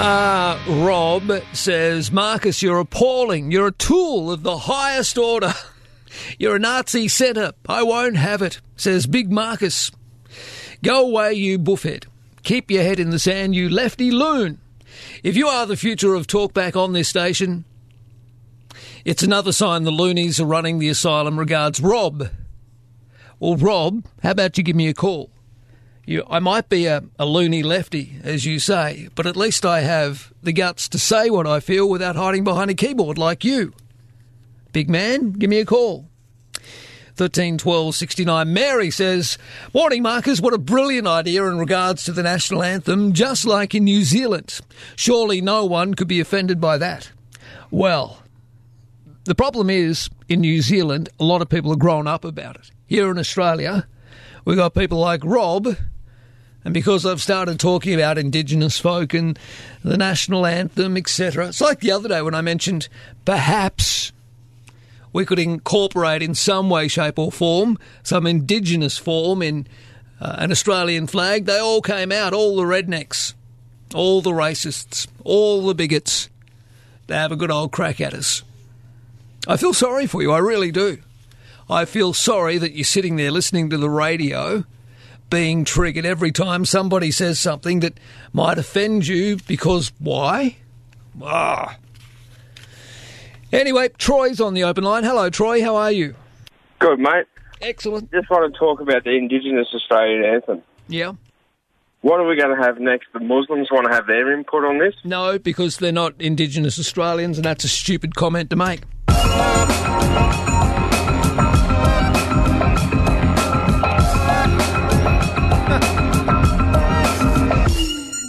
Ah, 0.00 0.64
Rob 0.68 1.42
says, 1.52 2.12
Marcus, 2.12 2.62
you're 2.62 2.78
appalling. 2.78 3.50
You're 3.50 3.66
a 3.66 3.72
tool 3.72 4.30
of 4.30 4.44
the 4.44 4.56
highest 4.56 5.18
order. 5.18 5.52
You're 6.38 6.54
a 6.54 6.60
Nazi 6.60 7.08
setup. 7.08 7.56
I 7.68 7.82
won't 7.82 8.16
have 8.16 8.40
it, 8.40 8.60
says 8.76 9.08
Big 9.08 9.32
Marcus. 9.32 9.90
Go 10.84 11.04
away, 11.08 11.34
you 11.34 11.58
buffhead. 11.58 12.04
Keep 12.44 12.70
your 12.70 12.84
head 12.84 13.00
in 13.00 13.10
the 13.10 13.18
sand, 13.18 13.56
you 13.56 13.68
lefty 13.68 14.12
loon. 14.12 14.60
If 15.24 15.36
you 15.36 15.48
are 15.48 15.66
the 15.66 15.76
future 15.76 16.14
of 16.14 16.28
talkback 16.28 16.76
on 16.76 16.92
this 16.92 17.08
station, 17.08 17.64
it's 19.04 19.24
another 19.24 19.50
sign 19.50 19.82
the 19.82 19.90
loonies 19.90 20.38
are 20.38 20.46
running 20.46 20.78
the 20.78 20.88
asylum. 20.88 21.40
Regards, 21.40 21.80
Rob. 21.80 22.30
Well, 23.40 23.56
Rob, 23.56 24.04
how 24.22 24.30
about 24.30 24.56
you 24.58 24.62
give 24.62 24.76
me 24.76 24.86
a 24.86 24.94
call? 24.94 25.30
You, 26.08 26.24
I 26.30 26.38
might 26.38 26.70
be 26.70 26.86
a, 26.86 27.04
a 27.18 27.26
loony 27.26 27.62
lefty, 27.62 28.16
as 28.24 28.46
you 28.46 28.60
say, 28.60 29.10
but 29.14 29.26
at 29.26 29.36
least 29.36 29.66
I 29.66 29.80
have 29.80 30.32
the 30.42 30.54
guts 30.54 30.88
to 30.88 30.98
say 30.98 31.28
what 31.28 31.46
I 31.46 31.60
feel 31.60 31.86
without 31.86 32.16
hiding 32.16 32.44
behind 32.44 32.70
a 32.70 32.74
keyboard 32.74 33.18
like 33.18 33.44
you. 33.44 33.74
Big 34.72 34.88
man, 34.88 35.32
give 35.32 35.50
me 35.50 35.60
a 35.60 35.66
call. 35.66 36.08
13 37.16 37.58
12 37.58 37.94
69. 37.94 38.50
Mary 38.50 38.90
says, 38.90 39.36
Morning, 39.74 40.02
Marcus. 40.02 40.40
What 40.40 40.54
a 40.54 40.58
brilliant 40.58 41.06
idea 41.06 41.44
in 41.44 41.58
regards 41.58 42.04
to 42.04 42.12
the 42.12 42.22
national 42.22 42.62
anthem, 42.62 43.12
just 43.12 43.44
like 43.44 43.74
in 43.74 43.84
New 43.84 44.02
Zealand. 44.02 44.60
Surely 44.96 45.42
no 45.42 45.66
one 45.66 45.92
could 45.92 46.08
be 46.08 46.20
offended 46.20 46.58
by 46.58 46.78
that. 46.78 47.12
Well, 47.70 48.22
the 49.24 49.34
problem 49.34 49.68
is, 49.68 50.08
in 50.26 50.40
New 50.40 50.62
Zealand, 50.62 51.10
a 51.20 51.24
lot 51.24 51.42
of 51.42 51.50
people 51.50 51.70
have 51.70 51.78
grown 51.78 52.06
up 52.06 52.24
about 52.24 52.56
it. 52.56 52.70
Here 52.86 53.10
in 53.10 53.18
Australia, 53.18 53.86
we've 54.46 54.56
got 54.56 54.72
people 54.72 55.00
like 55.00 55.20
Rob, 55.22 55.76
and 56.64 56.74
because 56.74 57.06
I've 57.06 57.22
started 57.22 57.60
talking 57.60 57.94
about 57.94 58.18
Indigenous 58.18 58.78
folk 58.78 59.14
and 59.14 59.38
the 59.84 59.96
national 59.96 60.44
anthem, 60.44 60.96
etc., 60.96 61.48
it's 61.48 61.60
like 61.60 61.80
the 61.80 61.92
other 61.92 62.08
day 62.08 62.22
when 62.22 62.34
I 62.34 62.40
mentioned 62.40 62.88
perhaps 63.24 64.12
we 65.12 65.24
could 65.24 65.38
incorporate 65.38 66.22
in 66.22 66.34
some 66.34 66.68
way, 66.68 66.88
shape, 66.88 67.18
or 67.18 67.32
form 67.32 67.78
some 68.02 68.26
Indigenous 68.26 68.98
form 68.98 69.40
in 69.40 69.66
uh, 70.20 70.36
an 70.38 70.50
Australian 70.50 71.06
flag. 71.06 71.46
They 71.46 71.58
all 71.58 71.80
came 71.80 72.12
out, 72.12 72.34
all 72.34 72.56
the 72.56 72.64
rednecks, 72.64 73.34
all 73.94 74.20
the 74.20 74.32
racists, 74.32 75.06
all 75.24 75.66
the 75.66 75.74
bigots. 75.74 76.28
They 77.06 77.14
have 77.14 77.32
a 77.32 77.36
good 77.36 77.50
old 77.50 77.72
crack 77.72 78.00
at 78.00 78.14
us. 78.14 78.42
I 79.46 79.56
feel 79.56 79.72
sorry 79.72 80.06
for 80.06 80.20
you, 80.20 80.32
I 80.32 80.38
really 80.38 80.72
do. 80.72 80.98
I 81.70 81.84
feel 81.84 82.12
sorry 82.12 82.58
that 82.58 82.72
you're 82.72 82.84
sitting 82.84 83.16
there 83.16 83.30
listening 83.30 83.70
to 83.70 83.78
the 83.78 83.90
radio 83.90 84.64
being 85.30 85.64
triggered 85.64 86.04
every 86.04 86.32
time 86.32 86.64
somebody 86.64 87.10
says 87.10 87.38
something 87.38 87.80
that 87.80 87.98
might 88.32 88.58
offend 88.58 89.06
you 89.06 89.38
because 89.46 89.92
why? 89.98 90.56
Ah. 91.22 91.76
Anyway, 93.52 93.88
Troy's 93.98 94.40
on 94.40 94.54
the 94.54 94.64
open 94.64 94.84
line. 94.84 95.04
Hello, 95.04 95.30
Troy. 95.30 95.62
How 95.62 95.76
are 95.76 95.92
you? 95.92 96.14
Good, 96.78 96.98
mate. 96.98 97.26
Excellent. 97.60 98.10
Just 98.12 98.30
want 98.30 98.52
to 98.52 98.58
talk 98.58 98.80
about 98.80 99.04
the 99.04 99.16
Indigenous 99.16 99.68
Australian 99.74 100.24
anthem. 100.24 100.62
Yeah. 100.86 101.12
What 102.02 102.20
are 102.20 102.26
we 102.26 102.36
going 102.36 102.56
to 102.56 102.62
have 102.62 102.78
next? 102.78 103.08
The 103.12 103.20
Muslims 103.20 103.68
want 103.72 103.86
to 103.88 103.92
have 103.92 104.06
their 104.06 104.32
input 104.32 104.64
on 104.64 104.78
this? 104.78 104.94
No, 105.02 105.38
because 105.38 105.78
they're 105.78 105.90
not 105.90 106.14
Indigenous 106.20 106.78
Australians, 106.78 107.38
and 107.38 107.44
that's 107.44 107.64
a 107.64 107.68
stupid 107.68 108.14
comment 108.14 108.50
to 108.50 108.56
make. 108.56 108.82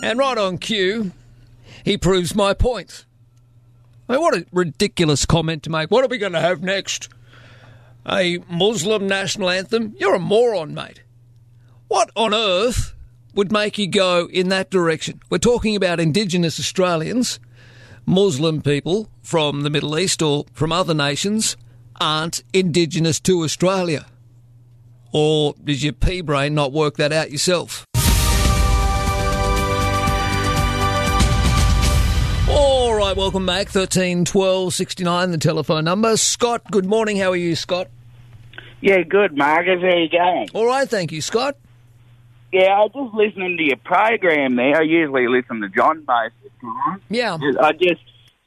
And 0.10 0.18
right 0.18 0.40
on 0.40 0.58
cue, 0.58 1.12
he 1.86 1.96
proves 1.96 2.34
my 2.34 2.56
point. 2.56 3.06
I 4.08 4.14
mean, 4.14 4.22
what 4.22 4.36
a 4.36 4.44
ridiculous 4.52 5.24
comment 5.28 5.62
to 5.62 5.70
make. 5.70 5.92
What 5.92 6.04
are 6.04 6.08
we 6.08 6.18
going 6.18 6.34
to 6.34 6.40
have 6.40 6.64
next? 6.64 7.10
A 8.08 8.40
Muslim 8.50 9.06
national 9.06 9.52
anthem? 9.52 9.94
You're 10.00 10.16
a 10.16 10.20
moron, 10.20 10.74
mate. 10.74 11.04
What 11.90 12.10
on 12.16 12.34
earth 12.34 12.96
would 13.36 13.52
make 13.52 13.78
you 13.78 13.88
go 13.88 14.28
in 14.32 14.50
that 14.50 14.72
direction? 14.72 15.22
We're 15.30 15.38
talking 15.38 15.76
about 15.76 16.00
Indigenous 16.00 16.60
Australians, 16.60 17.40
Muslim 18.08 18.64
people 18.64 19.12
from 19.22 19.62
the 19.62 19.70
Middle 19.70 20.00
East 20.00 20.24
or 20.24 20.46
from 20.54 20.72
other 20.72 20.96
nations 20.96 21.56
aren't 22.02 22.44
Indigenous 22.52 23.20
to 23.20 23.44
Australia. 23.44 24.08
Or 25.12 25.54
does 25.64 25.84
your 25.84 25.94
pea 25.94 26.22
brain 26.22 26.56
not 26.56 26.72
work 26.72 26.98
that 26.98 27.14
out 27.14 27.30
yourself? 27.30 27.86
Right, 33.10 33.18
welcome 33.18 33.46
back. 33.46 33.70
13 33.70 34.24
12 34.24 34.74
69, 34.74 35.32
the 35.32 35.38
telephone 35.40 35.84
number. 35.84 36.16
Scott, 36.16 36.62
good 36.70 36.86
morning. 36.86 37.18
How 37.18 37.32
are 37.32 37.36
you, 37.36 37.56
Scott? 37.56 37.88
Yeah, 38.82 39.02
good, 39.02 39.36
Marcus. 39.36 39.82
How 39.82 39.88
are 39.88 40.00
you 40.00 40.10
going? 40.10 40.50
All 40.54 40.68
right, 40.68 40.88
thank 40.88 41.12
you, 41.12 41.22
Scott. 41.22 41.58
Yeah, 42.52 42.72
I 42.72 42.80
was 42.82 42.92
just 42.94 43.16
listening 43.16 43.58
to 43.58 43.64
your 43.64 43.78
program 43.78 44.56
there. 44.56 44.78
I 44.78 44.82
usually 44.82 45.28
listen 45.28 45.62
to 45.62 45.70
John 45.70 46.06
most 46.08 46.34
of 46.46 46.52
the 46.52 46.62
time. 46.62 47.02
Yeah. 47.10 47.38
I 47.60 47.72
just 47.74 48.02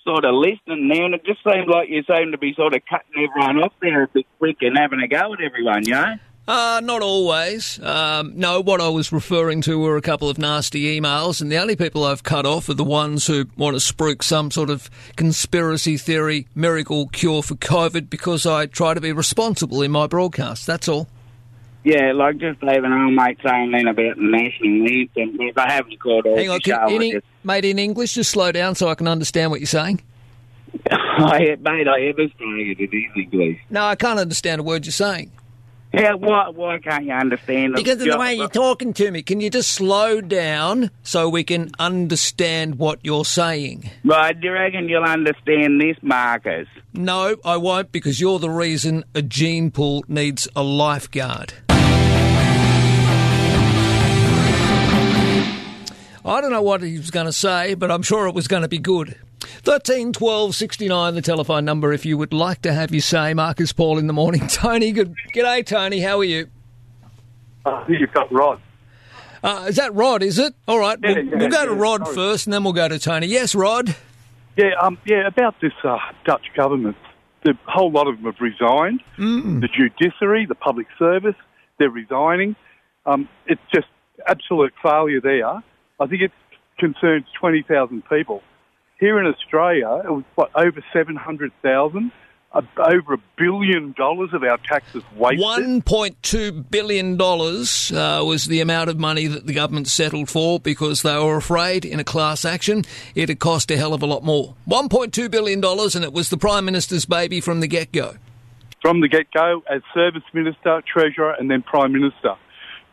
sort 0.04 0.24
of 0.24 0.34
listened 0.34 0.90
there, 0.90 1.04
and 1.06 1.14
it 1.14 1.24
just 1.24 1.42
seemed 1.42 1.68
like 1.68 1.88
you 1.88 2.02
seemed 2.04 2.32
to 2.32 2.38
be 2.38 2.54
sort 2.54 2.74
of 2.74 2.82
cutting 2.88 3.28
everyone 3.28 3.64
off 3.64 3.72
there 3.80 4.04
a 4.04 4.08
bit 4.08 4.26
quick 4.38 4.58
and 4.60 4.78
having 4.78 5.00
a 5.00 5.08
go 5.08 5.34
at 5.34 5.40
everyone, 5.40 5.84
you 5.84 5.92
know? 5.92 6.14
Uh, 6.46 6.80
not 6.82 7.02
always. 7.02 7.80
Um, 7.80 8.32
no, 8.34 8.60
what 8.60 8.80
I 8.80 8.88
was 8.88 9.12
referring 9.12 9.60
to 9.62 9.78
were 9.78 9.96
a 9.96 10.02
couple 10.02 10.28
of 10.28 10.38
nasty 10.38 10.98
emails, 11.00 11.40
and 11.40 11.52
the 11.52 11.58
only 11.58 11.76
people 11.76 12.04
I've 12.04 12.24
cut 12.24 12.44
off 12.44 12.68
are 12.68 12.74
the 12.74 12.82
ones 12.82 13.26
who 13.28 13.46
want 13.56 13.80
to 13.80 13.94
spruik 13.94 14.24
some 14.24 14.50
sort 14.50 14.68
of 14.68 14.90
conspiracy 15.14 15.96
theory 15.96 16.48
miracle 16.54 17.06
cure 17.08 17.44
for 17.44 17.54
COVID 17.54 18.10
because 18.10 18.44
I 18.44 18.66
try 18.66 18.92
to 18.92 19.00
be 19.00 19.12
responsible 19.12 19.82
in 19.82 19.92
my 19.92 20.08
broadcast. 20.08 20.66
That's 20.66 20.88
all. 20.88 21.06
Yeah, 21.84 22.12
like 22.12 22.38
just 22.38 22.62
even 22.62 22.92
old 22.92 23.14
mate 23.14 23.38
saying 23.44 23.72
then 23.72 23.88
about 23.88 24.16
the 24.16 24.22
national 24.22 24.86
anthem. 24.88 25.40
If 25.40 25.58
I 25.58 25.70
haven't 25.70 25.98
called 26.00 26.26
all 26.26 26.36
Hang 26.36 26.50
on, 26.50 26.60
can, 26.60 26.74
I 26.74 26.92
any, 26.92 27.12
just- 27.12 27.26
mate, 27.44 27.64
in 27.64 27.78
English, 27.78 28.14
just 28.14 28.30
slow 28.30 28.50
down 28.52 28.74
so 28.74 28.88
I 28.88 28.94
can 28.96 29.08
understand 29.08 29.50
what 29.52 29.60
you're 29.60 29.66
saying. 29.66 30.00
I, 30.90 31.56
mate, 31.60 31.88
I 31.88 32.02
ever 32.06 32.26
saying 32.38 32.76
it 32.78 32.80
in 32.80 33.22
English. 33.22 33.58
No, 33.70 33.84
I 33.84 33.94
can't 33.94 34.18
understand 34.18 34.60
a 34.60 34.64
word 34.64 34.86
you're 34.86 34.92
saying. 34.92 35.30
Yeah, 35.92 36.14
why, 36.14 36.48
why 36.48 36.78
can't 36.78 37.04
you 37.04 37.12
understand? 37.12 37.74
Because 37.74 38.00
of 38.00 38.08
the 38.08 38.16
way 38.16 38.34
you're 38.34 38.48
talking 38.48 38.94
to 38.94 39.10
me. 39.10 39.22
Can 39.22 39.40
you 39.40 39.50
just 39.50 39.72
slow 39.72 40.22
down 40.22 40.90
so 41.02 41.28
we 41.28 41.44
can 41.44 41.70
understand 41.78 42.76
what 42.76 43.00
you're 43.02 43.26
saying? 43.26 43.90
Right, 44.02 44.38
do 44.38 44.48
you 44.48 44.54
reckon 44.54 44.88
you'll 44.88 45.04
understand 45.04 45.82
this, 45.82 45.98
Marcus? 46.00 46.66
No, 46.94 47.36
I 47.44 47.58
won't 47.58 47.92
because 47.92 48.20
you're 48.20 48.38
the 48.38 48.48
reason 48.48 49.04
a 49.14 49.20
gene 49.20 49.70
pool 49.70 50.02
needs 50.08 50.48
a 50.56 50.62
lifeguard. 50.62 51.52
I 56.24 56.40
don't 56.40 56.52
know 56.52 56.62
what 56.62 56.82
he 56.82 56.96
was 56.96 57.10
going 57.10 57.26
to 57.26 57.32
say, 57.32 57.74
but 57.74 57.90
I'm 57.90 58.02
sure 58.02 58.28
it 58.28 58.34
was 58.34 58.48
going 58.48 58.62
to 58.62 58.68
be 58.68 58.78
good. 58.78 59.16
13 59.42 60.12
12 60.12 60.54
69, 60.54 61.14
the 61.14 61.22
telephone 61.22 61.64
number 61.64 61.92
if 61.92 62.06
you 62.06 62.16
would 62.18 62.32
like 62.32 62.62
to 62.62 62.72
have 62.72 62.92
your 62.92 63.00
say. 63.00 63.34
Marcus 63.34 63.72
Paul 63.72 63.98
in 63.98 64.06
the 64.06 64.12
morning. 64.12 64.46
Tony, 64.48 64.92
good. 64.92 65.14
G'day, 65.34 65.64
Tony. 65.64 66.00
How 66.00 66.18
are 66.18 66.24
you? 66.24 66.48
I 67.64 67.84
think 67.84 68.00
you've 68.00 68.12
got 68.12 68.32
Rod. 68.32 68.60
Uh, 69.42 69.66
is 69.68 69.76
that 69.76 69.92
Rod, 69.94 70.22
is 70.22 70.38
it? 70.38 70.54
All 70.68 70.78
right. 70.78 70.98
Yeah, 71.02 71.14
we'll, 71.14 71.24
yeah, 71.24 71.36
we'll 71.36 71.48
go 71.50 71.66
to 71.66 71.74
Rod 71.74 72.04
sorry. 72.04 72.14
first 72.14 72.46
and 72.46 72.54
then 72.54 72.64
we'll 72.64 72.72
go 72.72 72.88
to 72.88 72.98
Tony. 72.98 73.26
Yes, 73.26 73.54
Rod. 73.54 73.94
Yeah, 74.56 74.70
um, 74.80 74.98
yeah. 75.04 75.26
About 75.26 75.60
this 75.60 75.72
uh, 75.82 75.98
Dutch 76.24 76.46
government, 76.54 76.96
the 77.44 77.54
whole 77.66 77.90
lot 77.90 78.06
of 78.06 78.16
them 78.16 78.26
have 78.26 78.40
resigned. 78.40 79.02
Mm. 79.18 79.60
The 79.60 79.68
judiciary, 79.68 80.46
the 80.46 80.54
public 80.54 80.86
service, 80.98 81.34
they're 81.78 81.90
resigning. 81.90 82.54
Um, 83.06 83.28
it's 83.46 83.60
just 83.74 83.88
absolute 84.26 84.72
failure 84.82 85.20
there. 85.20 85.48
I 85.48 86.06
think 86.06 86.22
it 86.22 86.32
concerns 86.78 87.24
twenty 87.38 87.62
thousand 87.62 88.04
people. 88.08 88.42
Here 89.02 89.18
in 89.18 89.26
Australia, 89.26 90.00
it 90.04 90.12
was 90.12 90.22
what 90.36 90.52
over 90.54 90.80
seven 90.92 91.16
hundred 91.16 91.50
thousand. 91.60 92.12
Uh, 92.52 92.60
over 92.78 93.14
a 93.14 93.18
billion 93.36 93.92
dollars 93.98 94.30
of 94.32 94.44
our 94.44 94.58
taxes 94.58 95.02
wasted. 95.16 95.42
$1.2 95.86 96.70
billion 96.70 97.20
uh, 97.20 98.22
was 98.22 98.44
the 98.44 98.60
amount 98.60 98.90
of 98.90 98.98
money 98.98 99.26
that 99.26 99.46
the 99.46 99.54
government 99.54 99.88
settled 99.88 100.28
for 100.28 100.60
because 100.60 101.00
they 101.00 101.18
were 101.18 101.38
afraid 101.38 101.86
in 101.86 101.98
a 101.98 102.04
class 102.04 102.44
action 102.44 102.84
it'd 103.14 103.40
cost 103.40 103.70
a 103.70 103.76
hell 103.78 103.94
of 103.94 104.02
a 104.02 104.06
lot 104.06 104.22
more. 104.22 104.54
$1.2 104.68 105.30
billion, 105.30 105.64
and 105.64 106.04
it 106.04 106.12
was 106.12 106.28
the 106.28 106.36
Prime 106.36 106.66
Minister's 106.66 107.06
baby 107.06 107.40
from 107.40 107.60
the 107.60 107.66
get 107.66 107.90
go. 107.90 108.16
from 108.82 109.00
the 109.00 109.08
get 109.08 109.32
go 109.32 109.64
as 109.68 109.80
service 109.94 110.22
minister, 110.34 110.80
treasurer, 110.86 111.32
and 111.32 111.50
then 111.50 111.62
prime 111.62 111.92
minister. 111.92 112.34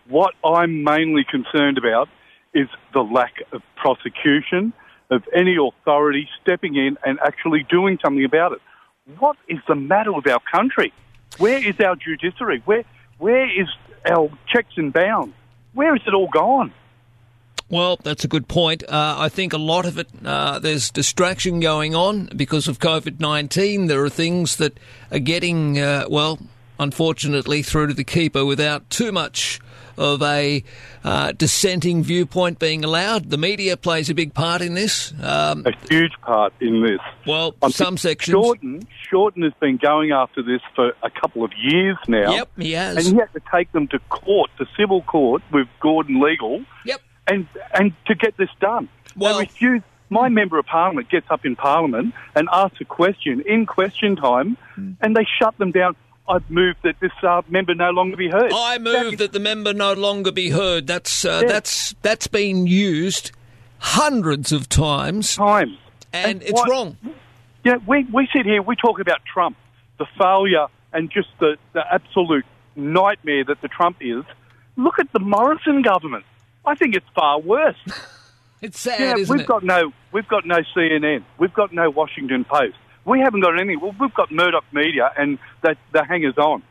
What 0.07 0.33
I'm 0.43 0.83
mainly 0.83 1.25
concerned 1.29 1.77
about 1.77 2.07
is 2.53 2.67
the 2.93 3.01
lack 3.01 3.43
of 3.51 3.61
prosecution 3.75 4.73
of 5.09 5.23
any 5.33 5.55
authority 5.55 6.27
stepping 6.41 6.75
in 6.75 6.97
and 7.05 7.19
actually 7.25 7.65
doing 7.69 7.97
something 8.03 8.23
about 8.23 8.53
it. 8.53 8.61
What 9.17 9.37
is 9.47 9.59
the 9.67 9.75
matter 9.75 10.13
with 10.13 10.27
our 10.27 10.41
country? 10.51 10.93
Where 11.37 11.57
is 11.57 11.79
our 11.79 11.95
judiciary? 11.95 12.61
Where 12.65 12.83
where 13.17 13.49
is 13.49 13.67
our 14.09 14.29
checks 14.47 14.73
and 14.77 14.93
bounds? 14.93 15.33
Where 15.73 15.95
is 15.95 16.01
it 16.07 16.13
all 16.13 16.29
gone? 16.29 16.73
Well, 17.69 17.99
that's 18.01 18.23
a 18.23 18.27
good 18.27 18.47
point. 18.47 18.83
Uh, 18.83 19.15
I 19.19 19.29
think 19.29 19.53
a 19.53 19.57
lot 19.57 19.85
of 19.85 19.99
it, 19.99 20.07
uh, 20.25 20.57
there's 20.57 20.89
distraction 20.89 21.59
going 21.59 21.93
on 21.93 22.29
because 22.35 22.67
of 22.67 22.79
COVID 22.79 23.19
19. 23.19 23.87
There 23.87 24.03
are 24.03 24.09
things 24.09 24.55
that 24.55 24.79
are 25.11 25.19
getting, 25.19 25.77
uh, 25.77 26.05
well, 26.09 26.39
unfortunately, 26.79 27.61
through 27.61 27.87
to 27.87 27.93
the 27.93 28.03
keeper 28.03 28.43
without 28.43 28.89
too 28.89 29.11
much 29.11 29.59
of 29.99 30.21
a 30.23 30.63
uh, 31.03 31.31
dissenting 31.33 32.01
viewpoint 32.03 32.57
being 32.57 32.83
allowed. 32.83 33.29
The 33.29 33.37
media 33.37 33.77
plays 33.77 34.09
a 34.09 34.15
big 34.15 34.33
part 34.33 34.61
in 34.61 34.73
this. 34.73 35.13
Um, 35.21 35.65
A 35.67 35.71
huge 35.89 36.13
part 36.21 36.53
in 36.61 36.81
this. 36.81 36.99
well, 37.27 37.53
Um, 37.61 37.71
some 37.71 37.97
sections. 37.97 38.33
Shorten, 38.33 38.87
Shorten 39.09 39.43
has 39.43 39.53
been 39.59 39.77
going 39.77 40.11
after 40.11 40.41
this 40.41 40.61
for 40.75 40.93
a 41.03 41.09
couple 41.09 41.43
of 41.43 41.51
years 41.61 41.97
now. 42.07 42.31
Yep, 42.33 42.49
he 42.57 42.71
has. 42.71 42.97
And 43.05 43.15
he 43.15 43.19
had 43.19 43.31
to 43.33 43.41
take 43.53 43.71
them 43.73 43.87
to 43.89 43.99
court, 44.09 44.49
to 44.57 44.65
civil 44.77 45.01
court 45.03 45.43
with 45.51 45.67
Gordon 45.81 46.21
Legal. 46.21 46.63
Yep. 46.85 47.01
And 47.27 47.47
and 47.73 47.93
to 48.07 48.15
get 48.15 48.37
this 48.37 48.49
done. 48.59 48.89
Well, 49.15 49.35
they 49.35 49.41
refuse. 49.43 49.83
My 50.11 50.27
member 50.29 50.57
of 50.57 50.65
parliament 50.65 51.09
gets 51.09 51.27
up 51.29 51.45
in 51.45 51.55
parliament 51.55 52.15
and 52.35 52.47
asks 52.51 52.81
a 52.81 52.85
question 52.85 53.43
in 53.45 53.67
question 53.67 54.15
time, 54.15 54.57
Hmm. 54.73 54.93
and 55.01 55.15
they 55.15 55.25
shut 55.39 55.55
them 55.59 55.71
down. 55.71 55.95
I've 56.29 56.49
moved 56.49 56.79
that 56.83 56.99
this 56.99 57.11
uh, 57.23 57.41
member 57.49 57.73
no 57.73 57.89
longer 57.89 58.15
be 58.15 58.29
heard. 58.29 58.51
I 58.53 58.77
move 58.77 59.17
that 59.17 59.33
the 59.33 59.39
member 59.39 59.73
no 59.73 59.93
longer 59.93 60.31
be 60.31 60.51
heard. 60.51 60.85
That's 60.87 61.25
uh, 61.25 61.41
Yeah. 61.43 61.47
that's 61.51 61.95
that's 62.03 62.27
been 62.27 62.67
used 62.67 63.31
hundreds 63.79 64.51
of 64.51 64.69
times. 64.69 65.35
Times. 65.35 65.77
And, 66.13 66.41
it's 66.43 66.51
what- 66.53 66.69
wrong. 66.69 66.97
Yeah, 67.65 67.75
we, 67.85 68.05
we 68.05 68.27
sit 68.33 68.45
here, 68.45 68.61
we 68.61 68.75
talk 68.77 68.99
about 69.01 69.19
Trump, 69.31 69.57
the 69.97 70.05
failure 70.17 70.67
and 70.93 71.11
just 71.11 71.27
the, 71.39 71.57
the 71.73 71.83
absolute 71.93 72.45
nightmare 72.77 73.43
that 73.43 73.61
the 73.61 73.67
Trump 73.67 73.97
is. 73.99 74.23
Look 74.77 74.97
at 74.97 75.11
the 75.11 75.19
Morrison 75.19 75.81
government. 75.81 76.23
I 76.65 76.75
think 76.75 76.95
it's 76.95 77.05
far 77.15 77.39
worse. 77.39 77.75
It's 78.61 78.77
sad, 78.77 78.99
yeah, 78.99 79.15
isn't 79.15 79.33
we've 79.33 79.45
it? 79.45 79.47
got 79.47 79.63
no 79.63 79.93
we've 80.11 80.27
got 80.27 80.45
no 80.45 80.57
CNN. 80.75 81.23
We've 81.37 81.53
got 81.53 81.71
no 81.71 81.89
Washington 81.89 82.43
Post. 82.43 82.75
We 83.09 83.21
haven't 83.21 83.41
got 83.41 83.59
anything. 83.59 83.79
Well, 83.81 83.95
we've 83.99 84.13
got 84.13 84.31
Murdoch 84.31 84.65
Media 84.71 85.11
and 85.17 85.39
the, 85.63 85.75
the 85.91 86.03
hangers 86.03 86.37
on. 86.37 86.61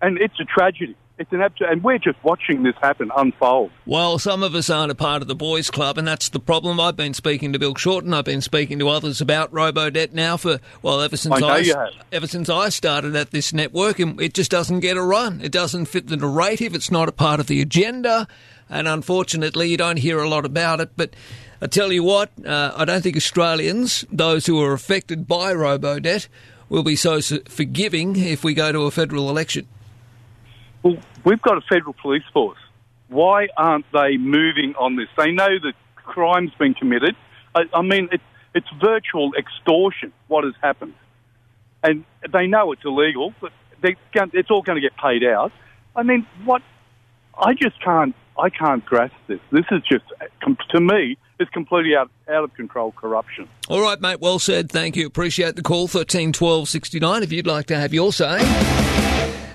And 0.00 0.16
it's 0.18 0.40
a 0.40 0.44
tragedy. 0.44 0.96
It's 1.18 1.30
an 1.32 1.42
absolute, 1.42 1.72
and 1.72 1.82
we're 1.82 1.98
just 1.98 2.16
watching 2.22 2.62
this 2.62 2.76
happen 2.80 3.10
unfold. 3.14 3.72
Well, 3.84 4.20
some 4.20 4.44
of 4.44 4.54
us 4.54 4.70
aren't 4.70 4.92
a 4.92 4.94
part 4.94 5.20
of 5.20 5.26
the 5.26 5.34
boys' 5.34 5.68
club, 5.68 5.98
and 5.98 6.06
that's 6.06 6.28
the 6.28 6.38
problem. 6.38 6.78
I've 6.78 6.94
been 6.96 7.12
speaking 7.12 7.52
to 7.52 7.58
Bill 7.58 7.74
Shorten. 7.74 8.14
I've 8.14 8.24
been 8.24 8.40
speaking 8.40 8.78
to 8.78 8.88
others 8.88 9.20
about 9.20 9.52
Robodebt 9.52 10.12
now 10.12 10.36
for 10.36 10.60
well 10.80 11.00
ever 11.00 11.16
since 11.16 11.42
I 11.42 11.64
have. 11.64 11.88
ever 12.12 12.28
since 12.28 12.48
I 12.48 12.68
started 12.68 13.16
at 13.16 13.32
this 13.32 13.52
network, 13.52 13.98
and 13.98 14.20
it 14.20 14.32
just 14.32 14.52
doesn't 14.52 14.78
get 14.78 14.96
a 14.96 15.02
run. 15.02 15.40
It 15.42 15.50
doesn't 15.50 15.86
fit 15.86 16.06
the 16.06 16.16
narrative. 16.16 16.76
It's 16.76 16.92
not 16.92 17.08
a 17.08 17.12
part 17.12 17.40
of 17.40 17.48
the 17.48 17.60
agenda, 17.60 18.28
and 18.70 18.86
unfortunately, 18.86 19.70
you 19.70 19.76
don't 19.76 19.98
hear 19.98 20.20
a 20.20 20.28
lot 20.28 20.46
about 20.46 20.80
it. 20.80 20.92
But 20.96 21.14
I 21.60 21.66
tell 21.66 21.92
you 21.92 22.04
what, 22.04 22.30
uh, 22.46 22.72
I 22.76 22.84
don't 22.84 23.02
think 23.02 23.16
Australians, 23.16 24.04
those 24.12 24.46
who 24.46 24.62
are 24.62 24.72
affected 24.72 25.26
by 25.26 25.52
Robodebt, 25.52 26.28
will 26.68 26.84
be 26.84 26.94
so 26.94 27.20
forgiving 27.20 28.14
if 28.16 28.44
we 28.44 28.54
go 28.54 28.70
to 28.70 28.82
a 28.82 28.90
federal 28.90 29.28
election. 29.28 29.66
Well, 30.82 30.98
we've 31.24 31.42
got 31.42 31.58
a 31.58 31.62
federal 31.62 31.94
police 31.94 32.22
force. 32.32 32.58
Why 33.08 33.48
aren't 33.56 33.86
they 33.92 34.18
moving 34.18 34.74
on 34.78 34.96
this? 34.96 35.08
They 35.16 35.32
know 35.32 35.48
that 35.48 35.72
crime's 35.96 36.52
been 36.58 36.74
committed. 36.74 37.16
I, 37.54 37.62
I 37.74 37.82
mean, 37.82 38.08
it, 38.12 38.20
it's 38.54 38.68
virtual 38.80 39.32
extortion, 39.34 40.12
what 40.28 40.44
has 40.44 40.54
happened. 40.62 40.94
And 41.82 42.04
they 42.32 42.46
know 42.46 42.72
it's 42.72 42.84
illegal, 42.84 43.34
but 43.40 43.52
they, 43.80 43.96
it's 44.32 44.50
all 44.50 44.62
going 44.62 44.76
to 44.76 44.82
get 44.82 44.96
paid 44.96 45.24
out. 45.24 45.52
I 45.96 46.02
mean, 46.02 46.26
what? 46.44 46.62
I 47.36 47.54
just 47.54 47.80
can't. 47.82 48.14
I 48.38 48.50
can't 48.50 48.84
grasp 48.84 49.14
this. 49.26 49.40
This 49.50 49.64
is 49.72 49.82
just, 49.82 50.04
to 50.70 50.80
me, 50.80 51.16
it's 51.38 51.50
completely 51.50 51.94
out, 51.94 52.10
out 52.28 52.44
of 52.44 52.54
control 52.54 52.92
corruption. 52.92 53.48
All 53.68 53.80
right, 53.80 54.00
mate. 54.00 54.20
Well 54.20 54.38
said. 54.38 54.70
Thank 54.70 54.96
you. 54.96 55.06
Appreciate 55.06 55.56
the 55.56 55.62
call. 55.62 55.88
Thirteen 55.88 56.32
twelve 56.32 56.68
sixty 56.68 57.00
nine. 57.00 57.22
If 57.22 57.32
you'd 57.32 57.46
like 57.46 57.66
to 57.66 57.76
have 57.76 57.94
your 57.94 58.12
say. 58.12 58.38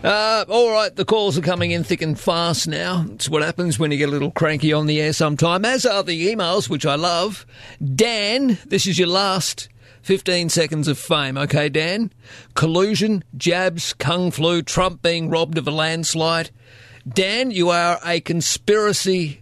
Uh, 0.03 0.44
all 0.50 0.70
right, 0.70 0.94
the 0.94 1.06
calls 1.06 1.38
are 1.38 1.42
coming 1.42 1.72
in 1.72 1.82
thick 1.82 2.02
and 2.02 2.20
fast 2.20 2.68
now. 2.68 3.06
It's 3.12 3.30
what 3.30 3.42
happens 3.42 3.80
when 3.80 3.90
you 3.90 3.98
get 3.98 4.10
a 4.10 4.12
little 4.12 4.32
cranky 4.32 4.74
on 4.74 4.86
the 4.86 5.00
air 5.00 5.14
sometime, 5.14 5.64
as 5.64 5.86
are 5.86 6.03
the 6.03 6.28
emails, 6.28 6.68
which 6.68 6.86
I 6.86 6.95
love. 6.95 7.45
Dan, 7.82 8.58
this 8.66 8.86
is 8.86 9.00
your 9.00 9.08
last 9.08 9.70
15 10.02 10.50
seconds 10.50 10.90
of 10.90 10.98
fame, 10.98 11.38
okay, 11.38 11.70
Dan? 11.70 12.12
Collusion, 12.53 13.24
jabs, 13.38 13.94
kung 13.94 14.30
flu, 14.30 14.62
Trump 14.62 15.02
being 15.02 15.30
robbed 15.30 15.58
of 15.58 15.70
a 15.70 15.72
landslide. 15.72 16.52
Dan, 17.08 17.52
you 17.52 17.70
are 17.70 17.98
a 18.06 18.20
conspiracy 18.20 19.40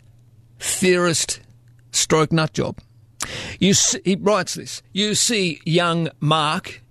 theorist 0.60 1.41
stroke 1.92 2.32
nut 2.32 2.54
job. 2.54 2.80
You 3.60 3.74
see, 3.74 4.02
he 4.04 4.16
writes 4.16 4.56
this. 4.56 4.82
You 4.94 5.16
see 5.16 5.62
young 5.66 6.10
Mark, 6.20 6.82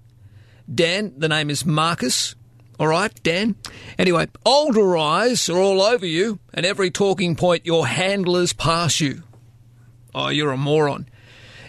Dan, 0.73 1.13
the 1.17 1.29
name 1.29 1.51
is 1.51 1.67
Marcus. 1.67 2.35
All 2.79 2.87
right, 2.87 3.13
Dan. 3.23 3.57
Anyway, 3.99 4.29
older 4.47 4.97
eyes 4.97 5.51
are 5.51 5.59
all 5.59 5.83
over 5.83 6.07
you, 6.07 6.39
and 6.55 6.65
every 6.65 6.91
talking 6.91 7.37
point 7.37 7.67
your 7.67 7.87
handlers 7.87 8.55
pass 8.55 9.01
you. 9.01 9.23
Oh, 10.15 10.29
you're 10.29 10.53
a 10.53 10.57
moron. 10.57 11.07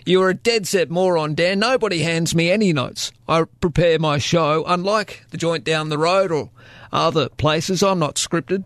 You're 0.06 0.30
a 0.30 0.34
dead 0.34 0.68
set 0.68 0.90
moron, 0.90 1.36
Dan. 1.36 1.60
Nobody 1.60 2.00
hands 2.00 2.34
me 2.34 2.50
any 2.50 2.72
notes. 2.74 3.12
I 3.28 3.44
prepare 3.60 4.00
my 4.00 4.20
show, 4.20 4.64
unlike 4.66 5.26
the 5.32 5.38
joint 5.38 5.64
down 5.64 5.90
the 5.90 5.98
road 5.98 6.32
or 6.32 6.50
other 6.92 7.30
places. 7.30 7.84
I'm 7.84 8.00
not 8.00 8.16
scripted. 8.16 8.64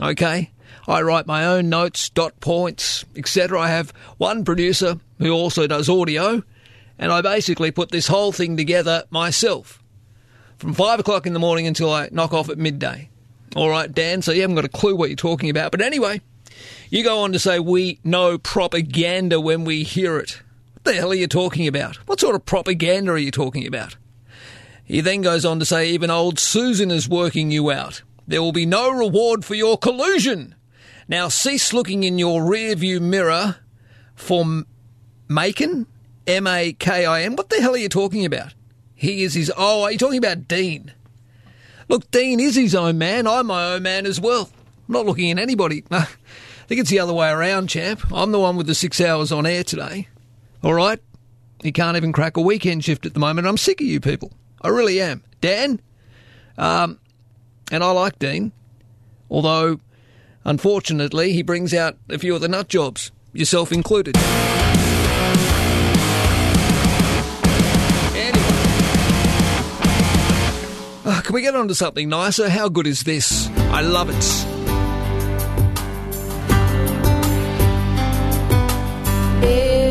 Okay? 0.00 0.50
I 0.88 1.02
write 1.02 1.26
my 1.26 1.44
own 1.44 1.68
notes, 1.68 2.08
dot 2.10 2.38
points, 2.40 3.04
etc. 3.16 3.60
I 3.60 3.68
have 3.68 3.92
one 4.18 4.44
producer 4.44 5.00
who 5.18 5.30
also 5.32 5.66
does 5.66 5.88
audio, 5.88 6.42
and 6.98 7.12
I 7.12 7.22
basically 7.22 7.70
put 7.70 7.90
this 7.90 8.06
whole 8.06 8.32
thing 8.32 8.56
together 8.56 9.04
myself 9.10 9.82
from 10.58 10.74
five 10.74 11.00
o'clock 11.00 11.26
in 11.26 11.32
the 11.32 11.38
morning 11.38 11.66
until 11.66 11.92
I 11.92 12.08
knock 12.12 12.32
off 12.32 12.48
at 12.48 12.58
midday. 12.58 13.08
All 13.54 13.68
right, 13.68 13.92
Dan, 13.92 14.22
so 14.22 14.32
you 14.32 14.42
haven't 14.42 14.56
got 14.56 14.64
a 14.64 14.68
clue 14.68 14.96
what 14.96 15.08
you're 15.08 15.16
talking 15.16 15.50
about. 15.50 15.70
But 15.70 15.80
anyway, 15.80 16.20
you 16.90 17.02
go 17.02 17.20
on 17.20 17.32
to 17.32 17.38
say 17.38 17.58
we 17.58 17.98
know 18.04 18.38
propaganda 18.38 19.40
when 19.40 19.64
we 19.64 19.82
hear 19.82 20.18
it. 20.18 20.42
What 20.74 20.84
the 20.84 20.94
hell 20.94 21.10
are 21.10 21.14
you 21.14 21.26
talking 21.26 21.66
about? 21.66 21.96
What 22.06 22.20
sort 22.20 22.34
of 22.34 22.44
propaganda 22.44 23.12
are 23.12 23.18
you 23.18 23.30
talking 23.30 23.66
about? 23.66 23.96
He 24.84 25.00
then 25.00 25.22
goes 25.22 25.44
on 25.44 25.58
to 25.58 25.64
say 25.64 25.88
even 25.90 26.10
old 26.10 26.38
Susan 26.38 26.90
is 26.90 27.08
working 27.08 27.50
you 27.50 27.70
out. 27.70 28.02
There 28.26 28.42
will 28.42 28.52
be 28.52 28.66
no 28.66 28.90
reward 28.90 29.44
for 29.44 29.54
your 29.54 29.78
collusion. 29.78 30.54
Now 31.08 31.28
cease 31.28 31.72
looking 31.72 32.02
in 32.04 32.18
your 32.18 32.42
rearview 32.42 33.00
mirror 33.00 33.56
for 34.14 34.64
Macon? 35.28 35.86
M 36.26 36.46
A 36.46 36.72
K 36.72 37.06
I 37.06 37.22
N. 37.22 37.36
What 37.36 37.50
the 37.50 37.60
hell 37.60 37.74
are 37.74 37.78
you 37.78 37.88
talking 37.88 38.24
about? 38.24 38.54
He 38.94 39.22
is 39.22 39.34
his. 39.34 39.52
Oh, 39.56 39.82
are 39.84 39.92
you 39.92 39.98
talking 39.98 40.18
about 40.18 40.48
Dean? 40.48 40.92
Look, 41.88 42.10
Dean 42.10 42.40
is 42.40 42.56
his 42.56 42.74
own 42.74 42.98
man. 42.98 43.26
I'm 43.28 43.46
my 43.46 43.74
own 43.74 43.82
man 43.82 44.06
as 44.06 44.20
well. 44.20 44.50
I'm 44.88 44.92
not 44.92 45.06
looking 45.06 45.30
at 45.30 45.38
anybody. 45.38 45.84
I 45.90 46.06
think 46.66 46.80
it's 46.80 46.90
the 46.90 46.98
other 46.98 47.12
way 47.12 47.30
around, 47.30 47.68
champ. 47.68 48.10
I'm 48.12 48.32
the 48.32 48.40
one 48.40 48.56
with 48.56 48.66
the 48.66 48.74
six 48.74 49.00
hours 49.00 49.30
on 49.30 49.46
air 49.46 49.62
today. 49.62 50.08
All 50.64 50.74
right? 50.74 50.98
You 51.62 51.72
can't 51.72 51.96
even 51.96 52.12
crack 52.12 52.36
a 52.36 52.40
weekend 52.40 52.84
shift 52.84 53.06
at 53.06 53.14
the 53.14 53.20
moment. 53.20 53.46
I'm 53.46 53.56
sick 53.56 53.80
of 53.80 53.86
you 53.86 54.00
people. 54.00 54.32
I 54.62 54.68
really 54.68 55.00
am. 55.00 55.22
Dan? 55.40 55.80
Um, 56.58 56.98
and 57.70 57.84
I 57.84 57.90
like 57.92 58.18
Dean. 58.18 58.50
Although, 59.30 59.78
unfortunately, 60.46 61.32
he 61.32 61.42
brings 61.42 61.74
out 61.74 61.98
a 62.08 62.18
few 62.18 62.34
of 62.34 62.40
the 62.40 62.48
nut 62.48 62.68
jobs, 62.68 63.10
yourself 63.34 63.70
included. 63.72 64.16
Ah, 71.08 71.20
can 71.22 71.34
we 71.34 71.42
get 71.42 71.54
on 71.54 71.68
to 71.68 71.74
something 71.74 72.08
nicer? 72.08 72.48
How 72.48 72.68
good 72.70 72.86
is 72.86 73.02
this? 73.02 73.48
I 73.70 73.82
love 73.82 74.08
it. 74.08 74.56
All 79.42 79.85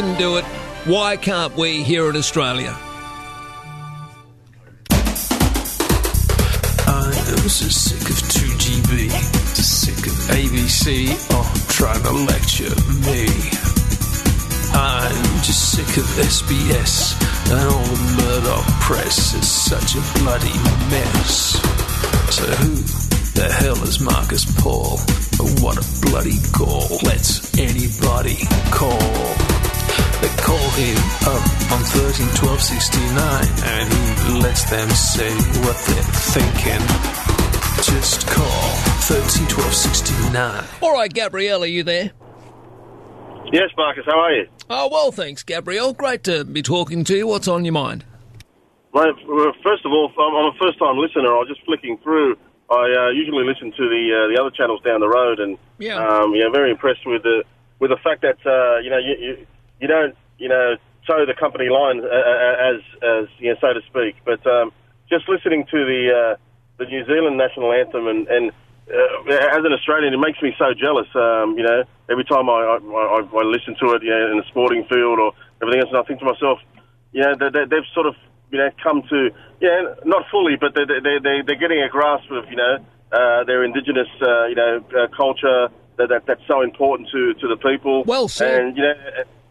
can 0.00 0.16
do 0.16 0.36
it, 0.36 0.44
why 0.84 1.16
can't 1.16 1.56
we 1.56 1.82
here 1.82 2.08
in 2.08 2.14
Australia? 2.14 2.72
I 6.86 7.06
am 7.32 7.48
so 7.48 7.66
sick 7.66 8.08
of 8.08 8.16
2GB, 8.30 9.10
sick 9.10 10.06
of 10.06 10.12
ABC, 10.38 11.16
oh, 11.32 11.52
trying 11.68 12.00
to 12.04 12.12
lecture 12.12 12.70
me. 13.10 13.26
I'm 14.72 15.42
just 15.42 15.72
sick 15.72 15.96
of 15.96 16.06
SBS 16.22 17.18
and 17.50 17.68
all 17.68 17.82
the 17.82 18.00
Murdoch 18.22 18.66
press 18.80 19.34
is 19.34 19.50
such 19.50 19.96
a 19.96 20.02
bloody 20.20 20.58
mess. 20.90 21.58
So 22.30 22.44
who 22.44 22.74
the 23.34 23.48
hell 23.52 23.82
is 23.82 23.98
Marcus 23.98 24.44
Paul? 24.62 24.98
What 25.60 25.76
a 25.76 25.84
bloody 26.06 26.38
gall. 26.56 27.00
Let's 27.02 27.58
anybody 27.58 28.36
call. 28.70 29.57
They 30.20 30.28
call 30.42 30.70
him 30.74 30.98
up 31.26 31.44
on 31.72 31.82
13 31.84 32.26
12 32.34 32.60
69 32.60 33.46
and 33.64 33.92
he 33.92 34.40
lets 34.42 34.68
them 34.68 34.88
say 34.90 35.30
what 35.62 35.76
they're 35.86 36.10
thinking. 36.34 36.82
Just 37.84 38.26
call 38.26 38.74
13 39.06 39.46
12 39.46 39.72
69. 39.74 40.64
All 40.82 40.92
right, 40.92 41.12
Gabrielle, 41.12 41.62
are 41.62 41.66
you 41.66 41.84
there? 41.84 42.10
Yes, 43.52 43.70
Marcus, 43.76 44.04
how 44.06 44.18
are 44.18 44.32
you? 44.32 44.46
Oh, 44.68 44.88
well, 44.90 45.12
thanks, 45.12 45.42
Gabrielle. 45.42 45.92
Great 45.94 46.24
to 46.24 46.44
be 46.44 46.62
talking 46.62 47.04
to 47.04 47.16
you. 47.16 47.26
What's 47.26 47.48
on 47.48 47.64
your 47.64 47.72
mind? 47.72 48.04
Well, 48.92 49.12
well, 49.26 49.52
first 49.62 49.86
of 49.86 49.92
all, 49.92 50.10
I'm 50.18 50.34
I'm 50.36 50.54
a 50.54 50.58
first-time 50.58 50.98
listener. 50.98 51.28
I 51.28 51.38
was 51.38 51.48
just 51.48 51.64
flicking 51.64 51.96
through. 51.98 52.36
I 52.70 52.74
uh, 53.06 53.10
usually 53.10 53.44
listen 53.44 53.70
to 53.72 53.88
the 53.88 54.02
uh, 54.12 54.34
the 54.34 54.40
other 54.40 54.50
channels 54.50 54.82
down 54.82 55.00
the 55.00 55.08
road, 55.08 55.38
and 55.38 55.56
Yeah. 55.78 55.96
um, 55.96 56.34
yeah, 56.34 56.48
very 56.52 56.70
impressed 56.70 57.06
with 57.06 57.22
the 57.22 57.44
with 57.78 57.90
the 57.90 57.96
fact 58.02 58.22
that 58.22 58.36
uh, 58.44 58.78
you 58.80 58.90
know 58.90 58.98
you, 58.98 59.14
you 59.20 59.46
you 59.80 59.88
don't 59.88 60.14
you 60.38 60.48
know 60.48 60.76
toe 61.06 61.24
the 61.26 61.34
company 61.34 61.68
line 61.68 62.00
uh, 62.00 62.08
uh, 62.08 62.74
as 62.74 62.80
as 63.02 63.24
you 63.38 63.50
know 63.50 63.56
so 63.60 63.72
to 63.72 63.80
speak. 63.86 64.16
But 64.24 64.46
um, 64.46 64.72
just 65.08 65.28
listening 65.28 65.64
to 65.70 65.78
the 65.84 66.02
uh, 66.12 66.36
the 66.78 66.86
New 66.86 67.04
Zealand 67.06 67.36
national 67.36 67.72
anthem 67.72 68.06
and 68.06 68.28
and 68.28 68.52
uh, 68.88 69.32
as 69.52 69.64
an 69.64 69.72
Australian, 69.72 70.14
it 70.14 70.18
makes 70.18 70.40
me 70.40 70.54
so 70.58 70.72
jealous. 70.72 71.08
Um, 71.14 71.58
you 71.58 71.64
know, 71.64 71.84
every 72.08 72.24
time 72.24 72.48
I 72.48 72.76
I, 72.76 72.76
I, 72.76 73.20
I 73.20 73.42
listen 73.44 73.76
to 73.80 73.92
it, 73.92 74.02
you 74.02 74.10
know, 74.10 74.32
in 74.32 74.38
a 74.38 74.46
sporting 74.48 74.84
field 74.84 75.18
or 75.18 75.32
everything 75.60 75.80
else, 75.80 75.90
and 75.90 75.98
I 75.98 76.02
think 76.04 76.20
to 76.20 76.26
myself, 76.26 76.58
you 77.12 77.22
know, 77.22 77.34
they, 77.36 77.50
they, 77.50 77.64
they've 77.68 77.88
sort 77.92 78.06
of 78.06 78.14
you 78.50 78.58
know 78.58 78.70
come 78.82 79.02
to 79.10 79.30
yeah, 79.60 79.94
not 80.04 80.24
fully, 80.30 80.56
but 80.56 80.74
they 80.74 80.84
they 80.84 81.18
they 81.22 81.42
they're 81.44 81.60
getting 81.60 81.82
a 81.82 81.88
grasp 81.88 82.30
of 82.30 82.48
you 82.48 82.56
know 82.56 82.78
uh, 83.12 83.44
their 83.44 83.64
indigenous 83.64 84.08
uh, 84.22 84.46
you 84.46 84.54
know 84.54 84.84
uh, 84.96 85.06
culture 85.14 85.68
that, 85.96 86.08
that 86.08 86.26
that's 86.26 86.46
so 86.46 86.62
important 86.62 87.08
to 87.10 87.34
to 87.34 87.48
the 87.48 87.56
people. 87.56 88.04
Well 88.04 88.28
said. 88.28 88.60
And 88.60 88.76
you 88.76 88.82
know, 88.84 88.94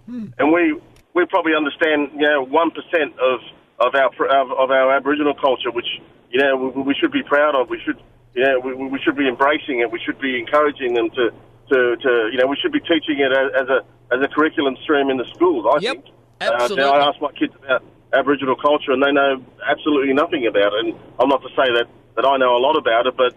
and 0.08 0.52
we 0.52 0.80
we 1.14 1.26
probably 1.26 1.54
understand, 1.56 2.12
you 2.14 2.28
know, 2.28 2.44
one 2.46 2.72
percent 2.72 3.14
of 3.20 3.40
of 3.80 3.96
our 3.96 4.10
of, 4.10 4.52
of 4.52 4.72
our 4.72 4.96
Aboriginal 4.96 5.34
culture, 5.34 5.72
which 5.72 5.88
you 6.32 6.42
know 6.42 6.56
we, 6.56 6.82
we 6.82 6.96
should 6.96 7.12
be 7.12 7.24
proud 7.24 7.56
of. 7.56 7.70
We 7.70 7.80
should, 7.84 8.00
you 8.34 8.44
know, 8.44 8.60
we, 8.60 8.74
we 8.74 9.00
should 9.04 9.16
be 9.16 9.28
embracing 9.28 9.80
it. 9.80 9.92
We 9.92 10.00
should 10.00 10.20
be 10.20 10.40
encouraging 10.40 10.94
them 10.94 11.10
to, 11.12 11.32
to, 11.72 11.96
to 11.98 12.30
you 12.32 12.38
know, 12.38 12.48
we 12.48 12.58
should 12.62 12.72
be 12.72 12.80
teaching 12.80 13.20
it 13.20 13.32
as, 13.32 13.64
as 13.64 13.68
a 13.70 13.80
as 14.16 14.24
a 14.24 14.28
curriculum 14.28 14.78
stream 14.84 15.10
in 15.10 15.18
the 15.18 15.26
schools. 15.34 15.66
I 15.70 15.80
think. 15.80 16.06
absolutely. 16.40 16.84
Uh, 16.84 16.88
now 16.88 16.94
I 16.94 17.10
ask 17.10 17.22
my 17.22 17.32
kids 17.34 17.54
about 17.56 17.84
Aboriginal 18.14 18.56
culture, 18.56 18.92
and 18.92 19.04
they 19.04 19.12
know 19.12 19.44
absolutely 19.68 20.14
nothing 20.14 20.48
about 20.48 20.74
it. 20.74 20.86
And 20.86 20.96
I'm 21.20 21.30
not 21.30 21.42
to 21.42 21.50
say 21.50 21.68
that 21.74 21.88
that 22.16 22.26
I 22.26 22.38
know 22.38 22.56
a 22.56 22.62
lot 22.62 22.78
about 22.78 23.06
it, 23.06 23.16
but 23.18 23.34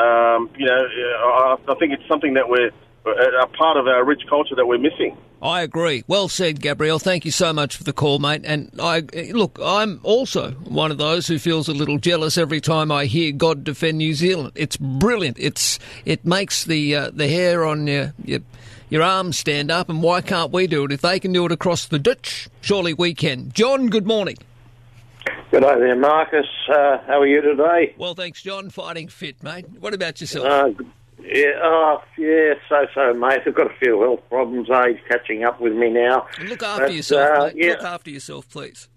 um, 0.00 0.50
you 0.56 0.66
know, 0.66 0.80
I, 0.80 1.56
I 1.68 1.74
think 1.76 1.92
it's 1.92 2.06
something 2.08 2.34
that 2.34 2.48
we're 2.48 2.70
a 3.06 3.46
part 3.48 3.76
of 3.76 3.86
our 3.86 4.04
rich 4.04 4.22
culture 4.28 4.54
that 4.54 4.66
we're 4.66 4.78
missing. 4.78 5.16
I 5.42 5.60
agree. 5.60 6.04
Well 6.06 6.28
said, 6.28 6.60
Gabrielle. 6.60 6.98
Thank 6.98 7.24
you 7.26 7.30
so 7.30 7.52
much 7.52 7.76
for 7.76 7.84
the 7.84 7.92
call, 7.92 8.18
mate. 8.18 8.42
And 8.44 8.70
I 8.80 9.00
look, 9.32 9.58
I'm 9.62 10.00
also 10.02 10.52
one 10.52 10.90
of 10.90 10.96
those 10.96 11.26
who 11.26 11.38
feels 11.38 11.68
a 11.68 11.74
little 11.74 11.98
jealous 11.98 12.38
every 12.38 12.60
time 12.60 12.90
I 12.90 13.04
hear 13.04 13.30
"God 13.32 13.62
defend 13.62 13.98
New 13.98 14.14
Zealand." 14.14 14.52
It's 14.54 14.78
brilliant. 14.78 15.38
It's 15.38 15.78
it 16.06 16.24
makes 16.24 16.64
the 16.64 16.96
uh, 16.96 17.10
the 17.12 17.28
hair 17.28 17.64
on 17.64 17.86
your, 17.86 18.14
your 18.24 18.40
your 18.88 19.02
arms 19.02 19.38
stand 19.38 19.70
up. 19.70 19.90
And 19.90 20.02
why 20.02 20.22
can't 20.22 20.50
we 20.50 20.66
do 20.66 20.84
it? 20.84 20.92
If 20.92 21.02
they 21.02 21.20
can 21.20 21.32
do 21.32 21.44
it 21.44 21.52
across 21.52 21.86
the 21.86 21.98
ditch, 21.98 22.48
surely 22.62 22.94
we 22.94 23.12
can. 23.12 23.52
John, 23.52 23.88
good 23.88 24.06
morning. 24.06 24.38
Good 25.50 25.62
day 25.62 25.74
there, 25.78 25.96
Marcus. 25.96 26.46
Uh, 26.68 26.98
how 27.06 27.20
are 27.20 27.26
you 27.26 27.40
today? 27.40 27.94
Well, 27.98 28.14
thanks, 28.14 28.42
John. 28.42 28.70
Fighting 28.70 29.08
fit, 29.08 29.42
mate. 29.42 29.66
What 29.78 29.94
about 29.94 30.20
yourself? 30.20 30.46
Uh, 30.46 30.84
yeah, 31.24 31.52
oh, 31.62 32.02
yeah, 32.18 32.54
so 32.68 32.86
so, 32.94 33.14
mate. 33.14 33.40
I've 33.46 33.54
got 33.54 33.70
a 33.70 33.74
few 33.78 34.00
health 34.02 34.20
problems. 34.28 34.68
Age 34.70 34.98
catching 35.08 35.44
up 35.44 35.60
with 35.60 35.72
me 35.74 35.90
now. 35.90 36.26
Look 36.42 36.62
after 36.62 36.86
But, 36.86 36.94
yourself, 36.94 37.38
uh, 37.38 37.44
mate. 37.46 37.54
yeah. 37.56 37.70
Look 37.72 37.82
after 37.82 38.10
yourself, 38.10 38.48
please. 38.48 38.88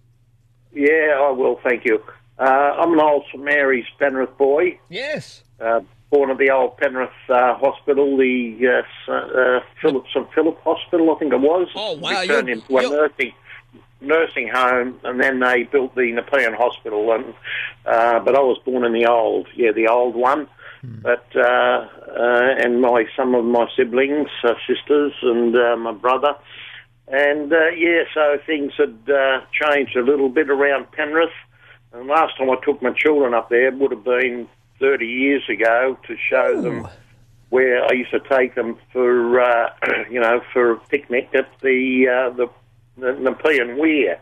Yeah, 0.73 1.17
I 1.19 1.31
will. 1.31 1.59
Thank 1.63 1.85
you. 1.85 2.03
Uh, 2.39 2.43
I'm 2.43 2.93
an 2.93 2.99
old 2.99 3.23
St 3.31 3.43
Mary's 3.43 3.85
Penrith 3.97 4.37
boy. 4.37 4.79
Yes. 4.89 5.43
Uh, 5.59 5.79
born 6.11 6.29
at 6.29 6.37
the 6.37 6.51
old 6.51 6.77
Penrith 6.77 7.09
uh, 7.29 7.55
Hospital, 7.55 8.15
the 8.17 8.83
uh, 9.07 9.11
uh, 9.11 9.59
Philip 9.81 10.05
St 10.13 10.27
Philip 10.33 10.59
Hospital, 10.63 11.15
I 11.15 11.19
think 11.19 11.33
it 11.33 11.39
was. 11.39 11.67
Oh, 11.75 11.93
wow, 11.97 12.21
We 12.21 12.27
turned 12.27 12.49
into 12.49 12.77
a 12.77 12.81
nursing 12.83 13.33
nursing 13.99 14.47
home, 14.53 14.99
and 15.03 15.19
then 15.19 15.39
they 15.39 15.63
built 15.63 15.95
the 15.95 16.11
Nepean 16.11 16.53
Hospital. 16.55 17.11
And 17.11 17.33
uh, 17.85 18.19
but 18.19 18.35
I 18.35 18.39
was 18.39 18.59
born 18.63 18.83
in 18.85 18.93
the 18.93 19.07
old, 19.07 19.47
yeah, 19.55 19.71
the 19.71 19.87
old 19.87 20.15
one. 20.15 20.47
Hmm. 20.81 20.99
But 21.01 21.35
uh, 21.35 21.87
and 22.15 22.81
my 22.81 23.05
some 23.15 23.35
of 23.35 23.45
my 23.45 23.67
siblings, 23.75 24.29
uh, 24.43 24.53
sisters, 24.67 25.13
and 25.21 25.55
uh, 25.55 25.75
my 25.77 25.91
brother. 25.91 26.35
And 27.07 27.51
uh, 27.53 27.69
yeah, 27.69 28.03
so 28.13 28.37
things 28.45 28.73
had 28.77 28.97
uh, 29.09 29.41
changed 29.51 29.95
a 29.95 30.01
little 30.01 30.29
bit 30.29 30.49
around 30.49 30.91
Penrith. 30.91 31.29
And 31.93 32.07
last 32.07 32.37
time 32.37 32.49
I 32.49 32.55
took 32.63 32.81
my 32.81 32.91
children 32.91 33.33
up 33.33 33.49
there 33.49 33.71
would 33.71 33.91
have 33.91 34.03
been 34.03 34.47
30 34.79 35.05
years 35.05 35.43
ago 35.49 35.97
to 36.05 36.15
show 36.29 36.61
them 36.61 36.87
where 37.49 37.83
I 37.85 37.93
used 37.93 38.11
to 38.11 38.19
take 38.19 38.55
them 38.55 38.77
for, 38.91 39.39
uh, 39.39 39.69
you 40.11 40.19
know, 40.19 40.41
for 40.51 40.71
a 40.71 40.77
picnic 40.77 41.29
at 41.33 41.49
the 41.61 42.07
uh, 42.07 42.35
the, 42.35 42.49
the 42.97 43.13
Nepean 43.13 43.77
Weir. 43.77 44.19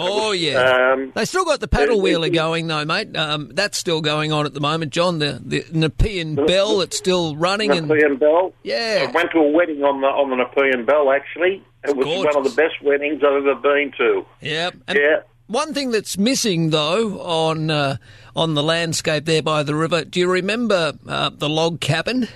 Oh 0.00 0.30
yeah, 0.30 0.92
Um, 0.92 1.10
they 1.16 1.24
still 1.24 1.44
got 1.44 1.58
the 1.58 1.66
paddle 1.66 2.00
wheeler 2.00 2.28
going 2.28 2.68
though, 2.68 2.84
mate. 2.84 3.16
Um, 3.16 3.50
that's 3.52 3.76
still 3.76 4.00
going 4.00 4.30
on 4.30 4.46
at 4.46 4.54
the 4.54 4.60
moment, 4.60 4.92
John. 4.92 5.18
The 5.18 5.40
the 5.44 5.64
Nepean 5.72 6.36
Belle, 6.36 6.80
it's 6.82 6.96
still 6.96 7.34
running 7.34 7.72
and 7.72 7.88
Nepean 7.88 8.16
Belle. 8.16 8.52
Yeah. 8.62 9.06
I 9.08 9.10
went 9.10 9.32
to 9.32 9.38
a 9.38 9.50
wedding 9.50 9.82
on 9.82 10.00
the 10.00 10.06
on 10.06 10.30
the 10.30 10.36
Nepean 10.36 10.84
Belle. 10.86 11.10
Actually, 11.10 11.64
it 11.82 11.96
was 11.96 12.06
one 12.06 12.36
of 12.36 12.44
the 12.44 12.54
best 12.54 12.80
weddings 12.82 13.22
I've 13.24 13.44
ever 13.44 13.56
been 13.56 13.92
to. 13.98 14.24
yeah. 14.40 14.70
yeah. 14.88 15.20
One 15.48 15.72
thing 15.72 15.90
that's 15.90 16.16
missing 16.18 16.70
though 16.70 17.20
on 17.20 17.70
uh, 17.70 17.96
on 18.36 18.54
the 18.54 18.62
landscape 18.62 19.24
there 19.24 19.42
by 19.42 19.62
the 19.64 19.74
river. 19.74 20.04
Do 20.04 20.20
you 20.20 20.30
remember 20.30 20.92
uh, 21.08 21.30
the 21.30 21.48
log 21.48 21.80
cabin? 21.80 22.28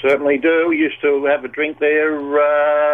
Certainly 0.00 0.38
do. 0.38 0.72
Used 0.72 1.00
to 1.02 1.24
have 1.26 1.44
a 1.44 1.48
drink 1.48 1.80
there 1.80 2.14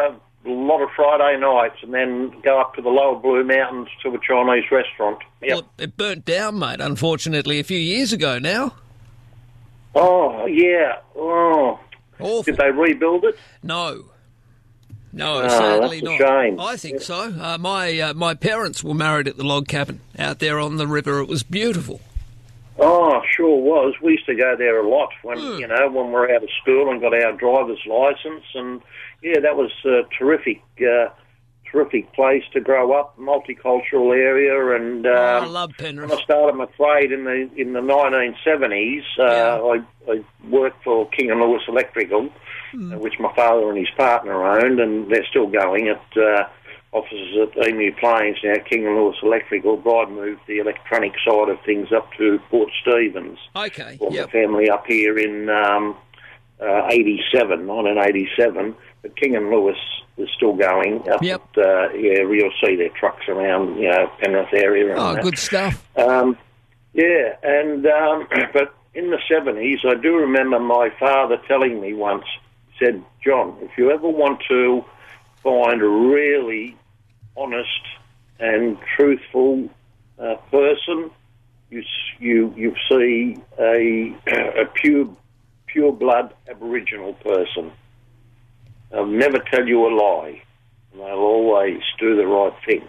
uh, 0.09 0.15
a 0.49 0.53
lot 0.53 0.83
of 0.83 0.89
Friday 0.97 1.39
nights, 1.39 1.77
and 1.83 1.93
then 1.95 2.33
go 2.43 2.61
up 2.61 2.75
to 2.75 2.83
the 2.83 2.89
lower 2.89 3.17
Blue 3.19 3.45
Mountains 3.45 3.89
to 4.03 4.09
a 4.15 4.19
Chinese 4.19 4.65
restaurant. 4.71 5.19
Yep. 5.43 5.51
Well, 5.55 5.65
it 5.79 5.97
burnt 5.97 6.25
down, 6.25 6.59
mate. 6.59 6.81
Unfortunately, 6.81 7.59
a 7.61 7.65
few 7.65 7.79
years 7.79 8.13
ago 8.13 8.39
now. 8.39 8.75
Oh 9.95 10.47
yeah. 10.47 10.99
Oh. 11.17 11.79
Did 12.45 12.57
they 12.57 12.71
rebuild 12.71 13.25
it? 13.25 13.39
No. 13.63 14.05
No, 15.13 15.43
Oh, 15.43 15.49
sadly 15.49 16.01
that's 16.01 16.21
not. 16.21 16.29
a 16.39 16.43
shame. 16.45 16.61
I 16.61 16.77
think 16.77 17.01
so. 17.01 17.33
Uh, 17.41 17.57
my 17.59 17.99
uh, 17.99 18.15
my 18.15 18.35
parents 18.35 18.85
were 18.85 18.95
married 18.95 19.27
at 19.27 19.37
the 19.37 19.45
log 19.45 19.67
cabin 19.69 20.01
out 20.19 20.39
there 20.39 20.59
on 20.59 20.77
the 20.77 20.87
river. 20.87 21.21
It 21.21 21.29
was 21.29 21.43
beautiful. 21.43 22.01
Oh, 22.79 23.23
sure 23.35 23.57
was. 23.61 23.95
We 24.03 24.13
used 24.13 24.27
to 24.27 24.35
go 24.37 24.55
there 24.57 24.79
a 24.81 24.89
lot 24.89 25.09
when 25.23 25.39
Hmm. 25.39 25.59
you 25.59 25.67
know 25.67 25.89
when 25.91 26.09
we 26.09 26.13
were 26.13 26.31
out 26.33 26.43
of 26.43 26.49
school 26.63 26.91
and 26.91 27.01
got 27.01 27.15
our 27.15 27.33
driver's 27.33 27.85
license, 27.87 28.45
and 28.55 28.83
yeah, 29.23 29.41
that 29.41 29.57
was 29.57 29.71
a 29.85 30.03
terrific, 30.19 30.63
uh, 30.81 31.09
terrific 31.71 32.13
place 32.15 32.45
to 32.53 32.61
grow 32.61 32.93
up. 32.93 33.17
Multicultural 33.19 34.15
area, 34.17 34.75
and 34.77 35.07
um, 35.07 35.13
Oh, 35.15 35.17
I 35.43 35.47
love 35.47 35.73
Penrith. 35.79 36.09
when 36.11 36.19
I 36.19 36.23
started 36.23 36.55
my 36.57 36.67
trade 36.77 37.13
in 37.13 37.25
the 37.25 37.49
in 37.57 37.73
the 37.73 37.81
1970s, 37.81 39.03
uh, 39.19 39.67
I, 39.67 40.13
I 40.13 40.25
worked 40.49 40.83
for 40.85 41.09
King 41.11 41.31
and 41.31 41.41
Lewis 41.41 41.63
Electrical, 41.69 42.31
uh, 42.75 42.99
which 42.99 43.15
my 43.19 43.33
father 43.35 43.69
and 43.69 43.79
his 43.79 43.91
partner 43.97 44.45
owned, 44.45 44.81
and 44.81 45.11
they're 45.11 45.27
still 45.31 45.47
going 45.49 45.89
at. 45.89 46.03
Uh, 46.17 46.45
Offices 46.91 47.37
at 47.55 47.69
Emu 47.69 47.95
Plains 47.97 48.39
now, 48.43 48.55
King 48.65 48.87
and 48.87 48.97
Lewis 48.97 49.19
Electrical. 49.23 49.77
Bride 49.77 50.09
moved 50.11 50.41
the 50.47 50.59
electronic 50.59 51.13
side 51.23 51.51
of 51.51 51.59
things 51.61 51.89
up 51.95 52.11
to 52.17 52.39
Port 52.51 52.71
Stephens. 52.81 53.39
Okay. 53.55 53.97
Brought 53.99 54.13
Yep. 54.15 54.27
my 54.29 54.33
family 54.33 54.71
up 54.71 54.87
here 54.87 55.19
in 55.19 55.51
um, 55.51 55.95
uh, 56.59 56.87
87, 56.89 57.67
1987. 57.67 58.75
King 59.17 59.37
and 59.37 59.51
Lewis 59.51 59.79
is 60.17 60.29
still 60.37 60.55
going. 60.55 61.09
Up 61.09 61.23
Yep. 61.23 61.43
At, 61.57 61.65
uh, 61.65 61.89
yeah, 61.95 62.23
you'll 62.23 62.53
see 62.65 62.77
their 62.77 62.89
trucks 62.91 63.29
around, 63.29 63.79
you 63.79 63.89
know, 63.91 64.11
Penrith 64.21 64.53
area. 64.53 64.91
And 64.91 64.99
Oh, 64.99 65.15
that. 65.15 65.23
good 65.23 65.39
stuff. 65.39 65.83
Um, 65.99 66.37
yeah, 66.95 67.37
and 67.43 67.87
um, 67.87 68.29
but 68.53 68.75
in 68.95 69.11
the 69.11 69.19
seventies, 69.29 69.81
I 69.85 69.95
do 69.95 70.17
remember 70.17 70.59
my 70.59 70.91
father 70.99 71.37
telling 71.47 71.81
me 71.81 71.95
once. 71.95 72.25
Said, 72.79 73.03
"John, 73.25 73.57
if 73.61 73.77
you 73.77 73.91
ever 73.91 74.09
want 74.09 74.41
to 74.49 74.85
find 75.43 75.83
a 75.83 75.89
really 75.89 76.77
honest 77.37 77.83
and 78.39 78.79
truthful 78.97 79.69
uh, 80.19 80.37
person, 80.51 81.11
you 81.71 81.83
you 82.19 82.55
you 82.57 82.75
see 82.89 83.37
a 83.59 84.15
a 84.63 84.65
pure 84.75 85.09
pure 85.67 85.93
blood 85.93 86.35
Aboriginal 86.49 87.15
person. 87.15 87.71
They'll 88.91 89.07
never 89.07 89.39
tell 89.39 89.67
you 89.67 89.87
a 89.87 89.93
lie. 89.95 90.43
And 90.93 91.01
they'll 91.01 91.19
always 91.19 91.81
do 91.99 92.17
the 92.17 92.27
right 92.27 92.55
thing." 92.67 92.83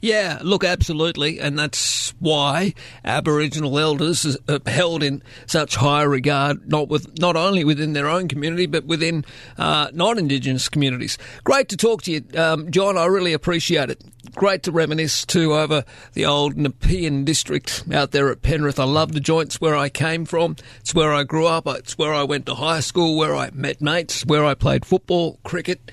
Yeah, 0.00 0.38
look, 0.42 0.64
absolutely, 0.64 1.40
and 1.40 1.58
that's 1.58 2.14
why 2.20 2.74
Aboriginal 3.04 3.78
elders 3.78 4.36
are 4.48 4.60
held 4.66 5.02
in 5.02 5.22
such 5.46 5.76
high 5.76 6.02
regard, 6.02 6.68
not 6.70 6.88
with 6.88 7.18
not 7.18 7.36
only 7.36 7.64
within 7.64 7.92
their 7.92 8.08
own 8.08 8.28
community, 8.28 8.66
but 8.66 8.84
within 8.84 9.24
uh, 9.58 9.88
non-Indigenous 9.92 10.68
communities. 10.68 11.18
Great 11.44 11.68
to 11.70 11.76
talk 11.76 12.02
to 12.02 12.12
you, 12.12 12.24
um, 12.36 12.70
John. 12.70 12.96
I 12.96 13.06
really 13.06 13.32
appreciate 13.32 13.90
it. 13.90 14.02
Great 14.34 14.62
to 14.64 14.72
reminisce 14.72 15.24
too 15.24 15.54
over 15.54 15.84
the 16.12 16.26
old 16.26 16.56
Nepean 16.56 17.24
district 17.24 17.84
out 17.92 18.10
there 18.10 18.30
at 18.30 18.42
Penrith. 18.42 18.78
I 18.78 18.84
love 18.84 19.12
the 19.12 19.20
joints 19.20 19.60
where 19.60 19.76
I 19.76 19.88
came 19.88 20.24
from. 20.24 20.56
It's 20.80 20.94
where 20.94 21.12
I 21.12 21.22
grew 21.24 21.46
up. 21.46 21.66
It's 21.66 21.96
where 21.96 22.12
I 22.12 22.22
went 22.22 22.46
to 22.46 22.54
high 22.54 22.80
school, 22.80 23.16
where 23.16 23.34
I 23.34 23.50
met 23.50 23.80
mates, 23.80 24.24
where 24.26 24.44
I 24.44 24.54
played 24.54 24.84
football, 24.84 25.38
cricket, 25.44 25.90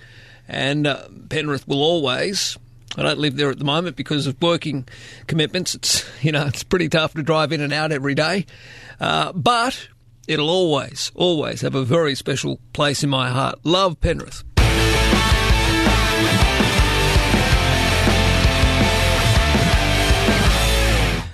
and 0.47 0.85
uh, 0.85 1.07
Penrith 1.29 1.67
will 1.67 1.81
always. 1.81 2.57
I 2.95 3.01
don't 3.01 3.19
live 3.19 3.35
there 3.37 3.49
at 3.49 3.57
the 3.57 3.65
moment 3.65 3.95
because 3.95 4.27
of 4.27 4.41
working 4.41 4.87
commitments. 5.27 5.73
It's 5.73 6.23
you 6.23 6.31
know 6.31 6.45
it's 6.45 6.63
pretty 6.63 6.89
tough 6.89 7.13
to 7.15 7.23
drive 7.23 7.51
in 7.51 7.61
and 7.61 7.73
out 7.73 7.91
every 7.91 8.15
day, 8.15 8.45
uh, 8.99 9.31
but 9.33 9.87
it'll 10.27 10.49
always, 10.49 11.11
always 11.15 11.61
have 11.61 11.75
a 11.75 11.83
very 11.83 12.15
special 12.15 12.59
place 12.73 13.03
in 13.03 13.09
my 13.09 13.29
heart. 13.29 13.59
Love 13.63 13.99
Penrith. 13.99 14.43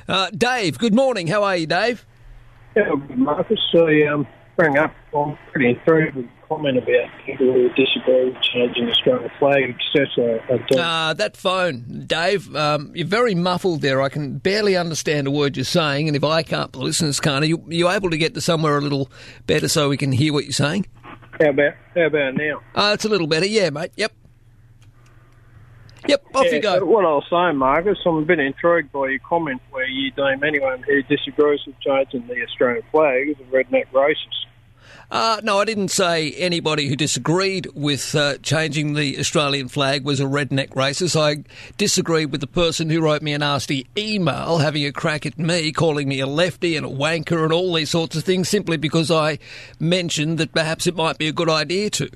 Uh, 0.08 0.32
Dave, 0.32 0.80
good 0.80 0.96
morning. 0.96 1.28
How 1.28 1.44
are 1.44 1.56
you, 1.56 1.68
Dave? 1.68 2.04
Yeah, 2.76 2.96
Marcus, 3.16 3.60
I 3.76 4.06
um, 4.12 4.26
rang 4.58 4.76
up. 4.78 4.92
I'm 5.16 5.38
pretty 5.52 5.80
the 5.86 6.28
comment 6.50 6.78
about 6.78 7.10
people 7.26 7.54
who 7.54 7.70
disagree 7.70 8.26
with 8.26 8.42
changing 8.42 8.88
the 8.88 8.92
Australian 8.92 9.32
flag, 9.40 9.76
etc. 9.96 10.60
Uh, 10.78 11.14
that 11.14 11.38
phone, 11.38 12.06
Dave, 12.08 12.54
um, 12.56 12.92
you're 12.96 13.08
very 13.08 13.36
muffled 13.36 13.82
there. 13.82 14.02
I 14.02 14.10
can 14.10 14.40
barely 14.40 14.76
understand 14.76 15.28
a 15.28 15.32
word 15.32 15.56
you're 15.56 15.64
saying, 15.64 16.08
and 16.10 16.18
if 16.18 16.24
I 16.24 16.44
can't, 16.44 16.74
the 16.74 16.80
listeners 16.80 17.20
can't. 17.20 17.44
Are 17.44 17.48
you, 17.48 17.64
you 17.68 17.90
able 17.90 18.10
to 18.10 18.18
get 18.18 18.34
to 18.34 18.42
somewhere 18.42 18.78
a 18.78 18.82
little 18.82 19.12
better 19.46 19.68
so 19.68 19.90
we 19.90 19.98
can 19.98 20.12
hear 20.12 20.34
what 20.34 20.44
you're 20.44 20.52
saying? 20.52 20.88
How 21.40 21.50
about 21.50 21.74
how 21.96 22.08
about 22.08 22.36
now? 22.36 22.62
Uh, 22.76 22.92
it's 22.94 23.06
a 23.06 23.10
little 23.10 23.28
better, 23.28 23.46
yeah, 23.46 23.70
mate. 23.70 23.92
Yep. 23.96 24.12
Yep, 26.08 26.26
off 26.34 26.46
Yeah, 26.46 26.52
you 26.52 26.62
go. 26.62 26.86
What 26.86 27.06
I 27.06 27.10
was 27.10 27.26
saying, 27.30 27.58
Marcus, 27.58 27.98
I'm 28.06 28.16
a 28.16 28.22
bit 28.22 28.40
intrigued 28.40 28.92
by 28.92 29.10
your 29.10 29.20
comment 29.20 29.62
where 29.70 29.86
you 29.86 30.12
deem 30.12 30.44
anyone 30.44 30.82
who 30.84 31.04
disagrees 31.04 31.60
with 31.68 31.80
changing 31.82 32.26
the 32.28 32.42
Australian 32.44 32.84
flag 32.92 33.30
as 33.30 33.36
a 33.40 33.44
redneck 33.52 33.86
racist. 33.92 34.46
Uh, 35.12 35.42
no, 35.44 35.58
I 35.60 35.66
didn't 35.66 35.88
say 35.88 36.32
anybody 36.34 36.88
who 36.88 36.96
disagreed 36.96 37.68
with 37.74 38.14
uh, 38.14 38.38
changing 38.44 38.94
the 38.94 39.18
Australian 39.18 39.68
flag 39.68 40.04
was 40.06 40.20
a 40.20 40.26
redneck 40.26 40.70
racist. 40.70 41.20
I 41.20 41.44
disagreed 41.78 42.32
with 42.32 42.42
the 42.42 42.48
person 42.48 42.92
who 42.92 43.02
wrote 43.02 43.24
me 43.24 43.34
a 43.34 43.40
nasty 43.40 43.88
email 43.98 44.60
having 44.60 44.86
a 44.86 44.92
crack 44.92 45.26
at 45.26 45.40
me, 45.40 45.72
calling 45.72 46.08
me 46.08 46.20
a 46.20 46.28
lefty 46.28 46.76
and 46.76 46.86
a 46.86 46.90
wanker 46.90 47.44
and 47.44 47.52
all 47.52 47.74
these 47.74 47.90
sorts 47.90 48.16
of 48.16 48.24
things 48.24 48.50
simply 48.50 48.78
because 48.78 49.10
I 49.10 49.40
mentioned 49.80 50.38
that 50.38 50.52
perhaps 50.54 50.86
it 50.86 50.96
might 50.96 51.18
be 51.18 51.28
a 51.28 51.34
good 51.34 51.50
idea 51.50 51.90
to. 51.92 52.10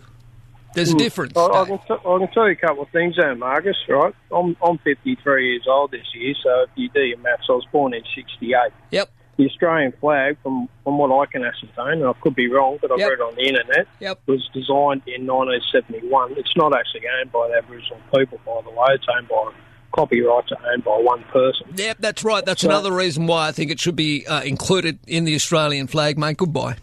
There's 0.76 0.90
a 0.90 0.94
Hmm. 0.94 0.98
difference. 1.00 1.38
I, 1.38 1.46
I, 1.48 1.66
can 1.66 1.78
t- 1.80 1.86
I 1.94 2.18
can 2.20 2.28
tell 2.32 2.46
you 2.48 2.52
a 2.54 2.56
couple 2.56 2.84
of 2.84 2.90
things 2.90 3.16
there, 3.16 3.36
Marcus, 3.36 3.76
right? 3.90 4.14
I'm, 4.32 4.56
I'm 4.64 4.78
53 4.80 5.50
years 5.52 5.66
old 5.68 5.90
this 5.92 6.06
year, 6.14 6.36
so 6.44 6.62
if 6.64 6.70
you 6.76 6.90
do 6.90 7.02
your 7.02 7.18
maths, 7.20 7.44
I 7.50 7.54
was 7.54 7.66
born 7.72 7.96
in 7.96 8.04
68. 8.16 8.56
Yep. 8.92 9.10
The 9.38 9.46
Australian 9.50 9.94
flag, 10.00 10.38
from, 10.44 10.70
from 10.84 10.98
what 11.00 11.12
I 11.12 11.26
can 11.32 11.44
ascertain, 11.44 12.02
and 12.02 12.06
I 12.06 12.14
could 12.22 12.36
be 12.36 12.48
wrong, 12.50 12.78
but 12.82 12.92
I've 12.92 13.00
Yep. 13.00 13.10
read 13.10 13.22
on 13.22 13.34
the 13.36 13.42
internet, 13.48 13.88
Yep. 14.00 14.20
was 14.28 14.48
designed 14.54 15.02
in 15.08 15.26
1971. 15.26 16.34
It's 16.38 16.56
not 16.56 16.76
actually 16.78 17.02
owned 17.20 17.32
by 17.32 17.48
the 17.48 17.56
Aboriginal 17.58 17.98
people, 18.16 18.40
by 18.46 18.62
the 18.64 18.70
way. 18.70 18.86
It's 18.92 19.06
owned 19.18 19.28
by, 19.28 19.50
copyrights 19.92 20.52
are 20.52 20.72
owned 20.72 20.84
by 20.84 20.98
one 20.98 21.24
person. 21.32 21.66
Yep, 21.76 21.98
that's 22.00 22.24
right. 22.24 22.46
That's 22.46 22.62
So- 22.62 22.70
another 22.70 22.92
reason 22.92 23.26
why 23.26 23.48
I 23.48 23.52
think 23.52 23.72
it 23.72 23.80
should 23.80 23.96
be 23.96 24.26
uh, 24.28 24.42
included 24.44 25.00
in 25.08 25.24
the 25.26 25.34
Australian 25.34 25.88
flag, 25.88 26.18
mate. 26.20 26.38
Goodbye. 26.38 26.76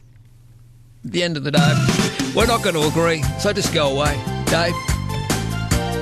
At 1.04 1.12
the 1.12 1.22
end 1.22 1.36
of 1.36 1.44
the 1.44 1.52
day, 1.52 1.74
we're 2.34 2.46
not 2.46 2.62
going 2.64 2.74
to 2.74 2.82
agree, 2.86 3.22
so 3.38 3.52
just 3.52 3.72
go 3.72 3.96
away, 3.96 4.14
Dave. 4.46 4.74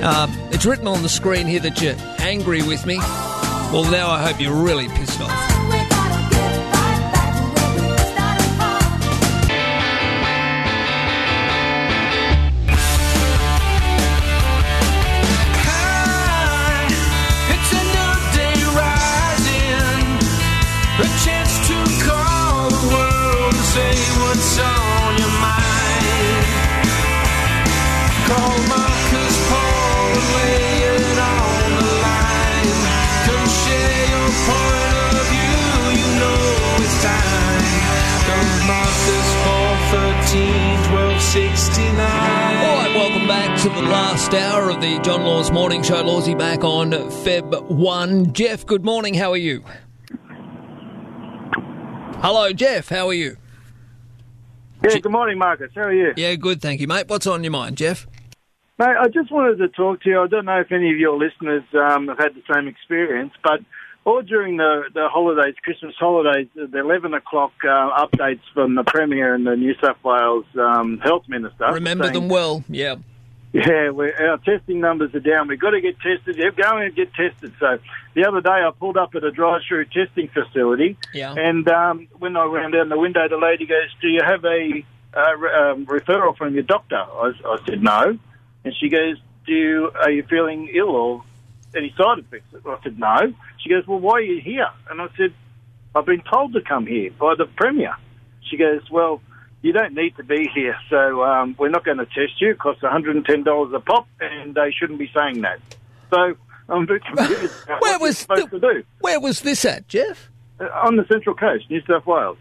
Uh, 0.01 0.27
it's 0.51 0.65
written 0.65 0.87
on 0.87 1.03
the 1.03 1.09
screen 1.09 1.45
here 1.45 1.59
that 1.59 1.79
you're 1.81 1.95
angry 2.19 2.63
with 2.63 2.85
me. 2.87 2.97
Well, 3.71 3.85
now 3.91 4.09
I 4.09 4.21
hope 4.23 4.41
you're 4.41 4.51
really 4.53 4.87
pissed 4.89 5.21
off. 5.21 5.58
Last 44.29 44.53
hour 44.53 44.69
of 44.69 44.79
the 44.79 44.99
John 44.99 45.23
Laws 45.23 45.51
Morning 45.51 45.81
Show. 45.81 46.03
Lawsie 46.03 46.37
back 46.37 46.63
on 46.63 46.91
Feb 46.91 47.63
1. 47.63 48.31
Jeff, 48.31 48.63
good 48.63 48.85
morning. 48.85 49.15
How 49.15 49.31
are 49.31 49.37
you? 49.37 49.63
Hello, 52.21 52.53
Jeff. 52.53 52.89
How 52.89 53.07
are 53.07 53.13
you? 53.13 53.37
Yeah, 54.83 54.99
good 54.99 55.11
morning, 55.11 55.39
Marcus. 55.39 55.71
How 55.73 55.81
are 55.81 55.93
you? 55.93 56.13
Yeah, 56.15 56.35
good, 56.35 56.61
thank 56.61 56.79
you, 56.79 56.87
mate. 56.87 57.07
What's 57.07 57.25
on 57.25 57.43
your 57.43 57.49
mind, 57.49 57.77
Jeff? 57.77 58.05
Mate, 58.77 58.97
I 58.99 59.07
just 59.07 59.31
wanted 59.31 59.57
to 59.57 59.67
talk 59.69 60.03
to 60.03 60.09
you. 60.11 60.21
I 60.21 60.27
don't 60.27 60.45
know 60.45 60.59
if 60.59 60.71
any 60.71 60.91
of 60.91 60.99
your 60.99 61.17
listeners 61.17 61.63
um, 61.73 62.07
have 62.09 62.19
had 62.19 62.35
the 62.35 62.43
same 62.53 62.67
experience, 62.67 63.33
but 63.43 63.61
all 64.05 64.21
during 64.21 64.57
the, 64.57 64.83
the 64.93 65.07
holidays, 65.11 65.55
Christmas 65.63 65.95
holidays, 65.97 66.49
the 66.53 66.77
11 66.77 67.15
o'clock 67.15 67.53
uh, 67.63 68.05
updates 68.05 68.41
from 68.53 68.75
the 68.75 68.83
Premier 68.83 69.33
and 69.33 69.47
the 69.47 69.55
New 69.55 69.73
South 69.81 69.97
Wales 70.03 70.45
um, 70.55 70.99
Health 70.99 71.23
Minister. 71.27 71.73
Remember 71.73 72.03
saying, 72.03 72.13
them 72.13 72.29
well. 72.29 72.63
Yeah. 72.69 72.97
Yeah, 73.51 73.89
we 73.89 74.11
our 74.13 74.37
testing 74.37 74.79
numbers 74.79 75.15
are 75.15 75.19
down. 75.19 75.47
We've 75.47 75.59
got 75.59 75.71
to 75.71 75.81
get 75.81 75.99
tested. 75.99 76.37
Go 76.55 76.77
and 76.77 76.95
get 76.95 77.11
tested. 77.15 77.51
So 77.59 77.79
the 78.13 78.27
other 78.27 78.41
day 78.41 78.49
I 78.51 78.69
pulled 78.77 78.95
up 78.95 79.15
at 79.15 79.23
a 79.23 79.31
drive-through 79.31 79.85
testing 79.85 80.27
facility, 80.27 80.97
Yeah. 81.15 81.33
and 81.35 81.67
um, 81.67 82.07
when 82.19 82.37
I 82.37 82.45
ran 82.45 82.71
down 82.71 82.89
the 82.89 82.99
window, 82.99 83.27
the 83.27 83.37
lady 83.37 83.65
goes, 83.65 83.89
"Do 84.01 84.07
you 84.07 84.21
have 84.23 84.45
a 84.45 84.85
uh, 85.15 85.71
um, 85.71 85.85
referral 85.87 86.37
from 86.37 86.53
your 86.53 86.63
doctor?" 86.63 86.97
I, 86.97 87.31
I 87.43 87.57
said 87.65 87.81
no, 87.81 88.19
and 88.63 88.75
she 88.79 88.89
goes, 88.89 89.17
"Do 89.47 89.53
you 89.53 89.91
are 89.95 90.11
you 90.11 90.23
feeling 90.29 90.69
ill 90.71 90.89
or 90.89 91.23
any 91.75 91.91
side 91.97 92.19
effects?" 92.19 92.53
I 92.53 92.77
said 92.83 92.99
no. 92.99 93.33
She 93.63 93.69
goes, 93.69 93.87
"Well, 93.87 93.99
why 93.99 94.19
are 94.19 94.21
you 94.21 94.41
here?" 94.41 94.69
And 94.91 95.01
I 95.01 95.07
said, 95.17 95.33
"I've 95.95 96.05
been 96.05 96.21
told 96.21 96.53
to 96.53 96.61
come 96.61 96.85
here 96.85 97.09
by 97.19 97.33
the 97.35 97.45
premier." 97.45 97.95
She 98.43 98.57
goes, 98.57 98.81
"Well." 98.91 99.23
You 99.61 99.73
don't 99.73 99.93
need 99.93 100.15
to 100.15 100.23
be 100.23 100.49
here, 100.53 100.77
so 100.89 101.23
um, 101.23 101.55
we're 101.59 101.69
not 101.69 101.83
going 101.83 101.97
to 101.97 102.05
test 102.05 102.39
you. 102.39 102.51
It 102.51 102.59
costs 102.59 102.81
$110 102.81 103.75
a 103.75 103.79
pop, 103.81 104.07
and 104.21 104.55
they 104.55 104.71
shouldn't 104.71 104.99
be 104.99 105.11
saying 105.13 105.41
that. 105.41 105.59
So 106.09 106.35
I'm 106.69 106.83
a 106.83 106.85
bit 106.85 107.03
confused. 107.03 107.53
Where 107.79 107.99
was 107.99 108.17
supposed 108.19 108.51
to 108.51 108.59
do 108.59 108.83
Where 109.01 109.19
was 109.19 109.41
this 109.41 109.65
at, 109.65 109.87
Jeff? 109.87 110.29
Uh, 110.59 110.65
on 110.85 110.95
the 110.95 111.05
Central 111.11 111.35
Coast, 111.35 111.69
New 111.69 111.81
South 111.81 112.05
Wales. 112.05 112.37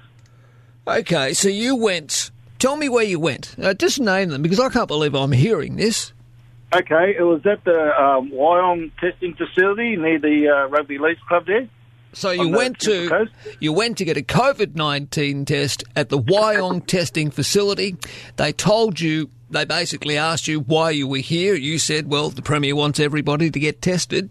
Okay, 0.86 1.34
so 1.34 1.48
you 1.48 1.76
went. 1.76 2.30
Tell 2.58 2.76
me 2.76 2.88
where 2.88 3.05
you 3.05 3.20
went. 3.20 3.55
Uh, 3.60 3.74
just 3.74 4.00
name 4.00 4.30
them 4.30 4.42
because 4.42 4.58
I 4.58 4.68
can't 4.68 4.88
believe 4.88 5.14
I'm 5.14 5.32
hearing 5.32 5.76
this. 5.76 6.12
Okay, 6.74 7.14
it 7.18 7.22
was 7.22 7.44
at 7.47 7.64
the 7.64 8.02
um, 8.02 8.30
Wyong 8.30 8.90
testing 9.00 9.34
facility 9.34 9.97
near 9.97 10.18
the 10.18 10.48
uh, 10.48 10.68
Rugby 10.68 10.98
League 10.98 11.18
Club 11.28 11.47
there. 11.47 11.68
So 12.12 12.31
you 12.31 12.49
went 12.49 12.78
to 12.81 13.09
Coast. 13.09 13.33
you 13.61 13.73
went 13.73 13.99
to 13.99 14.05
get 14.05 14.17
a 14.17 14.23
COVID 14.23 14.75
nineteen 14.75 15.45
test 15.45 15.85
at 15.95 16.09
the 16.09 16.19
Wyong 16.19 16.87
testing 16.87 17.31
facility. 17.31 17.97
They 18.37 18.53
told 18.53 19.01
you 19.01 19.31
they 19.51 19.65
basically 19.65 20.17
asked 20.17 20.49
you 20.49 20.61
why 20.61 20.91
you 20.91 21.07
were 21.07 21.19
here. 21.19 21.55
You 21.55 21.78
said, 21.78 22.09
"Well, 22.11 22.31
the 22.31 22.43
premier 22.43 22.75
wants 22.75 22.99
everybody 22.99 23.51
to 23.51 23.61
get 23.61 23.83
tested." 23.83 24.31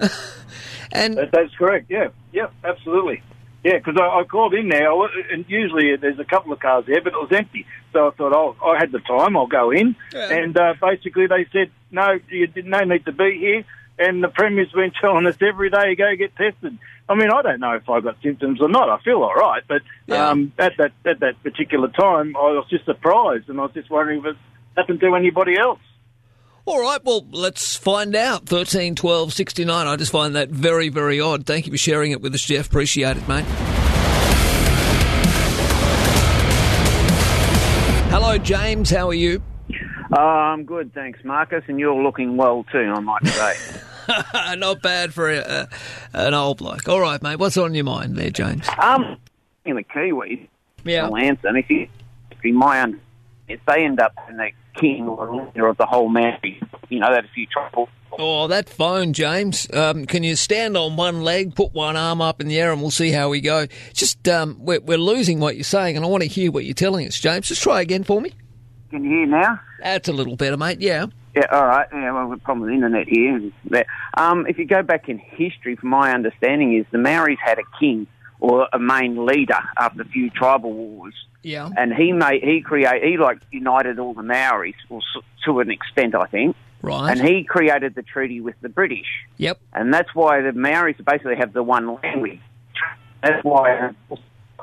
and 0.92 1.16
That, 1.16 1.30
that's 1.32 1.54
correct. 1.56 1.86
Yeah, 1.90 2.08
yeah, 2.32 2.48
absolutely. 2.64 3.22
Yeah, 3.62 3.76
because 3.76 3.96
I, 4.00 4.20
I 4.20 4.24
called 4.24 4.54
in 4.54 4.68
there, 4.68 4.90
and 5.32 5.44
usually 5.46 5.94
there's 5.96 6.18
a 6.18 6.24
couple 6.24 6.52
of 6.52 6.60
cars 6.60 6.86
there, 6.86 7.02
but 7.02 7.12
it 7.12 7.16
was 7.16 7.30
empty. 7.30 7.66
So 7.92 8.08
I 8.08 8.10
thought, 8.12 8.32
oh, 8.32 8.56
I 8.66 8.78
had 8.78 8.90
the 8.90 9.00
time, 9.00 9.36
I'll 9.36 9.46
go 9.46 9.70
in. 9.70 9.96
And 10.14 10.56
uh, 10.56 10.74
basically 10.80 11.26
they 11.26 11.46
said, 11.52 11.70
no, 11.90 12.18
you 12.30 12.46
did 12.46 12.64
no 12.64 12.80
need 12.80 13.04
to 13.04 13.12
be 13.12 13.38
here. 13.38 13.64
And 14.00 14.24
the 14.24 14.28
Premier's 14.28 14.72
been 14.72 14.92
telling 15.00 15.26
us 15.26 15.36
every 15.40 15.70
day, 15.70 15.94
go 15.94 16.16
get 16.16 16.34
tested. 16.34 16.76
I 17.08 17.14
mean, 17.14 17.30
I 17.30 17.42
don't 17.42 17.60
know 17.60 17.74
if 17.74 17.88
I've 17.88 18.02
got 18.02 18.16
symptoms 18.22 18.60
or 18.60 18.68
not. 18.68 18.88
I 18.88 18.98
feel 19.02 19.22
all 19.22 19.34
right, 19.34 19.62
but 19.68 19.82
um, 20.14 20.52
at 20.58 20.72
that 20.78 20.92
at 21.04 21.20
that 21.20 21.42
particular 21.42 21.88
time, 21.88 22.34
I 22.36 22.52
was 22.52 22.66
just 22.70 22.84
surprised, 22.84 23.48
and 23.48 23.58
I 23.58 23.64
was 23.64 23.72
just 23.74 23.90
wondering 23.90 24.20
if 24.20 24.26
it 24.26 24.36
happened 24.76 25.00
to 25.00 25.14
anybody 25.14 25.58
else. 25.58 25.80
All 26.66 26.80
right, 26.80 27.02
well, 27.04 27.26
let's 27.32 27.76
find 27.76 28.14
out. 28.14 28.46
13, 28.46 28.94
12, 28.94 29.32
69. 29.32 29.86
I 29.86 29.96
just 29.96 30.12
find 30.12 30.36
that 30.36 30.50
very, 30.50 30.88
very 30.88 31.18
odd. 31.20 31.46
Thank 31.46 31.66
you 31.66 31.72
for 31.72 31.78
sharing 31.78 32.12
it 32.12 32.20
with 32.20 32.34
us, 32.34 32.42
Jeff. 32.42 32.68
Appreciate 32.68 33.16
it, 33.16 33.26
mate. 33.26 33.44
Hello, 38.10 38.38
James. 38.38 38.90
How 38.90 39.08
are 39.08 39.14
you? 39.14 39.42
Uh, 40.12 40.20
I'm 40.20 40.64
good, 40.64 40.92
thanks, 40.92 41.20
Marcus, 41.24 41.64
and 41.68 41.78
you're 41.78 42.00
looking 42.00 42.36
well 42.36 42.64
too, 42.70 42.92
I 42.94 43.00
might 43.00 43.26
say. 43.26 43.80
Not 44.58 44.82
bad 44.82 45.12
for 45.14 45.30
a, 45.30 45.38
uh, 45.38 45.66
an 46.12 46.34
old 46.34 46.58
bloke. 46.58 46.88
All 46.88 47.00
right, 47.00 47.22
mate. 47.22 47.36
What's 47.38 47.56
on 47.56 47.74
your 47.74 47.84
mind 47.84 48.16
there, 48.16 48.30
James? 48.30 48.66
um, 48.78 49.16
in 49.64 49.76
the 49.76 49.84
Kiwis, 49.84 50.46
Yeah. 50.84 51.06
Lanson, 51.08 51.56
if 51.56 51.68
you, 51.70 51.88
if 52.30 52.54
my 52.54 52.82
un- 52.82 53.00
if 53.48 53.60
they 53.66 53.84
end 53.84 54.00
up 54.00 54.12
in 54.28 54.36
the 54.36 54.50
king 54.74 55.08
or 55.08 55.34
leader 55.34 55.66
of 55.66 55.76
the 55.76 55.86
whole 55.86 56.08
Mary, 56.08 56.60
you 56.88 57.00
know, 57.00 57.10
that 57.10 57.24
a 57.24 57.28
few 57.28 57.46
trouble. 57.46 57.88
Oh, 58.18 58.48
that 58.48 58.68
phone, 58.68 59.12
James. 59.12 59.68
Um, 59.72 60.04
can 60.06 60.22
you 60.24 60.34
stand 60.36 60.76
on 60.76 60.96
one 60.96 61.22
leg, 61.22 61.54
put 61.54 61.72
one 61.72 61.96
arm 61.96 62.20
up 62.20 62.40
in 62.40 62.48
the 62.48 62.58
air, 62.60 62.72
and 62.72 62.80
we'll 62.80 62.90
see 62.90 63.10
how 63.12 63.28
we 63.28 63.40
go? 63.40 63.66
Just, 63.92 64.26
um, 64.28 64.56
we're, 64.60 64.80
we're 64.80 64.98
losing 64.98 65.38
what 65.40 65.54
you're 65.56 65.64
saying, 65.64 65.96
and 65.96 66.04
I 66.04 66.08
want 66.08 66.22
to 66.22 66.28
hear 66.28 66.50
what 66.50 66.64
you're 66.64 66.74
telling 66.74 67.06
us, 67.06 67.18
James. 67.20 67.48
Just 67.48 67.62
try 67.62 67.80
again 67.80 68.02
for 68.04 68.20
me. 68.20 68.32
Can 68.90 69.04
you 69.04 69.10
hear 69.10 69.26
now? 69.26 69.60
That's 69.80 70.08
a 70.08 70.12
little 70.12 70.36
better, 70.36 70.56
mate. 70.56 70.80
Yeah. 70.80 71.06
Yeah, 71.34 71.46
all 71.52 71.66
right. 71.66 71.86
Yeah, 71.92 72.12
well, 72.12 72.28
got 72.28 72.42
problem 72.42 72.60
with 72.62 72.70
the 72.70 72.74
internet 72.74 73.08
here. 73.08 73.36
and 73.36 73.52
Um, 74.16 74.46
if 74.48 74.58
you 74.58 74.64
go 74.66 74.82
back 74.82 75.08
in 75.08 75.18
history, 75.18 75.76
from 75.76 75.90
my 75.90 76.12
understanding, 76.12 76.74
is 76.76 76.86
the 76.90 76.98
Maoris 76.98 77.38
had 77.44 77.58
a 77.58 77.62
king 77.78 78.06
or 78.40 78.68
a 78.72 78.78
main 78.78 79.24
leader 79.26 79.58
after 79.78 80.02
a 80.02 80.04
few 80.06 80.30
tribal 80.30 80.72
wars, 80.72 81.14
Yeah. 81.42 81.68
and 81.76 81.92
he 81.94 82.12
made 82.12 82.42
he 82.42 82.60
create 82.62 83.02
he 83.04 83.16
like 83.16 83.38
united 83.52 83.98
all 83.98 84.14
the 84.14 84.22
Maoris, 84.22 84.74
or 84.88 85.00
to 85.44 85.60
an 85.60 85.70
extent, 85.70 86.14
I 86.14 86.26
think. 86.26 86.56
Right. 86.82 87.10
And 87.10 87.20
he 87.20 87.44
created 87.44 87.94
the 87.94 88.02
treaty 88.02 88.40
with 88.40 88.54
the 88.62 88.70
British. 88.70 89.06
Yep. 89.36 89.58
And 89.74 89.92
that's 89.92 90.14
why 90.14 90.40
the 90.40 90.52
Maoris 90.52 90.96
basically 91.04 91.36
have 91.36 91.52
the 91.52 91.62
one 91.62 91.98
language. 92.02 92.40
That's 93.22 93.44
why 93.44 93.90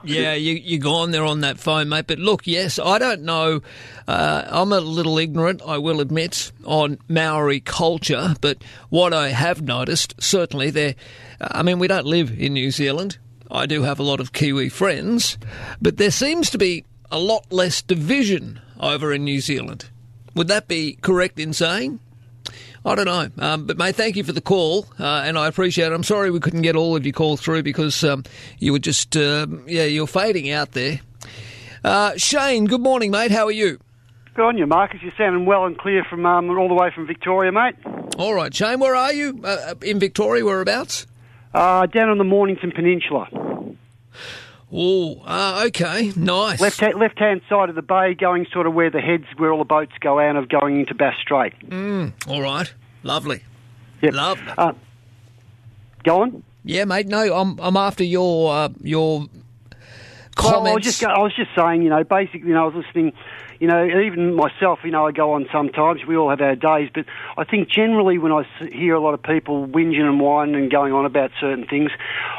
Yeah, 0.08 0.34
you, 0.34 0.54
you're 0.54 0.80
gone 0.80 1.12
there 1.12 1.26
on 1.26 1.42
that 1.42 1.60
phone, 1.60 1.90
mate. 1.90 2.08
But 2.08 2.20
look, 2.20 2.48
yes, 2.48 2.80
I 2.80 2.98
don't 2.98 3.24
know. 3.24 3.62
Uh, 4.08 4.44
I'm 4.48 4.72
a 4.72 4.80
little 4.80 5.18
ignorant, 5.18 5.62
I 5.66 5.78
will 5.78 6.00
admit, 6.00 6.52
on 6.66 6.98
Maori 7.08 7.60
culture. 7.60 8.36
But 8.42 8.64
what 8.90 9.14
I 9.14 9.30
have 9.30 9.62
noticed, 9.62 10.16
certainly, 10.20 10.70
there. 10.70 10.96
I 11.40 11.64
mean, 11.64 11.80
we 11.80 11.88
don't 11.88 12.06
live 12.06 12.38
in 12.40 12.54
New 12.54 12.72
Zealand. 12.72 13.18
I 13.50 13.66
do 13.66 13.84
have 13.84 14.00
a 14.00 14.04
lot 14.04 14.20
of 14.20 14.34
Kiwi 14.34 14.70
friends, 14.70 15.38
but 15.82 15.98
there 15.98 16.12
seems 16.12 16.50
to 16.50 16.58
be 16.58 16.84
a 17.12 17.20
lot 17.20 17.46
less 17.52 17.82
division 17.82 18.60
over 18.80 19.14
in 19.14 19.24
New 19.24 19.40
Zealand. 19.40 19.90
Would 20.36 20.50
that 20.50 20.68
be 20.68 20.98
correct 21.02 21.40
in 21.40 21.54
saying? 21.54 22.00
I 22.88 22.96
don't 22.96 23.06
know. 23.06 23.46
Um, 23.46 23.66
but, 23.66 23.78
mate, 23.78 23.96
thank 23.96 24.16
you 24.16 24.24
for 24.24 24.32
the 24.32 24.40
call, 24.40 24.86
uh, 24.98 25.24
and 25.26 25.38
I 25.38 25.48
appreciate 25.48 25.92
it. 25.92 25.94
I'm 25.94 26.04
sorry 26.04 26.32
we 26.32 26.40
couldn't 26.40 26.62
get 26.62 26.78
all 26.78 26.96
of 26.96 27.06
your 27.06 27.12
calls 27.12 27.42
through 27.42 27.64
because 27.64 28.02
um, 28.06 28.24
you 28.60 28.72
were 28.72 28.80
just, 28.80 29.18
um 29.18 29.66
yeah, 29.68 29.84
you're 29.84 30.08
fading 30.08 30.50
out 30.52 30.72
there. 30.72 31.02
Uh, 31.84 32.14
Shane, 32.16 32.66
good 32.66 32.80
morning, 32.80 33.12
mate. 33.12 33.32
How 33.32 33.46
are 33.46 33.52
you? 33.52 33.78
Good 34.36 34.46
on 34.46 34.58
you, 34.58 34.68
Marcus. 34.68 35.02
You're 35.04 35.12
sounding 35.18 35.46
well 35.46 35.66
and 35.66 35.78
clear 35.78 36.06
from 36.10 36.26
um, 36.26 36.50
all 36.58 36.70
the 36.70 36.76
way 36.76 36.90
from 36.96 37.08
Victoria, 37.08 37.52
mate. 37.52 37.76
All 38.18 38.34
right, 38.34 38.54
Shane, 38.54 38.80
where 38.80 38.96
are 38.96 39.12
you? 39.12 39.42
Uh, 39.44 39.76
in 39.82 40.00
Victoria, 40.00 40.46
whereabouts? 40.46 41.08
Uh, 41.54 41.88
down 41.88 42.10
on 42.10 42.18
the 42.18 42.24
Mornington 42.24 42.72
Peninsula. 42.72 43.28
Oh, 44.72 45.22
uh, 45.26 45.64
okay, 45.68 46.12
nice. 46.18 46.60
Left 46.60 46.80
ha- 46.82 46.98
left 46.98 47.18
hand 47.20 47.42
side 47.48 47.70
of 47.70 47.76
the 47.76 47.82
bay, 47.82 48.14
going 48.14 48.46
sort 48.52 48.68
of 48.68 48.74
where 48.74 48.90
the 48.90 49.00
heads, 49.00 49.24
where 49.38 49.52
all 49.52 49.60
the 49.60 49.64
boats 49.64 49.94
go 50.02 50.20
out 50.20 50.36
of, 50.36 50.50
going 50.50 50.80
into 50.80 50.94
Bass 50.94 51.16
Strait. 51.22 51.54
Mm, 51.70 52.12
all 52.28 52.42
right, 52.42 52.74
lovely. 53.04 53.44
Yep. 54.02 54.14
Lovely. 54.14 54.54
Uh, 54.58 54.74
go 56.04 56.22
on. 56.24 56.44
Yeah, 56.66 56.84
mate. 56.84 57.08
No, 57.08 57.34
I'm 57.34 57.58
I'm 57.60 57.78
after 57.78 58.04
your 58.04 58.54
uh, 58.54 58.70
your 58.82 59.28
Well, 60.38 60.68
I 60.68 60.74
was 60.74 60.84
just 60.84 61.04
I 61.04 61.18
was 61.20 61.34
just 61.34 61.52
saying, 61.56 61.82
you 61.82 61.90
know, 61.90 62.04
basically, 62.04 62.50
you 62.50 62.54
know, 62.54 62.64
I 62.70 62.76
was 62.76 62.86
listening, 62.86 63.14
you 63.60 63.68
know, 63.68 63.86
even 63.86 64.36
myself, 64.36 64.80
you 64.84 64.92
know, 64.92 65.08
I 65.08 65.12
go 65.12 65.34
on 65.34 65.48
sometimes. 65.52 66.06
We 66.06 66.16
all 66.16 66.30
have 66.30 66.42
our 66.42 66.56
days, 66.56 66.90
but 66.94 67.06
I 67.38 67.44
think 67.44 67.70
generally 67.70 68.18
when 68.18 68.32
I 68.32 68.44
hear 68.72 68.96
a 68.96 69.00
lot 69.00 69.14
of 69.14 69.24
people 69.24 69.68
whinging 69.68 70.02
and 70.02 70.20
whining 70.20 70.56
and 70.56 70.72
going 70.72 70.94
on 70.94 71.06
about 71.06 71.32
certain 71.40 71.66
things, 71.66 71.92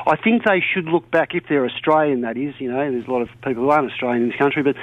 I 0.07 0.17
think 0.17 0.45
they 0.45 0.61
should 0.61 0.87
look 0.87 1.11
back 1.11 1.35
if 1.35 1.45
they're 1.49 1.65
Australian. 1.65 2.23
That 2.23 2.37
is, 2.37 2.55
you 2.59 2.71
know, 2.71 2.91
there's 2.91 3.07
a 3.07 3.11
lot 3.11 3.23
of 3.23 3.29
people 3.43 3.65
who 3.65 3.71
aren't 3.71 3.91
Australian 3.91 4.25
in 4.25 4.29
this 4.31 4.39
country, 4.39 4.63
but 4.63 4.77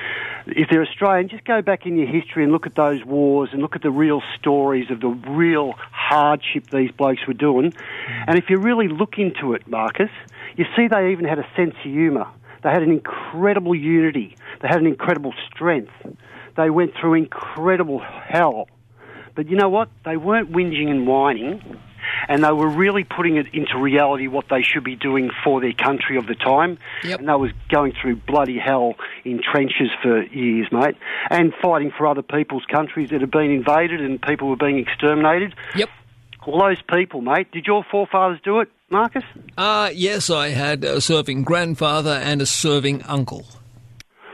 if 0.48 0.70
they're 0.70 0.84
Australian, 0.84 1.30
just 1.30 1.46
go 1.46 1.62
back 1.62 1.86
in 1.86 1.98
your 1.98 2.08
history 2.08 2.44
and 2.44 2.52
look 2.52 2.68
at 2.68 2.76
those 2.76 3.04
wars 3.06 3.50
and 3.52 3.62
look 3.62 3.76
at 3.76 3.82
the 3.82 3.92
real 3.92 4.22
stories 4.38 4.92
of 4.92 5.00
the 5.00 5.08
real 5.08 5.74
hardship 5.92 6.70
these 6.70 6.92
blokes 6.92 7.26
were 7.28 7.34
doing. 7.34 7.74
And 8.28 8.38
if 8.38 8.50
you 8.50 8.58
really 8.58 8.88
look 8.88 9.18
into 9.18 9.54
it, 9.54 9.68
Marcus, 9.68 10.10
you 10.56 10.66
see 10.76 10.88
they 10.88 11.12
even 11.12 11.26
had 11.26 11.40
a 11.40 11.48
sense 11.56 11.76
of 11.84 11.92
humour. 11.92 12.28
They 12.66 12.72
had 12.72 12.82
an 12.82 12.90
incredible 12.90 13.76
unity. 13.76 14.36
They 14.60 14.68
had 14.68 14.80
an 14.80 14.88
incredible 14.88 15.36
strength. 15.54 15.94
They 16.58 16.72
went 16.72 16.94
through 17.00 17.14
incredible 17.14 18.00
hell. 18.00 18.68
But 19.36 19.50
you 19.52 19.56
know 19.56 19.70
what? 19.70 19.90
They 20.04 20.18
weren't 20.18 20.52
whinging 20.52 20.90
and 20.90 21.06
whining, 21.06 21.62
and 22.28 22.44
they 22.44 22.52
were 22.52 22.68
really 22.68 23.04
putting 23.04 23.38
it 23.38 23.54
into 23.54 23.78
reality 23.78 24.26
what 24.26 24.46
they 24.50 24.64
should 24.64 24.84
be 24.84 24.96
doing 24.96 25.30
for 25.44 25.62
their 25.62 25.74
country 25.74 26.18
of 26.18 26.26
the 26.26 26.34
time. 26.34 26.80
And 27.04 27.30
they 27.30 27.34
was 27.34 27.52
going 27.70 27.94
through 28.02 28.16
bloody 28.28 28.58
hell 28.58 28.96
in 29.24 29.44
trenches 29.44 29.92
for 30.02 30.24
years, 30.24 30.68
mate, 30.72 30.96
and 31.30 31.54
fighting 31.62 31.92
for 31.96 32.08
other 32.08 32.24
people's 32.24 32.66
countries 32.66 33.12
that 33.12 33.22
had 33.22 33.30
been 33.30 33.52
invaded 33.52 34.02
and 34.02 34.20
people 34.20 34.50
were 34.50 34.56
being 34.56 34.80
exterminated. 34.80 35.54
Yep. 35.76 35.90
All 36.48 36.62
those 36.62 36.82
people, 36.82 37.22
mate. 37.22 37.52
Did 37.52 37.68
your 37.68 37.84
forefathers 37.92 38.40
do 38.44 38.62
it, 38.62 38.70
Marcus? 38.90 39.24
Uh, 39.58 39.90
yes, 39.94 40.30
I 40.30 40.50
had 40.50 40.84
a 40.84 41.02
serving 41.02 41.44
grandfather 41.44 42.12
and 42.12 42.42
a 42.42 42.46
serving 42.46 43.02
uncle. 43.04 43.46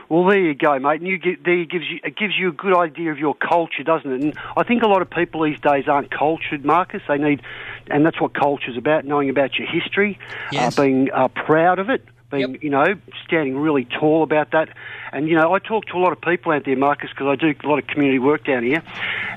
Well, 0.08 0.26
there 0.26 0.38
you 0.38 0.54
go, 0.54 0.78
mate. 0.78 1.00
And 1.00 1.06
you 1.08 1.16
get, 1.18 1.42
there 1.42 1.64
gives 1.64 1.84
you 1.90 1.98
it 2.04 2.16
gives 2.18 2.34
you 2.38 2.48
a 2.50 2.52
good 2.52 2.76
idea 2.76 3.10
of 3.12 3.18
your 3.18 3.34
culture, 3.34 3.82
doesn't 3.82 4.10
it? 4.12 4.20
And 4.20 4.34
I 4.58 4.62
think 4.62 4.82
a 4.82 4.86
lot 4.86 5.00
of 5.00 5.08
people 5.08 5.42
these 5.42 5.58
days 5.60 5.84
aren't 5.88 6.10
cultured, 6.10 6.66
Marcus. 6.66 7.00
They 7.08 7.16
need, 7.16 7.40
and 7.88 8.04
that's 8.04 8.20
what 8.20 8.34
culture's 8.34 8.76
about: 8.76 9.06
knowing 9.06 9.30
about 9.30 9.58
your 9.58 9.66
history, 9.66 10.18
Yes. 10.50 10.78
uh, 10.78 10.82
being 10.82 11.10
uh, 11.10 11.28
proud 11.28 11.78
of 11.78 11.88
it, 11.88 12.04
being 12.32 12.58
you 12.60 12.70
know 12.70 12.86
standing 13.24 13.56
really 13.56 13.84
tall 13.84 14.24
about 14.24 14.50
that. 14.50 14.70
And 15.12 15.28
you 15.28 15.36
know, 15.36 15.54
I 15.54 15.58
talk 15.58 15.86
to 15.86 15.96
a 15.96 16.00
lot 16.00 16.12
of 16.12 16.20
people 16.20 16.52
out 16.52 16.64
there, 16.64 16.76
Marcus, 16.76 17.10
because 17.10 17.26
I 17.26 17.36
do 17.36 17.54
a 17.62 17.68
lot 17.68 17.78
of 17.78 17.86
community 17.86 18.18
work 18.18 18.44
down 18.44 18.64
here. 18.64 18.82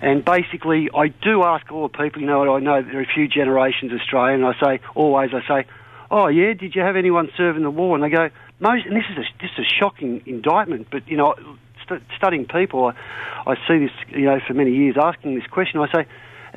And 0.02 0.24
basically, 0.24 0.90
I 0.96 1.10
do 1.10 1.44
ask 1.44 1.72
all 1.72 1.88
the 1.88 1.98
people. 1.98 2.22
You 2.22 2.28
know, 2.28 2.56
I 2.56 2.60
know 2.60 2.82
there 2.82 3.00
are 3.00 3.04
a 3.04 3.14
few 3.14 3.28
generations 3.28 3.92
Australian. 3.92 4.44
And 4.44 4.56
I 4.56 4.60
say 4.60 4.80
always, 4.96 5.32
I 5.34 5.42
say, 5.48 5.68
"Oh 6.10 6.28
yeah, 6.28 6.54
did 6.54 6.74
you 6.76 6.82
have 6.82 6.96
anyone 6.96 7.30
serve 7.38 7.58
in 7.58 7.64
the 7.64 7.70
war?" 7.70 7.96
And 7.96 8.04
they 8.04 8.10
go, 8.10 8.30
"Most." 8.60 8.86
And 8.86 8.96
this 8.96 9.06
is 9.12 9.18
a, 9.18 9.26
this 9.42 9.52
is 9.58 9.66
a 9.66 9.70
shocking 9.80 10.22
indictment, 10.26 10.88
but 10.90 11.08
you 11.08 11.18
know, 11.18 11.36
st- 11.86 12.04
studying 12.18 12.46
people, 12.46 12.86
I, 12.86 13.52
I 13.52 13.56
see 13.68 13.80
this. 13.80 13.92
You 14.10 14.26
know, 14.26 14.40
for 14.48 14.54
many 14.54 14.74
years, 14.74 14.96
asking 15.02 15.36
this 15.36 15.48
question, 15.48 15.80
I 15.80 15.92
say. 15.92 16.08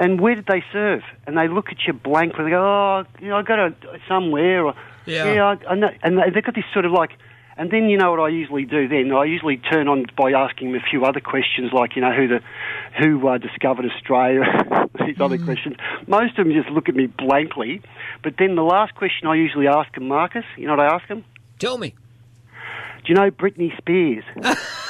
And 0.01 0.21
where 0.21 0.37
did 0.37 0.47
they 0.47 0.63
serve? 0.73 1.03
And 1.27 1.37
they 1.37 1.49
look 1.49 1.71
at 1.73 1.79
you 1.85 1.93
blankly. 1.93 2.45
They 2.45 2.51
go, 2.51 2.63
"Oh, 2.63 3.05
you 3.21 3.31
know, 3.31 3.37
I 3.39 3.43
got 3.43 3.57
to 3.57 3.75
somewhere." 4.07 4.65
Or, 4.67 4.75
Yeah. 5.11 5.45
I, 5.67 5.73
I 5.73 5.75
know. 5.75 5.91
And 6.03 6.19
they- 6.19 6.31
they've 6.31 6.45
got 6.45 6.55
this 6.55 6.65
sort 6.73 6.85
of 6.85 6.93
like, 6.93 7.11
and 7.57 7.71
then 7.71 7.89
you 7.89 7.97
know 7.99 8.11
what 8.13 8.21
I 8.21 8.29
usually 8.29 8.65
do. 8.65 8.87
Then 8.89 9.13
I 9.13 9.25
usually 9.25 9.57
turn 9.57 9.89
on 9.89 10.07
by 10.17 10.31
asking 10.33 10.73
them 10.73 10.81
a 10.81 10.89
few 10.91 11.05
other 11.05 11.21
questions, 11.21 11.73
like 11.73 11.97
you 11.97 12.03
know 12.03 12.13
who 12.13 12.29
the 12.29 12.41
who 12.99 13.27
uh, 13.29 13.39
discovered 13.39 13.85
Australia, 13.87 14.45
these 15.07 15.21
other 15.21 15.39
questions. 15.39 15.77
Most 16.07 16.39
of 16.39 16.47
them 16.47 16.55
just 16.55 16.71
look 16.71 16.89
at 16.89 16.95
me 16.95 17.07
blankly. 17.07 17.81
But 18.23 18.35
then 18.39 18.55
the 18.55 18.63
last 18.63 18.95
question 18.95 19.27
I 19.29 19.35
usually 19.35 19.67
ask 19.69 19.93
them, 19.95 20.07
Marcus, 20.09 20.45
you 20.57 20.67
know 20.67 20.77
what 20.77 20.81
I 20.87 20.95
ask 20.95 21.07
them? 21.09 21.25
Tell 21.59 21.79
me. 21.79 21.95
Do 23.05 23.13
you 23.13 23.15
know 23.15 23.31
Britney 23.31 23.77
Spears? 23.79 24.25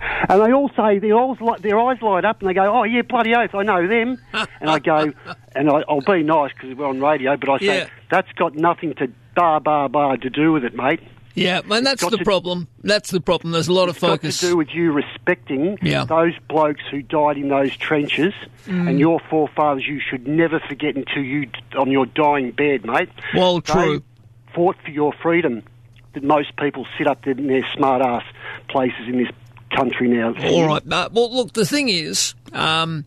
and 0.00 0.40
they 0.42 0.52
all 0.52 0.70
say 0.76 0.98
their 0.98 1.16
eyes, 1.18 1.36
li- 1.40 1.58
their 1.60 1.78
eyes 1.78 2.00
light 2.02 2.24
up, 2.24 2.40
and 2.40 2.48
they 2.48 2.54
go, 2.54 2.64
"Oh 2.80 2.84
yeah, 2.84 3.02
bloody 3.02 3.34
oath, 3.34 3.54
I 3.54 3.62
know 3.62 3.86
them." 3.86 4.18
and 4.32 4.70
I 4.70 4.78
go, 4.78 5.12
and 5.54 5.70
I, 5.70 5.82
I'll 5.88 6.00
be 6.00 6.22
nice 6.22 6.52
because 6.52 6.76
we're 6.76 6.86
on 6.86 7.00
radio, 7.00 7.36
but 7.36 7.48
I 7.48 7.58
say 7.58 7.64
Yeah. 7.80 7.88
that's 8.10 8.30
got 8.32 8.54
nothing 8.54 8.94
to 8.94 9.10
bar 9.34 9.60
bar 9.60 9.88
bar 9.88 10.16
to 10.18 10.30
do 10.30 10.52
with 10.52 10.64
it, 10.64 10.74
mate. 10.74 11.00
Yeah, 11.34 11.60
and 11.70 11.86
that's 11.86 12.04
the 12.04 12.16
to- 12.18 12.24
problem. 12.24 12.66
That's 12.82 13.10
the 13.12 13.20
problem. 13.20 13.52
There's 13.52 13.68
a 13.68 13.72
lot 13.72 13.88
of 13.88 13.94
It's 13.96 14.00
got 14.00 14.08
focus. 14.20 14.40
to 14.40 14.46
do 14.48 14.56
with 14.56 14.70
you 14.74 14.90
respecting 14.90 15.78
Yeah. 15.80 16.04
those 16.04 16.34
blokes 16.48 16.82
who 16.90 17.02
died 17.02 17.36
in 17.38 17.48
those 17.48 17.76
trenches, 17.76 18.34
Mm. 18.66 18.88
and 18.90 18.98
your 19.00 19.20
forefathers. 19.30 19.86
You 19.86 20.00
should 20.00 20.26
never 20.26 20.58
forget 20.60 20.96
until 20.96 21.22
you 21.22 21.48
on 21.78 21.90
your 21.90 22.04
dying 22.06 22.50
bed, 22.50 22.84
mate. 22.84 23.08
Well, 23.34 23.60
They 23.60 23.72
true. 23.72 24.02
fought 24.54 24.76
for 24.84 24.90
your 24.90 25.12
freedom. 25.12 25.62
That 26.14 26.24
most 26.24 26.56
people 26.56 26.84
sit 26.98 27.06
up 27.06 27.24
in 27.28 27.46
their 27.46 27.64
smart 27.76 28.02
ass 28.02 28.24
places 28.68 29.06
in 29.06 29.18
this 29.18 29.30
country 29.70 30.08
now. 30.08 30.34
All 30.44 30.66
right. 30.66 30.82
Uh, 30.90 31.08
well, 31.12 31.32
look, 31.34 31.52
the 31.52 31.66
thing 31.66 31.88
is, 31.88 32.34
um, 32.52 33.04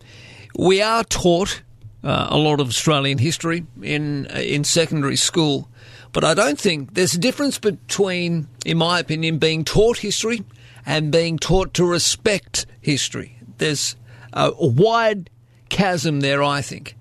we 0.56 0.82
are 0.82 1.04
taught 1.04 1.62
uh, 2.02 2.28
a 2.30 2.36
lot 2.36 2.60
of 2.60 2.68
Australian 2.68 3.18
history 3.18 3.66
in 3.82 4.26
uh, 4.26 4.38
in 4.38 4.64
secondary 4.64 5.16
school, 5.16 5.68
but 6.12 6.24
I 6.24 6.34
don't 6.34 6.58
think 6.58 6.94
there's 6.94 7.14
a 7.14 7.18
difference 7.18 7.58
between, 7.58 8.48
in 8.64 8.78
my 8.78 8.98
opinion, 8.98 9.38
being 9.38 9.64
taught 9.64 9.98
history 9.98 10.44
and 10.86 11.10
being 11.10 11.38
taught 11.38 11.74
to 11.74 11.84
respect 11.84 12.66
history. 12.80 13.38
There's 13.58 13.96
a, 14.32 14.50
a 14.58 14.66
wide 14.66 15.30
chasm 15.68 16.20
there. 16.20 16.42
I 16.42 16.60
think 16.60 16.94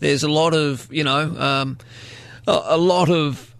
there's 0.00 0.22
a 0.22 0.28
lot 0.28 0.54
of 0.54 0.92
you 0.92 1.04
know 1.04 1.36
um, 1.38 1.78
a, 2.46 2.60
a 2.64 2.78
lot 2.78 3.10
of 3.10 3.54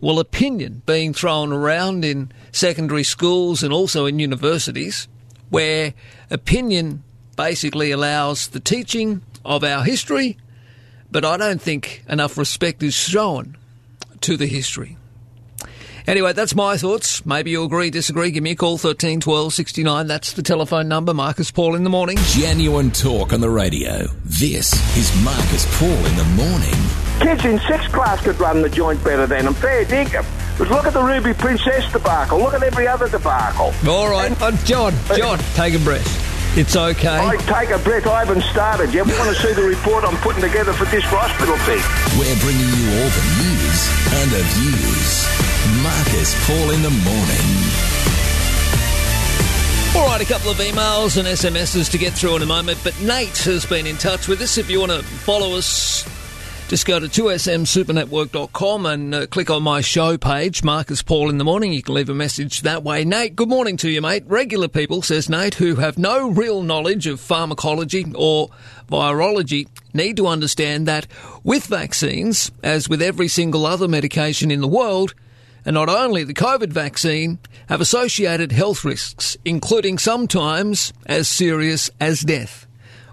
well, 0.00 0.18
opinion 0.20 0.82
being 0.86 1.12
thrown 1.12 1.52
around 1.52 2.04
in 2.04 2.32
secondary 2.58 3.04
schools 3.04 3.62
and 3.62 3.72
also 3.72 4.06
in 4.06 4.18
universities, 4.18 5.08
where 5.50 5.94
opinion 6.30 7.02
basically 7.36 7.90
allows 7.90 8.48
the 8.48 8.60
teaching 8.60 9.22
of 9.44 9.62
our 9.64 9.84
history, 9.84 10.36
but 11.10 11.24
I 11.24 11.36
don't 11.36 11.62
think 11.62 12.02
enough 12.08 12.36
respect 12.36 12.82
is 12.82 12.94
shown 12.94 13.56
to 14.22 14.36
the 14.36 14.46
history. 14.46 14.96
Anyway, 16.06 16.32
that's 16.32 16.54
my 16.54 16.78
thoughts. 16.78 17.24
Maybe 17.26 17.50
you 17.50 17.62
agree, 17.62 17.90
disagree. 17.90 18.30
Give 18.30 18.42
me 18.42 18.52
a 18.52 18.56
call, 18.56 18.78
13 18.78 19.20
12 19.20 19.52
69. 19.52 20.06
That's 20.06 20.32
the 20.32 20.42
telephone 20.42 20.88
number. 20.88 21.12
Marcus 21.12 21.50
Paul 21.50 21.74
in 21.74 21.84
the 21.84 21.90
morning. 21.90 22.16
Genuine 22.28 22.90
talk 22.90 23.34
on 23.34 23.42
the 23.42 23.50
radio. 23.50 24.06
This 24.24 24.72
is 24.96 25.22
Marcus 25.22 25.66
Paul 25.78 25.90
in 25.90 26.16
the 26.16 26.24
morning. 26.34 26.74
Kids 27.20 27.44
in 27.44 27.58
sixth 27.68 27.92
class 27.92 28.22
could 28.22 28.40
run 28.40 28.62
the 28.62 28.70
joint 28.70 29.04
better 29.04 29.26
than 29.26 29.44
them. 29.44 29.54
Fair 29.54 29.84
dinkum. 29.84 30.24
But 30.58 30.70
look 30.70 30.86
at 30.86 30.92
the 30.92 31.02
Ruby 31.02 31.34
Princess 31.34 31.90
debacle. 31.92 32.38
Look 32.38 32.52
at 32.52 32.64
every 32.64 32.88
other 32.88 33.08
debacle. 33.08 33.72
All 33.88 34.10
right. 34.10 34.30
Uh, 34.42 34.50
John, 34.64 34.92
John, 35.16 35.38
take 35.54 35.74
a 35.74 35.78
breath. 35.78 36.58
It's 36.58 36.74
okay. 36.74 37.16
I 37.16 37.36
take 37.36 37.70
a 37.70 37.78
breath. 37.78 38.08
I 38.08 38.24
haven't 38.24 38.42
started. 38.42 38.92
You 38.92 39.04
want 39.04 39.30
to 39.30 39.34
see 39.36 39.52
the 39.52 39.62
report 39.62 40.02
I'm 40.02 40.16
putting 40.16 40.42
together 40.42 40.72
for 40.72 40.86
this 40.86 41.04
hospital 41.06 41.56
thing? 41.62 41.78
We're 42.18 42.34
bringing 42.42 42.66
you 42.74 42.86
all 42.98 43.10
the 43.14 43.26
news 43.38 43.78
and 44.18 44.30
the 44.34 44.42
views. 44.58 45.28
Marcus 45.82 46.34
Paul 46.46 46.70
in 46.74 46.82
the 46.82 46.90
morning. 46.90 47.98
All 49.94 50.06
right, 50.06 50.20
a 50.20 50.24
couple 50.24 50.50
of 50.50 50.56
emails 50.58 51.16
and 51.16 51.28
SMSs 51.28 51.90
to 51.92 51.98
get 51.98 52.12
through 52.14 52.36
in 52.36 52.42
a 52.42 52.46
moment, 52.46 52.78
but 52.82 53.00
Nate 53.00 53.38
has 53.38 53.64
been 53.64 53.86
in 53.86 53.96
touch 53.96 54.26
with 54.26 54.40
us. 54.40 54.58
If 54.58 54.68
you 54.68 54.80
want 54.80 54.92
to 54.92 55.02
follow 55.02 55.56
us 55.56 56.02
Just 56.68 56.84
go 56.84 57.00
to 57.00 57.06
2smsupernetwork.com 57.06 58.84
and 58.84 59.14
uh, 59.14 59.26
click 59.28 59.48
on 59.48 59.62
my 59.62 59.80
show 59.80 60.18
page, 60.18 60.62
Marcus 60.62 61.00
Paul 61.00 61.30
in 61.30 61.38
the 61.38 61.44
morning. 61.44 61.72
You 61.72 61.82
can 61.82 61.94
leave 61.94 62.10
a 62.10 62.14
message 62.14 62.60
that 62.60 62.84
way. 62.84 63.06
Nate, 63.06 63.34
good 63.34 63.48
morning 63.48 63.78
to 63.78 63.88
you, 63.88 64.02
mate. 64.02 64.24
Regular 64.26 64.68
people, 64.68 65.00
says 65.00 65.30
Nate, 65.30 65.54
who 65.54 65.76
have 65.76 65.96
no 65.96 66.28
real 66.28 66.62
knowledge 66.62 67.06
of 67.06 67.20
pharmacology 67.20 68.12
or 68.14 68.50
virology 68.86 69.66
need 69.94 70.18
to 70.18 70.26
understand 70.26 70.86
that 70.86 71.06
with 71.42 71.64
vaccines, 71.64 72.52
as 72.62 72.86
with 72.86 73.00
every 73.00 73.28
single 73.28 73.64
other 73.64 73.88
medication 73.88 74.50
in 74.50 74.60
the 74.60 74.68
world, 74.68 75.14
and 75.64 75.72
not 75.72 75.88
only 75.88 76.22
the 76.22 76.34
COVID 76.34 76.70
vaccine, 76.70 77.38
have 77.70 77.80
associated 77.80 78.52
health 78.52 78.84
risks, 78.84 79.38
including 79.42 79.96
sometimes 79.96 80.92
as 81.06 81.28
serious 81.28 81.90
as 81.98 82.20
death 82.20 82.67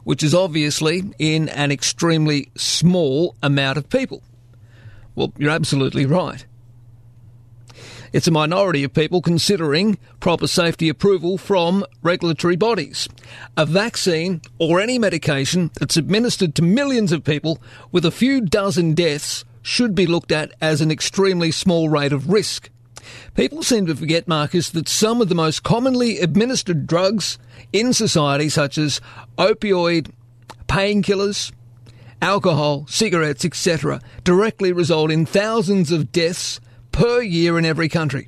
which 0.05 0.23
is 0.23 0.33
obviously 0.33 1.03
in 1.19 1.49
an 1.49 1.71
extremely 1.71 2.49
small 2.55 3.35
amount 3.43 3.77
of 3.77 3.89
people. 3.89 4.23
Well, 5.15 5.33
you're 5.37 5.51
absolutely 5.51 6.05
right. 6.05 6.45
It's 8.13 8.27
a 8.27 8.31
minority 8.31 8.85
of 8.85 8.93
people 8.93 9.21
considering 9.21 9.97
proper 10.21 10.47
safety 10.47 10.87
approval 10.87 11.37
from 11.37 11.83
regulatory 12.01 12.55
bodies. 12.55 13.09
A 13.57 13.65
vaccine 13.65 14.41
or 14.57 14.79
any 14.79 14.97
medication 14.97 15.69
that's 15.79 15.97
administered 15.97 16.55
to 16.55 16.61
millions 16.61 17.11
of 17.11 17.25
people 17.25 17.61
with 17.91 18.05
a 18.05 18.11
few 18.11 18.39
dozen 18.39 18.93
deaths 18.93 19.43
should 19.61 19.95
be 19.95 20.07
looked 20.07 20.31
at 20.31 20.53
as 20.61 20.79
an 20.79 20.91
extremely 20.91 21.51
small 21.51 21.89
rate 21.89 22.13
of 22.13 22.29
risk. 22.29 22.69
People 23.35 23.63
seem 23.63 23.85
to 23.85 23.95
forget, 23.95 24.27
Marcus, 24.27 24.69
that 24.69 24.87
some 24.87 25.21
of 25.21 25.29
the 25.29 25.35
most 25.35 25.63
commonly 25.63 26.19
administered 26.19 26.87
drugs 26.87 27.37
in 27.73 27.93
society, 27.93 28.49
such 28.49 28.77
as 28.77 29.01
opioid, 29.37 30.11
painkillers, 30.67 31.51
alcohol, 32.21 32.85
cigarettes, 32.87 33.45
etc., 33.45 34.01
directly 34.23 34.71
result 34.71 35.11
in 35.11 35.25
thousands 35.25 35.91
of 35.91 36.11
deaths 36.11 36.59
per 36.91 37.21
year 37.21 37.57
in 37.57 37.65
every 37.65 37.89
country. 37.89 38.27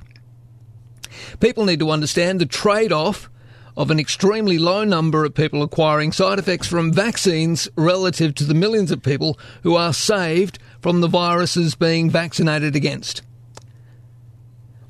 People 1.40 1.64
need 1.64 1.80
to 1.80 1.90
understand 1.90 2.40
the 2.40 2.46
trade 2.46 2.92
off 2.92 3.30
of 3.76 3.90
an 3.90 4.00
extremely 4.00 4.58
low 4.58 4.82
number 4.82 5.24
of 5.24 5.34
people 5.34 5.62
acquiring 5.62 6.10
side 6.10 6.38
effects 6.38 6.66
from 6.66 6.92
vaccines 6.92 7.68
relative 7.76 8.34
to 8.34 8.44
the 8.44 8.54
millions 8.54 8.90
of 8.90 9.02
people 9.02 9.38
who 9.62 9.76
are 9.76 9.92
saved 9.92 10.58
from 10.80 11.00
the 11.00 11.06
viruses 11.06 11.76
being 11.76 12.10
vaccinated 12.10 12.74
against. 12.74 13.22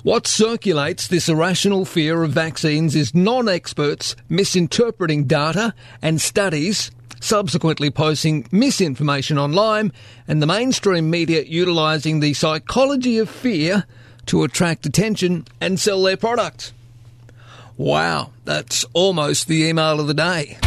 What 0.01 0.27
circulates 0.27 1.09
this 1.09 1.27
irrational 1.27 1.83
fear 1.83 2.23
of 2.23 2.31
vaccines 2.31 2.95
is 2.95 3.13
non 3.13 3.49
experts 3.49 4.15
misinterpreting 4.29 5.25
data 5.25 5.73
and 6.01 6.21
studies, 6.21 6.89
subsequently 7.19 7.89
posting 7.89 8.47
misinformation 8.49 9.37
online, 9.37 9.91
and 10.25 10.41
the 10.41 10.47
mainstream 10.47 11.09
media 11.09 11.43
utilising 11.43 12.21
the 12.21 12.33
psychology 12.33 13.17
of 13.17 13.29
fear 13.29 13.83
to 14.27 14.43
attract 14.43 14.85
attention 14.85 15.45
and 15.59 15.77
sell 15.77 16.01
their 16.01 16.15
product. 16.15 16.71
Wow, 17.75 18.31
that's 18.45 18.85
almost 18.93 19.49
the 19.49 19.63
email 19.63 19.99
of 19.99 20.07
the 20.07 20.13
day. 20.13 20.57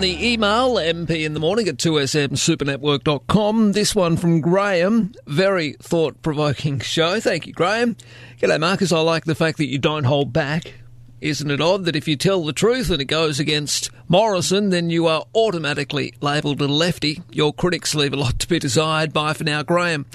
The 0.00 0.32
email, 0.32 0.76
MP 0.76 1.24
in 1.24 1.34
the 1.34 1.40
morning 1.40 1.68
at 1.68 1.76
2smsupernetwork.com. 1.76 3.72
This 3.72 3.94
one 3.94 4.16
from 4.16 4.40
Graham. 4.40 5.12
Very 5.26 5.74
thought 5.74 6.22
provoking 6.22 6.80
show. 6.84 7.20
Thank 7.20 7.46
you, 7.46 7.52
Graham. 7.52 7.96
G'day, 8.40 8.58
Marcus. 8.58 8.92
I 8.92 9.00
like 9.00 9.24
the 9.26 9.34
fact 9.34 9.58
that 9.58 9.66
you 9.66 9.78
don't 9.78 10.04
hold 10.04 10.32
back. 10.32 10.72
Isn't 11.20 11.50
it 11.50 11.60
odd 11.60 11.84
that 11.84 11.96
if 11.96 12.08
you 12.08 12.16
tell 12.16 12.42
the 12.44 12.54
truth 12.54 12.90
and 12.90 13.02
it 13.02 13.06
goes 13.06 13.38
against 13.38 13.90
Morrison, 14.08 14.70
then 14.70 14.88
you 14.88 15.06
are 15.06 15.26
automatically 15.34 16.14
labelled 16.22 16.62
a 16.62 16.66
lefty? 16.66 17.22
Your 17.30 17.52
critics 17.52 17.94
leave 17.94 18.14
a 18.14 18.16
lot 18.16 18.38
to 18.38 18.48
be 18.48 18.58
desired. 18.58 19.12
Bye 19.12 19.34
for 19.34 19.44
now, 19.44 19.62
Graham. 19.62 20.06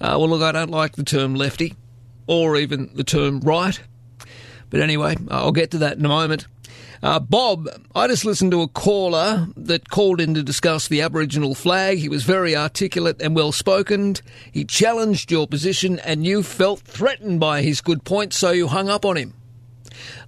Uh, 0.00 0.16
well, 0.18 0.30
look, 0.30 0.42
I 0.42 0.52
don't 0.52 0.70
like 0.70 0.96
the 0.96 1.04
term 1.04 1.34
lefty 1.34 1.74
or 2.26 2.56
even 2.56 2.90
the 2.94 3.04
term 3.04 3.40
right. 3.40 3.78
But 4.70 4.80
anyway, 4.80 5.16
I'll 5.30 5.52
get 5.52 5.72
to 5.72 5.78
that 5.78 5.98
in 5.98 6.04
a 6.06 6.08
moment. 6.08 6.46
Uh, 7.02 7.20
Bob, 7.20 7.68
I 7.94 8.06
just 8.06 8.24
listened 8.24 8.52
to 8.52 8.62
a 8.62 8.68
caller 8.68 9.48
that 9.56 9.90
called 9.90 10.20
in 10.20 10.34
to 10.34 10.42
discuss 10.42 10.88
the 10.88 11.02
Aboriginal 11.02 11.54
flag. 11.54 11.98
He 11.98 12.08
was 12.08 12.24
very 12.24 12.56
articulate 12.56 13.20
and 13.20 13.36
well 13.36 13.52
spoken. 13.52 14.16
He 14.50 14.64
challenged 14.64 15.30
your 15.30 15.46
position, 15.46 15.98
and 16.00 16.24
you 16.24 16.42
felt 16.42 16.80
threatened 16.80 17.40
by 17.40 17.62
his 17.62 17.80
good 17.80 18.04
points, 18.04 18.36
so 18.36 18.50
you 18.50 18.68
hung 18.68 18.88
up 18.88 19.04
on 19.04 19.16
him. 19.16 19.34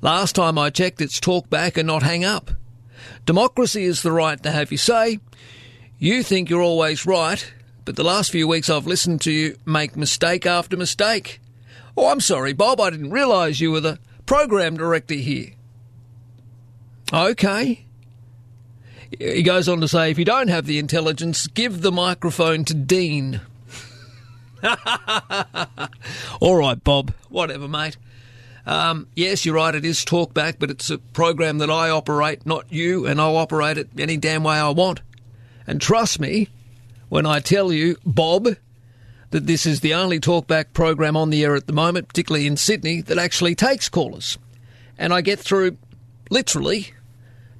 Last 0.00 0.34
time 0.34 0.58
I 0.58 0.70
checked, 0.70 1.00
it's 1.00 1.20
talk 1.20 1.48
back 1.50 1.76
and 1.76 1.86
not 1.86 2.02
hang 2.02 2.24
up. 2.24 2.50
Democracy 3.24 3.84
is 3.84 4.02
the 4.02 4.12
right 4.12 4.42
to 4.42 4.50
have 4.50 4.70
your 4.70 4.78
say. 4.78 5.20
You 5.98 6.22
think 6.22 6.48
you're 6.48 6.62
always 6.62 7.06
right, 7.06 7.52
but 7.84 7.96
the 7.96 8.04
last 8.04 8.30
few 8.30 8.46
weeks 8.46 8.70
I've 8.70 8.86
listened 8.86 9.20
to 9.22 9.32
you 9.32 9.56
make 9.66 9.96
mistake 9.96 10.46
after 10.46 10.76
mistake. 10.76 11.40
Oh, 11.96 12.10
I'm 12.10 12.20
sorry, 12.20 12.52
Bob, 12.52 12.80
I 12.80 12.90
didn't 12.90 13.10
realise 13.10 13.60
you 13.60 13.72
were 13.72 13.80
the 13.80 13.98
program 14.24 14.76
director 14.76 15.14
here. 15.14 15.52
Okay. 17.12 17.84
He 19.18 19.42
goes 19.42 19.68
on 19.68 19.80
to 19.80 19.88
say, 19.88 20.10
if 20.10 20.18
you 20.18 20.24
don't 20.24 20.48
have 20.48 20.66
the 20.66 20.78
intelligence, 20.78 21.46
give 21.46 21.80
the 21.80 21.92
microphone 21.92 22.64
to 22.66 22.74
Dean. 22.74 23.40
All 26.40 26.56
right, 26.56 26.82
Bob. 26.82 27.14
Whatever, 27.30 27.68
mate. 27.68 27.96
Um, 28.66 29.06
yes, 29.14 29.46
you're 29.46 29.54
right. 29.54 29.74
It 29.74 29.86
is 29.86 30.04
talkback, 30.04 30.56
but 30.58 30.70
it's 30.70 30.90
a 30.90 30.98
program 30.98 31.58
that 31.58 31.70
I 31.70 31.88
operate, 31.88 32.44
not 32.44 32.70
you, 32.70 33.06
and 33.06 33.18
I'll 33.18 33.38
operate 33.38 33.78
it 33.78 33.88
any 33.96 34.18
damn 34.18 34.44
way 34.44 34.56
I 34.56 34.68
want. 34.70 35.00
And 35.66 35.80
trust 35.80 36.20
me 36.20 36.48
when 37.08 37.24
I 37.24 37.40
tell 37.40 37.72
you, 37.72 37.96
Bob, 38.04 38.48
that 39.30 39.46
this 39.46 39.64
is 39.64 39.80
the 39.80 39.94
only 39.94 40.20
talkback 40.20 40.74
program 40.74 41.16
on 41.16 41.30
the 41.30 41.44
air 41.44 41.56
at 41.56 41.66
the 41.66 41.72
moment, 41.72 42.08
particularly 42.08 42.46
in 42.46 42.58
Sydney, 42.58 43.00
that 43.02 43.16
actually 43.16 43.54
takes 43.54 43.88
callers. 43.88 44.36
And 44.98 45.14
I 45.14 45.22
get 45.22 45.38
through 45.38 45.78
literally 46.30 46.92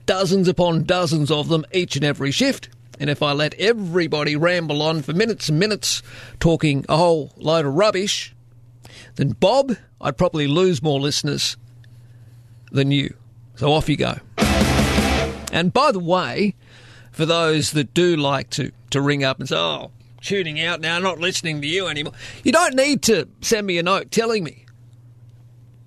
dozens 0.09 0.49
upon 0.49 0.85
dozens 0.85 1.31
of 1.31 1.49
them 1.49 1.67
each 1.71 1.95
and 1.95 2.05
every 2.05 2.31
shift. 2.31 2.71
And 2.99 3.11
if 3.11 3.23
I 3.23 3.33
let 3.33 3.53
everybody 3.55 4.37
ramble 4.37 4.81
on 4.81 5.03
for 5.03 5.13
minutes 5.13 5.51
and 5.51 5.59
minutes 5.59 6.03
talking 6.41 6.87
a 6.89 6.97
whole 6.97 7.33
load 7.37 7.67
of 7.67 7.75
rubbish, 7.75 8.35
then 9.17 9.33
Bob, 9.33 9.77
I'd 10.01 10.17
probably 10.17 10.47
lose 10.47 10.83
more 10.83 10.99
listeners 10.99 11.59
than 12.73 12.91
you. 12.91 13.15
So 13.57 13.71
off 13.71 13.89
you 13.91 13.99
go. 13.99 14.17
And 15.53 15.73
by 15.75 15.93
the 15.93 16.01
way, 16.01 16.55
for 17.13 17.27
those 17.27 17.73
that 17.73 17.93
do 17.93 18.17
like 18.17 18.49
to, 18.51 18.73
to 18.91 19.03
ring 19.03 19.23
up 19.23 19.39
and 19.39 19.49
say, 19.49 19.57
oh, 19.57 19.91
tuning 20.23 20.59
out 20.59 20.81
now, 20.81 20.99
not 20.99 21.19
listening 21.19 21.61
to 21.61 21.67
you 21.67 21.87
anymore, 21.87 22.15
you 22.45 22.53
don't 22.53 22.75
need 22.75 23.03
to 23.03 23.29
send 23.43 23.67
me 23.67 23.77
a 23.77 23.83
note 23.83 24.11
telling 24.11 24.43
me 24.43 24.65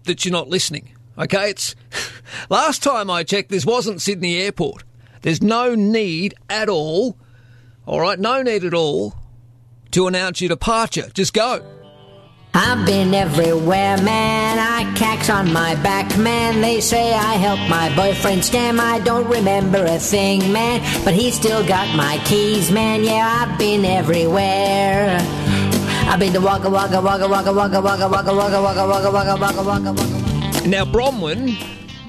that 0.04 0.26
you're 0.26 0.32
not 0.32 0.48
listening. 0.48 0.91
Okay, 1.18 1.50
it's 1.50 1.76
last 2.50 2.82
time 2.84 3.10
I 3.10 3.24
checked, 3.24 3.50
this 3.50 3.66
wasn't 3.66 4.02
Sydney 4.02 4.38
Airport. 4.42 4.84
There's 5.22 5.42
no 5.42 5.76
need 5.76 6.34
at 6.50 6.70
all, 6.70 7.18
all 7.86 8.00
right, 8.00 8.20
no 8.20 8.42
need 8.42 8.64
at 8.64 8.74
all 8.74 9.16
to 9.92 10.08
announce 10.08 10.42
your 10.42 10.50
departure. 10.50 11.10
Just 11.14 11.34
go. 11.34 11.64
I've 12.54 12.86
been 12.86 13.14
everywhere, 13.14 13.98
man. 13.98 14.60
I 14.60 14.84
cax 14.96 15.34
on 15.34 15.54
my 15.54 15.76
back, 15.76 16.18
man. 16.18 16.60
They 16.60 16.82
say 16.82 17.14
I 17.14 17.34
helped 17.36 17.70
my 17.70 17.96
boyfriend 17.96 18.42
scam. 18.42 18.78
I 18.80 19.00
don't 19.00 19.30
remember 19.30 19.84
a 19.86 19.98
thing, 19.98 20.52
man. 20.52 20.82
But 21.06 21.14
he 21.14 21.32
still 21.32 21.66
got 21.66 21.96
my 21.96 22.18
keys, 22.26 22.70
man. 22.70 23.06
Yeah, 23.06 23.48
I've 23.48 23.58
been 23.58 23.86
everywhere. 23.86 25.18
I've 26.10 26.20
been 26.20 26.34
to 26.34 26.42
Wagga 26.42 26.70
Wagga 26.70 27.00
Wagga 27.00 27.28
Wagga 27.28 27.54
Wagga 27.54 27.82
Wagga 27.82 28.08
Wagga 28.08 28.10
Wagga 28.10 28.34
Wagga 28.34 28.62
Wagga 28.62 28.86
Wagga 28.86 29.12
Wagga 29.12 29.64
Wagga 29.64 29.94
Wagga 29.94 30.21
Now, 30.66 30.86
Bronwyn, 30.86 31.58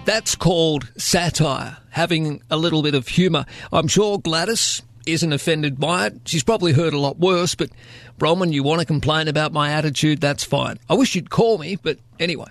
that's 0.05 0.37
called 0.37 0.93
satire, 0.97 1.79
having 1.91 2.43
a 2.51 2.57
little 2.57 2.83
bit 2.83 2.95
of 2.95 3.09
humour. 3.09 3.47
I'm 3.73 3.89
sure 3.89 4.19
Gladys 4.19 4.83
isn't 5.07 5.33
offended 5.33 5.81
by 5.81 6.07
it. 6.07 6.21
She's 6.27 6.45
probably 6.45 6.73
heard 6.73 6.93
a 6.93 6.99
lot 6.99 7.19
worse, 7.19 7.55
but 7.55 7.71
Bronwyn, 8.19 8.53
you 8.53 8.63
want 8.63 8.81
to 8.81 8.87
complain 8.87 9.27
about 9.27 9.53
my 9.53 9.71
attitude, 9.71 10.21
that's 10.21 10.45
fine. 10.45 10.79
I 10.89 10.95
wish 10.95 11.15
you'd 11.15 11.31
call 11.31 11.59
me, 11.59 11.77
but 11.77 11.99
anyway. 12.21 12.51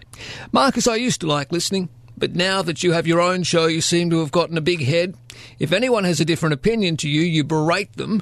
Marcus, 0.52 0.88
I 0.88 0.96
used 0.96 1.22
to 1.22 1.28
like 1.28 1.52
listening, 1.52 1.88
but 2.18 2.36
now 2.36 2.62
that 2.62 2.84
you 2.84 2.92
have 2.92 3.08
your 3.08 3.22
own 3.22 3.44
show, 3.44 3.68
you 3.68 3.80
seem 3.80 4.10
to 4.10 4.20
have 4.20 4.32
gotten 4.32 4.58
a 4.58 4.62
big 4.62 4.84
head. 4.84 5.16
If 5.60 5.72
anyone 5.72 6.04
has 6.04 6.20
a 6.20 6.26
different 6.26 6.54
opinion 6.54 6.98
to 6.98 7.10
you, 7.10 7.22
you 7.22 7.44
berate 7.44 7.94
them. 7.94 8.22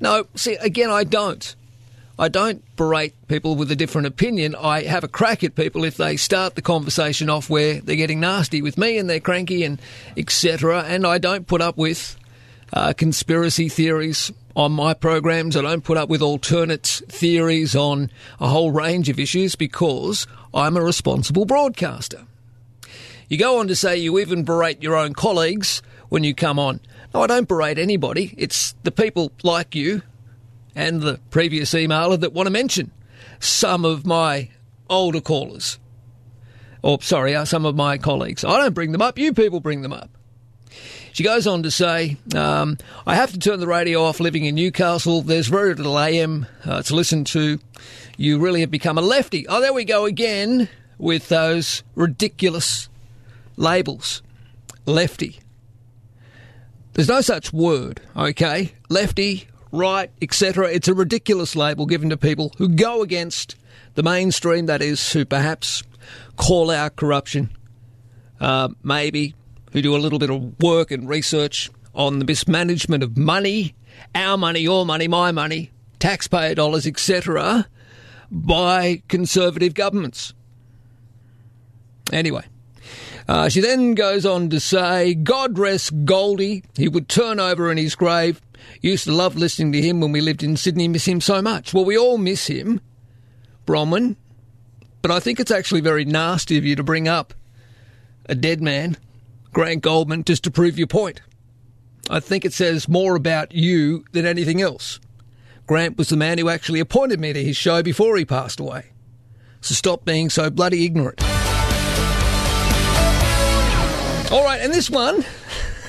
No, 0.00 0.24
see, 0.34 0.54
again, 0.54 0.90
I 0.90 1.04
don't. 1.04 1.54
I 2.20 2.28
don't 2.28 2.64
berate 2.74 3.14
people 3.28 3.54
with 3.54 3.70
a 3.70 3.76
different 3.76 4.08
opinion. 4.08 4.56
I 4.56 4.82
have 4.82 5.04
a 5.04 5.08
crack 5.08 5.44
at 5.44 5.54
people 5.54 5.84
if 5.84 5.96
they 5.96 6.16
start 6.16 6.56
the 6.56 6.62
conversation 6.62 7.30
off 7.30 7.48
where 7.48 7.80
they're 7.80 7.94
getting 7.94 8.18
nasty 8.18 8.60
with 8.60 8.76
me 8.76 8.98
and 8.98 9.08
they're 9.08 9.20
cranky 9.20 9.62
and 9.62 9.80
etc. 10.16 10.82
And 10.82 11.06
I 11.06 11.18
don't 11.18 11.46
put 11.46 11.60
up 11.60 11.76
with 11.76 12.18
uh, 12.72 12.92
conspiracy 12.92 13.68
theories 13.68 14.32
on 14.56 14.72
my 14.72 14.94
programs. 14.94 15.56
I 15.56 15.62
don't 15.62 15.84
put 15.84 15.96
up 15.96 16.08
with 16.08 16.20
alternate 16.20 17.02
theories 17.08 17.76
on 17.76 18.10
a 18.40 18.48
whole 18.48 18.72
range 18.72 19.08
of 19.08 19.20
issues 19.20 19.54
because 19.54 20.26
I'm 20.52 20.76
a 20.76 20.82
responsible 20.82 21.44
broadcaster. 21.44 22.24
You 23.28 23.38
go 23.38 23.60
on 23.60 23.68
to 23.68 23.76
say 23.76 23.96
you 23.96 24.18
even 24.18 24.42
berate 24.42 24.82
your 24.82 24.96
own 24.96 25.12
colleagues 25.12 25.82
when 26.08 26.24
you 26.24 26.34
come 26.34 26.58
on. 26.58 26.80
No, 27.14 27.22
I 27.22 27.28
don't 27.28 27.46
berate 27.46 27.78
anybody. 27.78 28.34
It's 28.36 28.74
the 28.82 28.90
people 28.90 29.30
like 29.44 29.76
you 29.76 30.02
and 30.78 31.00
the 31.00 31.18
previous 31.30 31.74
emailer 31.74 32.18
that 32.20 32.32
want 32.32 32.46
to 32.46 32.52
mention 32.52 32.92
some 33.40 33.84
of 33.84 34.06
my 34.06 34.48
older 34.88 35.20
callers. 35.20 35.76
Or, 36.82 37.02
sorry, 37.02 37.34
uh, 37.34 37.44
some 37.44 37.66
of 37.66 37.74
my 37.74 37.98
colleagues. 37.98 38.44
I 38.44 38.60
don't 38.60 38.74
bring 38.74 38.92
them 38.92 39.02
up, 39.02 39.18
you 39.18 39.34
people 39.34 39.58
bring 39.58 39.82
them 39.82 39.92
up. 39.92 40.08
She 41.12 41.24
goes 41.24 41.48
on 41.48 41.64
to 41.64 41.70
say, 41.72 42.16
um, 42.36 42.78
I 43.04 43.16
have 43.16 43.32
to 43.32 43.40
turn 43.40 43.58
the 43.58 43.66
radio 43.66 44.04
off 44.04 44.20
living 44.20 44.44
in 44.44 44.54
Newcastle. 44.54 45.20
There's 45.20 45.48
very 45.48 45.74
little 45.74 45.98
AM 45.98 46.46
uh, 46.64 46.80
to 46.82 46.94
listen 46.94 47.24
to. 47.24 47.58
You 48.16 48.38
really 48.38 48.60
have 48.60 48.70
become 48.70 48.98
a 48.98 49.02
lefty. 49.02 49.48
Oh, 49.48 49.60
there 49.60 49.72
we 49.72 49.84
go 49.84 50.04
again 50.04 50.68
with 50.96 51.28
those 51.28 51.82
ridiculous 51.96 52.88
labels. 53.56 54.22
Lefty. 54.86 55.40
There's 56.92 57.08
no 57.08 57.20
such 57.20 57.52
word, 57.52 58.00
okay? 58.16 58.74
Lefty, 58.88 59.47
right, 59.72 60.10
etc. 60.22 60.70
It's 60.70 60.88
a 60.88 60.94
ridiculous 60.94 61.56
label 61.56 61.86
given 61.86 62.10
to 62.10 62.16
people 62.16 62.52
who 62.58 62.68
go 62.68 63.02
against 63.02 63.56
the 63.94 64.02
mainstream, 64.02 64.66
that 64.66 64.82
is, 64.82 65.12
who 65.12 65.24
perhaps 65.24 65.82
call 66.36 66.70
out 66.70 66.96
corruption, 66.96 67.50
uh, 68.40 68.68
maybe, 68.82 69.34
who 69.72 69.82
do 69.82 69.96
a 69.96 69.98
little 69.98 70.18
bit 70.18 70.30
of 70.30 70.58
work 70.60 70.90
and 70.90 71.08
research 71.08 71.70
on 71.94 72.18
the 72.18 72.24
mismanagement 72.24 73.02
of 73.02 73.16
money, 73.16 73.74
our 74.14 74.38
money, 74.38 74.60
your 74.60 74.86
money, 74.86 75.08
my 75.08 75.32
money, 75.32 75.70
taxpayer 75.98 76.54
dollars, 76.54 76.86
etc., 76.86 77.66
by 78.30 79.02
conservative 79.08 79.74
governments. 79.74 80.34
Anyway. 82.12 82.44
Uh, 83.28 83.46
she 83.46 83.60
then 83.60 83.92
goes 83.94 84.24
on 84.24 84.48
to 84.48 84.58
say, 84.58 85.12
God 85.12 85.58
rest 85.58 85.92
Goldie. 86.06 86.64
He 86.76 86.88
would 86.88 87.10
turn 87.10 87.38
over 87.38 87.70
in 87.70 87.76
his 87.76 87.94
grave. 87.94 88.40
Used 88.80 89.04
to 89.04 89.12
love 89.12 89.36
listening 89.36 89.72
to 89.72 89.82
him 89.82 90.00
when 90.00 90.12
we 90.12 90.20
lived 90.20 90.42
in 90.42 90.56
Sydney, 90.56 90.88
miss 90.88 91.06
him 91.06 91.20
so 91.20 91.42
much. 91.42 91.74
Well, 91.74 91.84
we 91.84 91.98
all 91.98 92.18
miss 92.18 92.46
him, 92.46 92.80
Bronwyn, 93.66 94.16
but 95.02 95.10
I 95.10 95.20
think 95.20 95.40
it's 95.40 95.50
actually 95.50 95.80
very 95.80 96.04
nasty 96.04 96.58
of 96.58 96.64
you 96.64 96.76
to 96.76 96.82
bring 96.82 97.08
up 97.08 97.34
a 98.26 98.34
dead 98.34 98.60
man, 98.60 98.96
Grant 99.52 99.82
Goldman, 99.82 100.24
just 100.24 100.44
to 100.44 100.50
prove 100.50 100.78
your 100.78 100.86
point. 100.86 101.20
I 102.10 102.20
think 102.20 102.44
it 102.44 102.52
says 102.52 102.88
more 102.88 103.16
about 103.16 103.52
you 103.52 104.04
than 104.12 104.26
anything 104.26 104.62
else. 104.62 105.00
Grant 105.66 105.98
was 105.98 106.08
the 106.08 106.16
man 106.16 106.38
who 106.38 106.48
actually 106.48 106.80
appointed 106.80 107.20
me 107.20 107.32
to 107.32 107.44
his 107.44 107.56
show 107.56 107.82
before 107.82 108.16
he 108.16 108.24
passed 108.24 108.60
away. 108.60 108.86
So 109.60 109.74
stop 109.74 110.04
being 110.04 110.30
so 110.30 110.50
bloody 110.50 110.84
ignorant. 110.84 111.22
All 114.30 114.44
right, 114.44 114.60
and 114.62 114.72
this 114.72 114.90
one, 114.90 115.24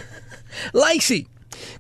Lacey. 0.74 1.28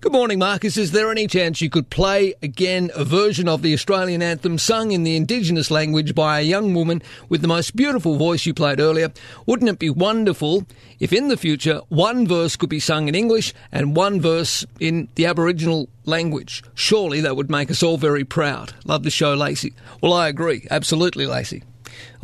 Good 0.01 0.11
morning, 0.11 0.39
Marcus. 0.39 0.77
Is 0.77 0.91
there 0.91 1.11
any 1.11 1.27
chance 1.27 1.61
you 1.61 1.69
could 1.69 1.89
play 1.89 2.33
again 2.41 2.89
a 2.95 3.03
version 3.03 3.47
of 3.47 3.61
the 3.61 3.73
Australian 3.73 4.21
anthem 4.21 4.57
sung 4.57 4.91
in 4.91 5.03
the 5.03 5.15
Indigenous 5.15 5.69
language 5.69 6.15
by 6.15 6.39
a 6.39 6.43
young 6.43 6.73
woman 6.73 7.01
with 7.27 7.41
the 7.41 7.47
most 7.47 7.75
beautiful 7.75 8.17
voice 8.17 8.45
you 8.45 8.53
played 8.53 8.79
earlier? 8.79 9.11
Wouldn't 9.45 9.69
it 9.69 9.79
be 9.79 9.89
wonderful 9.89 10.65
if 10.99 11.13
in 11.13 11.27
the 11.27 11.37
future 11.37 11.81
one 11.89 12.27
verse 12.27 12.55
could 12.55 12.69
be 12.69 12.79
sung 12.79 13.07
in 13.07 13.15
English 13.15 13.53
and 13.71 13.95
one 13.95 14.21
verse 14.21 14.65
in 14.79 15.09
the 15.15 15.25
Aboriginal 15.25 15.89
language? 16.05 16.63
Surely 16.73 17.21
that 17.21 17.35
would 17.35 17.49
make 17.49 17.69
us 17.69 17.83
all 17.83 17.97
very 17.97 18.23
proud. 18.23 18.73
Love 18.85 19.03
the 19.03 19.09
show, 19.09 19.33
Lacey. 19.33 19.73
Well, 20.01 20.13
I 20.13 20.27
agree. 20.27 20.67
Absolutely, 20.71 21.25
Lacey. 21.25 21.63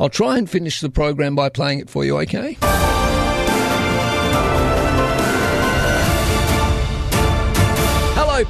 I'll 0.00 0.08
try 0.08 0.38
and 0.38 0.48
finish 0.48 0.80
the 0.80 0.90
program 0.90 1.34
by 1.34 1.48
playing 1.48 1.80
it 1.80 1.90
for 1.90 2.04
you, 2.04 2.18
okay? 2.20 2.56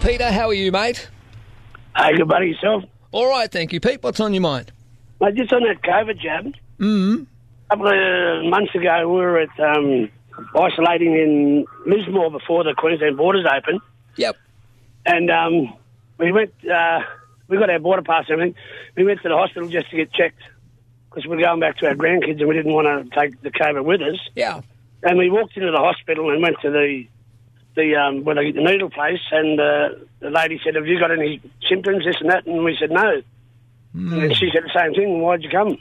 Peter. 0.02 0.30
How 0.30 0.48
are 0.48 0.54
you, 0.54 0.70
mate? 0.72 1.08
Hey, 1.96 2.16
good 2.16 2.28
buddy, 2.28 2.48
yourself? 2.48 2.84
All 3.12 3.28
right, 3.28 3.50
thank 3.50 3.72
you, 3.72 3.80
Pete. 3.80 4.02
What's 4.02 4.20
on 4.20 4.34
your 4.34 4.40
mind? 4.42 4.72
Mate, 5.20 5.34
just 5.34 5.52
on 5.52 5.62
that 5.64 5.82
COVID 5.82 6.20
jab, 6.20 6.54
Mm. 6.78 7.26
a 7.70 7.76
couple 7.76 7.86
of 7.88 8.44
months 8.50 8.74
ago 8.74 9.08
we 9.08 9.16
were 9.18 9.38
at 9.40 9.58
um, 9.60 10.10
isolating 10.54 11.14
in 11.14 11.64
Lismore 11.86 12.30
before 12.30 12.64
the 12.64 12.74
Queensland 12.76 13.16
borders 13.16 13.46
opened. 13.46 13.80
Yep. 14.16 14.36
And 15.06 15.30
um, 15.30 15.74
we 16.18 16.32
went, 16.32 16.52
uh, 16.70 17.00
we 17.48 17.56
got 17.56 17.70
our 17.70 17.78
border 17.78 18.02
pass 18.02 18.24
and 18.28 18.34
everything. 18.40 18.54
We 18.96 19.04
went 19.04 19.22
to 19.22 19.28
the 19.30 19.36
hospital 19.36 19.68
just 19.68 19.88
to 19.90 19.96
get 19.96 20.12
checked 20.12 20.42
because 21.08 21.26
we're 21.26 21.40
going 21.40 21.60
back 21.60 21.78
to 21.78 21.86
our 21.88 21.94
grandkids 21.94 22.40
and 22.40 22.48
we 22.48 22.54
didn't 22.54 22.74
want 22.74 23.10
to 23.10 23.18
take 23.18 23.40
the 23.40 23.50
COVID 23.50 23.84
with 23.84 24.02
us. 24.02 24.18
Yeah. 24.34 24.60
And 25.02 25.16
we 25.16 25.30
walked 25.30 25.56
into 25.56 25.70
the 25.70 25.78
hospital 25.78 26.30
and 26.30 26.42
went 26.42 26.56
to 26.60 26.70
the 26.70 27.06
the 27.76 27.94
um, 27.94 28.24
get 28.24 28.54
the 28.54 28.62
needle 28.62 28.90
place, 28.90 29.20
and 29.30 29.60
uh, 29.60 29.90
the 30.18 30.30
lady 30.30 30.60
said, 30.64 30.74
"Have 30.74 30.86
you 30.86 30.98
got 30.98 31.12
any 31.12 31.40
symptoms, 31.68 32.04
this 32.04 32.16
and 32.20 32.30
that?" 32.30 32.46
And 32.46 32.64
we 32.64 32.76
said, 32.78 32.90
"No." 32.90 33.22
And 33.94 34.36
she 34.36 34.50
said 34.52 34.64
the 34.64 34.72
same 34.74 34.94
thing. 34.94 35.20
Why'd 35.20 35.42
you 35.42 35.50
come? 35.50 35.78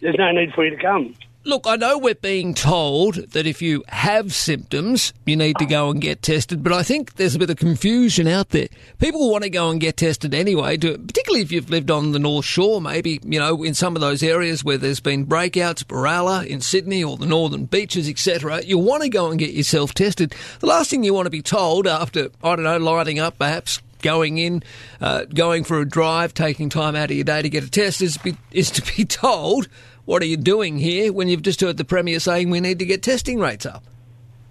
There's 0.00 0.16
no 0.18 0.32
need 0.32 0.54
for 0.54 0.64
you 0.64 0.70
to 0.70 0.82
come. 0.82 1.14
Look, 1.46 1.66
I 1.66 1.76
know 1.76 1.98
we're 1.98 2.14
being 2.14 2.54
told 2.54 3.16
that 3.16 3.46
if 3.46 3.60
you 3.60 3.84
have 3.88 4.32
symptoms, 4.32 5.12
you 5.26 5.36
need 5.36 5.58
to 5.58 5.66
go 5.66 5.90
and 5.90 6.00
get 6.00 6.22
tested, 6.22 6.62
but 6.62 6.72
I 6.72 6.82
think 6.82 7.16
there's 7.16 7.34
a 7.34 7.38
bit 7.38 7.50
of 7.50 7.58
confusion 7.58 8.26
out 8.26 8.48
there. 8.48 8.68
People 8.98 9.30
want 9.30 9.44
to 9.44 9.50
go 9.50 9.68
and 9.68 9.78
get 9.78 9.98
tested 9.98 10.32
anyway, 10.32 10.78
to, 10.78 10.96
particularly 10.96 11.42
if 11.42 11.52
you've 11.52 11.68
lived 11.68 11.90
on 11.90 12.12
the 12.12 12.18
North 12.18 12.46
Shore, 12.46 12.80
maybe, 12.80 13.20
you 13.22 13.38
know, 13.38 13.62
in 13.62 13.74
some 13.74 13.94
of 13.94 14.00
those 14.00 14.22
areas 14.22 14.64
where 14.64 14.78
there's 14.78 15.00
been 15.00 15.26
breakouts, 15.26 15.84
Berala 15.84 16.46
in 16.46 16.62
Sydney 16.62 17.04
or 17.04 17.18
the 17.18 17.26
northern 17.26 17.66
beaches, 17.66 18.08
etc. 18.08 18.64
You 18.64 18.78
want 18.78 19.02
to 19.02 19.10
go 19.10 19.28
and 19.28 19.38
get 19.38 19.50
yourself 19.50 19.92
tested. 19.92 20.34
The 20.60 20.66
last 20.66 20.88
thing 20.88 21.04
you 21.04 21.12
want 21.12 21.26
to 21.26 21.30
be 21.30 21.42
told 21.42 21.86
after, 21.86 22.30
I 22.42 22.56
don't 22.56 22.64
know, 22.64 22.78
lining 22.78 23.18
up 23.18 23.36
perhaps, 23.38 23.82
going 24.00 24.38
in, 24.38 24.62
uh, 25.00 25.24
going 25.24 25.64
for 25.64 25.80
a 25.80 25.88
drive, 25.88 26.32
taking 26.32 26.70
time 26.70 26.96
out 26.96 27.10
of 27.10 27.16
your 27.16 27.24
day 27.24 27.42
to 27.42 27.48
get 27.50 27.64
a 27.64 27.70
test 27.70 28.00
is, 28.00 28.16
be, 28.18 28.34
is 28.50 28.70
to 28.70 28.96
be 28.96 29.04
told, 29.06 29.68
what 30.04 30.22
are 30.22 30.26
you 30.26 30.36
doing 30.36 30.78
here 30.78 31.12
when 31.12 31.28
you've 31.28 31.42
just 31.42 31.60
heard 31.60 31.76
the 31.76 31.84
Premier 31.84 32.20
saying 32.20 32.50
we 32.50 32.60
need 32.60 32.78
to 32.78 32.84
get 32.84 33.02
testing 33.02 33.38
rates 33.38 33.66
up? 33.66 33.84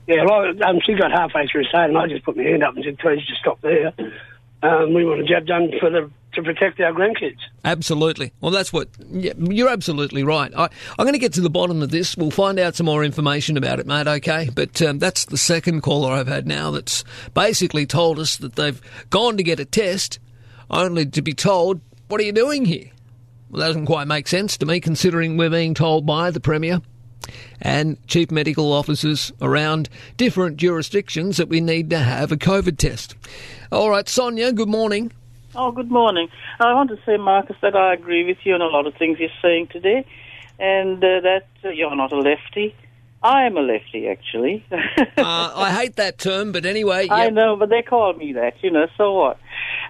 Yeah, 0.08 0.26
well, 0.26 0.52
um, 0.66 0.80
she 0.86 0.96
got 0.96 1.12
halfway 1.12 1.48
through 1.48 1.64
saying, 1.72 1.90
and 1.90 1.98
I 1.98 2.08
just 2.08 2.26
put 2.26 2.36
my 2.36 2.44
hand 2.44 2.64
up 2.64 2.76
and 2.76 2.84
said, 2.84 2.98
"Please 3.00 3.26
just 3.26 3.40
stop 3.40 3.62
there." 3.62 3.94
Um, 4.62 4.94
we 4.94 5.06
want 5.06 5.22
a 5.22 5.24
jab 5.24 5.46
done 5.46 5.72
for 5.80 5.90
the 5.90 6.10
to 6.34 6.42
protect 6.42 6.80
our 6.80 6.92
grandkids. 6.92 7.38
Absolutely. 7.64 8.34
Well, 8.42 8.52
that's 8.52 8.74
what 8.74 8.90
yeah, 9.12 9.34
you're 9.38 9.70
absolutely 9.70 10.24
right. 10.24 10.52
I, 10.56 10.64
I'm 10.98 11.06
going 11.06 11.14
to 11.14 11.20
get 11.20 11.34
to 11.34 11.42
the 11.42 11.50
bottom 11.50 11.82
of 11.82 11.92
this. 11.92 12.18
We'll 12.18 12.32
find 12.32 12.60
out 12.60 12.76
some 12.76 12.86
more 12.86 13.04
information 13.04 13.56
about 13.56 13.80
it, 13.80 13.88
mate. 13.88 14.08
Okay, 14.08 14.50
but 14.54 14.82
um, 14.82 15.00
that's 15.00 15.26
the 15.26 15.38
second 15.38 15.82
caller 15.82 16.12
I've 16.12 16.28
had 16.28 16.48
now 16.48 16.72
that's 16.72 17.04
basically 17.34 17.86
told 17.86 18.20
us 18.20 18.38
that 18.38 18.56
they've 18.56 18.82
gone 19.10 19.38
to 19.38 19.44
get 19.44 19.60
a 19.60 19.66
test, 19.66 20.20
only 20.70 21.06
to 21.06 21.22
be 21.22 21.34
told, 21.34 21.82
"What 22.08 22.20
are 22.20 22.26
you 22.26 22.34
doing 22.34 22.66
here?" 22.66 22.90
Well, 23.54 23.60
that 23.60 23.68
doesn't 23.68 23.86
quite 23.86 24.08
make 24.08 24.28
sense 24.28 24.58
to 24.58 24.66
me, 24.66 24.80
considering 24.80 25.38
we're 25.38 25.48
being 25.48 25.76
told 25.76 26.08
by 26.08 26.32
the 26.32 26.40
Premier 26.40 26.82
and 27.62 28.00
chief 28.08 28.32
medical 28.32 28.74
officers 28.74 29.32
around 29.44 29.90
different 30.18 30.58
jurisdictions 30.58 31.38
that 31.38 31.50
we 31.50 31.62
need 31.62 31.92
to 31.92 32.00
have 32.00 32.32
a 32.32 32.36
COVID 32.36 32.80
test. 32.80 33.16
All 33.72 33.92
right, 33.92 34.10
Sonia, 34.10 34.54
good 34.54 34.70
morning. 34.70 35.12
Oh, 35.54 35.72
good 35.72 35.92
morning. 35.92 36.30
I 36.60 36.74
want 36.74 36.90
to 36.90 36.98
say, 37.06 37.18
Marcus, 37.18 37.56
that 37.62 37.76
I 37.76 37.94
agree 37.94 38.26
with 38.26 38.40
you 38.44 38.56
on 38.56 38.62
a 38.62 38.66
lot 38.66 38.88
of 38.88 38.96
things 38.96 39.20
you're 39.20 39.30
saying 39.40 39.68
today, 39.68 40.04
and 40.58 40.98
uh, 41.04 41.20
that 41.20 41.46
uh, 41.64 41.70
you're 41.70 41.96
not 41.96 42.12
a 42.12 42.18
lefty. 42.18 42.76
I 43.22 43.44
am 43.44 43.56
a 43.56 43.62
lefty, 43.62 44.08
actually. 44.08 44.66
uh, 44.72 45.54
I 45.56 45.72
hate 45.72 45.98
that 45.98 46.18
term, 46.18 46.54
but 46.54 46.66
anyway. 46.66 47.08
I 47.12 47.30
know, 47.30 47.56
but 47.56 47.70
they 47.70 47.84
call 47.84 48.14
me 48.14 48.34
that, 48.34 48.56
you 48.64 48.72
know, 48.72 48.88
so 48.98 49.14
what? 49.14 49.38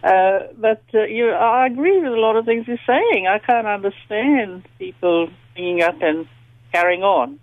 Uh, 0.04 0.48
but 0.58 0.84
uh, 0.94 1.04
you, 1.06 1.30
I 1.32 1.66
agree 1.68 1.98
with 2.00 2.12
a 2.12 2.18
lot 2.18 2.36
of 2.36 2.46
things 2.46 2.68
you're 2.68 2.78
saying. 2.86 3.28
I 3.28 3.40
can't 3.40 3.68
understand 3.68 4.68
people 4.78 5.30
bringing 5.56 5.82
up 5.82 5.96
and 6.02 6.28
carrying 6.74 7.04
on. 7.04 7.40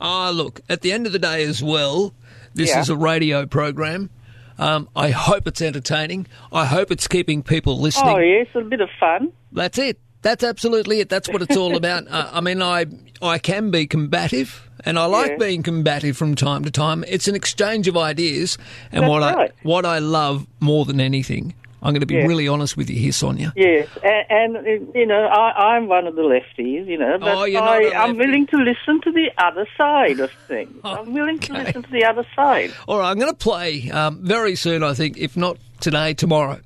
Ah, 0.00 0.30
look, 0.30 0.60
at 0.68 0.80
the 0.80 0.92
end 0.92 1.06
of 1.06 1.12
the 1.12 1.18
day 1.18 1.44
as 1.44 1.62
well, 1.62 2.14
this 2.54 2.70
Yeah. 2.70 2.80
is 2.80 2.88
a 2.88 2.96
radio 2.96 3.44
program. 3.46 4.10
Um, 4.58 4.88
I 4.96 5.10
hope 5.10 5.46
it's 5.46 5.60
entertaining. 5.60 6.26
I 6.50 6.64
hope 6.64 6.90
it's 6.90 7.06
keeping 7.06 7.42
people 7.42 7.78
listening. 7.78 8.14
Oh, 8.16 8.18
yes, 8.20 8.46
a 8.54 8.62
bit 8.62 8.80
of 8.80 8.88
fun. 8.98 9.32
That's 9.52 9.76
it. 9.78 9.98
That's 10.22 10.42
absolutely 10.42 11.00
it. 11.00 11.10
That's 11.10 11.28
what 11.28 11.42
it's 11.42 11.56
all 11.58 11.76
about. 11.82 12.08
uh, 12.08 12.30
I 12.32 12.40
mean, 12.40 12.62
I 12.62 12.86
I 13.20 13.38
can 13.38 13.70
be 13.70 13.86
combative, 13.86 14.68
and 14.84 14.98
I 14.98 15.04
like 15.04 15.32
Yeah. 15.32 15.36
being 15.38 15.62
combative 15.62 16.16
from 16.16 16.34
time 16.36 16.64
to 16.64 16.70
time. 16.70 17.04
It's 17.06 17.28
an 17.28 17.34
exchange 17.34 17.86
of 17.86 17.98
ideas, 17.98 18.56
and 18.92 19.02
That's 19.02 19.10
what 19.10 19.20
right. 19.22 19.50
I 19.50 19.52
what 19.62 19.84
I 19.84 19.98
love 19.98 20.46
more 20.58 20.86
than 20.86 21.00
anything. 21.00 21.54
I'm 21.86 21.92
going 21.92 22.00
to 22.00 22.06
be 22.06 22.14
Yeah. 22.16 22.26
really 22.26 22.48
honest 22.48 22.76
with 22.76 22.90
you 22.90 22.98
here, 22.98 23.12
Sonia. 23.12 23.52
Yes, 23.54 23.88
and, 24.02 24.56
and 24.56 24.88
you 24.94 25.06
know, 25.06 25.24
I, 25.26 25.74
I'm 25.76 25.86
one 25.86 26.06
of 26.08 26.16
the 26.16 26.22
lefties, 26.22 26.86
you 26.86 26.98
know, 26.98 27.16
but 27.18 27.28
Oh, 27.38 27.44
you're 27.44 27.60
not 27.60 27.74
I, 27.76 27.82
a 27.82 27.94
I'm 27.94 28.16
willing 28.18 28.46
to 28.48 28.56
listen 28.56 29.00
to 29.02 29.12
the 29.12 29.30
other 29.38 29.66
side 29.78 30.18
of 30.20 30.30
things. 30.48 30.80
I'm 30.84 31.12
willing 31.14 31.38
to 31.38 31.52
listen 31.52 31.82
to 31.84 31.90
the 31.90 32.04
other 32.04 32.26
side. 32.34 32.72
All 32.88 32.98
right, 32.98 33.10
I'm 33.10 33.18
going 33.18 33.30
to 33.30 33.36
play 33.38 33.88
um, 33.90 34.18
very 34.24 34.56
soon, 34.56 34.82
I 34.82 34.94
think, 34.94 35.16
if 35.16 35.36
not 35.36 35.58
today, 35.80 36.12
tomorrow. 36.12 36.58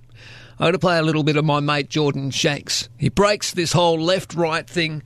I'm 0.58 0.64
going 0.64 0.72
to 0.72 0.78
play 0.78 0.98
a 0.98 1.02
little 1.02 1.22
bit 1.22 1.36
of 1.36 1.44
my 1.44 1.60
mate 1.60 1.90
Jordan 1.90 2.30
Shanks. 2.30 2.88
He 2.98 3.08
breaks 3.10 3.52
this 3.52 3.72
whole 3.72 3.98
left 4.00 4.34
right 4.34 4.66
thing 4.68 5.02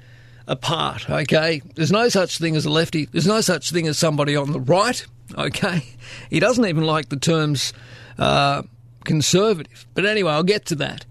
apart, 0.47 1.09
okay? 1.11 1.61
There's 1.75 1.93
no 1.93 2.09
such 2.09 2.39
thing 2.39 2.55
as 2.57 2.67
a 2.67 2.71
lefty, 2.71 3.07
there's 3.07 3.27
no 3.27 3.41
such 3.41 3.71
thing 3.71 3.87
as 3.89 3.99
somebody 3.99 4.37
on 4.37 4.53
the 4.53 4.61
right, 4.61 5.05
okay? 5.37 5.83
He 6.31 6.39
doesn't 6.41 6.65
even 6.67 6.85
like 6.85 7.09
the 7.09 7.17
terms 7.17 7.73
uh, 8.19 8.63
conservative. 9.05 9.87
But 9.95 10.07
anyway, 10.07 10.33
I'll 10.33 10.43
get 10.43 10.67
to 10.67 10.75
that. 10.77 11.07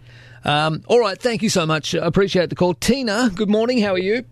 Um, 0.46 0.84
all 0.88 1.00
right, 1.00 1.18
thank 1.18 1.42
you 1.42 1.50
so 1.50 1.66
much. 1.66 1.96
I 1.96 2.06
appreciate 2.06 2.50
the 2.50 2.56
call. 2.56 2.74
Tina, 2.74 3.32
good 3.34 3.50
morning. 3.50 3.82
How 3.82 3.94
are 3.94 4.00
you? 4.00 4.26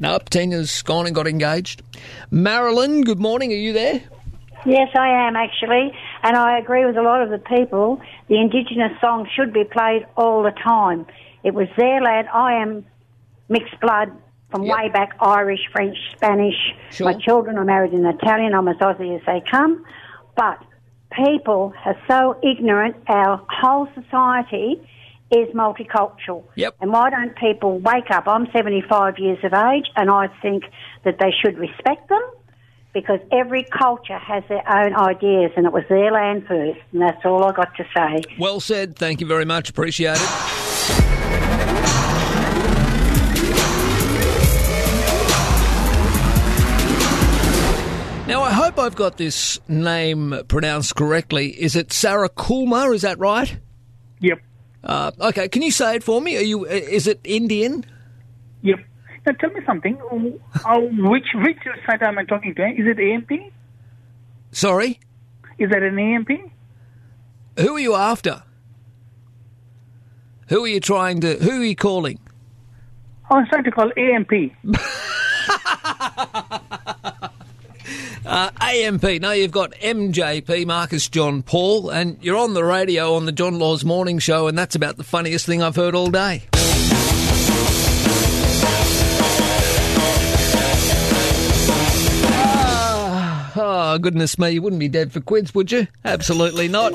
Nope, 0.00 0.28
Tina's 0.28 0.82
gone 0.82 1.06
and 1.06 1.14
got 1.14 1.26
engaged. 1.26 1.82
Marilyn, 2.30 3.02
good 3.02 3.20
morning. 3.20 3.52
Are 3.52 3.56
you 3.56 3.72
there? 3.72 4.02
Yes, 4.66 4.88
I 4.98 5.26
am 5.26 5.36
actually, 5.36 5.92
and 6.22 6.36
I 6.36 6.58
agree 6.58 6.86
with 6.86 6.96
a 6.96 7.02
lot 7.02 7.22
of 7.22 7.30
the 7.30 7.38
people. 7.38 8.00
The 8.28 8.40
Indigenous 8.40 8.98
song 9.00 9.28
should 9.36 9.52
be 9.52 9.64
played 9.64 10.06
all 10.16 10.42
the 10.42 10.52
time. 10.52 11.06
It 11.42 11.54
was 11.54 11.68
their 11.76 12.00
land. 12.00 12.28
I 12.32 12.54
am 12.62 12.84
mixed 13.48 13.78
blood 13.80 14.10
from 14.50 14.62
way 14.62 14.88
back 14.88 15.16
Irish, 15.20 15.60
French, 15.70 15.96
Spanish. 16.16 16.54
My 17.00 17.14
children 17.14 17.58
are 17.58 17.64
married 17.64 17.92
in 17.92 18.06
Italian. 18.06 18.54
I'm 18.54 18.68
as 18.68 18.76
Aussie 18.76 19.16
as 19.18 19.26
they 19.26 19.42
come. 19.50 19.84
But 20.36 20.58
people 21.16 21.72
are 21.84 21.96
so 22.08 22.38
ignorant. 22.42 22.96
Our 23.08 23.44
whole 23.48 23.88
society 23.94 24.80
is 25.30 25.48
multicultural. 25.54 26.44
Yep. 26.56 26.76
And 26.80 26.92
why 26.92 27.10
don't 27.10 27.34
people 27.36 27.78
wake 27.78 28.10
up? 28.10 28.28
I'm 28.28 28.46
75 28.52 29.18
years 29.18 29.38
of 29.42 29.52
age, 29.52 29.86
and 29.96 30.10
I 30.10 30.28
think 30.42 30.64
that 31.04 31.18
they 31.18 31.32
should 31.42 31.58
respect 31.58 32.08
them 32.08 32.22
because 32.92 33.18
every 33.32 33.64
culture 33.76 34.18
has 34.18 34.44
their 34.48 34.62
own 34.72 34.94
ideas, 34.94 35.50
and 35.56 35.66
it 35.66 35.72
was 35.72 35.82
their 35.88 36.12
land 36.12 36.46
first, 36.46 36.78
and 36.92 37.02
that's 37.02 37.24
all 37.24 37.44
I 37.44 37.52
got 37.52 37.74
to 37.76 37.84
say. 37.94 38.22
Well 38.38 38.60
said. 38.60 38.96
Thank 38.96 39.20
you 39.20 39.26
very 39.26 39.44
much. 39.44 39.68
Appreciate 39.68 40.16
it. 40.16 41.63
Now, 48.26 48.42
I 48.42 48.52
hope 48.52 48.78
I've 48.78 48.94
got 48.96 49.18
this 49.18 49.60
name 49.68 50.34
pronounced 50.48 50.96
correctly. 50.96 51.48
Is 51.48 51.76
it 51.76 51.92
Sarah 51.92 52.30
Kulma? 52.30 52.94
Is 52.94 53.02
that 53.02 53.18
right? 53.18 53.58
Yep. 54.20 54.38
Uh, 54.82 55.10
okay, 55.20 55.46
can 55.48 55.60
you 55.60 55.70
say 55.70 55.96
it 55.96 56.02
for 56.02 56.22
me? 56.22 56.36
Are 56.38 56.40
you? 56.40 56.64
Is 56.64 57.06
it 57.06 57.20
Indian? 57.24 57.84
Yep. 58.62 58.78
Now 59.26 59.32
tell 59.32 59.50
me 59.50 59.60
something. 59.66 59.98
Uh, 60.64 60.78
which 61.10 61.26
which 61.34 61.58
side 61.86 62.02
am 62.02 62.18
I 62.18 62.24
talking 62.24 62.54
to? 62.54 62.62
Is 62.66 62.86
it 62.86 62.98
AMP? 62.98 63.52
Sorry, 64.52 65.00
Is 65.58 65.68
that 65.70 65.82
an 65.82 65.98
AMP? 65.98 66.28
who 67.58 67.76
are 67.76 67.80
you 67.80 67.94
after? 67.94 68.42
Who 70.48 70.64
are 70.64 70.68
you 70.68 70.80
trying 70.80 71.20
to? 71.22 71.36
Who 71.36 71.60
are 71.60 71.64
you 71.64 71.76
calling? 71.76 72.18
I 73.30 73.38
was 73.40 73.48
trying 73.50 73.64
to 73.64 73.70
call 73.70 73.90
AMP. 73.96 74.30
Uh, 78.26 78.50
AMP. 78.60 79.02
now 79.20 79.32
you've 79.32 79.52
got 79.52 79.72
MJP, 79.72 80.66
Marcus 80.66 81.08
John 81.08 81.42
Paul, 81.42 81.90
and 81.90 82.16
you're 82.22 82.38
on 82.38 82.54
the 82.54 82.64
radio 82.64 83.14
on 83.14 83.26
the 83.26 83.32
John 83.32 83.58
Laws 83.58 83.84
Morning 83.84 84.18
Show, 84.18 84.48
and 84.48 84.56
that's 84.56 84.74
about 84.74 84.96
the 84.96 85.04
funniest 85.04 85.44
thing 85.44 85.62
I've 85.62 85.76
heard 85.76 85.94
all 85.94 86.10
day. 86.10 86.44
Oh, 93.56 93.98
goodness 94.00 94.38
me, 94.38 94.50
you 94.50 94.62
wouldn't 94.62 94.80
be 94.80 94.88
dead 94.88 95.12
for 95.12 95.20
quids, 95.20 95.54
would 95.54 95.70
you? 95.70 95.86
Absolutely 96.04 96.66
not. 96.66 96.92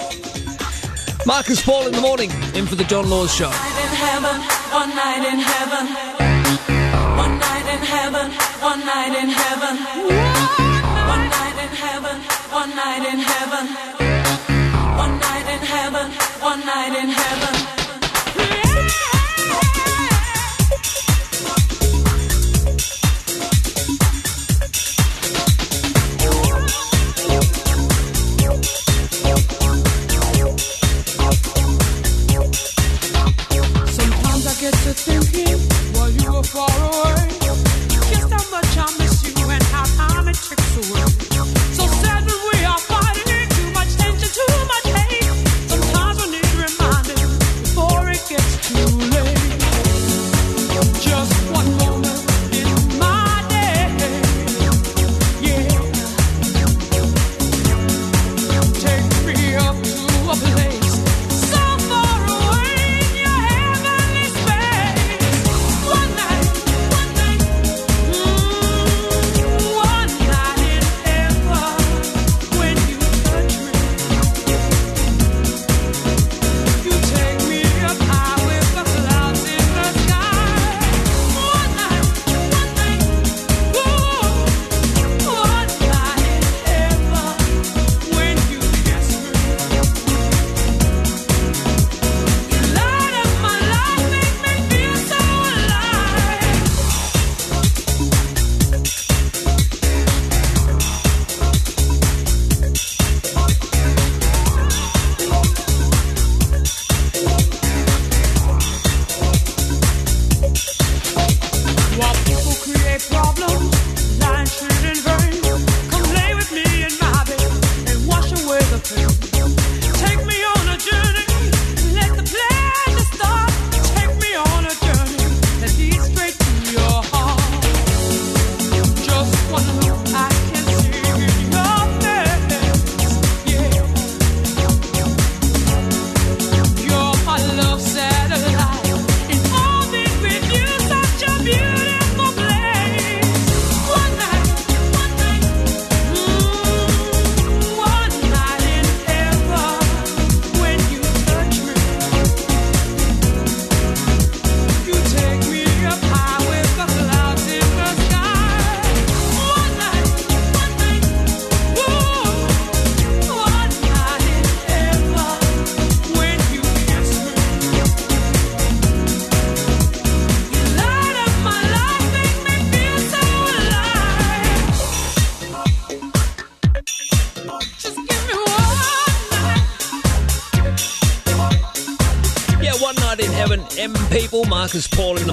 Marcus 1.26 1.64
Paul 1.64 1.88
in 1.88 1.94
the 1.94 2.02
morning, 2.02 2.32
in 2.54 2.66
for 2.66 2.76
the 2.76 2.84
John 2.84 3.10
Laws 3.10 3.34
Show. 3.34 3.50
one 3.50 4.90
night 4.90 5.32
in 5.32 5.40
heaven. 5.40 5.86
One 7.18 7.38
night 7.40 7.74
in 7.74 7.80
heaven, 7.80 8.32
one 8.62 8.80
night 8.86 9.24
in 9.24 9.30
heaven. 9.30 10.19
Night 13.00 13.14
in 13.14 13.20
heaven. 13.20 13.68
One 14.98 15.20
night 15.20 15.48
in 15.54 15.62
heaven, 15.62 16.12
one 16.42 16.60
night 16.66 16.96
in 17.02 17.10
heaven. 17.10 17.56
Sometimes 33.88 34.46
I 34.46 34.54
get 34.60 34.74
to 34.74 34.94
thinking 34.94 35.60
while 35.94 36.12
you 36.12 36.44
far 36.44 36.70
away, 36.70 37.39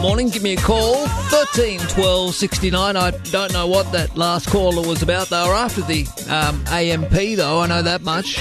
morning. 0.07 0.29
Give 0.29 0.43
me 0.45 0.53
a 0.53 0.57
call, 0.57 1.05
13 1.09 1.81
12 1.81 2.33
69. 2.33 2.97
I 2.97 3.11
don't 3.11 3.53
know 3.53 3.67
what 3.67 3.91
that 3.91 4.17
last 4.17 4.49
caller 4.49 4.87
was 4.87 5.03
about. 5.03 5.29
They 5.31 5.37
were 5.37 5.53
after 5.55 5.81
the 5.83 6.07
um, 6.31 6.63
AMP, 6.69 7.37
though, 7.37 7.61
I 7.61 7.67
know 7.67 7.83
that 7.83 8.03
much. 8.03 8.39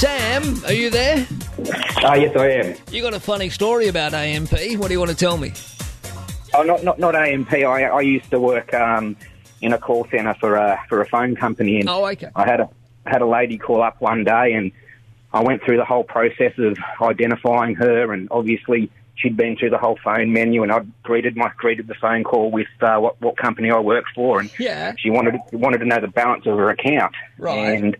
Sam, 0.00 0.64
are 0.64 0.72
you 0.72 0.90
there? 0.90 1.24
Ah, 1.98 2.14
yes, 2.14 2.36
I 2.36 2.48
am. 2.48 2.74
You 2.90 3.00
got 3.00 3.14
a 3.14 3.20
funny 3.20 3.48
story 3.48 3.86
about 3.86 4.12
AMP. 4.12 4.50
What 4.78 4.88
do 4.88 4.92
you 4.92 4.98
want 4.98 5.12
to 5.12 5.16
tell 5.16 5.36
me? 5.38 5.52
Oh, 6.52 6.62
not 6.64 6.82
not 6.82 6.98
not 6.98 7.14
AMP. 7.14 7.52
I 7.52 7.84
I 7.84 8.00
used 8.00 8.28
to 8.30 8.40
work 8.40 8.74
um, 8.74 9.16
in 9.62 9.72
a 9.72 9.78
call 9.78 10.06
centre 10.10 10.34
for 10.40 10.56
a 10.56 10.82
for 10.88 11.00
a 11.00 11.06
phone 11.06 11.36
company, 11.36 11.78
and 11.78 11.88
Oh, 11.88 12.04
okay. 12.08 12.28
I 12.34 12.44
had 12.44 12.60
a 12.60 12.68
had 13.06 13.22
a 13.22 13.26
lady 13.26 13.56
call 13.56 13.82
up 13.82 14.00
one 14.00 14.24
day, 14.24 14.52
and 14.54 14.72
I 15.32 15.42
went 15.44 15.62
through 15.62 15.76
the 15.76 15.84
whole 15.84 16.02
process 16.04 16.54
of 16.58 16.76
identifying 17.00 17.76
her, 17.76 18.12
and 18.12 18.26
obviously 18.32 18.90
she'd 19.16 19.36
been 19.36 19.56
through 19.56 19.70
the 19.70 19.78
whole 19.78 19.98
phone 20.04 20.32
menu, 20.32 20.62
and 20.62 20.70
I'd 20.72 20.90
greeted 21.02 21.36
my 21.36 21.50
greeted 21.56 21.86
the 21.88 21.94
phone 21.94 22.24
call 22.24 22.50
with 22.50 22.68
uh, 22.80 22.98
what 22.98 23.20
what 23.20 23.36
company 23.36 23.70
I 23.70 23.80
work 23.80 24.04
for, 24.14 24.40
and 24.40 24.50
Yeah. 24.58 24.94
she 24.98 25.10
wanted 25.10 25.36
wanted 25.52 25.78
to 25.78 25.86
know 25.86 26.00
the 26.00 26.08
balance 26.08 26.46
of 26.46 26.56
her 26.58 26.70
account, 26.70 27.14
Right. 27.38 27.78
and. 27.82 27.96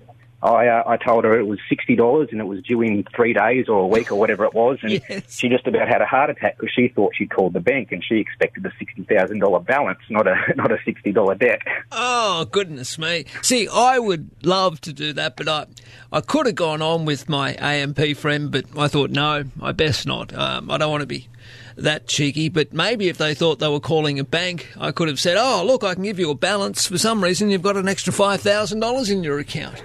I, 0.47 0.69
uh, 0.69 0.83
I 0.87 0.97
told 0.97 1.25
her 1.25 1.39
it 1.39 1.47
was 1.47 1.59
sixty 1.69 1.97
dollars 1.97 2.29
and 2.31 2.41
it 2.41 2.45
was 2.45 2.63
due 2.63 2.83
in 2.83 3.05
three 3.15 3.33
days 3.33 3.69
or 3.69 3.81
a 3.81 3.87
week 3.87 4.11
or 4.13 4.17
whatever 4.17 4.45
it 4.45 4.55
was, 4.55 4.79
and 4.83 5.03
she 5.29 5.49
just 5.49 5.67
about 5.67 5.89
had 5.89 6.01
a 6.01 6.07
heart 6.07 6.31
attack 6.31 6.57
because 6.59 6.73
she 6.73 6.89
thought 6.89 7.15
she'd 7.17 7.31
called 7.31 7.53
the 7.53 7.61
bank 7.61 7.93
and 7.93 8.05
she 8.05 8.17
expected 8.17 8.65
a 8.65 8.73
sixty 8.79 9.03
thousand 9.05 9.41
dollar 9.41 9.61
balance, 9.61 9.99
not 10.09 10.27
a 10.27 10.37
not 10.57 10.73
a 10.73 10.79
sixty 10.85 11.13
dollar 11.13 11.35
debt. 11.35 11.61
Oh, 11.93 12.47
goodness 12.51 12.99
me. 12.99 13.27
See, 13.43 13.69
I 13.73 13.99
would 13.99 14.31
love 14.45 14.81
to 14.83 14.93
do 14.93 15.13
that, 15.15 15.37
but 15.37 15.49
I, 15.49 15.67
I 16.13 16.21
could 16.21 16.47
have 16.47 16.55
gone 16.55 16.83
on 16.83 17.05
with 17.05 17.29
my 17.29 17.55
AMP 17.55 18.17
friend, 18.17 18.51
but 18.51 18.65
I 18.79 18.89
thought, 18.89 19.11
no, 19.11 19.45
I 19.61 19.73
best 19.73 20.07
not. 20.07 20.33
Um, 20.33 20.71
I 20.71 20.79
don't 20.79 20.91
want 20.91 21.03
to 21.03 21.07
be 21.07 21.29
that 21.77 22.07
cheeky, 22.07 22.49
but 22.49 22.73
maybe 22.73 23.09
if 23.09 23.19
they 23.19 23.35
thought 23.35 23.59
they 23.59 23.69
were 23.69 23.81
calling 23.81 24.19
a 24.19 24.25
bank, 24.25 24.73
I 24.79 24.93
could 24.93 25.09
have 25.09 25.21
said, 25.21 25.37
oh, 25.39 25.65
look, 25.65 25.85
I 25.85 25.95
can 25.95 26.05
give 26.05 26.19
you 26.19 26.31
a 26.31 26.35
balance. 26.35 26.87
For 26.87 26.99
some 26.99 27.23
reason, 27.23 27.51
you've 27.51 27.63
got 27.63 27.77
an 27.77 27.89
extra 27.89 28.13
$5,000 28.13 29.11
in 29.11 29.23
your 29.23 29.39
account. 29.39 29.83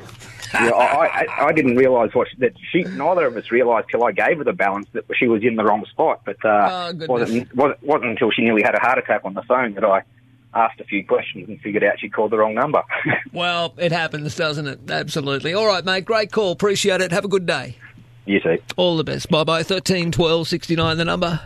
Yeah, 0.54 0.70
I, 0.72 1.26
I, 1.26 1.46
I 1.48 1.52
didn't 1.54 1.76
realise 1.76 2.14
what 2.14 2.28
she, 2.30 2.38
that 2.38 2.54
she. 2.72 2.84
Neither 2.84 3.26
of 3.26 3.36
us 3.38 3.52
realised 3.52 3.88
till 3.90 4.04
I 4.04 4.12
gave 4.12 4.38
her 4.40 4.44
the 4.44 4.54
balance 4.54 4.88
that 4.94 5.06
she 5.16 5.28
was 5.28 5.44
in 5.44 5.56
the 5.56 5.64
wrong 5.64 5.86
spot. 5.92 6.22
But 6.26 6.38
Oh, 6.44 6.50
uh, 6.50 6.92
goodness. 6.92 7.08
wasn't, 7.10 7.56
wasn't 7.56 7.84
wasn't 7.84 8.12
until 8.12 8.32
she 8.32 8.42
nearly 8.44 8.62
had 8.64 8.76
a 8.76 8.80
heart 8.80 8.98
attack 8.98 9.22
on 9.24 9.34
the 9.34 9.44
phone 9.44 9.74
that 9.76 9.84
I 9.86 10.04
asked 10.54 10.80
a 10.82 10.84
few 10.84 11.06
questions 11.06 11.48
and 11.48 11.62
figured 11.62 11.84
out 11.84 12.00
she 12.00 12.10
called 12.10 12.32
the 12.32 12.38
wrong 12.38 12.54
number. 12.54 12.84
Well, 13.34 13.74
it 13.78 13.94
happens, 13.94 14.36
doesn't 14.36 14.68
it? 14.68 14.92
Absolutely. 14.92 15.54
All 15.54 15.66
right, 15.66 15.86
mate. 15.86 16.04
Great 16.04 16.34
call. 16.34 16.52
Appreciate 16.52 17.00
it. 17.00 17.14
Have 17.14 17.24
a 17.24 17.30
good 17.30 17.46
day. 17.46 17.78
you 18.26 18.42
see. 18.42 18.58
All 18.76 18.98
the 18.98 19.06
best. 19.06 19.30
Bye 19.30 19.46
bye. 19.46 19.64
13 19.64 20.12
12 20.12 20.48
69, 20.50 20.98
the 20.98 21.06
number. 21.06 21.40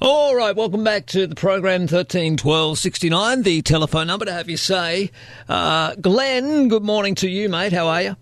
All 0.00 0.36
right, 0.36 0.54
welcome 0.54 0.84
back 0.84 1.06
to 1.06 1.26
the 1.26 1.34
program 1.34 1.88
13 1.88 2.36
12 2.36 2.78
69, 2.78 3.42
the 3.42 3.62
telephone 3.62 4.06
number 4.06 4.26
to 4.26 4.32
have 4.32 4.48
you 4.48 4.56
say. 4.56 5.10
Uh, 5.48 5.96
Glenn, 5.96 6.68
good 6.68 6.84
morning 6.84 7.16
to 7.16 7.28
you, 7.28 7.48
mate. 7.48 7.72
How 7.72 7.88
are 7.88 8.02
you? 8.02 8.16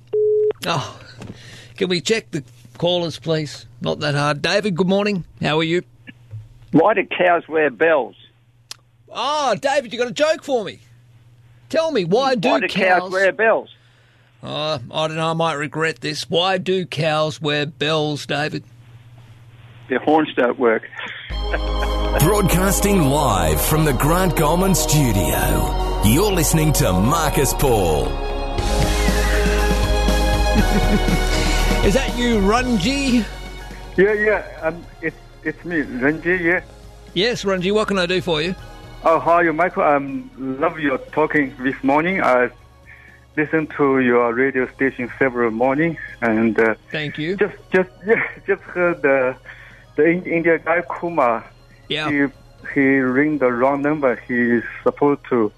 Oh, 0.64 0.98
can 1.76 1.90
we 1.90 2.00
check 2.00 2.30
the 2.30 2.42
callers, 2.78 3.18
please? 3.18 3.66
Not 3.82 4.00
that 4.00 4.14
hard. 4.14 4.40
David, 4.40 4.74
good 4.74 4.88
morning. 4.88 5.26
How 5.42 5.58
are 5.58 5.64
you? 5.64 5.82
Why 6.72 6.94
do 6.94 7.04
cows 7.04 7.46
wear 7.46 7.68
bells? 7.68 8.16
Oh, 9.10 9.54
David, 9.54 9.92
you 9.92 9.98
got 9.98 10.08
a 10.08 10.14
joke 10.14 10.44
for 10.44 10.64
me? 10.64 10.80
Tell 11.68 11.92
me, 11.92 12.06
why 12.06 12.36
do, 12.36 12.48
Why 12.48 12.60
do 12.60 12.68
cows 12.68 13.12
wear 13.12 13.32
bells? 13.32 13.74
Uh, 14.42 14.78
I 14.90 15.08
don't 15.08 15.18
know, 15.18 15.30
I 15.30 15.34
might 15.34 15.54
regret 15.54 16.00
this. 16.00 16.30
Why 16.30 16.56
do 16.56 16.86
cows 16.86 17.38
wear 17.42 17.66
bells, 17.66 18.24
David? 18.24 18.64
Their 19.88 20.00
horns 20.00 20.32
don't 20.34 20.58
work. 20.58 20.88
Broadcasting 22.20 23.02
live 23.02 23.60
from 23.60 23.84
the 23.84 23.92
Grant 23.92 24.36
Goldman 24.36 24.74
studio. 24.74 26.02
You're 26.04 26.32
listening 26.32 26.72
to 26.74 26.92
Marcus 26.92 27.54
Paul. 27.54 28.06
Is 31.86 31.94
that 31.94 32.14
you, 32.16 32.38
Runji? 32.40 33.24
Yeah, 33.96 34.12
yeah. 34.12 34.44
Um, 34.62 34.84
it's 35.02 35.16
it's 35.44 35.64
me, 35.64 35.82
Runji. 35.82 36.40
Yeah. 36.40 36.60
Yes, 37.14 37.44
Runji. 37.44 37.70
What 37.72 37.86
can 37.88 37.98
I 37.98 38.06
do 38.06 38.20
for 38.20 38.42
you? 38.42 38.54
Oh, 39.04 39.20
how 39.20 39.34
are 39.34 39.44
you, 39.44 39.52
Michael? 39.52 39.84
Um, 39.84 40.28
love 40.36 40.80
your 40.80 40.98
talking 40.98 41.54
this 41.60 41.76
morning. 41.84 42.20
I 42.22 42.50
listened 43.36 43.70
to 43.76 44.00
your 44.00 44.32
radio 44.34 44.66
station 44.74 45.12
several 45.18 45.50
mornings, 45.52 45.98
and 46.22 46.58
uh, 46.58 46.74
Thank 46.90 47.18
you. 47.18 47.36
just 47.36 47.54
just 47.72 47.90
yeah, 48.06 48.26
just 48.46 48.62
heard 48.62 49.02
the 49.02 49.36
the 49.96 50.10
Indian 50.10 50.60
guy 50.64 50.82
Kumar. 50.82 51.44
Yeah. 51.88 52.10
He 52.10 52.26
he 52.74 52.80
ring 52.98 53.38
the 53.38 53.50
wrong 53.50 53.82
number. 53.82 54.16
He's 54.28 54.62
supposed 54.82 55.20
to 55.30 55.52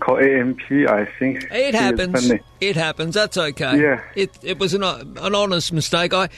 call 0.00 0.18
AMP. 0.18 0.60
I 0.70 1.06
think 1.18 1.46
It 1.50 1.74
happens. 1.74 2.32
It 2.60 2.76
happens. 2.76 3.14
That's 3.14 3.36
okay. 3.36 3.80
Yeah. 3.80 4.02
It 4.14 4.38
it 4.42 4.58
was 4.58 4.74
an 4.74 4.82
an 4.82 5.34
honest 5.34 5.72
mistake. 5.72 6.12
I 6.12 6.28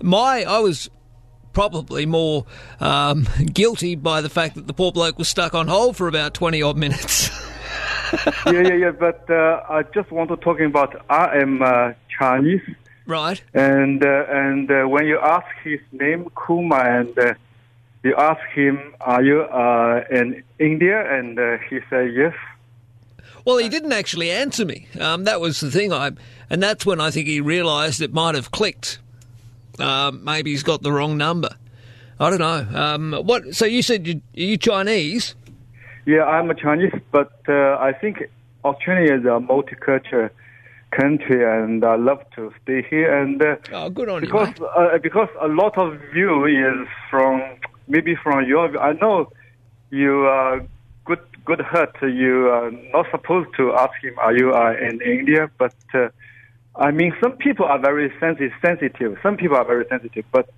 my 0.00 0.44
I 0.44 0.60
was 0.60 0.90
probably 1.52 2.06
more 2.06 2.46
um, 2.80 3.28
guilty 3.52 3.94
by 3.94 4.20
the 4.20 4.30
fact 4.30 4.54
that 4.54 4.66
the 4.66 4.72
poor 4.72 4.92
bloke 4.92 5.18
was 5.18 5.28
stuck 5.28 5.54
on 5.54 5.68
hold 5.68 5.96
for 5.96 6.08
about 6.08 6.34
twenty 6.34 6.62
odd 6.62 6.76
minutes. 6.76 7.30
yeah, 8.46 8.52
yeah, 8.52 8.74
yeah. 8.74 8.90
But 8.90 9.28
uh, 9.30 9.62
I 9.68 9.82
just 9.94 10.10
want 10.10 10.30
to 10.30 10.36
talking 10.36 10.66
about 10.66 11.04
I 11.10 11.38
am 11.38 11.62
uh, 11.62 11.92
Chinese. 12.18 12.62
Right. 13.06 13.42
And 13.54 14.04
uh, 14.04 14.24
and 14.28 14.70
uh, 14.70 14.84
when 14.84 15.06
you 15.06 15.18
ask 15.18 15.46
his 15.62 15.80
name 15.92 16.28
Kuma 16.46 16.76
and 16.76 17.18
uh, 17.18 17.34
you 18.02 18.14
ask 18.16 18.40
him, 18.54 18.94
"Are 19.00 19.22
you 19.22 19.42
uh, 19.42 20.04
in 20.10 20.42
India?" 20.58 21.18
and 21.18 21.38
uh, 21.38 21.58
he 21.68 21.80
said 21.88 22.12
yes. 22.14 22.34
Well, 23.44 23.58
he 23.58 23.68
didn't 23.68 23.92
actually 23.92 24.30
answer 24.30 24.64
me. 24.64 24.86
Um, 25.00 25.24
that 25.24 25.40
was 25.40 25.60
the 25.60 25.70
thing. 25.70 25.92
I 25.92 26.12
and 26.50 26.62
that's 26.62 26.86
when 26.86 27.00
I 27.00 27.10
think 27.10 27.26
he 27.28 27.40
realised 27.40 28.00
it 28.00 28.12
might 28.12 28.34
have 28.34 28.50
clicked. 28.50 28.98
Um, 29.78 30.22
maybe 30.24 30.50
he's 30.50 30.62
got 30.62 30.82
the 30.82 30.92
wrong 30.92 31.16
number. 31.16 31.56
I 32.20 32.30
don't 32.30 32.38
know. 32.38 32.78
Um, 32.78 33.12
what? 33.24 33.54
So 33.54 33.64
you 33.64 33.82
said 33.82 34.06
you, 34.06 34.22
are 34.36 34.40
you 34.40 34.56
Chinese? 34.56 35.34
Yeah, 36.04 36.24
I'm 36.24 36.50
a 36.50 36.54
Chinese, 36.54 36.92
but 37.10 37.32
uh, 37.48 37.76
I 37.78 37.92
think 37.92 38.28
Australia 38.64 39.14
is 39.14 39.24
a 39.24 39.40
multicultural 39.40 40.30
country, 40.92 41.44
and 41.44 41.84
I 41.84 41.96
love 41.96 42.22
to 42.36 42.52
stay 42.62 42.86
here. 42.88 43.10
And 43.20 43.42
uh, 43.42 43.56
oh, 43.72 43.90
good 43.90 44.08
on 44.08 44.20
because 44.20 44.48
you, 44.58 44.66
uh, 44.66 44.98
because 44.98 45.28
a 45.40 45.48
lot 45.48 45.76
of 45.78 45.98
you 46.14 46.44
is 46.46 46.86
from 47.10 47.42
maybe 47.88 48.14
from 48.22 48.44
your. 48.46 48.78
I 48.78 48.92
know 48.92 49.32
you 49.90 50.26
are 50.26 50.64
good 51.04 51.20
good 51.44 51.60
heart. 51.60 51.96
You 52.02 52.48
are 52.48 52.70
not 52.92 53.06
supposed 53.10 53.50
to 53.56 53.72
ask 53.74 53.94
him, 54.02 54.14
"Are 54.18 54.36
you 54.36 54.52
uh, 54.52 54.74
in 54.80 55.00
India?" 55.00 55.50
But 55.58 55.74
uh, 55.94 56.08
I 56.76 56.90
mean, 56.90 57.14
some 57.22 57.32
people 57.32 57.66
are 57.66 57.78
very 57.78 58.12
sensitive. 58.20 58.52
Sensitive. 58.64 59.18
Some 59.22 59.36
people 59.36 59.56
are 59.56 59.64
very 59.64 59.86
sensitive, 59.88 60.24
but. 60.30 60.50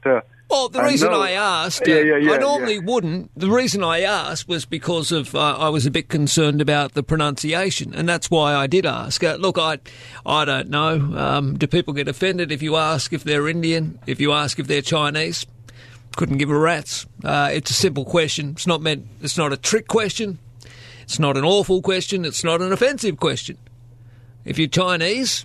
Uh, 0.50 0.54
Well, 0.54 0.68
the 0.68 0.82
reason 0.82 1.12
I 1.12 1.32
asked, 1.32 1.82
uh, 1.82 1.90
yeah, 1.90 2.00
yeah, 2.00 2.16
yeah, 2.16 2.32
I 2.32 2.36
normally 2.38 2.78
wouldn't. 2.78 3.30
The 3.38 3.50
reason 3.50 3.82
I 3.82 4.00
asked 4.02 4.46
was 4.46 4.64
because 4.64 5.10
of 5.10 5.34
uh, 5.34 5.56
I 5.58 5.68
was 5.68 5.86
a 5.86 5.90
bit 5.90 6.08
concerned 6.08 6.60
about 6.60 6.92
the 6.94 7.02
pronunciation, 7.02 7.94
and 7.94 8.08
that's 8.08 8.30
why 8.30 8.54
I 8.54 8.66
did 8.66 8.86
ask. 8.86 9.24
Uh, 9.24 9.36
look, 9.36 9.58
I, 9.58 9.78
I 10.24 10.44
don't 10.44 10.68
know. 10.68 11.16
Um, 11.16 11.56
do 11.56 11.66
people 11.66 11.92
get 11.94 12.08
offended 12.08 12.52
if 12.52 12.62
you 12.62 12.76
ask 12.76 13.12
if 13.12 13.24
they're 13.24 13.48
Indian? 13.48 13.98
If 14.06 14.20
you 14.20 14.32
ask 14.32 14.58
if 14.58 14.66
they're 14.66 14.82
Chinese? 14.82 15.46
Couldn't 16.16 16.38
give 16.38 16.50
a 16.50 16.58
rat's. 16.58 17.06
Uh, 17.24 17.50
it's 17.52 17.70
a 17.70 17.74
simple 17.74 18.04
question. 18.04 18.50
It's 18.50 18.66
not 18.66 18.80
meant. 18.80 19.06
It's 19.22 19.36
not 19.38 19.52
a 19.52 19.56
trick 19.56 19.88
question. 19.88 20.38
It's 21.02 21.18
not 21.18 21.36
an 21.36 21.44
awful 21.44 21.82
question. 21.82 22.24
It's 22.24 22.44
not 22.44 22.62
an 22.62 22.72
offensive 22.72 23.18
question. 23.18 23.58
If 24.44 24.58
you're 24.58 24.68
Chinese 24.68 25.44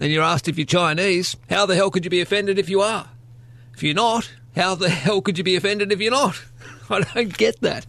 and 0.00 0.12
you're 0.12 0.22
asked 0.22 0.48
if 0.48 0.58
you're 0.58 0.66
Chinese, 0.66 1.36
how 1.48 1.66
the 1.66 1.74
hell 1.76 1.90
could 1.90 2.04
you 2.04 2.10
be 2.10 2.20
offended 2.20 2.58
if 2.58 2.68
you 2.68 2.80
are? 2.82 3.08
If 3.74 3.82
you're 3.82 3.94
not, 3.94 4.30
how 4.56 4.74
the 4.74 4.88
hell 4.88 5.22
could 5.22 5.38
you 5.38 5.44
be 5.44 5.56
offended 5.56 5.92
if 5.92 6.00
you're 6.00 6.10
not? 6.10 6.40
I 6.90 7.00
don't 7.00 7.36
get 7.36 7.60
that. 7.60 7.86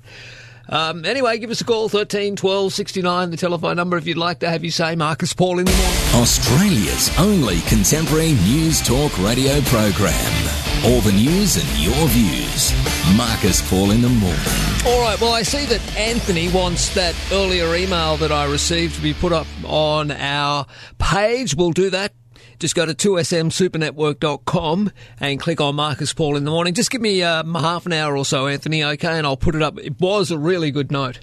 Um, 0.69 1.03
anyway, 1.03 1.37
give 1.37 1.49
us 1.49 1.59
a 1.59 1.65
call, 1.65 1.89
13 1.89 2.37
12 2.37 2.71
69, 2.71 3.31
the 3.31 3.37
telephone 3.37 3.75
number 3.75 3.97
if 3.97 4.07
you'd 4.07 4.17
like 4.17 4.39
to 4.39 4.49
have 4.49 4.63
you 4.63 4.71
say 4.71 4.95
Marcus 4.95 5.33
Paul 5.33 5.59
in 5.59 5.65
the 5.65 5.71
morning. 5.71 6.21
Australia's 6.21 7.11
only 7.19 7.59
contemporary 7.61 8.33
news 8.45 8.81
talk 8.81 9.17
radio 9.19 9.59
program. 9.61 10.49
All 10.85 11.01
the 11.01 11.11
news 11.11 11.57
and 11.57 11.79
your 11.79 12.07
views. 12.07 12.71
Marcus 13.17 13.67
Paul 13.69 13.91
in 13.91 14.01
the 14.01 14.09
morning. 14.09 14.39
All 14.85 15.01
right, 15.01 15.19
well, 15.19 15.33
I 15.33 15.43
see 15.43 15.65
that 15.65 15.81
Anthony 15.97 16.49
wants 16.49 16.93
that 16.95 17.15
earlier 17.31 17.75
email 17.75 18.17
that 18.17 18.31
I 18.31 18.45
received 18.45 18.95
to 18.95 19.01
be 19.01 19.13
put 19.13 19.33
up 19.33 19.47
on 19.65 20.11
our 20.11 20.65
page. 20.97 21.53
We'll 21.53 21.71
do 21.71 21.89
that. 21.89 22.13
Just 22.61 22.75
go 22.75 22.85
to 22.85 22.93
2smsupernetwork.com 22.93 24.91
and 25.19 25.39
click 25.39 25.59
on 25.59 25.73
Marcus 25.75 26.13
Paul 26.13 26.37
in 26.37 26.43
the 26.43 26.51
morning. 26.51 26.75
Just 26.75 26.91
give 26.91 27.01
me 27.01 27.23
um, 27.23 27.55
half 27.55 27.87
an 27.87 27.93
hour 27.93 28.15
or 28.15 28.23
so, 28.23 28.45
Anthony, 28.45 28.83
okay? 28.83 29.17
And 29.17 29.25
I'll 29.25 29.35
put 29.35 29.55
it 29.55 29.63
up. 29.63 29.79
It 29.79 29.99
was 29.99 30.29
a 30.29 30.37
really 30.37 30.69
good 30.69 30.91
note, 30.91 31.21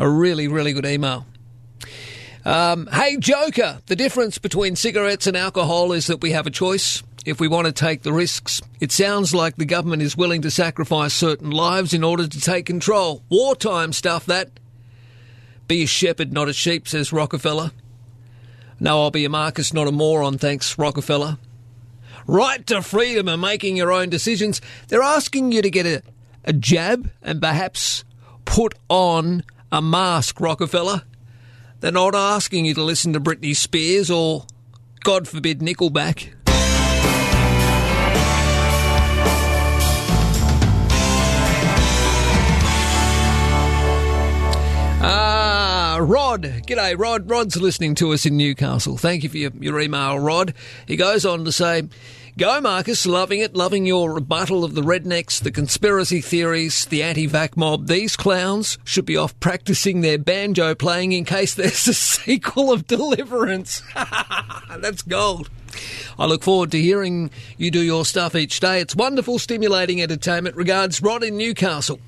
a 0.00 0.10
really, 0.10 0.48
really 0.48 0.72
good 0.72 0.84
email. 0.84 1.24
Um, 2.44 2.88
hey, 2.92 3.16
Joker, 3.16 3.78
the 3.86 3.94
difference 3.94 4.38
between 4.38 4.74
cigarettes 4.74 5.28
and 5.28 5.36
alcohol 5.36 5.92
is 5.92 6.08
that 6.08 6.20
we 6.20 6.32
have 6.32 6.48
a 6.48 6.50
choice. 6.50 7.04
if 7.24 7.38
we 7.38 7.46
want 7.46 7.66
to 7.68 7.72
take 7.72 8.02
the 8.02 8.12
risks. 8.12 8.60
It 8.80 8.90
sounds 8.90 9.32
like 9.32 9.54
the 9.54 9.64
government 9.64 10.02
is 10.02 10.16
willing 10.16 10.42
to 10.42 10.50
sacrifice 10.50 11.14
certain 11.14 11.52
lives 11.52 11.94
in 11.94 12.02
order 12.02 12.26
to 12.26 12.40
take 12.40 12.66
control. 12.66 13.22
Wartime 13.28 13.92
stuff, 13.92 14.26
that. 14.26 14.50
Be 15.68 15.84
a 15.84 15.86
shepherd, 15.86 16.32
not 16.32 16.48
a 16.48 16.52
sheep, 16.52 16.88
says 16.88 17.12
Rockefeller. 17.12 17.70
No, 18.82 19.02
I'll 19.02 19.12
be 19.12 19.24
a 19.24 19.28
Marcus, 19.28 19.72
not 19.72 19.86
a 19.86 19.92
moron, 19.92 20.38
thanks, 20.38 20.76
Rockefeller. 20.76 21.38
Right 22.26 22.66
to 22.66 22.82
freedom 22.82 23.28
and 23.28 23.40
making 23.40 23.76
your 23.76 23.92
own 23.92 24.10
decisions. 24.10 24.60
They're 24.88 25.04
asking 25.04 25.52
you 25.52 25.62
to 25.62 25.70
get 25.70 25.86
a, 25.86 26.02
a 26.44 26.52
jab 26.52 27.08
and 27.22 27.40
perhaps 27.40 28.02
put 28.44 28.74
on 28.88 29.44
a 29.70 29.80
mask, 29.80 30.40
Rockefeller. 30.40 31.02
They're 31.78 31.92
not 31.92 32.16
asking 32.16 32.64
you 32.64 32.74
to 32.74 32.82
listen 32.82 33.12
to 33.12 33.20
Britney 33.20 33.54
Spears 33.54 34.10
or, 34.10 34.46
God 35.04 35.28
forbid, 35.28 35.60
Nickelback. 35.60 36.30
Rod. 46.04 46.42
G'day, 46.42 46.98
Rod. 46.98 47.30
Rod's 47.30 47.60
listening 47.60 47.94
to 47.96 48.12
us 48.12 48.26
in 48.26 48.36
Newcastle. 48.36 48.96
Thank 48.96 49.22
you 49.22 49.28
for 49.28 49.38
your, 49.38 49.52
your 49.60 49.80
email, 49.80 50.18
Rod. 50.18 50.52
He 50.86 50.96
goes 50.96 51.24
on 51.24 51.44
to 51.44 51.52
say, 51.52 51.88
Go, 52.36 52.60
Marcus, 52.60 53.06
loving 53.06 53.40
it, 53.40 53.54
loving 53.54 53.86
your 53.86 54.12
rebuttal 54.12 54.64
of 54.64 54.74
the 54.74 54.80
rednecks, 54.80 55.40
the 55.40 55.52
conspiracy 55.52 56.20
theories, 56.20 56.86
the 56.86 57.02
anti 57.02 57.26
vac 57.26 57.56
mob. 57.56 57.86
These 57.86 58.16
clowns 58.16 58.78
should 58.84 59.04
be 59.04 59.16
off 59.16 59.38
practicing 59.38 60.00
their 60.00 60.18
banjo 60.18 60.74
playing 60.74 61.12
in 61.12 61.24
case 61.24 61.54
there's 61.54 61.86
a 61.86 61.94
sequel 61.94 62.72
of 62.72 62.86
Deliverance. 62.86 63.82
That's 63.94 65.02
gold. 65.02 65.50
I 66.18 66.26
look 66.26 66.42
forward 66.42 66.72
to 66.72 66.80
hearing 66.80 67.30
you 67.58 67.70
do 67.70 67.80
your 67.80 68.04
stuff 68.04 68.34
each 68.34 68.60
day. 68.60 68.80
It's 68.80 68.96
wonderful, 68.96 69.38
stimulating 69.38 70.02
entertainment. 70.02 70.56
Regards, 70.56 71.00
Rod 71.00 71.22
in 71.22 71.36
Newcastle. 71.36 72.00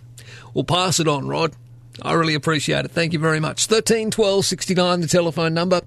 We'll 0.53 0.65
pass 0.65 0.99
it 1.01 1.07
on, 1.07 1.29
Rod. 1.29 1.55
I 2.03 2.13
really 2.15 2.35
appreciate 2.35 2.85
it. 2.85 2.91
Thank 2.91 3.13
you 3.13 3.19
very 3.19 3.41
much. 3.41 3.67
13 3.67 4.11
12 4.11 4.45
69, 4.45 5.01
the 5.01 5.07
telephone 5.07 5.55
number. 5.55 5.81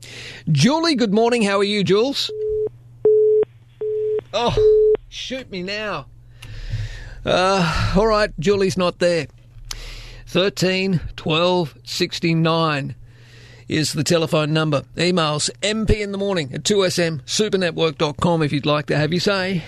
Julie, 0.51 0.95
good 0.95 1.13
morning. 1.13 1.41
How 1.41 1.57
are 1.59 1.63
you, 1.63 1.83
Jules? 1.83 2.31
Oh, 4.33 4.93
shoot 5.09 5.49
me 5.49 5.63
now. 5.63 6.07
Uh, 7.25 7.93
all 7.95 8.07
right, 8.07 8.31
Julie's 8.39 8.77
not 8.77 8.99
there. 8.99 9.27
13 10.27 11.01
12 11.15 11.77
69 11.83 12.95
is 13.67 13.93
the 13.93 14.03
telephone 14.03 14.53
number. 14.53 14.83
Emails 14.95 15.49
mp 15.61 15.89
in 15.89 16.11
the 16.11 16.17
morning 16.17 16.53
at 16.53 16.63
2sm 16.63 17.21
supernetwork.com 17.23 18.43
if 18.43 18.53
you'd 18.53 18.65
like 18.65 18.85
to 18.87 18.97
have 18.97 19.11
your 19.11 19.19
say. 19.19 19.63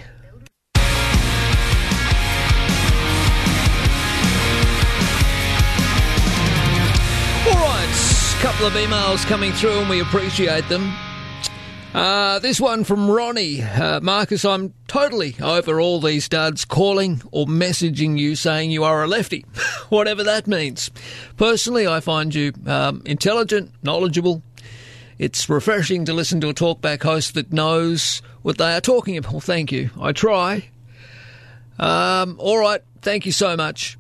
Couple 8.40 8.66
of 8.66 8.72
emails 8.72 9.26
coming 9.28 9.52
through 9.52 9.80
and 9.80 9.90
we 9.90 10.00
appreciate 10.00 10.68
them. 10.70 10.94
Uh, 11.94 12.40
this 12.40 12.62
one 12.62 12.86
from 12.86 13.12
Ronnie. 13.12 13.62
Uh, 13.62 14.00
Marcus, 14.00 14.46
I'm 14.46 14.74
totally 14.88 15.36
over 15.42 15.82
all 15.82 16.00
these 16.00 16.30
duds 16.30 16.64
calling 16.64 17.22
or 17.34 17.48
messaging 17.48 18.18
you 18.18 18.38
saying 18.38 18.72
you 18.72 18.86
are 18.86 19.04
a 19.04 19.08
lefty, 19.08 19.42
whatever 19.90 20.24
that 20.24 20.48
means. 20.48 20.90
Personally, 21.36 21.86
I 21.86 22.00
find 22.00 22.34
you 22.34 22.54
um, 22.66 23.02
intelligent, 23.06 23.74
knowledgeable. 23.84 24.42
It's 25.18 25.50
refreshing 25.50 26.06
to 26.06 26.14
listen 26.14 26.40
to 26.40 26.48
a 26.48 26.54
talkback 26.54 27.04
host 27.04 27.34
that 27.34 27.52
knows 27.52 28.22
what 28.42 28.58
they 28.58 28.74
are 28.74 28.82
talking 28.82 29.18
about. 29.18 29.34
Well, 29.34 29.42
thank 29.42 29.74
you. 29.74 29.90
I 30.00 30.14
try. 30.14 30.70
Um, 31.78 32.38
all 32.40 32.58
right, 32.58 32.82
thank 33.02 33.26
you 33.26 33.34
so 33.34 33.58
much. 33.58 33.98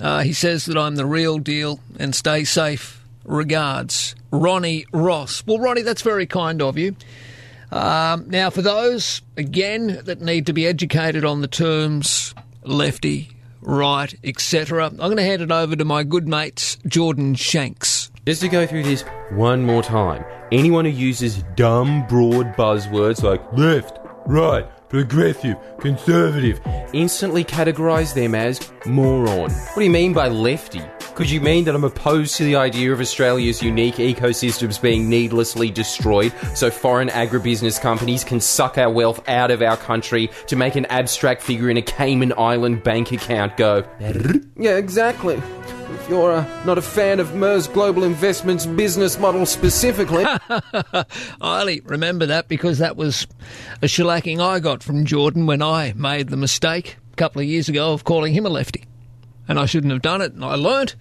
Uh, 0.00 0.20
he 0.20 0.32
says 0.32 0.66
that 0.66 0.78
I'm 0.78 0.94
the 0.94 1.06
real 1.06 1.38
deal 1.38 1.80
and 1.98 2.14
stay 2.14 2.44
safe. 2.44 2.99
Regards, 3.30 4.16
Ronnie 4.32 4.86
Ross. 4.92 5.46
Well, 5.46 5.60
Ronnie, 5.60 5.82
that's 5.82 6.02
very 6.02 6.26
kind 6.26 6.60
of 6.60 6.76
you. 6.76 6.96
Um, 7.70 8.28
now, 8.28 8.50
for 8.50 8.60
those, 8.60 9.22
again, 9.36 10.00
that 10.02 10.20
need 10.20 10.46
to 10.46 10.52
be 10.52 10.66
educated 10.66 11.24
on 11.24 11.40
the 11.40 11.46
terms 11.46 12.34
lefty, 12.64 13.30
right, 13.60 14.12
etc., 14.24 14.86
I'm 14.86 14.96
going 14.96 15.16
to 15.16 15.22
hand 15.22 15.42
it 15.42 15.52
over 15.52 15.76
to 15.76 15.84
my 15.84 16.02
good 16.02 16.26
mates, 16.26 16.76
Jordan 16.88 17.36
Shanks. 17.36 18.10
Just 18.26 18.40
to 18.40 18.48
go 18.48 18.66
through 18.66 18.82
this 18.82 19.02
one 19.30 19.64
more 19.64 19.84
time, 19.84 20.24
anyone 20.50 20.84
who 20.84 20.90
uses 20.90 21.44
dumb, 21.54 22.04
broad 22.08 22.54
buzzwords 22.56 23.22
like 23.22 23.40
left, 23.52 24.00
right, 24.26 24.66
progressive, 24.88 25.56
conservative, 25.78 26.60
instantly 26.92 27.44
categorise 27.44 28.12
them 28.12 28.34
as 28.34 28.72
moron. 28.86 29.52
What 29.52 29.76
do 29.76 29.84
you 29.84 29.90
mean 29.90 30.14
by 30.14 30.26
lefty? 30.26 30.82
Could 31.20 31.30
you 31.30 31.42
mean 31.42 31.64
that 31.64 31.74
I'm 31.74 31.84
opposed 31.84 32.36
to 32.36 32.44
the 32.44 32.56
idea 32.56 32.94
of 32.94 32.98
Australia's 32.98 33.62
unique 33.62 33.96
ecosystems 33.96 34.80
being 34.80 35.10
needlessly 35.10 35.70
destroyed 35.70 36.32
so 36.54 36.70
foreign 36.70 37.08
agribusiness 37.08 37.78
companies 37.78 38.24
can 38.24 38.40
suck 38.40 38.78
our 38.78 38.90
wealth 38.90 39.28
out 39.28 39.50
of 39.50 39.60
our 39.60 39.76
country 39.76 40.30
to 40.46 40.56
make 40.56 40.76
an 40.76 40.86
abstract 40.86 41.42
figure 41.42 41.68
in 41.68 41.76
a 41.76 41.82
Cayman 41.82 42.32
Island 42.38 42.82
bank 42.82 43.12
account 43.12 43.58
go? 43.58 43.84
Yeah, 44.56 44.78
exactly. 44.78 45.34
If 45.34 46.06
you're 46.08 46.32
uh, 46.32 46.64
not 46.64 46.78
a 46.78 46.82
fan 46.82 47.20
of 47.20 47.34
MERS 47.34 47.68
Global 47.68 48.02
Investments 48.02 48.64
business 48.64 49.18
model 49.18 49.44
specifically. 49.44 50.24
I 51.42 51.82
remember 51.84 52.24
that 52.24 52.48
because 52.48 52.78
that 52.78 52.96
was 52.96 53.26
a 53.82 53.86
shellacking 53.86 54.40
I 54.40 54.58
got 54.58 54.82
from 54.82 55.04
Jordan 55.04 55.44
when 55.44 55.60
I 55.60 55.92
made 55.94 56.30
the 56.30 56.38
mistake 56.38 56.96
a 57.12 57.16
couple 57.16 57.42
of 57.42 57.46
years 57.46 57.68
ago 57.68 57.92
of 57.92 58.04
calling 58.04 58.32
him 58.32 58.46
a 58.46 58.48
lefty. 58.48 58.84
And 59.46 59.58
I 59.58 59.66
shouldn't 59.66 59.92
have 59.92 60.00
done 60.00 60.22
it, 60.22 60.32
and 60.32 60.44
I 60.44 60.54
learnt. 60.54 60.96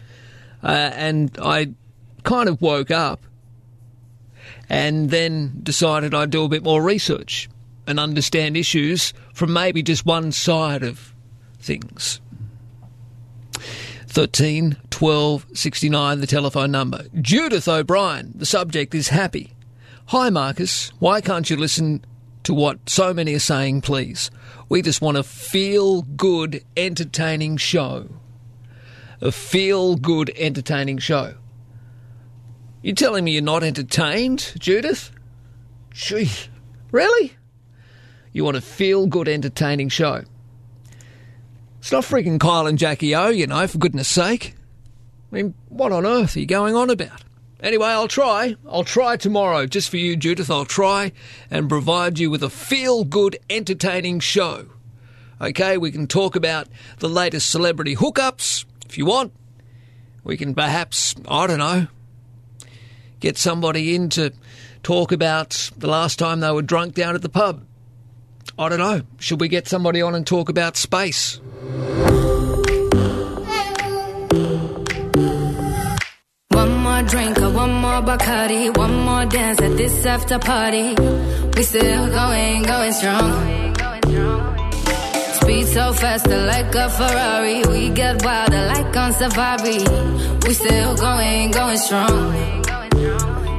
Uh, 0.63 0.91
and 0.93 1.37
I 1.41 1.73
kind 2.23 2.49
of 2.49 2.61
woke 2.61 2.91
up 2.91 3.21
and 4.69 5.09
then 5.09 5.59
decided 5.63 6.13
I'd 6.13 6.29
do 6.29 6.43
a 6.43 6.49
bit 6.49 6.63
more 6.63 6.81
research 6.81 7.49
and 7.87 7.99
understand 7.99 8.55
issues 8.55 9.13
from 9.33 9.51
maybe 9.51 9.81
just 9.81 10.05
one 10.05 10.31
side 10.31 10.83
of 10.83 11.13
things. 11.59 12.21
13 14.07 14.75
12 14.89 15.45
69, 15.53 16.19
the 16.19 16.27
telephone 16.27 16.71
number. 16.71 17.05
Judith 17.21 17.67
O'Brien, 17.67 18.33
the 18.35 18.45
subject 18.45 18.93
is 18.93 19.09
happy. 19.09 19.53
Hi, 20.07 20.29
Marcus. 20.29 20.89
Why 20.99 21.21
can't 21.21 21.49
you 21.49 21.55
listen 21.55 22.03
to 22.43 22.53
what 22.53 22.89
so 22.89 23.13
many 23.13 23.35
are 23.35 23.39
saying, 23.39 23.81
please? 23.81 24.31
We 24.67 24.81
just 24.81 25.01
want 25.01 25.17
a 25.17 25.23
feel 25.23 26.01
good, 26.01 26.63
entertaining 26.75 27.57
show. 27.57 28.07
A 29.21 29.31
feel 29.31 29.95
good, 29.95 30.31
entertaining 30.37 30.97
show. 30.97 31.35
You're 32.81 32.95
telling 32.95 33.25
me 33.25 33.33
you're 33.33 33.41
not 33.41 33.63
entertained, 33.63 34.53
Judith? 34.57 35.11
Gee, 35.91 36.29
really? 36.91 37.33
You 38.31 38.45
want 38.45 38.55
a 38.55 38.61
feel 38.61 39.07
good, 39.07 39.27
entertaining 39.27 39.89
show? 39.89 40.23
It's 41.79 41.91
not 41.91 42.05
freaking 42.05 42.39
Kyle 42.39 42.67
and 42.67 42.77
Jackie 42.77 43.13
O, 43.13 43.27
you 43.27 43.47
know, 43.47 43.67
for 43.67 43.77
goodness 43.77 44.07
sake. 44.07 44.55
I 45.31 45.35
mean, 45.35 45.53
what 45.67 45.91
on 45.91 46.05
earth 46.05 46.37
are 46.37 46.39
you 46.39 46.45
going 46.45 46.75
on 46.75 46.89
about? 46.89 47.23
Anyway, 47.61 47.87
I'll 47.87 48.07
try. 48.07 48.55
I'll 48.69 48.85
try 48.85 49.17
tomorrow, 49.17 49.65
just 49.65 49.89
for 49.89 49.97
you, 49.97 50.15
Judith. 50.15 50.49
I'll 50.49 50.63
try 50.63 51.11
and 51.51 51.67
provide 51.67 52.19
you 52.19 52.29
with 52.29 52.41
a 52.41 52.49
feel 52.49 53.03
good, 53.03 53.37
entertaining 53.49 54.21
show. 54.21 54.67
Okay, 55.41 55.77
we 55.77 55.91
can 55.91 56.07
talk 56.07 56.37
about 56.37 56.69
the 56.99 57.09
latest 57.09 57.49
celebrity 57.49 57.97
hookups 57.97 58.63
if 58.89 58.97
you 58.97 59.05
want. 59.05 59.33
We 60.23 60.35
can 60.35 60.53
perhaps, 60.55 61.15
I 61.27 61.47
don't 61.47 61.59
know, 61.59 61.87
get 63.19 63.37
somebody 63.37 63.95
in 63.95 64.09
to 64.09 64.33
talk 64.83 65.11
about 65.11 65.71
the 65.77 65.87
last 65.87 66.19
time 66.19 66.39
they 66.39 66.51
were 66.51 66.61
drunk 66.61 66.95
down 66.95 67.15
at 67.15 67.21
the 67.21 67.29
pub. 67.29 67.65
I 68.57 68.67
don't 68.67 68.79
know. 68.79 69.03
Should 69.19 69.39
we 69.39 69.47
get 69.47 69.67
somebody 69.67 70.01
on 70.01 70.15
and 70.15 70.25
talk 70.25 70.49
about 70.49 70.75
space? 70.75 71.39
One 76.49 76.77
more 76.77 77.03
drink 77.03 77.37
one 77.37 77.73
more 77.73 78.01
Bacardi, 78.01 78.75
one 78.75 78.93
more 79.03 79.25
dance 79.25 79.61
at 79.61 79.77
this 79.77 80.05
after 80.05 80.39
party. 80.39 80.95
We 81.55 81.63
still 81.63 82.09
going, 82.09 82.63
going 82.63 82.93
strong. 82.93 83.69
Speed 85.59 85.73
so 85.73 85.91
faster 85.91 86.45
like 86.45 86.73
a 86.73 86.89
Ferrari. 86.89 87.61
We 87.67 87.89
get 87.89 88.23
wilder 88.23 88.67
like 88.67 88.95
on 88.95 89.11
safari. 89.11 89.79
We 90.45 90.53
still 90.53 90.95
going, 90.95 91.51
going 91.51 91.77
strong. 91.77 92.33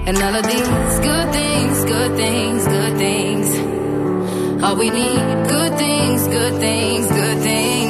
And 0.08 0.16
all 0.16 0.34
of 0.34 0.46
these 0.46 0.98
good 1.00 1.28
things, 1.30 1.84
good 1.84 2.16
things, 2.16 2.66
good 2.66 2.96
things. 2.96 3.48
All 4.64 4.76
we 4.76 4.88
need, 4.88 5.48
good 5.48 5.76
things, 5.76 6.26
good 6.28 6.54
things, 6.58 7.06
good 7.06 7.38
things. 7.42 7.90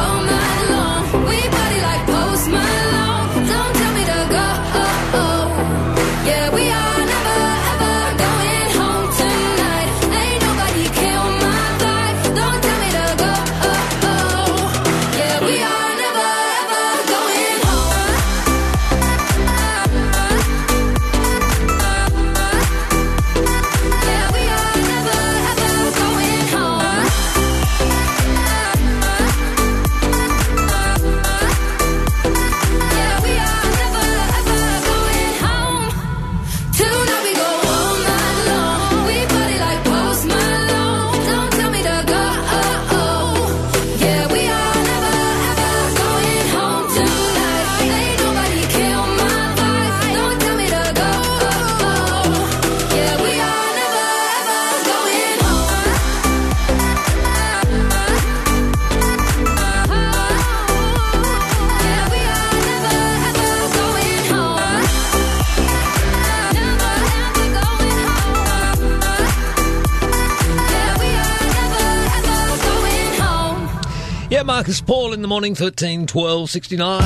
Marcus 74.61 74.79
Paul 74.79 75.13
in 75.13 75.23
the 75.23 75.27
morning, 75.27 75.55
13 75.55 76.05
12 76.05 76.47
69. 76.47 77.01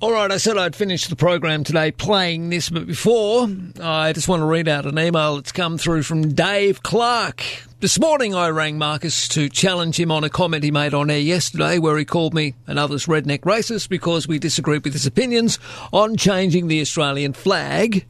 All 0.00 0.10
right, 0.10 0.32
I 0.32 0.36
said 0.38 0.58
I'd 0.58 0.74
finish 0.74 1.06
the 1.06 1.14
program 1.14 1.62
today 1.62 1.92
playing 1.92 2.50
this, 2.50 2.70
but 2.70 2.88
before, 2.88 3.48
I 3.80 4.12
just 4.12 4.26
want 4.26 4.40
to 4.40 4.46
read 4.46 4.66
out 4.66 4.84
an 4.84 4.98
email 4.98 5.36
that's 5.36 5.52
come 5.52 5.78
through 5.78 6.02
from 6.02 6.34
Dave 6.34 6.82
Clark. 6.82 7.44
This 7.84 8.00
morning 8.00 8.34
I 8.34 8.48
rang 8.48 8.78
Marcus 8.78 9.28
to 9.28 9.50
challenge 9.50 10.00
him 10.00 10.10
on 10.10 10.24
a 10.24 10.30
comment 10.30 10.64
he 10.64 10.70
made 10.70 10.94
on 10.94 11.10
air 11.10 11.18
yesterday 11.18 11.78
where 11.78 11.98
he 11.98 12.06
called 12.06 12.32
me 12.32 12.54
and 12.66 12.78
others 12.78 13.04
redneck 13.04 13.40
racist 13.40 13.90
because 13.90 14.26
we 14.26 14.38
disagreed 14.38 14.84
with 14.84 14.94
his 14.94 15.04
opinions 15.04 15.58
on 15.92 16.16
changing 16.16 16.68
the 16.68 16.80
Australian 16.80 17.34
flag. 17.34 18.06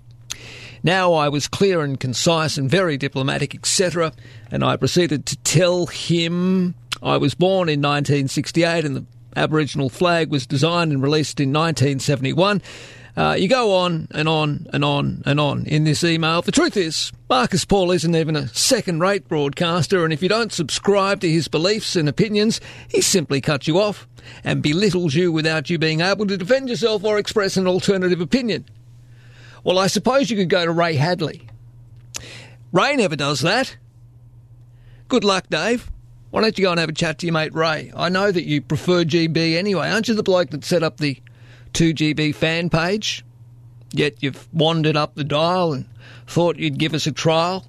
Now 0.84 1.14
I 1.14 1.28
was 1.28 1.48
clear 1.48 1.80
and 1.80 1.98
concise 1.98 2.56
and 2.56 2.70
very 2.70 2.96
diplomatic, 2.96 3.52
etc., 3.52 4.12
and 4.48 4.62
I 4.62 4.76
proceeded 4.76 5.26
to 5.26 5.36
tell 5.38 5.86
him 5.86 6.76
I 7.02 7.16
was 7.16 7.34
born 7.34 7.68
in 7.68 7.80
1968 7.80 8.84
and 8.84 8.94
the 8.94 9.04
Aboriginal 9.34 9.88
flag 9.88 10.30
was 10.30 10.46
designed 10.46 10.92
and 10.92 11.02
released 11.02 11.40
in 11.40 11.52
1971. 11.52 12.62
Uh, 13.16 13.36
you 13.38 13.46
go 13.46 13.76
on 13.76 14.08
and 14.10 14.28
on 14.28 14.66
and 14.72 14.84
on 14.84 15.22
and 15.24 15.38
on 15.38 15.64
in 15.66 15.84
this 15.84 16.02
email. 16.02 16.42
The 16.42 16.50
truth 16.50 16.76
is, 16.76 17.12
Marcus 17.30 17.64
Paul 17.64 17.92
isn't 17.92 18.16
even 18.16 18.34
a 18.34 18.48
second 18.48 19.00
rate 19.00 19.28
broadcaster, 19.28 20.02
and 20.04 20.12
if 20.12 20.20
you 20.22 20.28
don't 20.28 20.52
subscribe 20.52 21.20
to 21.20 21.30
his 21.30 21.46
beliefs 21.46 21.94
and 21.94 22.08
opinions, 22.08 22.60
he 22.88 23.00
simply 23.00 23.40
cuts 23.40 23.68
you 23.68 23.78
off 23.78 24.08
and 24.42 24.62
belittles 24.62 25.14
you 25.14 25.30
without 25.30 25.70
you 25.70 25.78
being 25.78 26.00
able 26.00 26.26
to 26.26 26.36
defend 26.36 26.68
yourself 26.68 27.04
or 27.04 27.18
express 27.18 27.56
an 27.56 27.68
alternative 27.68 28.20
opinion. 28.20 28.64
Well, 29.62 29.78
I 29.78 29.86
suppose 29.86 30.28
you 30.30 30.36
could 30.36 30.50
go 30.50 30.64
to 30.64 30.72
Ray 30.72 30.94
Hadley. 30.94 31.46
Ray 32.72 32.96
never 32.96 33.14
does 33.14 33.40
that. 33.40 33.76
Good 35.06 35.22
luck, 35.22 35.46
Dave. 35.48 35.90
Why 36.30 36.40
don't 36.40 36.58
you 36.58 36.64
go 36.64 36.72
and 36.72 36.80
have 36.80 36.88
a 36.88 36.92
chat 36.92 37.18
to 37.18 37.26
your 37.26 37.32
mate 37.32 37.54
Ray? 37.54 37.92
I 37.94 38.08
know 38.08 38.32
that 38.32 38.44
you 38.44 38.60
prefer 38.60 39.04
GB 39.04 39.56
anyway. 39.56 39.88
Aren't 39.88 40.08
you 40.08 40.14
the 40.14 40.24
bloke 40.24 40.50
that 40.50 40.64
set 40.64 40.82
up 40.82 40.96
the 40.96 41.22
2GB 41.74 42.34
fan 42.34 42.70
page? 42.70 43.24
Yet 43.92 44.22
you've 44.22 44.48
wandered 44.52 44.96
up 44.96 45.14
the 45.14 45.24
dial 45.24 45.72
and 45.72 45.86
thought 46.26 46.56
you'd 46.56 46.78
give 46.78 46.94
us 46.94 47.06
a 47.06 47.12
trial? 47.12 47.66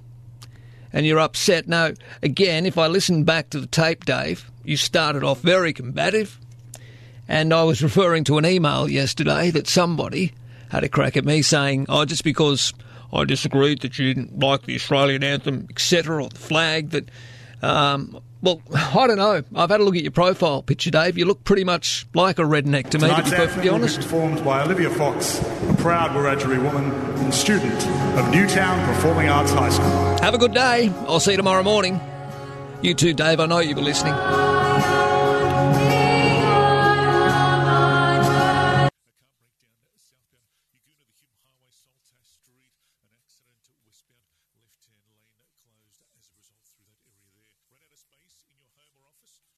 And 0.92 1.04
you're 1.04 1.20
upset. 1.20 1.68
No, 1.68 1.92
again, 2.22 2.64
if 2.64 2.78
I 2.78 2.86
listen 2.86 3.24
back 3.24 3.50
to 3.50 3.60
the 3.60 3.66
tape, 3.66 4.04
Dave, 4.04 4.50
you 4.64 4.76
started 4.76 5.22
off 5.22 5.40
very 5.40 5.72
combative. 5.72 6.40
And 7.28 7.52
I 7.52 7.64
was 7.64 7.82
referring 7.82 8.24
to 8.24 8.38
an 8.38 8.46
email 8.46 8.88
yesterday 8.88 9.50
that 9.50 9.66
somebody 9.66 10.32
had 10.70 10.84
a 10.84 10.88
crack 10.88 11.16
at 11.16 11.24
me 11.24 11.42
saying, 11.42 11.86
oh, 11.88 12.04
just 12.04 12.24
because 12.24 12.72
I 13.12 13.24
disagreed 13.24 13.82
that 13.82 13.98
you 13.98 14.14
didn't 14.14 14.38
like 14.38 14.62
the 14.62 14.74
Australian 14.74 15.22
anthem, 15.22 15.66
etc., 15.70 16.24
or 16.24 16.28
the 16.28 16.38
flag, 16.38 16.90
that, 16.90 17.10
um, 17.62 18.20
well, 18.42 18.60
I 18.70 19.06
don't 19.06 19.16
know. 19.16 19.42
I've 19.54 19.70
had 19.70 19.80
a 19.80 19.84
look 19.84 19.96
at 19.96 20.02
your 20.02 20.12
profile 20.12 20.62
picture, 20.62 20.90
Dave. 20.90 21.18
You 21.18 21.24
look 21.24 21.44
pretty 21.44 21.64
much 21.64 22.06
like 22.14 22.38
a 22.38 22.42
redneck 22.42 22.90
to 22.90 22.98
me, 22.98 23.08
to 23.08 23.22
be 23.22 23.30
perfectly 23.30 23.68
honest. 23.68 23.96
performed 23.96 24.44
by 24.44 24.62
Olivia 24.62 24.90
Fox, 24.90 25.40
a 25.40 25.74
proud 25.78 26.10
Wiradjuri 26.10 26.62
woman 26.62 26.92
and 26.92 27.32
student 27.34 27.86
of 28.18 28.30
Newtown 28.30 28.84
Performing 28.86 29.28
Arts 29.28 29.52
High 29.52 29.70
School. 29.70 30.18
Have 30.20 30.34
a 30.34 30.38
good 30.38 30.54
day. 30.54 30.92
I'll 31.06 31.20
see 31.20 31.32
you 31.32 31.36
tomorrow 31.36 31.62
morning. 31.62 32.00
You 32.82 32.94
too, 32.94 33.14
Dave. 33.14 33.40
I 33.40 33.46
know 33.46 33.58
you 33.58 33.74
were 33.74 33.82
listening. 33.82 34.14